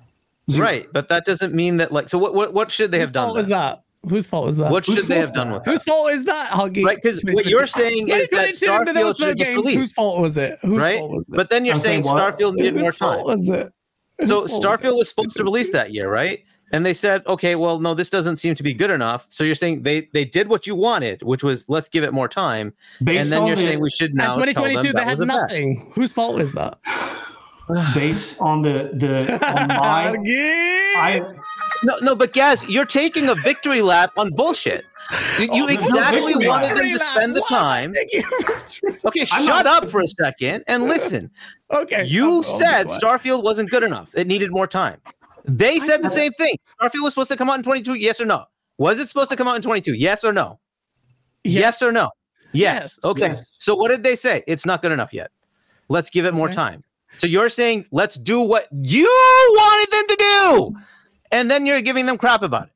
Zero. 0.49 0.63
Right, 0.65 0.87
but 0.93 1.09
that 1.09 1.25
doesn't 1.25 1.53
mean 1.53 1.77
that 1.77 1.91
like. 1.91 2.07
So 2.09 2.17
what 2.19 2.33
what, 2.35 2.53
what 2.53 2.69
should 2.71 2.91
they 2.91 2.99
have 2.99 3.11
done? 3.13 3.29
fault 3.29 3.39
is 3.39 3.47
then? 3.47 3.57
that? 3.59 3.83
Whose 4.09 4.27
fault 4.27 4.49
is 4.49 4.57
that? 4.57 4.71
What 4.71 4.85
Whose 4.85 4.95
should 4.95 5.05
they 5.07 5.17
have 5.19 5.33
done 5.33 5.51
with 5.51 5.65
it? 5.67 5.69
Whose 5.71 5.83
fault 5.83 6.11
is 6.11 6.25
that, 6.25 6.49
Huggy? 6.51 6.83
Right, 6.83 6.97
because 7.01 7.21
what 7.23 7.45
you're 7.45 7.67
saying 7.67 8.09
is 8.09 8.29
that 8.29 8.53
2022, 8.53 8.93
there 8.93 9.05
was 9.05 9.15
Starfield 9.15 9.19
no 9.19 9.27
should 9.27 9.37
just 9.37 9.49
games. 9.49 9.57
release, 9.57 9.75
Whose 9.75 9.93
fault 9.93 10.19
was 10.21 10.37
it? 10.37 10.59
Whose 10.61 10.77
right? 10.79 10.99
fault 10.99 11.11
was 11.11 11.25
it? 11.27 11.35
But 11.35 11.49
then 11.49 11.65
you're 11.65 11.75
I'm 11.75 11.81
saying 11.81 12.03
saying 12.03 12.15
what? 12.15 12.37
Starfield 12.37 12.53
needed 12.55 12.73
Whose 12.73 12.81
more 12.83 12.91
fault 12.93 13.27
time. 13.27 13.37
was 13.37 13.49
it? 13.49 13.73
Whose 14.19 14.27
So 14.29 14.35
fault 14.35 14.43
was 14.43 14.53
it? 14.53 14.61
Starfield 14.61 14.97
was 14.97 15.09
supposed 15.09 15.37
to 15.37 15.43
release 15.43 15.71
that 15.71 15.91
year, 15.93 16.09
right? 16.11 16.43
And 16.71 16.85
they 16.85 16.93
said, 16.93 17.25
okay, 17.27 17.55
well, 17.55 17.79
no, 17.79 17.93
this 17.93 18.09
doesn't 18.09 18.37
seem 18.37 18.55
to 18.55 18.63
be 18.63 18.73
good 18.73 18.89
enough. 18.89 19.27
So 19.29 19.43
you're 19.43 19.53
saying 19.55 19.83
they 19.83 20.09
they 20.13 20.25
did 20.25 20.49
what 20.49 20.65
you 20.65 20.75
wanted, 20.75 21.21
which 21.23 21.43
was 21.43 21.63
let's 21.69 21.87
give 21.89 22.03
it 22.03 22.11
more 22.13 22.27
time. 22.27 22.73
Based 23.03 23.21
and 23.21 23.31
then 23.31 23.45
you're 23.45 23.55
the, 23.55 23.61
saying 23.61 23.79
we 23.79 23.91
should 23.91 24.13
now 24.15 24.33
And 24.39 24.51
tell 24.53 24.63
them 24.63 24.71
2022, 24.83 24.93
that 24.93 24.99
they 24.99 25.03
had 25.05 25.11
was 25.11 25.21
a 25.21 25.25
bet. 25.25 25.35
nothing. 25.41 25.91
Whose 25.93 26.11
fault 26.11 26.41
is 26.41 26.51
that? 26.53 26.79
based 27.95 28.39
on 28.39 28.61
the 28.61 28.89
the 28.93 29.33
on 29.61 29.67
my 29.67 30.15
I 30.97 31.21
No, 31.85 31.97
no, 32.01 32.15
but 32.15 32.33
Gaz, 32.33 32.67
you're 32.67 32.85
taking 32.85 33.29
a 33.29 33.35
victory 33.35 33.81
lap 33.81 34.11
on 34.17 34.31
bullshit. 34.33 34.85
You, 35.39 35.45
you 35.53 35.63
Oh, 35.63 35.67
there's 35.67 35.87
exactly 35.87 36.33
victory 36.33 36.47
wanted 36.47 36.77
them 36.77 36.85
to 36.91 36.99
spend 36.99 37.35
the 37.35 37.41
What? 37.41 37.49
time. 37.49 37.93
Okay, 39.05 39.21
I'm 39.31 39.45
shut 39.45 39.65
not- 39.65 39.83
up 39.83 39.89
for 39.89 40.01
a 40.01 40.07
second 40.07 40.63
and 40.67 40.85
listen. 40.93 41.29
okay. 41.71 42.03
You 42.05 42.27
I'll- 42.29 42.35
I'll 42.37 42.43
said 42.43 42.83
be 42.83 42.87
quiet. 42.89 43.01
Starfield 43.01 43.43
wasn't 43.43 43.69
good 43.69 43.83
enough. 43.83 44.11
It 44.15 44.25
needed 44.27 44.51
more 44.51 44.65
time. 44.67 44.99
They 45.45 45.77
said 45.79 46.01
the 46.01 46.09
same 46.09 46.31
thing. 46.33 46.57
Starfield 46.81 47.03
was 47.03 47.13
supposed 47.13 47.29
to 47.29 47.37
come 47.37 47.49
out 47.51 47.57
in 47.57 47.63
22. 47.63 47.93
Yes 47.93 48.19
or 48.19 48.25
no? 48.25 48.45
Was 48.79 48.99
it 48.99 49.07
supposed 49.07 49.29
to 49.29 49.35
come 49.35 49.47
out 49.47 49.55
in 49.55 49.61
22? 49.61 49.93
Yes 49.93 50.23
or 50.23 50.33
no? 50.33 50.59
Yes, 51.43 51.83
or 51.83 51.91
no? 51.91 52.09
Yes. 52.51 52.97
Yes. 52.97 52.99
Okay. 53.03 53.27
Yes. 53.27 53.45
So 53.59 53.75
what 53.75 53.89
did 53.91 54.01
they 54.03 54.15
say? 54.15 54.43
It's 54.47 54.65
not 54.65 54.81
good 54.81 54.91
enough 54.91 55.13
yet. 55.13 55.29
Let's 55.87 56.09
give 56.09 56.25
it 56.25 56.33
more 56.33 56.49
time. 56.49 56.83
So 57.15 57.27
you're 57.27 57.49
saying 57.49 57.85
let's 57.91 58.15
do 58.15 58.41
what 58.41 58.67
you 58.71 59.05
wanted 59.05 59.91
them 59.91 60.07
to 60.07 60.15
do, 60.17 60.75
and 61.35 61.51
then 61.51 61.65
you're 61.65 61.81
giving 61.81 62.05
them 62.05 62.17
crap 62.17 62.41
about 62.41 62.67
it. 62.67 62.73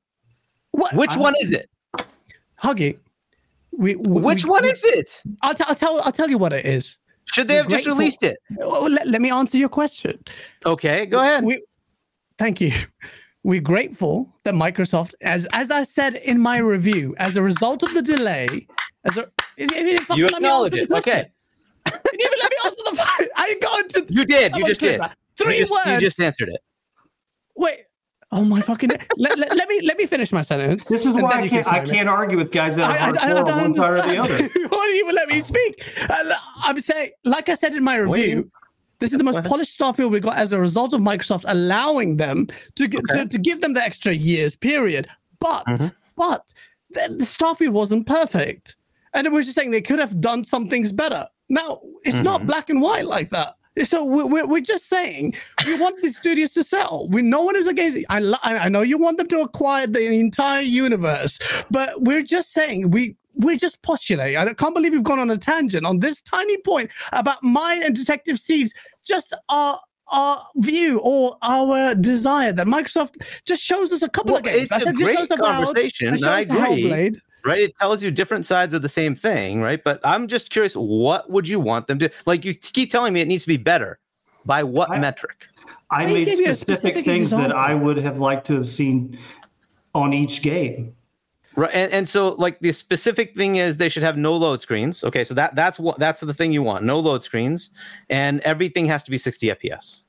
What? 0.72 0.94
Which 0.94 1.12
I'm- 1.12 1.20
one 1.22 1.36
is 1.42 1.52
it? 1.52 1.70
Huggy. 2.62 3.00
We, 3.72 3.96
we, 3.96 4.22
Which 4.22 4.44
we- 4.44 4.50
one 4.50 4.66
is 4.66 4.84
it? 4.84 5.24
I'll, 5.42 5.54
t- 5.56 5.64
I'll 5.66 5.76
tell. 5.76 6.02
I'll 6.02 6.12
tell 6.12 6.30
you 6.30 6.38
what 6.38 6.52
it 6.52 6.66
is. 6.66 6.98
Should 7.34 7.48
they 7.48 7.56
have 7.56 7.68
just 7.70 7.86
released 7.86 8.24
it? 8.24 8.38
Oh, 8.62 8.88
let, 8.92 9.08
let 9.08 9.22
me 9.22 9.30
answer 9.32 9.58
your 9.58 9.70
question. 9.70 10.22
Okay, 10.66 11.06
go 11.06 11.20
ahead. 11.20 11.44
We, 11.44 11.64
thank 12.38 12.60
you. 12.60 12.74
We're 13.44 13.62
grateful 13.62 14.36
that 14.44 14.54
Microsoft, 14.56 15.14
as 15.22 15.48
as 15.54 15.72
I 15.72 15.84
said 15.84 16.16
in 16.16 16.40
my 16.40 16.58
review, 16.58 17.16
as 17.20 17.38
a 17.38 17.42
result 17.42 17.84
of 17.84 17.94
the 17.94 18.02
delay, 18.02 18.68
as 19.06 19.16
a 19.18 19.32
you 19.58 19.68
didn't 19.68 20.00
fucking 20.02 20.18
You 20.22 20.28
acknowledge 20.28 20.76
it. 20.76 20.92
Okay. 20.92 21.32
You 21.86 21.94
even 22.20 22.40
let 22.42 22.52
me 22.52 22.58
answer 22.66 22.84
the. 22.86 23.30
I 23.38 23.56
got 23.62 23.84
into 23.96 24.14
You 24.14 24.26
did. 24.26 24.56
You 24.56 24.66
just 24.66 24.82
did. 24.82 25.00
that. 25.00 25.16
Three 25.38 25.56
you 25.56 25.62
just, 25.62 25.72
words. 25.72 25.88
You 25.88 26.00
just 26.00 26.20
answered 26.20 26.50
it. 26.50 26.62
Wait. 27.56 27.86
Oh 28.32 28.46
my 28.46 28.62
fucking! 28.62 28.90
let, 29.18 29.40
let, 29.40 29.56
let 29.56 29.68
me 29.68 29.82
let 29.84 29.98
me 29.98 30.06
finish 30.06 30.32
my 30.32 30.44
sentence. 30.44 30.84
this 30.86 31.04
is 31.06 31.14
why 31.14 31.22
I 31.40 31.42
you 31.44 31.50
can 31.50 31.64
can't 31.64 31.68
I 31.74 31.84
say 31.86 31.92
it. 31.92 31.96
can't 31.96 32.08
argue 32.10 32.38
with 32.38 32.52
guys 32.52 32.76
that 32.76 32.90
I, 32.90 33.08
I, 33.28 33.32
are 33.32 33.38
I 33.38 33.52
on 33.52 33.62
one 33.62 33.74
side 33.74 34.06
or 34.06 34.08
the 34.08 34.18
other. 34.18 34.38
Why 34.54 34.68
don't 34.70 34.90
you 34.96 35.04
even 35.04 35.16
let 35.16 35.28
me 35.30 35.42
speak? 35.42 35.84
I'm 36.64 36.80
saying, 36.80 37.10
like 37.26 37.50
I 37.50 37.56
said 37.56 37.74
in 37.74 37.84
my 37.84 37.98
review, 37.98 38.52
this 39.00 39.12
is 39.12 39.18
the 39.18 39.24
most 39.24 39.44
polished 39.46 39.80
Starfield 39.80 40.12
we 40.12 40.20
got 40.20 40.38
as 40.38 40.52
a 40.54 40.60
result 40.60 40.94
of 40.94 41.02
Microsoft 41.02 41.46
allowing 41.48 42.18
them 42.18 42.48
to, 42.76 42.84
Okay. 42.86 43.00
to 43.24 43.26
to 43.26 43.38
give 43.40 43.62
them 43.62 43.74
the 43.74 43.84
extra 43.84 44.14
years 44.14 44.56
period. 44.56 45.08
But 45.40 45.66
Mhm. 45.66 45.92
but 46.16 46.46
the, 46.92 47.16
the 47.18 47.26
Starfield 47.26 47.70
wasn't 47.70 48.06
perfect, 48.06 48.76
and 49.16 49.26
it 49.26 49.32
was 49.32 49.46
just 49.46 49.56
saying 49.58 49.72
they 49.72 49.82
could 49.82 49.98
have 50.00 50.22
done 50.22 50.44
some 50.44 50.70
things 50.70 50.92
better. 50.92 51.28
Now 51.50 51.80
it's 52.04 52.22
not 52.22 52.42
Mhm. 52.42 52.46
black 52.48 52.70
and 52.70 52.80
white 52.80 53.06
like 53.08 53.32
that. 53.32 53.56
So 53.86 54.04
we're, 54.04 54.26
we're, 54.26 54.46
we're 54.48 54.62
just 54.62 54.88
saying 54.88 55.36
we 55.66 55.80
want 55.80 56.02
these 56.02 56.18
studios 56.18 56.52
to 56.54 56.64
sell. 56.64 57.08
We 57.10 57.22
no 57.22 57.42
one 57.44 57.56
is 57.56 57.68
against 57.68 57.98
it. 57.98 58.06
I, 58.10 58.20
I 58.44 58.58
I 58.66 58.68
know 58.70 58.82
you 58.82 58.98
want 58.98 59.18
them 59.18 59.28
to 59.30 59.40
acquire 59.42 59.88
the 59.88 60.14
entire 60.14 60.62
universe, 60.62 61.40
but 61.72 62.02
we're 62.02 62.22
just 62.24 62.52
saying 62.52 62.92
we 62.92 63.16
we're 63.36 63.56
just 63.58 63.82
postulating. 63.84 64.38
I 64.38 64.54
can't 64.54 64.76
believe 64.76 64.92
we've 64.92 65.04
gone 65.04 65.20
on 65.20 65.30
a 65.30 65.38
tangent 65.38 65.86
on 65.86 66.00
this 66.00 66.22
tiny 66.22 66.58
point 66.58 66.90
about 67.14 67.42
mine 67.44 67.84
and 67.84 67.96
Detective 67.96 68.40
Seeds. 68.40 68.74
Just 69.06 69.34
our 69.50 69.80
our 70.12 70.44
view 70.58 71.00
or 71.04 71.38
our 71.44 71.94
desire 71.96 72.52
that 72.52 72.66
Microsoft 72.68 73.22
just 73.46 73.62
shows 73.64 73.92
us 73.92 74.02
a 74.02 74.10
couple 74.10 74.34
Well, 74.34 74.40
of 74.40 74.46
games. 74.46 74.64
it's 74.64 74.72
I 74.72 74.78
a 74.78 74.82
said 74.82 74.96
great 74.96 75.18
shows 75.18 75.32
us 75.32 75.40
Avowed, 75.40 75.66
conversation. 75.68 76.24
I 76.26 76.40
agree. 76.42 77.22
Hellblade. 77.44 77.50
right? 77.50 77.60
It 77.62 77.78
tells 77.80 78.04
you 78.04 78.12
different 78.12 78.46
sides 78.46 78.74
of 78.74 78.82
the 78.82 78.90
same 78.90 79.16
thing, 79.16 79.62
right? 79.62 79.84
But 79.84 80.00
I'm 80.04 80.28
just 80.28 80.50
curious, 80.50 80.74
what 80.76 81.30
would 81.30 81.48
you 81.48 81.60
want 81.60 81.88
them 81.88 82.00
to 82.00 82.10
like? 82.26 82.46
You 82.46 82.54
keep 82.56 82.92
telling 82.92 83.14
me 83.14 83.22
it 83.22 83.28
needs 83.28 83.44
to 83.44 83.48
be 83.50 83.58
better. 83.58 84.00
By 84.46 84.64
what 84.64 84.90
I- 84.92 85.00
metric? 85.00 85.48
I 85.92 86.04
I 86.04 86.06
made 86.06 86.26
gave 86.26 86.40
you 86.40 86.52
a 86.52 86.56
specific 86.56 87.04
specific 87.04 87.06
things 87.06 87.32
that. 87.32 87.52
I 87.52 87.74
would 87.74 87.98
have 87.98 88.20
liked 88.20 88.46
to 88.48 88.54
have 88.56 88.68
seen 88.68 89.18
on 89.96 90.14
each 90.14 90.42
game. 90.44 90.94
Right, 91.56 91.72
and, 91.74 91.92
and 91.92 92.08
so 92.08 92.36
like 92.36 92.60
the 92.60 92.72
specific 92.72 93.36
thing 93.36 93.56
is 93.58 93.78
they 93.78 93.90
should 93.90 94.04
have 94.04 94.16
no 94.16 94.36
load 94.36 94.62
screens. 94.62 95.04
Okay, 95.04 95.24
so 95.24 95.34
that 95.34 95.56
that's 95.56 95.80
what 95.80 95.98
that's 96.00 96.22
the 96.22 96.34
thing 96.34 96.52
you 96.54 96.62
want, 96.64 96.86
no 96.86 97.00
load 97.00 97.24
screens, 97.24 97.72
and 98.10 98.40
everything 98.42 98.86
has 98.86 99.02
to 99.04 99.12
be 99.12 99.18
60 99.18 99.48
FPS. 99.48 100.06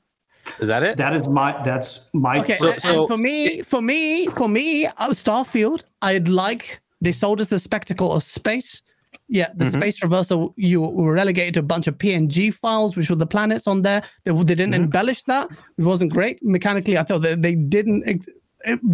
Is 0.59 0.67
that 0.67 0.83
it? 0.83 0.97
That 0.97 1.13
is 1.15 1.27
my 1.27 1.61
that's 1.63 2.09
my 2.13 2.39
Okay, 2.39 2.55
So- 2.57 2.77
so- 2.77 3.07
for 3.07 3.17
me, 3.17 3.63
for 3.63 3.81
me, 3.81 4.27
for 4.27 4.47
me, 4.47 4.85
uh, 4.85 5.09
Starfield, 5.09 5.83
I'd 6.03 6.27
like 6.27 6.79
they 7.01 7.11
sold 7.11 7.41
us 7.41 7.47
the 7.47 7.59
spectacle 7.59 8.11
of 8.13 8.23
space. 8.23 8.81
Yeah, 9.27 9.49
the 9.55 9.65
Mhm. 9.65 9.77
space 9.79 10.03
reversal, 10.03 10.53
you 10.57 10.81
were 10.81 11.13
relegated 11.13 11.53
to 11.55 11.59
a 11.61 11.63
bunch 11.63 11.87
of 11.87 11.97
PNG 11.97 12.49
files, 12.53 12.95
which 12.95 13.09
were 13.09 13.15
the 13.15 13.25
planets 13.25 13.67
on 13.67 13.81
there. 13.81 14.03
They, 14.23 14.31
they 14.31 14.55
didn't 14.55 14.71
Mhm. 14.73 14.83
embellish 14.85 15.23
that. 15.23 15.49
It 15.77 15.83
wasn't 15.83 16.13
great 16.13 16.39
mechanically. 16.43 16.97
I 16.97 17.03
thought 17.03 17.21
that 17.23 17.41
they 17.41 17.55
didn't 17.55 18.03
ex- 18.07 18.25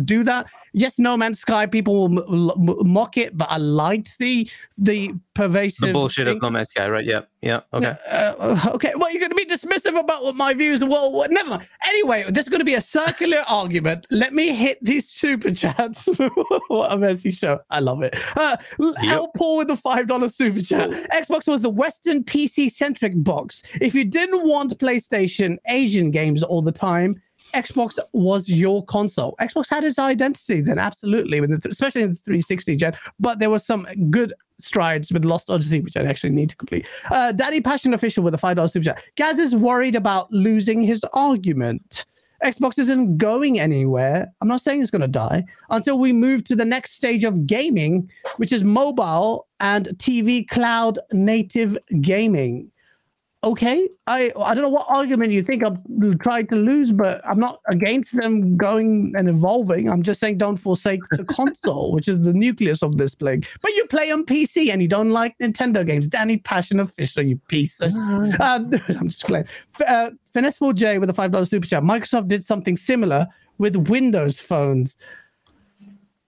do 0.04 0.24
that. 0.24 0.48
Yes, 0.74 1.00
No 1.00 1.18
Man's 1.18 1.40
Sky, 1.40 1.66
people 1.66 1.96
will 2.10 2.20
m- 2.20 2.52
m- 2.70 2.88
mock 2.92 3.18
it, 3.18 3.38
but 3.38 3.48
I 3.50 3.58
liked 3.58 4.18
the 4.20 4.50
the 4.78 5.14
pervasive 5.34 5.88
the 5.90 5.94
bullshit 5.94 6.28
thing. 6.28 6.38
of 6.38 6.42
No 6.42 6.50
Man's 6.50 6.70
Sky, 6.70 6.88
right? 6.90 7.06
Yeah, 7.06 7.22
yeah. 7.42 7.62
Okay. 7.74 7.96
Uh, 8.10 8.70
okay. 8.74 8.94
Well, 8.96 9.12
you're 9.12 9.20
going 9.20 9.30
to 9.32 9.36
be 9.36 9.46
dismissive 9.46 9.98
about 10.00 10.24
what 10.24 10.36
my 10.36 10.54
views 10.54 10.82
are. 10.84 10.90
Well, 10.90 11.12
what, 11.12 11.32
never 11.32 11.50
mind. 11.52 11.68
Anyway, 11.88 12.26
this 12.30 12.46
is 12.46 12.50
going 12.50 12.60
to 12.60 12.66
be 12.66 12.76
a 12.76 12.82
circular 12.82 13.44
argument. 13.48 14.06
Let 14.12 14.34
me 14.34 14.54
hit 14.54 14.78
these 14.84 15.10
super 15.10 15.52
chats. 15.52 16.08
what 16.68 16.92
a 16.92 16.98
messy 16.98 17.32
show. 17.32 17.60
I 17.70 17.80
love 17.80 18.02
it. 18.04 18.16
Uh, 18.36 18.58
Yep. 18.80 19.12
L 19.12 19.28
Paul 19.36 19.58
with 19.58 19.68
the 19.68 19.76
$5 19.76 20.32
super 20.34 20.62
chat. 20.62 20.90
Xbox 21.12 21.48
was 21.48 21.62
the 21.62 21.70
Western 21.70 22.24
PC 22.24 22.72
centric 22.72 23.14
box. 23.24 23.62
If 23.82 23.94
you 23.96 24.04
didn't 24.06 24.48
want 24.48 24.78
PlayStation 24.80 25.58
Asian 25.68 26.12
games 26.12 26.42
all 26.44 26.62
the 26.62 26.72
time, 26.72 27.22
Xbox 27.54 27.98
was 28.14 28.50
your 28.50 28.84
console. 28.86 29.36
Xbox 29.40 29.70
had 29.70 29.84
its 29.84 30.00
identity 30.00 30.62
then, 30.62 30.80
absolutely, 30.80 31.40
especially 31.70 32.02
in 32.02 32.10
the 32.12 32.16
360 32.16 32.76
gen. 32.76 32.94
But 33.20 33.40
there 33.40 33.50
was 33.50 33.66
some 33.66 33.88
good 34.10 34.34
strides 34.60 35.12
with 35.12 35.26
Lost 35.26 35.50
Odyssey, 35.50 35.82
which 35.82 35.96
I 35.98 36.04
actually 36.04 36.32
need 36.32 36.50
to 36.50 36.56
complete. 36.56 36.88
Uh, 37.12 37.32
Daddy 37.32 37.62
Passion 37.62 37.94
Official 37.94 38.24
with 38.24 38.34
a 38.34 38.38
$5 38.38 38.72
super 38.72 38.86
chat. 38.86 39.04
Gaz 39.16 39.40
is 39.40 39.56
worried 39.56 39.96
about 39.96 40.32
losing 40.32 40.84
his 40.84 41.04
argument. 41.14 42.06
Xbox 42.44 42.78
isn't 42.78 43.18
going 43.18 43.60
anywhere. 43.60 44.32
I'm 44.42 44.48
not 44.48 44.62
saying 44.62 44.82
it's 44.82 44.92
going 44.92 45.02
to 45.02 45.08
die 45.08 45.44
until 45.70 45.98
we 45.98 46.14
move 46.14 46.44
to 46.46 46.56
the 46.56 46.66
next 46.66 46.94
stage 46.94 47.24
of 47.24 47.48
gaming, 47.48 48.10
which 48.38 48.52
is 48.52 48.64
mobile 48.64 49.48
and 49.60 49.88
TV 49.98 50.48
cloud 50.48 51.00
native 51.12 51.78
gaming. 52.02 52.72
Okay, 53.44 53.88
I 54.08 54.32
I 54.36 54.56
don't 54.56 54.64
know 54.64 54.70
what 54.70 54.88
argument 54.90 55.32
you 55.32 55.44
think 55.44 55.64
I'm 55.64 56.18
trying 56.20 56.48
to 56.48 56.56
lose, 56.56 56.92
but 56.92 57.22
I'm 57.24 57.40
not 57.40 57.62
against 57.68 58.16
them 58.16 58.58
going 58.58 59.14
and 59.16 59.30
evolving. 59.30 59.90
I'm 59.90 60.02
just 60.02 60.20
saying 60.20 60.40
don't 60.40 60.58
forsake 60.58 61.02
the 61.12 61.24
console, 61.40 61.92
which 61.92 62.08
is 62.08 62.22
the 62.22 62.34
nucleus 62.34 62.82
of 62.82 62.98
this 62.98 63.14
plague. 63.14 63.46
But 63.62 63.76
you 63.76 63.86
play 63.86 64.12
on 64.12 64.26
PC 64.26 64.72
and 64.72 64.82
you 64.82 64.88
don't 64.88 65.12
like 65.12 65.38
Nintendo 65.38 65.86
games. 65.86 66.08
Danny 66.08 66.38
Passion 66.38 66.80
Official, 66.80 67.24
you 67.24 67.40
piece 67.48 67.80
of 67.80 67.94
um, 68.40 68.72
I'm 68.90 69.10
just 69.10 69.26
playing. 69.26 69.46
Uh, 69.86 70.10
Finesse4J 70.34 71.00
with 71.00 71.10
a 71.10 71.14
five 71.14 71.32
dollar 71.32 71.46
super 71.46 71.68
chat. 71.68 71.84
Microsoft 71.84 72.28
did 72.28 72.44
something 72.44 72.76
similar 72.76 73.28
with 73.60 73.76
Windows 73.76 74.40
phones. 74.40 74.98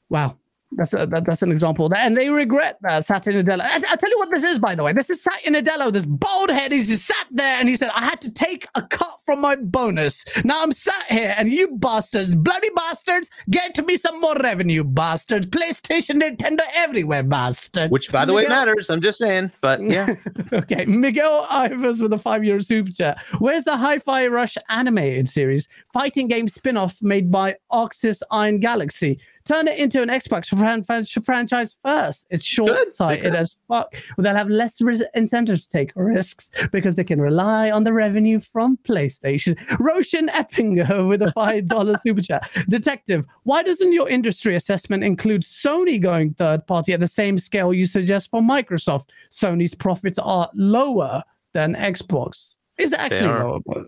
Wow, 0.09 0.37
that's 0.73 0.93
a, 0.93 1.07
that, 1.07 1.25
that's 1.25 1.41
an 1.41 1.51
example 1.51 1.85
of 1.85 1.91
that, 1.91 2.05
and 2.05 2.15
they 2.15 2.29
regret 2.29 2.77
that. 2.81 3.05
Satya 3.05 3.33
Nadella. 3.33 3.61
I, 3.61 3.77
I 3.77 3.95
tell 3.95 4.09
you 4.09 4.19
what 4.19 4.29
this 4.29 4.43
is, 4.43 4.59
by 4.59 4.75
the 4.75 4.83
way. 4.83 4.93
This 4.93 5.09
is 5.09 5.21
Satya 5.21 5.51
Nadella, 5.51 5.91
this 5.91 6.05
bald 6.05 6.51
head. 6.51 6.71
He's 6.71 6.89
just 6.89 7.05
sat 7.05 7.25
there 7.31 7.59
and 7.59 7.67
he 7.67 7.75
said, 7.75 7.89
"I 7.95 8.05
had 8.05 8.21
to 8.21 8.31
take 8.31 8.67
a 8.75 8.83
cut 8.83 9.19
from 9.25 9.41
my 9.41 9.55
bonus. 9.55 10.25
Now 10.43 10.61
I'm 10.61 10.71
sat 10.71 11.05
here, 11.05 11.33
and 11.37 11.51
you 11.51 11.69
bastards, 11.69 12.35
bloody 12.35 12.69
bastards, 12.75 13.29
get 13.49 13.83
me 13.85 13.97
some 13.97 14.21
more 14.21 14.35
revenue, 14.35 14.83
bastards. 14.83 15.47
PlayStation, 15.47 16.21
Nintendo, 16.21 16.61
everywhere, 16.75 17.23
bastard." 17.23 17.89
Which, 17.89 18.11
by 18.11 18.25
the 18.25 18.33
way, 18.33 18.47
matters. 18.47 18.91
I'm 18.91 19.01
just 19.01 19.17
saying. 19.17 19.51
But 19.61 19.81
yeah, 19.81 20.15
okay, 20.53 20.85
Miguel 20.85 21.47
Ivers 21.49 21.99
with 21.99 22.13
a 22.13 22.19
five-year 22.19 22.59
super 22.59 22.91
chat. 22.91 23.17
Where's 23.39 23.63
the 23.63 23.75
Hi 23.75 23.97
Fi 23.97 24.27
Rush 24.27 24.55
animated 24.69 25.29
series? 25.29 25.67
Fighting 25.91 26.27
game 26.27 26.47
spin 26.47 26.77
off 26.77 26.97
made 27.01 27.31
by 27.31 27.55
Oxys 27.71 28.21
Iron 28.29 28.59
Galaxy. 28.59 29.19
Turn 29.49 29.67
it 29.67 29.79
into 29.79 29.99
an 30.03 30.09
Xbox 30.09 30.55
fran- 30.55 30.83
fran- 30.83 31.05
franchise 31.05 31.75
first. 31.83 32.27
It's 32.29 32.45
short 32.45 32.87
sighted 32.93 33.33
as 33.33 33.55
fuck. 33.67 33.95
Well, 34.15 34.23
they'll 34.23 34.35
have 34.35 34.47
less 34.47 34.79
incentives 35.15 35.65
to 35.65 35.69
take 35.69 35.91
risks 35.95 36.51
because 36.71 36.93
they 36.93 37.03
can 37.03 37.19
rely 37.19 37.71
on 37.71 37.83
the 37.83 37.91
revenue 37.91 38.39
from 38.39 38.77
PlayStation. 38.83 39.57
Roshan 39.79 40.27
Eppinger 40.27 41.07
with 41.07 41.23
a 41.23 41.33
$5 41.35 41.99
super 42.01 42.21
chat. 42.21 42.47
Detective, 42.69 43.25
why 43.41 43.63
doesn't 43.63 43.91
your 43.91 44.07
industry 44.07 44.55
assessment 44.55 45.03
include 45.03 45.41
Sony 45.41 45.99
going 45.99 46.35
third 46.35 46.67
party 46.67 46.93
at 46.93 46.99
the 46.99 47.07
same 47.07 47.39
scale 47.39 47.73
you 47.73 47.87
suggest 47.87 48.29
for 48.29 48.41
Microsoft? 48.41 49.05
Sony's 49.31 49.73
profits 49.73 50.19
are 50.19 50.47
lower 50.53 51.23
than 51.53 51.73
Xbox. 51.73 52.53
Is 52.77 52.91
it 52.93 52.99
actually 52.99 53.29
lower? 53.29 53.85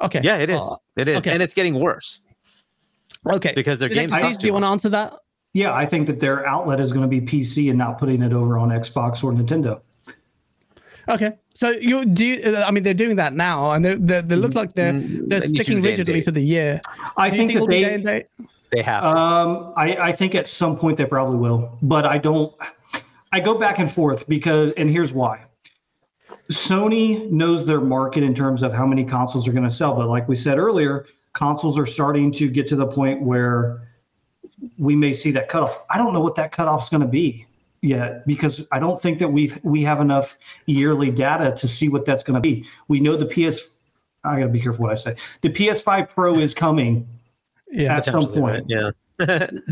Okay. 0.00 0.20
yeah, 0.22 0.36
it 0.36 0.48
is. 0.50 0.62
Uh, 0.62 0.76
It 0.96 1.08
is, 1.08 1.16
okay. 1.16 1.32
and 1.32 1.42
it's 1.42 1.54
getting 1.54 1.74
worse 1.80 2.20
okay. 3.34 3.52
because 3.54 3.78
their 3.78 3.88
games. 3.88 4.12
Detective, 4.12 4.40
do 4.40 4.46
you 4.46 4.52
want 4.52 4.64
to 4.64 4.68
answer 4.68 4.88
that? 4.90 5.14
Yeah, 5.52 5.72
I 5.72 5.86
think 5.86 6.06
that 6.06 6.20
their 6.20 6.46
outlet 6.46 6.80
is 6.80 6.92
going 6.92 7.02
to 7.02 7.08
be 7.08 7.20
PC 7.20 7.70
and 7.70 7.78
not 7.78 7.98
putting 7.98 8.22
it 8.22 8.32
over 8.32 8.58
on 8.58 8.68
Xbox 8.68 9.24
or 9.24 9.32
Nintendo. 9.32 9.80
Okay. 11.08 11.32
So 11.54 11.70
you 11.70 12.04
do. 12.04 12.24
You, 12.24 12.56
I 12.56 12.70
mean, 12.70 12.82
they're 12.82 12.92
doing 12.92 13.16
that 13.16 13.32
now, 13.32 13.72
and 13.72 13.84
they 13.84 13.94
they 13.94 14.20
they 14.20 14.36
look 14.36 14.54
like 14.54 14.74
they're 14.74 14.92
Mm, 14.92 15.28
they're 15.28 15.40
they 15.40 15.46
sticking 15.46 15.76
do 15.76 15.82
day 15.82 15.90
and 15.90 15.98
rigidly 15.98 16.20
to 16.22 16.30
the 16.30 16.42
year. 16.42 16.80
I 17.16 17.30
Do 17.30 17.36
think, 17.36 17.52
think 17.52 17.60
that 17.60 17.70
they. 17.70 17.82
day 17.82 17.94
and 17.94 18.04
date? 18.04 18.26
They 18.72 18.82
have. 18.82 19.04
Um, 19.04 19.72
I, 19.76 19.96
I 19.96 20.12
think 20.12 20.34
at 20.34 20.46
some 20.46 20.76
point 20.76 20.98
they 20.98 21.06
probably 21.06 21.38
will, 21.38 21.78
but 21.82 22.04
I 22.04 22.18
don't. 22.18 22.52
I 23.32 23.40
go 23.40 23.54
back 23.54 23.78
and 23.78 23.90
forth 23.90 24.28
because, 24.28 24.72
and 24.76 24.90
here's 24.90 25.12
why. 25.12 25.44
Sony 26.50 27.30
knows 27.30 27.66
their 27.66 27.80
market 27.80 28.22
in 28.22 28.34
terms 28.34 28.62
of 28.62 28.72
how 28.72 28.86
many 28.86 29.04
consoles 29.04 29.48
are 29.48 29.52
going 29.52 29.64
to 29.64 29.70
sell, 29.70 29.94
but 29.94 30.08
like 30.08 30.28
we 30.28 30.36
said 30.36 30.58
earlier, 30.58 31.06
consoles 31.36 31.78
are 31.78 31.86
starting 31.86 32.32
to 32.32 32.48
get 32.48 32.66
to 32.68 32.76
the 32.76 32.86
point 32.86 33.22
where 33.22 33.86
we 34.78 34.96
may 34.96 35.12
see 35.12 35.30
that 35.30 35.48
cutoff. 35.48 35.82
I 35.90 35.98
don't 35.98 36.12
know 36.14 36.20
what 36.22 36.34
that 36.36 36.50
cutoff 36.50 36.82
is 36.84 36.88
going 36.88 37.02
to 37.02 37.06
be 37.06 37.46
yet 37.82 38.26
because 38.26 38.66
I 38.72 38.78
don't 38.80 39.00
think 39.00 39.18
that 39.20 39.28
we've 39.28 39.60
we 39.62 39.82
have 39.84 40.00
enough 40.00 40.36
yearly 40.64 41.10
data 41.10 41.54
to 41.58 41.68
see 41.68 41.88
what 41.88 42.04
that's 42.06 42.24
going 42.24 42.34
to 42.34 42.40
be. 42.40 42.66
We 42.88 42.98
know 43.00 43.16
the 43.16 43.26
PS. 43.26 43.60
I 44.24 44.40
got 44.40 44.46
to 44.46 44.48
be 44.48 44.60
careful 44.60 44.84
what 44.84 44.92
I 44.92 44.96
say. 44.96 45.14
The 45.42 45.50
PS5 45.50 46.08
Pro 46.08 46.38
is 46.38 46.54
coming 46.54 47.06
Yeah. 47.70 47.96
at 47.96 48.06
some 48.06 48.14
Potentially, 48.26 48.42
right? 48.42 48.66
point. 48.66 48.70
Yeah. 48.70 48.90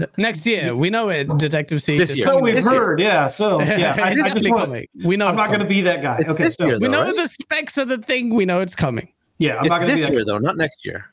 Next 0.17 0.47
year, 0.47 0.77
we 0.77 0.91
know 0.91 1.09
it. 1.09 1.29
Detective 1.39 1.83
C. 1.83 1.97
This 1.99 2.15
year. 2.17 2.27
So 2.27 2.39
we've 2.41 2.55
this 2.57 2.67
year. 2.67 2.75
heard, 2.81 3.01
yeah. 3.01 3.27
So 3.27 3.61
yeah, 3.63 3.95
I, 3.99 4.09
I 4.09 4.11
it's 4.13 4.23
just 4.29 4.49
want, 4.51 4.65
coming. 4.67 4.87
We 5.05 5.17
know. 5.17 5.27
I'm 5.27 5.35
it's 5.35 5.39
not 5.39 5.49
going 5.49 5.61
to 5.61 5.67
be 5.67 5.81
that 5.83 6.03
guy. 6.03 6.19
It's 6.21 6.29
Okay, 6.29 6.49
so 6.51 6.67
year, 6.67 6.79
We 6.79 6.89
know 6.89 7.03
right? 7.03 7.17
the 7.17 7.27
specs 7.29 7.77
of 7.79 7.89
the 7.89 7.99
thing. 7.99 8.35
We 8.35 8.45
know 8.45 8.61
it's 8.61 8.77
coming. 8.77 9.09
yeah, 9.39 9.57
I'm 9.57 9.65
it's 9.67 9.69
not 9.71 9.81
going 9.81 9.89
to 9.89 9.93
be 9.95 10.01
this 10.01 10.07
that. 10.07 10.13
year 10.13 10.25
though, 10.25 10.39
not 10.39 10.57
next 10.57 10.85
year, 10.87 11.05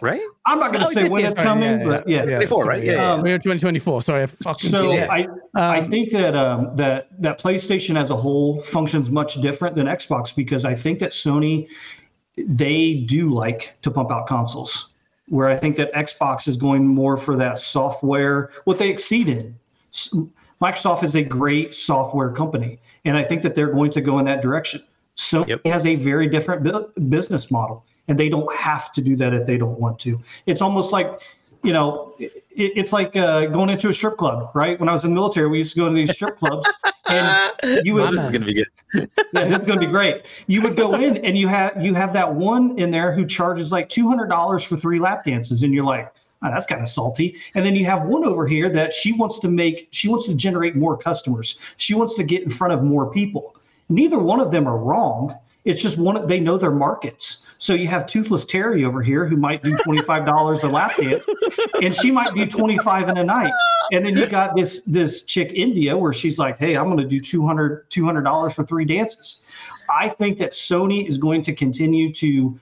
right? 0.00 0.20
I'm 0.46 0.58
not 0.58 0.72
going 0.72 0.82
to 0.84 0.88
Oh, 0.88 0.92
say 0.92 1.02
this 1.04 1.10
when 1.12 1.24
it's 1.24 1.34
sorry, 1.34 1.44
coming, 1.46 1.80
yeah, 1.80 1.86
but 1.86 2.08
yeah. 2.08 2.24
24, 2.24 2.64
right? 2.64 2.82
Yeah, 2.84 2.92
yeah. 2.92 3.12
Um, 3.12 3.22
We're 3.22 3.38
2024. 3.38 4.02
Sorry, 4.02 4.22
I 4.22 4.26
fucking 4.26 4.70
So 4.70 4.92
yeah. 4.92 5.06
I 5.10 5.26
I 5.54 5.78
Um, 5.80 5.90
think 5.90 6.10
that 6.10 6.34
um, 6.34 6.74
that 6.76 7.08
that 7.20 7.40
PlayStation 7.40 7.98
as 7.98 8.10
a 8.10 8.16
whole 8.16 8.60
functions 8.60 9.10
much 9.10 9.40
different 9.40 9.76
than 9.76 9.86
Xbox 9.86 10.34
because 10.34 10.64
I 10.64 10.74
think 10.74 10.98
that 11.00 11.10
Sony 11.10 11.66
they 12.36 13.04
do 13.06 13.32
like 13.32 13.76
to 13.82 13.90
pump 13.90 14.10
out 14.10 14.26
consoles. 14.26 14.90
Where 15.28 15.48
I 15.48 15.56
think 15.56 15.76
that 15.76 15.90
Xbox 15.94 16.46
is 16.48 16.58
going 16.58 16.86
more 16.86 17.16
for 17.16 17.34
that 17.36 17.58
software, 17.58 18.50
what 18.64 18.78
they 18.78 18.90
exceed 18.90 19.28
in. 19.30 19.54
Microsoft 20.60 21.02
is 21.02 21.14
a 21.14 21.22
great 21.22 21.74
software 21.74 22.30
company, 22.30 22.78
and 23.06 23.16
I 23.16 23.24
think 23.24 23.40
that 23.42 23.54
they're 23.54 23.72
going 23.72 23.90
to 23.92 24.00
go 24.02 24.18
in 24.18 24.24
that 24.26 24.42
direction. 24.42 24.82
Sony 25.16 25.48
Yep. 25.48 25.66
has 25.66 25.86
a 25.86 25.94
very 25.96 26.26
different 26.28 26.62
bu- 26.62 26.88
business 27.08 27.50
model, 27.50 27.84
and 28.08 28.18
they 28.18 28.28
don't 28.28 28.52
have 28.54 28.92
to 28.92 29.00
do 29.00 29.16
that 29.16 29.34
if 29.34 29.46
they 29.46 29.56
don't 29.56 29.78
want 29.78 29.98
to. 30.00 30.20
It's 30.46 30.60
almost 30.60 30.92
like, 30.92 31.20
you 31.62 31.72
know, 31.72 32.14
it, 32.18 32.32
it's 32.50 32.92
like 32.92 33.16
uh, 33.16 33.46
going 33.46 33.70
into 33.70 33.88
a 33.88 33.92
strip 33.92 34.16
club, 34.16 34.50
right? 34.54 34.78
When 34.78 34.88
I 34.88 34.92
was 34.92 35.04
in 35.04 35.10
the 35.10 35.14
military, 35.14 35.48
we 35.48 35.58
used 35.58 35.74
to 35.74 35.80
go 35.80 35.88
to 35.88 35.94
these 35.94 36.12
strip 36.12 36.36
clubs, 36.36 36.68
and 37.08 37.52
you 37.84 37.94
would 37.94 38.04
My 38.04 38.10
this 38.10 38.20
is 38.20 38.30
gonna 38.30 38.44
be 38.44 38.54
good. 38.54 39.10
yeah, 39.32 39.48
this 39.48 39.60
is 39.60 39.66
going 39.66 39.80
to 39.80 39.86
be 39.86 39.90
great. 39.90 40.26
You 40.46 40.62
would 40.62 40.76
go 40.76 40.94
in 40.94 41.16
and 41.18 41.36
you 41.36 41.48
have 41.48 41.82
you 41.82 41.94
have 41.94 42.12
that 42.12 42.32
one 42.32 42.78
in 42.78 42.90
there 42.90 43.12
who 43.12 43.26
charges 43.26 43.72
like 43.72 43.88
two 43.88 44.08
hundred 44.08 44.28
dollars 44.28 44.62
for 44.62 44.76
three 44.76 45.00
lap 45.00 45.24
dances, 45.24 45.62
and 45.62 45.74
you're 45.74 45.84
like, 45.84 46.12
oh, 46.44 46.50
that's 46.50 46.66
kind 46.66 46.82
of 46.82 46.88
salty. 46.88 47.36
And 47.54 47.64
then 47.64 47.74
you 47.74 47.84
have 47.86 48.04
one 48.04 48.24
over 48.24 48.46
here 48.46 48.68
that 48.70 48.92
she 48.92 49.12
wants 49.12 49.38
to 49.40 49.48
make, 49.48 49.88
she 49.90 50.08
wants 50.08 50.26
to 50.26 50.34
generate 50.34 50.76
more 50.76 50.96
customers. 50.96 51.58
She 51.78 51.94
wants 51.94 52.14
to 52.14 52.22
get 52.22 52.42
in 52.42 52.50
front 52.50 52.74
of 52.74 52.82
more 52.82 53.10
people. 53.10 53.56
Neither 53.88 54.18
one 54.18 54.40
of 54.40 54.50
them 54.50 54.66
are 54.66 54.78
wrong. 54.78 55.36
It's 55.64 55.82
just 55.82 55.98
one 55.98 56.26
they 56.26 56.40
know 56.40 56.58
their 56.58 56.70
markets. 56.70 57.43
So 57.64 57.72
you 57.72 57.88
have 57.88 58.04
Toothless 58.04 58.44
Terry 58.44 58.84
over 58.84 59.00
here 59.02 59.26
who 59.26 59.38
might 59.38 59.62
do 59.62 59.74
twenty 59.78 60.02
five 60.02 60.26
dollars 60.26 60.62
a 60.64 60.68
lap 60.68 60.98
dance, 60.98 61.24
and 61.82 61.94
she 61.94 62.10
might 62.10 62.34
do 62.34 62.44
twenty 62.44 62.76
five 62.76 63.08
in 63.08 63.16
a 63.16 63.24
night. 63.24 63.54
And 63.90 64.04
then 64.04 64.14
you 64.18 64.26
got 64.26 64.54
this 64.54 64.82
this 64.86 65.22
chick 65.22 65.50
India 65.54 65.96
where 65.96 66.12
she's 66.12 66.38
like, 66.38 66.58
"Hey, 66.58 66.76
I'm 66.76 66.84
going 66.84 66.98
to 66.98 67.06
do 67.08 67.18
200 67.20 68.22
dollars 68.22 68.52
for 68.52 68.64
three 68.64 68.84
dances." 68.84 69.46
I 69.88 70.10
think 70.10 70.36
that 70.38 70.50
Sony 70.52 71.08
is 71.08 71.16
going 71.16 71.40
to 71.40 71.54
continue 71.54 72.12
to 72.12 72.60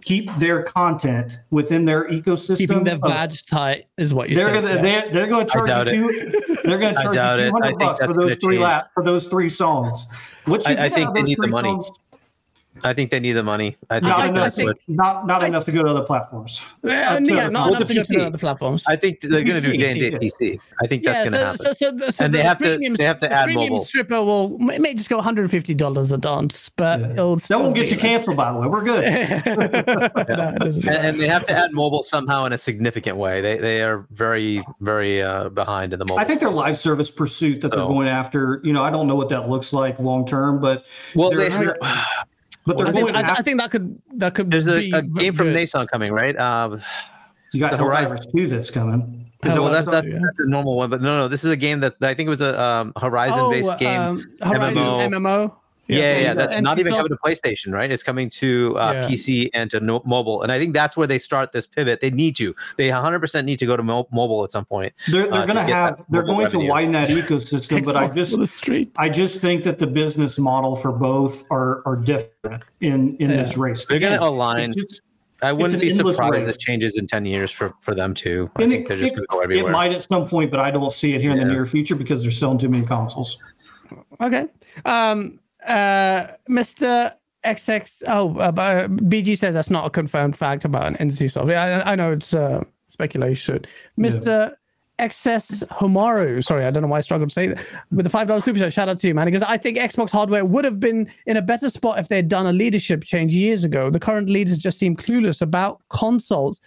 keep 0.00 0.28
their 0.38 0.64
content 0.64 1.38
within 1.52 1.84
their 1.84 2.08
ecosystem. 2.10 2.56
keeping 2.58 2.82
their 2.82 2.96
of- 2.96 3.02
vag 3.02 3.30
tight 3.46 3.86
is 3.96 4.12
what 4.12 4.28
you're 4.28 4.36
they're 4.44 4.54
saying. 4.54 4.64
gonna 4.64 4.74
yeah. 4.74 4.82
they're, 5.02 5.12
they're 5.12 5.26
going 5.28 5.46
to 5.46 5.52
charge 5.52 5.68
doubt 5.68 5.86
you 5.94 6.12
two, 6.30 6.56
they're 6.64 6.78
going 6.80 6.94
to 6.96 7.02
charge 7.02 7.14
you 7.14 7.22
it. 7.22 7.36
two 7.36 7.42
I 7.42 7.50
hundred 7.50 7.66
think 7.68 7.78
bucks 7.78 8.04
for 8.06 8.12
those 8.14 8.36
three 8.42 8.56
change. 8.56 8.64
lap 8.64 8.90
for 8.92 9.04
those 9.04 9.26
three 9.28 9.48
songs. 9.48 10.06
What 10.46 10.68
you 10.68 10.74
I- 10.74 10.86
I 10.86 10.88
think 10.88 11.14
they 11.14 11.22
need 11.22 11.38
the 11.40 11.46
money. 11.46 11.68
songs- 11.68 11.90
I 12.84 12.92
think 12.94 13.10
they 13.10 13.20
need 13.20 13.32
the 13.32 13.42
money. 13.42 13.76
I 13.90 13.96
think 14.00 14.04
Not 14.08 14.20
it's 14.20 14.28
gonna 14.30 14.40
enough, 14.40 14.52
switch. 14.54 14.78
not, 14.88 15.26
not 15.26 15.42
I- 15.42 15.46
enough 15.46 15.64
to 15.66 15.72
go 15.72 15.82
to 15.82 15.90
other 15.90 16.02
platforms. 16.02 16.60
Yeah, 16.82 17.14
Uh, 17.14 17.20
yeah, 17.20 17.48
not 17.48 17.66
well, 17.66 17.74
enough 17.76 17.88
to 17.88 17.94
go 17.94 18.02
to 18.02 18.26
other 18.26 18.38
platforms. 18.38 18.82
I 18.88 18.96
think 18.96 19.20
they're 19.20 19.44
going 19.44 19.60
to 19.60 19.60
do 19.60 19.72
PC, 19.72 19.78
day 19.78 19.90
and 19.90 20.00
date. 20.00 20.20
PC. 20.20 20.58
I 20.82 20.86
think 20.86 21.04
that's 21.04 21.18
yeah, 21.18 21.30
going 21.30 21.32
to 21.32 21.38
so, 21.38 21.44
happen. 21.44 21.58
so, 21.58 21.72
so, 21.74 21.90
the- 22.06 22.12
so 22.12 22.24
And 22.24 22.34
the 22.34 22.38
they 22.38 22.42
have 22.44 22.58
to- 22.58 22.78
they 22.96 23.04
have 23.04 23.18
to 23.18 23.28
the 23.28 23.32
add 23.32 23.44
premium 23.44 23.72
mobile. 23.72 23.84
stripper 23.84 24.22
will 24.22 24.56
it 24.70 24.80
may 24.80 24.94
just 24.94 25.10
go 25.10 25.16
150 25.16 25.74
dollars 25.74 26.12
a 26.12 26.18
dance, 26.18 26.70
but 26.70 27.00
Yeah. 27.00 27.10
it'll 27.12 27.36
That 27.36 27.60
won't 27.60 27.74
get 27.74 27.84
be 27.88 27.94
you 27.94 27.96
canceled, 27.98 28.36
by 28.36 28.50
the 28.52 28.58
way. 28.58 28.66
We're 28.66 28.82
good. 28.82 29.04
like- 29.04 29.72
No, 30.28 30.54
and, 30.66 30.88
and 30.88 31.20
they 31.20 31.28
have 31.28 31.46
to 31.46 31.52
add 31.52 31.72
mobile 31.72 32.02
somehow 32.02 32.44
in 32.46 32.52
a 32.52 32.58
significant 32.58 33.16
way. 33.16 33.40
They 33.40 33.58
they 33.58 33.82
are 33.82 34.06
very 34.10 34.64
very 34.80 35.22
uh, 35.22 35.50
behind 35.50 35.92
in 35.92 35.98
the 35.98 36.04
mobile. 36.06 36.18
I 36.18 36.24
think 36.24 36.40
their 36.40 36.48
space. 36.48 36.58
live 36.58 36.78
service 36.78 37.10
pursuit 37.10 37.60
that 37.60 37.70
they're 37.70 37.86
going 37.86 38.08
after, 38.08 38.60
you 38.64 38.72
know, 38.72 38.82
I 38.82 38.90
don't 38.90 39.06
know 39.06 39.14
what 39.16 39.28
that 39.28 39.48
looks 39.48 39.72
like 39.72 39.98
long 39.98 40.26
term, 40.26 40.60
but 40.60 40.86
Well, 41.14 41.30
they're- 41.30 41.50
they, 41.50 41.66
they're- 41.66 41.78
but 42.66 42.78
they're 42.78 42.86
I 42.86 42.92
think, 42.92 43.12
going 43.12 43.24
I, 43.24 43.34
I 43.34 43.42
think 43.42 43.60
that 43.60 43.70
could 43.70 44.00
that 44.16 44.34
could 44.34 44.50
there's 44.50 44.68
a, 44.68 44.80
be 44.80 44.90
a 44.92 45.02
game 45.02 45.34
from 45.34 45.48
good. 45.48 45.54
Nason 45.54 45.86
coming, 45.86 46.12
right? 46.12 46.36
Uh, 46.36 46.78
you 47.52 47.60
got 47.60 47.72
it's 47.72 47.80
Horizon. 47.80 48.16
Horizon 48.16 48.32
2 48.36 48.48
that's 48.48 48.70
coming. 48.70 49.18
Oh, 49.44 49.48
that 49.48 49.60
well, 49.60 49.72
that's 49.72 49.90
that's, 49.90 50.08
yeah. 50.08 50.18
that's 50.24 50.38
a 50.40 50.46
normal 50.46 50.76
one, 50.76 50.88
but 50.88 51.02
no, 51.02 51.18
no, 51.18 51.28
this 51.28 51.42
is 51.44 51.50
a 51.50 51.56
game 51.56 51.80
that 51.80 51.94
I 52.00 52.14
think 52.14 52.28
it 52.28 52.30
was 52.30 52.42
a 52.42 52.60
um, 52.60 52.92
Horizon-based 52.96 53.70
Oh, 53.72 53.76
game. 53.76 54.00
um, 54.00 54.32
Horizon 54.40 54.76
MMO. 54.76 55.08
MMO. 55.10 55.54
Yeah, 55.88 55.98
yeah, 55.98 56.18
yeah, 56.20 56.34
the 56.34 56.38
that's 56.38 56.60
not 56.60 56.78
even 56.78 56.92
NCSoft. 56.92 56.96
coming 56.96 57.08
to 57.10 57.16
PlayStation, 57.16 57.72
right? 57.72 57.90
It's 57.90 58.02
coming 58.02 58.28
to 58.30 58.78
uh, 58.78 58.92
Yeah. 58.92 59.08
PC 59.08 59.50
and 59.52 59.70
to 59.70 59.80
no- 59.80 60.02
mobile, 60.06 60.42
and 60.42 60.52
I 60.52 60.58
think 60.58 60.72
that's 60.74 60.96
where 60.96 61.06
they 61.06 61.18
start 61.18 61.52
this 61.52 61.66
pivot. 61.66 62.00
They 62.00 62.10
need 62.10 62.36
to, 62.36 62.54
they 62.76 62.88
100% 62.88 63.44
need 63.44 63.58
to 63.58 63.66
go 63.66 63.76
to 63.76 63.82
mo- 63.82 64.08
mobile 64.12 64.44
at 64.44 64.50
some 64.50 64.64
point. 64.64 64.92
They're, 65.08 65.24
they're 65.24 65.32
uh, 65.34 65.46
going 65.46 65.56
to 65.66 65.72
have, 65.74 66.04
they're 66.08 66.22
going 66.22 66.44
revenue. 66.44 66.66
to 66.66 66.70
widen 66.70 66.92
that 66.92 67.08
ecosystem, 67.20 67.84
but 67.84 67.96
I 67.96 68.08
just, 68.08 68.38
the 68.38 68.46
street. 68.46 68.92
I 68.96 69.08
just 69.08 69.40
think 69.40 69.64
that 69.64 69.78
the 69.78 69.86
business 69.86 70.38
model 70.38 70.76
for 70.76 70.92
both 70.92 71.44
are, 71.50 71.82
are 71.86 71.96
different 71.96 72.62
in, 72.80 73.16
in 73.18 73.28
this 73.28 73.56
race. 73.56 73.84
They're 73.86 73.98
going 73.98 74.18
to 74.18 74.22
align. 74.26 74.72
I 75.42 75.52
wouldn't 75.52 75.80
be 75.80 75.90
surprised 75.90 76.46
race. 76.46 76.54
it 76.54 76.60
changes 76.60 76.96
in 76.96 77.08
10 77.08 77.26
years 77.26 77.50
for, 77.50 77.74
for 77.80 77.96
them 77.96 78.14
too. 78.14 78.48
I 78.54 78.62
and 78.62 78.70
think 78.70 78.84
it- 78.84 78.88
they're 78.88 78.98
just 78.98 79.14
going 79.16 79.24
to 79.24 79.28
go 79.28 79.40
everywhere. 79.40 79.70
It 79.70 79.72
might 79.72 79.90
at 79.92 80.02
some 80.02 80.28
point, 80.28 80.52
but 80.52 80.60
I 80.60 80.70
don't 80.70 80.92
see 80.92 81.14
it 81.14 81.20
here 81.20 81.32
in 81.32 81.38
the 81.38 81.44
near 81.44 81.66
future 81.66 81.96
because 81.96 82.22
they're 82.22 82.30
selling 82.30 82.58
too 82.58 82.68
many 82.68 82.86
consoles. 82.86 83.42
Okay. 84.20 84.46
Um. 84.84 85.40
Uh. 85.66 86.28
Mr. 86.48 87.12
XX. 87.44 88.02
Oh, 88.06 88.36
uh, 88.38 88.52
but, 88.52 88.76
uh, 88.76 88.88
BG 88.88 89.38
says 89.38 89.54
that's 89.54 89.70
not 89.70 89.86
a 89.86 89.90
confirmed 89.90 90.36
fact 90.36 90.64
about 90.64 90.86
an 90.86 91.08
NCSoft. 91.08 91.50
Yeah, 91.50 91.82
I, 91.84 91.92
I 91.92 91.94
know 91.94 92.12
it's 92.12 92.34
uh, 92.34 92.62
speculation. 92.88 93.64
Mr. 93.98 94.54
XS 94.98 95.66
Homaru. 95.68 96.44
Sorry, 96.44 96.64
I 96.64 96.70
don't 96.70 96.82
know 96.82 96.88
why 96.88 96.98
I 96.98 97.00
struggled 97.00 97.30
to 97.30 97.34
say 97.34 97.48
that. 97.48 97.58
With 97.90 98.04
the 98.04 98.10
five 98.10 98.28
dollar 98.28 98.40
super 98.40 98.58
chat, 98.58 98.72
shout 98.72 98.88
out 98.88 98.98
to 98.98 99.08
you, 99.08 99.14
man. 99.14 99.26
Because 99.26 99.42
I 99.42 99.56
think 99.56 99.78
Xbox 99.78 100.10
hardware 100.10 100.44
would 100.44 100.64
have 100.64 100.78
been 100.78 101.10
in 101.26 101.36
a 101.36 101.42
better 101.42 101.70
spot 101.70 101.98
if 101.98 102.08
they 102.08 102.16
had 102.16 102.28
done 102.28 102.46
a 102.46 102.52
leadership 102.52 103.04
change 103.04 103.34
years 103.34 103.64
ago. 103.64 103.90
The 103.90 104.00
current 104.00 104.28
leaders 104.30 104.58
just 104.58 104.78
seem 104.78 104.96
clueless 104.96 105.42
about 105.42 105.80
consoles. 105.88 106.60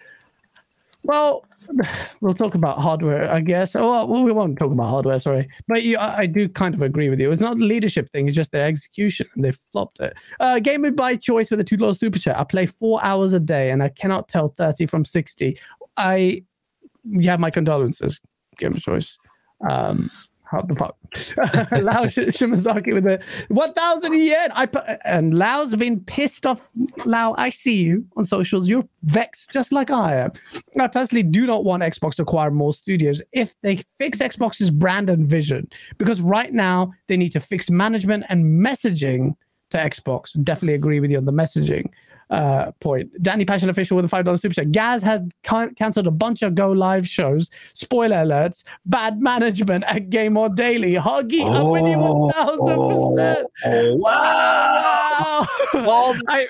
Well, 1.03 1.45
we'll 2.21 2.33
talk 2.33 2.55
about 2.55 2.79
hardware, 2.79 3.31
I 3.31 3.41
guess. 3.41 3.75
Oh, 3.75 4.05
well, 4.05 4.23
we 4.23 4.31
won't 4.31 4.57
talk 4.57 4.71
about 4.71 4.89
hardware, 4.89 5.19
sorry. 5.19 5.47
But 5.67 5.83
you, 5.83 5.97
I, 5.97 6.19
I 6.19 6.25
do 6.25 6.47
kind 6.49 6.73
of 6.73 6.81
agree 6.81 7.09
with 7.09 7.19
you. 7.19 7.31
It's 7.31 7.41
not 7.41 7.57
leadership 7.57 8.09
thing; 8.11 8.27
it's 8.27 8.35
just 8.35 8.51
their 8.51 8.65
execution, 8.65 9.27
and 9.35 9.43
they 9.43 9.51
flopped 9.71 9.99
it. 9.99 10.17
Uh, 10.39 10.59
Gamer 10.59 10.91
by 10.91 11.15
choice 11.15 11.49
with 11.49 11.59
a 11.59 11.63
two 11.63 11.77
dollar 11.77 11.93
super 11.93 12.19
chat. 12.19 12.39
I 12.39 12.43
play 12.43 12.65
four 12.65 13.03
hours 13.03 13.33
a 13.33 13.39
day, 13.39 13.71
and 13.71 13.83
I 13.83 13.89
cannot 13.89 14.27
tell 14.27 14.47
thirty 14.47 14.85
from 14.85 15.05
sixty. 15.05 15.57
I, 15.97 16.43
you 17.03 17.29
have 17.29 17.39
my 17.39 17.51
condolences, 17.51 18.19
Gamer 18.57 18.79
choice. 18.79 19.17
Um, 19.69 20.11
how 20.45 20.61
the 20.61 20.75
fuck? 20.75 20.95
Lao 21.71 22.07
Sh- 22.07 22.29
Shimazaki 22.35 22.93
with 22.93 23.05
a 23.07 23.21
1,000 23.49 24.13
yen. 24.13 24.51
I 24.53 24.65
put, 24.65 24.83
and 25.03 25.33
Lao's 25.33 25.75
been 25.75 25.99
pissed 26.01 26.45
off. 26.45 26.61
Lao, 27.05 27.33
I 27.37 27.49
see 27.49 27.75
you 27.75 28.05
on 28.15 28.25
socials. 28.25 28.67
You're 28.67 28.87
vexed 29.03 29.51
just 29.51 29.71
like 29.71 29.89
I 29.89 30.15
am. 30.15 30.31
I 30.79 30.87
personally 30.87 31.23
do 31.23 31.45
not 31.45 31.63
want 31.63 31.83
Xbox 31.83 32.15
to 32.15 32.23
acquire 32.23 32.51
more 32.51 32.73
studios 32.73 33.21
if 33.31 33.55
they 33.61 33.83
fix 33.97 34.19
Xbox's 34.19 34.69
brand 34.69 35.09
and 35.09 35.27
vision. 35.27 35.67
Because 35.97 36.21
right 36.21 36.53
now, 36.53 36.93
they 37.07 37.17
need 37.17 37.31
to 37.31 37.39
fix 37.39 37.69
management 37.69 38.25
and 38.29 38.45
messaging 38.45 39.35
to 39.71 39.77
Xbox. 39.77 40.41
Definitely 40.43 40.75
agree 40.75 40.99
with 40.99 41.11
you 41.11 41.17
on 41.17 41.25
the 41.25 41.31
messaging 41.31 41.89
uh, 42.29 42.71
point. 42.79 43.11
Danny 43.21 43.45
Passion 43.45 43.69
Official 43.69 43.95
with 43.95 44.05
a 44.05 44.07
$5 44.07 44.39
super 44.39 44.53
chat. 44.55 44.71
Gaz 44.71 45.01
has 45.03 45.21
can- 45.43 45.73
cancelled 45.75 46.07
a 46.07 46.11
bunch 46.11 46.41
of 46.41 46.55
go 46.55 46.71
live 46.71 47.07
shows. 47.07 47.49
Spoiler 47.73 48.17
alerts. 48.17 48.63
Bad 48.85 49.21
management 49.21 49.83
at 49.87 50.09
Game 50.09 50.37
On 50.37 50.53
Daily. 50.55 50.93
Huggy, 50.95 51.45
I'm 51.45 51.69
with 51.69 51.83
you 51.83 51.97
1000%. 51.97 53.45
Oh, 53.65 53.95
Wow. 53.95 55.45
All 55.87 56.15
I, 56.27 56.47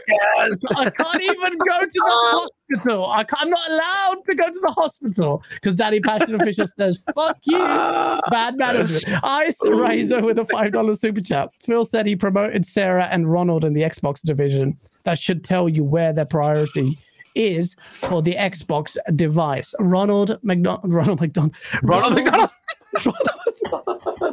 I 0.76 0.90
can't 0.90 1.24
even 1.24 1.58
go 1.58 1.80
to 1.80 1.90
the 1.94 2.02
hospital. 2.04 3.06
I 3.06 3.26
I'm 3.38 3.50
not 3.50 3.70
allowed 3.70 4.26
to 4.26 4.36
go 4.36 4.48
to 4.48 4.60
the 4.60 4.72
hospital 4.72 5.44
because 5.56 5.76
Danny 5.76 6.00
Passion 6.00 6.36
Official 6.36 6.66
says, 6.80 7.02
fuck 7.14 7.38
you. 7.44 7.58
Bad 8.30 8.58
management. 8.58 9.24
Ice 9.24 9.58
Razor 9.64 10.22
with 10.22 10.40
a 10.40 10.46
$5 10.46 10.98
super 10.98 11.22
chat. 11.22 11.50
Phil 11.64 11.86
said 11.86 12.06
he 12.06 12.16
promoted 12.16 12.66
Sarah 12.66 13.08
and 13.12 13.32
Ronald 13.32 13.66
in 13.66 13.74
the 13.74 13.82
Xbox 13.82 14.22
division. 14.22 14.78
That 15.06 15.18
should 15.20 15.44
tell 15.44 15.70
you 15.70 15.84
where 15.84 16.14
their 16.14 16.26
priority 16.26 16.98
is 17.36 17.76
for 18.02 18.22
the 18.22 18.34
Xbox 18.34 18.98
device. 19.16 19.74
Ronald 19.80 20.40
McDonald. 20.44 20.94
Ronald 20.94 21.22
McDonald. 21.22 21.56
Ronald 21.84 22.16
McDonald. 22.16 22.50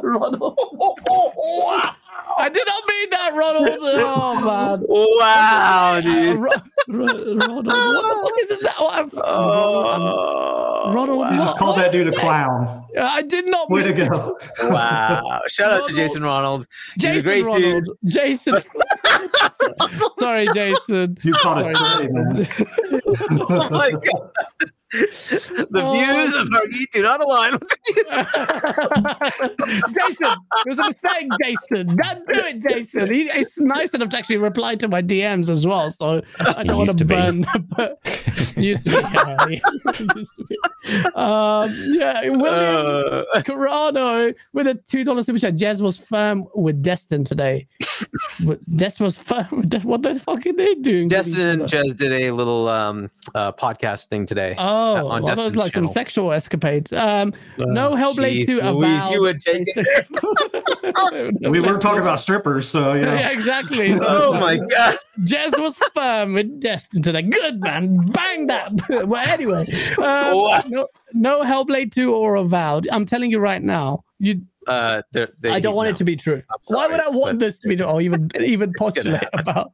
Ronald. 0.01 0.57
I 2.37 2.49
did 2.49 2.65
not 2.65 2.83
mean 2.87 3.09
that, 3.11 3.31
Ronald. 3.35 3.69
Oh, 4.05 4.35
man. 4.35 4.83
Wow, 4.87 5.93
Uh, 5.95 6.01
dude. 6.01 6.37
Ro- 6.39 6.49
Ro- 6.87 7.35
Ronald, 7.35 7.65
what 7.65 7.65
the 7.65 8.21
fuck 8.23 8.39
is 8.41 8.49
this? 8.49 8.59
That? 8.61 8.75
What 8.79 8.93
I've- 8.93 9.11
Oh, 9.23 10.91
Ronald- 10.93 11.31
You 11.31 11.37
just 11.37 11.57
called 11.57 11.77
that 11.77 11.91
dude 11.91 12.07
a 12.07 12.11
clown. 12.17 12.85
I 12.99 13.21
did 13.21 13.45
not 13.47 13.69
Way 13.69 13.83
to 13.83 13.93
mean 13.93 14.09
go. 14.11 14.37
wow. 14.63 15.41
Shout 15.47 15.71
out 15.71 15.77
to 15.87 15.93
Ronald- 15.93 15.95
Jason 15.95 16.23
Ronald. 16.23 16.67
He's 16.95 17.03
a 17.03 17.07
Jason 17.07 17.23
great 17.23 17.45
Ronald. 17.45 17.83
dude. 17.85 18.11
Jason. 18.13 18.55
Sorry, 20.19 20.45
Jason. 20.53 21.17
You 21.23 21.33
caught 21.33 21.63
Sorry, 21.63 21.73
it 21.73 21.77
today, 21.77 22.13
man. 22.13 22.35
Jason. 22.35 23.41
Oh 23.49 23.69
my 23.69 23.91
god. 23.91 24.29
The 24.93 25.67
Oh. 25.75 25.93
views 25.93 26.35
of 26.35 26.47
Fergie 26.49 26.85
do 26.91 27.01
not 27.01 27.19
align 27.21 27.53
with 27.53 27.61
the 27.67 27.77
views. 27.87 28.09
Jason, 29.97 30.27
it 30.65 30.69
was 30.69 30.79
a 30.79 30.87
mistake, 30.87 31.29
Jason. 31.41 31.87
Don't 31.95 32.27
do 32.27 32.39
it, 32.39 32.61
Jason. 32.67 33.11
He, 33.13 33.23
it's 33.23 33.59
nice 33.59 33.93
enough 33.95 34.09
to 34.09 34.17
actually 34.17 34.37
reply 34.37 34.75
to 34.75 34.87
my 34.87 35.01
DMs 35.01 35.49
as 35.49 35.65
well. 35.65 35.89
So 35.91 36.21
I 36.39 36.63
don't 36.63 36.77
want 36.77 36.91
to 36.91 36.95
to 36.97 37.05
be. 37.05 37.15
burn. 37.15 37.45
But 37.75 37.99
used 38.57 38.83
to 38.85 38.89
be. 38.91 38.95
Yeah, 38.97 39.45
he 39.47 40.09
used 40.15 40.31
to 40.35 40.45
be. 40.47 40.57
Um, 41.15 41.73
yeah, 41.95 42.29
William 42.29 43.25
Uh, 43.33 43.39
Carano 43.41 44.33
with 44.53 44.67
a 44.67 44.75
two 44.75 45.03
dollar 45.03 45.23
super 45.23 45.39
chat. 45.39 45.55
Jez 45.55 45.81
was 45.81 45.97
firm 45.97 46.45
with 46.55 46.81
Destin 46.83 47.23
today. 47.23 47.67
But 48.45 48.59
Des 48.75 48.91
was 48.99 49.17
firm. 49.17 49.47
With 49.51 49.73
what 49.83 50.01
the 50.03 50.19
fuck 50.19 50.45
are 50.45 50.53
they 50.53 50.75
doing? 50.75 51.03
with 51.03 51.11
Destin 51.11 51.61
and? 51.61 51.61
Jez 51.63 51.95
did 51.95 52.11
a 52.11 52.31
little 52.31 52.67
um, 52.69 53.09
uh, 53.35 53.51
podcast 53.53 54.07
thing 54.07 54.25
today. 54.25 54.55
Oh, 54.57 54.63
on 54.63 55.03
well, 55.03 55.09
that 55.09 55.21
was 55.23 55.37
Destin's 55.37 55.55
like 55.57 55.73
some 55.73 55.87
sexual 55.87 56.31
escapades. 56.31 56.91
Um, 56.93 57.33
no 57.57 57.91
Hellblade 57.91 58.41
Jeez 58.41 58.45
2 58.47 58.61
Louise, 58.61 59.09
you 59.11 59.21
would 59.21 59.39
take 61.41 61.51
We 61.51 61.59
weren't 61.59 61.81
talking 61.81 62.01
about 62.01 62.19
strippers, 62.19 62.67
so 62.67 62.93
you 62.93 63.01
know. 63.01 63.13
Yeah, 63.13 63.31
exactly. 63.31 63.95
So 63.97 64.05
Oh 64.07 64.33
my 64.39 64.57
god. 64.57 64.97
Jez 65.21 65.57
was 65.59 65.77
firm 65.93 66.33
with 66.33 66.59
Destin 66.59 67.01
today. 67.01 67.21
Good 67.21 67.61
man, 67.61 67.97
bang 68.11 68.47
that. 68.47 68.71
well, 69.07 69.27
anyway, 69.27 69.65
um, 69.97 70.35
Wow. 70.37 70.61
no, 70.67 70.87
no 71.13 71.41
Hellblade 71.43 71.91
2 71.93 72.13
or 72.13 72.35
avowed. 72.35 72.87
I'm 72.91 73.05
telling 73.05 73.31
you 73.31 73.39
right 73.39 73.61
now, 73.61 74.03
you. 74.19 74.41
Uh, 74.67 75.01
they're- 75.11 75.33
I 75.45 75.59
don't 75.59 75.75
want 75.75 75.89
it 75.89 75.95
to 75.97 76.03
be 76.03 76.15
true. 76.15 76.41
Why 76.67 76.87
would 76.87 76.99
I 77.01 77.09
want 77.09 77.39
this 77.39 77.59
to 77.59 77.67
be 77.67 77.75
true, 77.75 77.85
or 77.85 78.01
even 78.01 78.29
even 78.39 78.73
postulate 78.77 79.23
about 79.33 79.71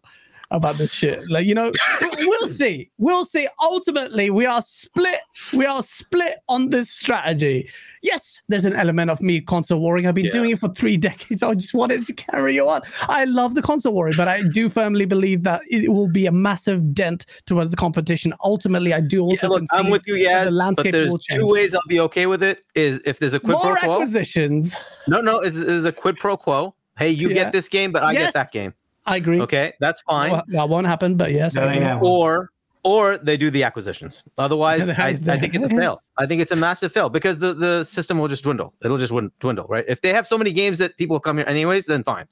about 0.52 0.76
this 0.78 0.92
shit? 0.92 1.30
Like 1.30 1.46
you 1.46 1.54
know, 1.56 1.72
we'll 2.20 2.48
see. 2.48 2.90
We'll 2.98 3.26
see. 3.26 3.48
Ultimately, 3.62 4.30
we 4.30 4.46
are 4.46 4.62
split. 4.62 5.20
We 5.54 5.66
are 5.66 5.84
split 5.84 6.38
on 6.48 6.70
this 6.70 6.90
strategy. 6.90 7.70
Yes, 8.02 8.42
there's 8.48 8.66
an 8.66 8.76
element 8.76 9.12
of 9.12 9.22
me 9.22 9.42
console 9.42 9.80
warring. 9.82 10.08
I've 10.08 10.16
been 10.16 10.26
Yeah. 10.26 10.32
doing 10.32 10.52
it 10.52 10.60
for 10.60 10.70
three 10.70 10.96
decades. 11.10 11.44
I 11.44 11.54
just 11.54 11.74
wanted 11.74 12.06
to 12.08 12.14
carry 12.14 12.60
on. 12.60 12.82
I 13.08 13.26
love 13.26 13.56
the 13.56 13.62
console 13.62 13.94
warring, 13.94 14.14
but 14.18 14.28
I 14.28 14.42
do 14.54 14.70
firmly 14.70 15.06
believe 15.06 15.44
that 15.44 15.62
it 15.70 15.92
will 15.92 16.08
be 16.08 16.26
a 16.26 16.32
massive 16.32 16.94
dent 16.94 17.26
towards 17.46 17.72
the 17.72 17.78
competition. 17.78 18.34
Ultimately, 18.44 18.94
I 18.94 19.02
do 19.02 19.22
also 19.22 19.48
Yeah, 19.48 19.50
look, 19.50 19.64
I'm 19.72 19.90
with 19.90 20.04
you, 20.08 20.16
yeah. 20.16 20.46
the 20.46 20.74
But 20.76 20.92
there's 20.92 21.14
two 21.30 21.48
ways 21.48 21.74
I'll 21.76 21.82
be 21.88 22.00
okay 22.02 22.26
with 22.26 22.42
it. 22.44 22.64
Is 22.76 23.02
if 23.06 23.20
there's 23.20 23.34
a 23.34 23.40
quid 23.40 23.54
More 23.54 23.62
pro 23.76 23.76
quo. 23.82 23.94
acquisitions. 24.02 24.76
No, 25.08 25.22
no, 25.22 25.40
is 25.42 25.58
is 25.58 25.86
a 25.86 25.92
quid 25.92 26.18
pro 26.18 26.38
quo. 26.38 26.76
Hey, 26.98 27.10
you 27.10 27.30
Yeah. 27.30 27.36
get 27.36 27.52
this 27.52 27.68
game, 27.70 27.92
but 27.92 28.04
I 28.04 28.12
Yes. 28.14 28.22
get 28.28 28.34
that 28.34 28.52
game. 28.52 28.74
I 29.10 29.18
agree. 29.18 29.42
Okay, 29.42 29.74
that's 29.80 30.02
fine. 30.02 30.32
Well, 30.32 30.44
that 30.48 30.70
won't 30.70 30.88
happen, 30.88 31.16
but 31.18 31.32
yes. 31.32 31.56
I 31.56 31.62
That 31.62 31.68
ain't 31.68 31.76
agree. 31.78 31.86
happening. 31.88 32.12
or 32.12 32.50
or 32.84 33.18
they 33.18 33.36
do 33.36 33.50
the 33.52 33.64
acquisitions. 33.64 34.24
Otherwise, 34.38 34.88
I, 35.08 35.08
I 35.28 35.38
think 35.38 35.54
it's 35.54 35.66
a 35.66 35.70
fail. 35.70 36.02
I 36.18 36.26
think 36.26 36.42
it's 36.42 36.52
a 36.52 36.56
massive 36.56 36.94
fail 36.94 37.10
because 37.10 37.38
the, 37.38 37.54
the 37.54 37.84
system 37.84 38.18
will 38.20 38.30
just 38.30 38.44
dwindle. 38.44 38.74
It'll 38.82 38.98
just 38.98 39.12
win- 39.12 39.32
dwindle, 39.40 39.66
right? 39.68 39.84
If 39.88 40.00
they 40.02 40.14
have 40.14 40.26
so 40.26 40.38
many 40.38 40.54
games 40.54 40.78
that 40.78 40.96
people 40.96 41.20
come 41.20 41.38
here 41.38 41.46
anyways, 41.48 41.88
then 41.88 42.04
fine. 42.06 42.26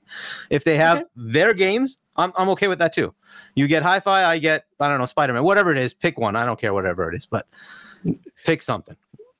If 0.50 0.64
they 0.64 0.78
have 0.78 1.00
Okay. 1.00 1.06
their 1.18 1.54
games 1.54 2.00
I'm 2.16 2.32
I'm 2.38 2.50
okay 2.50 2.68
with 2.70 2.80
that 2.80 2.94
too. 2.94 3.14
You 3.56 3.68
get 3.68 3.84
hi-fi, 3.84 4.24
I 4.24 4.38
get 4.40 4.66
I 4.80 4.88
don't 4.90 5.00
know 5.00 5.06
Spider-Man, 5.06 5.44
whatever 5.44 5.72
it 5.72 5.78
is. 5.78 5.94
Pick 5.94 6.18
one. 6.18 6.36
I 6.38 6.46
don't 6.46 6.60
care 6.60 6.74
whatever 6.74 7.12
it 7.12 7.18
is, 7.18 7.26
but 7.28 7.46
pick 8.46 8.62
something. 8.62 8.96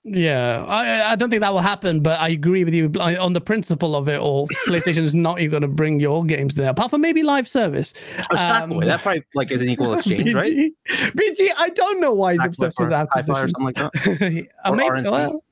Yeah, 0.10 0.64
I, 0.64 1.12
I 1.12 1.16
don't 1.18 1.30
think 1.30 1.42
that 1.42 1.52
will 1.52 1.60
happen, 1.60 2.00
but 2.00 2.18
I 2.20 2.30
agree 2.30 2.64
with 2.64 2.74
you 2.74 2.90
on 2.98 3.34
the 3.34 3.42
principle 3.42 3.94
of 3.94 4.08
it 4.08 4.20
all. 4.20 4.48
PlayStation 4.68 5.04
is 5.04 5.14
not 5.14 5.40
even 5.40 5.52
going 5.52 5.62
to 5.64 5.68
bring 5.68 6.00
your 6.00 6.24
games 6.24 6.56
there, 6.56 6.70
apart 6.70 6.92
from 6.92 7.02
maybe 7.02 7.24
live 7.24 7.48
service. 7.48 7.94
Or 8.32 8.38
Sackboy, 8.38 8.86
that 8.86 9.02
probably 9.02 9.26
like 9.36 9.52
is 9.52 9.62
an 9.62 9.68
equal 9.68 9.94
exchange, 9.96 10.34
right? 10.34 10.54
BG, 10.54 10.72
BG, 10.88 11.50
I 11.58 11.70
don't 11.70 12.00
know 12.00 12.14
why 12.14 12.34
he's 12.34 12.42
Sackboy 12.42 12.46
obsessed 12.46 12.80
with 12.80 12.94
or 12.94 13.08
Hi-Fi 13.12 13.44
or 13.44 13.50
something 13.50 13.66
like 13.66 13.76
that. 13.76 14.48
Uh, 14.64 14.72
maybe, 14.72 15.10
well, 15.10 15.44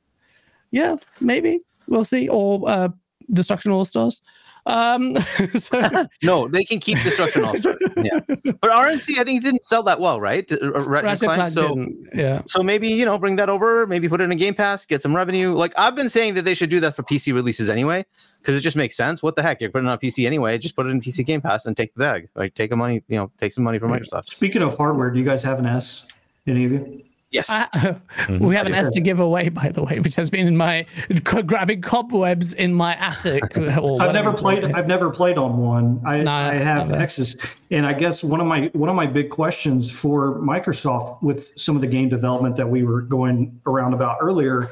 yeah, 0.71 0.95
maybe 1.19 1.59
we'll 1.87 2.05
see. 2.05 2.29
Or 2.29 2.61
uh, 2.67 2.89
Destruction 3.33 3.71
All 3.71 3.83
Stars. 3.83 4.21
Um, 4.65 5.15
so, 5.59 6.07
No, 6.23 6.47
they 6.47 6.63
can 6.63 6.79
keep 6.79 7.01
Destruction 7.03 7.43
All 7.45 7.55
Star. 7.55 7.75
Yeah, 7.97 8.19
but 8.27 8.71
RNC 8.71 9.17
I 9.19 9.23
think 9.23 9.43
didn't 9.43 9.65
sell 9.65 9.83
that 9.83 9.99
well, 9.99 10.19
right? 10.19 10.49
Uh, 10.51 10.81
Ratchet, 10.81 10.87
Ratchet 10.87 11.19
Clank, 11.19 11.37
Clank 11.37 11.49
so 11.49 11.67
didn't, 11.75 12.09
yeah. 12.13 12.41
so 12.47 12.63
maybe 12.63 12.87
you 12.89 13.05
know 13.05 13.17
bring 13.17 13.35
that 13.35 13.49
over, 13.49 13.85
maybe 13.87 14.09
put 14.09 14.21
it 14.21 14.25
in 14.25 14.31
a 14.31 14.35
Game 14.35 14.53
Pass, 14.53 14.85
get 14.85 15.01
some 15.01 15.15
revenue. 15.15 15.53
Like 15.53 15.73
I've 15.77 15.95
been 15.95 16.09
saying 16.09 16.33
that 16.35 16.43
they 16.43 16.53
should 16.53 16.69
do 16.69 16.79
that 16.79 16.95
for 16.95 17.03
PC 17.03 17.33
releases 17.33 17.69
anyway, 17.69 18.05
because 18.41 18.55
it 18.55 18.61
just 18.61 18.77
makes 18.77 18.97
sense. 18.97 19.21
What 19.21 19.35
the 19.35 19.43
heck? 19.43 19.61
You're 19.61 19.69
putting 19.69 19.87
it 19.87 19.91
on 19.91 19.99
PC 19.99 20.25
anyway. 20.25 20.57
Just 20.57 20.75
put 20.75 20.85
it 20.85 20.89
in 20.89 21.01
PC 21.01 21.25
Game 21.25 21.41
Pass 21.41 21.65
and 21.65 21.77
take 21.77 21.93
the 21.93 21.99
bag. 21.99 22.29
Like 22.35 22.55
take 22.55 22.69
the 22.69 22.75
money, 22.75 23.03
you 23.07 23.17
know, 23.17 23.31
take 23.37 23.51
some 23.51 23.63
money 23.63 23.79
from 23.79 23.91
Microsoft. 23.91 24.25
Speaking 24.25 24.61
of 24.61 24.75
hardware, 24.77 25.11
do 25.11 25.19
you 25.19 25.25
guys 25.25 25.43
have 25.43 25.59
an 25.59 25.65
S? 25.65 26.07
Any 26.47 26.65
of 26.65 26.71
you? 26.71 27.03
Yes. 27.35 27.49
I, 27.49 27.67
we 28.29 28.35
mm-hmm. 28.35 28.51
have 28.51 28.65
an 28.65 28.73
I. 28.73 28.77
S 28.77 28.89
to 28.91 29.01
give 29.01 29.19
away, 29.19 29.49
by 29.49 29.69
the 29.69 29.83
way, 29.83 29.99
which 29.99 30.15
has 30.15 30.29
been 30.29 30.47
in 30.47 30.55
my 30.55 30.85
grabbing 31.23 31.81
cobwebs 31.81 32.53
in 32.53 32.73
my 32.73 32.95
attic. 32.95 33.43
I've 33.57 34.13
never 34.13 34.31
played. 34.31 34.63
it. 34.63 34.73
I've 34.73 34.87
never 34.87 35.09
played 35.09 35.37
on 35.37 35.57
one. 35.57 36.01
I, 36.05 36.21
No, 36.21 36.31
I 36.31 36.53
have 36.53 36.87
never. 36.87 37.01
X's, 37.01 37.35
and 37.71 37.85
I 37.85 37.91
guess 37.91 38.23
one 38.23 38.39
of 38.39 38.47
my 38.47 38.69
one 38.71 38.89
of 38.89 38.95
my 38.95 39.05
big 39.05 39.29
questions 39.29 39.91
for 39.91 40.39
Microsoft 40.39 41.21
with 41.21 41.51
some 41.59 41.75
of 41.75 41.81
the 41.81 41.87
game 41.87 42.07
development 42.07 42.55
that 42.55 42.69
we 42.69 42.83
were 42.83 43.01
going 43.01 43.59
around 43.65 43.93
about 43.93 44.17
earlier 44.21 44.71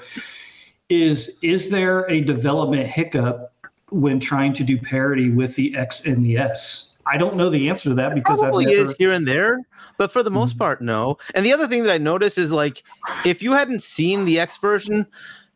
is: 0.87 1.37
is 1.41 1.69
there 1.69 2.09
a 2.09 2.21
development 2.21 2.87
hiccup 2.87 3.53
when 3.89 4.21
trying 4.21 4.53
to 4.53 4.63
do 4.63 4.77
parity 4.77 5.29
with 5.29 5.53
the 5.55 5.75
X 5.75 6.05
and 6.05 6.23
the 6.23 6.37
S? 6.37 6.97
I 7.05 7.17
don't 7.17 7.35
know 7.35 7.49
the 7.49 7.67
answer 7.67 7.89
to 7.89 7.95
that 7.95 8.15
because 8.15 8.39
probably 8.39 8.65
I've 8.67 8.71
never. 8.71 8.83
is 8.83 8.95
here 8.97 9.11
and 9.11 9.27
there, 9.27 9.59
but 9.97 10.11
for 10.11 10.23
the 10.23 10.31
most 10.31 10.55
Mhm. 10.55 10.59
part, 10.59 10.81
no. 10.81 11.17
And 11.35 11.45
the 11.45 11.53
other 11.53 11.67
thing 11.67 11.83
that 11.83 11.93
I 11.93 11.97
notice 11.97 12.37
is 12.37 12.51
like, 12.51 12.83
if 13.25 13.41
you 13.41 13.53
hadn't 13.53 13.83
seen 13.83 14.25
the 14.25 14.39
X 14.39 14.57
version, 14.57 15.07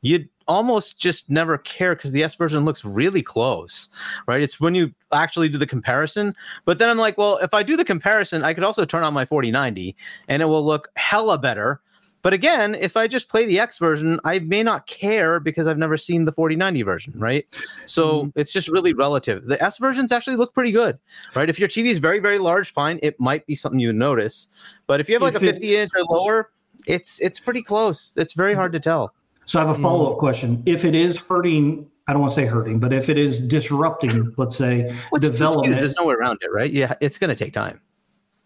you'd 0.02 0.30
almost 0.48 0.98
just 0.98 1.30
never 1.30 1.58
care 1.58 1.96
because 1.96 2.14
the 2.14 2.24
S 2.24 2.36
version 2.36 2.64
looks 2.64 2.86
really 2.86 3.22
close, 3.22 3.90
right? 4.28 4.42
It's 4.42 4.60
when 4.60 4.76
you 4.76 4.94
actually 5.12 5.50
do 5.50 5.58
the 5.58 5.68
comparison. 5.68 6.34
But 6.64 6.80
then 6.80 6.90
I'm 6.90 6.98
like, 6.98 7.18
well, 7.18 7.38
if 7.42 7.54
I 7.54 7.64
do 7.64 7.76
the 7.76 7.84
comparison, 7.84 8.44
I 8.44 8.54
could 8.54 8.64
also 8.64 8.86
turn 8.86 9.04
on 9.04 9.14
my 9.14 9.26
4090 9.26 9.96
and 10.30 10.42
it 10.42 10.46
will 10.46 10.64
look 10.66 10.90
hella 10.96 11.38
better. 11.38 11.82
But 12.22 12.34
again, 12.34 12.76
if 12.76 12.98
I 12.98 13.08
just 13.08 13.30
play 13.30 13.46
the 13.46 13.60
X 13.60 13.78
version, 13.78 14.20
I 14.24 14.40
may 14.40 14.64
not 14.64 14.88
care 14.88 15.40
because 15.40 15.68
I've 15.68 15.78
never 15.78 15.98
seen 15.98 16.26
the 16.26 16.32
4090 16.32 16.82
version, 16.82 17.14
right? 17.18 17.46
So 17.86 18.24
mm-hmm. 18.24 18.40
it's 18.40 18.52
just 18.52 18.68
really 18.68 18.94
relative. 18.94 19.46
The 19.46 19.62
S 19.64 19.78
versions 19.78 20.12
actually 20.12 20.36
look 20.36 20.54
pretty 20.54 20.72
good, 20.72 20.98
right? 21.36 21.50
If 21.50 21.60
your 21.60 21.70
TV 21.70 21.86
is 21.88 22.00
very, 22.00 22.20
very 22.20 22.40
large, 22.40 22.72
fine, 22.72 23.00
it 23.04 23.20
might 23.20 23.46
be 23.46 23.56
something 23.56 23.80
you 23.80 23.94
notice. 23.94 24.48
But 24.88 25.00
if 25.00 25.08
you 25.08 25.16
have 25.16 25.22
like 25.22 25.36
If 25.36 25.44
a 25.44 25.46
50 25.46 25.76
inch 25.78 25.92
or 25.96 26.04
lower, 26.04 26.50
it's 26.88 27.22
it's 27.22 27.40
pretty 27.40 27.62
close. 27.62 28.16
It's 28.18 28.34
very 28.34 28.54
hard 28.56 28.72
to 28.74 28.80
tell. 28.80 29.14
So 29.46 29.60
I 29.60 29.66
have 29.66 29.76
a 29.76 29.80
mm. 29.80 29.84
follow 29.84 30.12
up 30.12 30.20
question. 30.20 30.62
If 30.66 30.84
it 30.86 30.96
is 30.96 31.18
hurting, 31.18 31.90
I 32.08 32.14
don't 32.14 32.22
want 32.22 32.32
to 32.32 32.36
say 32.36 32.46
hurting, 32.46 32.80
but 32.80 32.94
if 32.94 33.10
it 33.10 33.18
is 33.18 33.40
disrupting, 33.40 34.34
let's 34.38 34.56
say 34.56 34.84
What's 35.10 35.24
excuse? 35.24 35.32
development, 35.32 35.76
There's 35.76 35.96
no 35.96 36.06
way 36.06 36.16
around 36.16 36.40
it, 36.42 36.52
right? 36.52 36.72
Yeah, 36.72 36.94
it's 37.00 37.18
going 37.18 37.30
to 37.30 37.36
take 37.36 37.54
time. 37.54 37.80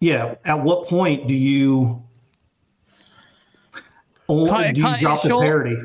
yeah. 0.00 0.34
At 0.44 0.62
what 0.62 0.86
point 0.86 1.26
do 1.26 1.34
you? 1.34 2.02
Only, 4.28 4.50
Cut 4.50 4.66
it- 4.66 4.72
do 4.74 4.80
you 4.80 4.86
cut 4.86 4.98
it 4.98 5.02
drop 5.02 5.22
the 5.22 5.28
short. 5.28 5.44
parity? 5.44 5.76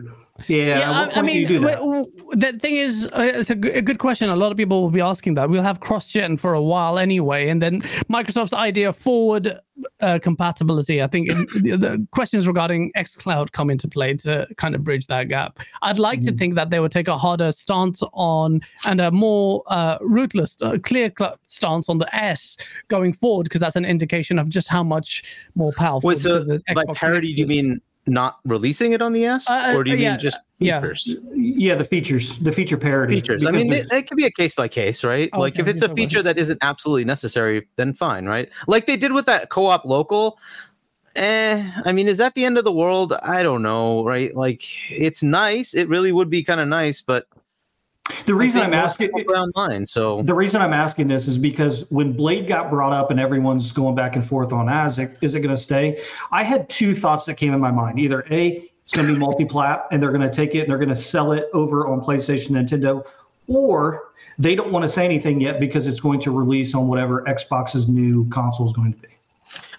Yeah. 0.48 0.66
at 1.02 1.08
what 1.08 1.18
I, 1.18 1.20
I 1.20 1.22
mean, 1.24 1.48
do 1.48 1.58
do 1.60 1.66
that? 1.66 1.76
w- 1.80 2.06
w- 2.16 2.30
the 2.36 2.60
thing 2.60 2.76
is, 2.76 3.08
uh, 3.08 3.22
it's 3.40 3.50
a, 3.50 3.56
g- 3.56 3.70
a 3.72 3.82
good 3.82 3.98
question. 3.98 4.30
A 4.30 4.36
lot 4.36 4.52
of 4.52 4.58
people 4.58 4.84
will 4.84 4.92
be 4.92 5.02
asking 5.02 5.34
that. 5.34 5.50
We'll 5.50 5.64
have 5.64 5.80
cross-gen 5.80 6.38
for 6.38 6.54
a 6.54 6.62
while 6.62 7.00
anyway, 7.00 7.50
and 7.50 7.60
then 7.60 7.82
Microsoft's 8.08 8.54
idea 8.54 8.90
of 8.90 8.96
forward 8.98 9.60
uh, 10.00 10.20
compatibility. 10.22 11.02
I 11.02 11.08
think 11.08 11.30
in, 11.32 11.48
the, 11.64 11.76
the 11.78 12.08
questions 12.12 12.48
regarding 12.48 12.92
XCloud 12.96 13.52
come 13.54 13.72
into 13.72 13.88
play 13.88 14.14
to 14.18 14.46
kind 14.58 14.76
of 14.76 14.84
bridge 14.84 15.08
that 15.08 15.24
gap. 15.28 15.58
I'd 15.82 15.98
like 15.98 16.22
to 16.22 16.32
Mhm. 16.32 16.38
think 16.38 16.54
that 16.56 16.70
they 16.70 16.80
would 16.80 16.92
take 16.92 17.08
a 17.08 17.18
harder 17.18 17.52
stance 17.52 18.04
on 18.14 18.62
and 18.86 19.02
a 19.02 19.10
more 19.10 19.64
uh, 19.66 19.98
ruthless, 20.02 20.56
uh, 20.62 20.78
clear 20.84 21.12
cl- 21.18 21.40
stance 21.46 21.90
on 21.90 21.98
the 21.98 22.16
S 22.16 22.58
going 22.90 23.12
forward, 23.14 23.46
because 23.46 23.62
that's 23.62 23.76
an 23.76 23.86
indication 23.86 24.38
of 24.38 24.50
just 24.50 24.68
how 24.68 24.84
much 24.84 25.24
more 25.56 25.72
powerful. 25.74 26.10
Wait, 26.10 26.20
so 26.20 26.44
the 26.44 26.62
by 26.76 26.84
Xbox 26.84 26.96
parity, 26.98 27.34
do 27.34 27.40
you 27.40 27.46
is. 27.46 27.50
mean 27.50 27.82
not 28.08 28.40
releasing 28.46 28.94
it 28.94 29.02
on 29.02 29.14
the 29.14 29.26
S, 29.26 29.50
Uh, 29.50 29.74
or 29.76 29.84
do 29.84 29.92
you 29.92 29.98
yeah, 29.98 30.12
mean 30.12 30.20
just 30.20 30.38
yeah. 30.60 30.82
features? 30.82 31.16
Yeah, 31.34 31.76
the 31.76 31.84
features, 31.84 32.40
the 32.40 32.52
feature 32.52 32.78
parity. 32.78 33.16
Features. 33.16 33.46
I 33.46 33.52
mean, 33.52 33.72
it, 33.72 33.92
it 33.92 34.08
could 34.08 34.18
be 34.18 34.26
a 34.26 34.32
case 34.32 34.56
by 34.56 34.68
case, 34.68 35.04
right? 35.04 35.30
Oh, 35.34 35.40
like 35.40 35.54
okay, 35.54 35.62
if 35.62 35.68
it's 35.68 35.82
a 35.82 35.94
feature 35.94 36.20
it. 36.20 36.24
that 36.24 36.38
isn't 36.38 36.60
absolutely 36.62 37.06
necessary, 37.06 37.68
then 37.76 37.94
fine, 37.94 38.26
right? 38.26 38.50
Like 38.68 38.86
they 38.86 38.98
did 38.98 39.12
with 39.12 39.26
that 39.26 39.50
co-op 39.50 39.86
local. 39.86 40.40
Eh, 41.16 41.72
I 41.84 41.92
mean, 41.92 42.08
is 42.08 42.20
that 42.20 42.36
the 42.36 42.46
end 42.46 42.58
of 42.58 42.64
the 42.64 42.72
world? 42.72 43.14
I 43.24 43.42
don't 43.44 43.64
know, 43.64 44.04
right? 44.04 44.36
Like 44.36 44.62
it's 44.92 45.24
nice. 45.24 45.74
It 45.74 45.90
really 45.90 46.12
would 46.12 46.30
be 46.30 46.44
kind 46.44 46.60
of 46.60 46.68
nice, 46.68 47.02
but 47.02 47.28
the 48.26 48.36
reason 48.36 48.62
I'm 48.62 48.74
asking, 48.74 49.12
play 49.12 49.24
online, 49.24 49.86
so 49.86 50.22
the 50.22 50.34
reason 50.34 50.62
I'm 50.62 50.74
asking 50.74 51.08
this 51.08 51.28
is 51.28 51.38
because 51.38 51.90
when 51.90 52.14
Blade 52.14 52.48
got 52.48 52.70
brought 52.70 52.94
up 52.94 53.12
and 53.12 53.20
everyone's 53.20 53.72
going 53.72 53.96
back 53.96 54.16
and 54.16 54.26
forth 54.26 54.54
on 54.54 54.70
Isaac, 54.70 55.18
is 55.22 55.36
it 55.36 55.42
going 55.42 55.56
to 55.56 55.62
stay? 55.62 56.02
I 56.32 56.44
had 56.44 56.70
two 56.70 56.96
thoughts 56.96 57.26
that 57.26 57.36
came 57.36 57.54
in 57.54 57.60
my 57.60 57.72
mind. 57.72 58.00
Either 58.00 58.26
A, 58.32 58.70
it's 58.84 58.94
going 58.94 59.08
to 59.08 59.14
be 59.14 59.20
multi-plat 59.20 59.88
and 59.92 60.02
they're 60.02 60.12
going 60.12 60.30
to 60.30 60.34
take 60.34 60.56
it 60.56 60.62
and 60.62 60.70
they're 60.70 60.78
going 60.78 60.90
to 60.90 60.96
sell 60.96 61.34
it 61.34 61.46
over 61.54 61.88
on 61.88 62.00
PlayStation, 62.02 62.52
Nintendo, 62.52 63.06
or 63.48 64.12
they 64.40 64.56
don't 64.56 64.72
want 64.72 64.84
to 64.84 64.90
say 64.90 65.04
anything 65.04 65.42
yet 65.42 65.60
because 65.60 65.88
it's 65.88 66.00
going 66.00 66.22
to 66.22 66.32
release 66.32 66.74
on 66.76 66.88
whatever 66.88 67.24
Xbox's 67.24 67.90
new 67.90 68.28
console 68.30 68.66
is 68.66 68.74
going 68.74 68.94
to 68.94 69.00
be. 69.00 69.17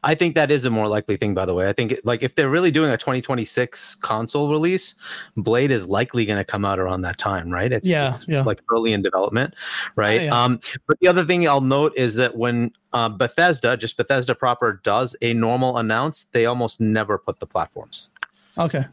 I 0.05 0.15
think 0.15 0.35
that 0.35 0.51
is 0.51 0.65
a 0.65 0.71
more 0.71 0.89
likely 0.89 1.17
thing. 1.17 1.35
By 1.35 1.45
the 1.45 1.55
way, 1.55 1.69
I 1.69 1.73
think 1.73 1.99
like 2.05 2.23
if 2.23 2.35
they're 2.35 2.49
really 2.49 2.71
doing 2.71 2.91
a 2.91 2.97
2026 2.97 3.97
console 3.97 4.51
release, 4.51 4.95
Blade 5.37 5.71
is 5.71 5.87
likely 5.87 6.25
going 6.25 6.39
to 6.39 6.45
come 6.45 6.65
out 6.65 6.79
around 6.79 7.03
that 7.03 7.19
time, 7.19 7.51
right? 7.51 7.73
It's, 7.73 7.89
Yeah, 7.89 8.09
it's 8.09 8.27
yeah. 8.29 8.43
like 8.43 8.61
early 8.71 8.93
in 8.93 9.03
development, 9.03 9.55
right? 9.97 10.23
yeah. 10.23 10.45
Um, 10.45 10.61
but 10.87 10.99
the 11.01 11.09
other 11.09 11.25
thing 11.25 11.49
I'll 11.49 11.61
note 11.61 11.93
is 11.97 12.15
that 12.17 12.37
when 12.37 12.73
uh, 12.93 13.09
Bethesda, 13.09 13.77
just 13.77 13.97
Bethesda 13.97 14.35
proper, 14.35 14.81
does 14.85 15.17
a 15.21 15.35
normal 15.35 15.79
announce, 15.79 16.25
they 16.33 16.47
almost 16.47 16.81
never 16.81 17.19
put 17.19 17.41
the 17.41 17.47
platforms. 17.47 18.11
Okay. 18.57 18.85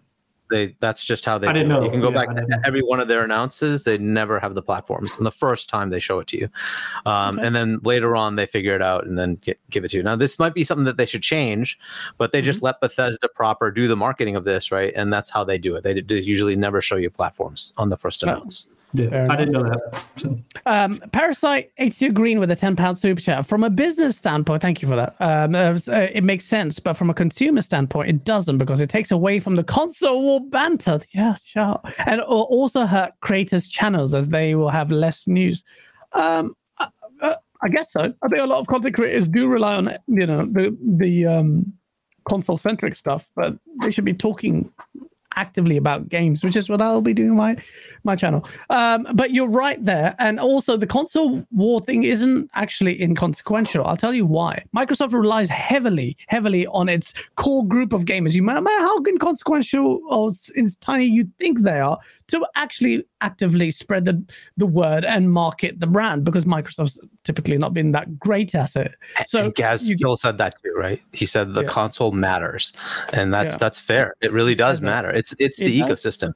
They 0.52 0.76
that's 0.80 1.04
just 1.04 1.26
how 1.26 1.38
they 1.40 1.48
I 1.48 1.54
do 1.54 1.60
didn't 1.60 1.72
it. 1.72 1.76
know. 1.76 1.84
You 1.86 1.90
can 1.92 2.02
go 2.02 2.10
Yeah, 2.12 2.26
back 2.26 2.36
to 2.36 2.60
every 2.66 2.82
one 2.82 3.00
of 3.00 3.08
their 3.08 3.24
announces. 3.24 3.84
They 3.84 3.98
never 3.98 4.40
have 4.40 4.54
the 4.54 4.62
platforms, 4.62 5.18
and 5.18 5.26
the 5.26 5.32
first 5.32 5.70
time 5.70 5.90
they 5.90 6.00
show 6.00 6.20
it 6.20 6.28
to 6.28 6.38
you, 6.38 6.50
um, 7.06 7.38
Okay. 7.40 7.48
and 7.48 7.56
then 7.56 7.80
later 7.84 8.16
on 8.16 8.36
they 8.36 8.46
figure 8.46 8.76
it 8.76 8.82
out 8.82 9.06
and 9.08 9.18
then 9.18 9.36
get, 9.36 9.60
give 9.72 9.84
it 9.86 9.90
to 9.92 9.98
you. 9.98 10.04
Now 10.04 10.16
this 10.16 10.38
might 10.38 10.54
be 10.54 10.64
something 10.64 10.86
that 10.86 10.98
they 10.98 11.06
should 11.08 11.24
change, 11.24 11.80
but 12.18 12.32
they 12.32 12.40
Mm-hmm. 12.40 12.46
just 12.46 12.62
let 12.62 12.80
Bethesda 12.80 13.28
proper 13.30 13.72
do 13.72 13.88
the 13.88 13.96
marketing 13.96 14.36
of 14.36 14.44
this, 14.44 14.72
right? 14.72 14.94
And 14.96 15.12
that's 15.12 15.30
how 15.32 15.44
they 15.44 15.58
do 15.58 15.76
it. 15.76 15.84
They, 15.84 16.00
they 16.02 16.20
usually 16.20 16.56
never 16.56 16.80
show 16.82 16.96
you 16.98 17.10
platforms 17.10 17.74
on 17.78 17.90
the 17.90 17.98
first 17.98 18.24
Oh. 18.24 18.28
announce. 18.30 18.68
Yeah, 18.98 19.28
I 19.30 19.36
didn't 19.36 19.54
know 19.54 19.64
that. 19.64 20.06
So, 20.18 20.40
Um, 20.66 21.02
Parasite 21.12 21.72
82 21.78 22.12
Green 22.12 22.40
with 22.40 22.52
a 22.52 22.56
10 22.56 22.76
pound 22.76 22.98
super 22.98 23.22
chat. 23.22 23.46
From 23.46 23.64
a 23.64 23.70
business 23.70 24.18
standpoint, 24.18 24.62
thank 24.62 24.82
you 24.82 24.88
for 24.88 24.96
that. 24.96 25.16
Um, 25.20 25.56
uh, 25.56 25.78
it 25.88 26.24
makes 26.24 26.46
sense, 26.46 26.80
but 26.80 26.96
from 26.96 27.10
a 27.10 27.14
consumer 27.14 27.62
standpoint, 27.62 28.10
it 28.10 28.24
doesn't 28.24 28.58
because 28.58 28.82
it 28.82 28.90
takes 28.90 29.12
away 29.12 29.40
from 29.40 29.56
the 29.56 29.64
console 29.64 30.22
war 30.22 30.42
banter. 30.42 31.00
Yeah, 31.14 31.36
sure. 31.44 31.80
And 32.06 32.22
will 32.28 32.42
also 32.44 32.86
hurt 32.86 33.12
creators' 33.22 33.68
channels 33.68 34.14
as 34.14 34.30
they 34.30 34.56
will 34.56 34.70
have 34.70 34.92
less 34.92 35.28
news. 35.28 35.64
Um, 36.14 36.54
uh, 36.80 36.88
uh, 37.22 37.36
I 37.62 37.70
guess 37.70 37.92
so. 37.92 38.14
I 38.22 38.28
think 38.28 38.42
a 38.42 38.46
lot 38.46 38.60
of 38.60 38.68
content 38.68 38.96
creators 38.96 39.28
do 39.28 39.48
rely 39.48 39.76
on 39.76 39.98
you 40.08 40.26
know 40.26 40.46
the 40.46 40.76
the 40.82 41.26
um, 41.26 41.74
console 42.28 42.58
centric 42.58 42.96
stuff, 42.96 43.28
but 43.36 43.58
they 43.82 43.92
should 43.92 44.06
be 44.06 44.14
talking 44.14 44.72
actively 45.36 45.78
about 45.78 46.10
games, 46.10 46.44
which 46.44 46.56
is 46.56 46.70
what 46.70 46.82
I'll 46.82 47.02
be 47.02 47.14
doing 47.14 47.36
my 47.36 47.58
my 48.04 48.16
channel. 48.16 48.48
Um, 48.70 49.08
but 49.14 49.32
you're 49.32 49.50
right 49.50 49.84
there, 49.84 50.16
and 50.20 50.40
also 50.40 50.78
the 50.78 50.88
console 50.88 51.46
war 51.52 51.80
thing 51.82 52.04
isn't 52.04 52.50
actually 52.54 53.02
inconsequential. 53.02 53.86
I'll 53.86 53.98
tell 53.98 54.14
you 54.14 54.26
why. 54.26 54.64
Microsoft 54.76 55.14
relies 55.14 55.50
heavily, 55.50 56.18
heavily 56.28 56.68
on 56.68 56.90
its 56.90 57.14
core 57.36 57.66
group 57.66 57.94
of 57.94 58.06
gamers. 58.06 58.34
You 58.34 58.44
matter 58.44 58.62
how 58.70 59.04
inconsequential 59.04 60.02
or 60.10 60.32
tiny 60.82 61.06
you 61.06 61.26
think 61.40 61.62
they 61.62 61.80
are, 61.80 61.98
to 62.28 62.46
actually 62.56 63.06
actively 63.22 63.72
spread 63.72 64.06
the 64.06 64.22
the 64.58 64.66
word 64.66 65.06
and 65.06 65.32
market 65.32 65.80
the 65.80 65.88
brand 65.88 66.24
because 66.24 66.46
Microsoft's 66.46 67.00
typically 67.24 67.58
not 67.58 67.74
been 67.74 67.92
that 67.94 68.20
great 68.20 68.54
at 68.56 68.76
it. 68.76 68.94
So 69.28 69.40
and 69.46 69.56
Gaz 69.56 69.88
you- 69.88 69.98
Phil 69.98 70.18
said 70.18 70.38
that 70.38 70.56
too, 70.62 70.74
right? 70.78 71.02
He 71.14 71.26
said 71.26 71.54
the 71.54 71.62
Yeah. 71.62 71.68
console 71.68 72.12
matters, 72.12 72.74
and 73.14 73.34
that's 73.34 73.54
Yeah. 73.54 73.58
that's 73.60 73.80
fair. 73.80 74.14
It 74.22 74.32
really 74.32 74.56
does 74.56 74.80
that. 74.80 74.86
matter. 74.86 75.10
It's 75.12 75.34
it's 75.40 75.60
It 75.62 75.66
the 75.66 75.80
does. 75.80 75.90
ecosystem. 76.04 76.34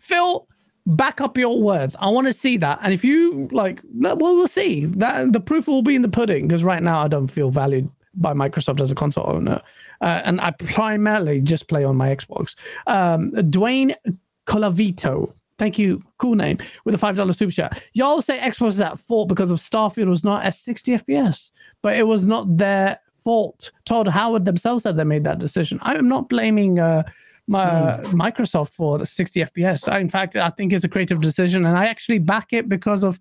Phil, 0.00 0.46
back 0.86 1.20
up 1.20 1.36
your 1.38 1.60
words. 1.62 1.94
I 2.00 2.08
want 2.08 2.26
to 2.26 2.32
see 2.32 2.56
that. 2.56 2.78
And 2.82 2.92
if 2.92 3.04
you 3.04 3.48
like, 3.52 3.80
well, 3.94 4.16
we'll 4.16 4.48
see. 4.48 4.86
That 4.86 5.32
the 5.32 5.40
proof 5.40 5.68
will 5.68 5.82
be 5.82 5.94
in 5.94 6.02
the 6.02 6.08
pudding. 6.08 6.48
Because 6.48 6.64
right 6.64 6.82
now, 6.82 7.00
I 7.00 7.08
don't 7.08 7.28
feel 7.28 7.50
valued 7.50 7.88
by 8.14 8.32
Microsoft 8.34 8.80
as 8.80 8.90
a 8.90 8.94
console 8.94 9.30
owner, 9.32 9.60
uh, 10.02 10.20
and 10.24 10.40
I 10.40 10.50
primarily 10.50 11.40
just 11.40 11.66
play 11.68 11.84
on 11.84 11.96
my 11.96 12.14
Xbox. 12.14 12.54
Um, 12.86 13.30
Dwayne 13.32 13.94
Colavito. 14.46 15.32
Thank 15.62 15.78
you, 15.78 16.02
cool 16.18 16.34
name, 16.34 16.58
with 16.84 16.92
a 16.96 16.98
five 16.98 17.14
dollar 17.14 17.32
super 17.32 17.52
chat. 17.52 17.84
Y'all 17.92 18.20
say 18.20 18.36
Xbox 18.40 18.70
is 18.70 18.80
at 18.80 18.98
fault 18.98 19.28
because 19.28 19.52
of 19.52 19.60
Starfield 19.60 20.08
was 20.08 20.24
not 20.24 20.44
at 20.44 20.56
60 20.56 20.98
FPS, 20.98 21.52
but 21.82 21.96
it 21.96 22.02
was 22.02 22.24
not 22.24 22.56
their 22.56 22.98
fault. 23.22 23.70
Todd 23.84 24.08
Howard 24.08 24.44
themselves 24.44 24.82
said 24.82 24.96
they 24.96 25.04
made 25.04 25.22
that 25.22 25.38
decision. 25.38 25.78
I 25.82 25.94
am 25.94 26.08
not 26.08 26.28
blaming 26.28 26.80
uh, 26.80 27.04
my, 27.46 27.92
Hmm. 27.92 28.20
Microsoft 28.20 28.70
for 28.72 28.98
the 28.98 29.06
60 29.06 29.38
FPS. 29.38 29.86
I, 29.86 30.00
in 30.00 30.08
fact, 30.08 30.34
I 30.34 30.50
think 30.50 30.72
it's 30.72 30.82
a 30.82 30.88
creative 30.88 31.20
decision, 31.20 31.64
and 31.64 31.78
I 31.78 31.86
actually 31.86 32.18
back 32.18 32.52
it 32.52 32.68
because 32.68 33.04
of 33.04 33.20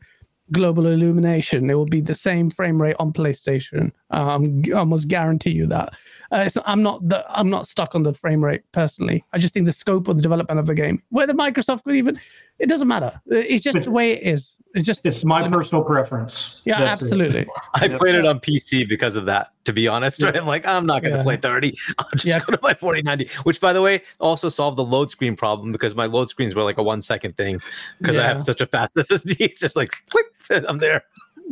global 0.51 0.87
illumination. 0.87 1.69
It 1.69 1.75
will 1.75 1.85
be 1.85 2.01
the 2.01 2.15
same 2.15 2.49
frame 2.49 2.81
rate 2.81 2.95
on 2.97 3.13
PlayStation. 3.13 3.91
Um, 4.11 4.61
I 4.67 4.71
almost 4.77 5.07
guarantee 5.07 5.51
you 5.51 5.65
that. 5.67 5.93
Uh, 6.33 6.43
it's, 6.45 6.57
I'm 6.65 6.81
not 6.81 7.07
the, 7.07 7.25
I'm 7.29 7.49
not 7.49 7.67
stuck 7.67 7.93
on 7.95 8.03
the 8.03 8.13
frame 8.13 8.43
rate 8.43 8.61
personally. 8.71 9.25
I 9.33 9.37
just 9.37 9.53
think 9.53 9.65
the 9.65 9.73
scope 9.73 10.07
of 10.07 10.15
the 10.15 10.21
development 10.21 10.59
of 10.59 10.65
the 10.65 10.75
game, 10.75 11.01
whether 11.09 11.33
Microsoft 11.33 11.83
could 11.83 11.95
even, 11.95 12.19
it 12.59 12.67
doesn't 12.67 12.87
matter. 12.87 13.19
It's 13.27 13.63
just 13.63 13.81
the 13.83 13.91
way 13.91 14.11
it 14.13 14.23
is. 14.23 14.55
It's 14.73 14.85
just 14.85 15.05
It's 15.05 15.25
my 15.25 15.45
personal 15.49 15.83
preference. 15.83 16.61
yeah, 16.63 16.79
That's 16.79 17.01
it. 17.01 17.05
absolutely. 17.05 17.47
I 17.73 17.89
played 17.89 18.15
it 18.15 18.25
on 18.25 18.39
PC 18.39 18.87
because 18.87 19.17
of 19.17 19.25
that. 19.25 19.51
To 19.65 19.73
be 19.73 19.87
honest, 19.87 20.23
right? 20.23 20.35
I'm 20.35 20.47
like, 20.47 20.65
I'm 20.65 20.85
not 20.87 21.03
going 21.03 21.11
to 21.11 21.19
Yeah. 21.19 21.23
play 21.23 21.37
30. 21.37 21.77
I'll 21.99 22.05
just 22.13 22.25
Yeah. 22.25 22.39
go 22.39 22.53
to 22.53 22.59
my 22.63 22.73
4090. 22.73 23.29
Which, 23.43 23.59
by 23.59 23.73
the 23.73 23.81
way, 23.81 24.01
also 24.19 24.47
solved 24.49 24.77
the 24.77 24.83
load 24.85 25.11
screen 25.11 25.35
problem 25.35 25.71
because 25.71 25.93
my 25.93 26.05
load 26.05 26.29
screens 26.29 26.55
were 26.55 26.63
like 26.63 26.77
a 26.77 26.83
one 26.83 27.01
second 27.01 27.35
thing 27.37 27.59
because 27.99 28.17
I 28.17 28.23
have 28.27 28.41
such 28.41 28.61
a 28.61 28.65
fast 28.65 28.95
SSD. 28.95 29.35
It's 29.39 29.59
just 29.59 29.75
like, 29.75 29.91
click, 30.09 30.25
I'm 30.67 30.79
there. 30.79 31.03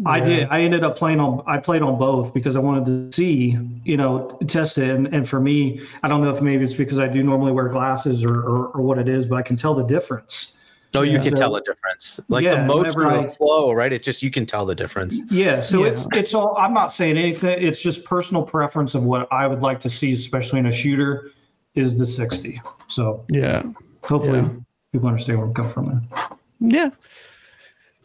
I 0.05 0.19
did. 0.19 0.47
I 0.49 0.61
ended 0.61 0.83
up 0.83 0.95
playing 0.97 1.19
on. 1.19 1.43
I 1.47 1.57
played 1.57 1.81
on 1.81 1.97
both 1.99 2.33
because 2.33 2.55
I 2.55 2.59
wanted 2.59 2.85
to 3.11 3.15
see, 3.15 3.57
you 3.83 3.97
know, 3.97 4.37
test 4.47 4.77
it. 4.77 4.89
And, 4.89 5.07
and 5.13 5.27
for 5.27 5.39
me, 5.39 5.81
I 6.03 6.07
don't 6.07 6.21
know 6.23 6.33
if 6.33 6.41
maybe 6.41 6.63
it's 6.63 6.73
because 6.73 6.99
I 6.99 7.07
do 7.07 7.21
normally 7.23 7.51
wear 7.51 7.67
glasses 7.69 8.23
or, 8.23 8.35
or, 8.41 8.67
or 8.67 8.81
what 8.81 8.97
it 8.97 9.09
is, 9.09 9.27
but 9.27 9.35
I 9.35 9.41
can 9.41 9.55
tell 9.57 9.73
the 9.75 9.83
difference. 9.83 10.55
No, 10.95 11.01
you 11.01 11.13
Yeah. 11.17 11.21
can 11.23 11.35
So- 11.35 11.43
tell 11.43 11.55
a 11.55 11.61
difference. 11.61 12.19
Like 12.29 12.43
Yeah, 12.43 12.61
the 12.61 12.65
motion 12.65 13.01
I- 13.01 13.31
flow, 13.31 13.71
right? 13.73 13.91
It's 13.93 14.05
just 14.05 14.23
you 14.23 14.31
can 14.31 14.45
tell 14.45 14.65
the 14.65 14.73
difference. 14.75 15.21
Yeah. 15.31 15.59
So 15.59 15.83
Yeah. 15.83 15.91
it's 15.91 16.07
it's 16.13 16.33
all. 16.33 16.55
I'm 16.57 16.73
not 16.73 16.91
saying 16.91 17.17
anything. 17.17 17.61
It's 17.61 17.81
just 17.81 18.03
personal 18.05 18.43
preference 18.43 18.95
of 18.95 19.03
what 19.03 19.27
I 19.31 19.45
would 19.47 19.61
like 19.61 19.81
to 19.81 19.89
see, 19.89 20.13
especially 20.13 20.59
in 20.59 20.65
a 20.65 20.71
shooter, 20.71 21.31
is 21.75 21.97
the 21.97 22.05
60. 22.05 22.61
So 22.87 23.23
Yeah. 23.29 23.63
hopefully 24.03 24.39
Yeah. 24.39 24.49
people 24.91 25.07
understand 25.09 25.37
where 25.39 25.47
I'm 25.47 25.53
coming 25.53 25.71
from. 25.71 25.85
There. 25.87 26.39
Yeah. 26.61 26.89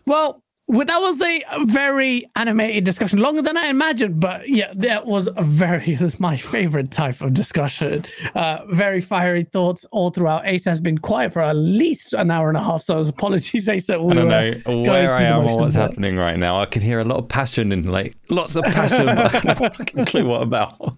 Well, 0.06 0.42
well, 0.66 0.86
that 0.86 1.00
was 1.00 1.20
a 1.20 1.44
very 1.64 2.30
animated 2.36 2.84
discussion, 2.84 3.18
longer 3.18 3.42
than 3.42 3.56
I 3.56 3.66
imagined. 3.66 4.18
But 4.18 4.48
yeah, 4.48 4.72
that 4.76 5.04
was 5.04 5.28
a 5.36 5.42
very, 5.42 5.84
this 5.94 6.14
is 6.14 6.20
my 6.20 6.36
favorite 6.36 6.90
type 6.90 7.20
of 7.20 7.34
discussion. 7.34 8.06
Uh, 8.34 8.64
very 8.70 9.02
fiery 9.02 9.44
thoughts 9.44 9.84
all 9.90 10.08
throughout. 10.10 10.46
Ace 10.46 10.64
has 10.64 10.80
been 10.80 10.96
quiet 10.96 11.34
for 11.34 11.42
at 11.42 11.56
least 11.56 12.14
an 12.14 12.30
hour 12.30 12.48
and 12.48 12.56
a 12.56 12.62
half. 12.62 12.82
So 12.82 12.98
apologies, 13.08 13.68
Ace. 13.68 13.86
That 13.86 14.02
we 14.02 14.12
I 14.12 14.14
don't 14.14 14.28
know 14.28 14.82
where 14.82 15.12
I 15.12 15.22
am 15.24 15.44
or 15.44 15.58
what's 15.58 15.74
there. 15.74 15.82
happening 15.82 16.16
right 16.16 16.38
now. 16.38 16.58
I 16.60 16.66
can 16.66 16.80
hear 16.80 17.00
a 17.00 17.04
lot 17.04 17.18
of 17.18 17.28
passion 17.28 17.70
and 17.70 17.90
like 17.90 18.16
lots 18.30 18.56
of 18.56 18.64
passion, 18.64 19.06
but 19.06 19.34
I 19.34 19.38
have 19.38 19.60
no 19.60 19.68
fucking 19.70 20.06
clue 20.06 20.26
what 20.26 20.42
about. 20.42 20.96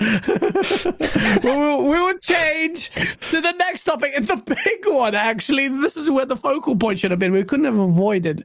we, 0.00 1.50
will, 1.50 1.82
we 1.84 2.00
will 2.00 2.18
change 2.18 2.90
to 3.30 3.40
the 3.40 3.52
next 3.52 3.84
topic. 3.84 4.12
It's 4.14 4.28
the 4.28 4.36
big 4.36 4.86
one, 4.86 5.14
actually. 5.14 5.68
This 5.68 5.96
is 5.96 6.10
where 6.10 6.26
the 6.26 6.36
focal 6.36 6.76
point 6.76 6.98
should 6.98 7.10
have 7.10 7.20
been. 7.20 7.32
We 7.32 7.44
couldn't 7.44 7.66
have 7.66 7.78
avoided 7.78 8.44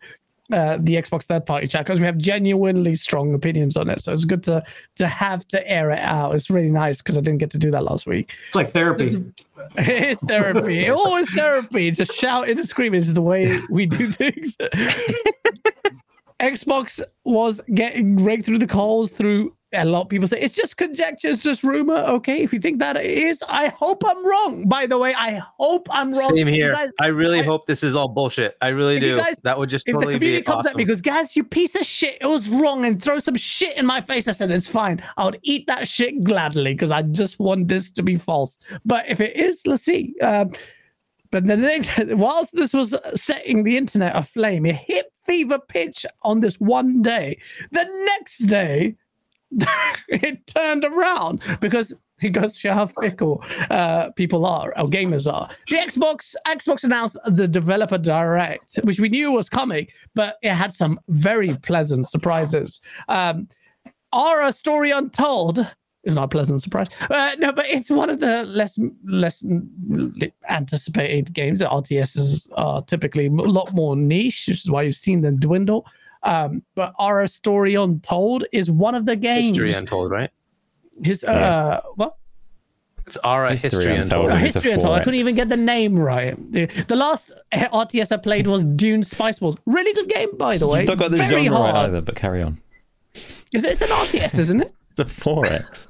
uh, 0.51 0.77
the 0.79 0.95
Xbox 0.95 1.23
third 1.23 1.45
party 1.45 1.67
chat 1.67 1.85
because 1.85 1.99
we 1.99 2.05
have 2.05 2.17
genuinely 2.17 2.95
strong 2.95 3.33
opinions 3.33 3.77
on 3.77 3.89
it. 3.89 4.01
So 4.01 4.13
it's 4.13 4.25
good 4.25 4.43
to 4.43 4.63
to 4.95 5.07
have 5.07 5.47
to 5.49 5.67
air 5.67 5.91
it 5.91 5.99
out. 5.99 6.35
It's 6.35 6.49
really 6.49 6.71
nice 6.71 7.01
because 7.01 7.17
I 7.17 7.21
didn't 7.21 7.39
get 7.39 7.51
to 7.51 7.57
do 7.57 7.71
that 7.71 7.83
last 7.83 8.07
week. 8.07 8.33
It's 8.47 8.55
like 8.55 8.71
therapy. 8.71 9.23
It's 9.77 10.19
therapy. 10.27 10.79
It 10.85 10.89
always 10.89 11.29
therapy. 11.33 11.91
Just 11.91 12.13
shouting 12.13 12.57
and 12.57 12.67
screaming 12.67 13.01
is 13.01 13.13
the 13.13 13.21
way 13.21 13.59
we 13.69 13.85
do 13.85 14.11
things. 14.11 14.57
Xbox 16.39 17.01
was 17.25 17.61
getting 17.73 18.17
raked 18.17 18.45
through 18.45 18.59
the 18.59 18.67
coals 18.67 19.11
through 19.11 19.53
a 19.73 19.85
lot 19.85 20.01
of 20.01 20.09
people 20.09 20.27
say 20.27 20.39
it's 20.39 20.56
just 20.56 20.77
conjecture, 20.77 21.27
it's 21.27 21.43
just 21.43 21.64
rumor. 21.64 21.98
Okay, 21.98 22.41
if 22.41 22.51
you 22.51 22.59
think 22.59 22.80
that 22.80 22.98
it 22.98 23.06
is, 23.06 23.43
I 23.48 23.67
hope 23.67 24.01
I'm 24.06 24.25
wrong. 24.25 24.67
By 24.67 24.88
the 24.88 24.98
way, 24.98 25.14
I 25.14 25.41
hope 25.57 25.88
I'm 25.91 26.11
wrong. 26.11 26.35
Same 26.35 26.48
here. 26.48 26.73
guys- 26.73 26.91
I 26.99 27.07
really 27.07 27.41
I- 27.41 27.43
hope 27.43 27.67
this 27.67 27.83
is 27.83 27.95
all 27.95 28.07
bullshit. 28.07 28.57
I 28.61 28.69
really 28.69 28.99
do. 28.99 29.15
guys- 29.17 29.39
that 29.43 29.57
would 29.59 29.69
just 29.69 29.88
if 29.88 29.93
totally 29.93 30.14
the 30.15 30.19
community 30.19 30.41
be 30.41 30.45
comes 30.45 30.61
awesome. 30.61 30.72
at 30.72 30.75
me 30.77 30.85
because 30.85 31.01
guys, 31.01 31.35
you 31.35 31.43
piece 31.43 31.75
of 31.75 31.85
shit, 31.85 32.17
it 32.19 32.25
was 32.25 32.49
wrong, 32.49 32.83
and 32.85 33.01
throw 33.01 33.19
some 33.19 33.35
shit 33.35 33.77
in 33.77 33.85
my 33.85 34.01
face, 34.01 34.27
I 34.27 34.31
said 34.31 34.49
it's 34.49 34.67
fine. 34.67 35.01
I 35.17 35.25
would 35.25 35.39
eat 35.43 35.67
that 35.67 35.88
shit 35.88 36.23
gladly 36.23 36.73
because 36.73 36.91
I 36.91 37.03
just 37.03 37.39
want 37.39 37.67
this 37.67 37.91
to 37.91 38.01
be 38.01 38.17
false. 38.17 38.57
But 38.85 39.06
if 39.07 39.22
it 39.22 39.35
is, 39.35 39.61
let's 39.67 39.83
see. 39.83 40.15
Um, 40.22 40.51
but 41.31 41.45
the 41.45 41.57
next, 41.57 41.95
whilst 42.15 42.56
this 42.56 42.73
was 42.73 42.95
setting 43.14 43.64
the 43.64 43.77
internet 43.77 44.15
aflame, 44.15 44.65
it 44.65 44.75
hit 44.77 45.14
fever 45.27 45.59
pitch 45.59 46.07
on 46.23 46.39
this 46.39 46.56
one 46.59 47.03
day. 47.03 47.39
The 47.72 47.85
next 48.17 48.48
day, 48.48 48.95
it 50.07 50.45
turned 50.47 50.85
around 50.85 51.41
because 51.59 51.93
it 52.21 52.29
goes 52.29 52.59
to 52.59 52.73
how 52.73 52.85
fickle 52.85 53.43
uh, 53.69 54.11
people 54.11 54.45
are, 54.45 54.77
or 54.77 54.87
gamers 54.87 55.31
are. 55.31 55.49
The 55.67 55.77
Xbox 55.77 56.35
Xbox 56.47 56.83
announced 56.83 57.17
the 57.25 57.47
developer 57.47 57.97
direct, 57.97 58.79
which 58.83 58.99
we 58.99 59.09
knew 59.09 59.31
was 59.31 59.49
coming, 59.49 59.87
but 60.15 60.37
it 60.41 60.53
had 60.53 60.73
some 60.73 60.99
very 61.07 61.55
pleasant 61.57 62.07
surprises. 62.09 62.81
Um, 63.07 63.47
our 64.11 64.51
story 64.51 64.91
untold 64.91 65.65
is 66.03 66.15
not 66.15 66.25
a 66.25 66.27
pleasant 66.27 66.61
surprise. 66.61 66.87
Uh, 67.09 67.35
no, 67.37 67.51
but 67.51 67.65
it's 67.67 67.89
one 67.89 68.09
of 68.09 68.19
the 68.19 68.43
less 68.45 68.79
less 69.05 69.45
anticipated 70.49 71.33
games. 71.33 71.61
RTSs 71.61 72.47
are 72.55 72.81
typically 72.83 73.27
a 73.27 73.31
lot 73.31 73.73
more 73.73 73.95
niche, 73.95 74.45
which 74.47 74.63
is 74.63 74.71
why 74.71 74.83
you've 74.83 74.95
seen 74.95 75.21
them 75.21 75.37
dwindle. 75.39 75.85
Um, 76.23 76.64
but 76.75 76.93
our 76.99 77.25
story 77.27 77.75
untold 77.75 78.45
is 78.51 78.69
one 78.69 78.95
of 78.95 79.06
the 79.06 79.15
games. 79.15 79.48
History 79.48 79.73
Untold, 79.73 80.11
right? 80.11 80.30
His 81.03 81.23
uh, 81.23 81.81
what? 81.95 82.15
It's 83.07 83.17
Ara 83.23 83.51
History 83.51 83.69
History, 83.69 83.95
Untold. 83.95 84.25
Untold. 84.25 84.31
Uh, 84.31 84.35
Well, 84.35 84.45
it's 84.45 84.56
a 84.56 84.59
history 84.59 84.72
untold. 84.73 84.93
I 84.99 85.03
couldn't 85.03 85.19
even 85.19 85.35
get 85.35 85.49
the 85.49 85.57
name 85.57 85.98
right. 85.98 86.35
The, 86.51 86.65
the 86.88 86.95
last 86.95 87.31
RTS 87.53 88.11
I 88.11 88.17
played 88.17 88.45
was 88.48 88.64
Dune 88.65 89.01
Spice 89.01 89.41
Wars. 89.41 89.56
Really 89.65 89.93
good 89.93 90.09
game, 90.09 90.35
by 90.38 90.57
the 90.57 90.67
way. 90.67 90.81
You've 90.81 90.89
not 90.89 90.99
got 90.99 91.11
the 91.11 91.17
Very 91.17 91.45
genre 91.45 91.57
hard. 91.57 91.73
right 91.73 91.83
either, 91.85 92.01
but 92.01 92.15
carry 92.15 92.43
on. 92.43 92.59
It's, 93.15 93.64
it's 93.64 93.81
an 93.81 93.88
RTS, 93.88 94.38
isn't 94.39 94.61
it? 94.61 94.73
It's 94.98 94.99
a 94.99 95.06
4X. 95.23 95.88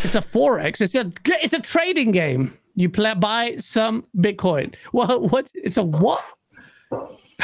It's 0.00 0.14
a 0.16 0.20
forex. 0.20 0.80
It's 0.80 0.96
a 0.96 1.12
it's 1.24 1.52
a 1.52 1.60
trading 1.60 2.10
game. 2.10 2.58
You 2.74 2.88
play 2.88 3.14
buy 3.14 3.56
some 3.60 4.04
Bitcoin. 4.16 4.74
Well, 4.92 5.28
what? 5.28 5.48
It's 5.54 5.76
a 5.76 5.82
what? 5.84 6.24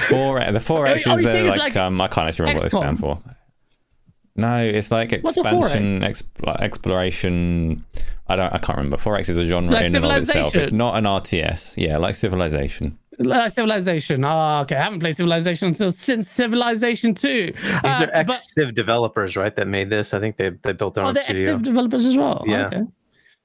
4 0.09 0.41
the 0.53 0.59
4X 0.59 0.89
Oh, 0.89 0.93
is 0.95 1.07
you 1.07 1.17
the 1.17 1.23
think 1.33 1.49
it's 1.49 1.57
like, 1.59 1.75
like 1.75 1.77
um 1.77 2.01
I 2.01 2.09
can't 2.09 2.29
actually 2.29 2.45
remember 2.45 2.63
what 2.65 2.73
it 2.73 2.77
XCOM? 2.77 2.79
stands 2.81 3.01
for. 3.01 3.19
No, 4.37 4.61
it's 4.63 4.91
like 4.93 5.19
What's 5.23 5.37
a 5.37 5.43
4X? 5.43 5.57
expansion, 5.65 6.01
exp- 6.03 6.61
exploration. 6.61 7.85
I 8.29 8.37
don't. 8.37 8.53
I 8.55 8.59
can't 8.59 8.77
remember. 8.79 8.97
4X 8.97 9.29
is 9.31 9.39
a 9.39 9.47
genre 9.47 9.73
like 9.73 9.87
in 9.87 9.97
and 9.97 10.05
of 10.05 10.13
itself. 10.23 10.55
It's 10.55 10.71
not 10.71 10.97
an 10.97 11.05
RTS. 11.05 11.75
Yeah, 11.77 11.97
like 11.97 12.15
Civilization. 12.15 12.99
Like 13.19 13.51
Civilization. 13.53 14.25
Oh, 14.25 14.61
okay. 14.63 14.77
I 14.77 14.83
haven't 14.85 15.01
played 15.01 15.17
Civilization 15.17 15.69
until 15.69 15.91
since 15.91 16.31
Civilization 16.31 17.15
Two. 17.15 17.53
These 17.53 17.75
Uh, 17.83 18.07
are 18.07 18.11
ex 18.13 18.55
Civ 18.55 18.75
developers, 18.75 19.37
right? 19.37 19.55
That 19.57 19.67
made 19.67 19.91
this. 19.91 20.15
I 20.15 20.21
think 20.21 20.37
they 20.37 20.51
they 20.51 20.73
built 20.73 20.95
their 20.95 21.05
Oh, 21.05 21.09
own 21.09 21.15
they're 21.15 21.25
studio. 21.25 21.49
active 21.55 21.63
developers 21.65 22.07
as 22.07 22.17
well. 22.17 22.45
Yeah. 22.47 22.67
Okay. 22.67 22.83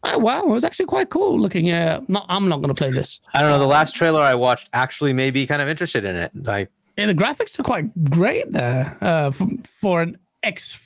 Oh, 0.05 0.17
wow, 0.19 0.41
it 0.41 0.49
was 0.49 0.63
actually 0.63 0.85
quite 0.85 1.09
cool 1.09 1.39
looking. 1.39 1.65
Yeah, 1.65 2.01
not. 2.07 2.25
I'm 2.27 2.49
not 2.49 2.57
going 2.57 2.69
to 2.69 2.73
play 2.73 2.91
this. 2.91 3.21
I 3.33 3.41
don't 3.41 3.51
know. 3.51 3.59
The 3.59 3.65
last 3.65 3.95
trailer 3.95 4.19
I 4.19 4.35
watched 4.35 4.69
actually 4.73 5.13
made 5.13 5.33
me 5.33 5.47
kind 5.47 5.61
of 5.61 5.69
interested 5.69 6.03
in 6.03 6.15
it. 6.15 6.31
I 6.47 6.67
Yeah, 6.97 7.05
the 7.05 7.15
graphics 7.15 7.57
are 7.57 7.63
quite 7.63 8.09
great 8.09 8.51
there 8.51 8.97
uh, 8.99 9.31
for, 9.31 9.47
for 9.65 10.01
an 10.01 10.17
X 10.43 10.79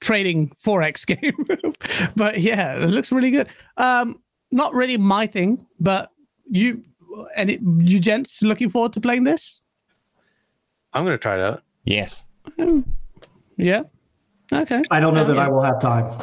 trading 0.00 0.52
forex 0.64 1.04
game. 1.20 1.34
but 2.14 2.38
yeah, 2.40 2.76
it 2.76 2.90
looks 2.90 3.10
really 3.10 3.32
good. 3.32 3.48
Um, 3.76 4.22
not 4.52 4.72
really 4.72 4.96
my 4.96 5.26
thing, 5.26 5.66
but 5.80 6.10
you 6.48 6.84
and 7.36 7.50
it, 7.50 7.60
you 7.78 7.98
gents 7.98 8.40
looking 8.42 8.70
forward 8.70 8.92
to 8.92 9.00
playing 9.00 9.24
this? 9.24 9.60
I'm 10.92 11.04
gonna 11.04 11.18
try 11.18 11.34
it 11.34 11.42
out. 11.42 11.62
Yes. 11.84 12.24
Yeah. 13.56 13.82
Okay. 14.52 14.82
I 14.92 15.00
don't 15.00 15.14
know 15.14 15.24
that 15.24 15.34
yeah. 15.34 15.46
I 15.46 15.48
will 15.48 15.62
have 15.62 15.80
time 15.80 16.22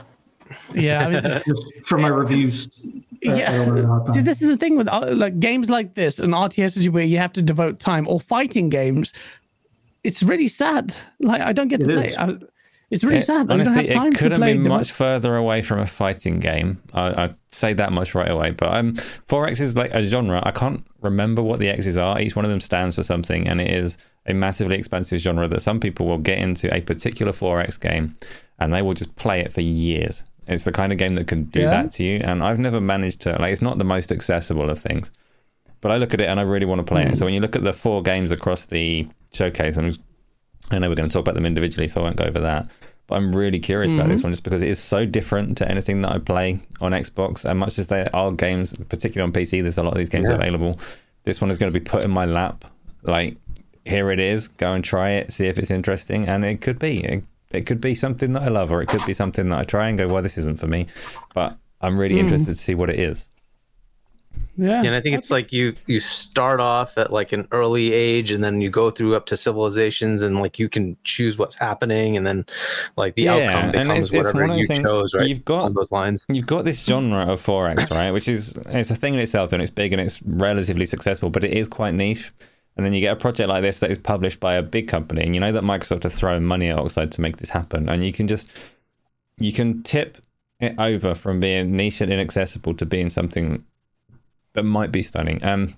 Yeah. 0.73 1.07
I 1.07 1.09
mean, 1.09 1.41
just 1.47 1.73
for 1.85 1.97
my 1.97 2.07
reviews. 2.09 2.67
I- 3.27 3.43
I 3.45 3.51
don't 3.57 3.67
know 3.75 3.81
that 3.81 3.85
I'll 4.09 4.13
See, 4.13 4.21
this 4.21 4.41
is 4.41 4.49
the 4.49 4.57
thing 4.57 4.77
with 4.77 4.87
uh, 4.87 5.13
like 5.15 5.39
games 5.39 5.69
like 5.69 5.95
this 5.95 6.19
and 6.19 6.33
RTSs 6.33 6.87
where 6.89 7.03
you 7.03 7.17
have 7.17 7.33
to 7.33 7.41
devote 7.41 7.79
time 7.79 8.07
or 8.07 8.19
fighting 8.19 8.69
games. 8.69 9.13
It's 10.03 10.21
really 10.21 10.47
sad. 10.47 10.93
Like 11.19 11.41
I 11.41 11.51
don't 11.53 11.67
get 11.69 11.79
to 11.81 11.89
It 11.89 11.95
play. 11.95 12.05
is. 12.07 12.17
I, 12.17 12.35
it's 12.91 13.03
really 13.03 13.17
It- 13.17 13.25
sad. 13.25 13.49
I 13.49 13.55
honestly, 13.55 13.87
don't 13.87 13.91
have 13.93 13.95
time 14.03 14.07
it 14.13 14.17
couldn't 14.19 14.41
be 14.41 14.53
them. 14.53 14.67
much 14.67 14.91
further 14.91 15.35
away 15.35 15.63
from 15.63 15.79
a 15.79 15.87
fighting 15.87 16.39
game. 16.39 16.79
I, 16.93 17.23
I'd 17.23 17.35
say 17.49 17.73
that 17.73 17.91
much 17.91 18.13
right 18.13 18.29
away. 18.29 18.51
But 18.51 18.75
um, 18.75 18.93
4X 19.27 19.59
is 19.61 19.75
like 19.75 19.91
a 19.91 20.03
genre. 20.03 20.39
I 20.45 20.51
can't 20.51 20.85
remember 21.01 21.41
what 21.41 21.57
the 21.57 21.69
X's 21.69 21.97
are. 21.97 22.21
Each 22.21 22.35
one 22.35 22.45
of 22.45 22.51
them 22.51 22.59
stands 22.59 22.95
for 22.95 23.01
something, 23.01 23.47
and 23.47 23.59
it 23.59 23.71
is 23.71 23.97
a 24.27 24.33
massively 24.35 24.75
expensive 24.77 25.19
genre 25.19 25.47
that 25.47 25.61
some 25.63 25.79
people 25.79 26.05
will 26.05 26.19
get 26.19 26.37
into 26.37 26.71
a 26.75 26.81
particular 26.81 27.31
4X 27.31 27.79
game 27.79 28.15
and 28.59 28.73
they 28.73 28.81
will 28.81 28.93
just 28.95 29.15
play 29.17 29.39
it 29.39 29.51
for 29.53 29.61
years. 29.61 30.23
It's 30.47 30.63
the 30.63 30.71
kind 30.71 30.91
of 30.91 30.97
game 30.97 31.15
that 31.15 31.27
can 31.27 31.45
do 31.45 31.61
Yeah. 31.61 31.69
that 31.71 31.91
to 31.93 32.03
you. 32.03 32.21
And 32.23 32.43
I've 32.43 32.59
never 32.59 32.79
managed 32.79 33.21
to, 33.21 33.31
like, 33.39 33.51
it's 33.51 33.61
not 33.61 33.77
the 33.77 33.83
most 33.83 34.11
accessible 34.11 34.69
of 34.69 34.79
things. 34.79 35.11
But 35.81 35.91
I 35.91 35.97
look 35.97 36.13
at 36.13 36.21
it 36.21 36.25
and 36.25 36.39
I 36.39 36.43
really 36.43 36.65
want 36.65 36.79
to 36.79 36.83
play 36.83 37.03
it. 37.03 37.09
Hmm. 37.09 37.13
So 37.15 37.25
when 37.25 37.33
you 37.33 37.39
look 37.41 37.55
at 37.55 37.63
the 37.63 37.73
four 37.73 38.01
games 38.01 38.31
across 38.31 38.65
the 38.65 39.07
showcase, 39.33 39.77
I'm, 39.77 39.95
I 40.71 40.79
know 40.79 40.89
we're 40.89 40.95
going 40.95 41.09
to 41.09 41.13
talk 41.13 41.21
about 41.21 41.35
them 41.35 41.45
individually, 41.45 41.87
so 41.87 42.01
I 42.01 42.03
won't 42.05 42.15
go 42.15 42.25
over 42.25 42.39
that. 42.39 42.67
But 43.07 43.15
I'm 43.15 43.35
really 43.35 43.59
curious 43.59 43.93
about 43.93 44.07
this 44.07 44.21
hmm. 44.21 44.27
one 44.27 44.33
just 44.33 44.43
because 44.43 44.63
it 44.63 44.69
is 44.69 44.79
so 44.79 45.05
different 45.05 45.57
to 45.59 45.69
anything 45.69 46.01
that 46.01 46.11
I 46.11 46.17
play 46.17 46.57
on 46.81 46.91
Xbox. 46.91 47.45
And 47.45 47.59
much 47.59 47.77
as 47.77 47.87
there 47.87 48.09
are 48.15 48.31
games, 48.31 48.75
particularly 48.89 49.27
on 49.27 49.33
PC, 49.33 49.61
there's 49.61 49.77
a 49.77 49.83
lot 49.83 49.93
of 49.93 49.99
these 49.99 50.09
games 50.09 50.29
Yeah. 50.29 50.35
available. 50.35 50.79
This 51.23 51.39
one 51.41 51.51
is 51.51 51.59
going 51.59 51.71
to 51.71 51.79
be 51.79 51.83
put 51.83 52.03
in 52.03 52.11
my 52.11 52.25
lap. 52.25 52.65
Like, 53.03 53.37
here 53.83 54.09
it 54.09 54.19
is. 54.19 54.47
Go 54.47 54.73
and 54.73 54.83
try 54.83 55.11
it. 55.11 55.31
See 55.31 55.45
if 55.45 55.59
it's 55.59 55.69
interesting. 55.69 56.27
And 56.27 56.43
it 56.43 56.61
could 56.61 56.79
be. 56.79 57.03
It, 57.03 57.23
it 57.55 57.65
could 57.65 57.81
be 57.81 57.95
something 57.95 58.33
that 58.33 58.43
I 58.43 58.49
love, 58.49 58.71
or 58.71 58.81
it 58.81 58.89
could 58.89 59.05
be 59.05 59.13
something 59.13 59.49
that 59.49 59.59
I 59.59 59.63
try 59.63 59.87
and 59.87 59.97
go, 59.97 60.07
well, 60.07 60.21
this 60.21 60.37
isn't 60.37 60.59
for 60.59 60.67
me. 60.67 60.87
But 61.33 61.57
I'm 61.81 61.97
really 61.97 62.15
hmm. 62.15 62.21
interested 62.21 62.53
to 62.53 62.55
see 62.55 62.75
what 62.75 62.89
it 62.89 62.99
is. 62.99 63.27
Yeah. 64.57 64.83
and 64.83 64.95
I 64.95 65.01
think 65.01 65.17
it's 65.17 65.29
like 65.29 65.51
you 65.51 65.73
you 65.85 65.99
start 65.99 66.61
off 66.61 66.97
at 66.97 67.11
like 67.11 67.33
an 67.33 67.45
early 67.51 67.91
age, 67.91 68.31
and 68.31 68.41
then 68.43 68.61
you 68.61 68.69
go 68.69 68.89
through 68.89 69.15
up 69.15 69.25
to 69.27 69.37
civilizations, 69.37 70.21
and 70.21 70.39
like 70.39 70.59
you 70.59 70.69
can 70.69 70.95
choose 71.03 71.37
what's 71.37 71.55
happening, 71.55 72.15
and 72.15 72.25
then 72.25 72.45
like 72.95 73.15
the 73.15 73.23
Yeah, 73.23 73.33
outcome 73.33 73.63
and 73.63 73.71
becomes 73.73 73.89
it's- 73.89 74.03
it's 74.05 74.13
whatever 74.13 74.41
one 74.43 74.51
of 74.51 74.57
you 74.57 74.67
those 74.67 74.77
things- 74.77 74.91
chose, 74.93 75.13
right? 75.13 75.27
you've 75.27 75.43
got- 75.43 75.63
on 75.63 75.73
those 75.73 75.91
lines. 75.91 76.25
You've 76.29 76.47
got 76.47 76.63
this 76.63 76.85
genre 76.85 77.25
of 77.25 77.41
4X, 77.41 77.91
right? 77.91 78.11
Which 78.11 78.29
is 78.29 78.57
it's 78.67 78.91
a 78.91 78.95
thing 78.95 79.13
in 79.13 79.19
itself 79.19 79.51
and 79.51 79.61
it's 79.61 79.71
big 79.71 79.91
and 79.91 80.01
it's 80.01 80.21
relatively 80.23 80.85
successful, 80.85 81.29
but 81.29 81.43
it 81.43 81.51
is 81.51 81.67
quite 81.67 81.93
niche. 81.93 82.31
And 82.77 82.85
then 82.85 82.93
you 82.93 82.99
get 82.99 83.13
a 83.13 83.15
project 83.15 83.47
like 83.49 83.61
this 83.61 83.79
that 83.79 83.91
is 83.91 83.97
published 83.97 84.39
by 84.39 84.55
a 84.55 84.61
big 84.61 84.87
company, 84.87 85.23
and 85.23 85.33
you 85.33 85.39
know 85.39 85.51
that 85.51 85.63
Microsoft 85.63 86.03
are 86.05 86.09
throwing 86.09 86.43
money 86.43 86.69
at 86.69 86.77
Oxide 86.77 87.11
to 87.13 87.21
make 87.21 87.37
this 87.37 87.49
happen, 87.49 87.87
and 87.89 88.05
you 88.05 88.11
can 88.11 88.27
just 88.27 88.49
you 89.37 89.53
can 89.53 89.81
tip 89.83 90.17
it 90.59 90.75
over 90.77 91.15
from 91.15 91.39
being 91.39 91.75
niche 91.75 92.01
and 92.01 92.11
inaccessible 92.11 92.73
to 92.75 92.85
being 92.85 93.09
something 93.09 93.63
that 94.53 94.63
might 94.63 94.91
be 94.91 95.01
stunning. 95.01 95.43
Um, 95.43 95.75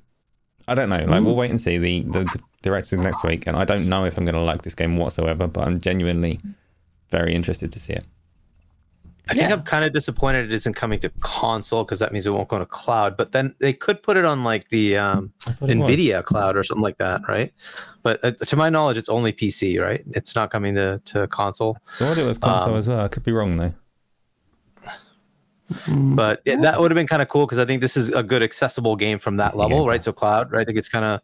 I 0.68 0.76
don't 0.76 0.90
know. 0.90 1.04
Like 1.06 1.24
we'll 1.24 1.36
wait 1.36 1.52
and 1.52 1.62
see. 1.62 1.78
The 1.78 2.02
the, 2.02 2.24
the 2.24 2.40
director's 2.62 3.00
next 3.00 3.24
week, 3.24 3.46
and 3.48 3.56
I 3.56 3.64
don't 3.64 3.88
know 3.88 4.06
if 4.06 4.18
I'm 4.18 4.26
going 4.26 4.36
to 4.36 4.42
like 4.42 4.64
this 4.64 4.76
game 4.76 4.98
whatsoever, 4.98 5.48
but 5.48 5.68
I'm 5.68 5.80
genuinely 5.80 6.40
very 7.10 7.34
interested 7.34 7.72
to 7.74 7.80
see 7.80 7.94
it. 7.94 8.06
I 9.30 9.34
think 9.34 9.50
Yeah. 9.50 9.54
I'm 9.56 9.64
kind 9.64 9.84
of 9.84 9.94
disappointed 9.94 10.46
it 10.46 10.54
isn't 10.54 10.74
coming 10.76 11.00
to 11.00 11.10
console 11.20 11.84
because 11.84 12.00
that 12.00 12.12
means 12.14 12.26
it 12.26 12.32
won't 12.32 12.48
go 12.48 12.60
to 12.60 12.66
cloud. 12.66 13.18
But 13.18 13.32
then 13.32 13.56
they 13.60 13.74
could 13.74 14.02
put 14.04 14.16
it 14.18 14.26
on 14.26 14.44
like 14.44 14.70
the 14.70 14.98
um, 14.98 15.34
it 15.48 15.60
was. 15.62 15.70
NVIDIA 15.70 16.24
cloud 16.24 16.56
or 16.56 16.64
something 16.64 16.82
like 16.84 16.98
that, 17.00 17.22
right? 17.28 17.54
But 18.04 18.24
uh, 18.24 18.32
to 18.32 18.56
my 18.56 18.70
knowledge, 18.70 18.98
it's 18.98 19.10
only 19.10 19.34
PC, 19.34 19.82
right? 19.82 20.04
It's 20.12 20.36
not 20.36 20.50
coming 20.52 20.76
to, 20.76 21.02
to 21.06 21.28
console. 21.28 21.78
I 22.00 22.06
thought 22.06 22.18
it 22.18 22.26
was 22.26 22.38
console 22.38 22.72
Um, 22.72 22.78
as 22.78 22.88
well. 22.88 23.02
I 23.02 23.08
could 23.10 23.24
be 23.24 23.32
wrong 23.34 23.58
though. 23.58 23.74
But 26.16 26.42
it, 26.46 26.62
that 26.62 26.80
would 26.80 26.92
have 26.92 26.96
been 26.96 27.08
kind 27.08 27.22
of 27.22 27.28
cool 27.28 27.46
because 27.46 27.60
I 27.60 27.66
think 27.66 27.82
this 27.82 27.98
is 27.98 28.10
a 28.10 28.24
good 28.24 28.42
accessible 28.42 28.96
game 28.96 29.20
from 29.20 29.38
that 29.38 29.56
level, 29.56 29.86
right? 29.88 30.04
So 30.04 30.14
cloud, 30.14 30.52
right? 30.52 30.62
I 30.62 30.66
think 30.66 30.78
it's 30.78 30.90
kind 30.90 31.04
of 31.06 31.22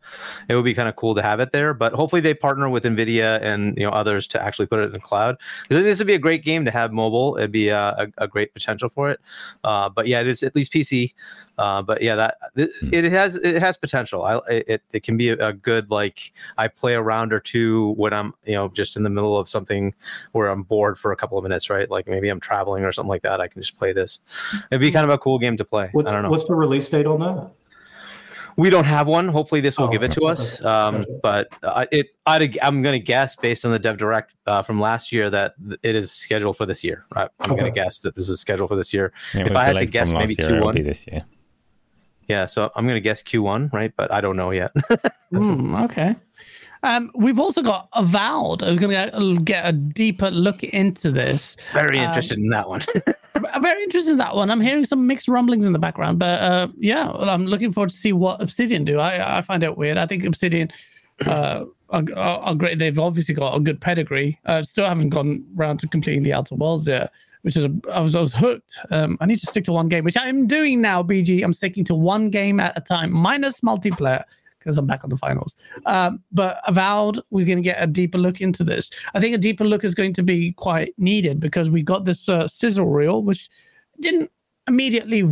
it 0.49 0.55
would 0.55 0.65
be 0.65 0.73
kind 0.73 0.89
of 0.89 0.95
cool 0.95 1.15
to 1.15 1.22
have 1.22 1.39
it 1.39 1.51
there. 1.51 1.73
But 1.73 1.93
hopefully 1.93 2.22
they 2.22 2.33
partner 2.33 2.69
with 2.69 2.83
Nvidia 2.83 3.41
and 3.41 3.77
you 3.77 3.83
know 3.83 3.91
others 3.91 4.27
to 4.27 4.41
actually 4.41 4.65
put 4.65 4.80
it 4.80 4.83
in 4.83 4.91
the 4.91 4.99
cloud. 4.99 5.38
This 5.69 5.99
would 5.99 6.07
be 6.07 6.13
a 6.13 6.19
great 6.19 6.43
game 6.43 6.65
to 6.65 6.72
have 6.72 6.91
mobile. 6.91 7.38
It'd 7.38 7.51
be 7.51 7.69
a, 7.69 7.89
a, 7.97 8.07
a 8.17 8.27
great 8.27 8.53
potential 8.53 8.89
for 8.89 9.09
it. 9.09 9.19
Uh, 9.63 9.89
but 9.89 10.07
yeah, 10.07 10.19
it 10.19 10.27
is 10.27 10.43
at 10.43 10.55
least 10.55 10.73
PC. 10.73 11.13
Uh, 11.57 11.82
but 11.82 12.01
yeah, 12.01 12.15
that 12.15 12.38
it, 12.56 12.69
Hmm. 12.82 12.90
it 12.91 13.03
has 13.11 13.35
it 13.35 13.61
has 13.61 13.77
potential. 13.77 14.23
I 14.23 14.40
it, 14.49 14.82
it 14.91 15.03
can 15.03 15.17
be 15.17 15.30
a, 15.30 15.48
a 15.49 15.53
good 15.53 15.91
like 15.91 16.33
I 16.57 16.67
play 16.67 16.95
a 16.95 17.01
round 17.01 17.32
or 17.32 17.40
two 17.40 17.91
when 17.91 18.11
I'm 18.14 18.33
you 18.45 18.53
know 18.56 18.69
just 18.69 18.98
in 18.98 19.03
the 19.03 19.09
middle 19.09 19.38
of 19.38 19.48
something 19.49 19.93
where 20.32 20.48
I'm 20.48 20.64
bored 20.64 20.98
for 20.98 21.11
a 21.11 21.15
couple 21.15 21.38
of 21.38 21.43
minutes, 21.43 21.69
right? 21.69 21.90
Like 21.90 22.07
maybe 22.07 22.30
I'm 22.30 22.40
traveling 22.40 22.83
or 22.83 22.91
something 22.91 23.09
like 23.09 23.22
that. 23.22 23.40
I 23.40 23.48
can 23.48 23.61
just 23.61 23.77
play 23.77 23.93
this. 23.93 24.19
It'd 24.72 24.82
be 24.82 24.91
kind 24.91 25.03
of 25.03 25.11
a 25.11 25.17
cool 25.17 25.38
game 25.38 25.56
to 25.57 25.65
play. 25.65 25.90
What's, 25.91 26.09
I 26.09 26.14
don't 26.14 26.23
know. 26.23 26.30
what's 26.32 26.45
the 26.48 26.56
release 26.56 26.90
date 26.90 27.06
on 27.06 27.19
that? 27.19 27.51
We 28.56 28.69
don't 28.69 28.83
have 28.85 29.07
one. 29.07 29.30
Hopefully, 29.30 29.61
this 29.61 29.80
will 29.80 29.88
Oh, 29.88 29.91
give 29.91 30.03
it 30.03 30.11
to 30.11 30.25
us. 30.27 30.64
Um, 30.64 31.03
but 31.23 31.48
uh, 31.64 31.85
it, 31.91 32.09
I'd, 32.27 32.56
I'm 32.59 32.83
going 32.83 32.93
to 32.93 32.99
guess 32.99 33.35
based 33.35 33.65
on 33.65 33.72
the 33.72 33.80
Dev 33.80 33.98
Direct 33.98 34.32
uh, 34.45 34.61
from 34.61 34.80
last 34.80 35.11
year 35.11 35.27
that 35.32 35.56
th- 35.67 35.80
it 35.82 35.95
is 35.95 36.11
scheduled 36.11 36.56
for 36.56 36.67
this 36.67 36.83
year. 36.83 37.03
I, 37.15 37.30
I'm 37.40 37.49
going 37.51 37.65
to 37.65 37.72
guess 37.72 37.98
that 37.99 38.14
this 38.14 38.30
is 38.30 38.40
scheduled 38.40 38.69
for 38.69 38.75
this 38.75 38.93
year. 38.93 39.11
Yeah, 39.33 39.48
if 39.48 39.56
I 39.56 39.64
had 39.65 39.80
to 39.80 39.85
guess, 39.88 40.11
maybe 40.14 40.35
year, 40.38 40.56
it'll 40.57 40.69
Q1. 40.69 40.73
be 40.75 40.82
this 40.83 41.07
year. 41.07 41.22
Yeah, 42.27 42.45
so 42.45 42.71
I'm 42.75 42.85
going 42.85 42.95
to 42.95 43.01
guess 43.01 43.21
Q1, 43.23 43.71
right? 43.73 43.93
But 43.95 44.11
I 44.11 44.21
don't 44.21 44.37
know 44.37 44.51
yet. 44.51 44.71
Hmm, 45.31 45.73
okay. 45.75 46.15
Um, 46.83 47.09
we've 47.15 47.39
also 47.39 47.63
got 47.63 47.87
Avowed. 47.93 48.61
I'm 48.61 48.75
going 48.75 48.91
to 48.91 49.41
get 49.41 49.65
a 49.65 49.71
deeper 49.71 50.29
look 50.29 50.63
into 50.63 51.09
this. 51.11 51.57
Very 51.73 51.97
Um, 51.97 52.05
interested 52.09 52.37
in 52.37 52.49
that 52.49 52.69
one. 52.69 52.81
Very 53.61 53.81
interested 53.83 54.11
in 54.11 54.17
that 54.19 54.35
one. 54.35 54.51
I'm 54.51 54.61
hearing 54.61 54.85
some 54.85 55.07
mixed 55.07 55.27
rumblings 55.27 55.65
in 55.65 55.73
the 55.73 55.79
background, 55.79 56.19
but 56.19 56.39
uh, 56.41 56.67
yeah, 56.77 57.05
well, 57.07 57.31
I'm 57.31 57.47
looking 57.47 57.71
forward 57.71 57.89
to 57.89 57.95
see 57.95 58.13
what 58.13 58.41
Obsidian 58.43 58.83
do. 58.83 58.99
I, 58.99 59.39
I 59.39 59.41
find 59.41 59.63
it 59.63 59.75
weird. 59.75 59.97
I 59.97 60.05
think 60.05 60.23
Obsidian 60.23 60.69
uh, 61.25 61.65
are, 61.89 62.03
are, 62.15 62.39
are 62.39 62.55
great. 62.55 62.77
They've 62.77 62.99
obviously 62.99 63.33
got 63.33 63.55
a 63.55 63.59
good 63.59 63.81
pedigree. 63.81 64.37
Uh, 64.45 64.61
still 64.61 64.85
haven't 64.85 65.09
gone 65.09 65.43
around 65.57 65.77
to 65.79 65.87
completing 65.87 66.21
the 66.21 66.33
Outer 66.33 66.55
Worlds 66.55 66.87
yet, 66.87 67.11
which 67.43 67.55
is 67.55 67.65
a, 67.65 67.72
I 67.91 67.99
was 67.99 68.15
I 68.15 68.22
was 68.22 68.33
hooked. 68.33 68.80
Um, 68.89 69.17
I 69.22 69.25
need 69.25 69.39
to 69.39 69.45
stick 69.45 69.65
to 69.65 69.72
one 69.72 69.88
game, 69.88 70.03
which 70.03 70.17
I'm 70.17 70.47
doing 70.47 70.81
now. 70.81 71.03
BG, 71.03 71.43
I'm 71.43 71.53
sticking 71.53 71.83
to 71.85 71.95
one 71.95 72.30
game 72.30 72.59
at 72.59 72.75
a 72.75 72.81
time, 72.81 73.13
minus 73.13 73.61
multiplayer. 73.61 74.23
Because 74.59 74.77
I'm 74.77 74.88
back 74.88 75.03
on 75.03 75.09
the 75.09 75.17
finals. 75.17 75.57
Um, 75.85 76.23
but 76.31 76.61
Avowed, 76.65 77.19
we're 77.31 77.45
going 77.45 77.57
to 77.57 77.61
get 77.61 77.83
a 77.83 77.85
deeper 77.85 78.17
look 78.17 78.39
into 78.39 78.63
this. 78.63 78.89
I 79.13 79.19
think 79.19 79.35
a 79.35 79.38
deeper 79.38 79.65
look 79.65 79.83
is 79.83 79.93
going 79.93 80.13
to 80.13 80.23
be 80.23 80.53
quite 80.53 80.93
needed 80.97 81.41
because 81.41 81.69
we 81.69 81.81
got 81.81 82.05
this 82.05 82.30
uh, 82.30 82.47
sizzle 82.47 82.85
reel, 82.85 83.23
which 83.23 83.49
didn't 83.99 84.31
immediately 84.69 85.23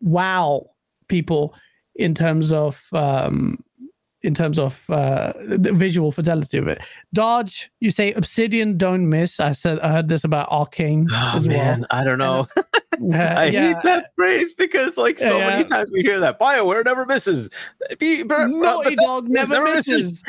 wow 0.00 0.70
people 1.08 1.56
in 1.96 2.14
terms 2.14 2.52
of 2.52 2.80
um, 2.92 3.58
in 4.22 4.34
terms 4.34 4.58
of 4.58 4.78
uh, 4.90 5.32
the 5.46 5.72
visual 5.72 6.10
fidelity 6.10 6.58
of 6.58 6.66
it. 6.66 6.80
Dodge, 7.14 7.70
you 7.80 7.90
say 7.90 8.12
Obsidian 8.14 8.76
don't 8.76 9.08
miss. 9.08 9.38
I 9.40 9.52
said 9.52 9.78
I 9.80 9.92
heard 9.92 10.08
this 10.08 10.24
about 10.24 10.48
Arkane 10.50 11.06
oh 11.12 11.32
as 11.36 11.46
man, 11.46 11.86
I 11.90 12.02
don't 12.04 12.18
know. 12.18 12.46
well. 12.98 13.20
Uh, 13.20 13.34
I 13.40 13.46
yeah. 13.46 13.74
hate 13.74 13.82
that 13.84 14.12
phrase 14.16 14.54
because 14.54 14.96
like 14.96 15.18
so 15.20 15.38
Yeah, 15.38 15.50
many 15.50 15.64
times 15.64 15.92
we 15.92 16.00
hear 16.00 16.18
that 16.20 16.40
Bioware 16.40 16.84
never 16.84 17.06
misses. 17.06 17.48
Be- 17.98 18.24
but- 18.24 18.40
uh, 18.40 18.46
Naughty 18.48 18.96
but- 18.96 19.04
Dog 19.04 19.28
never, 19.28 19.54
never 19.54 19.72
misses. 19.72 20.22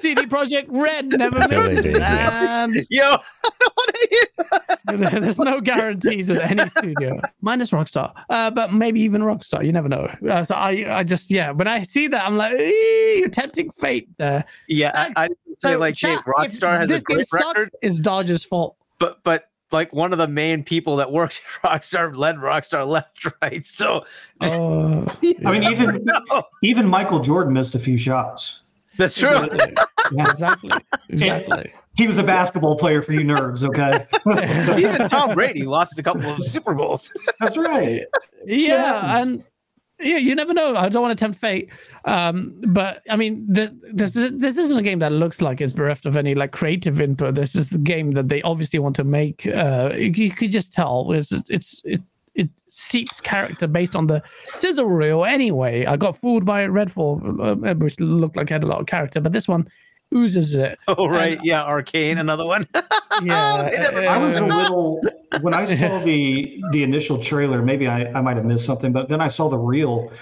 CD 0.00 0.22
Projekt 0.22 0.66
Red 0.68 1.06
never 1.10 1.40
So 1.46 1.68
misses. 1.68 1.84
do, 1.84 1.90
yeah. 2.00 2.64
And 2.64 2.74
Yo, 2.90 3.04
I 3.04 3.50
don't 3.60 3.74
want 3.76 3.94
to 3.94 4.08
hear 4.10 4.96
that. 4.98 5.22
There's 5.22 5.38
no 5.38 5.60
guarantees 5.60 6.28
with 6.28 6.38
any 6.40 6.68
studio, 6.68 7.20
minus 7.40 7.70
Rockstar, 7.70 8.12
uh, 8.28 8.50
but 8.50 8.72
maybe 8.72 9.00
even 9.02 9.22
Rockstar. 9.22 9.64
You 9.64 9.70
never 9.70 9.88
know. 9.88 10.12
Uh, 10.28 10.42
so 10.44 10.56
I, 10.56 10.98
I 10.98 11.04
just, 11.04 11.30
yeah, 11.30 11.52
when 11.52 11.68
I 11.68 11.84
see 11.84 12.08
that, 12.08 12.26
I'm 12.26 12.36
like, 12.36 12.58
"Ee, 12.58 13.18
you're 13.20 13.28
tempting 13.36 13.70
fate 13.72 14.08
there. 14.16 14.44
Yeah, 14.68 14.92
I, 15.16 15.24
I 15.24 15.28
say 15.60 15.76
like, 15.76 15.94
hey, 15.94 16.14
chat, 16.14 16.20
if 16.20 16.24
Rockstar 16.24 16.78
has 16.78 16.88
a 16.88 16.92
this 16.94 17.04
game 17.04 17.16
great 17.16 17.26
sucks, 17.28 17.44
record, 17.44 17.70
It's 17.82 18.00
Dodge's 18.00 18.42
fault. 18.44 18.76
but 18.98 19.22
but 19.22 19.50
like 19.72 19.92
one 19.92 20.12
of 20.12 20.18
the 20.18 20.28
main 20.28 20.62
people 20.64 20.96
that 20.96 21.10
worked 21.12 21.42
at 21.62 21.70
Rockstar 21.82 22.16
led 22.16 22.36
Rockstar 22.36 22.86
left, 22.86 23.26
right? 23.42 23.64
So 23.66 24.04
Oh, 24.42 25.04
I 25.44 25.50
mean, 25.52 25.64
even 25.64 26.04
no, 26.04 26.42
even 26.62 26.86
Michael 26.88 27.20
Jordan 27.20 27.52
missed 27.52 27.74
a 27.74 27.78
few 27.78 27.98
shots. 27.98 28.62
that's 28.96 29.18
true. 29.18 29.46
Yeah. 30.12 30.30
exactly, 30.30 30.70
exactly. 31.10 31.72
He 31.96 32.06
was 32.06 32.18
a 32.18 32.22
basketball 32.22 32.76
player 32.76 33.00
for 33.02 33.12
you 33.12 33.20
nerds, 33.20 33.62
okay? 33.62 34.06
Even 34.80 35.08
Tom 35.08 35.34
Brady 35.34 35.62
lost 35.64 35.98
a 35.98 36.02
couple 36.02 36.26
of 36.30 36.44
Super 36.44 36.74
Bowls. 36.74 37.10
That's 37.40 37.56
right. 37.56 38.02
yeah, 38.44 39.20
and 39.20 39.42
yeah, 40.00 40.18
you 40.18 40.34
never 40.34 40.52
know. 40.52 40.76
I 40.76 40.88
don't 40.88 41.02
want 41.02 41.18
to 41.18 41.22
tempt 41.22 41.40
fate, 41.40 41.70
um, 42.04 42.54
but 42.68 43.02
I 43.08 43.16
mean, 43.16 43.52
th- 43.52 43.70
this 43.92 44.12
this 44.14 44.58
isn't 44.58 44.78
a 44.78 44.82
game 44.82 44.98
that 44.98 45.12
looks 45.12 45.40
like 45.40 45.60
it's 45.60 45.72
bereft 45.72 46.04
of 46.04 46.16
any 46.16 46.34
like 46.34 46.52
creative 46.52 47.00
input. 47.00 47.34
This 47.34 47.54
is 47.54 47.70
the 47.70 47.78
game 47.78 48.12
that 48.12 48.28
they 48.28 48.42
obviously 48.42 48.78
want 48.78 48.96
to 48.96 49.04
make. 49.04 49.46
Uh, 49.46 49.92
you, 49.94 50.10
you 50.10 50.30
could 50.30 50.52
just 50.52 50.72
tell 50.72 51.12
it's 51.12 51.32
it's 51.48 51.80
it 51.84 52.02
it 52.34 52.50
seeps 52.68 53.20
character 53.20 53.66
based 53.66 53.96
on 53.96 54.06
the 54.06 54.22
sizzle 54.54 54.84
reel. 54.84 55.24
Anyway, 55.24 55.86
I 55.86 55.96
got 55.96 56.18
fooled 56.18 56.44
by 56.44 56.66
Redfall, 56.66 57.66
uh, 57.66 57.74
which 57.76 57.98
looked 57.98 58.36
like 58.36 58.50
it 58.50 58.54
had 58.54 58.64
a 58.64 58.68
lot 58.68 58.80
of 58.80 58.86
character, 58.86 59.20
but 59.20 59.32
this 59.32 59.48
one 59.48 59.66
oozes 60.14 60.56
it. 60.56 60.78
Oh 60.88 61.08
right, 61.08 61.38
yeah, 61.42 61.62
Arkane, 61.62 62.18
another 62.18 62.46
one. 62.46 62.66
Yeah, 63.22 63.70
never 63.72 64.06
I 64.06 64.18
was 64.18 64.38
a 64.38 64.44
little 64.44 65.00
when 65.40 65.54
I 65.54 65.64
saw 65.64 65.98
the 66.04 66.62
the 66.72 66.82
initial 66.82 67.16
trailer. 67.16 67.62
Maybe 67.62 67.86
I, 67.86 68.12
I 68.12 68.20
might 68.20 68.36
have 68.36 68.44
missed 68.44 68.66
something, 68.66 68.92
but 68.92 69.08
then 69.08 69.22
I 69.22 69.28
saw 69.28 69.48
the 69.48 69.56
reel. 69.56 70.12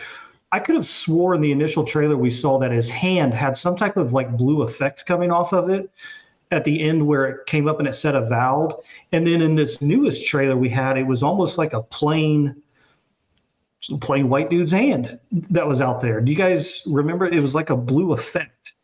I 0.53 0.61
could 0.61 0.77
have 0.77 0.87
sworn 0.87 1.41
the 1.41 1.51
initial 1.51 1.83
trailer 1.83 2.17
we 2.17 2.31
saw 2.31 2.57
that 2.61 2.71
his 2.71 2.89
hand 2.89 3.35
had 3.35 3.57
some 3.57 3.75
type 3.75 3.97
of 3.97 4.13
like 4.13 4.37
blue 4.37 4.63
effect 4.63 5.07
coming 5.07 5.33
off 5.33 5.53
of 5.53 5.71
it 5.71 5.91
at 6.53 6.63
the 6.63 6.81
end 6.81 7.05
where 7.05 7.27
it 7.27 7.47
came 7.47 7.67
up 7.67 7.81
and 7.81 7.89
it 7.89 7.95
said 7.95 8.15
avowed. 8.15 8.75
And 9.11 9.27
then 9.27 9.43
in 9.43 9.57
this 9.57 9.83
newest 9.83 10.25
trailer 10.25 10.57
we 10.57 10.69
had, 10.69 10.97
it 10.97 11.07
was 11.09 11.25
almost 11.25 11.59
like 11.59 11.73
a 11.73 11.83
plain 11.83 12.55
plain 14.01 14.29
white 14.29 14.51
dude's 14.51 14.73
hand 14.73 15.19
that 15.51 15.67
was 15.67 15.81
out 15.81 16.01
there. 16.01 16.21
Do 16.21 16.31
you 16.31 16.39
guys 16.39 16.83
remember? 16.87 17.27
It 17.27 17.41
was 17.41 17.57
like 17.57 17.71
a 17.71 17.77
blue 17.77 18.13
effect 18.13 18.75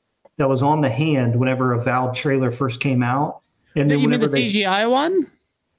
that 0.40 0.48
was 0.48 0.62
on 0.62 0.80
the 0.80 0.88
hand 0.88 1.36
whenever 1.36 1.74
Avowed 1.74 2.14
trailer 2.14 2.50
first 2.50 2.80
came 2.80 3.02
out. 3.02 3.42
And 3.76 3.90
then 3.90 4.00
you 4.00 4.08
mean 4.08 4.20
the 4.20 4.26
they, 4.26 4.46
CGI 4.46 4.90
one? 4.90 5.30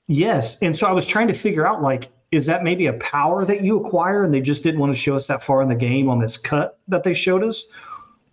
Yes. 0.06 0.62
And 0.62 0.76
so 0.76 0.86
I 0.86 0.92
was 0.92 1.08
trying 1.08 1.28
to 1.30 1.34
figure 1.34 1.66
out 1.66 1.82
like, 1.82 2.10
is 2.32 2.46
that 2.46 2.64
maybe 2.64 2.86
a 2.86 2.94
power 2.94 3.44
that 3.44 3.64
you 3.64 3.84
acquire 3.84 4.24
and 4.24 4.32
they 4.32 4.40
just 4.40 4.62
didn't 4.62 4.80
want 4.80 4.94
to 4.94 5.00
show 5.00 5.16
us 5.16 5.26
that 5.26 5.42
far 5.42 5.64
in 5.64 5.68
the 5.68 5.76
game 5.76 6.10
on 6.10 6.20
this 6.20 6.38
cut 6.38 6.78
that 6.90 7.02
they 7.04 7.14
showed 7.16 7.44
us? 7.44 7.66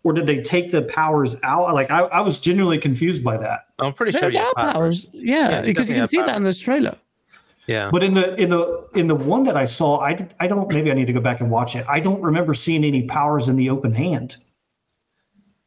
Or 0.04 0.12
did 0.12 0.26
they 0.26 0.42
take 0.42 0.70
the 0.70 0.82
powers 0.82 1.34
out? 1.44 1.72
Like 1.72 1.90
I, 1.90 2.00
I 2.00 2.20
was 2.20 2.38
genuinely 2.38 2.78
confused 2.78 3.24
by 3.24 3.38
that. 3.38 3.68
I'm 3.78 3.94
pretty 3.94 4.12
There 4.12 4.20
sure 4.20 4.30
you 4.30 4.38
are 4.38 4.44
have 4.44 4.54
powers. 4.54 5.06
powers. 5.06 5.10
Yeah, 5.14 5.48
Yeah, 5.48 5.62
because 5.62 5.88
you 5.88 5.94
can 5.94 6.00
have 6.00 6.10
see 6.10 6.18
that 6.18 6.36
in 6.36 6.44
this 6.44 6.58
trailer. 6.58 6.96
Yeah. 7.66 7.88
But 7.90 8.02
in 8.02 8.12
the 8.12 8.34
in 8.34 8.50
the 8.50 8.86
in 8.94 9.06
the 9.06 9.14
one 9.14 9.44
that 9.44 9.56
I 9.56 9.64
saw, 9.64 10.00
I 10.00 10.28
I 10.40 10.46
don't 10.46 10.72
maybe 10.74 10.90
I 10.90 10.94
need 10.94 11.06
to 11.06 11.12
go 11.14 11.20
back 11.20 11.40
and 11.40 11.50
watch 11.50 11.74
it. 11.74 11.86
I 11.88 12.00
don't 12.00 12.20
remember 12.20 12.52
seeing 12.52 12.84
any 12.84 13.04
powers 13.04 13.48
in 13.48 13.56
the 13.56 13.70
open 13.70 13.94
hand. 13.94 14.36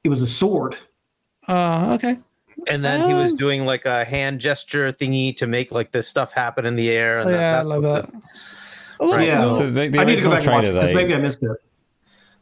It 0.04 0.10
was 0.10 0.22
a 0.22 0.28
sword. 0.28 0.78
Uh, 1.48 1.94
okay. 1.94 2.18
And 2.68 2.84
then 2.84 3.08
he 3.08 3.14
was 3.14 3.32
Um, 3.32 3.38
doing 3.38 3.66
like 3.66 3.86
a 3.86 4.06
hand 4.06 4.40
gesture 4.40 4.92
thingy 4.92 5.36
to 5.38 5.48
make 5.48 5.72
like 5.72 5.92
this 5.92 6.08
stuff 6.08 6.32
happen 6.34 6.66
in 6.66 6.76
the 6.76 6.90
air. 6.90 7.20
And 7.20 7.30
Oh, 7.30 7.32
that- 7.32 7.40
yeah, 7.40 7.52
that's 7.54 7.70
like 7.70 7.82
what 7.82 8.12
that. 8.12 8.22
Well, 9.00 9.12
Right, 9.18 9.28
Yeah. 9.28 9.40
so- 9.40 9.52
So 9.60 9.70
the, 9.72 9.88
the 9.88 10.00
I 10.00 10.04
need 10.04 10.20
to 10.20 10.26
go 10.26 10.32
original 10.32 10.32
back 10.32 10.46
and 10.46 10.54
watch 10.54 10.64
trailer, 10.66 10.80
it 10.80 10.86
'cause 10.88 10.96
maybe 10.96 11.14
I 11.16 11.18
missed 11.18 11.42
it. 11.44 11.52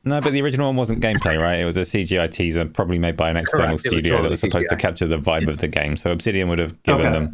No, 0.06 0.20
but 0.22 0.32
the 0.32 0.42
original 0.42 0.68
one 0.68 0.76
wasn't 0.78 1.02
gameplay, 1.02 1.40
right? 1.40 1.60
It 1.60 1.66
was 1.66 1.78
a 1.78 1.82
CGI 1.86 2.28
teaser, 2.28 2.66
probably 2.66 2.98
made 3.00 3.16
by 3.18 3.30
an 3.30 3.38
external 3.38 3.68
Correct, 3.78 3.86
it 3.86 3.92
was 3.94 4.02
studio 4.02 4.22
that 4.22 4.30
was 4.30 4.40
supposed 4.40 4.70
to 4.70 4.76
capture 4.78 5.08
the 5.08 5.18
vibe 5.18 5.48
of 5.50 5.58
the 5.58 5.68
game. 5.68 5.96
So 5.98 6.12
Obsidian 6.12 6.48
would 6.50 6.60
have 6.60 6.82
given 6.84 7.06
Okay. 7.08 7.12
them 7.14 7.32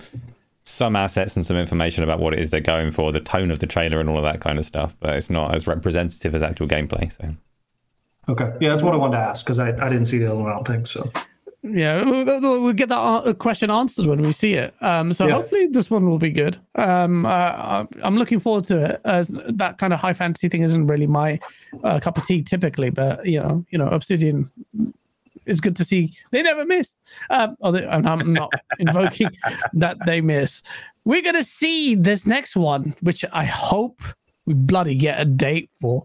some 0.63 0.95
assets 0.95 1.35
and 1.35 1.45
some 1.45 1.57
information 1.57 2.03
about 2.03 2.19
what 2.19 2.33
it 2.33 2.39
is 2.39 2.49
they're 2.49 2.59
going 2.61 2.89
for, 2.91 3.11
the 3.11 3.19
tone 3.19 3.51
of 3.51 3.59
the 3.59 3.67
trailer, 3.67 3.99
and 3.99 4.09
all 4.09 4.17
of 4.17 4.23
that 4.23 4.41
kind 4.41 4.57
of 4.57 4.65
stuff. 4.65 4.95
But 4.99 5.15
it's 5.15 5.29
not 5.29 5.53
as 5.53 5.67
representative 5.67 6.33
as 6.33 6.41
actual 6.41 6.67
gameplay. 6.67 7.11
So 7.11 7.35
Okay, 8.27 8.51
yeah, 8.59 8.69
that's 8.69 8.81
what 8.83 8.93
I 8.93 8.97
wanted 8.97 9.17
to 9.17 9.23
ask 9.23 9.45
because 9.45 9.59
I, 9.59 9.69
I 9.69 9.89
didn't 9.89 10.05
see 10.05 10.17
the 10.17 10.27
other 10.27 10.35
one. 10.35 10.51
I 10.51 10.55
don't 10.55 10.67
think 10.67 10.87
so. 10.87 11.09
Yeah, 11.67 12.03
we'll, 12.03 12.61
we'll 12.61 12.73
get 12.73 12.89
that 12.89 12.97
uh, 12.97 13.33
question 13.33 13.71
answered 13.71 14.05
when 14.05 14.21
we 14.21 14.31
see 14.33 14.53
it. 14.53 14.75
Um, 14.81 15.13
so 15.13 15.27
Yeah. 15.27 15.33
hopefully 15.33 15.65
this 15.67 15.89
one 15.89 16.07
will 16.07 16.19
be 16.19 16.29
good. 16.29 16.57
Um, 16.75 17.25
uh, 17.25 17.85
I'm 18.03 18.17
looking 18.17 18.39
forward 18.39 18.65
to 18.65 18.85
it. 18.85 19.01
As 19.03 19.29
that 19.49 19.79
kind 19.79 19.91
of 19.91 19.99
high 19.99 20.13
fantasy 20.13 20.47
thing 20.47 20.61
isn't 20.61 20.85
really 20.85 21.07
my 21.07 21.39
uh, 21.83 21.99
cup 21.99 22.19
of 22.19 22.25
tea 22.27 22.43
typically, 22.43 22.91
but 22.91 23.25
you 23.25 23.39
know, 23.39 23.65
you 23.71 23.79
know, 23.79 23.87
Obsidian 23.87 24.51
is 25.47 25.59
good 25.59 25.75
to 25.77 25.83
see. 25.83 26.13
They 26.31 26.43
never 26.43 26.65
miss. 26.65 26.97
Um, 27.31 27.55
although 27.61 27.79
and 27.79 28.07
I'm 28.07 28.31
not 28.31 28.51
invoking 28.79 29.29
that 29.73 29.97
they 30.05 30.21
miss. 30.21 30.61
We're 31.03 31.23
gonna 31.23 31.43
see 31.43 31.95
this 31.95 32.27
next 32.27 32.55
one, 32.55 32.95
which 33.01 33.25
I 33.33 33.45
hope 33.45 34.01
we 34.45 34.53
bloody 34.53 34.95
get 34.95 35.19
a 35.19 35.25
date 35.25 35.71
for. 35.81 36.03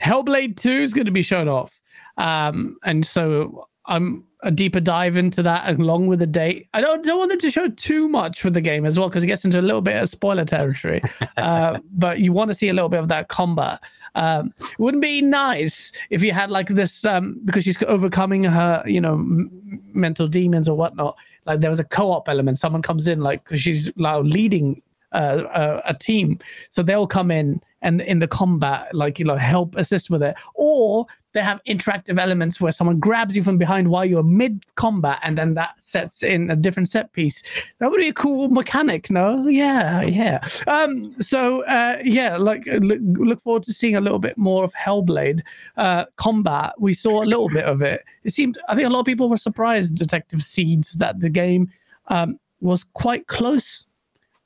Hellblade 0.00 0.56
2 0.56 0.70
is 0.70 0.92
going 0.92 1.06
to 1.06 1.12
be 1.12 1.22
shown 1.22 1.48
off. 1.48 1.80
Um, 2.16 2.76
and 2.84 3.04
so 3.06 3.68
I'm 3.86 4.24
a 4.42 4.50
deeper 4.50 4.80
dive 4.80 5.16
into 5.16 5.42
that 5.42 5.68
along 5.68 6.06
with 6.06 6.18
the 6.18 6.26
date. 6.26 6.68
I 6.72 6.80
don't, 6.80 7.04
don't 7.04 7.18
want 7.18 7.30
them 7.30 7.40
to 7.40 7.50
show 7.50 7.68
too 7.68 8.08
much 8.08 8.40
for 8.40 8.50
the 8.50 8.60
game 8.60 8.86
as 8.86 8.98
well 8.98 9.08
because 9.08 9.22
it 9.22 9.26
gets 9.26 9.44
into 9.44 9.60
a 9.60 9.62
little 9.62 9.82
bit 9.82 10.00
of 10.00 10.08
spoiler 10.08 10.44
territory. 10.44 11.02
uh, 11.36 11.78
but 11.92 12.20
you 12.20 12.32
want 12.32 12.48
to 12.48 12.54
see 12.54 12.68
a 12.68 12.72
little 12.72 12.88
bit 12.88 13.00
of 13.00 13.08
that 13.08 13.28
combat. 13.28 13.80
Um, 14.14 14.52
wouldn't 14.78 15.02
be 15.02 15.22
nice 15.22 15.92
if 16.10 16.22
you 16.22 16.32
had 16.32 16.50
like 16.50 16.68
this 16.68 17.04
um, 17.04 17.40
because 17.44 17.64
she's 17.64 17.80
overcoming 17.84 18.44
her, 18.44 18.82
you 18.86 19.00
know, 19.00 19.14
m- 19.14 19.82
mental 19.92 20.26
demons 20.26 20.68
or 20.68 20.76
whatnot. 20.76 21.16
Like 21.46 21.60
there 21.60 21.70
was 21.70 21.80
a 21.80 21.84
co-op 21.84 22.28
element. 22.28 22.58
Someone 22.58 22.82
comes 22.82 23.06
in 23.06 23.20
like 23.20 23.44
because 23.44 23.60
she's 23.60 23.90
now 23.96 24.20
leading 24.20 24.82
uh, 25.12 25.42
a, 25.86 25.90
a 25.90 25.94
team, 25.94 26.38
so 26.70 26.82
they'll 26.82 27.06
come 27.06 27.30
in 27.30 27.60
and 27.82 28.00
in 28.02 28.18
the 28.18 28.28
combat, 28.28 28.94
like 28.94 29.18
you 29.18 29.24
know, 29.24 29.36
help 29.36 29.74
assist 29.76 30.10
with 30.10 30.22
it, 30.22 30.34
or 30.54 31.06
they 31.32 31.42
have 31.42 31.60
interactive 31.68 32.18
elements 32.18 32.60
where 32.60 32.72
someone 32.72 32.98
grabs 32.98 33.36
you 33.36 33.42
from 33.42 33.56
behind 33.56 33.88
while 33.88 34.04
you're 34.04 34.22
mid 34.22 34.64
combat, 34.74 35.18
and 35.22 35.38
then 35.38 35.54
that 35.54 35.80
sets 35.82 36.22
in 36.22 36.50
a 36.50 36.56
different 36.56 36.88
set 36.88 37.12
piece. 37.12 37.42
That 37.78 37.90
would 37.90 38.00
be 38.00 38.08
a 38.08 38.12
cool 38.12 38.48
mechanic, 38.48 39.10
no? 39.10 39.42
Yeah, 39.46 40.02
yeah. 40.02 40.40
Um, 40.66 41.14
so 41.20 41.62
uh, 41.64 41.98
yeah, 42.04 42.36
like 42.36 42.66
look, 42.66 42.98
look 43.02 43.40
forward 43.42 43.62
to 43.64 43.72
seeing 43.72 43.96
a 43.96 44.00
little 44.00 44.18
bit 44.18 44.36
more 44.36 44.64
of 44.64 44.72
Hellblade 44.74 45.42
uh, 45.76 46.06
combat. 46.16 46.74
We 46.78 46.94
saw 46.94 47.22
a 47.22 47.24
little 47.24 47.48
bit 47.48 47.64
of 47.64 47.82
it. 47.82 48.04
It 48.24 48.32
seemed, 48.32 48.58
I 48.68 48.74
think, 48.74 48.86
a 48.86 48.90
lot 48.90 49.00
of 49.00 49.06
people 49.06 49.28
were 49.28 49.36
surprised, 49.36 49.94
Detective 49.94 50.42
Seeds, 50.42 50.94
that 50.94 51.20
the 51.20 51.30
game 51.30 51.70
um, 52.08 52.38
was 52.60 52.84
quite 52.84 53.26
close, 53.28 53.86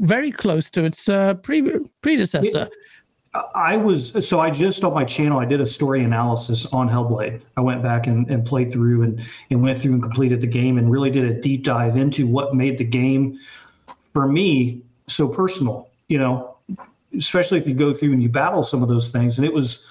very 0.00 0.30
close 0.30 0.70
to 0.70 0.84
its 0.84 1.08
uh, 1.08 1.34
pre- 1.34 1.80
predecessor. 2.02 2.68
I 3.54 3.76
was 3.76 4.26
so 4.28 4.38
I 4.38 4.50
just 4.50 4.84
on 4.84 4.94
my 4.94 5.04
channel 5.04 5.40
I 5.40 5.44
did 5.44 5.60
a 5.60 5.66
story 5.66 6.04
analysis 6.04 6.66
on 6.66 6.88
Hellblade. 6.88 7.40
I 7.56 7.60
went 7.60 7.82
back 7.82 8.06
and, 8.06 8.30
and 8.30 8.46
played 8.46 8.70
through 8.70 9.02
and, 9.02 9.20
and 9.50 9.62
went 9.62 9.78
through 9.78 9.94
and 9.94 10.02
completed 10.02 10.40
the 10.40 10.46
game 10.46 10.78
and 10.78 10.90
really 10.90 11.10
did 11.10 11.24
a 11.24 11.34
deep 11.40 11.64
dive 11.64 11.96
into 11.96 12.26
what 12.28 12.54
made 12.54 12.78
the 12.78 12.84
game 12.84 13.38
for 14.12 14.28
me 14.28 14.82
so 15.08 15.26
personal, 15.26 15.88
you 16.08 16.18
know, 16.18 16.56
especially 17.18 17.58
if 17.58 17.66
you 17.66 17.74
go 17.74 17.92
through 17.92 18.12
and 18.12 18.22
you 18.22 18.28
battle 18.28 18.62
some 18.62 18.82
of 18.84 18.88
those 18.88 19.08
things. 19.08 19.36
And 19.36 19.44
it 19.44 19.52
was 19.52 19.84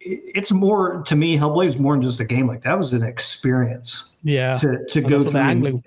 it's 0.00 0.52
more 0.52 1.02
to 1.06 1.16
me, 1.16 1.38
Hellblade 1.38 1.68
is 1.68 1.78
more 1.78 1.94
than 1.94 2.02
just 2.02 2.20
a 2.20 2.24
game. 2.24 2.46
Like 2.46 2.62
that 2.62 2.76
was 2.76 2.92
an 2.92 3.02
experience 3.02 4.16
Yeah, 4.22 4.56
to, 4.58 4.84
to 4.90 4.98
And 4.98 5.08
go 5.08 5.24
through 5.24 5.40
and- 5.40 5.78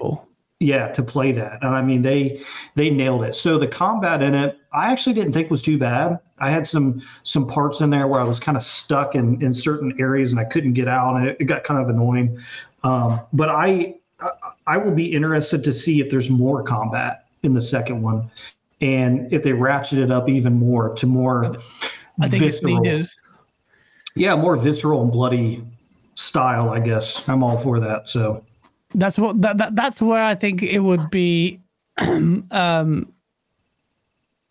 yeah 0.62 0.88
to 0.94 1.04
play 1.04 1.34
that. 1.34 1.62
And 1.62 1.76
i 1.76 1.82
mean 1.82 2.02
they 2.02 2.42
they 2.76 2.90
nailed 2.90 3.24
it. 3.24 3.36
So 3.36 3.58
the 3.60 3.68
combat 3.68 4.24
in 4.24 4.34
it 4.34 4.58
i 4.76 4.92
actually 4.92 5.14
didn't 5.14 5.32
think 5.32 5.50
was 5.50 5.62
too 5.62 5.78
bad 5.78 6.20
i 6.40 6.50
had 6.52 6.68
some 6.68 7.02
some 7.24 7.48
parts 7.48 7.82
in 7.82 7.90
there 7.90 8.08
where 8.08 8.20
i 8.20 8.24
was 8.24 8.40
kind 8.40 8.58
of 8.58 8.64
stuck 8.64 9.16
in 9.16 9.42
in 9.42 9.54
certain 9.54 9.96
areas 10.00 10.32
and 10.32 10.40
i 10.40 10.44
couldn't 10.44 10.74
get 10.74 10.88
out 10.88 11.16
and 11.16 11.28
it, 11.28 11.38
it 11.40 11.46
got 11.46 11.64
kind 11.64 11.82
of 11.82 11.90
annoying 11.90 12.38
um, 12.84 13.20
but 13.34 13.50
I, 13.50 13.96
I 14.68 14.78
will 14.78 14.92
be 14.94 15.12
interested 15.12 15.64
to 15.64 15.74
see 15.74 16.02
if 16.02 16.12
there's 16.12 16.30
more 16.30 16.62
combat 16.62 17.26
in 17.42 17.56
the 17.56 17.62
second 17.62 18.04
one 18.04 18.30
and 18.82 19.32
if 19.34 19.42
they 19.42 19.54
ratchet 19.54 19.98
it 19.98 20.12
up 20.12 20.30
even 20.30 20.54
more 20.54 20.94
to 20.96 21.08
more 21.08 21.56
I 22.22 22.30
think 22.30 22.44
it's 22.44 22.60
visceral- 22.60 22.82
needed. 22.82 23.08
yeah 24.16 24.36
more 24.36 24.56
visceral 24.56 25.02
and 25.02 25.12
bloody 25.12 25.64
style 26.14 26.70
i 26.70 26.80
guess 26.80 27.28
i'm 27.28 27.44
all 27.44 27.58
for 27.58 27.80
that 27.80 28.08
so 28.08 28.44
That's 28.94 29.18
what 29.18 29.42
that, 29.42 29.58
that 29.58 29.76
that's 29.76 30.02
where 30.02 30.24
I 30.24 30.36
think 30.36 30.64
it 30.64 30.80
would 30.80 31.10
be. 31.10 31.60
um, 31.98 33.12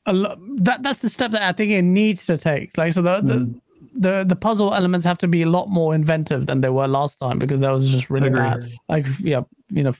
a 0.07 0.37
that 0.57 0.83
that's 0.83 0.99
the 0.99 1.09
step 1.09 1.31
that 1.33 1.43
I 1.43 1.53
think 1.53 1.71
it 1.71 1.83
needs 1.83 2.27
to 2.27 2.37
take. 2.37 2.77
Like 2.77 2.93
so, 2.93 3.03
the, 3.03 3.21
the 3.21 3.55
the 3.95 4.25
the 4.25 4.37
puzzle 4.37 4.75
elements 4.75 5.07
have 5.07 5.19
to 5.19 5.29
be 5.29 5.43
a 5.43 5.49
lot 5.49 5.69
more 5.69 5.95
inventive 5.95 6.47
than 6.47 6.61
they 6.61 6.69
were 6.69 6.89
last 6.89 7.19
time 7.19 7.39
because 7.39 7.61
that 7.61 7.71
was 7.71 7.89
just 7.89 8.11
really 8.11 8.31
bad. 8.31 8.71
Like 8.89 9.07
yeah, 9.21 9.43
you 9.69 9.83
know, 9.83 9.93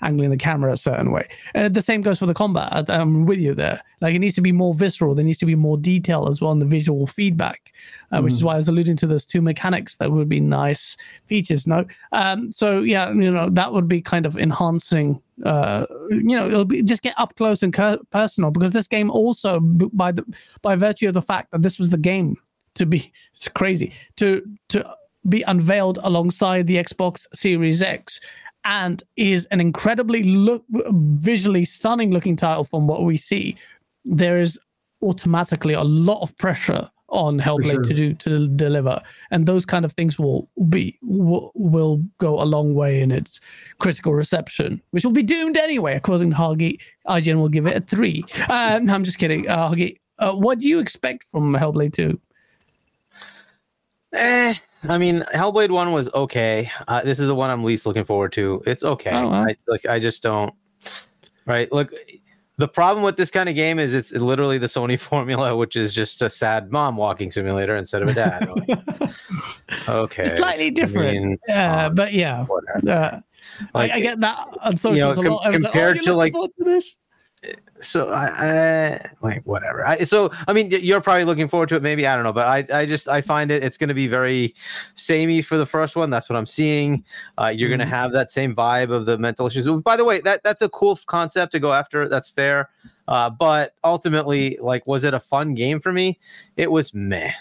angling 0.00 0.30
the 0.30 0.36
camera 0.36 0.72
a 0.72 0.76
certain 0.76 1.10
way. 1.10 1.28
And 1.54 1.74
the 1.74 1.82
same 1.82 2.02
goes 2.02 2.18
for 2.18 2.26
the 2.26 2.34
combat. 2.34 2.88
I, 2.88 2.94
I'm 2.94 3.26
with 3.26 3.38
you 3.38 3.54
there. 3.54 3.82
Like 4.00 4.14
it 4.14 4.20
needs 4.20 4.34
to 4.36 4.40
be 4.40 4.52
more 4.52 4.74
visceral. 4.74 5.14
There 5.14 5.24
needs 5.24 5.38
to 5.38 5.46
be 5.46 5.54
more 5.54 5.76
detail 5.76 6.28
as 6.28 6.40
well 6.40 6.52
in 6.52 6.60
the 6.60 6.66
visual 6.66 7.06
feedback, 7.06 7.72
uh, 8.10 8.20
which 8.20 8.32
is 8.32 8.44
why 8.44 8.54
I 8.54 8.56
was 8.56 8.68
alluding 8.68 8.96
to 8.98 9.06
those 9.06 9.26
two 9.26 9.42
mechanics 9.42 9.96
that 9.96 10.12
would 10.12 10.28
be 10.28 10.40
nice 10.40 10.96
features. 11.26 11.66
No, 11.66 11.84
um, 12.12 12.52
so 12.52 12.80
yeah, 12.80 13.10
you 13.10 13.30
know, 13.30 13.48
that 13.50 13.72
would 13.72 13.88
be 13.88 14.00
kind 14.00 14.26
of 14.26 14.36
enhancing. 14.36 15.20
Uh, 15.44 15.86
you 16.10 16.36
know, 16.36 16.46
it'll 16.46 16.64
be 16.64 16.82
just 16.82 17.02
get 17.02 17.14
up 17.18 17.34
close 17.36 17.62
and 17.62 17.74
personal 18.10 18.50
because 18.50 18.72
this 18.72 18.86
game 18.86 19.10
also, 19.10 19.60
by 19.60 20.12
the 20.12 20.24
by 20.62 20.76
virtue 20.76 21.08
of 21.08 21.14
the 21.14 21.22
fact 21.22 21.50
that 21.52 21.62
this 21.62 21.78
was 21.78 21.90
the 21.90 21.98
game 21.98 22.36
to 22.74 22.86
be, 22.86 23.12
it's 23.32 23.48
crazy 23.48 23.92
to 24.16 24.42
to 24.68 24.88
be 25.28 25.42
unveiled 25.42 25.98
alongside 26.02 26.66
the 26.66 26.76
Xbox 26.76 27.26
Series 27.34 27.82
X 27.82 28.20
and 28.64 29.02
is 29.16 29.46
an 29.46 29.60
incredibly 29.60 30.22
look 30.22 30.64
visually 30.70 31.64
stunning 31.64 32.12
looking 32.12 32.36
title 32.36 32.64
from 32.64 32.86
what 32.86 33.02
we 33.02 33.16
see 33.16 33.56
there 34.04 34.38
is 34.38 34.58
automatically 35.02 35.74
a 35.74 35.82
lot 35.82 36.20
of 36.22 36.36
pressure 36.38 36.88
on 37.12 37.38
Hellblade 37.38 37.70
sure. 37.70 37.82
to 37.84 37.94
do 37.94 38.14
to 38.14 38.48
deliver, 38.48 39.00
and 39.30 39.46
those 39.46 39.64
kind 39.64 39.84
of 39.84 39.92
things 39.92 40.18
will 40.18 40.48
be 40.68 40.98
will, 41.02 41.52
will 41.54 42.02
go 42.18 42.42
a 42.42 42.44
long 42.44 42.74
way 42.74 43.00
in 43.00 43.12
its 43.12 43.40
critical 43.78 44.14
reception, 44.14 44.82
which 44.90 45.04
will 45.04 45.12
be 45.12 45.22
doomed 45.22 45.56
anyway. 45.56 45.94
According 45.94 46.30
to 46.30 46.36
Hagi, 46.36 46.80
IGN 47.06 47.36
will 47.36 47.50
give 47.50 47.66
it 47.66 47.76
a 47.76 47.80
three. 47.80 48.24
Uh, 48.48 48.80
no, 48.82 48.94
I'm 48.94 49.04
just 49.04 49.18
kidding, 49.18 49.48
uh, 49.48 49.68
Hagi. 49.68 50.00
Uh, 50.18 50.32
what 50.32 50.58
do 50.58 50.66
you 50.66 50.78
expect 50.78 51.26
from 51.30 51.54
Hellblade 51.54 51.92
Two? 51.92 52.18
Eh, 54.14 54.54
I 54.88 54.98
mean, 54.98 55.20
Hellblade 55.34 55.70
One 55.70 55.92
was 55.92 56.08
okay. 56.14 56.70
Uh, 56.88 57.02
this 57.02 57.18
is 57.18 57.28
the 57.28 57.34
one 57.34 57.50
I'm 57.50 57.64
least 57.64 57.86
looking 57.86 58.04
forward 58.04 58.32
to. 58.32 58.62
It's 58.66 58.82
okay. 58.82 59.12
Oh, 59.12 59.28
wow. 59.28 59.44
I, 59.44 59.56
like, 59.68 59.86
I 59.86 59.98
just 59.98 60.22
don't. 60.22 60.52
Right. 61.46 61.70
Look, 61.72 61.92
the 62.58 62.68
problem 62.68 63.04
with 63.04 63.16
this 63.16 63.30
kind 63.30 63.48
of 63.48 63.54
game 63.54 63.78
is 63.78 63.94
it's 63.94 64.12
literally 64.12 64.58
the 64.58 64.66
Sony 64.66 64.98
formula, 65.08 65.56
which 65.56 65.76
is 65.76 65.94
just 65.94 66.22
a 66.22 66.30
sad 66.30 66.70
mom 66.70 66.96
walking 66.96 67.30
simulator 67.30 67.76
instead 67.76 68.02
of 68.02 68.08
a 68.08 68.14
dad. 68.14 68.48
Like, 68.48 69.08
okay. 69.88 70.24
It's 70.26 70.38
slightly 70.38 70.70
different, 70.70 71.12
mean, 71.18 71.32
it's 71.32 71.50
uh, 71.50 71.54
fine. 71.88 71.94
but 71.94 72.12
yeah, 72.12 72.46
uh, 72.86 73.20
Like, 73.74 73.90
I, 73.90 73.96
I 73.96 74.00
get 74.00 74.20
that 74.20 74.48
on 74.60 74.76
socials 74.76 75.16
know, 75.16 75.22
a 75.22 75.32
lot. 75.32 75.42
com- 75.42 75.44
I 75.44 75.46
was 75.48 75.54
like, 75.54 75.54
oh, 75.54 75.62
compared 75.72 76.02
to, 76.02 76.14
like- 76.14 76.32
to 76.34 76.50
this? 76.58 76.96
So 77.80 78.10
I, 78.10 78.26
I 78.26 79.10
like 79.22 79.42
whatever. 79.44 79.86
I, 79.86 80.04
so 80.04 80.30
I 80.46 80.52
mean, 80.52 80.70
you're 80.70 81.00
probably 81.00 81.24
looking 81.24 81.48
forward 81.48 81.68
to 81.70 81.76
it. 81.76 81.82
Maybe 81.82 82.06
I 82.06 82.14
don't 82.14 82.24
know, 82.24 82.32
but 82.32 82.46
I, 82.46 82.80
I 82.80 82.86
just 82.86 83.08
I 83.08 83.20
find 83.20 83.50
it 83.50 83.64
it's 83.64 83.76
going 83.76 83.88
to 83.88 83.94
be 83.94 84.06
very 84.06 84.54
samey 84.94 85.42
for 85.42 85.56
the 85.56 85.66
first 85.66 85.96
one. 85.96 86.10
That's 86.10 86.28
what 86.30 86.36
I'm 86.36 86.46
seeing. 86.46 87.04
Uh, 87.38 87.48
you're 87.48 87.68
going 87.68 87.80
to 87.80 87.86
have 87.86 88.12
that 88.12 88.30
same 88.30 88.54
vibe 88.54 88.92
of 88.92 89.06
the 89.06 89.18
mental 89.18 89.46
issues. 89.46 89.68
By 89.82 89.96
the 89.96 90.04
way, 90.04 90.20
that 90.20 90.42
that's 90.44 90.62
a 90.62 90.68
cool 90.68 90.98
concept 91.06 91.52
to 91.52 91.58
go 91.58 91.72
after. 91.72 92.08
That's 92.08 92.28
fair. 92.28 92.70
Uh, 93.08 93.30
but 93.30 93.74
ultimately, 93.82 94.58
like, 94.60 94.86
was 94.86 95.04
it 95.04 95.12
a 95.14 95.20
fun 95.20 95.54
game 95.54 95.80
for 95.80 95.92
me? 95.92 96.20
It 96.56 96.70
was 96.70 96.94
meh. 96.94 97.32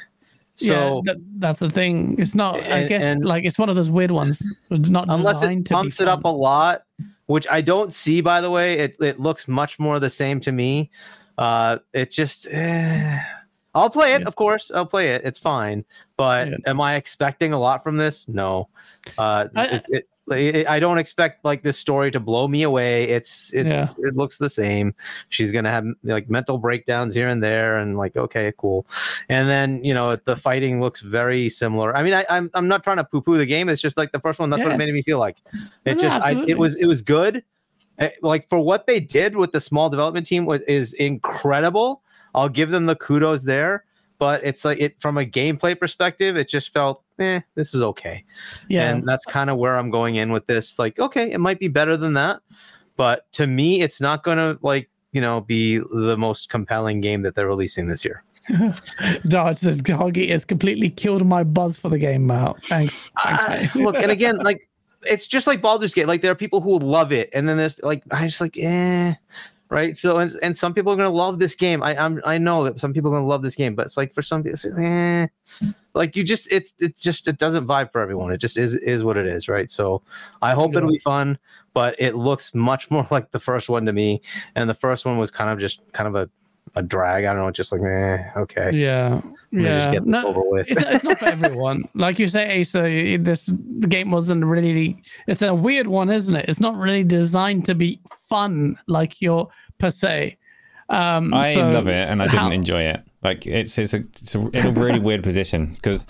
So 0.56 1.02
yeah, 1.06 1.14
that, 1.14 1.18
that's 1.38 1.60
the 1.60 1.70
thing. 1.70 2.16
It's 2.20 2.36
not. 2.36 2.64
I 2.68 2.86
guess 2.86 3.04
and- 3.04 3.24
like 3.24 3.46
it's 3.46 3.58
one 3.58 3.70
of 3.70 3.76
those 3.76 3.90
weird 3.90 4.12
ones. 4.12 4.42
It's 4.70 4.90
not 4.90 5.06
unless 5.10 5.42
it 5.44 5.66
pumps 5.66 6.02
it 6.02 6.08
up 6.08 6.24
a 6.26 6.30
lot, 6.30 6.84
which 7.32 7.48
I 7.50 7.62
don't 7.62 7.92
see. 7.94 8.22
By 8.22 8.42
the 8.42 8.52
way, 8.52 8.80
it 8.80 8.98
it 9.00 9.20
looks 9.20 9.48
much 9.48 9.80
more 9.80 10.00
the 10.00 10.10
same 10.10 10.40
to 10.42 10.52
me. 10.52 10.92
Uh, 11.38 11.78
it 11.94 12.12
just. 12.12 12.48
eh. 12.52 13.20
I'll 13.74 13.90
play 13.90 14.14
it, 14.16 14.22
Yeah. 14.22 14.28
of 14.28 14.36
course. 14.36 14.70
I'll 14.76 14.86
play 14.86 15.10
it. 15.16 15.22
It's 15.24 15.40
fine. 15.40 15.86
But 16.18 16.50
Yeah. 16.50 16.58
am 16.66 16.82
I 16.82 16.96
expecting 16.96 17.54
a 17.54 17.60
lot 17.60 17.84
from 17.86 17.96
this? 17.96 18.28
No. 18.28 18.68
Uh, 19.18 19.48
I- 19.56 19.80
it. 19.90 20.08
I 20.32 20.80
don't 20.80 20.98
expect 20.98 21.44
like 21.46 21.64
this 21.64 21.78
story 21.78 22.12
to 22.12 22.20
blow 22.20 22.48
me 22.48 22.64
away. 22.64 23.04
It's 23.10 23.54
it's 23.54 23.98
it 24.00 24.16
looks 24.16 24.38
the 24.38 24.50
same. 24.50 24.94
She's 25.30 25.52
gonna 25.52 25.72
have 25.72 25.86
like 26.04 26.30
mental 26.30 26.58
breakdowns 26.58 27.14
here 27.14 27.28
and 27.28 27.44
there, 27.44 27.78
and 27.78 27.98
like 27.98 28.16
okay, 28.16 28.54
cool. 28.58 28.86
And 29.30 29.50
then 29.50 29.84
you 29.84 29.94
know 29.94 30.16
the 30.16 30.36
fighting 30.36 30.82
looks 30.82 31.02
very 31.02 31.50
similar. 31.50 31.96
I 31.96 32.04
mean, 32.04 32.14
I, 32.14 32.26
I'm 32.30 32.50
I'm 32.54 32.68
not 32.68 32.84
trying 32.84 32.98
to 32.98 33.04
poo 33.04 33.22
poo 33.22 33.38
the 33.38 33.46
game. 33.46 33.70
It's 33.70 33.82
just 33.82 33.98
like 33.98 34.12
the 34.12 34.20
first 34.20 34.40
one. 34.40 34.50
That's 34.50 34.64
what 34.64 34.74
it 34.74 34.78
made 34.78 34.94
me 34.94 35.02
feel 35.02 35.20
like. 35.20 35.38
It 35.86 35.96
No, 35.96 36.02
just 36.02 36.22
I, 36.22 36.44
it 36.48 36.58
was 36.58 36.76
it 36.76 36.86
was 36.86 37.02
good. 37.02 37.44
Eh, 38.00 38.10
Like 38.22 38.48
for 38.50 38.60
what 38.60 38.88
they 38.88 39.00
did 39.00 39.36
with 39.36 39.52
the 39.52 39.60
small 39.60 39.90
development 39.90 40.26
team 40.26 40.46
was 40.46 40.62
is 40.62 40.94
incredible. 40.94 42.02
I'll 42.34 42.50
give 42.50 42.70
them 42.70 42.86
the 42.86 42.96
kudos 42.96 43.44
there. 43.44 43.84
But 44.22 44.44
it's 44.44 44.64
like 44.64 44.80
it 44.80 45.02
from 45.02 45.18
a 45.18 45.26
gameplay 45.26 45.80
perspective, 45.80 46.38
it 46.38 46.48
just 46.48 46.72
felt, 46.72 47.04
eh, 47.18 47.40
this 47.56 47.74
is 47.74 47.82
okay. 47.82 48.24
Yeah, 48.70 48.92
And 48.92 49.04
that's 49.04 49.26
kind 49.26 49.50
of 49.50 49.58
where 49.58 49.76
I'm 49.76 49.90
going 49.90 50.18
in 50.18 50.32
with 50.32 50.46
this. 50.46 50.78
Like, 50.78 51.00
okay, 51.00 51.32
it 51.32 51.40
might 51.40 51.58
be 51.58 51.70
better 51.70 51.98
than 51.98 52.14
that, 52.14 52.40
but 52.98 53.32
to 53.32 53.48
me, 53.48 53.82
it's 53.82 54.00
not 54.00 54.24
gonna 54.24 54.60
like 54.62 54.92
you 55.12 55.22
know 55.22 55.42
be 55.42 55.80
the 55.80 56.16
most 56.20 56.52
compelling 56.52 57.02
game 57.02 57.24
that 57.24 57.34
they're 57.34 57.48
releasing 57.48 57.88
this 57.88 58.06
year. 58.06 58.24
Dodge 59.28 59.58
says 59.58 59.82
Hoggy 59.82 60.30
has 60.30 60.46
completely 60.46 60.92
killed 60.92 61.26
my 61.26 61.44
buzz 61.44 61.76
for 61.76 61.90
the 61.90 61.98
game, 61.98 62.28
Mal. 62.28 62.60
Thanks. 62.66 63.10
Thanks 63.24 63.74
mate. 63.74 63.84
look, 63.84 63.96
and 63.96 64.12
again, 64.12 64.38
like 64.38 64.70
it's 65.02 65.26
just 65.26 65.48
like 65.48 65.64
Baldur's 65.64 65.96
Gate. 65.96 66.06
Like 66.06 66.22
there 66.22 66.32
are 66.32 66.36
people 66.36 66.62
who 66.62 66.78
love 66.78 67.12
it, 67.12 67.32
and 67.34 67.50
then 67.50 67.58
there's 67.58 67.74
like 67.82 68.04
I 68.12 68.28
just 68.28 68.40
like 68.40 68.56
eh, 68.60 69.16
right? 69.72 69.98
So 69.98 70.18
and, 70.18 70.30
and 70.44 70.56
some 70.56 70.74
people 70.74 70.92
are 70.92 70.96
gonna 70.98 71.10
love 71.10 71.40
this 71.40 71.56
game. 71.56 71.82
I 71.82 71.98
I'm, 71.98 72.22
I 72.26 72.38
know 72.38 72.66
that 72.66 72.80
some 72.80 72.94
people 72.94 73.10
are 73.12 73.16
gonna 73.16 73.28
love 73.28 73.42
this 73.42 73.56
game, 73.56 73.74
but 73.74 73.86
it's 73.86 73.98
like 73.98 74.14
for 74.14 74.22
some 74.22 74.44
people, 74.44 74.60
like, 74.72 74.84
eh, 74.84 75.28
like 75.94 76.16
you 76.16 76.24
just 76.24 76.52
it's 76.52 76.74
it's 76.78 77.02
just 77.02 77.28
it 77.28 77.38
doesn't 77.38 77.66
vibe 77.66 77.92
for 77.92 78.02
everyone. 78.02 78.32
It 78.34 78.38
just 78.38 78.58
is 78.58 78.76
is 78.76 79.04
what 79.04 79.18
it 79.18 79.26
is, 79.26 79.48
right? 79.48 79.72
So 79.72 80.04
I 80.42 80.52
hope 80.54 80.76
it'll 80.76 80.92
be 80.92 81.00
fun, 81.00 81.40
but 81.74 81.96
it 81.98 82.16
looks 82.16 82.54
much 82.54 82.92
more 82.92 83.08
like 83.10 83.32
the 83.32 83.40
first 83.40 83.70
one 83.70 83.86
to 83.86 83.94
me, 83.94 84.22
and 84.56 84.70
the 84.70 84.76
first 84.76 85.06
one 85.06 85.18
was 85.18 85.32
kind 85.32 85.50
of 85.50 85.58
just 85.58 85.82
kind 85.94 86.08
of 86.08 86.16
a 86.16 86.30
a 86.76 86.82
drag. 86.82 87.26
I 87.26 87.34
don't 87.34 87.44
know, 87.44 87.52
just 87.52 87.72
like 87.72 87.82
eh, 87.82 88.24
okay, 88.38 88.72
yeah, 88.74 89.22
yeah. 89.52 89.62
just 89.86 89.92
get 89.92 90.06
No, 90.06 90.28
over 90.28 90.42
with. 90.50 90.72
it's, 90.72 90.82
it's 90.82 91.04
not 91.04 91.20
for 91.20 91.26
everyone. 91.46 91.84
Like 91.94 92.20
you 92.20 92.28
say, 92.28 92.60
Asa, 92.62 93.18
this 93.20 93.50
game 93.90 94.12
wasn't 94.12 94.46
really. 94.46 95.02
It's 95.28 95.42
a 95.42 95.54
weird 95.54 95.88
one, 95.88 96.10
isn't 96.10 96.36
it? 96.36 96.46
It's 96.48 96.60
not 96.60 96.76
really 96.78 97.04
designed 97.04 97.66
to 97.66 97.76
be 97.76 98.00
fun 98.30 98.78
like 98.88 99.22
your 99.22 99.50
per 99.78 99.92
se. 99.92 100.38
Um, 100.90 101.34
I 101.34 101.54
so 101.54 101.68
love 101.68 101.88
it, 101.88 102.08
and 102.10 102.22
I 102.22 102.26
didn't 102.26 102.40
how- 102.40 102.52
enjoy 102.52 102.84
it. 102.84 103.02
Like 103.24 103.46
it's 103.46 103.78
it's 103.78 103.94
a, 103.94 103.98
it's 104.00 104.34
a, 104.36 104.40
in 104.50 104.66
a 104.68 104.72
really 104.72 105.00
weird 105.08 105.24
position 105.24 105.74
because 105.76 106.08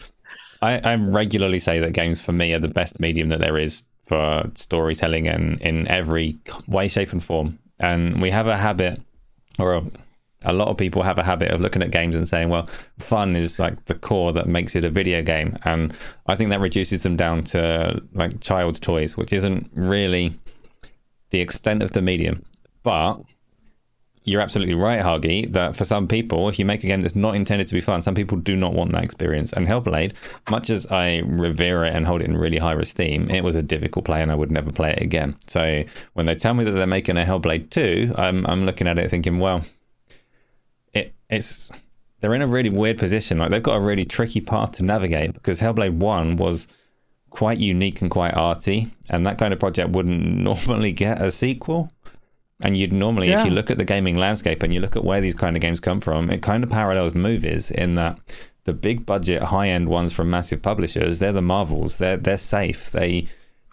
I, 0.61 0.79
I 0.79 0.95
regularly 0.95 1.59
say 1.59 1.79
that 1.79 1.93
games 1.93 2.21
for 2.21 2.31
me 2.31 2.53
are 2.53 2.59
the 2.59 2.67
best 2.67 2.99
medium 2.99 3.29
that 3.29 3.39
there 3.39 3.57
is 3.57 3.83
for 4.07 4.43
storytelling 4.55 5.27
and 5.27 5.59
in 5.61 5.87
every 5.87 6.37
way, 6.67 6.87
shape, 6.87 7.11
and 7.11 7.23
form. 7.23 7.57
And 7.79 8.21
we 8.21 8.29
have 8.31 8.47
a 8.47 8.55
habit, 8.57 9.01
or 9.59 9.73
a, 9.73 9.83
a 10.43 10.53
lot 10.53 10.67
of 10.67 10.77
people 10.77 11.03
have 11.03 11.19
a 11.19 11.23
habit 11.23 11.51
of 11.51 11.61
looking 11.61 11.83
at 11.83 11.91
games 11.91 12.15
and 12.15 12.27
saying, 12.27 12.49
"Well, 12.49 12.67
fun 12.99 13.35
is 13.35 13.59
like 13.59 13.85
the 13.85 13.95
core 13.95 14.33
that 14.33 14.47
makes 14.47 14.75
it 14.75 14.83
a 14.85 14.89
video 14.89 15.21
game," 15.21 15.57
and 15.65 15.93
I 16.27 16.35
think 16.35 16.49
that 16.49 16.59
reduces 16.59 17.03
them 17.03 17.15
down 17.15 17.43
to 17.45 18.01
like 18.13 18.41
child's 18.41 18.79
toys, 18.79 19.17
which 19.17 19.33
isn't 19.33 19.69
really 19.73 20.33
the 21.29 21.39
extent 21.39 21.83
of 21.83 21.91
the 21.91 22.01
medium. 22.01 22.43
But 22.83 23.21
you're 24.23 24.41
absolutely 24.41 24.75
right, 24.75 25.01
Hargy, 25.01 25.51
that 25.53 25.75
for 25.75 25.83
some 25.83 26.07
people, 26.07 26.47
if 26.47 26.59
you 26.59 26.65
make 26.65 26.83
a 26.83 26.87
game 26.87 27.01
that's 27.01 27.15
not 27.15 27.35
intended 27.35 27.67
to 27.67 27.73
be 27.73 27.81
fun, 27.81 28.01
some 28.01 28.13
people 28.13 28.37
do 28.37 28.55
not 28.55 28.73
want 28.73 28.91
that 28.91 29.03
experience. 29.03 29.51
And 29.53 29.67
Hellblade, 29.67 30.13
much 30.49 30.69
as 30.69 30.85
I 30.87 31.21
revere 31.25 31.85
it 31.85 31.95
and 31.95 32.05
hold 32.05 32.21
it 32.21 32.25
in 32.25 32.37
really 32.37 32.59
high 32.59 32.75
esteem, 32.75 33.29
it 33.31 33.43
was 33.43 33.55
a 33.55 33.63
difficult 33.63 34.05
play 34.05 34.21
and 34.21 34.31
I 34.31 34.35
would 34.35 34.51
never 34.51 34.71
play 34.71 34.91
it 34.91 35.01
again. 35.01 35.35
So 35.47 35.83
when 36.13 36.27
they 36.27 36.35
tell 36.35 36.53
me 36.53 36.63
that 36.65 36.71
they're 36.71 36.85
making 36.85 37.17
a 37.17 37.25
Hellblade 37.25 37.71
2, 37.71 38.13
I'm, 38.17 38.45
I'm 38.45 38.65
looking 38.65 38.87
at 38.87 38.99
it 38.99 39.09
thinking, 39.09 39.39
well, 39.39 39.63
it's 41.31 41.69
they're 42.19 42.35
in 42.35 42.41
a 42.41 42.47
really 42.47 42.69
weird 42.69 42.97
position. 42.97 43.39
Like 43.39 43.49
they've 43.49 43.63
got 43.63 43.75
a 43.75 43.81
really 43.81 44.05
tricky 44.05 44.41
path 44.41 44.73
to 44.73 44.83
navigate 44.83 45.33
because 45.33 45.59
Hellblade 45.59 45.97
1 45.97 46.37
was 46.37 46.67
quite 47.31 47.57
unique 47.57 48.01
and 48.01 48.11
quite 48.11 48.35
arty, 48.35 48.91
and 49.09 49.25
that 49.25 49.39
kind 49.39 49.53
of 49.53 49.59
project 49.59 49.89
wouldn't 49.89 50.37
normally 50.37 50.91
get 50.91 51.21
a 51.21 51.31
sequel. 51.31 51.91
And 52.63 52.77
you'd 52.77 52.93
normally, 52.93 53.31
if 53.31 53.43
you 53.43 53.49
look 53.49 53.71
at 53.71 53.79
the 53.79 53.83
gaming 53.83 54.17
landscape 54.17 54.61
and 54.61 54.71
you 54.71 54.81
look 54.81 54.95
at 54.95 55.03
where 55.03 55.19
these 55.19 55.33
kind 55.33 55.55
of 55.55 55.63
games 55.63 55.79
come 55.79 55.99
from, 55.99 56.29
it 56.29 56.43
kind 56.43 56.63
of 56.63 56.69
parallels 56.69 57.15
movies 57.15 57.71
in 57.71 57.95
that 57.95 58.19
the 58.65 58.73
big 58.73 59.03
budget, 59.03 59.41
high 59.41 59.69
end 59.69 59.89
ones 59.89 60.13
from 60.13 60.29
massive 60.29 60.61
publishers, 60.61 61.17
they're 61.17 61.31
the 61.31 61.41
Marvels. 61.41 61.97
They're 61.97 62.17
they're 62.17 62.37
safe. 62.37 62.91
They 62.91 63.25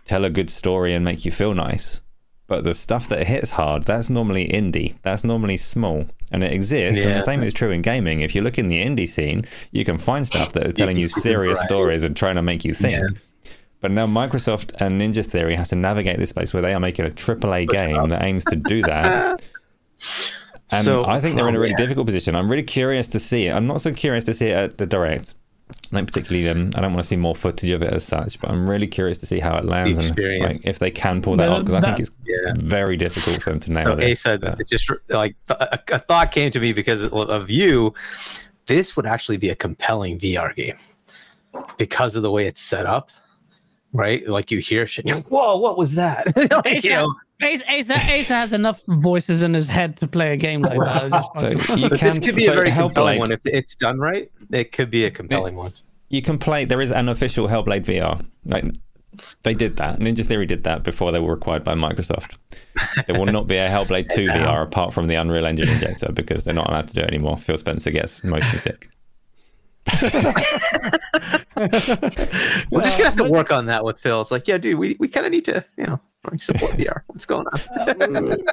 tell 0.06 0.24
a 0.24 0.30
good 0.30 0.48
story 0.48 0.94
and 0.94 1.04
make 1.04 1.26
you 1.26 1.30
feel 1.30 1.52
nice. 1.52 2.00
But 2.48 2.64
the 2.64 2.72
stuff 2.74 3.08
that 3.08 3.26
hits 3.26 3.50
hard, 3.50 3.84
that's 3.84 4.08
normally 4.10 4.48
indie. 4.48 4.94
That's 5.02 5.22
normally 5.22 5.58
small. 5.58 6.06
And 6.32 6.42
it 6.42 6.52
exists. 6.52 7.04
And 7.04 7.14
the 7.14 7.20
same 7.20 7.42
is 7.42 7.52
true 7.52 7.70
in 7.70 7.82
gaming. 7.82 8.22
If 8.22 8.34
you 8.34 8.40
look 8.42 8.58
in 8.58 8.68
the 8.68 8.82
indie 8.82 9.08
scene, 9.08 9.44
you 9.70 9.84
can 9.84 9.98
find 9.98 10.26
stuff 10.26 10.54
that 10.54 10.66
is 10.66 10.74
telling 10.74 10.96
you 10.96 11.08
serious 11.08 11.62
stories 11.62 12.04
and 12.04 12.16
trying 12.16 12.36
to 12.36 12.42
make 12.42 12.64
you 12.64 12.72
think. 12.74 12.94
Yeah. 12.94 13.52
But 13.80 13.92
now 13.92 14.06
Microsoft 14.06 14.72
and 14.80 15.00
Ninja 15.00 15.24
Theory 15.24 15.54
has 15.56 15.68
to 15.68 15.76
navigate 15.76 16.18
this 16.18 16.30
space 16.30 16.52
where 16.52 16.62
they 16.62 16.72
are 16.72 16.80
making 16.80 17.04
a 17.06 17.10
AAA 17.10 17.68
game 17.68 18.08
that 18.08 18.24
aims 18.24 18.44
to 18.46 18.56
do 18.56 18.82
that. 18.82 19.46
And 20.70 20.84
So- 20.84 21.06
I 21.06 21.18
think 21.20 21.36
they're 21.36 21.48
in 21.48 21.56
a 21.56 21.58
really 21.58 21.70
yeah. 21.70 21.76
difficult 21.78 22.06
position. 22.06 22.36
I'm 22.36 22.50
really 22.50 22.62
curious 22.62 23.08
to 23.08 23.20
see 23.20 23.46
it. 23.46 23.52
I'm 23.54 23.66
not 23.66 23.80
so 23.80 23.90
curious 23.90 24.24
to 24.24 24.34
see 24.34 24.48
it 24.48 24.54
at 24.54 24.76
the 24.78 24.86
direct. 24.86 25.34
Like 25.90 26.06
particularly, 26.06 26.48
um, 26.48 26.70
I 26.76 26.80
don't 26.80 26.92
want 26.92 27.02
to 27.02 27.08
see 27.08 27.16
more 27.16 27.34
footage 27.34 27.70
of 27.70 27.82
it 27.82 27.92
as 27.92 28.04
such, 28.04 28.38
but 28.40 28.50
I'm 28.50 28.68
really 28.68 28.86
curious 28.86 29.18
to 29.18 29.26
see 29.26 29.38
how 29.38 29.56
it 29.56 29.64
lands 29.64 29.98
and 30.08 30.18
like 30.42 30.56
if 30.64 30.78
they 30.78 30.90
can 30.90 31.20
pull 31.22 31.36
that 31.36 31.46
That- 31.46 31.52
off 31.52 31.64
because 31.64 31.74
I 31.74 31.80
think 31.80 32.00
it's 32.00 32.10
Yeah. 32.26 32.52
very 32.58 32.96
difficult 32.96 33.42
for 33.42 33.50
them 33.50 33.60
to 33.60 33.70
nail 33.72 33.84
So 33.84 33.92
it. 33.92 34.00
A 34.12 34.14
said 34.14 34.40
Yeah. 34.42 34.54
it 34.58 34.68
just 34.68 34.90
like 35.08 35.34
a, 35.48 35.78
a 35.92 35.98
thought 35.98 36.30
came 36.32 36.50
to 36.50 36.60
me 36.60 36.72
because 36.72 37.02
of- 37.02 37.12
of 37.12 37.48
you. 37.50 37.92
This 38.66 38.96
would 38.96 39.06
actually 39.06 39.38
be 39.38 39.48
a 39.48 39.54
compelling 39.54 40.18
VR 40.18 40.54
game 40.54 40.76
because 41.78 42.16
of 42.16 42.22
the 42.22 42.30
way 42.30 42.46
it's 42.46 42.60
set 42.60 42.84
up, 42.86 43.10
right? 43.92 44.26
Like 44.28 44.50
you 44.50 44.58
hear 44.58 44.86
shit, 44.86 45.04
and 45.04 45.08
you're 45.08 45.16
like, 45.16 45.28
"Whoa, 45.30 45.56
what 45.56 45.78
was 45.78 45.94
that?" 45.94 46.34
like, 46.64 46.84
you 46.84 46.90
know, 46.90 47.14
Asa, 47.42 47.62
Asa, 47.72 47.94
Asa 47.94 48.34
has 48.34 48.52
enough 48.52 48.82
voices 48.88 49.42
in 49.42 49.54
his 49.54 49.68
head 49.68 49.96
to 49.98 50.08
play 50.08 50.32
a 50.32 50.36
game 50.36 50.62
like 50.62 50.78
that. 50.78 51.24
So 51.38 51.48
you 51.76 51.88
can 51.88 51.98
this 51.98 52.18
could 52.18 52.34
be 52.34 52.44
so 52.44 52.52
a 52.52 52.54
very 52.56 52.70
Hellblade- 52.70 52.80
compelling 52.94 53.18
one 53.20 53.32
if 53.32 53.46
it's 53.46 53.74
done 53.76 53.98
right. 53.98 54.30
It 54.50 54.72
could 54.72 54.90
be 54.90 55.04
a 55.04 55.10
compelling 55.10 55.54
one. 55.56 55.72
you 56.08 56.20
can 56.22 56.38
play. 56.38 56.64
There 56.64 56.80
is 56.80 56.90
an 56.90 57.08
official 57.08 57.46
Hellblade 57.48 57.84
VR. 57.84 58.24
Like 58.44 58.64
they 59.44 59.54
did 59.54 59.76
that. 59.76 59.98
Ninja 60.00 60.24
Theory 60.24 60.46
did 60.46 60.64
that 60.64 60.82
before 60.82 61.12
they 61.12 61.18
were 61.20 61.34
acquired 61.34 61.64
by 61.64 61.74
Microsoft. 61.74 62.36
There 63.06 63.18
will 63.18 63.26
not 63.26 63.46
be 63.46 63.56
a 63.56 63.68
Hellblade 63.68 64.08
2 64.14 64.26
VR 64.28 64.62
apart 64.64 64.92
from 64.92 65.06
the 65.06 65.14
Unreal 65.14 65.46
Engine 65.46 65.68
injector 65.68 66.10
because 66.12 66.44
they're 66.44 66.54
not 66.54 66.68
allowed 66.68 66.88
to 66.88 66.94
do 66.94 67.00
it 67.00 67.06
anymore. 67.08 67.36
Phil 67.36 67.56
Spencer 67.56 67.90
gets 67.90 68.22
motion 68.24 68.58
sick. 68.58 68.88
We're 72.70 72.82
just 72.82 72.98
gonna 72.98 73.04
have 73.10 73.16
to 73.16 73.28
work 73.28 73.50
on 73.52 73.66
that 73.66 73.84
with 73.84 73.98
Phil. 73.98 74.20
It's 74.20 74.30
like, 74.30 74.46
yeah, 74.48 74.58
dude, 74.58 74.78
we, 74.78 74.96
we 74.98 75.08
kind 75.08 75.24
of 75.26 75.32
need 75.32 75.44
to, 75.46 75.64
you 75.76 75.84
know, 75.86 76.00
like 76.30 76.42
support 76.42 76.72
VR. 76.72 77.02
What's 77.06 77.24
going 77.24 77.46
on? 77.46 78.36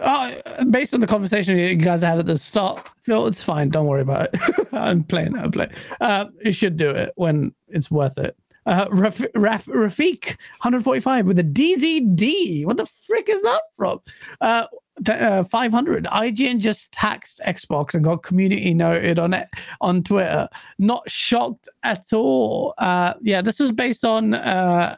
Uh, 0.00 0.64
based 0.70 0.94
on 0.94 1.00
the 1.00 1.06
conversation 1.06 1.58
you 1.58 1.74
guys 1.74 2.02
had 2.02 2.18
at 2.18 2.26
the 2.26 2.38
start, 2.38 2.88
Phil, 3.02 3.26
it's 3.26 3.42
fine. 3.42 3.68
Don't 3.68 3.86
worry 3.86 4.02
about 4.02 4.30
it. 4.32 4.68
I'm 4.72 5.02
playing. 5.04 5.36
I'm 5.36 5.50
playing. 5.50 5.70
Uh, 6.00 6.26
you 6.44 6.52
should 6.52 6.76
do 6.76 6.90
it 6.90 7.12
when 7.16 7.54
it's 7.68 7.90
worth 7.90 8.18
it. 8.18 8.36
Uh, 8.66 8.86
Raf, 8.90 9.20
Raf, 9.34 9.66
Rafiq 9.66 10.26
145 10.60 11.26
with 11.26 11.38
a 11.38 11.44
DZD. 11.44 12.64
What 12.64 12.76
the 12.76 12.86
frick 13.06 13.28
is 13.28 13.40
that 13.42 13.62
from? 13.76 14.00
Uh, 14.40 14.66
uh, 15.08 15.44
500. 15.44 16.04
IGN 16.04 16.58
just 16.58 16.92
taxed 16.92 17.40
Xbox 17.46 17.94
and 17.94 18.04
got 18.04 18.22
community 18.22 18.74
noted 18.74 19.18
on 19.18 19.34
it 19.34 19.48
on 19.80 20.02
Twitter. 20.02 20.48
Not 20.78 21.10
shocked 21.10 21.68
at 21.82 22.12
all. 22.12 22.74
Uh, 22.78 23.14
yeah, 23.22 23.42
this 23.42 23.58
was 23.58 23.72
based 23.72 24.04
on. 24.04 24.34
Uh, 24.34 24.96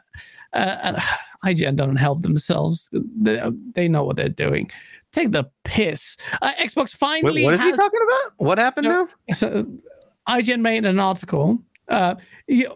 uh, 0.53 1.01
IGN 1.45 1.75
don't 1.75 1.95
help 1.95 2.21
themselves. 2.21 2.89
They, 2.91 3.41
they 3.73 3.87
know 3.87 4.03
what 4.03 4.15
they're 4.15 4.29
doing. 4.29 4.69
take 5.11 5.31
the 5.31 5.43
piss. 5.63 6.15
Uh, 6.41 6.51
Xbox 6.59 6.75
Wait, 6.77 6.91
finally. 6.93 7.43
what 7.43 7.53
is 7.55 7.61
he 7.61 7.67
has- 7.69 7.77
talking 7.77 7.99
about? 8.07 8.33
What 8.37 8.57
happened 8.57 8.87
No. 8.87 9.07
now? 9.27 9.33
so 9.33 9.65
IGN 10.29 10.61
made 10.61 10.85
an 10.85 10.99
article 10.99 11.59
uh, 11.89 12.15
you 12.47 12.73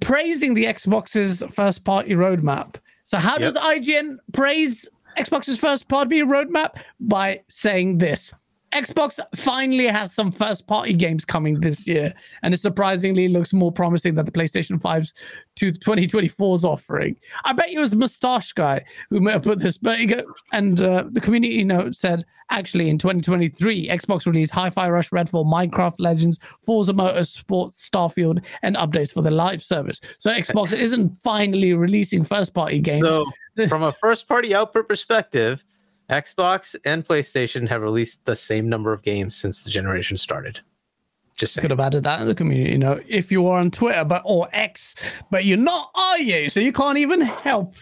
praising 0.00 0.54
the 0.54 0.64
Xbox's 0.64 1.42
first 1.52 1.84
party 1.84 2.10
roadmap. 2.12 2.76
So 3.04 3.16
how 3.18 3.38
Yep. 3.38 3.40
does 3.40 3.56
IGN 3.56 4.16
praise 4.32 4.88
Xbox's 5.16 5.58
first 5.58 5.88
party 5.88 6.20
roadmap? 6.20 6.76
By 7.00 7.40
saying 7.48 7.98
this. 7.98 8.32
Xbox 8.72 9.18
finally 9.34 9.86
has 9.86 10.12
some 10.14 10.30
first 10.30 10.66
party 10.66 10.92
games 10.92 11.24
coming 11.24 11.60
this 11.60 11.86
year, 11.88 12.14
and 12.42 12.54
it 12.54 12.60
surprisingly 12.60 13.28
looks 13.28 13.52
more 13.52 13.72
promising 13.72 14.14
than 14.14 14.24
the 14.24 14.30
PlayStation 14.30 14.80
5's 14.80 15.12
to 15.56 15.72
2024's 15.72 16.64
offering. 16.64 17.16
I 17.44 17.52
bet 17.52 17.72
you 17.72 17.78
it 17.78 17.82
was 17.82 17.94
Mustache 17.94 18.52
Guy 18.52 18.84
who 19.10 19.20
may 19.20 19.32
have 19.32 19.42
put 19.42 19.58
this, 19.58 19.76
but 19.76 19.98
and 20.52 20.80
uh, 20.80 21.04
the 21.10 21.20
community 21.20 21.64
note 21.64 21.96
said 21.96 22.24
actually 22.50 22.90
in 22.90 22.98
2023, 22.98 23.88
Xbox 23.88 24.26
released 24.26 24.52
Hi-Fi 24.52 24.88
Rush, 24.88 25.10
Redfall, 25.10 25.46
Minecraft 25.46 25.94
Legends, 25.98 26.38
Forza 26.64 26.92
Motorsport, 26.92 27.72
Starfield, 27.74 28.44
and 28.62 28.76
updates 28.76 29.12
for 29.12 29.22
the 29.22 29.30
live 29.30 29.62
service. 29.62 30.00
So 30.18 30.30
Xbox 30.30 30.72
isn't 30.78 31.20
finally 31.20 31.74
releasing 31.74 32.24
first-party 32.24 32.80
games. 32.80 33.00
So, 33.00 33.24
from 33.68 33.82
a 33.82 33.92
first 33.92 34.28
party 34.28 34.54
output 34.54 34.88
perspective, 34.88 35.64
Xbox 36.10 36.74
and 36.84 37.04
PlayStation 37.04 37.68
have 37.68 37.82
released 37.82 38.24
the 38.24 38.34
same 38.34 38.68
number 38.68 38.92
of 38.92 39.02
games 39.02 39.36
since 39.36 39.64
the 39.64 39.70
generation 39.70 40.16
started. 40.16 40.60
Just 41.40 41.54
saying. 41.54 41.62
could 41.62 41.70
have 41.70 41.80
added 41.80 42.02
that 42.02 42.20
in 42.20 42.28
the 42.28 42.34
community, 42.34 42.72
you 42.72 42.78
know, 42.78 43.00
if 43.08 43.32
you 43.32 43.46
are 43.46 43.58
on 43.58 43.70
Twitter, 43.70 44.04
but 44.04 44.20
or 44.26 44.48
X, 44.52 44.94
but 45.30 45.46
you're 45.46 45.56
not, 45.56 45.90
are 45.94 46.18
you? 46.18 46.50
So 46.50 46.60
you 46.60 46.70
can't 46.70 46.98
even 46.98 47.22
help 47.22 47.76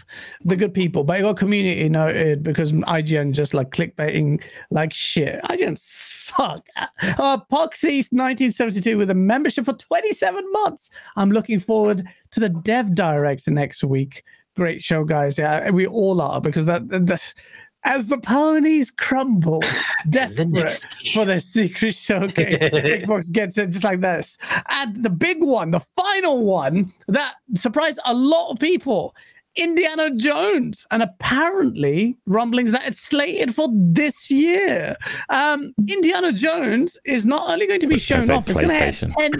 the 0.45 0.55
good 0.55 0.73
people. 0.73 1.03
But 1.03 1.19
you 1.19 1.25
got 1.25 1.39
community 1.39 1.89
noted 1.89 2.45
because 2.45 2.71
IGN 2.71 3.33
just 3.33 3.55
like 3.55 3.71
clickbaiting 3.71 4.45
like 4.71 4.93
shit. 4.93 5.43
IGN 5.43 5.77
suck. 5.77 6.65
Uh, 7.03 7.39
Poxy 7.51 8.07
1972 8.13 8.97
with 8.97 9.11
a 9.11 9.15
membership 9.15 9.65
for 9.65 9.73
27 9.73 10.45
months. 10.53 10.91
I'm 11.17 11.33
looking 11.33 11.59
forward 11.59 12.07
to 12.31 12.41
the 12.41 12.51
Dev 12.51 12.95
Direct 12.95 13.49
next 13.49 13.83
week. 13.83 14.23
Great 14.55 14.85
show, 14.85 15.03
guys. 15.03 15.37
Yeah, 15.37 15.71
we 15.71 15.87
all 15.87 16.21
are 16.21 16.41
because 16.41 16.67
that, 16.67 16.89
that 16.89 17.35
as 17.85 18.07
the 18.07 18.19
ponies 18.19 18.91
crumble, 18.91 19.63
desperate 20.11 20.85
for 21.15 21.25
their 21.25 21.41
secret 21.41 21.95
showcase. 21.95 22.59
Xbox 22.61 23.31
gets 23.33 23.59
it 23.59 23.71
just 23.71 23.85
like 23.85 24.01
this. 24.01 24.37
And 24.69 25.03
the 25.03 25.11
big 25.11 25.43
one, 25.43 25.71
the 25.71 25.85
final 25.97 26.45
one 26.45 26.93
that 27.09 27.35
surprised 27.55 28.01
a 28.05 28.15
lot 28.15 28.51
of 28.51 28.59
people. 28.59 29.15
Indiana 29.57 30.15
Jones, 30.15 30.87
and 30.93 31.03
apparently 31.03 32.17
rumblings 32.27 32.71
that 32.71 32.87
it's 32.87 33.01
slated 33.01 33.53
for 33.55 33.69
this 33.73 34.31
year. 34.31 34.97
Um, 35.31 35.75
Indiana 35.89 36.33
Jones 36.33 36.97
is 37.05 37.27
not 37.27 37.51
only 37.51 37.67
going 37.67 37.81
to 37.81 37.89
be 37.89 37.99
shown 37.99 38.31
off, 38.31 38.49
it's 38.49 38.61
going 38.61 38.69
to 38.69 38.75
have 38.75 39.17
10. 39.17 39.33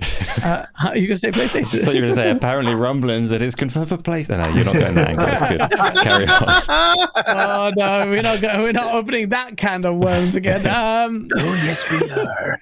Uh, 0.38 0.64
how- 0.74 0.94
you 0.94 1.08
going 1.08 1.18
to 1.18 1.20
say 1.20 1.30
PlayStation? 1.32 1.66
So 1.84 1.90
you're 1.90 2.02
going 2.02 2.14
to 2.14 2.14
say 2.14 2.30
apparently 2.30 2.72
rumblings 2.72 3.30
that 3.30 3.42
is 3.42 3.56
confirmed 3.56 3.88
for 3.88 3.96
PlayStation. 3.96 4.46
No, 4.46 4.54
you're 4.54 4.64
not 4.64 4.74
going 4.74 4.94
that 4.94 5.08
angle. 5.08 5.26
That's 5.26 5.40
good. 5.50 5.60
Carry 6.04 6.26
on. 6.28 7.08
oh 7.26 7.72
no, 7.76 8.08
we're 8.08 8.22
not 8.22 8.40
going, 8.40 8.60
we're 8.60 8.70
not 8.70 8.94
opening 8.94 9.30
that 9.30 9.56
can 9.56 9.84
of 9.84 9.96
worms 9.96 10.36
again. 10.36 10.64
Um, 10.68 11.28
Oh, 11.36 11.54
yes, 11.64 11.90
we 11.90 11.98
are. 12.10 12.58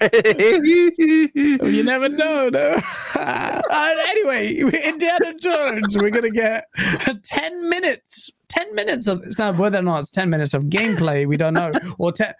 you 1.70 1.82
never 1.82 2.08
know, 2.08 2.48
though. 2.50 2.80
Uh, 3.16 3.94
anyway, 4.08 4.54
Indiana 4.56 5.34
Jones, 5.40 5.96
we're 5.96 6.10
gonna 6.10 6.30
get 6.30 6.66
ten 7.24 7.68
minutes. 7.68 8.30
Ten 8.48 8.74
minutes 8.74 9.06
of 9.08 9.22
it's 9.24 9.38
not 9.38 9.56
whether 9.58 9.78
or 9.78 9.82
not 9.82 10.00
it's 10.00 10.10
ten 10.10 10.30
minutes 10.30 10.54
of 10.54 10.64
gameplay, 10.64 11.26
we 11.26 11.36
don't 11.36 11.54
know, 11.54 11.72
or 11.98 12.12
ten. 12.12 12.32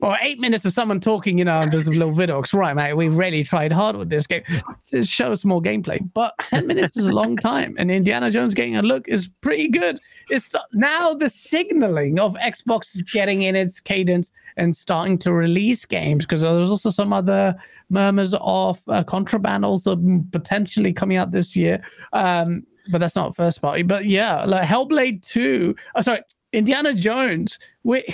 Or 0.00 0.18
eight 0.20 0.38
minutes 0.38 0.64
of 0.64 0.72
someone 0.72 1.00
talking, 1.00 1.38
you 1.38 1.44
know, 1.44 1.60
and 1.60 1.72
there's 1.72 1.86
a 1.86 1.90
little 1.92 2.12
vidocs. 2.12 2.52
Right, 2.52 2.74
mate, 2.74 2.92
we've 2.94 3.14
really 3.14 3.42
tried 3.42 3.72
hard 3.72 3.96
with 3.96 4.10
this 4.10 4.26
game. 4.26 4.42
Just 4.90 5.10
show 5.10 5.32
us 5.32 5.44
more 5.44 5.62
gameplay. 5.62 6.00
But 6.12 6.34
10 6.40 6.66
minutes 6.66 6.96
is 6.96 7.06
a 7.06 7.12
long 7.12 7.36
time. 7.36 7.74
And 7.78 7.90
Indiana 7.90 8.30
Jones 8.30 8.52
getting 8.54 8.76
a 8.76 8.82
look 8.82 9.08
is 9.08 9.30
pretty 9.40 9.68
good. 9.68 10.00
It's 10.28 10.48
th- 10.48 10.64
now 10.72 11.14
the 11.14 11.30
signaling 11.30 12.18
of 12.18 12.34
Xbox 12.34 13.00
getting 13.12 13.42
in 13.42 13.56
its 13.56 13.80
cadence 13.80 14.32
and 14.56 14.76
starting 14.76 15.16
to 15.18 15.32
release 15.32 15.84
games 15.86 16.26
because 16.26 16.42
there's 16.42 16.70
also 16.70 16.90
some 16.90 17.12
other 17.12 17.54
murmurs 17.88 18.34
of 18.40 18.80
uh, 18.88 19.04
contraband 19.04 19.64
also 19.64 19.96
potentially 20.32 20.92
coming 20.92 21.16
out 21.16 21.30
this 21.30 21.56
year. 21.56 21.82
Um, 22.12 22.66
but 22.90 22.98
that's 22.98 23.16
not 23.16 23.36
first 23.36 23.62
party. 23.62 23.82
But 23.82 24.06
yeah, 24.06 24.44
like 24.44 24.68
Hellblade 24.68 25.22
2. 25.26 25.74
Oh, 25.94 26.00
sorry, 26.00 26.22
Indiana 26.52 26.94
Jones. 26.94 27.58
We, 27.82 28.04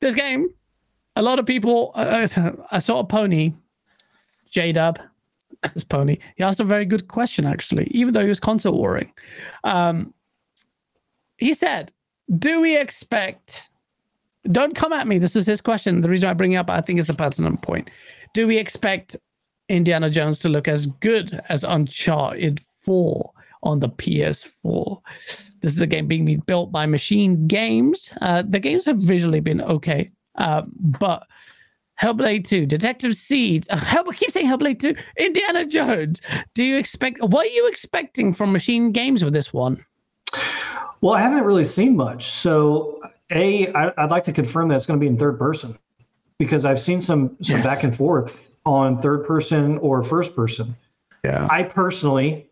this 0.00 0.14
game, 0.14 0.50
a 1.16 1.22
lot 1.22 1.38
of 1.38 1.46
people. 1.46 1.92
Uh, 1.94 2.26
I 2.70 2.78
saw 2.78 3.00
a 3.00 3.04
pony, 3.04 3.52
J 4.50 4.72
Dub, 4.72 4.98
this 5.74 5.84
pony. 5.84 6.18
He 6.36 6.44
asked 6.44 6.60
a 6.60 6.64
very 6.64 6.84
good 6.84 7.08
question, 7.08 7.46
actually, 7.46 7.88
even 7.90 8.14
though 8.14 8.22
he 8.22 8.28
was 8.28 8.40
console 8.40 8.76
warring. 8.76 9.12
Um, 9.64 10.12
he 11.38 11.54
said, 11.54 11.92
Do 12.38 12.60
we 12.60 12.76
expect. 12.76 13.68
Don't 14.50 14.74
come 14.74 14.92
at 14.92 15.06
me. 15.06 15.18
This 15.18 15.36
is 15.36 15.46
his 15.46 15.60
question. 15.60 16.00
The 16.00 16.08
reason 16.08 16.28
I 16.28 16.32
bring 16.32 16.52
it 16.52 16.56
up, 16.56 16.68
I 16.68 16.80
think 16.80 16.98
it's 16.98 17.08
a 17.08 17.14
pertinent 17.14 17.62
point. 17.62 17.90
Do 18.34 18.48
we 18.48 18.58
expect 18.58 19.16
Indiana 19.68 20.10
Jones 20.10 20.40
to 20.40 20.48
look 20.48 20.66
as 20.66 20.86
good 20.86 21.40
as 21.48 21.62
Uncharted 21.62 22.60
4 22.84 23.30
on 23.62 23.78
the 23.78 23.88
PS4? 23.88 25.00
This 25.60 25.74
is 25.74 25.80
a 25.80 25.86
game 25.86 26.08
being 26.08 26.42
built 26.46 26.72
by 26.72 26.86
Machine 26.86 27.46
Games. 27.46 28.12
Uh, 28.20 28.42
the 28.42 28.58
games 28.58 28.84
have 28.84 28.98
visually 28.98 29.38
been 29.38 29.62
okay, 29.62 30.10
um, 30.36 30.72
but 30.78 31.26
Hellblade 32.00 32.46
2, 32.46 32.66
Detective 32.66 33.14
Seed, 33.16 33.66
uh, 33.70 33.76
Hell, 33.76 34.04
I 34.10 34.14
keep 34.14 34.30
saying 34.30 34.46
Hellblade 34.46 34.80
2, 34.80 34.94
Indiana 35.18 35.64
Jones. 35.66 36.20
Do 36.54 36.64
you 36.64 36.76
expect, 36.76 37.22
what 37.22 37.46
are 37.46 37.50
you 37.50 37.66
expecting 37.68 38.34
from 38.34 38.52
Machine 38.52 38.92
Games 38.92 39.24
with 39.24 39.32
this 39.32 39.52
one? 39.52 39.84
Well, 41.00 41.14
I 41.14 41.20
haven't 41.20 41.44
really 41.44 41.64
seen 41.64 41.96
much. 41.96 42.24
So, 42.26 43.00
A, 43.30 43.72
I, 43.74 43.92
I'd 43.98 44.10
like 44.10 44.24
to 44.24 44.32
confirm 44.32 44.68
that 44.68 44.76
it's 44.76 44.86
going 44.86 44.98
to 44.98 45.02
be 45.04 45.08
in 45.08 45.16
third 45.16 45.38
person 45.38 45.78
because 46.38 46.64
I've 46.64 46.80
seen 46.80 47.00
some, 47.00 47.36
some 47.42 47.58
Yes. 47.58 47.66
back 47.66 47.84
and 47.84 47.94
forth 47.94 48.50
on 48.64 48.98
third 48.98 49.26
person 49.26 49.78
or 49.78 50.02
first 50.02 50.34
person. 50.34 50.74
Yeah. 51.24 51.46
I 51.50 51.62
personally, 51.64 52.48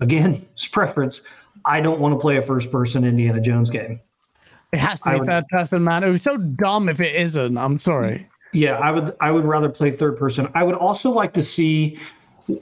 again, 0.00 0.46
it's 0.54 0.66
preference. 0.66 1.22
I 1.64 1.80
don't 1.80 2.00
want 2.00 2.14
to 2.14 2.18
play 2.18 2.36
a 2.36 2.42
first 2.42 2.70
person 2.70 3.04
Indiana 3.04 3.40
Jones 3.40 3.70
game. 3.70 4.00
It 4.76 4.80
has 4.80 5.00
to 5.02 5.10
be 5.12 5.20
would- 5.20 5.28
third 5.28 5.48
person, 5.48 5.84
man. 5.84 6.04
It 6.04 6.10
was 6.10 6.22
so 6.22 6.36
dumb 6.36 6.88
if 6.88 7.00
it 7.00 7.14
isn't. 7.16 7.56
I'm 7.56 7.78
sorry. 7.78 8.28
Yeah, 8.52 8.78
I 8.78 8.90
would 8.90 9.16
I 9.20 9.30
would 9.30 9.44
rather 9.44 9.68
play 9.68 9.90
third 9.90 10.18
person. 10.18 10.48
I 10.54 10.62
would 10.62 10.74
also 10.76 11.10
like 11.10 11.32
to 11.34 11.42
see 11.42 11.98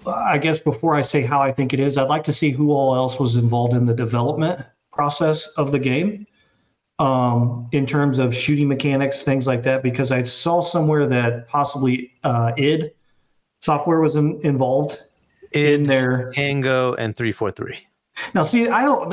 I 0.06 0.38
guess 0.38 0.58
before 0.58 0.94
I 0.94 1.02
say 1.02 1.22
how 1.22 1.40
I 1.42 1.52
think 1.52 1.74
it 1.74 1.80
is, 1.80 1.98
I'd 1.98 2.08
like 2.08 2.24
to 2.24 2.32
see 2.32 2.50
who 2.50 2.70
all 2.70 2.94
else 2.94 3.18
was 3.20 3.36
involved 3.36 3.74
in 3.74 3.84
the 3.84 3.94
development 3.94 4.64
process 4.92 5.46
of 5.58 5.72
the 5.72 5.78
game. 5.78 6.26
Um, 7.00 7.68
in 7.72 7.86
terms 7.86 8.20
of 8.20 8.32
shooting 8.34 8.68
mechanics, 8.68 9.22
things 9.22 9.48
like 9.48 9.64
that, 9.64 9.82
because 9.82 10.12
I 10.12 10.22
saw 10.22 10.60
somewhere 10.60 11.08
that 11.08 11.48
possibly 11.48 12.12
uh, 12.22 12.52
id 12.56 12.92
software 13.60 14.00
was 14.00 14.14
in, 14.14 14.40
involved 14.44 15.02
in 15.50 15.66
In 15.66 15.82
there. 15.82 16.30
Tango 16.32 16.94
and 16.94 17.16
343. 17.16 17.76
Now, 18.32 18.44
see, 18.44 18.68
I 18.68 18.82
don't, 18.82 19.12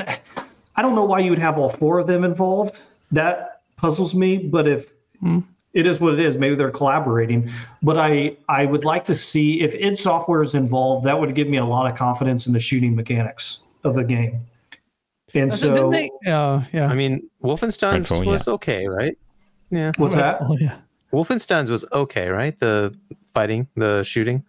I 0.76 0.82
don't 0.84 0.94
know 0.94 1.06
why 1.06 1.20
you 1.20 1.32
would 1.32 1.40
have 1.40 1.58
all 1.58 1.70
four 1.70 1.98
of 1.98 2.06
them 2.06 2.24
involved. 2.24 2.82
That 3.12 3.62
puzzles 3.78 4.14
me. 4.16 4.38
But 4.38 4.68
if 4.68 4.92
Hmm. 5.20 5.40
it 5.74 5.86
is 5.86 6.02
what 6.02 6.14
it 6.14 6.20
is, 6.20 6.38
maybe 6.38 6.56
they're 6.56 6.72
collaborating. 6.72 7.50
But 7.84 7.98
I, 7.98 8.36
I 8.50 8.66
would 8.66 8.84
like 8.86 9.06
to 9.06 9.16
see 9.16 9.62
if 9.62 9.76
id 9.76 9.98
software 9.98 10.42
is 10.42 10.56
involved. 10.56 11.06
That 11.06 11.20
would 11.20 11.34
give 11.36 11.48
me 11.48 11.58
a 11.58 11.66
lot 11.66 11.90
of 11.92 11.98
confidence 11.98 12.48
in 12.48 12.54
the 12.54 12.60
shooting 12.60 12.96
mechanics 12.96 13.68
of 13.84 13.96
the 13.96 14.04
game. 14.04 14.42
And 15.34 15.54
So, 15.54 15.68
didn't 15.70 15.78
so, 15.78 15.92
they? 15.92 16.10
Oh, 16.32 16.66
yeah. 16.74 16.88
I 16.88 16.94
mean, 16.94 17.30
Wolfenstein's 17.44 18.10
Redfall, 18.10 18.26
was 18.26 18.48
okay, 18.48 18.88
right? 18.88 19.18
Yeah. 19.70 19.92
what's 19.98 20.16
that? 20.16 20.40
Oh, 20.42 20.58
yeah. 20.60 20.76
Wolfenstein's 21.14 21.72
was 21.72 21.86
okay, 21.94 22.28
right? 22.28 22.58
The 22.60 22.94
fighting, 23.34 23.68
the 23.76 24.04
shooting. 24.04 24.44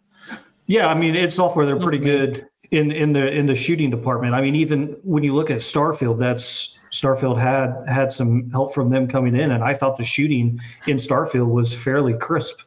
Yeah, 0.66 0.89
I 0.89 0.94
mean, 0.94 1.15
id 1.15 1.32
software 1.32 1.66
they're 1.66 1.78
pretty 1.78 1.99
good 1.99 2.49
in 2.70 2.91
in 2.91 3.12
the 3.12 3.31
in 3.31 3.47
the 3.47 3.55
shooting 3.55 3.91
department. 3.91 4.34
I 4.34 4.41
mean, 4.41 4.55
even 4.57 4.97
when 5.02 5.23
you 5.23 5.34
look 5.34 5.50
at 5.50 5.58
Starfield, 5.58 6.18
that's 6.18 6.81
Starfield 6.93 7.39
had 7.41 7.75
had 7.89 8.12
some 8.12 8.51
help 8.51 8.75
from 8.75 8.91
them 8.91 9.09
coming 9.09 9.35
in, 9.35 9.51
and 9.51 9.65
I 9.65 9.75
thought 9.75 9.97
the 9.97 10.05
shooting 10.05 10.61
in 10.87 10.99
Starfield 10.99 11.49
was 11.49 11.75
fairly 11.75 12.12
crisp 12.15 12.61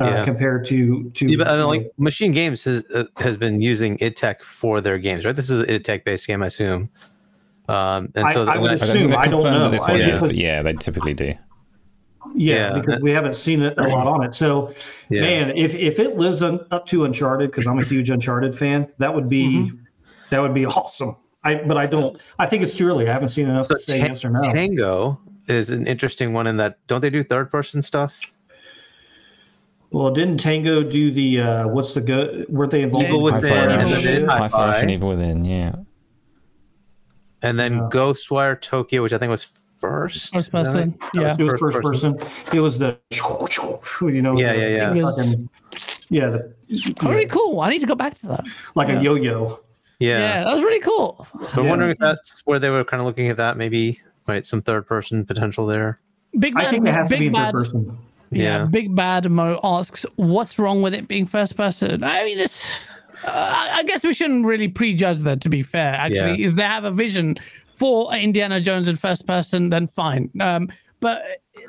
uh, 0.00 0.06
Yeah. 0.06 0.24
compared 0.24 0.64
to 0.66 1.08
to 1.10 1.26
Yeah, 1.26 1.36
but 1.38 1.48
I 1.48 1.56
mean, 1.58 1.66
like 1.66 1.92
Machine 1.96 2.32
Games 2.32 2.64
has 2.64 2.84
uh, 2.94 3.04
has 3.18 3.36
been 3.36 3.60
using 3.60 3.96
id 4.00 4.16
Tech 4.16 4.42
for 4.42 4.80
their 4.80 4.98
games, 4.98 5.24
right? 5.24 5.36
This 5.36 5.50
is 5.50 5.60
an 5.60 5.70
id 5.70 5.84
Tech 5.84 6.04
based 6.04 6.26
game, 6.26 6.42
I 6.42 6.46
assume. 6.46 6.90
Um, 7.68 8.10
and 8.14 8.28
so 8.32 8.44
I 8.44 8.58
would 8.58 8.72
I 8.72 8.74
assume- 8.74 8.86
don't 8.88 8.92
think 8.98 9.10
they're 9.10 9.18
I 9.20 9.26
don't 9.28 9.44
know. 9.44 9.64
that 9.64 9.70
this 9.70 9.82
I- 9.84 9.90
one 9.92 10.00
is, 10.00 10.20
because- 10.20 10.32
yeah, 10.36 10.60
they 10.62 10.72
typically 10.74 11.14
do. 11.14 11.26
yeah, 11.26 12.72
yeah, 12.74 12.80
because 12.80 13.00
we 13.02 13.10
haven't 13.12 13.36
seen 13.36 13.62
it 13.62 13.78
a 13.78 13.82
lot 13.84 14.06
on 14.08 14.24
it. 14.24 14.34
So 14.34 14.74
yeah. 15.10 15.20
man, 15.22 15.56
if 15.56 15.74
if 15.76 15.98
it 16.00 16.16
lives 16.16 16.42
on, 16.42 16.58
up 16.72 16.86
to 16.86 17.04
Uncharted, 17.04 17.50
because 17.50 17.66
I'm 17.68 17.78
a 17.78 17.84
huge 17.84 18.10
Uncharted 18.10 18.54
fan, 18.58 18.88
that 18.98 19.14
would 19.14 19.28
be 19.28 19.46
Mm-hmm. 19.46 19.76
that 20.30 20.40
would 20.40 20.54
be 20.54 20.66
awesome. 20.80 21.16
I 21.44 21.56
but 21.56 21.76
I 21.76 21.86
don't. 21.86 22.18
I 22.38 22.46
think 22.46 22.62
it's 22.62 22.74
too 22.74 22.86
early. 22.88 23.08
I 23.08 23.12
haven't 23.12 23.28
seen 23.28 23.48
enough 23.48 23.66
So 23.66 23.74
to 23.74 23.80
say 23.80 24.00
Ta- 24.00 24.06
yes 24.06 24.24
or 24.24 24.30
no. 24.30 24.40
Tango 24.52 25.20
is 25.48 25.70
an 25.70 25.86
interesting 25.86 26.32
one 26.32 26.46
in 26.46 26.56
that 26.56 26.78
don't 26.86 27.00
they 27.00 27.10
do 27.10 27.22
third 27.22 27.50
person 27.50 27.82
stuff? 27.82 28.18
Well, 29.90 30.10
didn't 30.10 30.38
Tango 30.38 30.82
do 30.82 31.12
the 31.12 31.40
uh, 31.40 31.68
what's 31.68 31.92
the 31.92 32.00
go? 32.00 32.44
Weren't 32.48 32.72
they 32.72 32.82
involved? 32.82 33.06
Evil 33.06 33.28
in 33.28 33.34
High 33.34 33.40
Within, 33.40 33.52
Fire 33.52 33.68
and 33.70 34.26
Rush, 34.26 34.38
High 34.40 34.48
Fire 34.48 34.80
and 34.80 34.90
Evil 34.90 35.08
Within, 35.10 35.44
yeah. 35.44 35.74
And 37.42 37.58
then 37.58 37.74
Yeah. 37.74 37.88
Ghostwire 37.92 38.60
Tokyo, 38.60 39.02
which 39.02 39.12
I 39.12 39.18
think 39.18 39.30
was 39.30 39.44
first. 39.44 39.60
First 40.32 40.34
Is 40.34 40.44
that 40.46 40.50
person. 40.50 40.76
right? 40.76 41.00
That 41.00 41.14
Yeah. 41.14 41.22
was 41.28 41.38
It 41.38 41.42
was 41.44 41.60
first 41.60 41.80
person. 41.82 42.18
It 42.54 42.60
was 42.60 42.78
the 42.78 42.98
you 44.00 44.22
know. 44.22 44.38
Yeah, 44.38 44.52
the 44.54 44.58
yeah, 44.60 44.92
yeah. 44.94 45.02
Fucking- 45.04 45.48
yeah, 46.08 46.26
the, 46.30 46.54
Very 47.02 47.26
cool. 47.26 47.60
I 47.60 47.68
need 47.68 47.80
to 47.80 47.86
go 47.86 47.94
back 47.94 48.14
to 48.14 48.26
that. 48.28 48.44
like 48.74 48.88
Yeah. 48.88 48.98
a 49.00 49.02
yo-yo. 49.02 49.60
Yeah, 49.98 50.18
Yeah. 50.18 50.44
that 50.44 50.54
was 50.54 50.62
really 50.62 50.80
cool. 50.80 51.26
I'm 51.52 51.64
Yeah. 51.64 51.70
wondering 51.70 51.90
if 51.92 51.98
that's 51.98 52.40
where 52.44 52.58
they 52.58 52.70
were 52.70 52.84
kind 52.84 53.00
of 53.00 53.06
looking 53.06 53.28
at 53.28 53.36
that, 53.36 53.56
maybe 53.56 54.00
right, 54.26 54.46
some 54.46 54.60
third 54.60 54.86
person 54.86 55.24
potential 55.24 55.66
there. 55.66 55.98
Big 56.38 56.56
I 56.56 56.62
Bad, 56.62 56.70
think 56.70 56.86
it 56.88 56.92
has 56.94 57.08
to 57.08 57.14
Big 57.14 57.20
be 57.20 57.26
in 57.26 57.34
third 57.34 57.40
Bad, 57.42 57.52
person. 57.52 57.98
yeah. 58.30 58.42
Yeah. 58.60 58.64
Big 58.64 58.94
Bad 58.94 59.30
Mo 59.30 59.60
asks, 59.62 60.04
"What's 60.16 60.58
wrong 60.58 60.82
with 60.82 60.94
it 60.94 61.06
being 61.06 61.26
first 61.26 61.56
person?" 61.56 62.02
I 62.02 62.24
mean, 62.24 62.38
it's. 62.38 62.64
Uh, 63.24 63.30
I 63.30 63.76
I 63.78 63.82
guess 63.84 64.02
we 64.02 64.12
shouldn't 64.12 64.44
really 64.44 64.68
prejudge 64.68 65.20
that. 65.20 65.40
To 65.42 65.48
be 65.48 65.62
fair, 65.62 65.94
actually, 65.94 66.42
if 66.44 66.54
they 66.54 66.62
have 66.64 66.84
a 66.84 66.90
vision 66.90 67.36
for 67.76 68.12
Indiana 68.14 68.60
Jones 68.60 68.88
in 68.88 68.96
first 68.96 69.26
person, 69.26 69.70
then 69.70 69.86
fine. 69.86 70.30
Um, 70.40 70.68
but 71.00 71.22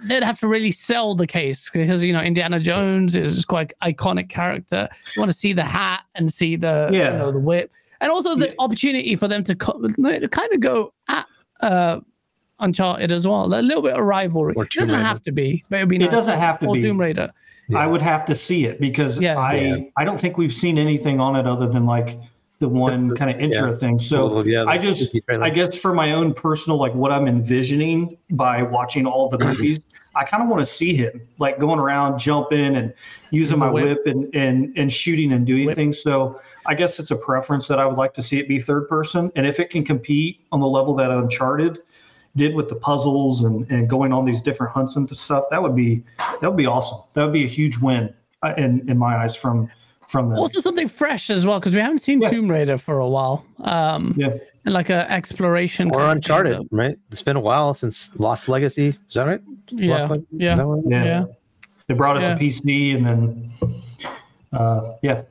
they'd 0.04 0.24
have 0.24 0.40
to 0.40 0.48
really 0.48 0.72
sell 0.72 1.16
the 1.16 1.28
case 1.28 1.70
because 1.72 2.04
you 2.04 2.12
know 2.14 2.20
Indiana 2.22 2.60
Jones 2.60 3.16
is 3.16 3.46
quite 3.46 3.74
iconic 3.84 4.30
character. 4.30 4.90
You 5.16 5.20
want 5.22 5.32
to 5.32 5.38
see 5.38 5.54
the 5.54 5.64
hat 5.64 6.02
and 6.16 6.34
see 6.34 6.56
the 6.56 6.90
Yeah. 6.92 7.12
you 7.14 7.18
know 7.20 7.32
the 7.32 7.40
whip, 7.40 7.72
and 8.02 8.12
also 8.12 8.36
the 8.36 8.54
opportunity 8.60 9.16
for 9.16 9.28
them 9.28 9.44
to, 9.44 9.56
co- 9.56 9.80
to 9.88 10.28
kind 10.30 10.54
of 10.54 10.60
go 10.60 10.94
at 11.08 11.26
uh, 11.62 12.00
Uncharted 12.60 13.12
as 13.12 13.28
well. 13.28 13.46
A 13.54 13.62
little 13.62 13.82
bit 13.84 13.94
of 13.94 14.04
rivalry. 14.06 14.54
It 14.58 14.70
doesn't 14.72 14.94
Raider. 14.96 15.04
have 15.06 15.22
to 15.24 15.32
be, 15.34 15.64
but 15.70 15.78
it'd 15.78 15.90
be 15.90 15.98
It 15.98 16.00
nice. 16.00 16.12
doesn't 16.12 16.38
have 16.40 16.58
to 16.60 16.68
or 16.68 16.76
be. 16.76 16.82
Tomb 16.82 17.00
Raider. 17.00 17.30
I 17.76 17.86
would 17.88 18.02
have 18.02 18.26
to 18.26 18.36
see 18.36 18.66
it 18.66 18.80
because 18.80 19.20
Yeah. 19.20 19.38
I 19.38 19.54
Yeah. 19.56 19.78
I 19.98 20.06
don't 20.06 20.20
think 20.20 20.38
we've 20.38 20.54
seen 20.54 20.78
anything 20.78 21.20
on 21.20 21.36
it 21.36 21.46
other 21.48 21.68
than 21.68 21.86
like 21.86 22.18
the 22.60 22.70
one 22.70 23.14
kind 23.18 23.30
of 23.30 23.42
intro 23.42 23.76
thing. 23.76 24.00
So 24.00 24.26
Little- 24.28 24.48
yeah, 24.48 24.64
I 24.66 24.78
just 24.78 25.14
I 25.42 25.50
guess 25.50 25.76
for 25.76 25.94
my 25.94 26.14
own 26.14 26.34
personal 26.34 26.78
like 26.80 26.94
what 26.96 27.12
I'm 27.12 27.28
envisioning 27.28 28.18
by 28.32 28.62
watching 28.64 29.06
all 29.06 29.28
the 29.30 29.38
movies, 29.44 29.82
I 30.16 30.24
kind 30.24 30.42
of 30.42 30.50
want 30.50 30.62
to 30.62 30.66
see 30.66 30.96
him 30.96 31.28
like 31.40 31.60
going 31.60 31.80
around, 31.80 32.20
jumping 32.20 32.76
and 32.76 32.94
using 33.32 33.60
my 33.60 33.70
whip. 33.70 33.86
whip, 33.86 34.02
and, 34.06 34.34
and 34.34 34.78
and 34.78 34.92
shooting 34.92 35.34
and 35.34 35.46
doing 35.46 35.66
Whip. 35.68 35.76
things. 35.76 36.02
So 36.02 36.40
I 36.66 36.76
guess 36.76 37.00
it's 37.00 37.12
a 37.12 37.16
preference 37.16 37.68
that 37.68 37.80
I 37.80 37.86
would 37.86 37.98
like 37.98 38.14
to 38.16 38.22
see 38.22 38.40
it 38.40 38.48
be 38.48 38.60
third 38.60 38.88
person. 38.88 39.32
And 39.36 39.46
if 39.46 39.60
it 39.60 39.70
can 39.70 39.84
compete 39.84 40.42
on 40.52 40.60
the 40.60 40.68
level 40.68 40.96
that 40.96 41.12
Uncharted 41.12 41.80
did 42.36 42.54
with 42.54 42.68
the 42.68 42.76
puzzles 42.76 43.44
and, 43.44 43.70
and 43.70 43.90
going 43.90 44.12
on 44.12 44.26
these 44.26 44.42
different 44.42 44.74
hunts 44.74 44.96
and 44.96 45.10
stuff, 45.16 45.46
that 45.52 45.62
would 45.62 45.76
be 45.76 46.04
that 46.18 46.48
would 46.50 46.58
be 46.58 46.66
awesome. 46.66 47.00
That 47.14 47.24
would 47.24 47.34
be 47.34 47.44
a 47.46 47.50
huge 47.50 47.78
win 47.78 48.14
uh, 48.44 48.54
in 48.58 48.88
in 48.90 48.98
my 48.98 49.18
eyes 49.18 49.36
from 49.36 49.70
from 50.08 50.30
the 50.30 50.36
Also 50.36 50.62
something 50.62 50.88
fresh 50.88 51.30
as 51.30 51.46
well 51.46 51.60
because 51.60 51.74
we 51.74 51.82
haven't 51.82 52.00
seen 52.00 52.22
Yeah. 52.22 52.30
Tomb 52.30 52.50
Raider 52.50 52.78
for 52.78 53.00
a 53.00 53.08
while. 53.08 53.46
Um, 53.60 54.14
yeah. 54.18 54.36
And 54.66 54.74
like 54.74 54.90
a 54.90 55.10
exploration 55.12 55.88
or 55.90 56.00
kind 56.00 56.04
of 56.04 56.16
Uncharted, 56.18 56.68
right? 56.72 56.98
It's 57.12 57.22
been 57.22 57.36
a 57.38 57.40
while 57.42 57.74
since 57.74 58.10
Lost 58.20 58.50
Legacy. 58.50 58.88
Is 58.88 58.98
that 59.14 59.24
right? 59.24 59.42
Yeah, 59.70 59.98
Lost 60.00 60.10
Leg- 60.12 60.20
is 60.22 60.26
yeah, 60.32 60.56
that 60.56 60.68
what? 60.68 60.80
Yeah. 60.88 61.04
yeah. 61.04 61.26
They 61.88 61.94
brought 61.94 62.18
it 62.18 62.22
Yeah. 62.22 62.34
to 62.36 62.40
PC, 62.44 62.96
and 62.96 63.06
then, 63.06 63.54
uh, 64.54 64.94
yeah, 65.02 65.22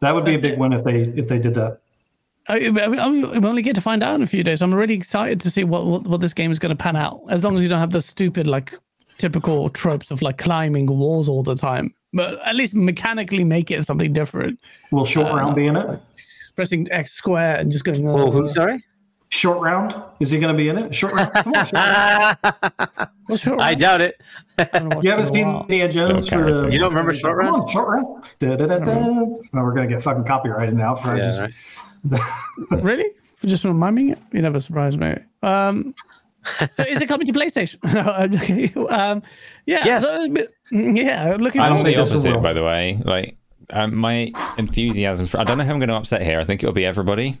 that 0.00 0.14
would 0.14 0.24
be 0.24 0.32
a 0.32 0.38
That's 0.38 0.50
big 0.52 0.58
one 0.58 0.72
if 0.72 0.84
they 0.84 1.00
if 1.20 1.28
they 1.28 1.38
did 1.38 1.54
that. 1.54 1.78
I, 2.48 2.58
am 2.58 2.76
I 2.78 2.88
we 2.88 3.46
only 3.48 3.62
get 3.62 3.74
to 3.76 3.80
find 3.80 4.02
out 4.02 4.16
in 4.16 4.22
a 4.22 4.26
few 4.26 4.42
days. 4.42 4.62
I'm 4.62 4.74
really 4.74 4.94
excited 4.94 5.40
to 5.42 5.50
see 5.50 5.64
what 5.64 5.86
what, 5.86 6.02
what 6.06 6.20
this 6.20 6.34
game 6.34 6.50
is 6.50 6.58
going 6.58 6.70
to 6.76 6.82
pan 6.82 6.96
out. 6.96 7.22
As 7.30 7.44
long 7.44 7.56
as 7.56 7.62
you 7.62 7.68
don't 7.68 7.80
have 7.80 7.92
the 7.92 8.02
stupid 8.02 8.46
like 8.46 8.74
typical 9.18 9.68
tropes 9.70 10.10
of 10.10 10.20
like 10.22 10.38
climbing 10.38 10.86
walls 10.86 11.28
all 11.28 11.42
the 11.44 11.54
time, 11.54 11.94
but 12.12 12.40
at 12.44 12.56
least 12.56 12.74
mechanically 12.74 13.44
make 13.44 13.70
it 13.70 13.84
something 13.84 14.12
different. 14.12 14.58
Will 14.90 15.04
short 15.04 15.28
Uh, 15.30 15.36
round 15.36 15.54
be 15.54 15.66
in 15.68 15.76
it? 15.76 16.00
Pressing 16.56 16.90
X 16.90 17.12
square 17.12 17.56
and 17.56 17.70
just 17.70 17.84
going. 17.84 18.06
Oh, 18.08 18.26
uh, 18.26 18.30
who? 18.30 18.46
Sorry. 18.48 18.82
Short 19.30 19.60
round 19.62 19.94
is 20.20 20.28
he 20.28 20.38
going 20.38 20.54
to 20.54 20.56
be 20.56 20.68
in 20.68 20.76
it? 20.76 20.94
Short 20.94 21.14
round. 21.14 21.32
Come 21.32 21.54
on, 21.54 21.64
short 21.64 21.72
round. 21.72 22.36
what's 23.28 23.46
your- 23.46 23.62
I 23.62 23.74
doubt 23.74 24.02
it. 24.02 24.20
I 24.58 24.68
You 25.02 25.10
haven't 25.10 25.32
seen 25.32 25.48
while. 25.50 25.62
Indiana 25.62 25.90
Jones 25.90 26.30
No 26.30 26.38
for 26.38 26.52
the. 26.52 26.68
You 26.70 26.78
don't 26.78 26.90
remember 26.90 27.14
Short 27.14 27.38
round? 27.38 27.54
Come 27.54 27.54
Round? 27.54 27.62
on, 27.62 27.68
short 27.72 27.88
round. 27.88 28.24
Da, 28.40 28.56
da, 28.56 28.66
da, 28.66 28.78
da. 28.84 28.94
No, 28.94 29.40
we're 29.54 29.72
gonna 29.74 29.86
get 29.86 30.02
fucking 30.02 30.24
copyrighted 30.24 30.74
now. 30.76 30.94
For 30.94 31.16
Yeah, 31.16 31.22
just, 31.22 31.40
right. 31.40 32.20
really? 32.82 33.10
For 33.36 33.46
just 33.46 33.64
reminding 33.64 34.10
it? 34.10 34.18
You 34.32 34.42
never 34.42 34.60
surprised 34.60 34.98
me. 35.00 35.14
Um, 35.42 35.94
so 36.74 36.82
is 36.84 37.00
it 37.00 37.06
coming 37.08 37.26
to 37.26 37.32
PlayStation? 37.32 37.78
no, 37.94 38.00
I'm 38.12 38.34
okay. 38.34 38.70
Um, 38.90 39.22
yeah. 39.64 39.82
Yes. 39.86 40.10
so 40.10 40.16
it's 40.16 40.26
a 40.26 40.28
bit- 40.28 40.52
yeah. 40.70 41.36
Looking 41.40 41.62
I 41.62 41.68
I'm 41.68 41.78
the 41.78 41.84
think 41.84 41.96
to 41.96 42.04
this 42.12 42.24
it. 42.24 42.28
will. 42.28 42.36
opposite, 42.36 42.42
by 42.42 42.52
the 42.52 42.62
way. 42.64 43.00
Like 43.02 43.36
um, 43.72 43.94
my 43.96 44.30
enthusiasm 44.58 45.26
for 45.26 45.40
I 45.40 45.44
don't 45.44 45.58
know 45.58 45.64
who 45.64 45.72
I'm 45.72 45.78
going 45.78 45.88
to 45.88 45.96
upset 45.96 46.22
here. 46.22 46.38
I 46.40 46.44
think 46.44 46.62
it'll 46.62 46.72
be 46.74 46.86
everybody. 46.86 47.40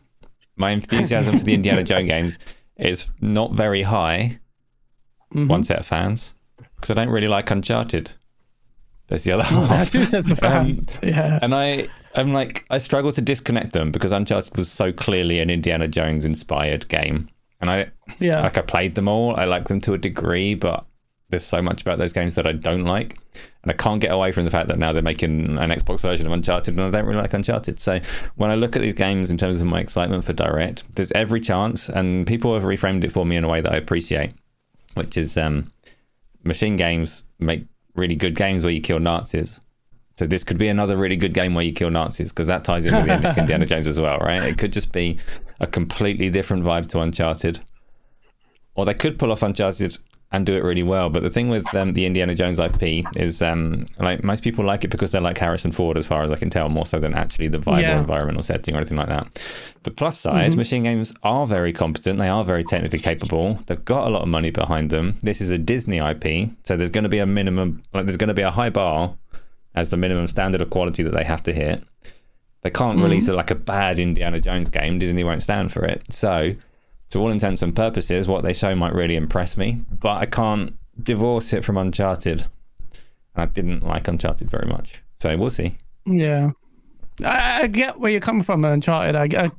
My 0.56 0.70
enthusiasm 0.70 1.38
for 1.38 1.44
the 1.44 1.54
Indiana 1.54 1.82
Jones 1.84 2.08
games 2.08 2.38
is 2.76 3.08
not 3.20 3.52
very 3.52 3.82
high. 3.82 4.38
Mhm. 5.34 5.48
One 5.48 5.62
set 5.62 5.78
of 5.78 5.86
fans 5.86 6.34
because 6.76 6.90
I 6.90 6.94
don't 6.94 7.08
really 7.10 7.28
like 7.28 7.50
Uncharted. 7.50 8.12
There's 9.08 9.24
the 9.24 9.32
other 9.32 9.42
have 9.44 9.68
half. 9.68 9.90
two 9.92 10.04
sets 10.04 10.30
of 10.30 10.38
fans. 10.40 10.80
Um, 11.02 11.08
yeah. 11.08 11.38
and 11.42 11.54
I, 11.54 11.88
I'm 12.14 12.32
like, 12.32 12.64
I 12.70 12.78
struggle 12.78 13.12
to 13.12 13.20
disconnect 13.20 13.72
them 13.72 13.92
because 13.92 14.12
Uncharted 14.12 14.56
was 14.56 14.70
so 14.70 14.92
clearly 14.92 15.40
an 15.40 15.50
Indiana 15.50 15.88
Jones 15.88 16.24
inspired 16.24 16.88
game, 16.88 17.28
and 17.60 17.70
I 17.70 17.90
Yeah. 18.20 18.40
like 18.42 18.58
I 18.58 18.62
played 18.62 18.94
them 18.94 19.08
all. 19.08 19.34
I 19.36 19.44
like 19.44 19.68
them 19.68 19.80
to 19.82 19.94
a 19.94 19.98
degree, 19.98 20.54
but 20.54 20.84
there's 21.32 21.44
so 21.44 21.62
much 21.62 21.80
about 21.80 21.98
those 21.98 22.12
games 22.12 22.34
that 22.34 22.46
I 22.46 22.52
don't 22.52 22.84
like, 22.84 23.18
and 23.62 23.72
I 23.72 23.74
can't 23.74 24.00
get 24.00 24.12
away 24.12 24.32
from 24.32 24.44
the 24.44 24.50
fact 24.50 24.68
that 24.68 24.78
now 24.78 24.92
they're 24.92 25.02
making 25.02 25.58
an 25.58 25.70
Xbox 25.70 26.00
version 26.00 26.26
of 26.26 26.32
Uncharted, 26.32 26.76
and 26.76 26.84
I 26.84 26.90
don't 26.90 27.06
really 27.06 27.20
like 27.20 27.32
Uncharted. 27.32 27.80
So 27.80 28.00
when 28.36 28.50
I 28.50 28.54
look 28.54 28.76
at 28.76 28.82
these 28.82 28.94
games 28.94 29.30
in 29.30 29.38
terms 29.38 29.60
of 29.60 29.66
my 29.66 29.80
excitement 29.80 30.24
for 30.24 30.34
Direct, 30.34 30.84
there's 30.94 31.10
every 31.12 31.40
chance, 31.40 31.88
and 31.88 32.26
people 32.26 32.52
have 32.52 32.64
reframed 32.64 33.02
it 33.02 33.10
for 33.10 33.24
me 33.24 33.36
in 33.36 33.44
a 33.44 33.48
way 33.48 33.62
that 33.62 33.72
I 33.72 33.76
appreciate, 33.76 34.32
which 34.94 35.16
is 35.16 35.38
um, 35.38 35.72
machine 36.44 36.76
games 36.76 37.24
make 37.40 37.64
really 37.94 38.14
good 38.14 38.36
games 38.36 38.62
where 38.62 38.72
you 38.72 38.82
kill 38.82 39.00
Nazis. 39.00 39.58
So 40.16 40.26
this 40.26 40.44
could 40.44 40.58
be 40.58 40.68
another 40.68 40.98
really 40.98 41.16
good 41.16 41.32
game 41.32 41.54
where 41.54 41.64
you 41.64 41.72
kill 41.72 41.90
Nazis 41.90 42.30
because 42.30 42.46
that 42.48 42.62
ties 42.62 42.84
in 42.84 42.94
with 42.94 43.06
the 43.06 43.34
Indiana 43.38 43.64
Jones 43.64 43.86
as 43.86 43.98
well, 43.98 44.18
right? 44.18 44.44
It 44.44 44.58
could 44.58 44.72
just 44.72 44.92
be 44.92 45.18
a 45.60 45.66
completely 45.66 46.28
different 46.28 46.62
vibe 46.62 46.88
to 46.88 47.00
Uncharted, 47.00 47.60
or 48.74 48.84
they 48.84 48.92
could 48.92 49.18
pull 49.18 49.32
off 49.32 49.42
Uncharted 49.42 49.96
and 50.32 50.46
do 50.46 50.54
it 50.56 50.64
really 50.64 50.82
well. 50.82 51.10
But 51.10 51.22
the 51.22 51.30
thing 51.30 51.48
with 51.50 51.72
um, 51.74 51.92
the 51.92 52.06
Indiana 52.06 52.32
Jones 52.34 52.58
IP 52.58 53.04
is, 53.16 53.42
um, 53.42 53.84
like 53.98 54.24
most 54.24 54.42
people 54.42 54.64
like 54.64 54.82
it 54.84 54.88
because 54.88 55.12
they 55.12 55.20
like 55.20 55.36
Harrison 55.38 55.72
Ford, 55.72 55.98
as 55.98 56.06
far 56.06 56.22
as 56.22 56.32
I 56.32 56.36
can 56.36 56.48
tell, 56.48 56.68
more 56.70 56.86
so 56.86 56.98
than 56.98 57.12
actually 57.14 57.48
the 57.48 57.58
vibe 57.58 57.82
Yeah. 57.82 57.96
or 57.96 58.00
environmental 58.00 58.42
setting 58.42 58.74
or 58.74 58.78
anything 58.78 58.96
like 58.96 59.08
that. 59.08 59.26
The 59.82 59.90
plus 59.90 60.18
side, 60.18 60.56
machine 60.56 60.84
games 60.84 61.12
are 61.22 61.46
very 61.46 61.72
competent. 61.72 62.18
They 62.18 62.28
are 62.28 62.44
very 62.44 62.64
technically 62.64 62.98
capable. 63.00 63.58
They've 63.66 63.84
got 63.84 64.06
a 64.06 64.10
lot 64.10 64.22
of 64.22 64.28
money 64.28 64.50
behind 64.50 64.90
them. 64.90 65.18
This 65.22 65.40
is 65.40 65.50
a 65.50 65.58
Disney 65.58 65.98
IP, 65.98 66.50
so 66.64 66.76
there's 66.76 66.90
going 66.90 67.04
to 67.04 67.10
be 67.10 67.18
a 67.18 67.26
minimum, 67.26 67.82
like 67.92 68.06
there's 68.06 68.16
going 68.16 68.28
to 68.28 68.34
be 68.34 68.42
a 68.42 68.50
high 68.50 68.70
bar 68.70 69.14
as 69.74 69.90
the 69.90 69.96
minimum 69.96 70.28
standard 70.28 70.62
of 70.62 70.70
quality 70.70 71.02
that 71.02 71.12
they 71.14 71.24
have 71.24 71.42
to 71.42 71.52
hit. 71.52 71.82
They 72.62 72.70
can't 72.70 73.00
release 73.00 73.26
it 73.28 73.32
like 73.34 73.50
a 73.50 73.56
bad 73.56 73.98
Indiana 73.98 74.38
Jones 74.38 74.68
game. 74.70 74.98
Disney 74.98 75.24
won't 75.24 75.42
stand 75.42 75.72
for 75.72 75.84
it. 75.84 76.10
So, 76.12 76.54
to 77.12 77.18
all 77.20 77.30
intents 77.30 77.60
and 77.62 77.76
purposes, 77.76 78.26
what 78.26 78.42
they 78.42 78.54
show 78.54 78.74
might 78.74 78.94
really 78.94 79.16
impress 79.16 79.56
me, 79.56 79.78
but 80.00 80.16
I 80.16 80.24
can't 80.24 80.74
divorce 81.02 81.52
it 81.52 81.62
from 81.62 81.76
Uncharted. 81.76 82.46
I 83.36 83.44
didn't 83.44 83.86
like 83.86 84.08
Uncharted 84.08 84.50
very 84.50 84.66
much. 84.66 85.02
So, 85.16 85.36
we'll 85.36 85.50
see. 85.50 85.76
Yeah. 86.06 86.52
I, 87.22 87.62
I 87.62 87.66
get 87.66 88.00
where 88.00 88.10
you're 88.10 88.20
coming 88.20 88.42
from, 88.42 88.64
Uncharted. 88.64 89.14
I, 89.14 89.44
I, 89.44 89.50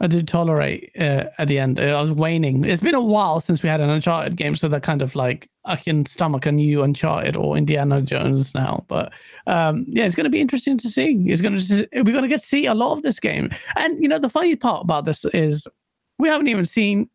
I 0.00 0.06
did 0.08 0.26
tolerate 0.26 0.90
uh, 0.98 1.24
at 1.38 1.46
the 1.46 1.60
end. 1.60 1.78
I 1.78 2.00
was 2.00 2.10
waning. 2.10 2.64
It's 2.64 2.82
been 2.82 2.94
a 2.96 3.00
while 3.00 3.40
since 3.40 3.62
we 3.62 3.68
had 3.68 3.80
an 3.80 3.88
Uncharted 3.88 4.36
game, 4.36 4.56
so 4.56 4.66
that 4.66 4.82
kind 4.82 5.00
of 5.00 5.14
like 5.14 5.48
I 5.64 5.76
can 5.76 6.06
stomach 6.06 6.44
a 6.44 6.50
new 6.50 6.82
Uncharted 6.82 7.36
or 7.36 7.56
Indiana 7.56 8.02
Jones 8.02 8.52
now. 8.54 8.84
But 8.88 9.12
um, 9.46 9.84
yeah, 9.88 10.04
it's 10.04 10.16
going 10.16 10.24
to 10.24 10.30
be 10.30 10.40
interesting 10.40 10.76
to 10.78 10.88
see. 10.88 11.24
It's 11.26 11.40
going 11.40 11.56
to 11.56 11.88
we're 11.92 12.12
going 12.12 12.22
to 12.22 12.28
get 12.28 12.40
to 12.40 12.46
see 12.46 12.66
a 12.66 12.74
lot 12.74 12.94
of 12.94 13.02
this 13.02 13.20
game. 13.20 13.50
And 13.76 14.02
you 14.02 14.08
know, 14.08 14.18
the 14.18 14.28
funny 14.28 14.56
part 14.56 14.82
about 14.82 15.04
this 15.04 15.24
is 15.26 15.66
we 16.18 16.28
haven't 16.28 16.48
even 16.48 16.66
seen 16.66 17.08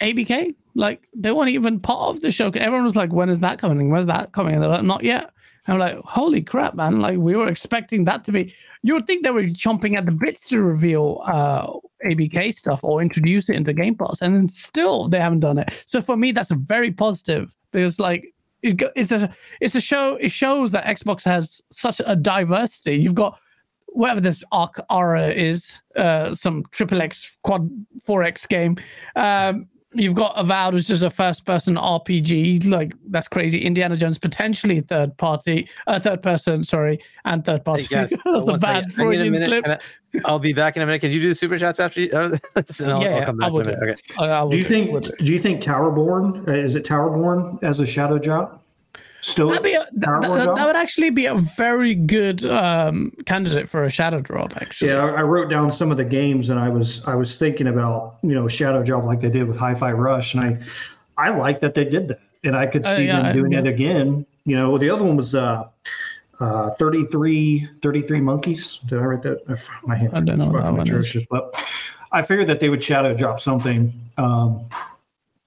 ABK. 0.00 0.54
Like 0.74 1.08
they 1.14 1.32
weren't 1.32 1.50
even 1.50 1.80
part 1.80 2.14
of 2.14 2.20
the 2.20 2.30
show. 2.30 2.48
Everyone 2.48 2.84
was 2.84 2.96
like, 2.96 3.12
"When 3.12 3.28
is 3.28 3.40
that 3.40 3.60
coming? 3.60 3.90
When's 3.90 4.06
that 4.06 4.32
coming?" 4.32 4.54
And 4.54 4.62
they're 4.62 4.70
like, 4.70 4.84
"Not 4.84 5.04
yet." 5.04 5.32
I'm 5.68 5.78
like, 5.78 5.98
holy 5.98 6.42
crap, 6.42 6.74
man! 6.74 7.00
Like 7.00 7.18
we 7.18 7.36
were 7.36 7.48
expecting 7.48 8.04
that 8.04 8.24
to 8.24 8.32
be. 8.32 8.54
You 8.82 8.94
would 8.94 9.06
think 9.06 9.22
they 9.22 9.30
were 9.30 9.42
chomping 9.42 9.98
at 9.98 10.06
the 10.06 10.12
bits 10.12 10.48
to 10.48 10.62
reveal 10.62 11.22
uh, 11.26 11.66
ABK 12.06 12.54
stuff 12.56 12.80
or 12.82 13.02
introduce 13.02 13.50
it 13.50 13.56
into 13.56 13.74
Game 13.74 13.94
Pass, 13.94 14.22
and 14.22 14.34
then 14.34 14.48
still 14.48 15.08
they 15.08 15.20
haven't 15.20 15.40
done 15.40 15.58
it. 15.58 15.70
So 15.86 16.00
for 16.00 16.16
me, 16.16 16.32
that's 16.32 16.50
a 16.50 16.54
very 16.54 16.90
positive 16.90 17.54
because 17.72 18.00
like 18.00 18.32
it, 18.62 18.80
it's 18.96 19.12
a 19.12 19.30
it's 19.60 19.74
a 19.74 19.80
show. 19.80 20.16
It 20.16 20.30
shows 20.30 20.70
that 20.72 20.86
Xbox 20.86 21.22
has 21.24 21.60
such 21.70 22.00
a 22.04 22.16
diversity. 22.16 22.96
You've 22.96 23.14
got 23.14 23.38
whatever 23.92 24.20
this 24.20 24.42
Arc 24.52 24.80
Aura 24.90 25.28
is, 25.28 25.82
uh, 25.96 26.34
some 26.34 26.64
triple 26.70 27.00
X 27.02 27.36
quad 27.42 27.68
four 28.04 28.22
X 28.22 28.46
game. 28.46 28.76
Um, 29.16 29.68
You've 29.94 30.14
got 30.14 30.34
Avowed, 30.36 30.74
which 30.74 30.90
is 30.90 31.02
a 31.02 31.08
first-person 31.08 31.76
RPG. 31.76 32.68
Like 32.68 32.92
that's 33.08 33.26
crazy. 33.26 33.58
Indiana 33.64 33.96
Jones 33.96 34.18
potentially 34.18 34.80
third 34.82 35.16
party, 35.16 35.66
uh, 35.86 35.98
third 35.98 36.22
person, 36.22 36.62
sorry, 36.62 37.00
and 37.24 37.42
third 37.42 37.64
party. 37.64 37.86
Yes. 37.90 38.10
that's 38.24 38.48
a 38.48 38.58
bad 38.58 38.60
second. 38.60 38.66
I 38.68 38.82
need 38.82 38.90
a 38.90 38.92
Freudian 38.92 39.32
minute, 39.32 39.46
slip. 39.48 39.64
and 39.64 39.72
I- 39.72 39.78
I'll 40.30 40.38
be 40.38 40.52
back 40.52 40.76
in 40.76 40.82
a 40.82 40.86
minute. 40.86 41.00
Can 41.00 41.10
you 41.10 41.20
do 41.20 41.28
the 41.30 41.34
super 41.34 41.56
chats 41.56 41.80
after 41.80 42.02
you? 42.02 42.10
Uh, 42.12 42.36
I'll, 42.54 42.62
Yeah, 42.80 42.94
I'll 42.94 43.02
yeah, 43.02 43.24
come 43.24 43.42
I 43.42 43.48
will 43.48 43.60
in 43.60 43.68
a 43.70 43.76
do. 43.76 43.82
Okay. 43.92 44.02
I- 44.18 44.24
I 44.26 44.42
will 44.42 44.50
Do 44.50 44.56
you 44.58 44.62
do- 44.64 44.68
think 44.68 44.92
will 44.92 45.00
do. 45.00 45.12
do 45.18 45.24
you 45.32 45.40
think 45.40 45.62
Towerborn 45.62 46.46
uh, 46.46 46.52
is 46.52 46.76
it 46.76 46.84
Towerborn 46.84 47.62
as 47.64 47.80
a 47.80 47.86
shadow 47.86 48.18
drop? 48.18 48.62
Stoics, 49.28 49.58
That'd 49.58 49.64
be 49.64 49.74
a, 49.74 49.86
that, 50.00 50.08
Towerborn 50.08 50.36
that- 50.38 50.44
drop? 50.44 50.56
that 50.56 50.66
would 50.66 50.76
actually 50.76 51.10
be 51.10 51.26
a 51.26 51.34
very 51.34 51.94
good 51.94 52.44
um, 52.46 53.12
candidate 53.26 53.68
for 53.68 53.84
a 53.84 53.90
shadow 53.90 54.20
drop. 54.20 54.56
Actually, 54.56 54.90
Yeah, 54.92 55.04
I 55.04 55.20
I 55.20 55.22
wrote 55.22 55.50
down 55.50 55.70
some 55.70 55.90
of 55.90 55.96
the 55.96 56.04
games, 56.04 56.48
and 56.50 56.58
I 56.58 56.68
was 56.68 57.06
I 57.06 57.14
was 57.14 57.36
thinking 57.36 57.66
about 57.68 58.16
you 58.22 58.34
know 58.34 58.48
shadow 58.48 58.82
job 58.82 59.04
like 59.04 59.20
they 59.20 59.30
did 59.30 59.46
with 59.46 59.56
Hi-Fi 59.58 59.92
Rush, 59.92 60.34
and 60.34 60.42
I 60.42 60.58
I 61.16 61.30
like 61.30 61.60
that 61.60 61.74
they 61.74 61.84
did 61.84 62.08
that, 62.08 62.20
and 62.44 62.56
I 62.56 62.66
could 62.66 62.86
Oh, 62.86 62.96
see 62.96 63.04
yeah, 63.06 63.22
them 63.22 63.36
doing 63.36 63.52
yeah. 63.52 63.60
it 63.60 63.66
again. 63.66 64.24
You 64.44 64.56
know, 64.56 64.78
the 64.78 64.88
other 64.88 65.04
one 65.04 65.16
was 65.16 65.34
uh, 65.34 65.64
uh, 66.40 66.70
33, 66.70 67.68
33 67.82 68.20
monkeys. 68.20 68.78
Did 68.86 68.98
I 68.98 69.02
write 69.02 69.22
that? 69.22 69.42
I 69.48 69.52
f- 69.52 69.68
My 69.84 69.96
hand 69.96 70.12
I 70.14 70.20
don't 70.20 70.38
know 70.38 70.48
what 70.50 70.62
that 70.62 70.72
one 70.72 70.88
is. 70.88 71.16
but 71.30 71.54
I 72.12 72.22
figured 72.22 72.46
that 72.46 72.60
they 72.60 72.70
would 72.70 72.82
shadow 72.82 73.12
drop 73.14 73.40
something. 73.40 73.92
Um, 74.16 74.64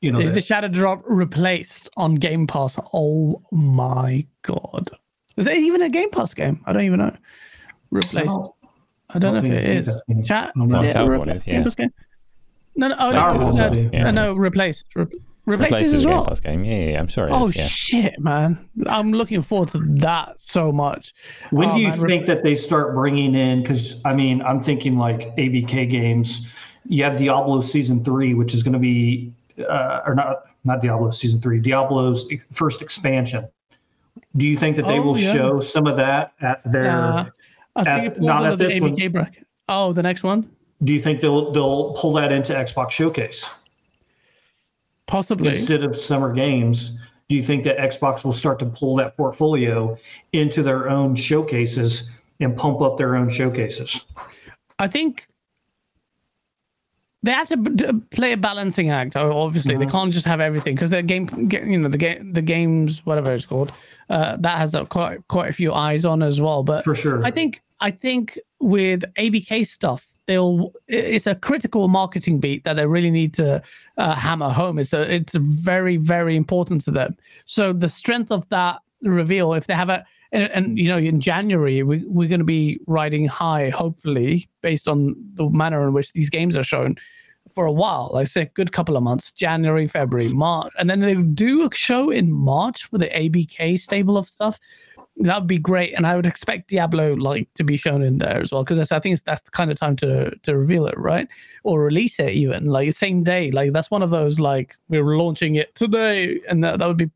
you 0.01 0.11
know, 0.11 0.19
is 0.19 0.29
that- 0.29 0.33
the 0.35 0.41
shadow 0.41 0.67
drop 0.67 1.03
replaced 1.07 1.89
on 1.97 2.15
Game 2.15 2.47
Pass? 2.47 2.77
Oh 2.93 3.41
my 3.51 4.25
god! 4.41 4.91
Is 5.37 5.47
it 5.47 5.57
even 5.57 5.81
a 5.81 5.89
Game 5.89 6.09
Pass 6.11 6.33
game? 6.33 6.61
I 6.65 6.73
don't 6.73 6.83
even 6.83 6.99
know. 6.99 7.15
Replaced. 7.91 8.27
don't- 8.27 8.53
I 9.13 9.19
don't, 9.19 9.35
I 9.37 9.41
know 9.41 9.45
if 9.47 9.51
it's 9.51 9.87
is. 9.89 10.27
Chat. 10.27 10.53
I'm 10.55 10.73
Is 10.73 10.83
it 10.83 10.93
sure 10.93 11.13
a 11.13 11.19
what 11.19 11.27
it 11.27 11.35
is, 11.35 11.43
Game 11.43 11.55
yeah. 11.55 11.87
No, 12.77 12.87
no, 12.87 12.95
oh, 12.97 13.07
Replaced 13.09 13.35
no, 13.35 13.49
is 13.49 13.55
no, 13.55 13.63
as 13.67 13.89
yeah. 13.93 14.07
uh, 14.07 14.11
no, 14.11 14.33
replaced. 14.33 14.85
Re- 14.95 15.03
replaced, 15.03 15.21
Replaced 15.45 15.85
is 15.87 15.93
as 15.93 15.99
as 15.99 16.05
a 16.05 16.09
Game. 16.09 16.25
Pass 16.25 16.39
game. 16.39 16.63
Yeah, 16.63 16.91
yeah, 16.91 16.99
I'm 16.99 17.09
sorry. 17.09 17.31
Oh 17.33 17.47
is. 17.49 17.55
Yeah. 17.57 17.65
shit, 17.65 18.19
man! 18.19 18.69
I'm 18.87 19.11
looking 19.11 19.41
forward 19.41 19.67
to 19.69 19.79
that 19.97 20.39
so 20.39 20.71
much. 20.71 21.13
When 21.49 21.69
Oh, 21.69 21.75
do 21.75 21.81
you 21.81 21.89
man, 21.89 21.99
re- 21.99 22.07
think 22.09 22.25
that 22.27 22.43
they 22.43 22.55
start 22.55 22.95
bringing 22.95 23.35
in? 23.35 23.61
Because 23.61 23.99
I 24.05 24.13
mean, 24.13 24.41
I'm 24.43 24.61
thinking 24.63 24.97
like 24.97 25.35
ABK 25.35 25.89
games. 25.91 26.49
You 26.85 27.03
have 27.03 27.17
Diablo 27.17 27.59
season 27.59 28.03
three, 28.05 28.33
which 28.33 28.53
is 28.53 28.63
going 28.63 28.73
to 28.73 28.79
be, 28.79 29.33
uh, 29.63 30.01
or 30.05 30.15
not, 30.15 30.43
not 30.63 30.81
Diablo 30.81 31.09
season 31.11 31.39
three, 31.41 31.59
Diablo's 31.59 32.27
first 32.51 32.81
expansion. 32.81 33.47
Do 34.37 34.45
you 34.45 34.57
think 34.57 34.75
that 34.75 34.87
they 34.87 34.99
Oh, 34.99 35.03
will 35.03 35.17
yeah. 35.17 35.33
show 35.33 35.59
some 35.59 35.87
of 35.87 35.95
that 35.97 36.33
at 36.41 36.61
their? 36.69 36.89
Uh, 36.89 37.29
I 37.75 37.83
think 37.83 38.15
at- 38.17 38.21
not 38.21 38.45
at 38.45 38.57
this 38.57 38.79
one. 38.79 38.93
Bracket. 39.11 39.45
Oh, 39.69 39.93
the 39.93 40.03
next 40.03 40.23
one, 40.23 40.49
do 40.83 40.93
you 40.93 40.99
think 41.01 41.19
they'll 41.21 41.51
they'll 41.51 41.93
pull 41.93 42.11
that 42.13 42.31
into 42.31 42.53
Xbox 42.53 42.91
Showcase 42.91 43.49
possibly. 45.07 45.49
instead 45.49 45.83
of 45.83 45.95
summer 45.97 46.33
games? 46.33 46.99
Do 47.29 47.35
you 47.37 47.43
think 47.43 47.63
that 47.63 47.77
Xbox 47.77 48.25
will 48.25 48.33
start 48.33 48.59
to 48.59 48.65
pull 48.65 48.95
that 48.97 49.15
portfolio 49.15 49.97
into 50.33 50.63
their 50.63 50.89
own 50.89 51.15
showcases 51.15 52.17
and 52.41 52.57
pump 52.57 52.81
up 52.81 52.97
their 52.97 53.15
own 53.15 53.29
showcases? 53.29 54.03
I 54.79 54.87
think 54.89 55.27
they 57.23 57.31
have 57.31 57.47
to 57.49 58.01
play 58.11 58.31
a 58.33 58.37
balancing 58.37 58.89
act. 58.89 59.15
Obviously, 59.15 59.77
they 59.77 59.85
Mhm. 59.85 59.91
can't 59.91 60.13
just 60.13 60.25
have 60.25 60.41
everything 60.41 60.75
because 60.75 60.89
the 60.89 61.03
game, 61.03 61.27
you 61.51 61.77
know, 61.77 61.87
the 61.89 61.97
game, 61.97 62.33
the 62.33 62.41
games, 62.41 63.05
whatever 63.05 63.33
it's 63.33 63.45
called, 63.45 63.71
uh, 64.09 64.37
that 64.39 64.57
has 64.57 64.73
a, 64.73 64.85
quite 64.85 65.19
quite 65.27 65.49
a 65.49 65.53
few 65.53 65.71
eyes 65.73 66.05
on 66.05 66.23
as 66.23 66.41
well. 66.41 66.63
But 66.63 66.83
For 66.83 66.95
sure. 66.95 67.23
I 67.23 67.31
think 67.31 67.61
I 67.79 67.91
think 67.91 68.39
with 68.59 69.03
ABK 69.17 69.63
stuff, 69.67 70.07
they'll 70.27 70.71
it's 70.87 71.27
a 71.27 71.35
critical 71.35 71.87
marketing 71.87 72.39
beat 72.39 72.63
that 72.63 72.75
they 72.75 72.85
really 72.87 73.11
need 73.11 73.33
to 73.35 73.61
uh, 73.97 74.15
hammer 74.15 74.49
home. 74.49 74.79
It's 74.79 74.93
a 74.93 75.01
it's 75.13 75.35
very 75.35 75.97
very 75.97 76.35
important 76.35 76.81
to 76.85 76.91
them. 76.91 77.13
So 77.45 77.71
the 77.73 77.89
strength 77.89 78.31
of 78.31 78.47
that 78.49 78.79
reveal, 79.03 79.53
if 79.53 79.67
they 79.67 79.73
have 79.75 79.89
a 79.89 80.05
and, 80.31 80.43
and 80.43 80.77
you 80.77 80.89
know 80.89 80.97
in 80.97 81.21
January 81.21 81.83
we 81.83 82.03
we're 82.05 82.29
going 82.29 82.39
to 82.39 82.45
be 82.45 82.79
riding 82.87 83.27
high, 83.27 83.69
hopefully 83.69 84.49
based 84.61 84.87
on 84.87 85.15
the 85.33 85.49
manner 85.49 85.85
in 85.87 85.93
which 85.93 86.13
these 86.13 86.29
games 86.29 86.57
are 86.57 86.63
shown. 86.63 86.95
For 87.55 87.65
a 87.65 87.71
while, 87.71 88.11
like 88.13 88.27
say, 88.27 88.43
a 88.43 88.45
good 88.45 88.71
couple 88.71 88.95
of 88.95 89.03
months, 89.03 89.31
January, 89.31 89.85
February, 89.85 90.29
March, 90.29 90.71
and 90.79 90.89
then 90.89 90.99
they 90.99 91.15
do 91.15 91.65
a 91.65 91.75
show 91.75 92.09
in 92.09 92.31
March 92.31 92.89
with 92.93 93.01
the 93.01 93.09
ABK 93.09 93.77
stable 93.77 94.17
of 94.17 94.29
stuff. 94.29 94.57
That 95.17 95.39
would 95.39 95.47
be 95.47 95.57
great. 95.57 95.93
And 95.93 96.07
i 96.07 96.15
would 96.15 96.25
expect 96.25 96.69
diablo 96.69 97.13
like 97.13 97.53
to 97.55 97.65
be 97.65 97.75
shown 97.75 98.01
in 98.01 98.19
there 98.19 98.39
as 98.39 98.51
well 98.51 98.63
because 98.63 98.91
i 98.91 98.99
think 98.99 99.13
it's, 99.13 99.21
that's 99.21 99.41
the 99.41 99.51
kind 99.51 99.69
of 99.69 99.77
time 99.77 99.97
to 99.97 100.33
to 100.43 100.57
reveal 100.57 100.87
it 100.87 100.97
right? 100.97 101.27
Or 101.63 101.81
release 101.81 102.19
it 102.19 102.29
even 102.29 102.65
like 102.65 102.93
same 102.93 103.21
day. 103.23 103.51
Like 103.51 103.73
that's 103.73 103.91
one 103.91 104.03
of 104.03 104.11
those 104.11 104.39
like 104.39 104.77
we're 104.87 105.17
launching 105.17 105.55
it 105.55 105.75
today 105.75 106.39
and 106.47 106.63
that, 106.63 106.79
that 106.79 106.87
would 106.87 106.97
be 106.97 107.11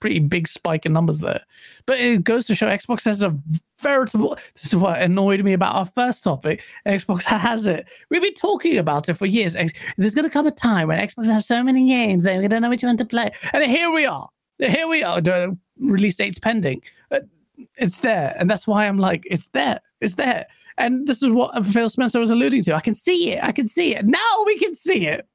pretty 0.00 0.18
big 0.18 0.48
spike 0.48 0.86
in 0.86 0.92
numbers 0.92 1.18
there. 1.18 1.40
But 1.86 1.98
it 1.98 2.24
goes 2.24 2.46
to 2.46 2.54
show 2.54 2.66
xbox 2.66 3.04
has 3.04 3.22
a 3.22 3.36
veritable 3.78 4.36
this 4.54 4.66
is 4.66 4.76
what 4.76 5.00
annoyed 5.00 5.42
me 5.42 5.54
about 5.54 5.74
our 5.74 5.86
first 5.86 6.24
topic 6.24 6.62
xbox 6.86 7.24
has 7.24 7.66
it. 7.66 7.86
We've 8.10 8.22
been 8.22 8.34
talking 8.34 8.78
about 8.78 9.08
it 9.08 9.14
for 9.14 9.26
years. 9.26 9.54
There's 9.96 10.14
going 10.14 10.24
to 10.24 10.30
come 10.30 10.46
a 10.46 10.50
time 10.50 10.88
when 10.88 10.98
xbox 11.08 11.26
has 11.26 11.46
so 11.46 11.62
many 11.62 11.88
games 11.88 12.22
they're 12.22 12.38
going 12.38 12.50
to 12.50 12.60
know 12.60 12.70
which 12.70 12.82
one 12.82 12.96
to 12.96 13.04
play. 13.04 13.30
And 13.52 13.64
here 13.64 13.90
we 13.90 14.06
are. 14.06 14.28
Here 14.58 14.86
we 14.86 15.02
are. 15.02 15.20
Release 15.78 16.16
date's 16.16 16.38
pending. 16.38 16.82
Uh, 17.10 17.20
it's 17.76 17.98
there. 17.98 18.34
And 18.38 18.50
that's 18.50 18.66
why 18.66 18.86
i'm 18.86 18.98
like 18.98 19.24
it's 19.30 19.48
there. 19.48 19.80
It's 20.00 20.14
there. 20.14 20.46
And 20.78 21.06
this 21.06 21.22
is 21.22 21.30
what 21.30 21.66
phil 21.66 21.88
spencer 21.88 22.20
was 22.20 22.30
alluding 22.30 22.64
to. 22.64 22.74
I 22.74 22.80
can 22.80 22.94
see 22.94 23.32
it. 23.32 23.44
I 23.44 23.52
can 23.52 23.68
see 23.68 23.94
it. 23.94 24.06
Now 24.06 24.44
we 24.46 24.58
can 24.58 24.74
see 24.74 25.06
it 25.06 25.26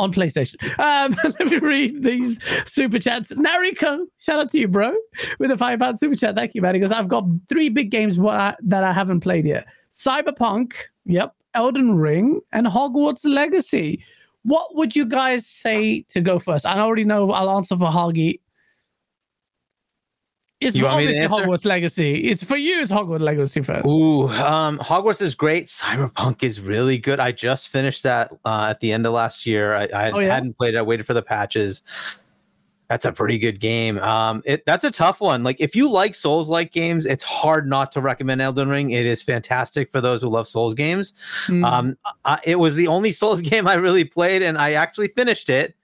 on 0.00 0.12
playstation. 0.12 0.56
Um 0.78 1.16
let 1.38 1.50
me 1.50 1.58
read 1.58 2.02
these 2.02 2.38
super 2.66 2.98
chats. 2.98 3.30
Nariko 3.32 4.06
shout 4.18 4.40
out 4.40 4.50
to 4.52 4.58
you 4.58 4.68
bro 4.68 4.94
with 5.38 5.50
a 5.50 5.58
five 5.58 5.78
pound 5.78 5.98
super 5.98 6.16
chat. 6.16 6.34
Thank 6.34 6.54
you 6.54 6.62
man. 6.62 6.74
He 6.74 6.80
goes 6.80 6.92
i've 6.92 7.08
got 7.08 7.24
three 7.48 7.68
big 7.68 7.90
games 7.90 8.16
that 8.16 8.84
i 8.84 8.92
haven't 8.92 9.20
played 9.20 9.46
yet. 9.46 9.66
Cyberpunk 9.92 10.72
yep 11.04 11.34
elden 11.54 11.96
ring 11.96 12.40
and 12.52 12.66
hogwarts 12.66 13.24
legacy. 13.24 14.02
What 14.42 14.74
would 14.74 14.96
you 14.96 15.04
guys 15.04 15.46
say 15.46 16.02
to 16.08 16.20
go 16.20 16.38
first? 16.38 16.64
I 16.66 16.78
already 16.78 17.04
know 17.04 17.30
i'll 17.32 17.50
answer 17.50 17.76
for 17.76 17.90
hagi 17.90 18.40
it's 20.60 20.76
You 20.76 20.86
obviously? 20.86 21.20
Hogwarts 21.26 21.64
Legacy. 21.64 22.28
It's 22.28 22.42
for 22.44 22.56
you. 22.56 22.80
It's 22.80 22.92
Hogwarts 22.92 23.20
Legacy 23.20 23.62
first. 23.62 23.86
Ooh, 23.86 24.28
um, 24.28 24.78
Hogwarts 24.78 25.22
is 25.22 25.34
great. 25.34 25.66
Cyberpunk 25.66 26.42
is 26.42 26.60
really 26.60 26.98
good. 26.98 27.18
I 27.20 27.32
just 27.32 27.68
finished 27.68 28.02
that 28.02 28.32
uh, 28.44 28.66
at 28.70 28.80
the 28.80 28.92
end 28.92 29.06
of 29.06 29.12
last 29.12 29.46
year. 29.46 29.74
I, 29.74 29.84
I 29.86 30.10
Oh, 30.10 30.18
yeah? 30.18 30.34
hadn't 30.34 30.56
played 30.56 30.74
it. 30.74 30.78
I 30.78 30.82
waited 30.82 31.06
for 31.06 31.14
the 31.14 31.22
patches. 31.22 31.82
That's 32.88 33.04
a 33.04 33.12
pretty 33.12 33.38
good 33.38 33.60
game. 33.60 33.98
Um, 34.00 34.42
it 34.44 34.64
that's 34.66 34.82
a 34.82 34.90
tough 34.90 35.20
one. 35.20 35.44
Like 35.44 35.60
if 35.60 35.76
you 35.76 35.88
like 35.88 36.12
Souls-like 36.12 36.72
games, 36.72 37.06
it's 37.06 37.22
hard 37.22 37.68
not 37.68 37.92
to 37.92 38.00
recommend 38.00 38.42
Elden 38.42 38.68
Ring. 38.68 38.90
It 38.90 39.06
is 39.06 39.22
fantastic 39.22 39.92
for 39.92 40.00
those 40.00 40.22
who 40.22 40.28
love 40.28 40.48
Souls 40.48 40.74
games. 40.74 41.12
Mm. 41.46 41.64
Um, 41.64 41.96
I, 42.24 42.40
it 42.42 42.56
was 42.56 42.74
the 42.74 42.88
only 42.88 43.12
Souls 43.20 43.40
game 43.40 43.68
I 43.68 43.74
really 43.74 44.02
played, 44.04 44.42
and 44.42 44.58
I 44.58 44.72
actually 44.72 45.06
finished 45.08 45.48
it. 45.50 45.76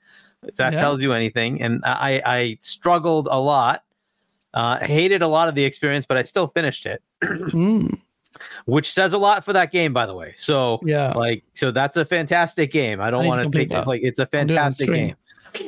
If 0.42 0.56
that 0.56 0.72
Yeah. 0.74 0.78
tells 0.78 1.00
you 1.00 1.12
anything, 1.12 1.62
and 1.62 1.80
I, 1.84 2.20
I 2.26 2.56
struggled 2.60 3.26
a 3.30 3.38
lot. 3.40 3.84
Uh, 4.56 4.78
hated 4.78 5.20
a 5.22 5.28
lot 5.28 5.48
of 5.48 5.54
the 5.54 5.62
experience, 5.62 6.06
but 6.06 6.16
I 6.16 6.22
still 6.22 6.48
finished 6.48 6.86
it, 6.86 7.02
Mm. 7.22 8.00
which 8.64 8.90
says 8.90 9.12
a 9.12 9.18
lot 9.18 9.44
for 9.44 9.52
that 9.52 9.70
game, 9.70 9.92
by 9.92 10.06
the 10.06 10.14
way. 10.14 10.32
So, 10.36 10.80
Yeah. 10.82 11.12
like, 11.12 11.44
so 11.54 11.70
that's 11.70 11.96
a 11.98 12.04
fantastic 12.04 12.72
game. 12.72 13.00
I 13.00 13.10
don't 13.10 13.26
want 13.26 13.42
to 13.42 13.50
take 13.50 13.66
it 13.70 13.74
that. 13.74 13.86
like 13.86 14.00
it's 14.02 14.18
a 14.18 14.24
do 14.24 14.38
it 14.38 14.40
on 14.42 14.48
fantastic 14.48 14.88
game. 14.90 15.14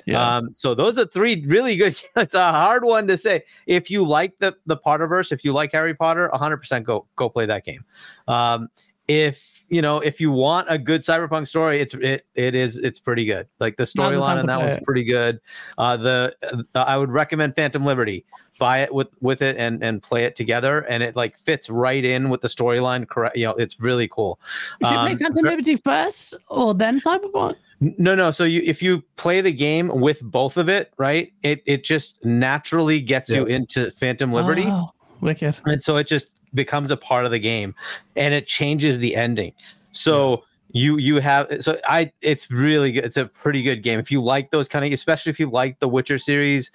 Yeah. 0.07 0.37
Um, 0.37 0.51
so 0.55 0.75
those 0.75 0.99
are 0.99 1.07
three 1.07 1.43
really 1.47 1.77
good. 1.77 2.01
It's 2.17 2.35
a 2.35 2.51
hard 2.51 2.83
one 2.85 3.07
to 3.09 3.17
say. 3.17 3.43
If 3.67 3.91
you 3.91 4.05
like 4.05 4.39
the 4.39 4.55
the 4.67 4.77
Potterverse, 4.77 5.33
if 5.33 5.45
you 5.45 5.53
like 5.53 5.73
Harry 5.73 5.95
Potter, 5.95 6.31
100% 6.35 6.85
go 6.85 7.07
go 7.17 7.29
play 7.29 7.47
that 7.47 7.65
game. 7.65 7.85
Um, 8.27 8.69
if 9.07 9.58
you 9.69 9.83
know 9.83 9.99
if 9.99 10.21
you 10.21 10.31
want 10.31 10.67
a 10.71 10.79
good 10.79 11.01
cyberpunk 11.01 11.47
story, 11.47 11.81
it's 11.81 11.95
it 11.95 12.27
it 12.35 12.55
is 12.55 12.77
it's 12.77 12.99
pretty 12.99 13.25
good. 13.25 13.47
Like 13.61 13.77
the 13.77 13.83
Now's 13.83 13.93
the 13.93 14.03
time 14.03 14.13
storyline 14.13 14.35
to 14.35 14.41
on 14.41 14.47
that 14.47 14.57
play 14.57 14.65
one's 14.65 14.77
it. 14.77 14.85
pretty 14.85 15.05
good. 15.05 15.41
Uh, 15.77 15.97
the 15.97 16.37
uh, 16.75 16.79
I 16.79 16.97
would 16.97 17.11
recommend 17.11 17.55
Phantom 17.55 17.85
Liberty. 17.85 18.25
Buy 18.59 18.79
it 18.79 18.93
with 18.93 19.11
with 19.21 19.43
it 19.43 19.57
and 19.57 19.83
and 19.83 20.03
play 20.03 20.25
it 20.25 20.37
together, 20.37 20.81
and 20.81 21.03
it 21.03 21.17
like 21.17 21.37
fits 21.37 21.71
right 21.71 22.05
in 22.05 22.29
with 22.29 22.41
the 22.41 22.49
storyline. 22.49 23.09
Correct, 23.09 23.37
you 23.37 23.47
know, 23.47 23.53
it's 23.53 23.81
really 23.81 24.09
cool. 24.09 24.41
should 24.83 24.89
play 24.89 25.13
um, 25.13 25.19
Phantom 25.19 25.45
Liberty 25.45 25.77
first 25.77 26.37
or 26.49 26.75
then 26.75 27.01
Cyberpunk. 27.01 27.57
No, 27.81 28.15
no. 28.15 28.31
So 28.31 28.45
you 28.45 28.63
if 28.65 28.83
you 28.83 29.03
play 29.17 29.41
the 29.41 29.53
game 29.53 29.89
with 29.89 30.21
both 30.23 30.57
of 30.57 30.69
it, 30.69 30.93
right? 30.99 31.33
It 31.43 31.63
it 31.67 31.85
just 31.85 32.25
naturally 32.25 33.01
gets 33.01 33.31
you 33.31 33.45
into 33.45 33.91
Phantom 33.93 34.33
Liberty. 34.33 34.65
Oh, 34.67 34.91
wicked. 35.21 35.61
And 35.65 35.83
so 35.83 35.97
it 35.97 36.09
just 36.09 36.31
becomes 36.55 36.91
a 36.91 36.97
part 36.97 37.25
of 37.25 37.31
the 37.31 37.39
game 37.39 37.75
and 38.17 38.35
it 38.35 38.47
changes 38.47 38.99
the 38.99 39.15
ending. 39.17 39.53
So 39.93 40.45
you 40.73 40.99
you 40.99 41.17
have 41.21 41.49
so 41.61 41.79
I 41.89 42.13
it's 42.21 42.51
really 42.51 42.93
good. 42.93 43.05
It's 43.05 43.17
a 43.17 43.27
pretty 43.27 43.63
good 43.63 43.83
game. 43.83 43.99
If 43.99 44.11
you 44.11 44.21
like 44.21 44.51
those 44.51 44.69
kind 44.69 44.85
of 44.85 44.93
especially 44.93 45.31
if 45.31 45.41
you 45.41 45.51
like 45.51 45.79
the 45.79 45.89
Witcher 45.89 46.19
series, 46.19 46.71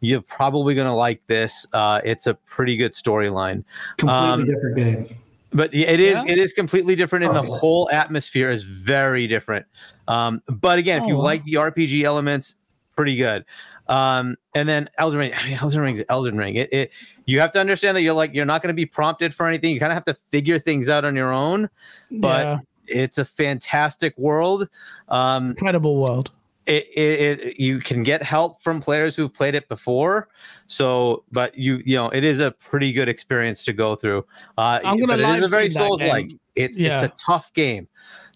you're 0.00 0.22
probably 0.22 0.74
gonna 0.74 0.94
like 0.94 1.26
this. 1.26 1.66
Uh 1.72 2.00
it's 2.04 2.26
a 2.26 2.34
pretty 2.34 2.76
good 2.76 2.92
storyline. 2.92 3.64
Completely 3.96 4.28
Um, 4.28 4.44
different 4.46 4.76
game. 4.76 5.16
but 5.52 5.74
it 5.74 6.00
is 6.00 6.24
Yeah? 6.24 6.32
it 6.32 6.38
is 6.38 6.52
completely 6.52 6.94
different, 6.94 7.24
and 7.24 7.34
the 7.34 7.40
Oh. 7.42 7.54
whole 7.56 7.90
atmosphere 7.90 8.50
is 8.50 8.62
very 8.62 9.26
different. 9.26 9.66
Um, 10.08 10.40
but 10.48 10.78
again, 10.78 10.98
if 10.98 11.04
Oh, 11.04 11.08
you 11.08 11.18
like 11.18 11.44
the 11.44 11.54
RPG 11.54 12.04
elements, 12.04 12.56
pretty 12.94 13.16
good. 13.16 13.44
Um, 13.88 14.36
and 14.54 14.68
then 14.68 14.88
Elden 14.98 15.18
Ring, 15.18 15.32
I 15.36 15.44
mean, 15.48 15.58
Elden 15.60 15.80
Ring's 15.80 16.02
Elden 16.08 16.36
Ring. 16.36 16.56
It, 16.56 16.72
it 16.72 16.92
you 17.26 17.40
have 17.40 17.52
to 17.52 17.60
understand 17.60 17.96
that 17.96 18.02
you're 18.02 18.14
like 18.14 18.34
you're 18.34 18.44
not 18.46 18.62
going 18.62 18.68
to 18.68 18.74
be 18.74 18.86
prompted 18.86 19.34
for 19.34 19.46
anything. 19.46 19.72
You 19.74 19.80
kind 19.80 19.92
of 19.92 19.94
have 19.94 20.04
to 20.06 20.14
figure 20.14 20.58
things 20.58 20.88
out 20.90 21.04
on 21.04 21.14
your 21.16 21.32
own. 21.32 21.68
But 22.10 22.44
yeah, 22.46 22.58
it's 22.86 23.18
a 23.18 23.24
fantastic 23.24 24.16
world. 24.18 24.68
Um, 25.08 25.50
incredible 25.50 26.00
world. 26.02 26.30
it, 26.66 26.86
it, 26.96 27.40
it 27.40 27.60
you 27.60 27.78
can 27.78 28.02
get 28.02 28.22
help 28.22 28.60
from 28.62 28.80
players 28.80 29.14
who've 29.16 29.32
played 29.32 29.54
it 29.54 29.68
before 29.68 30.28
so 30.66 31.22
but 31.30 31.56
you 31.58 31.82
you 31.84 31.94
know 31.94 32.08
it 32.08 32.24
is 32.24 32.38
a 32.38 32.52
pretty 32.52 32.90
good 32.92 33.06
experience 33.06 33.62
to 33.64 33.72
go 33.74 33.94
through 33.94 34.24
uh 34.56 34.80
I'm 34.82 34.98
gonna 34.98 35.08
but 35.08 35.20
it 35.20 35.28
is 35.36 35.42
a 35.44 35.48
very 35.48 35.68
souls 35.68 36.00
like 36.02 36.30
it's 36.54 36.78
Yeah. 36.78 36.94
it's 36.94 37.02
a 37.02 37.14
tough 37.22 37.52
game 37.52 37.86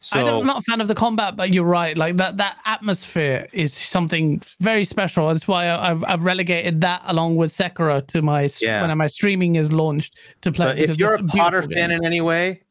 so 0.00 0.40
I'm 0.40 0.46
not 0.46 0.58
a 0.58 0.62
fan 0.62 0.80
of 0.80 0.88
the 0.88 0.94
combat, 0.94 1.36
but 1.36 1.52
you're 1.52 1.64
right. 1.64 1.96
Like 1.96 2.16
that, 2.18 2.36
that 2.38 2.58
atmosphere 2.66 3.48
is 3.52 3.72
something 3.74 4.42
very 4.60 4.84
special. 4.84 5.28
That's 5.28 5.48
why 5.48 5.66
I- 5.66 5.90
I've, 5.90 6.04
I've 6.04 6.24
relegated 6.24 6.80
that 6.82 7.02
along 7.06 7.36
with 7.36 7.52
Sekiro 7.52 8.06
to 8.08 8.22
my 8.22 8.48
Yeah. 8.60 8.86
when 8.86 8.96
my 8.98 9.06
streaming 9.06 9.56
is 9.56 9.72
launched 9.72 10.16
to 10.42 10.52
play. 10.52 10.66
but 10.66 10.78
if 10.78 10.98
you're 10.98 11.14
a 11.14 11.22
potter 11.24 11.62
fan 11.62 11.90
game. 11.90 11.90
in 11.92 12.04
any 12.04 12.20
way 12.20 12.62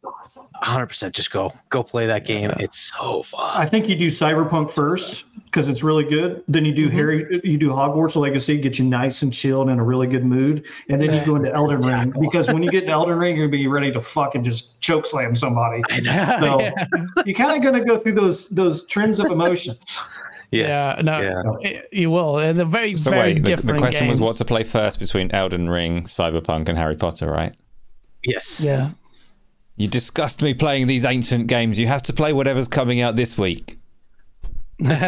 100% 0.64 1.11
just 1.14 1.32
go 1.32 1.53
go 1.69 1.84
play 1.84 2.06
that 2.08 2.26
game 2.26 2.52
it's 2.60 2.77
so 2.98 3.22
fun 3.24 3.52
I 3.56 3.66
think 3.66 3.88
you 3.88 3.95
do 3.95 4.08
Cyberpunk 4.08 4.72
first 4.72 5.26
because 5.45 5.69
it's 5.69 5.82
really 5.82 6.03
good. 6.03 6.44
Then 6.50 6.66
you 6.66 6.74
do 6.74 6.88
Mm-hmm. 6.88 6.95
Harry, 6.98 7.42
you 7.44 7.58
do 7.58 7.69
Hogwarts 7.69 8.16
Legacy, 8.18 8.58
get 8.58 8.77
you 8.77 8.84
nice 8.86 9.22
and 9.22 9.32
chilled 9.32 9.69
and 9.69 9.76
in 9.76 9.80
a 9.80 9.84
really 9.84 10.06
good 10.08 10.26
mood, 10.26 10.66
and 10.90 11.00
then 11.02 11.10
Yeah. 11.10 11.19
you 11.22 11.26
go 11.26 11.36
into 11.38 11.53
Elden 11.53 11.80
Ring 11.80 12.08
Tackle. 12.08 12.22
because 12.22 12.48
when 12.50 12.61
you 12.64 12.69
get 12.69 12.82
to 12.82 12.92
Elden 12.92 13.18
Ring, 13.18 13.38
you're 13.38 13.48
gonna 13.48 13.58
be 13.58 13.68
ready 13.68 13.92
to 13.94 14.02
fucking 14.02 14.44
just 14.44 14.80
choke 14.82 15.06
slam 15.06 15.34
somebody. 15.36 15.82
I 15.90 16.00
know. 16.02 16.38
So 16.40 16.60
Yeah. 16.61 17.24
you're 17.26 17.36
kind 17.38 17.56
of 17.58 17.64
gonna 17.64 17.84
go 17.86 17.98
through 17.98 18.14
those 18.14 18.50
those 18.50 18.86
trends 18.88 19.19
of 19.19 19.27
emotions. 19.27 20.00
yes. 20.52 20.95
Yeah, 20.98 21.02
no, 21.02 21.22
yeah. 21.22 21.42
it- 21.69 21.90
you 21.94 22.11
will. 22.11 22.36
They're 22.36 22.66
very, 22.66 22.95
So 22.98 23.11
very 23.11 23.34
wait, 23.36 23.44
different. 23.44 23.68
the 23.77 23.77
question 23.77 24.08
was 24.10 24.19
what 24.19 24.36
to 24.38 24.45
play 24.45 24.64
first 24.64 25.00
between 25.00 25.32
Elden 25.32 25.69
Ring, 25.69 26.03
Cyberpunk, 26.03 26.68
and 26.69 26.77
Harry 26.77 26.95
Potter, 26.98 27.32
right? 27.32 27.56
yes 28.24 28.60
Yeah. 28.64 28.90
You 29.77 29.88
disgust 29.88 30.41
me 30.41 30.53
playing 30.56 30.88
these 30.88 31.06
ancient 31.06 31.47
games. 31.47 31.80
You 31.80 31.88
have 31.88 32.01
to 32.03 32.14
play 32.14 32.33
whatever's 32.33 32.67
coming 32.67 32.99
out 32.99 33.15
this 33.15 33.38
week. 33.38 33.77
We're 34.80 34.89
coming 34.89 34.99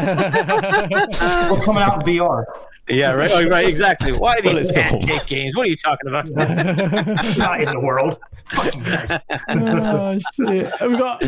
out 1.84 2.08
in 2.08 2.16
VR. 2.16 2.46
yeah 2.88 3.12
right 3.12 3.30
oh, 3.32 3.48
right 3.48 3.68
exactly 3.68 4.12
why 4.12 4.38
are 4.38 4.42
these 4.42 4.72
Bulletstorm. 4.72 5.06
pancake 5.06 5.28
games 5.28 5.56
what 5.56 5.68
are 5.68 5.70
you 5.70 5.76
talking 5.76 6.08
about 6.08 6.28
Not 7.38 7.62
in 7.62 7.72
the 7.72 7.80
world. 7.80 8.18
Fuck 8.52 8.76
you 8.76 8.84
guys. 8.84 9.20
oh, 9.50 10.20
shit. 10.34 10.74
We 10.82 10.98
got 10.98 11.24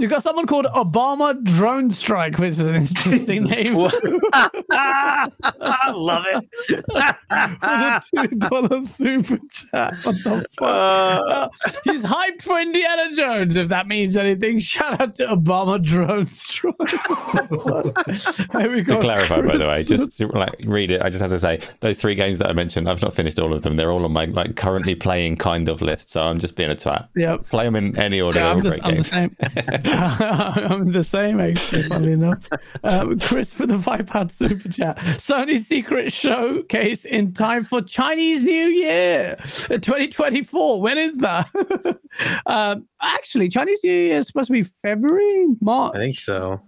you 0.00 0.08
got 0.08 0.22
someone 0.22 0.46
called 0.46 0.66
Obama 0.66 1.42
Drone 1.42 1.90
Strike, 1.90 2.38
which 2.38 2.52
is 2.52 2.60
an 2.60 2.74
interesting 2.74 3.44
name. 3.44 3.88
I 4.32 5.90
love 5.94 6.24
it 6.28 6.48
With 6.68 6.88
a 6.88 8.02
two 8.14 8.36
dollar 8.36 8.86
super 8.86 9.38
chat. 9.50 9.96
What 10.02 10.16
the 10.24 10.46
fuck? 10.56 10.66
Uh, 10.66 11.48
he's 11.84 12.02
hyped 12.02 12.42
for 12.42 12.60
Indiana 12.60 13.12
Jones. 13.14 13.56
If 13.56 13.68
that 13.68 13.86
means 13.88 14.16
anything, 14.16 14.58
shout 14.58 15.00
out 15.00 15.14
to 15.16 15.26
Obama 15.26 15.82
Drone 15.82 16.26
Strike. 16.26 16.76
To 18.60 18.82
go. 18.82 19.00
clarify, 19.00 19.40
by 19.42 19.56
the 19.56 19.66
way, 19.66 19.82
just 19.82 20.18
to, 20.18 20.26
like 20.28 20.54
read 20.64 20.90
it. 20.90 21.02
I 21.02 21.08
just 21.08 21.20
have 21.20 21.30
to 21.30 21.38
say 21.38 21.60
those 21.80 22.00
three 22.00 22.14
games 22.14 22.38
that 22.38 22.48
I 22.48 22.52
mentioned. 22.52 22.88
I've 22.88 23.02
not 23.02 23.14
finished 23.14 23.38
all 23.38 23.52
of 23.52 23.62
them. 23.62 23.76
They're 23.76 23.90
all 23.90 24.04
on 24.04 24.12
my 24.12 24.26
like 24.26 24.56
currently 24.56 24.94
playing 24.94 25.36
kind 25.36 25.68
of 25.68 25.82
list. 25.82 26.10
So 26.10 26.22
I'm 26.22 26.38
just 26.38 26.56
being 26.56 26.70
a 26.70 26.74
twat. 26.74 27.08
Yep. 27.16 27.48
Play 27.48 27.64
them 27.64 27.76
in 27.76 27.98
any 27.98 28.20
order. 28.20 28.40
Yeah, 28.40 28.50
I'm, 28.50 28.62
just, 28.62 28.80
great 28.80 28.92
I'm 28.92 28.96
the 28.96 29.04
same. 29.04 29.36
I'm 30.70 30.92
the 30.92 31.04
same, 31.04 31.40
actually, 31.40 31.82
funnily 31.84 32.12
enough. 32.12 32.48
Um, 32.84 33.18
Chris 33.18 33.52
for 33.52 33.66
the 33.66 33.78
five 33.78 34.06
pound 34.06 34.30
super 34.32 34.68
chat. 34.68 34.96
Sony's 35.18 35.66
secret 35.66 36.12
showcase 36.12 37.04
in 37.04 37.32
time 37.34 37.64
for 37.64 37.82
Chinese 37.82 38.44
New 38.44 38.66
Year 38.66 39.36
uh, 39.38 39.44
2024. 39.78 40.80
When 40.80 40.98
is 40.98 41.16
that? 41.18 41.48
um, 42.46 42.86
actually, 43.02 43.48
Chinese 43.48 43.80
New 43.84 43.90
Year 43.92 44.18
is 44.18 44.26
supposed 44.28 44.46
to 44.48 44.52
be 44.52 44.62
February, 44.62 45.46
March. 45.60 45.92
I 45.96 45.98
think 45.98 46.16
so. 46.18 46.60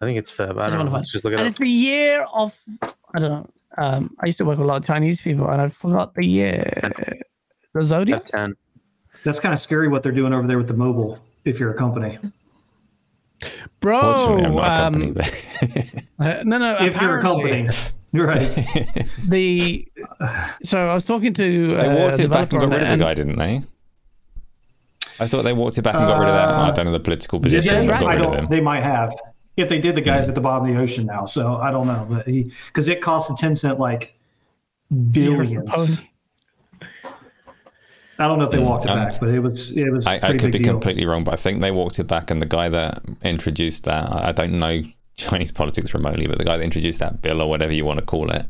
I 0.00 0.04
think 0.04 0.18
it's 0.18 0.30
Feb. 0.30 0.42
I 0.42 0.46
don't 0.46 0.56
wanna 0.56 0.70
know. 0.76 0.80
find- 0.84 0.92
Let's 0.94 1.12
just 1.12 1.24
look 1.24 1.32
it 1.32 1.36
And 1.36 1.42
up. 1.42 1.48
it's 1.48 1.58
the 1.58 1.68
year 1.68 2.26
of, 2.34 2.58
I 2.82 3.18
don't 3.18 3.30
know. 3.30 3.50
Um, 3.78 4.16
I 4.22 4.26
used 4.26 4.38
to 4.38 4.44
work 4.44 4.58
with 4.58 4.66
a 4.66 4.68
lot 4.68 4.80
of 4.82 4.86
Chinese 4.86 5.20
people 5.20 5.48
and 5.48 5.60
I 5.60 5.68
forgot 5.68 6.14
the 6.14 6.24
year. 6.26 6.64
The 7.74 7.82
Zodiac? 7.82 8.26
F10. 8.30 8.52
That's 9.24 9.40
kind 9.40 9.52
of 9.52 9.60
scary 9.60 9.88
what 9.88 10.02
they're 10.02 10.12
doing 10.12 10.32
over 10.32 10.46
there 10.46 10.56
with 10.56 10.68
the 10.68 10.74
mobile. 10.74 11.18
If 11.46 11.58
you're 11.60 11.70
a 11.70 11.76
company, 11.76 12.18
Bro. 13.80 13.98
I'm 13.98 14.54
not 14.54 14.78
a 14.78 14.82
um, 14.84 14.92
company. 14.94 15.12
But 15.12 16.04
uh, 16.40 16.42
no, 16.44 16.58
no. 16.58 16.76
if 16.80 17.00
you're 17.00 17.18
a 17.18 17.22
company, 17.22 17.68
you're 18.12 18.26
right. 18.26 19.06
the 19.28 19.86
so 20.62 20.78
I 20.80 20.94
was 20.94 21.04
talking 21.04 21.32
to 21.34 21.68
they 21.76 21.86
uh, 21.86 21.94
walked 22.04 22.18
it 22.20 22.30
back 22.30 22.52
and 22.52 22.60
got 22.60 22.70
rid 22.70 22.82
of 22.82 22.88
the 22.98 23.04
guy, 23.04 23.14
didn't 23.14 23.38
they? 23.38 23.62
I 25.18 25.26
thought 25.26 25.42
they 25.44 25.52
walked 25.52 25.78
it 25.78 25.82
back 25.82 25.94
and 25.94 26.06
got 26.06 26.18
rid 26.18 26.28
of 26.28 26.34
that. 26.34 26.48
I 26.48 26.68
Uh, 26.68 26.70
don't 26.72 26.84
know 26.86 26.92
the 26.92 27.00
political 27.00 27.38
Did 27.38 27.52
position. 27.52 27.74
they? 27.74 27.86
got 27.86 28.02
I 28.02 28.14
rid 28.14 28.22
of 28.22 28.32
don't. 28.32 28.44
him. 28.44 28.50
They 28.50 28.60
might 28.60 28.82
have. 28.82 29.14
If 29.56 29.68
they 29.70 29.80
did, 29.80 29.94
the 29.94 30.02
guys 30.02 30.28
at 30.28 30.34
the 30.34 30.40
bottom 30.42 30.68
of 30.68 30.74
the 30.74 30.80
ocean 30.80 31.06
now. 31.06 31.24
So 31.24 31.54
I 31.56 31.70
don't 31.70 31.86
know, 31.86 32.06
but 32.10 32.26
he 32.26 32.52
because 32.66 32.88
it 32.88 33.00
cost 33.00 33.30
a 33.30 33.32
Tencent 33.34 33.78
like 33.78 34.14
billions. 35.12 35.98
Pony. 38.18 38.24
I 38.24 38.28
don't 38.28 38.38
know 38.38 38.44
if 38.46 38.50
they 38.50 38.58
Mm, 38.58 38.64
walked 38.64 38.84
it 38.84 38.90
um, 38.90 38.98
back, 38.98 39.20
but 39.20 39.28
it 39.28 39.40
was 39.40 39.76
it 39.76 39.90
was. 39.92 40.06
I, 40.06 40.18
pretty 40.18 40.38
could 40.38 40.52
be 40.52 40.58
deal. 40.58 40.72
completely 40.72 41.06
wrong, 41.06 41.24
but 41.24 41.34
I 41.34 41.36
think 41.36 41.60
they 41.60 41.70
walked 41.70 41.98
it 41.98 42.04
back, 42.04 42.30
and 42.30 42.40
the 42.40 42.46
guy 42.46 42.68
that 42.68 43.02
introduced 43.22 43.84
that, 43.84 44.10
I 44.10 44.28
I 44.28 44.32
don't 44.32 44.58
know 44.58 44.82
Chinese 45.16 45.52
politics 45.52 45.94
remotely, 45.94 46.26
but 46.26 46.38
the 46.38 46.44
guy 46.44 46.56
that 46.58 46.64
introduced 46.64 46.98
that 47.00 47.22
bill 47.22 47.40
or 47.42 47.48
whatever 47.48 47.72
you 47.72 47.84
want 47.84 47.98
to 48.00 48.04
call 48.06 48.30
it 48.30 48.44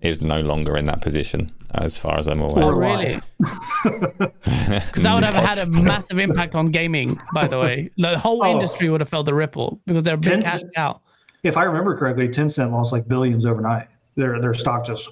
is 0.00 0.20
no 0.20 0.40
longer 0.40 0.76
in 0.76 0.84
that 0.86 1.00
position, 1.00 1.52
as 1.74 1.96
far 1.96 2.18
as 2.18 2.26
I'm 2.26 2.40
aware. 2.40 2.64
Oh, 2.64 2.72
really? 2.72 3.20
Because 3.38 4.32
that 4.44 5.14
would 5.14 5.22
have 5.24 5.34
had 5.34 5.58
a 5.58 5.66
massive 5.66 6.18
impact 6.18 6.56
on 6.56 6.72
gaming. 6.72 7.20
By 7.32 7.46
the 7.46 7.58
way, 7.60 7.90
the 7.98 8.18
whole 8.18 8.40
Oh. 8.44 8.50
industry 8.50 8.88
would 8.90 9.00
have 9.00 9.08
felt 9.08 9.26
the 9.26 9.34
ripple 9.34 9.80
because 9.86 10.02
they're 10.02 10.16
big 10.16 10.42
Ten 10.42 10.42
cash 10.42 10.62
out. 10.76 11.02
If 11.44 11.56
I 11.56 11.62
remember 11.64 11.96
correctly, 11.96 12.28
Tencent 12.28 12.72
lost 12.72 12.92
like 12.92 13.06
billions 13.06 13.46
overnight. 13.46 13.86
Their 14.16 14.40
their 14.40 14.54
stock 14.54 14.84
just. 14.86 15.08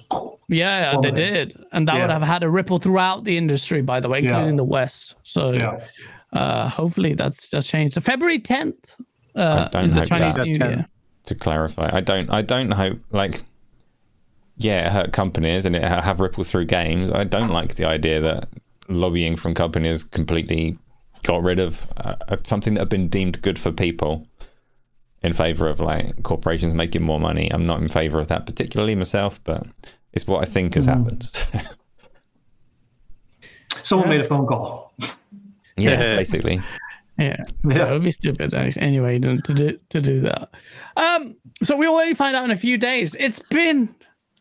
Yeah, 0.47 0.95
they 1.01 1.11
did, 1.11 1.57
and 1.71 1.87
that 1.87 1.99
would 1.99 2.09
have 2.11 2.21
had 2.21 2.43
a 2.43 2.49
ripple 2.49 2.77
throughout 2.77 3.23
the 3.23 3.35
industry. 3.37 3.81
By 3.81 3.99
the 3.99 4.09
way, 4.09 4.19
Yeah. 4.19 4.29
including 4.29 4.55
the 4.57 4.63
West. 4.63 5.15
So 5.23 5.51
Yeah. 5.53 5.79
uh, 6.33 6.67
hopefully 6.69 7.13
that's 7.15 7.47
just 7.49 7.67
changed. 7.69 7.95
So 7.95 8.01
February 8.01 8.39
tenth 8.39 8.95
uh, 9.35 9.69
is 9.75 9.95
the 9.95 10.05
Chinese 10.05 10.35
that. 10.35 10.45
New 10.45 10.53
Year. 10.65 10.85
to 11.25 11.35
clarify, 11.35 11.89
I 11.93 12.01
don't, 12.01 12.29
I 12.29 12.41
don't 12.41 12.71
hope 12.71 12.99
like, 13.11 13.43
yeah, 14.57 14.87
it 14.87 14.91
hurt 14.91 15.13
companies 15.13 15.65
and 15.65 15.75
it 15.75 15.83
ha- 15.83 16.01
have 16.01 16.19
ripple 16.19 16.43
through 16.43 16.65
games. 16.65 17.11
I 17.11 17.23
don't 17.23 17.49
like 17.49 17.75
the 17.75 17.85
idea 17.85 18.19
that 18.21 18.49
lobbying 18.89 19.35
from 19.37 19.53
companies 19.53 20.03
completely 20.03 20.77
got 21.23 21.41
rid 21.43 21.59
of 21.59 21.85
uh, 21.97 22.15
something 22.43 22.73
that 22.73 22.81
had 22.81 22.89
been 22.89 23.07
deemed 23.07 23.41
good 23.41 23.57
for 23.59 23.71
people 23.71 24.27
in 25.23 25.33
favor 25.33 25.67
of 25.67 25.79
like 25.79 26.23
corporations 26.23 26.73
making 26.73 27.03
more 27.03 27.19
money. 27.19 27.49
I'm 27.53 27.65
not 27.65 27.81
in 27.81 27.87
favor 27.87 28.19
of 28.19 28.27
that 28.29 28.45
particularly 28.45 28.95
myself, 28.95 29.39
but 29.43 29.67
it's 30.13 30.25
what 30.27 30.41
I 30.41 30.45
think 30.45 30.75
has 30.75 30.85
happened. 30.85 31.29
Someone 33.83 34.09
made 34.09 34.21
a 34.21 34.25
phone 34.25 34.45
call. 34.47 34.93
yeah, 35.77 36.15
basically. 36.15 36.61
Yeah. 37.17 37.37
It 37.41 37.75
Yeah. 37.75 37.91
would 37.91 38.03
be 38.03 38.11
stupid 38.11 38.53
anyway 38.53 39.19
to, 39.19 39.39
to 39.41 39.53
do 39.53 39.79
to 39.89 40.01
do 40.01 40.21
that. 40.21 40.49
Um, 40.97 41.35
so 41.63 41.75
we 41.75 41.87
will 41.87 41.95
only 41.95 42.13
find 42.13 42.35
out 42.35 42.43
in 42.45 42.51
a 42.51 42.55
few 42.55 42.77
days. 42.77 43.15
It's 43.19 43.39
been 43.49 43.93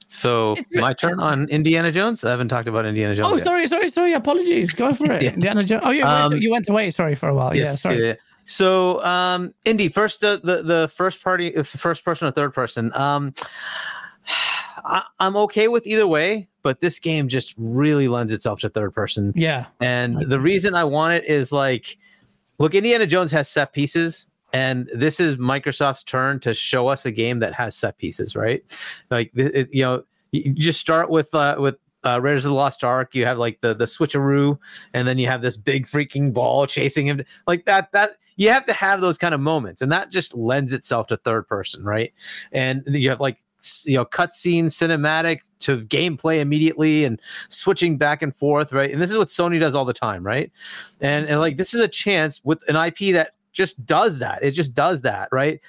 So 0.08 0.52
It's- 0.52 0.80
my 0.80 0.92
turn 0.92 1.20
on 1.20 1.48
Indiana 1.50 1.92
Jones. 1.92 2.24
I 2.24 2.30
haven't 2.30 2.48
talked 2.48 2.68
about 2.68 2.86
Indiana 2.86 3.14
Jones. 3.14 3.32
oh 3.32 3.36
yet. 3.36 3.44
sorry 3.44 3.66
sorry 3.66 3.90
sorry 3.90 4.12
apologies. 4.14 4.72
Go 4.72 4.92
for 4.94 5.10
it. 5.12 5.22
Yeah. 5.26 5.32
Indiana 5.32 5.62
Jones. 5.62 5.82
Oh 5.84 5.90
you 5.90 6.04
went, 6.04 6.32
Um, 6.32 6.36
you 6.38 6.50
went 6.50 6.68
away. 6.68 6.90
Sorry 6.90 7.14
for 7.14 7.28
a 7.28 7.34
while. 7.34 7.54
yeah. 7.54 7.64
Yes, 7.64 7.82
Sorry. 7.82 8.16
So, 8.50 9.02
um, 9.04 9.54
Indy, 9.64 9.88
first 9.88 10.24
uh, 10.24 10.38
the 10.42 10.62
the 10.62 10.90
first 10.94 11.22
party, 11.22 11.46
if 11.48 11.70
the 11.70 11.78
first 11.78 12.04
person 12.04 12.26
or 12.26 12.32
third 12.32 12.52
person. 12.52 12.92
Um, 12.94 13.32
I, 14.84 15.02
I'm 15.18 15.36
okay 15.36 15.68
with 15.68 15.86
either 15.86 16.06
way, 16.06 16.48
but 16.62 16.80
this 16.80 16.98
game 16.98 17.28
just 17.28 17.54
really 17.58 18.08
lends 18.08 18.32
itself 18.32 18.60
to 18.60 18.68
third 18.70 18.94
person. 18.94 19.32
Yeah. 19.36 19.66
And 19.80 20.18
the 20.30 20.40
reason 20.40 20.74
I 20.74 20.84
want 20.84 21.14
it 21.14 21.24
is 21.26 21.52
like, 21.52 21.98
look, 22.58 22.74
Indiana 22.74 23.06
Jones 23.06 23.30
has 23.30 23.48
set 23.50 23.72
pieces, 23.74 24.30
and 24.54 24.88
this 24.94 25.20
is 25.20 25.36
Microsoft's 25.36 26.02
turn 26.02 26.40
to 26.40 26.54
show 26.54 26.88
us 26.88 27.04
a 27.04 27.10
game 27.10 27.40
that 27.40 27.52
has 27.54 27.76
set 27.76 27.98
pieces, 27.98 28.34
right? 28.34 28.62
Like, 29.10 29.30
it, 29.34 29.54
it- 29.54 29.68
you 29.74 29.82
know, 29.82 30.02
you 30.32 30.42
you 30.46 30.52
just 30.54 30.80
start 30.80 31.10
with 31.10 31.32
uh, 31.34 31.56
with 31.58 31.76
uh, 32.06 32.20
Raiders 32.20 32.46
of 32.46 32.50
the 32.50 32.54
Lost 32.56 32.82
Ark. 32.82 33.14
You 33.14 33.26
have 33.26 33.36
like 33.38 33.60
the 33.60 33.74
the 33.74 33.84
switcheroo, 33.84 34.58
and 34.94 35.06
then 35.06 35.18
you 35.18 35.26
have 35.26 35.42
this 35.42 35.56
big 35.56 35.86
freaking 35.86 36.32
ball 36.32 36.66
chasing 36.66 37.06
him, 37.06 37.22
like 37.46 37.64
that. 37.66 37.92
That 37.92 38.12
you 38.40 38.48
have 38.48 38.64
to 38.64 38.72
have 38.72 39.02
those 39.02 39.18
kind 39.18 39.34
of 39.34 39.40
moments, 39.40 39.82
and 39.82 39.92
that 39.92 40.10
just 40.10 40.34
lends 40.34 40.72
itself 40.72 41.06
to 41.08 41.18
third 41.18 41.46
person, 41.46 41.84
right? 41.84 42.14
And 42.52 42.82
you 42.86 43.10
have 43.10 43.20
like 43.20 43.36
you 43.84 43.96
know 43.96 44.06
cutscene 44.06 44.64
cinematic 44.64 45.40
to 45.58 45.82
gameplay 45.82 46.40
immediately 46.40 47.04
and 47.04 47.20
switching 47.50 47.98
back 47.98 48.22
and 48.22 48.34
forth, 48.34 48.72
right? 48.72 48.90
And 48.90 49.02
this 49.02 49.10
is 49.10 49.18
what 49.18 49.28
Sony 49.28 49.60
does 49.60 49.74
all 49.74 49.84
the 49.84 49.92
time, 49.92 50.24
right? 50.24 50.50
And 51.02 51.26
and 51.26 51.38
like 51.38 51.58
this 51.58 51.74
is 51.74 51.82
a 51.82 51.88
chance 51.88 52.40
with 52.42 52.66
an 52.66 52.76
IP 52.76 53.12
that 53.12 53.32
just 53.52 53.84
does 53.84 54.20
that. 54.20 54.42
It 54.42 54.52
just 54.52 54.72
does 54.72 55.02
that, 55.02 55.28
right? 55.30 55.60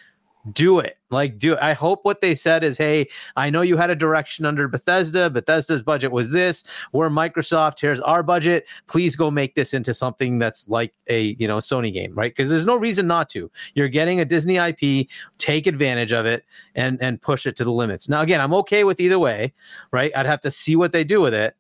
Do 0.54 0.80
it. 0.80 0.98
Like 1.10 1.38
do 1.38 1.54
it. 1.54 1.60
i 1.62 1.74
hope 1.74 2.00
what 2.04 2.22
they 2.22 2.34
said 2.34 2.64
is 2.64 2.78
hey 2.78 3.08
i 3.36 3.50
know 3.50 3.62
you 3.62 3.76
had 3.76 3.90
a 3.90 3.96
direction 3.96 4.46
under 4.46 4.68
bethesda. 4.68 5.30
Bethesda's 5.30 5.84
budget 5.84 6.12
was 6.12 6.32
this. 6.32 6.64
We're 6.94 7.10
microsoft. 7.10 7.80
Here's 7.80 8.00
our 8.02 8.24
budget. 8.24 8.66
Please 8.88 9.16
go 9.16 9.30
make 9.30 9.56
this 9.56 9.74
into 9.74 9.94
something 9.94 10.40
that's 10.40 10.68
like 10.70 10.94
a 11.08 11.36
you 11.38 11.48
know 11.48 11.58
sony 11.58 11.92
game 11.94 12.14
right? 12.16 12.32
Because 12.32 12.50
there's 12.50 12.66
no 12.66 12.76
reason 12.76 13.08
not 13.08 13.30
to. 13.30 13.52
You're 13.76 13.90
getting 13.90 14.20
a 14.20 14.26
disney 14.26 14.56
ip 14.58 15.08
take 15.38 15.68
advantage 15.68 16.14
of 16.14 16.26
it 16.26 16.46
and 16.76 17.02
and 17.02 17.22
push 17.22 17.46
it 17.46 17.56
to 17.58 17.64
the 17.64 17.72
limits. 17.74 18.08
Now 18.08 18.22
again 18.22 18.42
i'm 18.42 18.54
okay 18.54 18.84
with 18.84 19.00
either 19.00 19.20
way 19.20 19.54
right? 19.92 20.12
I'd 20.16 20.26
have 20.26 20.42
to 20.42 20.52
see 20.52 20.76
what 20.76 20.92
they 20.92 21.04
do 21.04 21.22
with 21.22 21.34
it. 21.34 21.56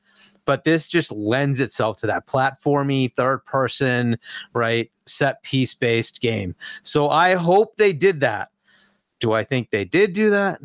But 0.45 0.63
this 0.63 0.87
just 0.87 1.11
lends 1.11 1.59
itself 1.59 1.97
to 1.97 2.07
that 2.07 2.25
platformy 2.25 3.13
third 3.13 3.45
person 3.45 4.17
right 4.53 4.89
set 5.05 5.43
piece 5.43 5.73
based 5.73 6.21
game. 6.21 6.55
So 6.83 7.09
i 7.09 7.35
hope 7.35 7.75
they 7.75 7.91
did 7.93 8.21
that 8.21 8.50
do 9.21 9.31
I 9.31 9.45
think 9.45 9.69
they 9.69 9.85
did 9.85 10.11
do 10.11 10.31
that? 10.31 10.59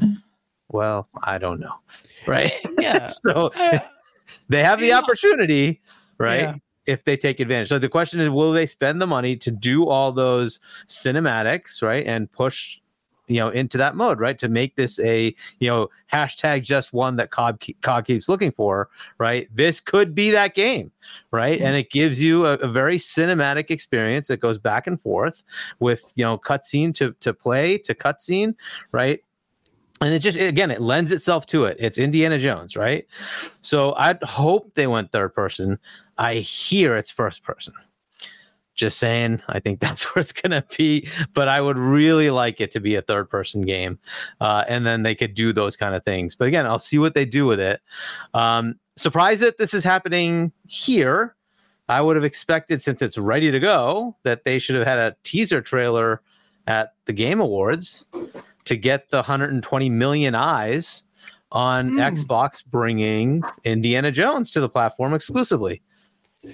Well, 0.69 1.09
I 1.23 1.39
don't 1.39 1.61
know. 1.61 1.75
Right. 2.27 2.55
Yeah. 2.81 3.07
so 3.23 3.53
Uh, 3.55 3.79
they 4.49 4.65
have 4.65 4.81
the 4.81 4.89
yeah. 4.89 4.99
opportunity, 4.99 5.81
right? 6.19 6.41
Yeah. 6.41 6.55
If 6.87 7.05
they 7.05 7.17
take 7.17 7.39
advantage. 7.41 7.69
So 7.69 7.79
the 7.79 7.89
question 7.89 8.21
is, 8.21 8.29
will 8.31 8.53
they 8.53 8.67
spend 8.67 9.01
the 9.01 9.07
money 9.07 9.37
to 9.37 9.51
do 9.53 9.87
all 9.87 10.11
those 10.13 10.59
cinematics, 10.89 11.83
right? 11.83 12.05
And 12.07 12.31
push, 12.33 12.81
you 13.27 13.41
know, 13.41 13.49
into 13.49 13.79
that 13.79 13.97
mode, 13.97 14.21
right? 14.21 14.39
To 14.39 14.49
make 14.49 14.77
this 14.77 15.01
a, 15.01 15.35
you 15.61 15.69
know, 15.69 15.89
hashtag 16.13 16.63
just 16.63 16.93
one 16.93 17.17
that 17.17 17.31
COD, 17.31 17.63
COD 17.83 18.05
keeps 18.05 18.29
looking 18.29 18.53
for, 18.53 18.89
right? 19.19 19.49
This 19.55 19.81
could 19.81 20.15
be 20.15 20.31
that 20.31 20.55
game, 20.55 20.93
right? 21.31 21.61
And 21.61 21.77
it 21.77 21.91
gives 21.91 22.23
you 22.23 22.47
a, 22.47 22.55
a 22.55 22.69
very 22.69 22.99
cinematic 22.99 23.71
experience 23.71 24.29
that 24.29 24.39
goes 24.39 24.59
back 24.59 24.87
and 24.87 25.01
forth 25.01 25.45
with, 25.81 26.13
you 26.17 26.25
know, 26.25 26.39
cutscene 26.39 26.95
to, 26.95 27.13
to 27.21 27.35
play 27.35 27.79
to 27.79 27.95
cutscene, 27.95 28.55
right? 28.93 29.21
and 30.01 30.13
it 30.13 30.19
just 30.19 30.37
again 30.37 30.71
it 30.71 30.81
lends 30.81 31.13
itself 31.13 31.47
to 31.47 31.65
it 31.65 31.77
it's 31.81 31.99
indiana 31.99 32.39
jones 32.39 32.77
right 32.77 33.07
so 33.63 33.95
i'd 33.97 34.23
hope 34.23 34.75
they 34.75 34.87
went 34.87 35.11
third 35.11 35.35
person 35.35 35.79
i 36.19 36.35
hear 36.35 36.97
it's 36.97 37.11
first 37.11 37.43
person 37.43 37.73
just 38.77 38.99
saying 38.99 39.43
i 39.49 39.59
think 39.59 39.81
that's 39.81 40.05
where 40.15 40.21
it's 40.21 40.33
going 40.33 40.51
to 40.51 40.65
be 40.77 41.09
but 41.35 41.49
i 41.49 41.61
would 41.61 41.79
really 41.79 42.31
like 42.31 42.61
it 42.61 42.71
to 42.71 42.81
be 42.81 42.95
a 42.95 43.03
third 43.03 43.29
person 43.29 43.63
game 43.63 43.99
uh, 44.41 44.65
and 44.69 44.87
then 44.87 45.03
they 45.03 45.15
could 45.15 45.35
do 45.35 45.53
those 45.53 45.77
kind 45.77 45.95
of 45.95 46.05
things 46.05 46.35
but 46.35 46.47
again 46.47 46.67
i'll 46.67 46.79
see 46.79 46.99
what 46.99 47.15
they 47.15 47.25
do 47.25 47.47
with 47.47 47.59
it 47.59 47.81
um, 48.35 48.79
surprised 48.97 49.43
that 49.43 49.59
this 49.59 49.75
is 49.75 49.83
happening 49.83 50.53
here 50.69 51.35
i 51.89 52.01
would 52.01 52.17
have 52.17 52.25
expected 52.25 52.81
since 52.83 53.03
it's 53.03 53.19
ready 53.19 53.51
to 53.51 53.59
go 53.59 54.17
that 54.23 54.45
they 54.45 54.59
should 54.59 54.77
have 54.77 54.87
had 54.87 54.99
a 54.99 55.17
teaser 55.25 55.61
trailer 55.61 56.23
at 56.67 56.95
the 57.07 57.13
game 57.13 57.41
awards 57.41 58.05
to 58.65 58.77
get 58.77 59.11
the 59.11 59.19
120 59.19 59.89
million 59.89 60.35
eyes 60.35 61.05
on 61.53 61.91
Hmm. 61.91 62.01
Xbox 62.01 62.67
bringing 62.67 63.43
Indiana 63.65 64.11
Jones 64.11 64.51
to 64.51 64.61
the 64.61 64.69
platform 64.69 65.15
exclusively. 65.15 65.81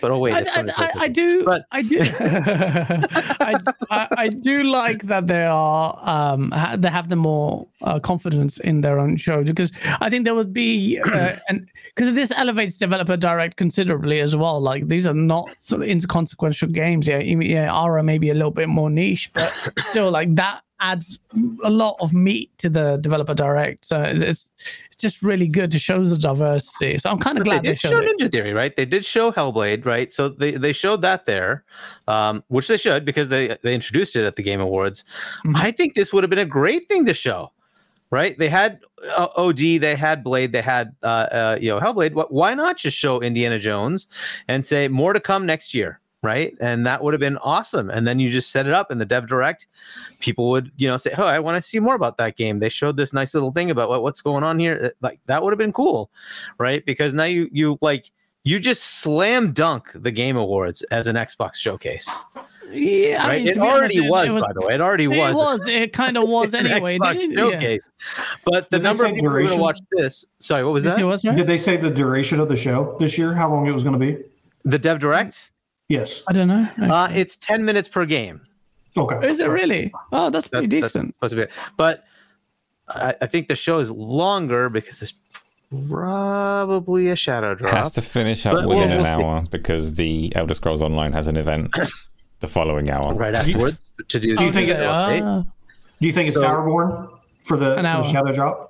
But 0.01 0.11
oh 0.11 0.19
wait, 0.19 0.35
I, 0.35 0.41
it's 0.41 0.51
I, 0.51 0.65
I, 0.77 0.91
I 1.05 1.09
do, 1.09 1.45
But- 1.45 1.65
I 1.73 1.83
do, 1.83 1.99
I, 2.01 3.55
I, 3.91 4.09
I 4.17 4.29
do 4.29 4.63
like 4.65 5.03
that 5.05 5.27
they 5.27 5.45
are, 5.45 5.99
um, 6.09 6.51
ha- 6.53 6.77
they 6.79 6.89
have 6.89 7.09
the 7.09 7.17
more 7.17 7.67
uh, 7.83 7.99
confidence 7.99 8.59
in 8.59 8.81
their 8.81 8.99
own 8.99 9.17
show 9.17 9.43
because 9.45 9.73
I 10.01 10.11
think 10.11 10.25
there 10.25 10.35
would 10.35 10.53
be, 10.53 11.01
uh, 11.01 11.37
and 11.49 11.69
because 11.95 12.15
this 12.15 12.31
elevates 12.33 12.77
developer 12.77 13.17
direct 13.17 13.57
considerably 13.57 14.21
as 14.21 14.35
well. 14.37 14.61
Like 14.61 14.89
these 14.89 15.07
are 15.07 15.15
not 15.15 15.51
sort 15.59 15.83
of 15.83 15.89
inconsequential 15.89 16.69
games. 16.69 17.07
Yeah, 17.07 17.21
even- 17.21 17.43
yeah, 17.49 17.73
Ara 17.73 18.03
maybe 18.03 18.31
a 18.31 18.35
little 18.35 18.51
bit 18.51 18.69
more 18.69 18.91
niche, 18.91 19.31
but 19.33 19.53
still 19.87 20.11
like 20.11 20.35
that 20.37 20.63
adds 20.83 21.21
a 21.63 21.71
lot 21.71 21.97
of 22.01 22.13
meat 22.13 22.51
to 22.59 22.69
the 22.69 22.97
developer 22.99 23.35
direct. 23.35 23.87
So 23.87 24.03
it's, 24.03 24.23
it's 24.23 24.53
just 24.99 25.23
really 25.23 25.47
good 25.47 25.71
to 25.71 25.79
show 25.79 26.05
the 26.05 26.19
diversity. 26.19 26.99
So 26.99 27.09
I'm 27.09 27.19
kind 27.19 27.39
of 27.39 27.45
glad 27.45 27.63
they 27.63 27.69
they, 27.69 27.75
did 27.75 27.81
show 27.81 27.91
showed 27.91 28.05
it. 28.05 28.19
Ninja 28.19 28.31
Theory, 28.31 28.53
right? 28.53 28.75
They 28.75 28.85
did 28.85 29.05
show 29.05 29.31
Hellblade, 29.31 29.87
right? 29.87 30.13
So 30.13 30.29
they, 30.29 30.51
they 30.51 30.73
showed 30.73 31.01
that 31.03 31.25
there, 31.25 31.65
um, 32.09 32.43
which 32.49 32.67
they 32.69 32.77
should 32.77 33.05
because 33.05 33.29
they 33.29 33.57
they 33.63 33.75
introduced 33.75 34.17
it 34.17 34.25
at 34.25 34.35
the 34.35 34.43
Game 34.43 34.61
Awards. 34.61 35.05
Mhm. 35.47 35.57
I 35.57 35.71
think 35.71 35.95
this 35.95 36.13
would 36.13 36.25
have 36.25 36.31
been 36.31 36.39
a 36.41 36.45
great 36.45 36.89
thing 36.89 37.07
to 37.07 37.15
show, 37.15 37.53
right? 38.11 38.37
They 38.37 38.49
had 38.49 38.81
uh, 39.17 39.29
OD, 39.37 39.59
they 39.81 39.95
had 39.95 40.25
Blade, 40.25 40.53
they 40.53 40.63
had 40.63 40.95
uh, 41.05 41.07
uh, 41.07 41.59
you 41.61 41.71
know 41.71 41.81
Hellblade. 41.81 42.27
Why 42.31 42.55
not 42.55 42.77
just 42.77 42.99
show 42.99 43.21
Indiana 43.21 43.59
Jones 43.59 44.09
and 44.49 44.67
say 44.67 44.89
more 44.89 45.13
to 45.13 45.21
come 45.21 45.47
next 45.47 45.75
year? 45.75 46.01
Right, 46.25 46.55
and 46.61 46.87
that 46.87 47.03
would 47.03 47.15
have 47.15 47.21
been 47.21 47.37
awesome. 47.39 47.91
And 47.91 48.07
then 48.07 48.21
you 48.21 48.31
just 48.31 48.53
set 48.53 48.69
it 48.69 48.73
up 48.73 48.93
in 48.93 48.99
the 48.99 49.05
Dev 49.05 49.27
Direct. 49.27 49.67
People 50.21 50.51
would, 50.51 50.71
you 50.77 50.87
know, 50.87 50.97
say, 50.97 51.13
"Oh, 51.19 51.25
I 51.25 51.41
want 51.41 51.61
to 51.61 51.69
see 51.69 51.81
more 51.81 51.97
about 51.97 52.17
that 52.19 52.37
game." 52.37 52.61
They 52.61 52.69
showed 52.69 52.97
this 52.97 53.13
nice 53.13 53.35
little 53.35 53.51
thing 53.51 53.73
about 53.73 53.89
what, 53.89 54.03
what's 54.03 54.21
going 54.21 54.45
on 54.45 54.61
here. 54.61 54.93
Like 55.03 55.19
that 55.27 55.43
would 55.43 55.51
have 55.53 55.59
been 55.59 55.73
cool, 55.73 56.11
right? 56.59 56.85
Because 56.87 57.13
now 57.13 57.25
you 57.25 57.49
you 57.51 57.77
like 57.81 58.13
you 58.45 58.61
just 58.61 58.83
slam 59.01 59.53
dunk 59.53 59.91
the 59.95 60.13
Game 60.13 60.37
Awards 60.37 60.83
as 60.93 61.09
an 61.09 61.17
Xbox 61.17 61.57
showcase, 61.57 62.09
Yeah, 62.71 63.25
I 63.27 63.39
mean, 63.39 63.49
it 63.49 63.59
already 63.59 63.99
honest, 64.09 64.35
was, 64.35 64.45
by 64.45 64.53
the 64.53 64.61
way. 64.67 64.75
It 64.75 64.81
already 64.81 65.07
was. 65.09 65.19
It 65.19 65.35
was. 65.35 65.59
was. 65.61 65.67
It 65.69 65.93
kind 65.93 66.17
of 66.17 66.29
was 66.29 66.55
anyway. 66.55 66.99
Xbox 66.99 67.19
didn't 67.19 67.63
it? 67.63 67.83
But 68.45 68.71
the 68.71 68.79
Did 68.79 68.85
number 68.85 69.05
of 69.05 69.15
people 69.15 69.29
who 69.29 69.35
are 69.35 69.39
duration? 69.41 69.57
to 69.59 69.63
watch 69.63 69.81
this. 69.93 70.25
Sorry, 70.41 70.65
what 70.65 70.73
was 70.73 70.85
Yeah. 70.85 70.97
that? 70.97 71.05
Was, 71.05 71.25
right? 71.25 71.37
Did 71.37 71.47
they 71.47 71.59
say 71.59 71.77
the 71.77 71.91
duration 71.91 72.41
of 72.41 72.49
the 72.49 72.57
show 72.57 72.97
this 72.99 73.19
year? 73.19 73.35
How 73.35 73.49
long 73.51 73.67
it 73.67 73.73
was 73.73 73.85
going 73.85 73.99
to 73.99 73.99
be? 73.99 74.19
The 74.65 74.79
Dev 74.79 74.99
Direct. 75.01 75.51
Yes. 75.93 76.23
I 76.29 76.33
don't 76.33 76.49
know. 76.49 76.67
Uh, 76.95 77.09
it's 77.13 77.37
ten 77.37 77.65
minutes 77.65 77.89
per 77.89 78.05
game. 78.07 78.41
Okay. 78.97 79.27
Is 79.29 79.41
it 79.41 79.49
really? 79.49 79.93
Oh, 80.13 80.31
that's 80.31 80.47
That- 80.49 80.59
pretty 80.63 80.81
that's 80.81 80.93
decent. 80.95 81.15
supposed 81.17 81.35
to 81.37 81.47
be. 81.47 81.53
But 81.77 82.05
I, 82.89 83.15
I 83.23 83.27
think 83.27 83.49
the 83.49 83.57
show 83.57 83.79
is 83.79 83.91
longer 83.91 84.69
because 84.69 85.03
it's 85.03 85.15
probably 85.89 87.09
a 87.09 87.17
shadow 87.17 87.53
It 87.53 87.59
drop. 87.59 87.75
has 87.75 87.91
to 87.93 88.03
finish 88.03 88.45
up 88.47 88.55
But 88.55 88.67
within 88.69 88.89
we'll- 88.89 88.91
an 88.93 89.03
we'll 89.03 89.07
see. 89.21 89.25
hour 89.25 89.45
because 89.51 89.95
the 89.95 90.31
Elder 90.35 90.55
Scrolls 90.55 90.83
Online 90.83 91.13
has 91.13 91.29
an 91.29 91.37
event 91.37 91.75
the 92.41 92.49
following 92.49 92.91
hour. 92.91 93.15
right 93.15 93.35
afterwards 93.35 93.81
to 94.09 94.19
do. 94.21 94.37
Do 94.37 94.45
you 94.45 94.53
think 94.53 94.69
it- 94.71 94.79
update. 94.79 95.23
Ah, 95.23 95.45
Do 96.01 96.07
you 96.07 96.13
think 96.13 96.29
it's 96.29 96.37
So- 96.37 96.43
Towerborn 96.43 97.09
for 97.43 97.57
the, 97.57 97.73
An 97.77 97.85
for 97.85 97.87
hour. 97.89 98.03
the 98.03 98.09
Shadow 98.09 98.33
Drop? 98.33 98.69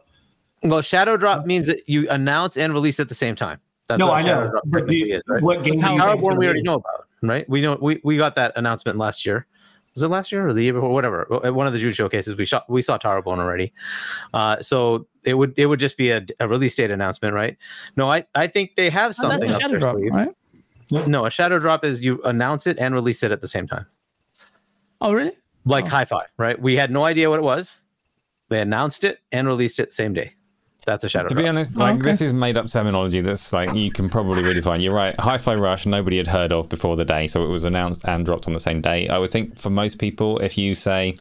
Well, 0.64 0.80
shadow 0.80 1.16
drop 1.16 1.44
means 1.44 1.66
that 1.66 1.88
you 1.88 2.08
announce 2.08 2.56
and 2.56 2.72
release 2.72 3.00
at 3.00 3.08
the 3.08 3.16
same 3.16 3.34
time. 3.34 3.58
That's 3.88 3.98
no, 3.98 4.06
what 4.06 4.18
I 4.18 4.22
know. 4.22 4.48
drop 4.48 4.62
But 4.66 4.70
do 4.70 4.70
technically 4.78 4.96
you- 5.10 5.16
is, 5.16 5.22
right? 5.26 5.42
What 5.42 5.64
game? 5.64 5.74
do 5.74 5.80
you 5.90 5.96
Towerborn 5.98 6.38
we 6.38 6.44
already 6.46 6.62
know 6.62 6.74
about, 6.74 7.06
right? 7.22 7.48
We 7.48 7.60
know 7.60 7.78
we, 7.80 8.00
we 8.04 8.16
got 8.16 8.34
that 8.36 8.52
announcement 8.56 8.98
last 8.98 9.24
year. 9.24 9.46
Was 9.94 10.02
it 10.02 10.08
last 10.08 10.32
year 10.32 10.48
or 10.48 10.54
the 10.54 10.62
year 10.62 10.72
before? 10.72 10.90
Whatever. 10.90 11.26
At 11.44 11.54
one 11.54 11.66
of 11.66 11.72
the 11.74 11.78
Jude 11.78 11.94
showcases, 11.94 12.34
we 12.36 12.46
shot 12.46 12.64
we 12.68 12.80
saw 12.82 12.96
Towerborn 12.98 13.38
already. 13.38 13.72
Uh, 14.32 14.60
so 14.62 15.06
it 15.24 15.34
would 15.34 15.52
it 15.58 15.66
would 15.66 15.80
just 15.80 15.96
be 15.98 16.10
a, 16.10 16.24
a 16.40 16.48
release 16.48 16.74
date 16.76 16.90
announcement, 16.90 17.34
right? 17.34 17.56
No, 17.96 18.10
I, 18.10 18.24
I 18.34 18.46
think 18.46 18.76
they 18.76 18.88
have 18.90 19.14
something 19.14 19.50
a 19.50 19.54
up 19.54 19.70
their 19.70 19.78
drop, 19.78 19.96
sleeve. 19.96 20.12
right? 20.14 20.28
No, 21.08 21.26
a 21.26 21.30
shadow 21.30 21.58
drop 21.58 21.84
is 21.84 22.02
you 22.02 22.22
announce 22.22 22.66
it 22.66 22.78
and 22.78 22.94
release 22.94 23.22
it 23.22 23.32
at 23.32 23.40
the 23.40 23.48
same 23.48 23.66
time, 23.66 23.86
Oh, 25.00 25.12
really? 25.12 25.32
like 25.64 25.86
Oh. 25.86 25.90
hi-fi, 25.90 26.24
right? 26.38 26.60
We 26.60 26.76
had 26.76 26.90
no 26.90 27.04
idea 27.04 27.30
what 27.30 27.38
it 27.38 27.42
was. 27.42 27.82
They 28.50 28.60
announced 28.60 29.04
it 29.04 29.18
and 29.30 29.46
released 29.46 29.78
it 29.80 29.92
same 29.92 30.12
day. 30.12 30.34
That's 30.84 31.04
a 31.04 31.08
shadow 31.08 31.22
drop. 31.24 31.28
To 31.28 31.34
drop. 31.34 31.44
be 31.44 31.48
honest, 31.48 31.72
Oh, 31.76 31.80
like 31.80 31.96
okay. 31.96 32.06
this 32.10 32.20
is 32.20 32.32
made 32.32 32.56
up 32.56 32.66
terminology 32.66 33.20
that's 33.20 33.52
like 33.52 33.74
you 33.74 33.90
can 33.92 34.08
probably 34.08 34.42
really 34.42 34.60
find. 34.60 34.82
You're 34.82 34.94
right. 34.94 35.14
Hi-Fi 35.20 35.54
Rush, 35.54 35.86
nobody 35.86 36.16
had 36.16 36.26
heard 36.26 36.52
of 36.52 36.68
before 36.68 36.96
the 36.96 37.04
day, 37.04 37.26
so 37.28 37.44
it 37.44 37.48
was 37.48 37.64
announced 37.64 38.04
and 38.04 38.26
dropped 38.26 38.46
on 38.48 38.52
the 38.54 38.60
same 38.60 38.80
day. 38.80 39.08
I 39.08 39.18
would 39.18 39.30
think 39.30 39.58
for 39.58 39.70
most 39.70 39.98
people, 39.98 40.38
if 40.40 40.58
you 40.58 40.74
say, 40.74 41.14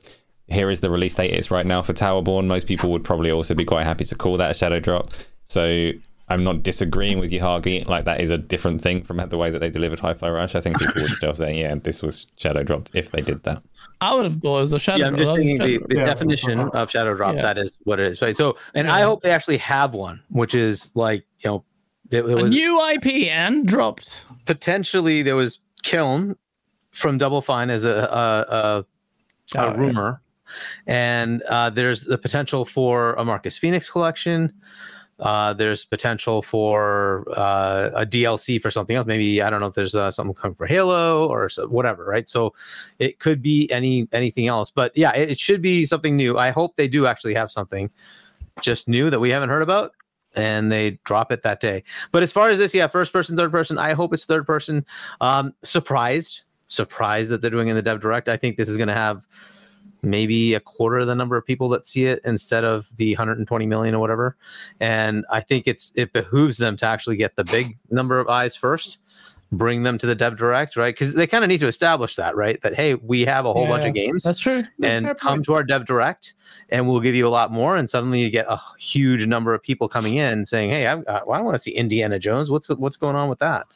"Here 0.48 0.69
is 0.69 0.80
the 0.80 0.90
release 0.90 1.14
date," 1.14 1.31
it's 1.31 1.51
right 1.51 1.65
now 1.65 1.81
for 1.83 1.93
Towerborn. 1.93 2.48
Most 2.48 2.65
people 2.67 2.90
would 2.91 3.03
probably 3.03 3.30
also 3.31 3.53
be 3.53 3.65
quite 3.65 3.83
happy 3.85 4.06
to 4.06 4.15
call 4.15 4.38
that 4.38 4.51
a 4.51 4.53
shadow 4.56 4.80
drop. 4.80 5.11
So 5.45 5.91
I'm 6.32 6.43
not 6.43 6.64
disagreeing 6.64 7.19
with 7.19 7.32
you, 7.32 7.40
Hargy. 7.42 7.85
Like 7.88 8.06
that 8.06 8.22
is 8.22 8.32
a 8.32 8.38
different 8.38 8.82
thing 8.82 9.03
from 9.03 9.18
the 9.18 9.38
way 9.38 9.50
that 9.51 9.60
they 9.60 9.69
delivered 9.69 10.00
Hi-Fi 10.00 10.30
Rush. 10.30 10.56
I 10.56 10.61
think 10.61 10.80
people 10.80 11.01
would 11.03 11.14
still 11.14 11.34
say, 11.34 11.60
"Yeah, 11.60 11.76
this 11.76 12.01
was 12.01 12.27
shadow 12.38 12.64
dropped" 12.64 12.92
if 12.93 13.11
they 13.11 13.22
did 13.22 13.43
that. 13.43 13.61
I 14.00 14.16
would 14.16 14.26
have 14.26 14.38
thought 14.38 14.58
it 14.58 14.61
was 14.61 14.74
a 14.74 14.80
shadow 14.80 15.00
yeah, 15.00 15.08
I'm 15.08 15.18
just 15.18 15.32
That 15.32 15.40
was 15.40 15.48
a 15.48 15.58
thinking 15.58 15.80
the, 15.82 15.85
the 15.88 15.95
Yeah. 15.98 16.03
definition 16.03 16.60
of 16.60 16.90
shadow 16.90 17.14
drop. 17.16 17.35
Yeah. 17.35 17.42
That 17.43 17.58
is 17.60 17.77
what 17.84 18.00
it 18.00 18.08
is, 18.11 18.22
right? 18.22 18.35
So, 18.35 18.58
and 18.74 18.90
I 18.90 19.01
hope 19.01 19.22
they 19.22 19.30
actually 19.32 19.58
have 19.58 19.93
one, 19.93 20.22
which 20.30 20.56
is 20.56 20.92
like 20.95 21.24
you 21.43 21.50
know, 21.51 21.66
it, 22.10 22.18
it 22.18 22.22
drop. 22.24 22.40
a 22.40 22.42
was 22.43 22.51
new 22.51 22.82
IP 22.90 23.08
and 23.30 23.68
dropped. 23.68 24.26
potentially 24.45 25.22
there 25.22 25.35
was 25.35 25.60
Kiln 25.84 26.35
from 26.92 27.18
Double 27.18 27.42
Fine 27.42 27.69
as 27.69 27.84
a 27.85 27.92
a, 27.93 27.95
a, 27.95 28.80
a 28.80 28.85
Oh, 29.58 29.66
yeah. 29.72 29.76
rumor, 29.76 30.22
and 30.88 31.42
uh, 31.43 31.69
there's 31.69 32.06
the 32.06 32.18
potential 32.18 32.64
for 32.66 33.14
a 33.14 33.26
Marcus 33.26 33.58
Fenix 33.58 33.90
collection. 33.92 34.53
Uh, 35.22 35.53
there's 35.53 35.85
potential 35.85 36.41
for 36.41 37.25
uh, 37.38 37.91
a 37.93 38.06
DLC 38.06 38.59
for 38.59 38.72
something 38.72 38.95
else. 38.95 39.06
Maybe 39.06 39.41
I 39.41 39.50
don't 39.50 39.59
know 39.59 39.67
if 39.67 39.75
there's 39.75 39.95
uh, 39.95 40.09
something 40.09 40.33
coming 40.33 40.56
for 40.56 40.66
Halo 40.66 41.27
or 41.27 41.48
so, 41.48 41.67
whatever, 41.67 42.03
right? 42.06 42.27
So 42.27 42.53
it 42.98 43.19
could 43.19 43.41
be 43.41 43.72
any 43.72 44.08
anything 44.11 44.48
else. 44.48 44.72
But 44.72 44.91
yeah, 44.95 45.16
it, 45.16 45.32
it 45.32 45.40
should 45.40 45.61
be 45.61 45.85
something 45.85 46.16
new. 46.16 46.38
I 46.38 46.50
hope 46.50 46.75
they 46.75 46.88
do 46.88 47.06
actually 47.06 47.35
have 47.35 47.51
something 47.51 47.91
just 48.61 48.88
new 48.88 49.09
that 49.09 49.19
we 49.19 49.30
haven't 49.30 49.50
heard 49.50 49.61
about 49.61 49.93
and 50.35 50.72
they 50.72 50.91
drop 51.03 51.32
it 51.32 51.41
that 51.41 51.59
day. 51.59 51.83
But 52.11 52.24
as 52.24 52.32
far 52.32 52.50
as 52.50 52.58
this, 52.58 52.74
yeah, 52.74 52.88
first 52.88 53.14
person, 53.14 53.35
third 53.35 53.51
person, 53.51 53.77
I 53.77 53.93
hope 53.93 54.14
it's 54.14 54.25
third 54.25 54.45
person. 54.45 54.85
Um, 55.19 55.53
surprised, 55.64 56.43
surprised 56.67 57.30
that 57.32 57.41
they're 57.41 57.51
doing 57.51 57.67
in 57.67 57.75
the 57.75 57.82
dev 57.82 58.01
direct. 58.01 58.30
I 58.30 58.38
think 58.38 58.58
this 58.58 58.69
is 58.69 58.77
going 58.77 58.88
to 58.88 58.93
have 58.93 59.27
maybe 60.04 60.54
a 60.54 60.60
quarter 60.60 61.00
of 61.00 61.08
the 61.08 61.16
number 61.16 61.38
of 61.38 61.46
people 61.46 61.70
that 61.70 61.86
see 61.86 62.06
it 62.06 62.20
instead 62.26 62.64
of 62.64 62.88
the 62.98 63.14
120 63.14 63.66
million 63.68 63.94
or 63.96 64.00
whatever. 64.00 64.36
And 64.80 65.26
I 65.30 65.42
think 65.42 65.68
it's 65.68 65.92
it 65.96 66.14
behooves 66.14 66.58
them 66.58 66.78
to 66.78 66.86
actually 66.86 67.16
get 67.18 67.36
the 67.36 67.44
big 67.44 67.78
number 67.90 68.20
of 68.20 68.28
eyes 68.28 68.56
first, 68.56 69.00
bring 69.52 69.84
them 69.84 69.98
to 69.98 70.08
the 70.08 70.16
dev 70.16 70.38
direct, 70.38 70.76
right? 70.78 70.94
Because 70.96 71.14
they 71.14 71.28
kind 71.28 71.44
of 71.44 71.50
need 71.50 71.60
to 71.60 71.68
establish 71.68 72.16
that, 72.16 72.36
right? 72.36 72.60
That 72.62 72.74
hey, 72.76 72.96
we 72.96 73.26
have 73.26 73.46
a 73.46 73.54
whole 73.54 73.68
bunch 73.68 73.86
of 73.86 73.94
games 73.94 74.24
That's 74.24 74.40
true. 74.40 74.64
That's 74.80 74.94
and 74.94 75.06
come 75.20 75.38
point. 75.38 75.46
to 75.46 75.54
our 75.54 75.64
dev 75.64 75.86
direct 75.86 76.34
and 76.70 76.88
we'll 76.88 77.02
give 77.02 77.16
you 77.16 77.28
a 77.28 77.30
lot 77.30 77.52
more 77.52 77.76
and 77.76 77.90
suddenly 77.90 78.22
you 78.22 78.30
get 78.30 78.46
a 78.50 78.58
huge 78.80 79.28
number 79.28 79.54
of 79.54 79.62
people 79.62 79.88
coming 79.88 80.16
in 80.16 80.44
saying 80.46 80.70
hey 80.70 80.86
i, 80.88 80.94
I, 80.94 81.18
I 81.20 81.42
want 81.42 81.54
to 81.56 81.60
see 81.60 81.72
indiana 81.72 82.20
jones 82.20 82.50
what's 82.50 82.70
what's 82.70 82.96
going 82.98 83.16
on 83.16 83.30
with 83.30 83.40
that 83.40 83.68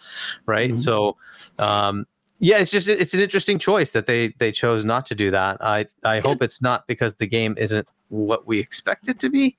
right 0.45 0.71
Mhm. 0.71 0.77
so 0.77 1.17
um 1.59 2.05
yeah 2.39 2.57
it's 2.57 2.71
just 2.71 2.87
it's 2.89 3.13
an 3.13 3.19
interesting 3.19 3.57
choice 3.59 3.91
that 3.93 4.05
they 4.05 4.29
they 4.39 4.51
chose 4.51 4.83
not 4.83 5.05
to 5.05 5.15
do 5.15 5.31
that. 5.31 5.57
I 5.63 5.85
i 6.03 6.19
hope 6.19 6.41
it's 6.41 6.61
not 6.61 6.85
because 6.87 7.15
the 7.15 7.27
game 7.27 7.55
isn't 7.57 7.87
what 8.09 8.45
we 8.45 8.59
expect 8.59 9.07
it 9.07 9.19
to 9.19 9.29
be 9.29 9.57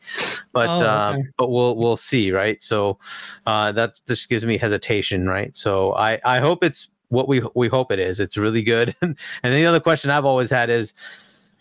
but 0.52 0.80
Oh, 0.82 0.88
um 0.88 1.14
okay. 1.16 1.24
but 1.38 1.50
we'll 1.50 1.74
we'll 1.76 1.96
see 1.96 2.30
right? 2.32 2.60
So 2.62 2.98
uh 3.46 3.72
that 3.72 4.00
just 4.06 4.28
gives 4.28 4.44
me 4.44 4.58
hesitation 4.58 5.26
right? 5.28 5.56
So 5.56 5.94
i 5.94 6.20
i 6.24 6.38
hope 6.38 6.62
it's 6.62 6.88
what 7.08 7.28
we 7.28 7.40
we 7.54 7.68
hope 7.68 7.92
it 7.92 7.98
is. 8.00 8.18
It's 8.20 8.36
really 8.36 8.62
good. 8.62 8.94
And 9.02 9.16
the 9.42 9.64
other 9.66 9.80
question 9.80 10.10
i've 10.10 10.24
always 10.24 10.50
had 10.50 10.70
is 10.70 10.92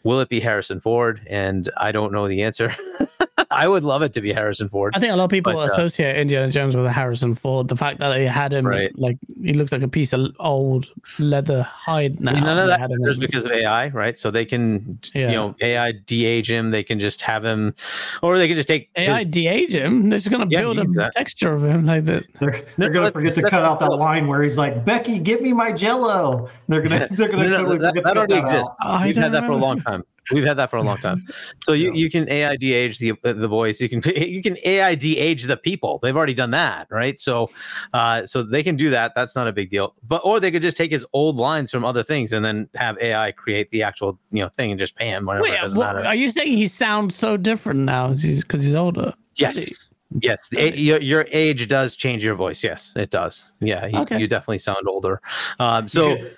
will 0.05 0.21
it 0.21 0.29
be 0.29 0.39
Harrison 0.39 0.79
Ford? 0.79 1.19
And 1.29 1.69
I 1.75 1.91
don't 1.91 2.13
know 2.13 2.27
the 2.29 2.43
answer. 2.43 2.71
I 3.51 3.67
would 3.67 3.85
love 3.85 4.01
it 4.01 4.11
to 4.13 4.21
be 4.21 4.33
Harrison 4.33 4.67
Ford. 4.69 4.93
I 4.95 4.99
think 4.99 5.13
a 5.13 5.15
lot 5.15 5.25
of 5.25 5.29
people 5.29 5.53
But, 5.53 5.59
uh, 5.59 5.73
associate 5.73 6.17
Indiana 6.17 6.51
Jones 6.51 6.75
with 6.75 6.87
Harrison 6.91 7.35
Ford. 7.35 7.67
The 7.67 7.75
fact 7.77 7.99
that 7.99 8.09
they 8.09 8.25
had 8.25 8.53
him, 8.53 8.65
Right. 8.67 8.91
like 8.97 9.17
he 9.41 9.53
looks 9.53 9.71
like 9.71 9.81
a 9.81 9.87
piece 9.87 10.13
of 10.13 10.31
old 10.39 10.89
leather 11.19 11.61
hide 11.63 12.19
now. 12.19 12.31
None 12.33 12.57
of 12.57 12.67
They 12.69 12.75
that 12.77 12.89
matters 12.89 13.17
because 13.17 13.45
of 13.45 13.51
AI, 13.51 13.89
right? 13.89 14.17
So 14.17 14.29
they 14.31 14.45
can, 14.45 14.99
Yeah. 15.13 15.27
you 15.29 15.35
know, 15.35 15.55
AI 15.61 15.91
de-age 15.93 16.49
him. 16.51 16.71
They 16.71 16.83
can 16.83 16.99
just 16.99 17.21
have 17.21 17.45
him, 17.45 17.73
or 18.21 18.37
they 18.37 18.47
can 18.47 18.55
just 18.55 18.67
take 18.67 18.89
AI 18.97 19.19
his- 19.19 19.27
de-age 19.27 19.73
him. 19.75 20.09
They're 20.09 20.19
just 20.19 20.31
gonna 20.31 20.47
Yeah, 20.49 20.59
build 20.61 20.77
you 20.77 20.83
a 20.83 20.87
that. 20.95 21.13
texture 21.13 21.53
of 21.53 21.63
him 21.63 21.85
like 21.85 22.05
that. 22.05 22.25
They're, 22.39 22.61
they're 22.77 22.89
gonna 22.89 23.11
forget 23.11 23.35
to 23.35 23.43
cut 23.43 23.63
out 23.63 23.79
that 23.79 23.91
line 23.91 24.27
where 24.27 24.41
he's 24.43 24.57
like, 24.57 24.83
"Becky, 24.83 25.19
give 25.19 25.41
me 25.41 25.53
my 25.53 25.71
Jello." 25.71 26.49
They're 26.67 26.81
gonna 26.81 27.07
they're 27.11 27.29
gonna 27.29 27.49
no, 27.49 27.57
totally 27.57 27.77
that, 27.77 27.89
forget 27.89 28.03
that 28.03 28.13
to 28.13 28.15
cut 28.15 28.17
already 28.17 28.33
that 28.33 28.39
out. 28.43 28.49
exists. 28.49 28.75
I 28.83 29.05
We've 29.05 29.15
had 29.15 29.21
don't 29.23 29.31
that 29.33 29.45
for 29.45 29.51
a 29.51 29.55
long 29.57 29.81
time. 29.81 29.94
We've 30.31 30.43
had 30.43 30.57
that 30.57 30.71
for 30.71 30.77
a 30.77 30.81
long 30.81 30.97
time. 30.97 31.23
So 31.63 31.73
you, 31.73 31.89
Yeah. 31.89 31.93
you 31.93 32.09
can 32.09 32.27
AI 32.27 32.55
de-age 32.55 32.97
the 32.97 33.11
uh, 33.11 33.33
the 33.33 33.47
voice. 33.47 33.79
You 33.79 33.87
can 33.87 34.01
you 34.15 34.41
can 34.41 34.57
AI 34.65 34.95
de-age 34.95 35.43
the 35.43 35.55
people. 35.55 35.99
They've 36.01 36.15
already 36.17 36.33
done 36.33 36.49
that, 36.51 36.87
right? 36.89 37.19
So 37.19 37.51
uh, 37.93 38.25
so 38.25 38.41
they 38.41 38.63
can 38.63 38.75
do 38.75 38.89
that. 38.89 39.11
That's 39.15 39.35
not 39.35 39.47
a 39.47 39.51
big 39.53 39.69
deal. 39.69 39.93
But 40.07 40.21
or 40.23 40.39
they 40.39 40.49
could 40.49 40.63
just 40.63 40.77
take 40.77 40.89
his 40.91 41.05
old 41.13 41.35
lines 41.37 41.69
from 41.69 41.85
other 41.85 42.01
things 42.01 42.33
and 42.33 42.43
then 42.43 42.67
have 42.73 42.97
AI 42.99 43.33
create 43.33 43.69
the 43.69 43.83
actual 43.83 44.17
you 44.31 44.41
know 44.41 44.49
thing 44.49 44.71
and 44.71 44.79
just 44.79 44.95
pay 44.95 45.09
him 45.09 45.25
whatever. 45.27 45.45
it 45.45 45.51
Wait, 45.51 45.61
doesn't 45.61 45.77
what, 45.77 45.95
matter. 45.95 46.07
are 46.07 46.15
you 46.15 46.31
saying 46.31 46.57
he 46.57 46.67
sounds 46.67 47.15
so 47.15 47.37
different 47.37 47.81
now 47.81 48.07
because 48.09 48.63
he's, 48.63 48.73
older? 48.73 49.13
Yes. 49.35 49.89
Yes, 50.21 50.49
a- 50.55 50.77
your, 50.77 51.01
your 51.01 51.25
age 51.31 51.67
does 51.67 51.95
change 51.95 52.23
your 52.23 52.35
voice. 52.35 52.63
Yes, 52.63 52.93
it 52.95 53.09
does. 53.09 53.53
Yeah, 53.59 53.85
you, 53.87 53.99
Okay. 53.99 54.19
you 54.19 54.27
definitely 54.27 54.59
sound 54.59 54.87
older. 54.87 55.19
Um, 55.59 55.87
so 55.87 56.15
You 56.15 56.29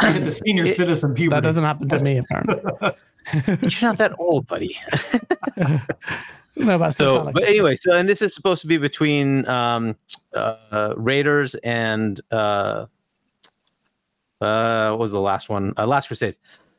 get- 0.00 0.24
the 0.24 0.32
senior 0.32 0.64
It- 0.64 0.76
citizen 0.76 1.14
puberty. 1.14 1.36
That 1.36 1.46
doesn't 1.46 1.64
happen 1.64 1.88
to 1.88 2.00
me 2.00 2.18
apparently. 2.18 2.56
you're 3.44 3.82
not 3.82 3.98
that 3.98 4.14
old, 4.18 4.46
buddy. 4.46 4.76
no, 6.56 6.78
but 6.78 6.90
So, 6.92 7.24
like 7.24 7.34
but 7.34 7.44
anyway, 7.44 7.76
so 7.76 7.92
and 7.92 8.08
this 8.08 8.22
is 8.22 8.34
supposed 8.34 8.60
to 8.62 8.66
be 8.66 8.78
between 8.78 9.46
um, 9.48 9.96
uh, 10.34 10.94
Raiders 10.96 11.54
and 11.56 12.20
uh, 12.30 12.86
uh, 14.40 14.90
what 14.90 14.98
was 14.98 15.12
the 15.12 15.20
last 15.20 15.48
one? 15.48 15.72
Uh, 15.76 15.86
Last 15.86 16.06
Crusade. 16.08 16.36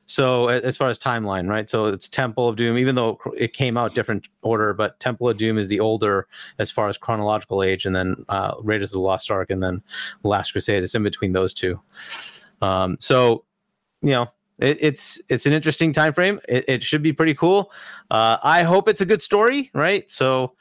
So 0.09 0.47
as 0.47 0.77
far 0.77 0.87
as 0.87 0.97
timeline, 0.97 1.49
right? 1.49 1.69
So 1.69 1.87
it's 1.87 2.07
Temple 2.07 2.47
of 2.47 2.55
Doom, 2.55 2.77
even 2.77 2.95
though 2.95 3.19
it 3.35 3.51
came 3.51 3.75
out 3.75 3.93
different 3.93 4.29
order, 4.41 4.73
but 4.73 4.97
Temple 5.01 5.27
of 5.27 5.35
Doom 5.37 5.57
is 5.57 5.67
the 5.67 5.81
older 5.81 6.27
as 6.59 6.71
far 6.71 6.87
as 6.87 6.97
chronological 6.97 7.61
age, 7.61 7.85
and 7.85 7.93
then 7.93 8.23
uh, 8.29 8.53
Raiders 8.61 8.91
of 8.91 8.93
the 8.93 9.01
Lost 9.01 9.29
Ark, 9.29 9.49
and 9.49 9.61
then 9.61 9.83
Last 10.23 10.53
Crusade. 10.53 10.81
It's 10.81 10.95
in 10.95 11.03
between 11.03 11.33
those 11.33 11.53
two. 11.53 11.81
Um, 12.61 12.97
so 12.99 13.43
you 14.01 14.11
know, 14.11 14.27
it, 14.59 14.77
it's 14.81 15.21
it's 15.29 15.45
an 15.45 15.53
interesting 15.53 15.93
time 15.93 16.13
frame. 16.13 16.39
It, 16.47 16.65
it 16.67 16.83
should 16.83 17.01
be 17.03 17.13
pretty 17.13 17.33
cool. 17.33 17.71
Uh, 18.11 18.37
I 18.43 18.63
hope 18.63 18.87
it's 18.89 19.01
a 19.01 19.05
good 19.05 19.21
story, 19.21 19.69
right? 19.73 20.09
So 20.09 20.53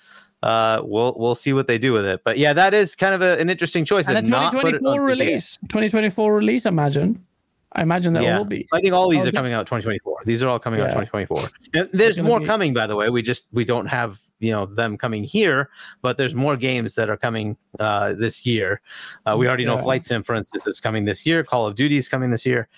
uh, 0.42 0.80
we'll 0.84 1.14
we'll 1.16 1.34
see 1.34 1.52
what 1.52 1.66
they 1.66 1.78
do 1.78 1.92
with 1.92 2.04
it. 2.04 2.22
But 2.24 2.38
yeah, 2.38 2.52
that 2.52 2.74
is 2.74 2.94
kind 2.94 3.14
of 3.14 3.22
a, 3.22 3.38
an 3.40 3.48
interesting 3.50 3.84
choice. 3.84 4.08
and 4.08 4.18
a 4.18 4.22
to 4.22 4.28
not 4.30 4.52
put 4.52 4.74
it 4.74 4.78
2024 4.78 5.06
release. 5.06 5.58
2024 5.68 6.34
release, 6.34 6.66
imagine. 6.66 7.24
I 7.72 7.82
imagine 7.82 8.14
that 8.14 8.22
Yeah, 8.22 8.38
will 8.38 8.44
be. 8.46 8.66
I 8.72 8.80
think 8.80 8.94
all 8.94 9.10
these 9.10 9.26
Oh, 9.26 9.28
are 9.28 9.32
coming 9.32 9.52
out 9.52 9.66
2024. 9.66 10.22
These 10.24 10.42
are 10.42 10.48
all 10.48 10.58
coming 10.58 10.80
out 10.80 10.84
2024. 10.92 11.48
And 11.74 11.88
there's 11.92 12.18
more 12.18 12.40
be- 12.40 12.46
coming, 12.46 12.72
by 12.72 12.86
the 12.86 12.96
way. 12.96 13.10
We 13.10 13.20
just 13.22 13.48
we 13.52 13.64
don't 13.64 13.86
have 13.86 14.18
you 14.38 14.52
know 14.52 14.66
them 14.66 14.96
coming 14.98 15.24
here, 15.24 15.70
but 16.02 16.16
there's 16.18 16.34
more 16.34 16.56
games 16.56 16.94
that 16.96 17.08
are 17.08 17.16
coming 17.16 17.56
uh, 17.80 18.12
this 18.14 18.44
year. 18.46 18.80
Uh, 19.24 19.34
we 19.38 19.46
already 19.48 19.64
know 19.64 19.78
Flight 19.78 20.04
Sim, 20.04 20.22
for 20.22 20.34
instance, 20.34 20.66
is 20.66 20.80
coming 20.80 21.04
this 21.04 21.24
year. 21.26 21.42
Call 21.44 21.66
of 21.66 21.74
Duty 21.74 21.96
is 21.96 22.08
coming 22.08 22.30
this 22.30 22.44
year, 22.44 22.68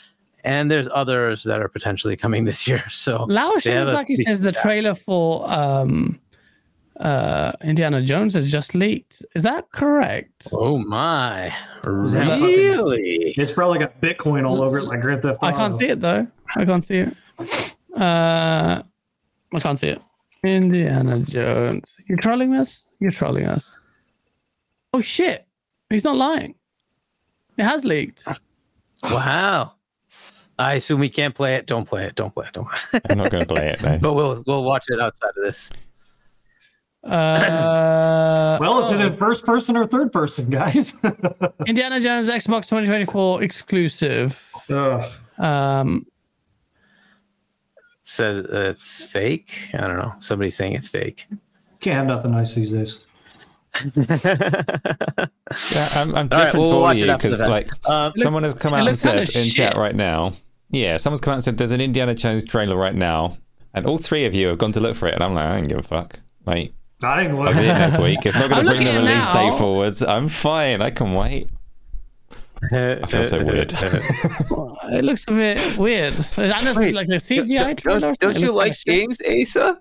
and 0.44 0.70
there's 0.70 0.88
others 0.92 1.42
that 1.44 1.60
are 1.60 1.68
potentially 1.68 2.16
coming 2.16 2.44
this 2.44 2.66
year. 2.68 2.82
So 2.90 3.24
Lao 3.28 3.54
They 3.64 3.72
have 3.72 3.88
a 3.88 3.92
Shimazaki 3.94 4.16
says 4.16 4.40
the 4.40 4.52
that. 4.52 4.62
trailer 4.62 4.94
for 4.94 5.50
um, 5.50 6.20
uh, 7.00 7.52
Indiana 7.62 8.02
Jones 8.02 8.34
has 8.34 8.50
just 8.50 8.74
leaked. 8.74 9.22
Is 9.34 9.42
that 9.44 9.70
correct? 9.72 10.48
Oh 10.52 10.78
my! 10.78 11.46
Is 12.04 12.12
that 12.12 12.26
fucking- 12.28 12.42
Really? 12.42 13.34
It's 13.36 13.52
probably 13.52 13.78
got 13.78 14.00
Bitcoin 14.00 14.46
all 14.48 14.62
over 14.62 14.78
it, 14.78 14.84
like 14.84 15.00
Grand 15.00 15.22
Theft 15.22 15.38
Auto. 15.42 15.54
I 15.54 15.56
can't 15.56 15.74
see 15.74 15.86
it 15.86 16.00
though. 16.00 16.26
I 16.56 16.64
can't 16.64 16.84
see 16.84 16.98
it. 16.98 17.16
Uh, 17.96 18.82
I 19.54 19.60
can't 19.60 19.78
see 19.78 19.88
it. 19.88 20.02
Indiana 20.44 21.18
Jones. 21.20 21.96
You're 22.08 22.18
trolling 22.18 22.54
us? 22.54 22.84
You're 23.00 23.10
trolling 23.10 23.46
us. 23.46 23.70
Oh 24.92 25.00
shit! 25.00 25.46
He's 25.90 26.04
not 26.04 26.16
lying. 26.16 26.54
It 27.56 27.64
has 27.64 27.84
leaked. 27.84 28.24
Wow. 29.02 29.72
I 30.58 30.74
assume 30.74 31.00
we 31.00 31.08
can't 31.08 31.34
play 31.34 31.54
it. 31.54 31.66
Don't 31.66 31.88
play 31.88 32.04
it. 32.04 32.14
Don't 32.16 32.34
play 32.34 32.46
it. 32.46 32.52
Don't. 32.52 32.68
Play 32.68 32.98
it. 32.98 33.02
I'm 33.10 33.18
not 33.18 33.30
going 33.30 33.44
to 33.44 33.54
play 33.54 33.68
it 33.68 33.78
though. 33.78 33.98
but 34.02 34.14
we'll 34.14 34.42
we'll 34.46 34.64
watch 34.64 34.86
it 34.88 35.00
outside 35.00 35.30
of 35.36 35.44
this. 35.44 35.70
Uh, 37.04 38.58
Well, 38.60 38.84
is 38.84 38.92
it 38.92 38.96
oh, 38.96 39.06
in 39.06 39.12
first 39.12 39.44
person 39.44 39.76
or 39.76 39.86
third 39.86 40.12
person, 40.12 40.50
guys? 40.50 40.94
Indiana 41.66 42.00
Jones 42.00 42.28
Xbox 42.28 42.62
2024 42.64 43.42
exclusive. 43.44 44.40
Ugh. 44.68 45.08
Um, 45.38 46.06
Says 48.10 48.38
it's 48.38 49.04
fake. 49.04 49.68
I 49.74 49.86
don't 49.86 49.98
know. 49.98 50.14
Somebody's 50.18 50.56
saying 50.56 50.72
it's 50.72 50.88
fake. 50.88 51.26
Can't 51.80 51.94
have 51.94 52.06
nothing 52.06 52.30
nice 52.30 52.54
these 52.54 52.72
days. 52.72 53.04
Yeah, 55.72 55.88
I'm, 55.94 56.14
I'm 56.14 56.28
different 56.28 56.54
we'll 56.58 56.70
to 56.70 56.74
all 56.76 56.80
watch 56.82 56.96
of 56.98 57.02
it 57.02 57.06
you 57.06 57.16
because 57.16 57.38
the 57.38 57.48
like 57.48 57.68
fact. 57.68 57.86
Um, 57.88 58.12
someone 58.16 58.42
has 58.44 58.54
come 58.54 58.72
out 58.74 58.86
and 58.88 58.96
said 58.98 59.18
in 59.18 59.26
shit. 59.26 59.52
chat 59.54 59.76
right 59.76 59.94
now. 59.94 60.32
Yeah, 60.70 60.96
someone's 60.96 61.20
come 61.20 61.32
out 61.32 61.36
and 61.36 61.44
said 61.44 61.58
there's 61.58 61.70
an 61.70 61.80
Indiana 61.82 62.14
Jones 62.14 62.44
trailer 62.44 62.76
right 62.76 62.94
now, 62.94 63.36
and 63.74 63.84
all 63.86 63.98
three 63.98 64.24
of 64.24 64.34
you 64.34 64.48
have 64.48 64.58
gone 64.58 64.72
to 64.72 64.80
look 64.80 64.96
for 64.96 65.06
it, 65.08 65.14
and 65.14 65.22
I'm 65.22 65.34
like, 65.34 65.44
I 65.44 65.58
don't 65.58 65.68
give 65.68 65.78
a 65.78 65.82
fuck. 65.82 66.18
Like, 66.46 66.72
I 67.02 67.22
didn't 67.22 67.36
I'll 67.38 67.44
look. 67.44 67.54
see 67.54 67.60
it 67.66 67.74
next 67.74 67.98
week. 67.98 68.18
It's 68.24 68.36
not 68.36 68.48
going 68.50 68.64
to 68.64 68.70
bring 68.72 68.84
the 68.84 68.86
looking 68.86 68.88
at 68.88 68.94
it 68.94 68.98
release 69.08 69.28
now. 69.34 69.50
date 69.50 69.58
forwards. 69.58 70.02
I'm 70.02 70.28
fine. 70.28 70.80
I 70.82 70.90
can 70.90 71.12
wait. 71.14 71.48
I 72.72 73.06
feel 73.06 73.24
so 73.24 73.44
weird. 73.44 73.72
it 73.78 75.04
looks 75.04 75.24
a 75.28 75.32
bit 75.32 75.76
weird. 75.78 76.14
Honestly, 76.36 76.86
Wait, 76.86 76.94
like 76.94 77.06
the 77.08 77.16
CGI 77.16 77.76
trailer. 77.78 78.00
don't, 78.00 78.18
don't 78.18 78.38
you 78.40 78.52
like 78.52 78.76
kinda 78.84 79.08
shit. 79.08 79.20
games, 79.20 79.56
Asa? 79.56 79.80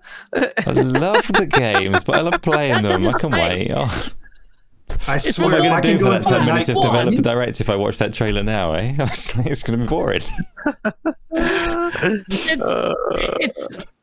I 0.66 0.70
love 0.72 1.26
the 1.32 1.46
games, 1.46 2.04
but 2.04 2.16
I 2.16 2.20
love 2.20 2.40
playing 2.42 2.82
them. 2.84 3.06
I 3.06 3.12
can 3.18 3.30
wait. 3.32 3.70
Oh, 3.74 4.06
I 5.06 5.16
It's 5.16 5.36
swear, 5.36 5.48
what 5.50 5.64
am 5.64 5.72
I 5.72 5.76
I 5.76 5.80
going 5.80 5.82
can 5.82 5.92
to 5.92 5.98
do 5.98 6.04
for 6.04 6.10
that 6.10 6.24
10 6.24 6.46
minutes 6.46 6.68
of 6.70 6.76
developer 6.82 7.20
direct 7.22 7.60
if 7.60 7.68
I 7.68 7.74
watch 7.76 7.98
that 7.98 8.14
trailer 8.14 8.42
now, 8.42 8.72
eh? 8.74 8.94
it's 8.98 9.62
going 9.62 9.78
to 9.80 9.84
be 9.84 9.86
boring. 9.86 10.22
It's, 11.32 12.60
Uh, 12.60 12.94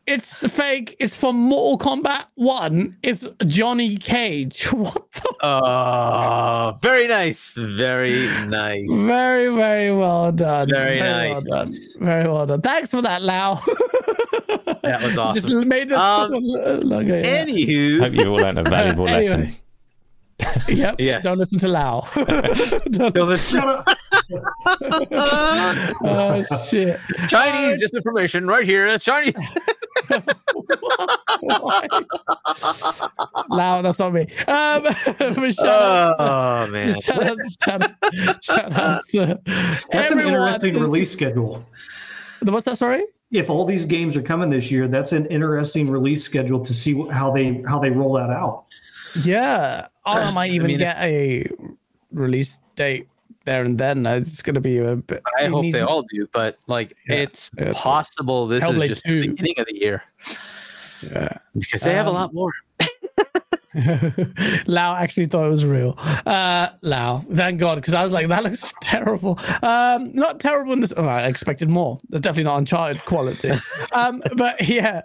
it's 0.07 0.43
it's 0.43 0.53
fake. 0.53 0.95
It's 0.99 1.15
from 1.15 1.35
Mortal 1.35 1.77
Kombat 1.77 2.25
One. 2.35 2.97
It's 3.03 3.27
Johnny 3.47 3.97
Cage. 3.97 4.65
What 4.71 5.11
the? 5.11 5.45
uh, 5.45 6.71
very 6.81 7.07
nice. 7.07 7.53
Very 7.53 8.27
nice. 8.47 8.91
Very 9.05 9.53
very 9.55 9.91
well 9.95 10.31
done. 10.31 10.69
Very 10.69 10.99
well 10.99 11.33
nice. 11.33 11.43
done. 11.45 11.69
Very 11.99 12.27
well 12.29 12.45
done. 12.45 12.61
Thanks 12.61 12.91
for 12.91 13.01
that, 13.01 13.21
Lau. 13.21 13.61
That 14.83 15.01
was 15.01 15.17
awesome. 15.17 15.41
Just 15.41 15.65
made 15.67 15.91
us 15.91 15.99
Um, 15.99 16.31
look 16.43 17.07
at 17.07 17.25
yeah. 17.25 17.43
Anywho, 17.45 17.99
Hope 18.01 18.13
you 18.13 18.27
all 18.29 18.37
learned 18.37 18.59
a 18.59 18.63
valuable 18.63 19.07
Anyway. 19.07 19.23
lesson. 19.23 19.55
Yep. 20.67 20.95
Yes. 20.99 21.23
Don't 21.23 21.37
listen 21.37 21.59
to 21.59 21.67
Lau. 21.67 22.07
Don't- 22.15 23.13
so 23.13 23.25
this 23.25 23.47
Shut 23.49 23.67
up. 23.67 23.87
oh 25.11 26.43
shit. 26.67 26.99
Chinese 27.27 27.83
disinformation 27.83 28.47
right 28.47 28.65
here. 28.65 28.87
It's 28.87 29.03
Chinese. 29.05 29.35
Lau, 33.49 33.81
that's 33.81 33.99
not 33.99 34.13
me. 34.13 34.21
Um, 34.47 34.83
but 34.83 35.51
shout 35.53 35.59
out, 35.67 36.15
Oh 36.19 36.67
man. 36.71 36.99
shout 37.01 37.23
out, 37.23 37.37
shout 37.63 37.83
out, 37.83 38.43
shout 38.43 38.73
out 38.73 39.01
to 39.09 39.39
That's 39.91 40.11
an 40.11 40.19
interesting 40.19 40.73
This- 40.73 40.81
release 40.81 41.11
schedule. 41.11 41.65
What's 42.41 42.65
that? 42.65 42.77
Sorry. 42.77 43.03
If 43.31 43.49
all 43.49 43.65
these 43.65 43.85
games 43.85 44.15
are 44.15 44.21
coming 44.21 44.49
this 44.49 44.69
year, 44.69 44.87
that's 44.87 45.11
an 45.11 45.25
interesting 45.27 45.89
release 45.89 46.23
schedule 46.23 46.63
to 46.63 46.73
see 46.73 46.93
how 47.09 47.31
they 47.31 47.63
how 47.67 47.79
they 47.79 47.89
roll 47.89 48.13
that 48.13 48.29
out. 48.29 48.65
Yeah, 49.23 49.87
I 50.05 50.31
might 50.31 50.51
even 50.57 50.67
mean, 50.67 50.79
get 50.79 50.97
a 50.97 51.47
release 52.11 52.59
date 52.75 53.07
there 53.45 53.63
and 53.63 53.77
then. 53.77 54.05
It's 54.05 54.41
going 54.41 54.55
to 54.55 54.61
be 54.61 54.77
a 54.79 54.95
bit. 54.95 55.21
I 55.39 55.45
hope 55.47 55.71
they 55.71 55.81
all 55.81 56.03
do, 56.03 56.27
but 56.33 56.57
like 56.67 56.95
Yeah, 57.07 57.15
it's 57.17 57.51
yeah. 57.57 57.71
possible 57.73 58.47
this 58.47 58.63
Hellblade 58.63 58.83
is 58.83 58.89
just 58.89 59.05
2. 59.05 59.21
the 59.21 59.27
beginning 59.29 59.59
of 59.59 59.65
the 59.67 59.75
year 59.79 60.03
Yeah. 61.01 61.37
because 61.57 61.81
they 61.81 61.93
have 61.93 62.07
a 62.07 62.09
Um, 62.09 62.15
lot 62.15 62.33
more. 62.33 62.51
Lau 64.67 64.95
actually 64.95 65.25
thought 65.25 65.45
it 65.47 65.49
was 65.49 65.65
real. 65.65 65.95
Uh, 65.97 66.69
Lau, 66.81 67.25
thank 67.33 67.59
God, 67.59 67.75
because 67.75 67.93
I 67.93 68.03
was 68.03 68.13
like, 68.13 68.27
that 68.29 68.43
looks 68.43 68.71
terrible. 68.81 69.37
Um, 69.61 70.15
not 70.15 70.39
terrible 70.39 70.71
in 70.73 70.79
this. 70.79 70.93
Oh, 70.95 71.03
I 71.05 71.23
expected 71.27 71.69
more. 71.69 71.99
That's 72.09 72.21
definitely 72.21 72.45
not 72.45 72.57
Uncharted 72.59 73.03
quality. 73.05 73.51
um, 73.91 74.23
but 74.35 74.65
yeah. 74.67 75.01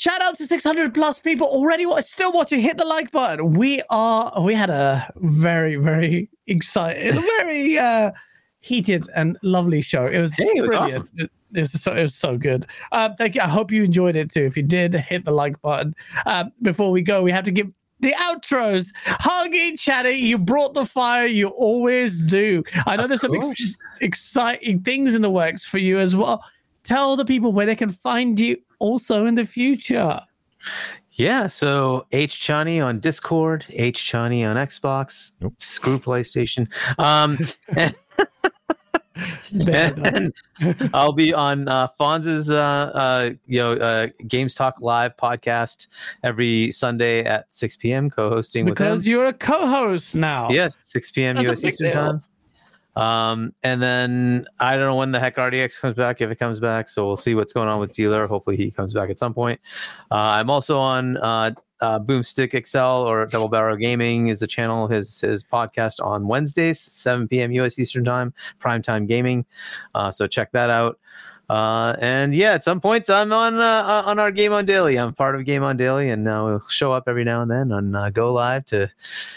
Shout 0.00 0.22
out 0.22 0.38
to 0.38 0.46
600 0.46 0.94
plus 0.94 1.18
people 1.18 1.46
already 1.46 1.84
wa- 1.84 2.00
still 2.00 2.32
watching. 2.32 2.58
Hit 2.58 2.78
the 2.78 2.86
like 2.86 3.10
button. 3.10 3.50
We 3.50 3.82
are. 3.90 4.32
We 4.42 4.54
had 4.54 4.70
a 4.70 5.12
very, 5.16 5.76
very 5.76 6.30
exciting, 6.46 7.20
very 7.38 7.76
uh, 7.78 8.12
heated 8.60 9.06
and 9.14 9.36
lovely 9.42 9.82
show. 9.82 10.06
It 10.06 10.18
was 10.18 10.32
Hey, 10.32 10.44
it 10.56 10.62
was 10.62 10.68
brilliant. 10.70 10.92
awesome. 11.02 11.08
It, 11.18 11.30
it 11.52 11.60
was 11.60 11.72
so 11.82 11.92
it 11.94 12.00
was 12.00 12.14
so 12.14 12.38
good. 12.38 12.64
Um, 12.92 13.14
thank 13.16 13.34
you. 13.34 13.42
I 13.42 13.48
hope 13.48 13.70
you 13.70 13.84
enjoyed 13.84 14.16
it 14.16 14.30
too. 14.32 14.42
If 14.44 14.56
you 14.56 14.62
did, 14.62 14.94
hit 14.94 15.26
the 15.26 15.32
like 15.32 15.60
button. 15.60 15.94
Um, 16.24 16.50
before 16.62 16.90
we 16.92 17.02
go, 17.02 17.22
we 17.22 17.30
have 17.32 17.44
to 17.44 17.50
give 17.50 17.70
the 17.98 18.12
outros. 18.12 18.94
Huggy 19.04 19.72
Chani, 19.72 20.18
you 20.18 20.38
brought 20.38 20.72
the 20.72 20.86
fire. 20.86 21.26
You 21.26 21.48
always 21.48 22.22
do. 22.22 22.64
I 22.86 22.96
know 22.96 23.02
Of 23.02 23.10
there's 23.10 23.20
some 23.20 23.34
ex- 23.36 23.76
exciting 24.00 24.80
things 24.80 25.14
in 25.14 25.20
the 25.20 25.30
works 25.30 25.66
for 25.66 25.76
you 25.76 25.98
as 25.98 26.16
well. 26.16 26.42
Tell 26.90 27.14
the 27.14 27.24
people 27.24 27.52
where 27.52 27.66
they 27.66 27.76
can 27.76 27.90
find 27.90 28.36
you 28.36 28.56
also 28.80 29.24
in 29.26 29.36
the 29.36 29.44
future. 29.44 30.20
Yeah, 31.12 31.46
so 31.46 32.04
H 32.10 32.40
Chani 32.40 32.84
on 32.84 32.98
Discord, 32.98 33.64
H 33.70 34.02
Chani 34.02 34.44
on 34.44 34.56
Xbox, 34.56 35.30
Nope. 35.40 35.54
screw 35.58 36.00
PlayStation. 36.00 36.68
Um, 36.98 37.38
and, 37.76 37.94
There, 39.52 39.94
and 40.04 40.32
I'll 40.92 41.12
be 41.12 41.32
on 41.32 41.68
uh, 41.68 41.86
Fonz's 41.96 42.50
uh, 42.50 42.58
uh, 42.58 43.30
you 43.46 43.60
know 43.60 43.74
uh, 43.74 44.08
Games 44.26 44.56
Talk 44.56 44.80
Live 44.80 45.16
podcast 45.16 45.86
every 46.24 46.72
Sunday 46.72 47.22
at 47.24 47.52
6 47.52 47.76
p.m. 47.76 48.10
co-hosting 48.10 48.64
with 48.64 48.70
him. 48.72 48.74
because 48.74 49.06
you're 49.06 49.26
a 49.26 49.32
co-host 49.32 50.16
now. 50.16 50.50
Yes, 50.50 50.76
6 50.80 51.10
p.m. 51.12 51.36
That's 51.36 51.48
US 51.48 51.64
Eastern 51.64 51.92
time. 51.92 52.20
Um, 52.96 53.54
and 53.62 53.82
then 53.82 54.46
I 54.58 54.70
don't 54.72 54.80
know 54.80 54.96
when 54.96 55.12
the 55.12 55.20
heck 55.20 55.36
RDX 55.36 55.80
comes 55.80 55.96
back, 55.96 56.20
if 56.20 56.30
it 56.30 56.36
comes 56.36 56.60
back. 56.60 56.88
So 56.88 57.06
we'll 57.06 57.16
see 57.16 57.34
what's 57.34 57.52
going 57.52 57.68
on 57.68 57.80
with 57.80 57.92
Dealer. 57.92 58.26
Hopefully 58.26 58.56
he 58.56 58.70
comes 58.70 58.94
back 58.94 59.10
at 59.10 59.18
some 59.18 59.34
point. 59.34 59.60
Uh, 60.10 60.14
I'm 60.14 60.50
also 60.50 60.78
on 60.78 61.16
uh, 61.18 61.52
uh, 61.80 61.98
Boomstick 61.98 62.54
Excel 62.54 63.02
or 63.02 63.26
Double 63.26 63.48
Barrel 63.48 63.76
Gaming 63.76 64.28
is 64.28 64.40
the 64.40 64.46
channel. 64.46 64.86
His 64.86 65.20
his 65.20 65.42
podcast 65.42 66.04
on 66.04 66.26
Wednesdays, 66.26 66.78
7 66.78 67.28
p.m. 67.28 67.52
US 67.52 67.78
Eastern 67.78 68.04
time, 68.04 68.34
prime 68.58 68.82
time 68.82 69.06
gaming. 69.06 69.46
Uh, 69.94 70.10
so 70.10 70.26
check 70.26 70.52
that 70.52 70.70
out. 70.70 70.98
Uh, 71.50 71.96
and 71.98 72.32
yeah, 72.32 72.52
at 72.52 72.62
some 72.62 72.80
points 72.80 73.10
I'm 73.10 73.32
on 73.32 73.56
uh, 73.56 74.04
on 74.06 74.20
our 74.20 74.30
Game 74.30 74.52
on 74.52 74.66
Daily. 74.66 74.96
I'm 74.96 75.12
part 75.12 75.34
of 75.34 75.44
Game 75.44 75.64
on 75.64 75.76
Daily, 75.76 76.08
and 76.08 76.28
uh, 76.28 76.42
we'll 76.46 76.62
show 76.68 76.92
up 76.92 77.08
every 77.08 77.24
now 77.24 77.42
and 77.42 77.50
then 77.50 77.72
on 77.72 77.92
uh, 77.92 78.08
Go 78.10 78.32
Live 78.32 78.66
to 78.66 78.88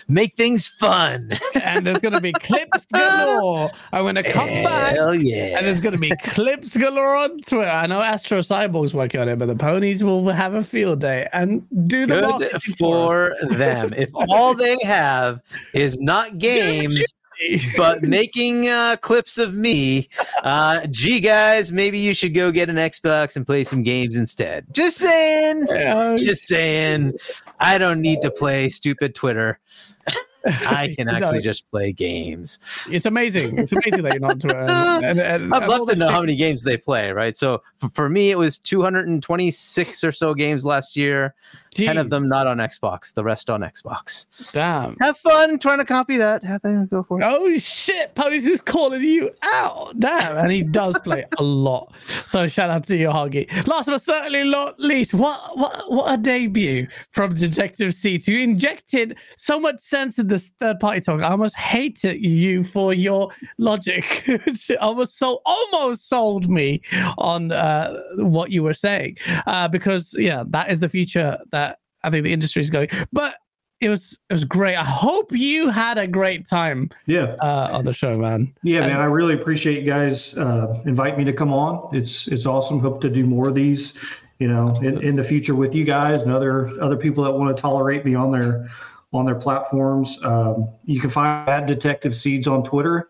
make 0.08 0.36
things 0.36 0.68
fun. 0.68 1.32
and 1.56 1.88
there's 1.88 2.02
gonna 2.02 2.22
be 2.22 2.32
clips 2.40 2.86
galore. 2.86 3.72
I'm 3.92 4.06
gonna 4.06 4.22
come 4.22 4.48
back. 4.48 4.94
Hell 4.94 5.16
yeah! 5.16 5.58
And 5.58 5.66
there's 5.66 5.80
going 5.80 5.94
to 5.94 6.00
be 6.00 6.12
clips 6.24 6.78
galore 6.78 7.16
on 7.16 7.42
Twitter. 7.42 7.72
I 7.72 7.88
know 7.88 8.00
Astro 8.00 8.42
Cyborg's 8.42 8.94
working 8.94 9.20
on 9.20 9.28
it, 9.28 9.40
but 9.40 9.48
the 9.48 9.56
ponies 9.56 10.04
will 10.04 10.30
have 10.30 10.54
a 10.54 10.64
field 10.64 11.02
day 11.02 11.28
and 11.34 11.68
do 11.88 12.06
the 12.06 12.14
Good 12.14 12.30
marketing 12.30 12.60
for 12.78 13.34
for 13.42 13.56
them. 13.56 13.92
If 13.98 14.12
all 14.14 14.54
they 14.54 14.78
have 14.84 15.42
is 15.74 16.00
not 16.00 16.38
games, 16.38 17.04
but 17.78 18.02
making 18.02 18.68
uh, 18.68 18.98
clips 19.02 19.38
of 19.38 19.54
me, 19.54 20.10
uh, 20.44 20.86
gee, 20.88 21.20
guys, 21.20 21.72
maybe 21.72 22.00
you 22.00 22.14
should 22.14 22.34
go 22.34 22.52
get 22.52 22.70
an 22.70 22.76
Xbox 22.76 23.36
and 23.36 23.46
play 23.46 23.64
some 23.64 23.84
games 23.84 24.16
instead. 24.16 24.66
Just 24.72 24.98
saying. 24.98 25.70
Uh, 25.70 26.18
Just 26.18 26.48
saying. 26.48 27.14
I 27.60 27.78
don't 27.78 28.02
need 28.02 28.22
to 28.22 28.32
play 28.32 28.70
stupid 28.70 29.16
Twitter. 29.16 29.60
I 30.46 30.94
can 30.98 31.08
actually 31.08 31.42
just 31.42 31.70
play 31.72 31.94
games. 31.94 32.60
It's 32.92 33.06
amazing. 33.06 33.58
It's 33.58 33.72
amazing 33.72 34.02
that 34.04 34.14
you're 34.14 34.20
not 34.20 34.32
on 34.32 34.40
Twitter. 34.40 34.60
And, 34.60 35.06
and, 35.06 35.20
and, 35.20 35.54
I'd 35.54 35.70
love 35.70 35.88
to 35.88 35.96
know 35.96 36.10
how 36.10 36.20
many 36.20 36.36
games 36.36 36.64
they 36.64 36.76
play, 36.76 37.12
right? 37.12 37.38
So 37.38 37.64
for, 37.78 37.90
for 37.94 38.10
me, 38.10 38.32
it 38.32 38.38
was 38.38 38.58
226 38.58 40.04
or 40.04 40.12
so 40.12 40.34
games 40.34 40.66
last 40.66 40.98
year. 40.98 41.34
10 41.74 41.98
of 41.98 42.10
them 42.10 42.28
not 42.28 42.48
on 42.48 42.58
Xbox, 42.58 43.14
the 43.14 43.24
rest 43.24 43.50
on 43.50 43.62
Xbox. 43.62 44.52
Damn. 44.52 44.96
Have 45.00 45.18
fun 45.18 45.60
trying 45.60 45.80
to 45.80 45.86
copy 45.86 46.18
that. 46.18 46.44
Have 46.44 46.62
fun, 46.62 46.88
go 46.88 47.04
for 47.04 47.22
it. 47.22 47.24
Oh 47.26 47.56
shit, 47.58 48.16
Ponies 48.16 48.48
is 48.48 48.62
calling 48.62 49.04
you 49.04 49.32
out. 49.44 50.00
Damn. 50.00 50.38
And 50.38 50.52
he 50.52 50.64
does 50.64 50.98
play 51.00 51.26
a 51.38 51.44
lot. 51.44 51.94
So 52.28 52.48
shout 52.48 52.70
out 52.70 52.86
to 52.86 52.98
you, 52.98 53.08
Hoggy. 53.08 53.68
Last 53.68 53.88
but 53.88 54.02
certainly 54.02 54.50
not 54.50 54.80
least, 54.80 55.14
what 55.14 55.58
what 55.58 55.92
what 55.92 56.14
a 56.14 56.18
debut 56.18 56.88
from 57.12 57.34
Detective 57.34 57.94
Seeds. 57.94 58.28
You 58.28 58.40
injected 58.40 59.18
so 59.36 59.60
much 59.60 59.80
sense 59.80 60.20
in 60.20 60.28
this 60.28 60.52
third 60.60 60.80
party 60.80 61.02
talk. 61.02 61.22
I 61.22 61.30
almost 61.30 61.56
hated 61.56 62.24
you 62.24 62.64
for 62.64 62.94
your 62.94 63.30
logic. 63.58 64.24
It 64.28 64.78
almost 64.82 65.18
so 65.18 65.42
almost 65.46 66.08
sold 66.08 66.50
me 66.50 66.82
on 67.18 67.52
uh, 67.52 68.02
what 68.18 68.52
you 68.52 68.64
were 68.64 68.74
saying. 68.74 69.18
Uh, 69.48 69.68
because 69.68 70.16
yeah, 70.18 70.44
that 70.48 70.72
is 70.72 70.80
the 70.80 70.90
future 70.90 71.38
that 71.52 71.63
I 72.04 72.10
think 72.10 72.24
the 72.24 72.34
industry 72.34 72.62
is 72.62 72.70
going. 72.70 72.90
But 73.12 73.36
it 73.82 73.90
was 73.90 74.18
it 74.30 74.34
was 74.34 74.46
great. 74.46 74.76
I 74.76 74.84
hope 74.84 75.32
you 75.32 75.70
had 75.70 75.98
a 75.98 76.08
great 76.08 76.48
time 76.48 76.90
Yeah, 77.06 77.36
uh, 77.42 77.70
on 77.74 77.84
the 77.84 77.92
show, 77.94 78.18
man. 78.18 78.54
yeah, 78.64 78.82
And- 78.82 78.92
man. 78.94 79.02
I 79.02 79.06
really 79.06 79.34
appreciate 79.34 79.80
you 79.80 79.86
guys 79.86 80.34
uh, 80.36 80.82
invite 80.86 81.18
me 81.18 81.24
to 81.26 81.34
come 81.34 81.52
on. 81.52 81.94
It's 81.96 82.28
it's 82.28 82.46
awesome. 82.46 82.80
Hope 82.80 83.02
to 83.02 83.10
do 83.10 83.26
more 83.26 83.50
of 83.50 83.56
these. 83.56 83.94
You 84.40 84.48
know, 84.50 84.76
in, 84.82 85.02
in 85.02 85.16
the 85.16 85.24
future 85.24 85.56
with 85.56 85.74
you 85.76 85.84
guys 85.86 86.18
and 86.18 86.32
other 86.32 86.68
other 86.82 86.98
people 86.98 87.24
that 87.24 87.32
want 87.32 87.56
to 87.56 87.62
tolerate 87.62 88.04
me 88.06 88.16
on 88.16 88.32
their 88.32 88.68
on 89.14 89.26
their 89.26 89.36
platforms. 89.36 90.20
Um, 90.24 90.68
you 90.86 91.00
can 91.00 91.10
find 91.10 91.48
at 91.48 91.68
Detective 91.68 92.16
Seeds 92.16 92.48
on 92.48 92.64
Twitter, 92.64 93.10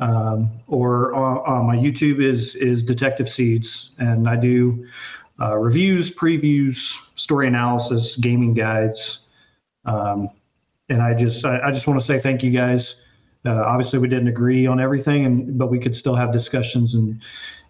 um, 0.00 0.50
or 0.66 1.14
on, 1.14 1.38
on 1.46 1.66
my 1.66 1.76
YouTube 1.76 2.22
is 2.22 2.54
is 2.56 2.82
Detective 2.82 3.28
Seeds, 3.28 3.94
and 3.98 4.28
I 4.28 4.34
do 4.36 4.86
uh, 5.40 5.56
reviews, 5.56 6.14
previews, 6.14 6.98
story 7.18 7.46
analysis, 7.48 8.16
gaming 8.16 8.54
guides, 8.54 9.28
um, 9.84 10.30
and 10.88 11.02
I 11.02 11.14
just 11.14 11.44
I, 11.44 11.60
I 11.60 11.72
just 11.72 11.86
want 11.86 11.98
to 12.00 12.04
say 12.06 12.18
thank 12.18 12.42
you 12.42 12.50
guys. 12.50 13.02
Uh, 13.44 13.62
obviously, 13.66 13.98
we 13.98 14.08
didn't 14.08 14.28
agree 14.28 14.66
on 14.66 14.80
everything, 14.80 15.24
and 15.26 15.58
but 15.58 15.68
we 15.68 15.78
could 15.78 15.96
still 15.96 16.14
have 16.14 16.32
discussions, 16.32 16.94
and 16.94 17.20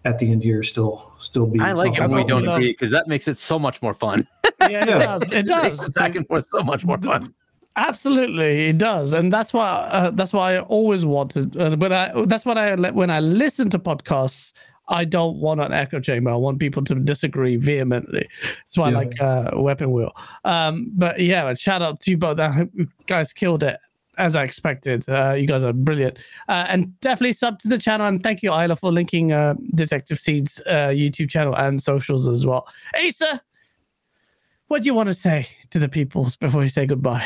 at 0.05 0.19
the 0.19 0.31
end 0.31 0.43
here, 0.43 0.61
still 0.61 1.11
still 1.19 1.45
be. 1.45 1.59
I 1.59 1.71
like 1.71 1.97
it 1.97 2.01
when 2.01 2.11
we 2.11 2.23
don't 2.23 2.47
agree 2.47 2.73
because 2.73 2.91
that 2.91 3.07
makes 3.07 3.27
it 3.27 3.37
so 3.37 3.57
much 3.57 3.81
more 3.81 3.93
fun. 3.93 4.27
Yeah, 4.43 4.67
it 4.67 4.71
Yeah. 4.87 4.99
does. 4.99 5.23
It 5.31 5.47
makes 5.47 5.79
does. 5.79 5.89
it 5.89 5.95
back 5.95 6.15
and 6.15 6.27
forth 6.27 6.45
so 6.47 6.61
much 6.61 6.85
more 6.85 6.97
fun. 6.99 7.33
Absolutely, 7.75 8.69
it 8.69 8.77
does, 8.77 9.13
and 9.13 9.33
that's 9.33 9.51
why 9.51 9.67
uh, 9.67 10.11
that's 10.11 10.31
why 10.31 10.55
I 10.55 10.59
always 10.59 11.05
wanted. 11.05 11.57
Uh, 11.57 11.75
when 11.75 11.91
I 11.91 12.11
that's 12.25 12.45
what 12.45 12.55
I 12.55 12.75
when 12.91 13.09
I 13.09 13.19
listen 13.19 13.71
to 13.71 13.79
podcasts, 13.79 14.53
I 14.89 15.05
don't 15.05 15.37
want 15.37 15.61
an 15.61 15.71
echo 15.71 15.99
chamber. 15.99 16.29
I 16.31 16.35
want 16.35 16.59
people 16.59 16.83
to 16.83 16.95
disagree 16.95 17.55
vehemently. 17.55 18.27
That's 18.59 18.77
why 18.77 18.89
Yeah. 18.89 18.97
I 18.97 19.03
like 19.03 19.21
uh, 19.21 19.51
Weapon 19.55 19.91
Wheel. 19.91 20.11
Um, 20.43 20.91
but 20.93 21.19
yeah, 21.19 21.53
shout 21.53 21.81
out 21.81 21.99
to 22.01 22.11
you 22.11 22.17
both. 22.17 22.39
I 22.39 22.67
you 22.73 22.87
guys 23.07 23.31
killed 23.31 23.63
it 23.63 23.79
as 24.17 24.35
I 24.35 24.43
expected. 24.43 25.07
Uh, 25.07 25.33
you 25.33 25.47
guys 25.47 25.63
are 25.63 25.73
brilliant, 25.73 26.19
uh, 26.49 26.65
and 26.67 26.99
definitely 26.99 27.33
sub 27.33 27.59
to 27.59 27.67
the 27.67 27.77
channel. 27.77 28.07
And 28.07 28.21
thank 28.21 28.43
you, 28.43 28.51
Isla, 28.51 28.75
for 28.75 28.91
linking 28.91 29.31
uh, 29.31 29.55
Detective 29.73 30.19
Seeds 30.19 30.61
uh, 30.67 30.89
YouTube 30.89 31.29
channel 31.29 31.55
and 31.55 31.81
socials 31.81 32.27
as 32.27 32.45
well. 32.45 32.67
Asa, 32.95 33.41
what 34.67 34.81
do 34.81 34.85
you 34.87 34.93
want 34.93 35.07
to 35.07 35.13
say 35.13 35.47
to 35.71 35.79
the 35.79 35.89
peoples 35.89 36.35
before 36.35 36.61
you 36.61 36.69
say 36.69 36.85
goodbye? 36.85 37.25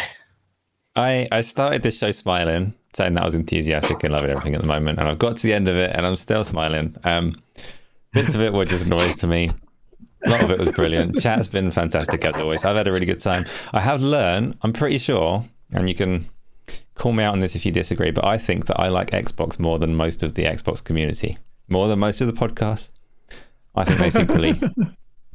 I, 0.95 1.27
I 1.31 1.41
started 1.41 1.83
this 1.83 1.97
show 1.97 2.11
smiling, 2.11 2.73
saying 2.97 3.13
that 3.13 3.21
I 3.21 3.25
was 3.25 3.35
enthusiastic 3.35 4.03
and 4.03 4.11
loving 4.11 4.31
everything 4.31 4.55
at 4.55 4.61
the 4.61 4.67
moment, 4.67 4.99
and 4.99 5.07
I've 5.07 5.19
got 5.19 5.37
to 5.37 5.43
the 5.43 5.53
end 5.53 5.69
of 5.69 5.75
it 5.75 5.91
and 5.95 6.05
I'm 6.05 6.15
still 6.15 6.43
smiling. 6.43 6.95
Um, 7.03 7.35
bits 8.11 8.35
of 8.35 8.41
it 8.41 8.51
were 8.51 8.65
just 8.65 8.87
noise 8.87 9.15
to 9.17 9.27
me. 9.27 9.51
A 10.25 10.29
lot 10.29 10.43
of 10.43 10.49
it 10.49 10.59
was 10.59 10.71
brilliant. 10.71 11.19
Chat's 11.21 11.47
been 11.47 11.69
fantastic 11.69 12.25
as 12.25 12.35
always. 12.35 12.65
I've 12.65 12.75
had 12.75 12.87
a 12.87 12.91
really 12.91 13.05
good 13.05 13.19
time. 13.19 13.45
I 13.71 13.79
have 13.79 14.01
learned, 14.01 14.57
I'm 14.63 14.73
pretty 14.73 14.97
sure, 14.97 15.45
and 15.73 15.87
you 15.87 15.93
can 15.93 16.27
call 16.95 17.13
me 17.13 17.23
out 17.23 17.33
on 17.33 17.39
this 17.39 17.55
if 17.55 17.65
you 17.65 17.71
disagree, 17.71 18.09
but 18.09 18.25
I 18.25 18.39
think 18.39 18.65
that 18.65 18.79
I 18.79 18.87
like 18.89 19.11
Xbox 19.11 19.59
more 19.59 19.77
than 19.77 19.95
most 19.95 20.23
of 20.23 20.33
the 20.33 20.45
Xbox 20.45 20.83
community, 20.83 21.37
more 21.69 21.87
than 21.87 21.99
most 21.99 22.19
of 22.19 22.27
the 22.27 22.33
podcasts. 22.33 22.89
I 23.75 23.83
think 23.83 23.99
they 23.99 24.09
secretly 24.09 24.59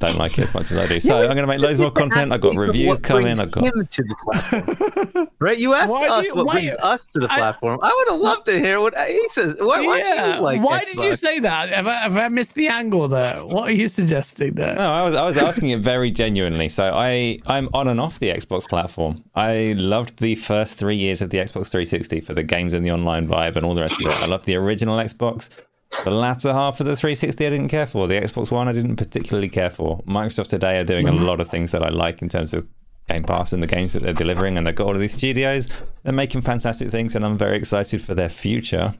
don't 0.05 0.17
like 0.17 0.37
it 0.37 0.43
as 0.43 0.53
much 0.53 0.71
as 0.71 0.77
I 0.77 0.87
do. 0.87 0.99
So 0.99 1.21
I'm 1.21 1.35
going 1.35 1.37
to 1.37 1.47
make 1.47 1.59
loads 1.59 1.79
more 1.79 1.91
content. 1.91 2.31
I've 2.31 2.41
got 2.41 2.57
reviews 2.57 2.99
coming. 2.99 3.39
I've 3.39 3.51
got 3.51 3.65
him 3.65 3.85
to 3.85 4.03
the 4.03 4.15
platform. 4.23 5.29
right? 5.39 5.57
You 5.57 5.73
asked 5.73 5.91
Why 5.91 6.07
us 6.07 6.25
you- 6.25 6.35
what 6.35 6.45
why- 6.47 6.53
brings 6.53 6.75
us 6.75 7.07
to 7.07 7.19
the 7.19 7.27
platform. 7.27 7.79
I, 7.81 7.93
would 7.95 8.13
have 8.13 8.19
loved 8.21 8.45
to 8.47 8.59
hear 8.59 8.79
what 8.79 8.97
he 8.97 9.27
says. 9.29 9.57
Why, 9.59 9.85
why 9.85 10.01
do 10.01 10.07
yeah. 10.07 10.35
you 10.35 10.41
like 10.41 10.61
Why 10.61 10.83
did 10.83 10.95
you 10.95 11.15
say 11.15 11.39
that? 11.39 11.69
Have 11.69 11.87
I, 11.87 11.95
have 12.01 12.17
I 12.17 12.27
missed 12.27 12.53
the 12.55 12.67
angle 12.67 13.07
there? 13.07 13.45
What 13.45 13.69
are 13.69 13.73
you 13.73 13.87
suggesting 13.87 14.53
there? 14.53 14.75
No, 14.75 14.81
I 14.81 15.03
was 15.03 15.15
I 15.15 15.25
was 15.25 15.37
asking 15.37 15.69
it 15.69 15.79
very 15.81 16.11
genuinely. 16.11 16.69
So 16.69 16.85
I 16.93 17.39
I'm 17.47 17.69
on 17.73 17.87
and 17.87 17.99
off 17.99 18.19
the 18.19 18.29
Xbox 18.29 18.67
platform. 18.67 19.15
I 19.35 19.75
loved 19.77 20.19
the 20.19 20.35
first 20.35 20.77
three 20.77 20.95
years 20.97 21.21
of 21.21 21.29
the 21.29 21.37
Xbox 21.37 21.69
360 21.71 22.21
for 22.21 22.33
the 22.33 22.43
games 22.43 22.73
and 22.73 22.85
the 22.85 22.91
online 22.91 23.27
vibe 23.27 23.55
and 23.55 23.65
all 23.65 23.73
the 23.73 23.81
rest 23.81 23.99
of 24.01 24.07
it. 24.11 24.23
I 24.23 24.27
loved 24.27 24.45
the 24.45 24.55
original 24.55 24.97
Xbox. 24.97 25.49
The 26.03 26.11
latter 26.11 26.51
half 26.53 26.79
of 26.79 26.85
the 26.85 26.95
360 26.95 27.45
I 27.45 27.49
didn't 27.49 27.69
care 27.69 27.85
for. 27.87 28.07
The 28.07 28.15
Xbox 28.19 28.51
One 28.51 28.67
I 28.67 28.73
didn't 28.73 28.95
particularly 28.97 29.49
care 29.49 29.69
for. 29.69 29.99
Microsoft 30.03 30.47
today 30.49 30.79
are 30.79 30.83
doing 30.83 31.07
a 31.07 31.13
lot 31.13 31.39
of 31.39 31.47
things 31.47 31.71
that 31.71 31.83
I 31.83 31.89
like 31.89 32.21
in 32.21 32.29
terms 32.29 32.53
of 32.53 32.67
Game 33.07 33.23
Pass 33.23 33.53
and 33.53 33.61
the 33.61 33.67
games 33.67 33.93
that 33.93 34.01
they're 34.01 34.13
delivering, 34.13 34.57
and 34.57 34.65
they've 34.65 34.75
got 34.75 34.87
all 34.87 34.93
of 34.95 34.99
these 34.99 35.13
studios. 35.13 35.69
They're 36.03 36.13
making 36.13 36.41
fantastic 36.41 36.89
things, 36.89 37.15
and 37.15 37.25
I'm 37.25 37.37
very 37.37 37.57
excited 37.57 38.01
for 38.01 38.13
their 38.15 38.29
future 38.29 38.93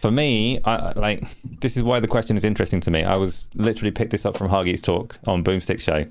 for 0.00 0.10
me, 0.10 0.58
I, 0.64 0.76
I- 0.76 0.92
like 0.92 1.24
this 1.60 1.76
is 1.76 1.82
why 1.82 2.00
the 2.00 2.08
question 2.08 2.34
is 2.36 2.44
interesting 2.44 2.80
to 2.80 2.90
me. 2.90 3.04
I 3.04 3.16
was 3.16 3.50
literally 3.54 3.90
picked 3.90 4.10
this 4.12 4.24
up 4.24 4.34
from 4.36 4.48
Hargeet's 4.48 4.80
talk 4.80 5.18
on 5.26 5.44
Boomstick 5.44 5.78
Show, 5.78 6.04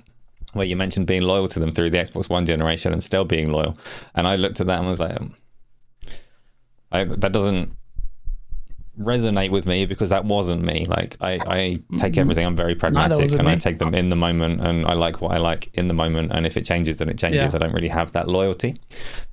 where 0.53 0.67
you 0.67 0.75
mentioned 0.75 1.07
being 1.07 1.23
loyal 1.23 1.47
to 1.47 1.59
them 1.59 1.71
through 1.71 1.89
the 1.89 1.97
Xbox 1.97 2.29
One 2.29 2.45
generation 2.45 2.93
and 2.93 3.03
still 3.03 3.25
being 3.25 3.51
loyal. 3.51 3.75
And 4.13 4.27
I 4.27 4.35
looked 4.35 4.61
at 4.61 4.67
that 4.67 4.77
and 4.77 4.87
was 4.87 4.99
like, 4.99 5.19
um, 5.19 5.35
I, 6.91 7.03
that 7.05 7.31
doesn't 7.31 7.71
resonate 8.99 9.49
with 9.49 9.65
me 9.65 9.85
because 9.85 10.09
that 10.09 10.25
wasn't 10.25 10.61
me. 10.61 10.85
Like 10.87 11.17
I, 11.21 11.39
I 11.47 11.79
take 11.99 12.17
everything. 12.17 12.45
I'm 12.45 12.55
very 12.55 12.75
pragmatic 12.75 13.31
and 13.31 13.47
I 13.47 13.55
take 13.55 13.79
them 13.79 13.95
in 13.95 14.09
the 14.09 14.15
moment, 14.15 14.61
and 14.61 14.85
I 14.85 14.93
like 14.93 15.21
what 15.21 15.31
I 15.31 15.37
like 15.37 15.69
in 15.73 15.87
the 15.87 15.93
moment. 15.93 16.31
And 16.33 16.45
if 16.45 16.57
it 16.57 16.65
changes, 16.65 16.97
then 16.97 17.09
it 17.09 17.17
changes. 17.17 17.53
Yeah. 17.53 17.57
I 17.57 17.59
don't 17.59 17.73
really 17.73 17.87
have 17.87 18.11
that 18.11 18.27
loyalty. 18.27 18.75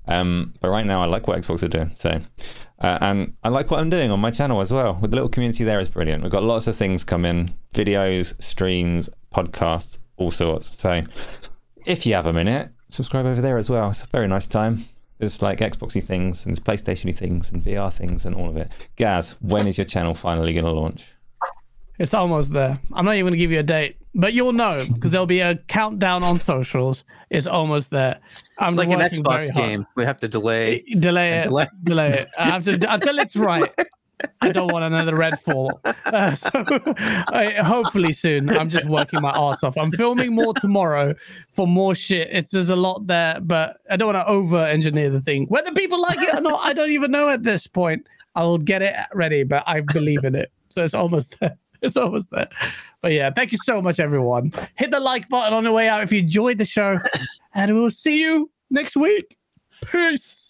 Um, 0.08 0.54
but 0.60 0.70
right 0.70 0.86
now, 0.86 1.02
I 1.02 1.06
like 1.06 1.26
what 1.26 1.38
Xbox 1.38 1.62
are 1.62 1.68
doing. 1.68 1.90
So, 1.94 2.20
uh, 2.80 2.98
and 3.00 3.34
I 3.42 3.48
like 3.48 3.70
what 3.70 3.80
I'm 3.80 3.90
doing 3.90 4.10
on 4.10 4.20
my 4.20 4.30
channel 4.30 4.60
as 4.60 4.72
well. 4.72 4.98
With 5.00 5.10
the 5.10 5.16
little 5.16 5.28
community 5.28 5.64
there 5.64 5.78
is 5.78 5.88
brilliant. 5.88 6.22
We've 6.22 6.32
got 6.32 6.44
lots 6.44 6.66
of 6.66 6.76
things 6.76 7.04
coming: 7.04 7.54
videos, 7.74 8.40
streams, 8.42 9.10
podcasts, 9.34 9.98
all 10.16 10.30
sorts. 10.30 10.78
So, 10.78 11.02
if 11.84 12.06
you 12.06 12.14
have 12.14 12.26
a 12.26 12.32
minute, 12.32 12.70
subscribe 12.88 13.26
over 13.26 13.40
there 13.40 13.58
as 13.58 13.68
well. 13.68 13.90
It's 13.90 14.02
a 14.02 14.06
very 14.06 14.28
nice 14.28 14.46
time. 14.46 14.86
There's 15.18 15.40
like 15.42 15.58
Xboxy 15.58 16.02
things 16.02 16.44
and 16.44 16.54
there's 16.54 16.60
PlayStationy 16.60 17.16
things 17.16 17.50
and 17.50 17.62
VR 17.62 17.92
things 17.92 18.26
and 18.26 18.34
all 18.34 18.48
of 18.48 18.56
it. 18.56 18.70
Gaz, 18.96 19.36
when 19.40 19.66
is 19.66 19.78
your 19.78 19.86
channel 19.86 20.14
finally 20.14 20.52
going 20.52 20.64
to 20.64 20.72
launch? 20.72 21.06
It's 21.98 22.12
almost 22.12 22.52
there. 22.52 22.78
I'm 22.92 23.06
not 23.06 23.14
even 23.14 23.24
going 23.24 23.32
to 23.32 23.38
give 23.38 23.50
you 23.50 23.60
a 23.60 23.62
date, 23.62 23.96
but 24.14 24.34
you'll 24.34 24.52
know 24.52 24.84
because 24.92 25.10
there'll 25.10 25.24
be 25.24 25.40
a 25.40 25.56
countdown 25.68 26.22
on 26.22 26.38
socials. 26.38 27.06
It's 27.30 27.46
almost 27.46 27.90
there. 27.90 28.20
I'm 28.58 28.70
It's 28.70 28.78
like 28.78 28.90
an 28.90 29.00
Xbox 29.00 29.54
game. 29.54 29.86
We 29.96 30.04
have 30.04 30.18
to 30.18 30.28
delay. 30.28 30.80
Delay 30.98 31.38
it. 31.38 31.44
delay. 31.44 31.68
Delay 31.82 32.10
it. 32.10 32.28
I 32.38 32.50
have 32.50 32.64
to 32.64 32.72
until 32.92 33.18
it's 33.18 33.34
right. 33.36 33.72
I 34.40 34.50
don't 34.50 34.72
want 34.72 34.84
another 34.84 35.12
Redfall. 35.12 35.78
Uh, 35.84 36.34
so 36.36 36.64
I, 37.28 37.56
hopefully 37.62 38.12
soon. 38.12 38.48
I'm 38.50 38.70
just 38.70 38.86
working 38.86 39.20
my 39.20 39.30
ass 39.30 39.62
off. 39.62 39.76
I'm 39.76 39.90
filming 39.92 40.34
more 40.34 40.54
tomorrow 40.54 41.14
for 41.54 41.66
more 41.66 41.94
shit. 41.94 42.28
It's 42.32 42.50
there's 42.50 42.70
a 42.70 42.76
lot 42.76 43.06
there, 43.06 43.40
but 43.40 43.78
I 43.90 43.96
don't 43.96 44.14
want 44.14 44.26
to 44.26 44.30
over 44.30 44.64
engineer 44.64 45.10
the 45.10 45.20
thing. 45.20 45.46
Whether 45.46 45.72
people 45.72 46.00
like 46.00 46.18
it 46.20 46.34
or 46.34 46.40
not, 46.40 46.60
I 46.64 46.72
don't 46.72 46.90
even 46.90 47.10
know 47.10 47.28
at 47.28 47.42
this 47.42 47.66
point. 47.66 48.06
I'll 48.34 48.58
get 48.58 48.82
it 48.82 48.94
ready, 49.14 49.44
but 49.44 49.64
I 49.66 49.80
believe 49.80 50.24
in 50.24 50.34
it. 50.34 50.52
So 50.68 50.84
it's 50.84 50.94
almost 50.94 51.38
there. 51.40 51.56
It's 51.82 51.96
almost 51.96 52.30
there. 52.30 52.48
But 53.02 53.12
yeah, 53.12 53.30
thank 53.30 53.52
you 53.52 53.58
so 53.58 53.82
much, 53.82 54.00
everyone. 54.00 54.50
Hit 54.76 54.90
the 54.90 55.00
like 55.00 55.28
button 55.28 55.52
on 55.52 55.64
the 55.64 55.72
way 55.72 55.88
out 55.88 56.02
if 56.02 56.10
you 56.10 56.20
enjoyed 56.20 56.58
the 56.58 56.64
show, 56.64 56.98
and 57.54 57.74
we'll 57.74 57.90
see 57.90 58.20
you 58.20 58.50
next 58.70 58.96
week. 58.96 59.36
Peace. 59.84 60.45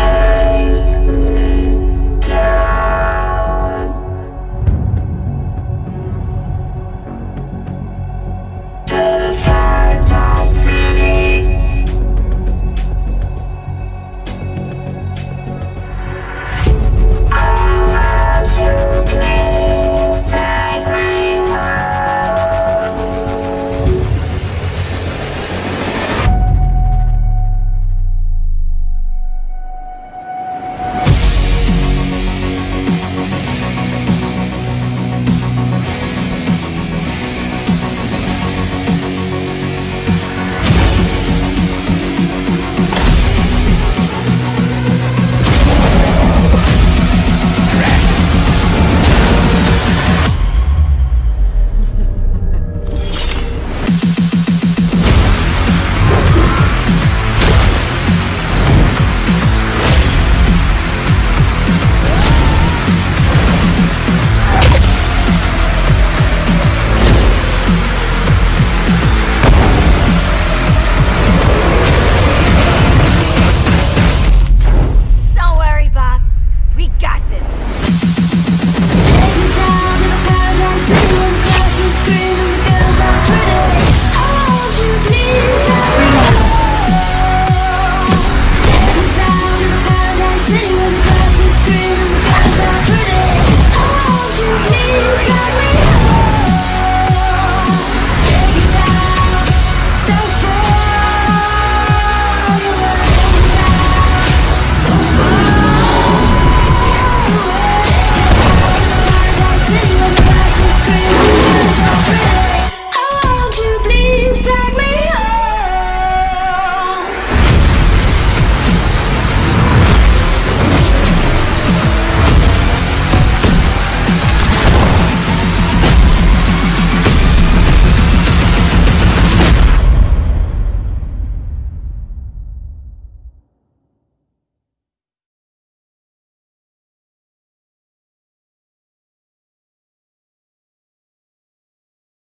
down, 0.00 2.20
down. 2.20 2.69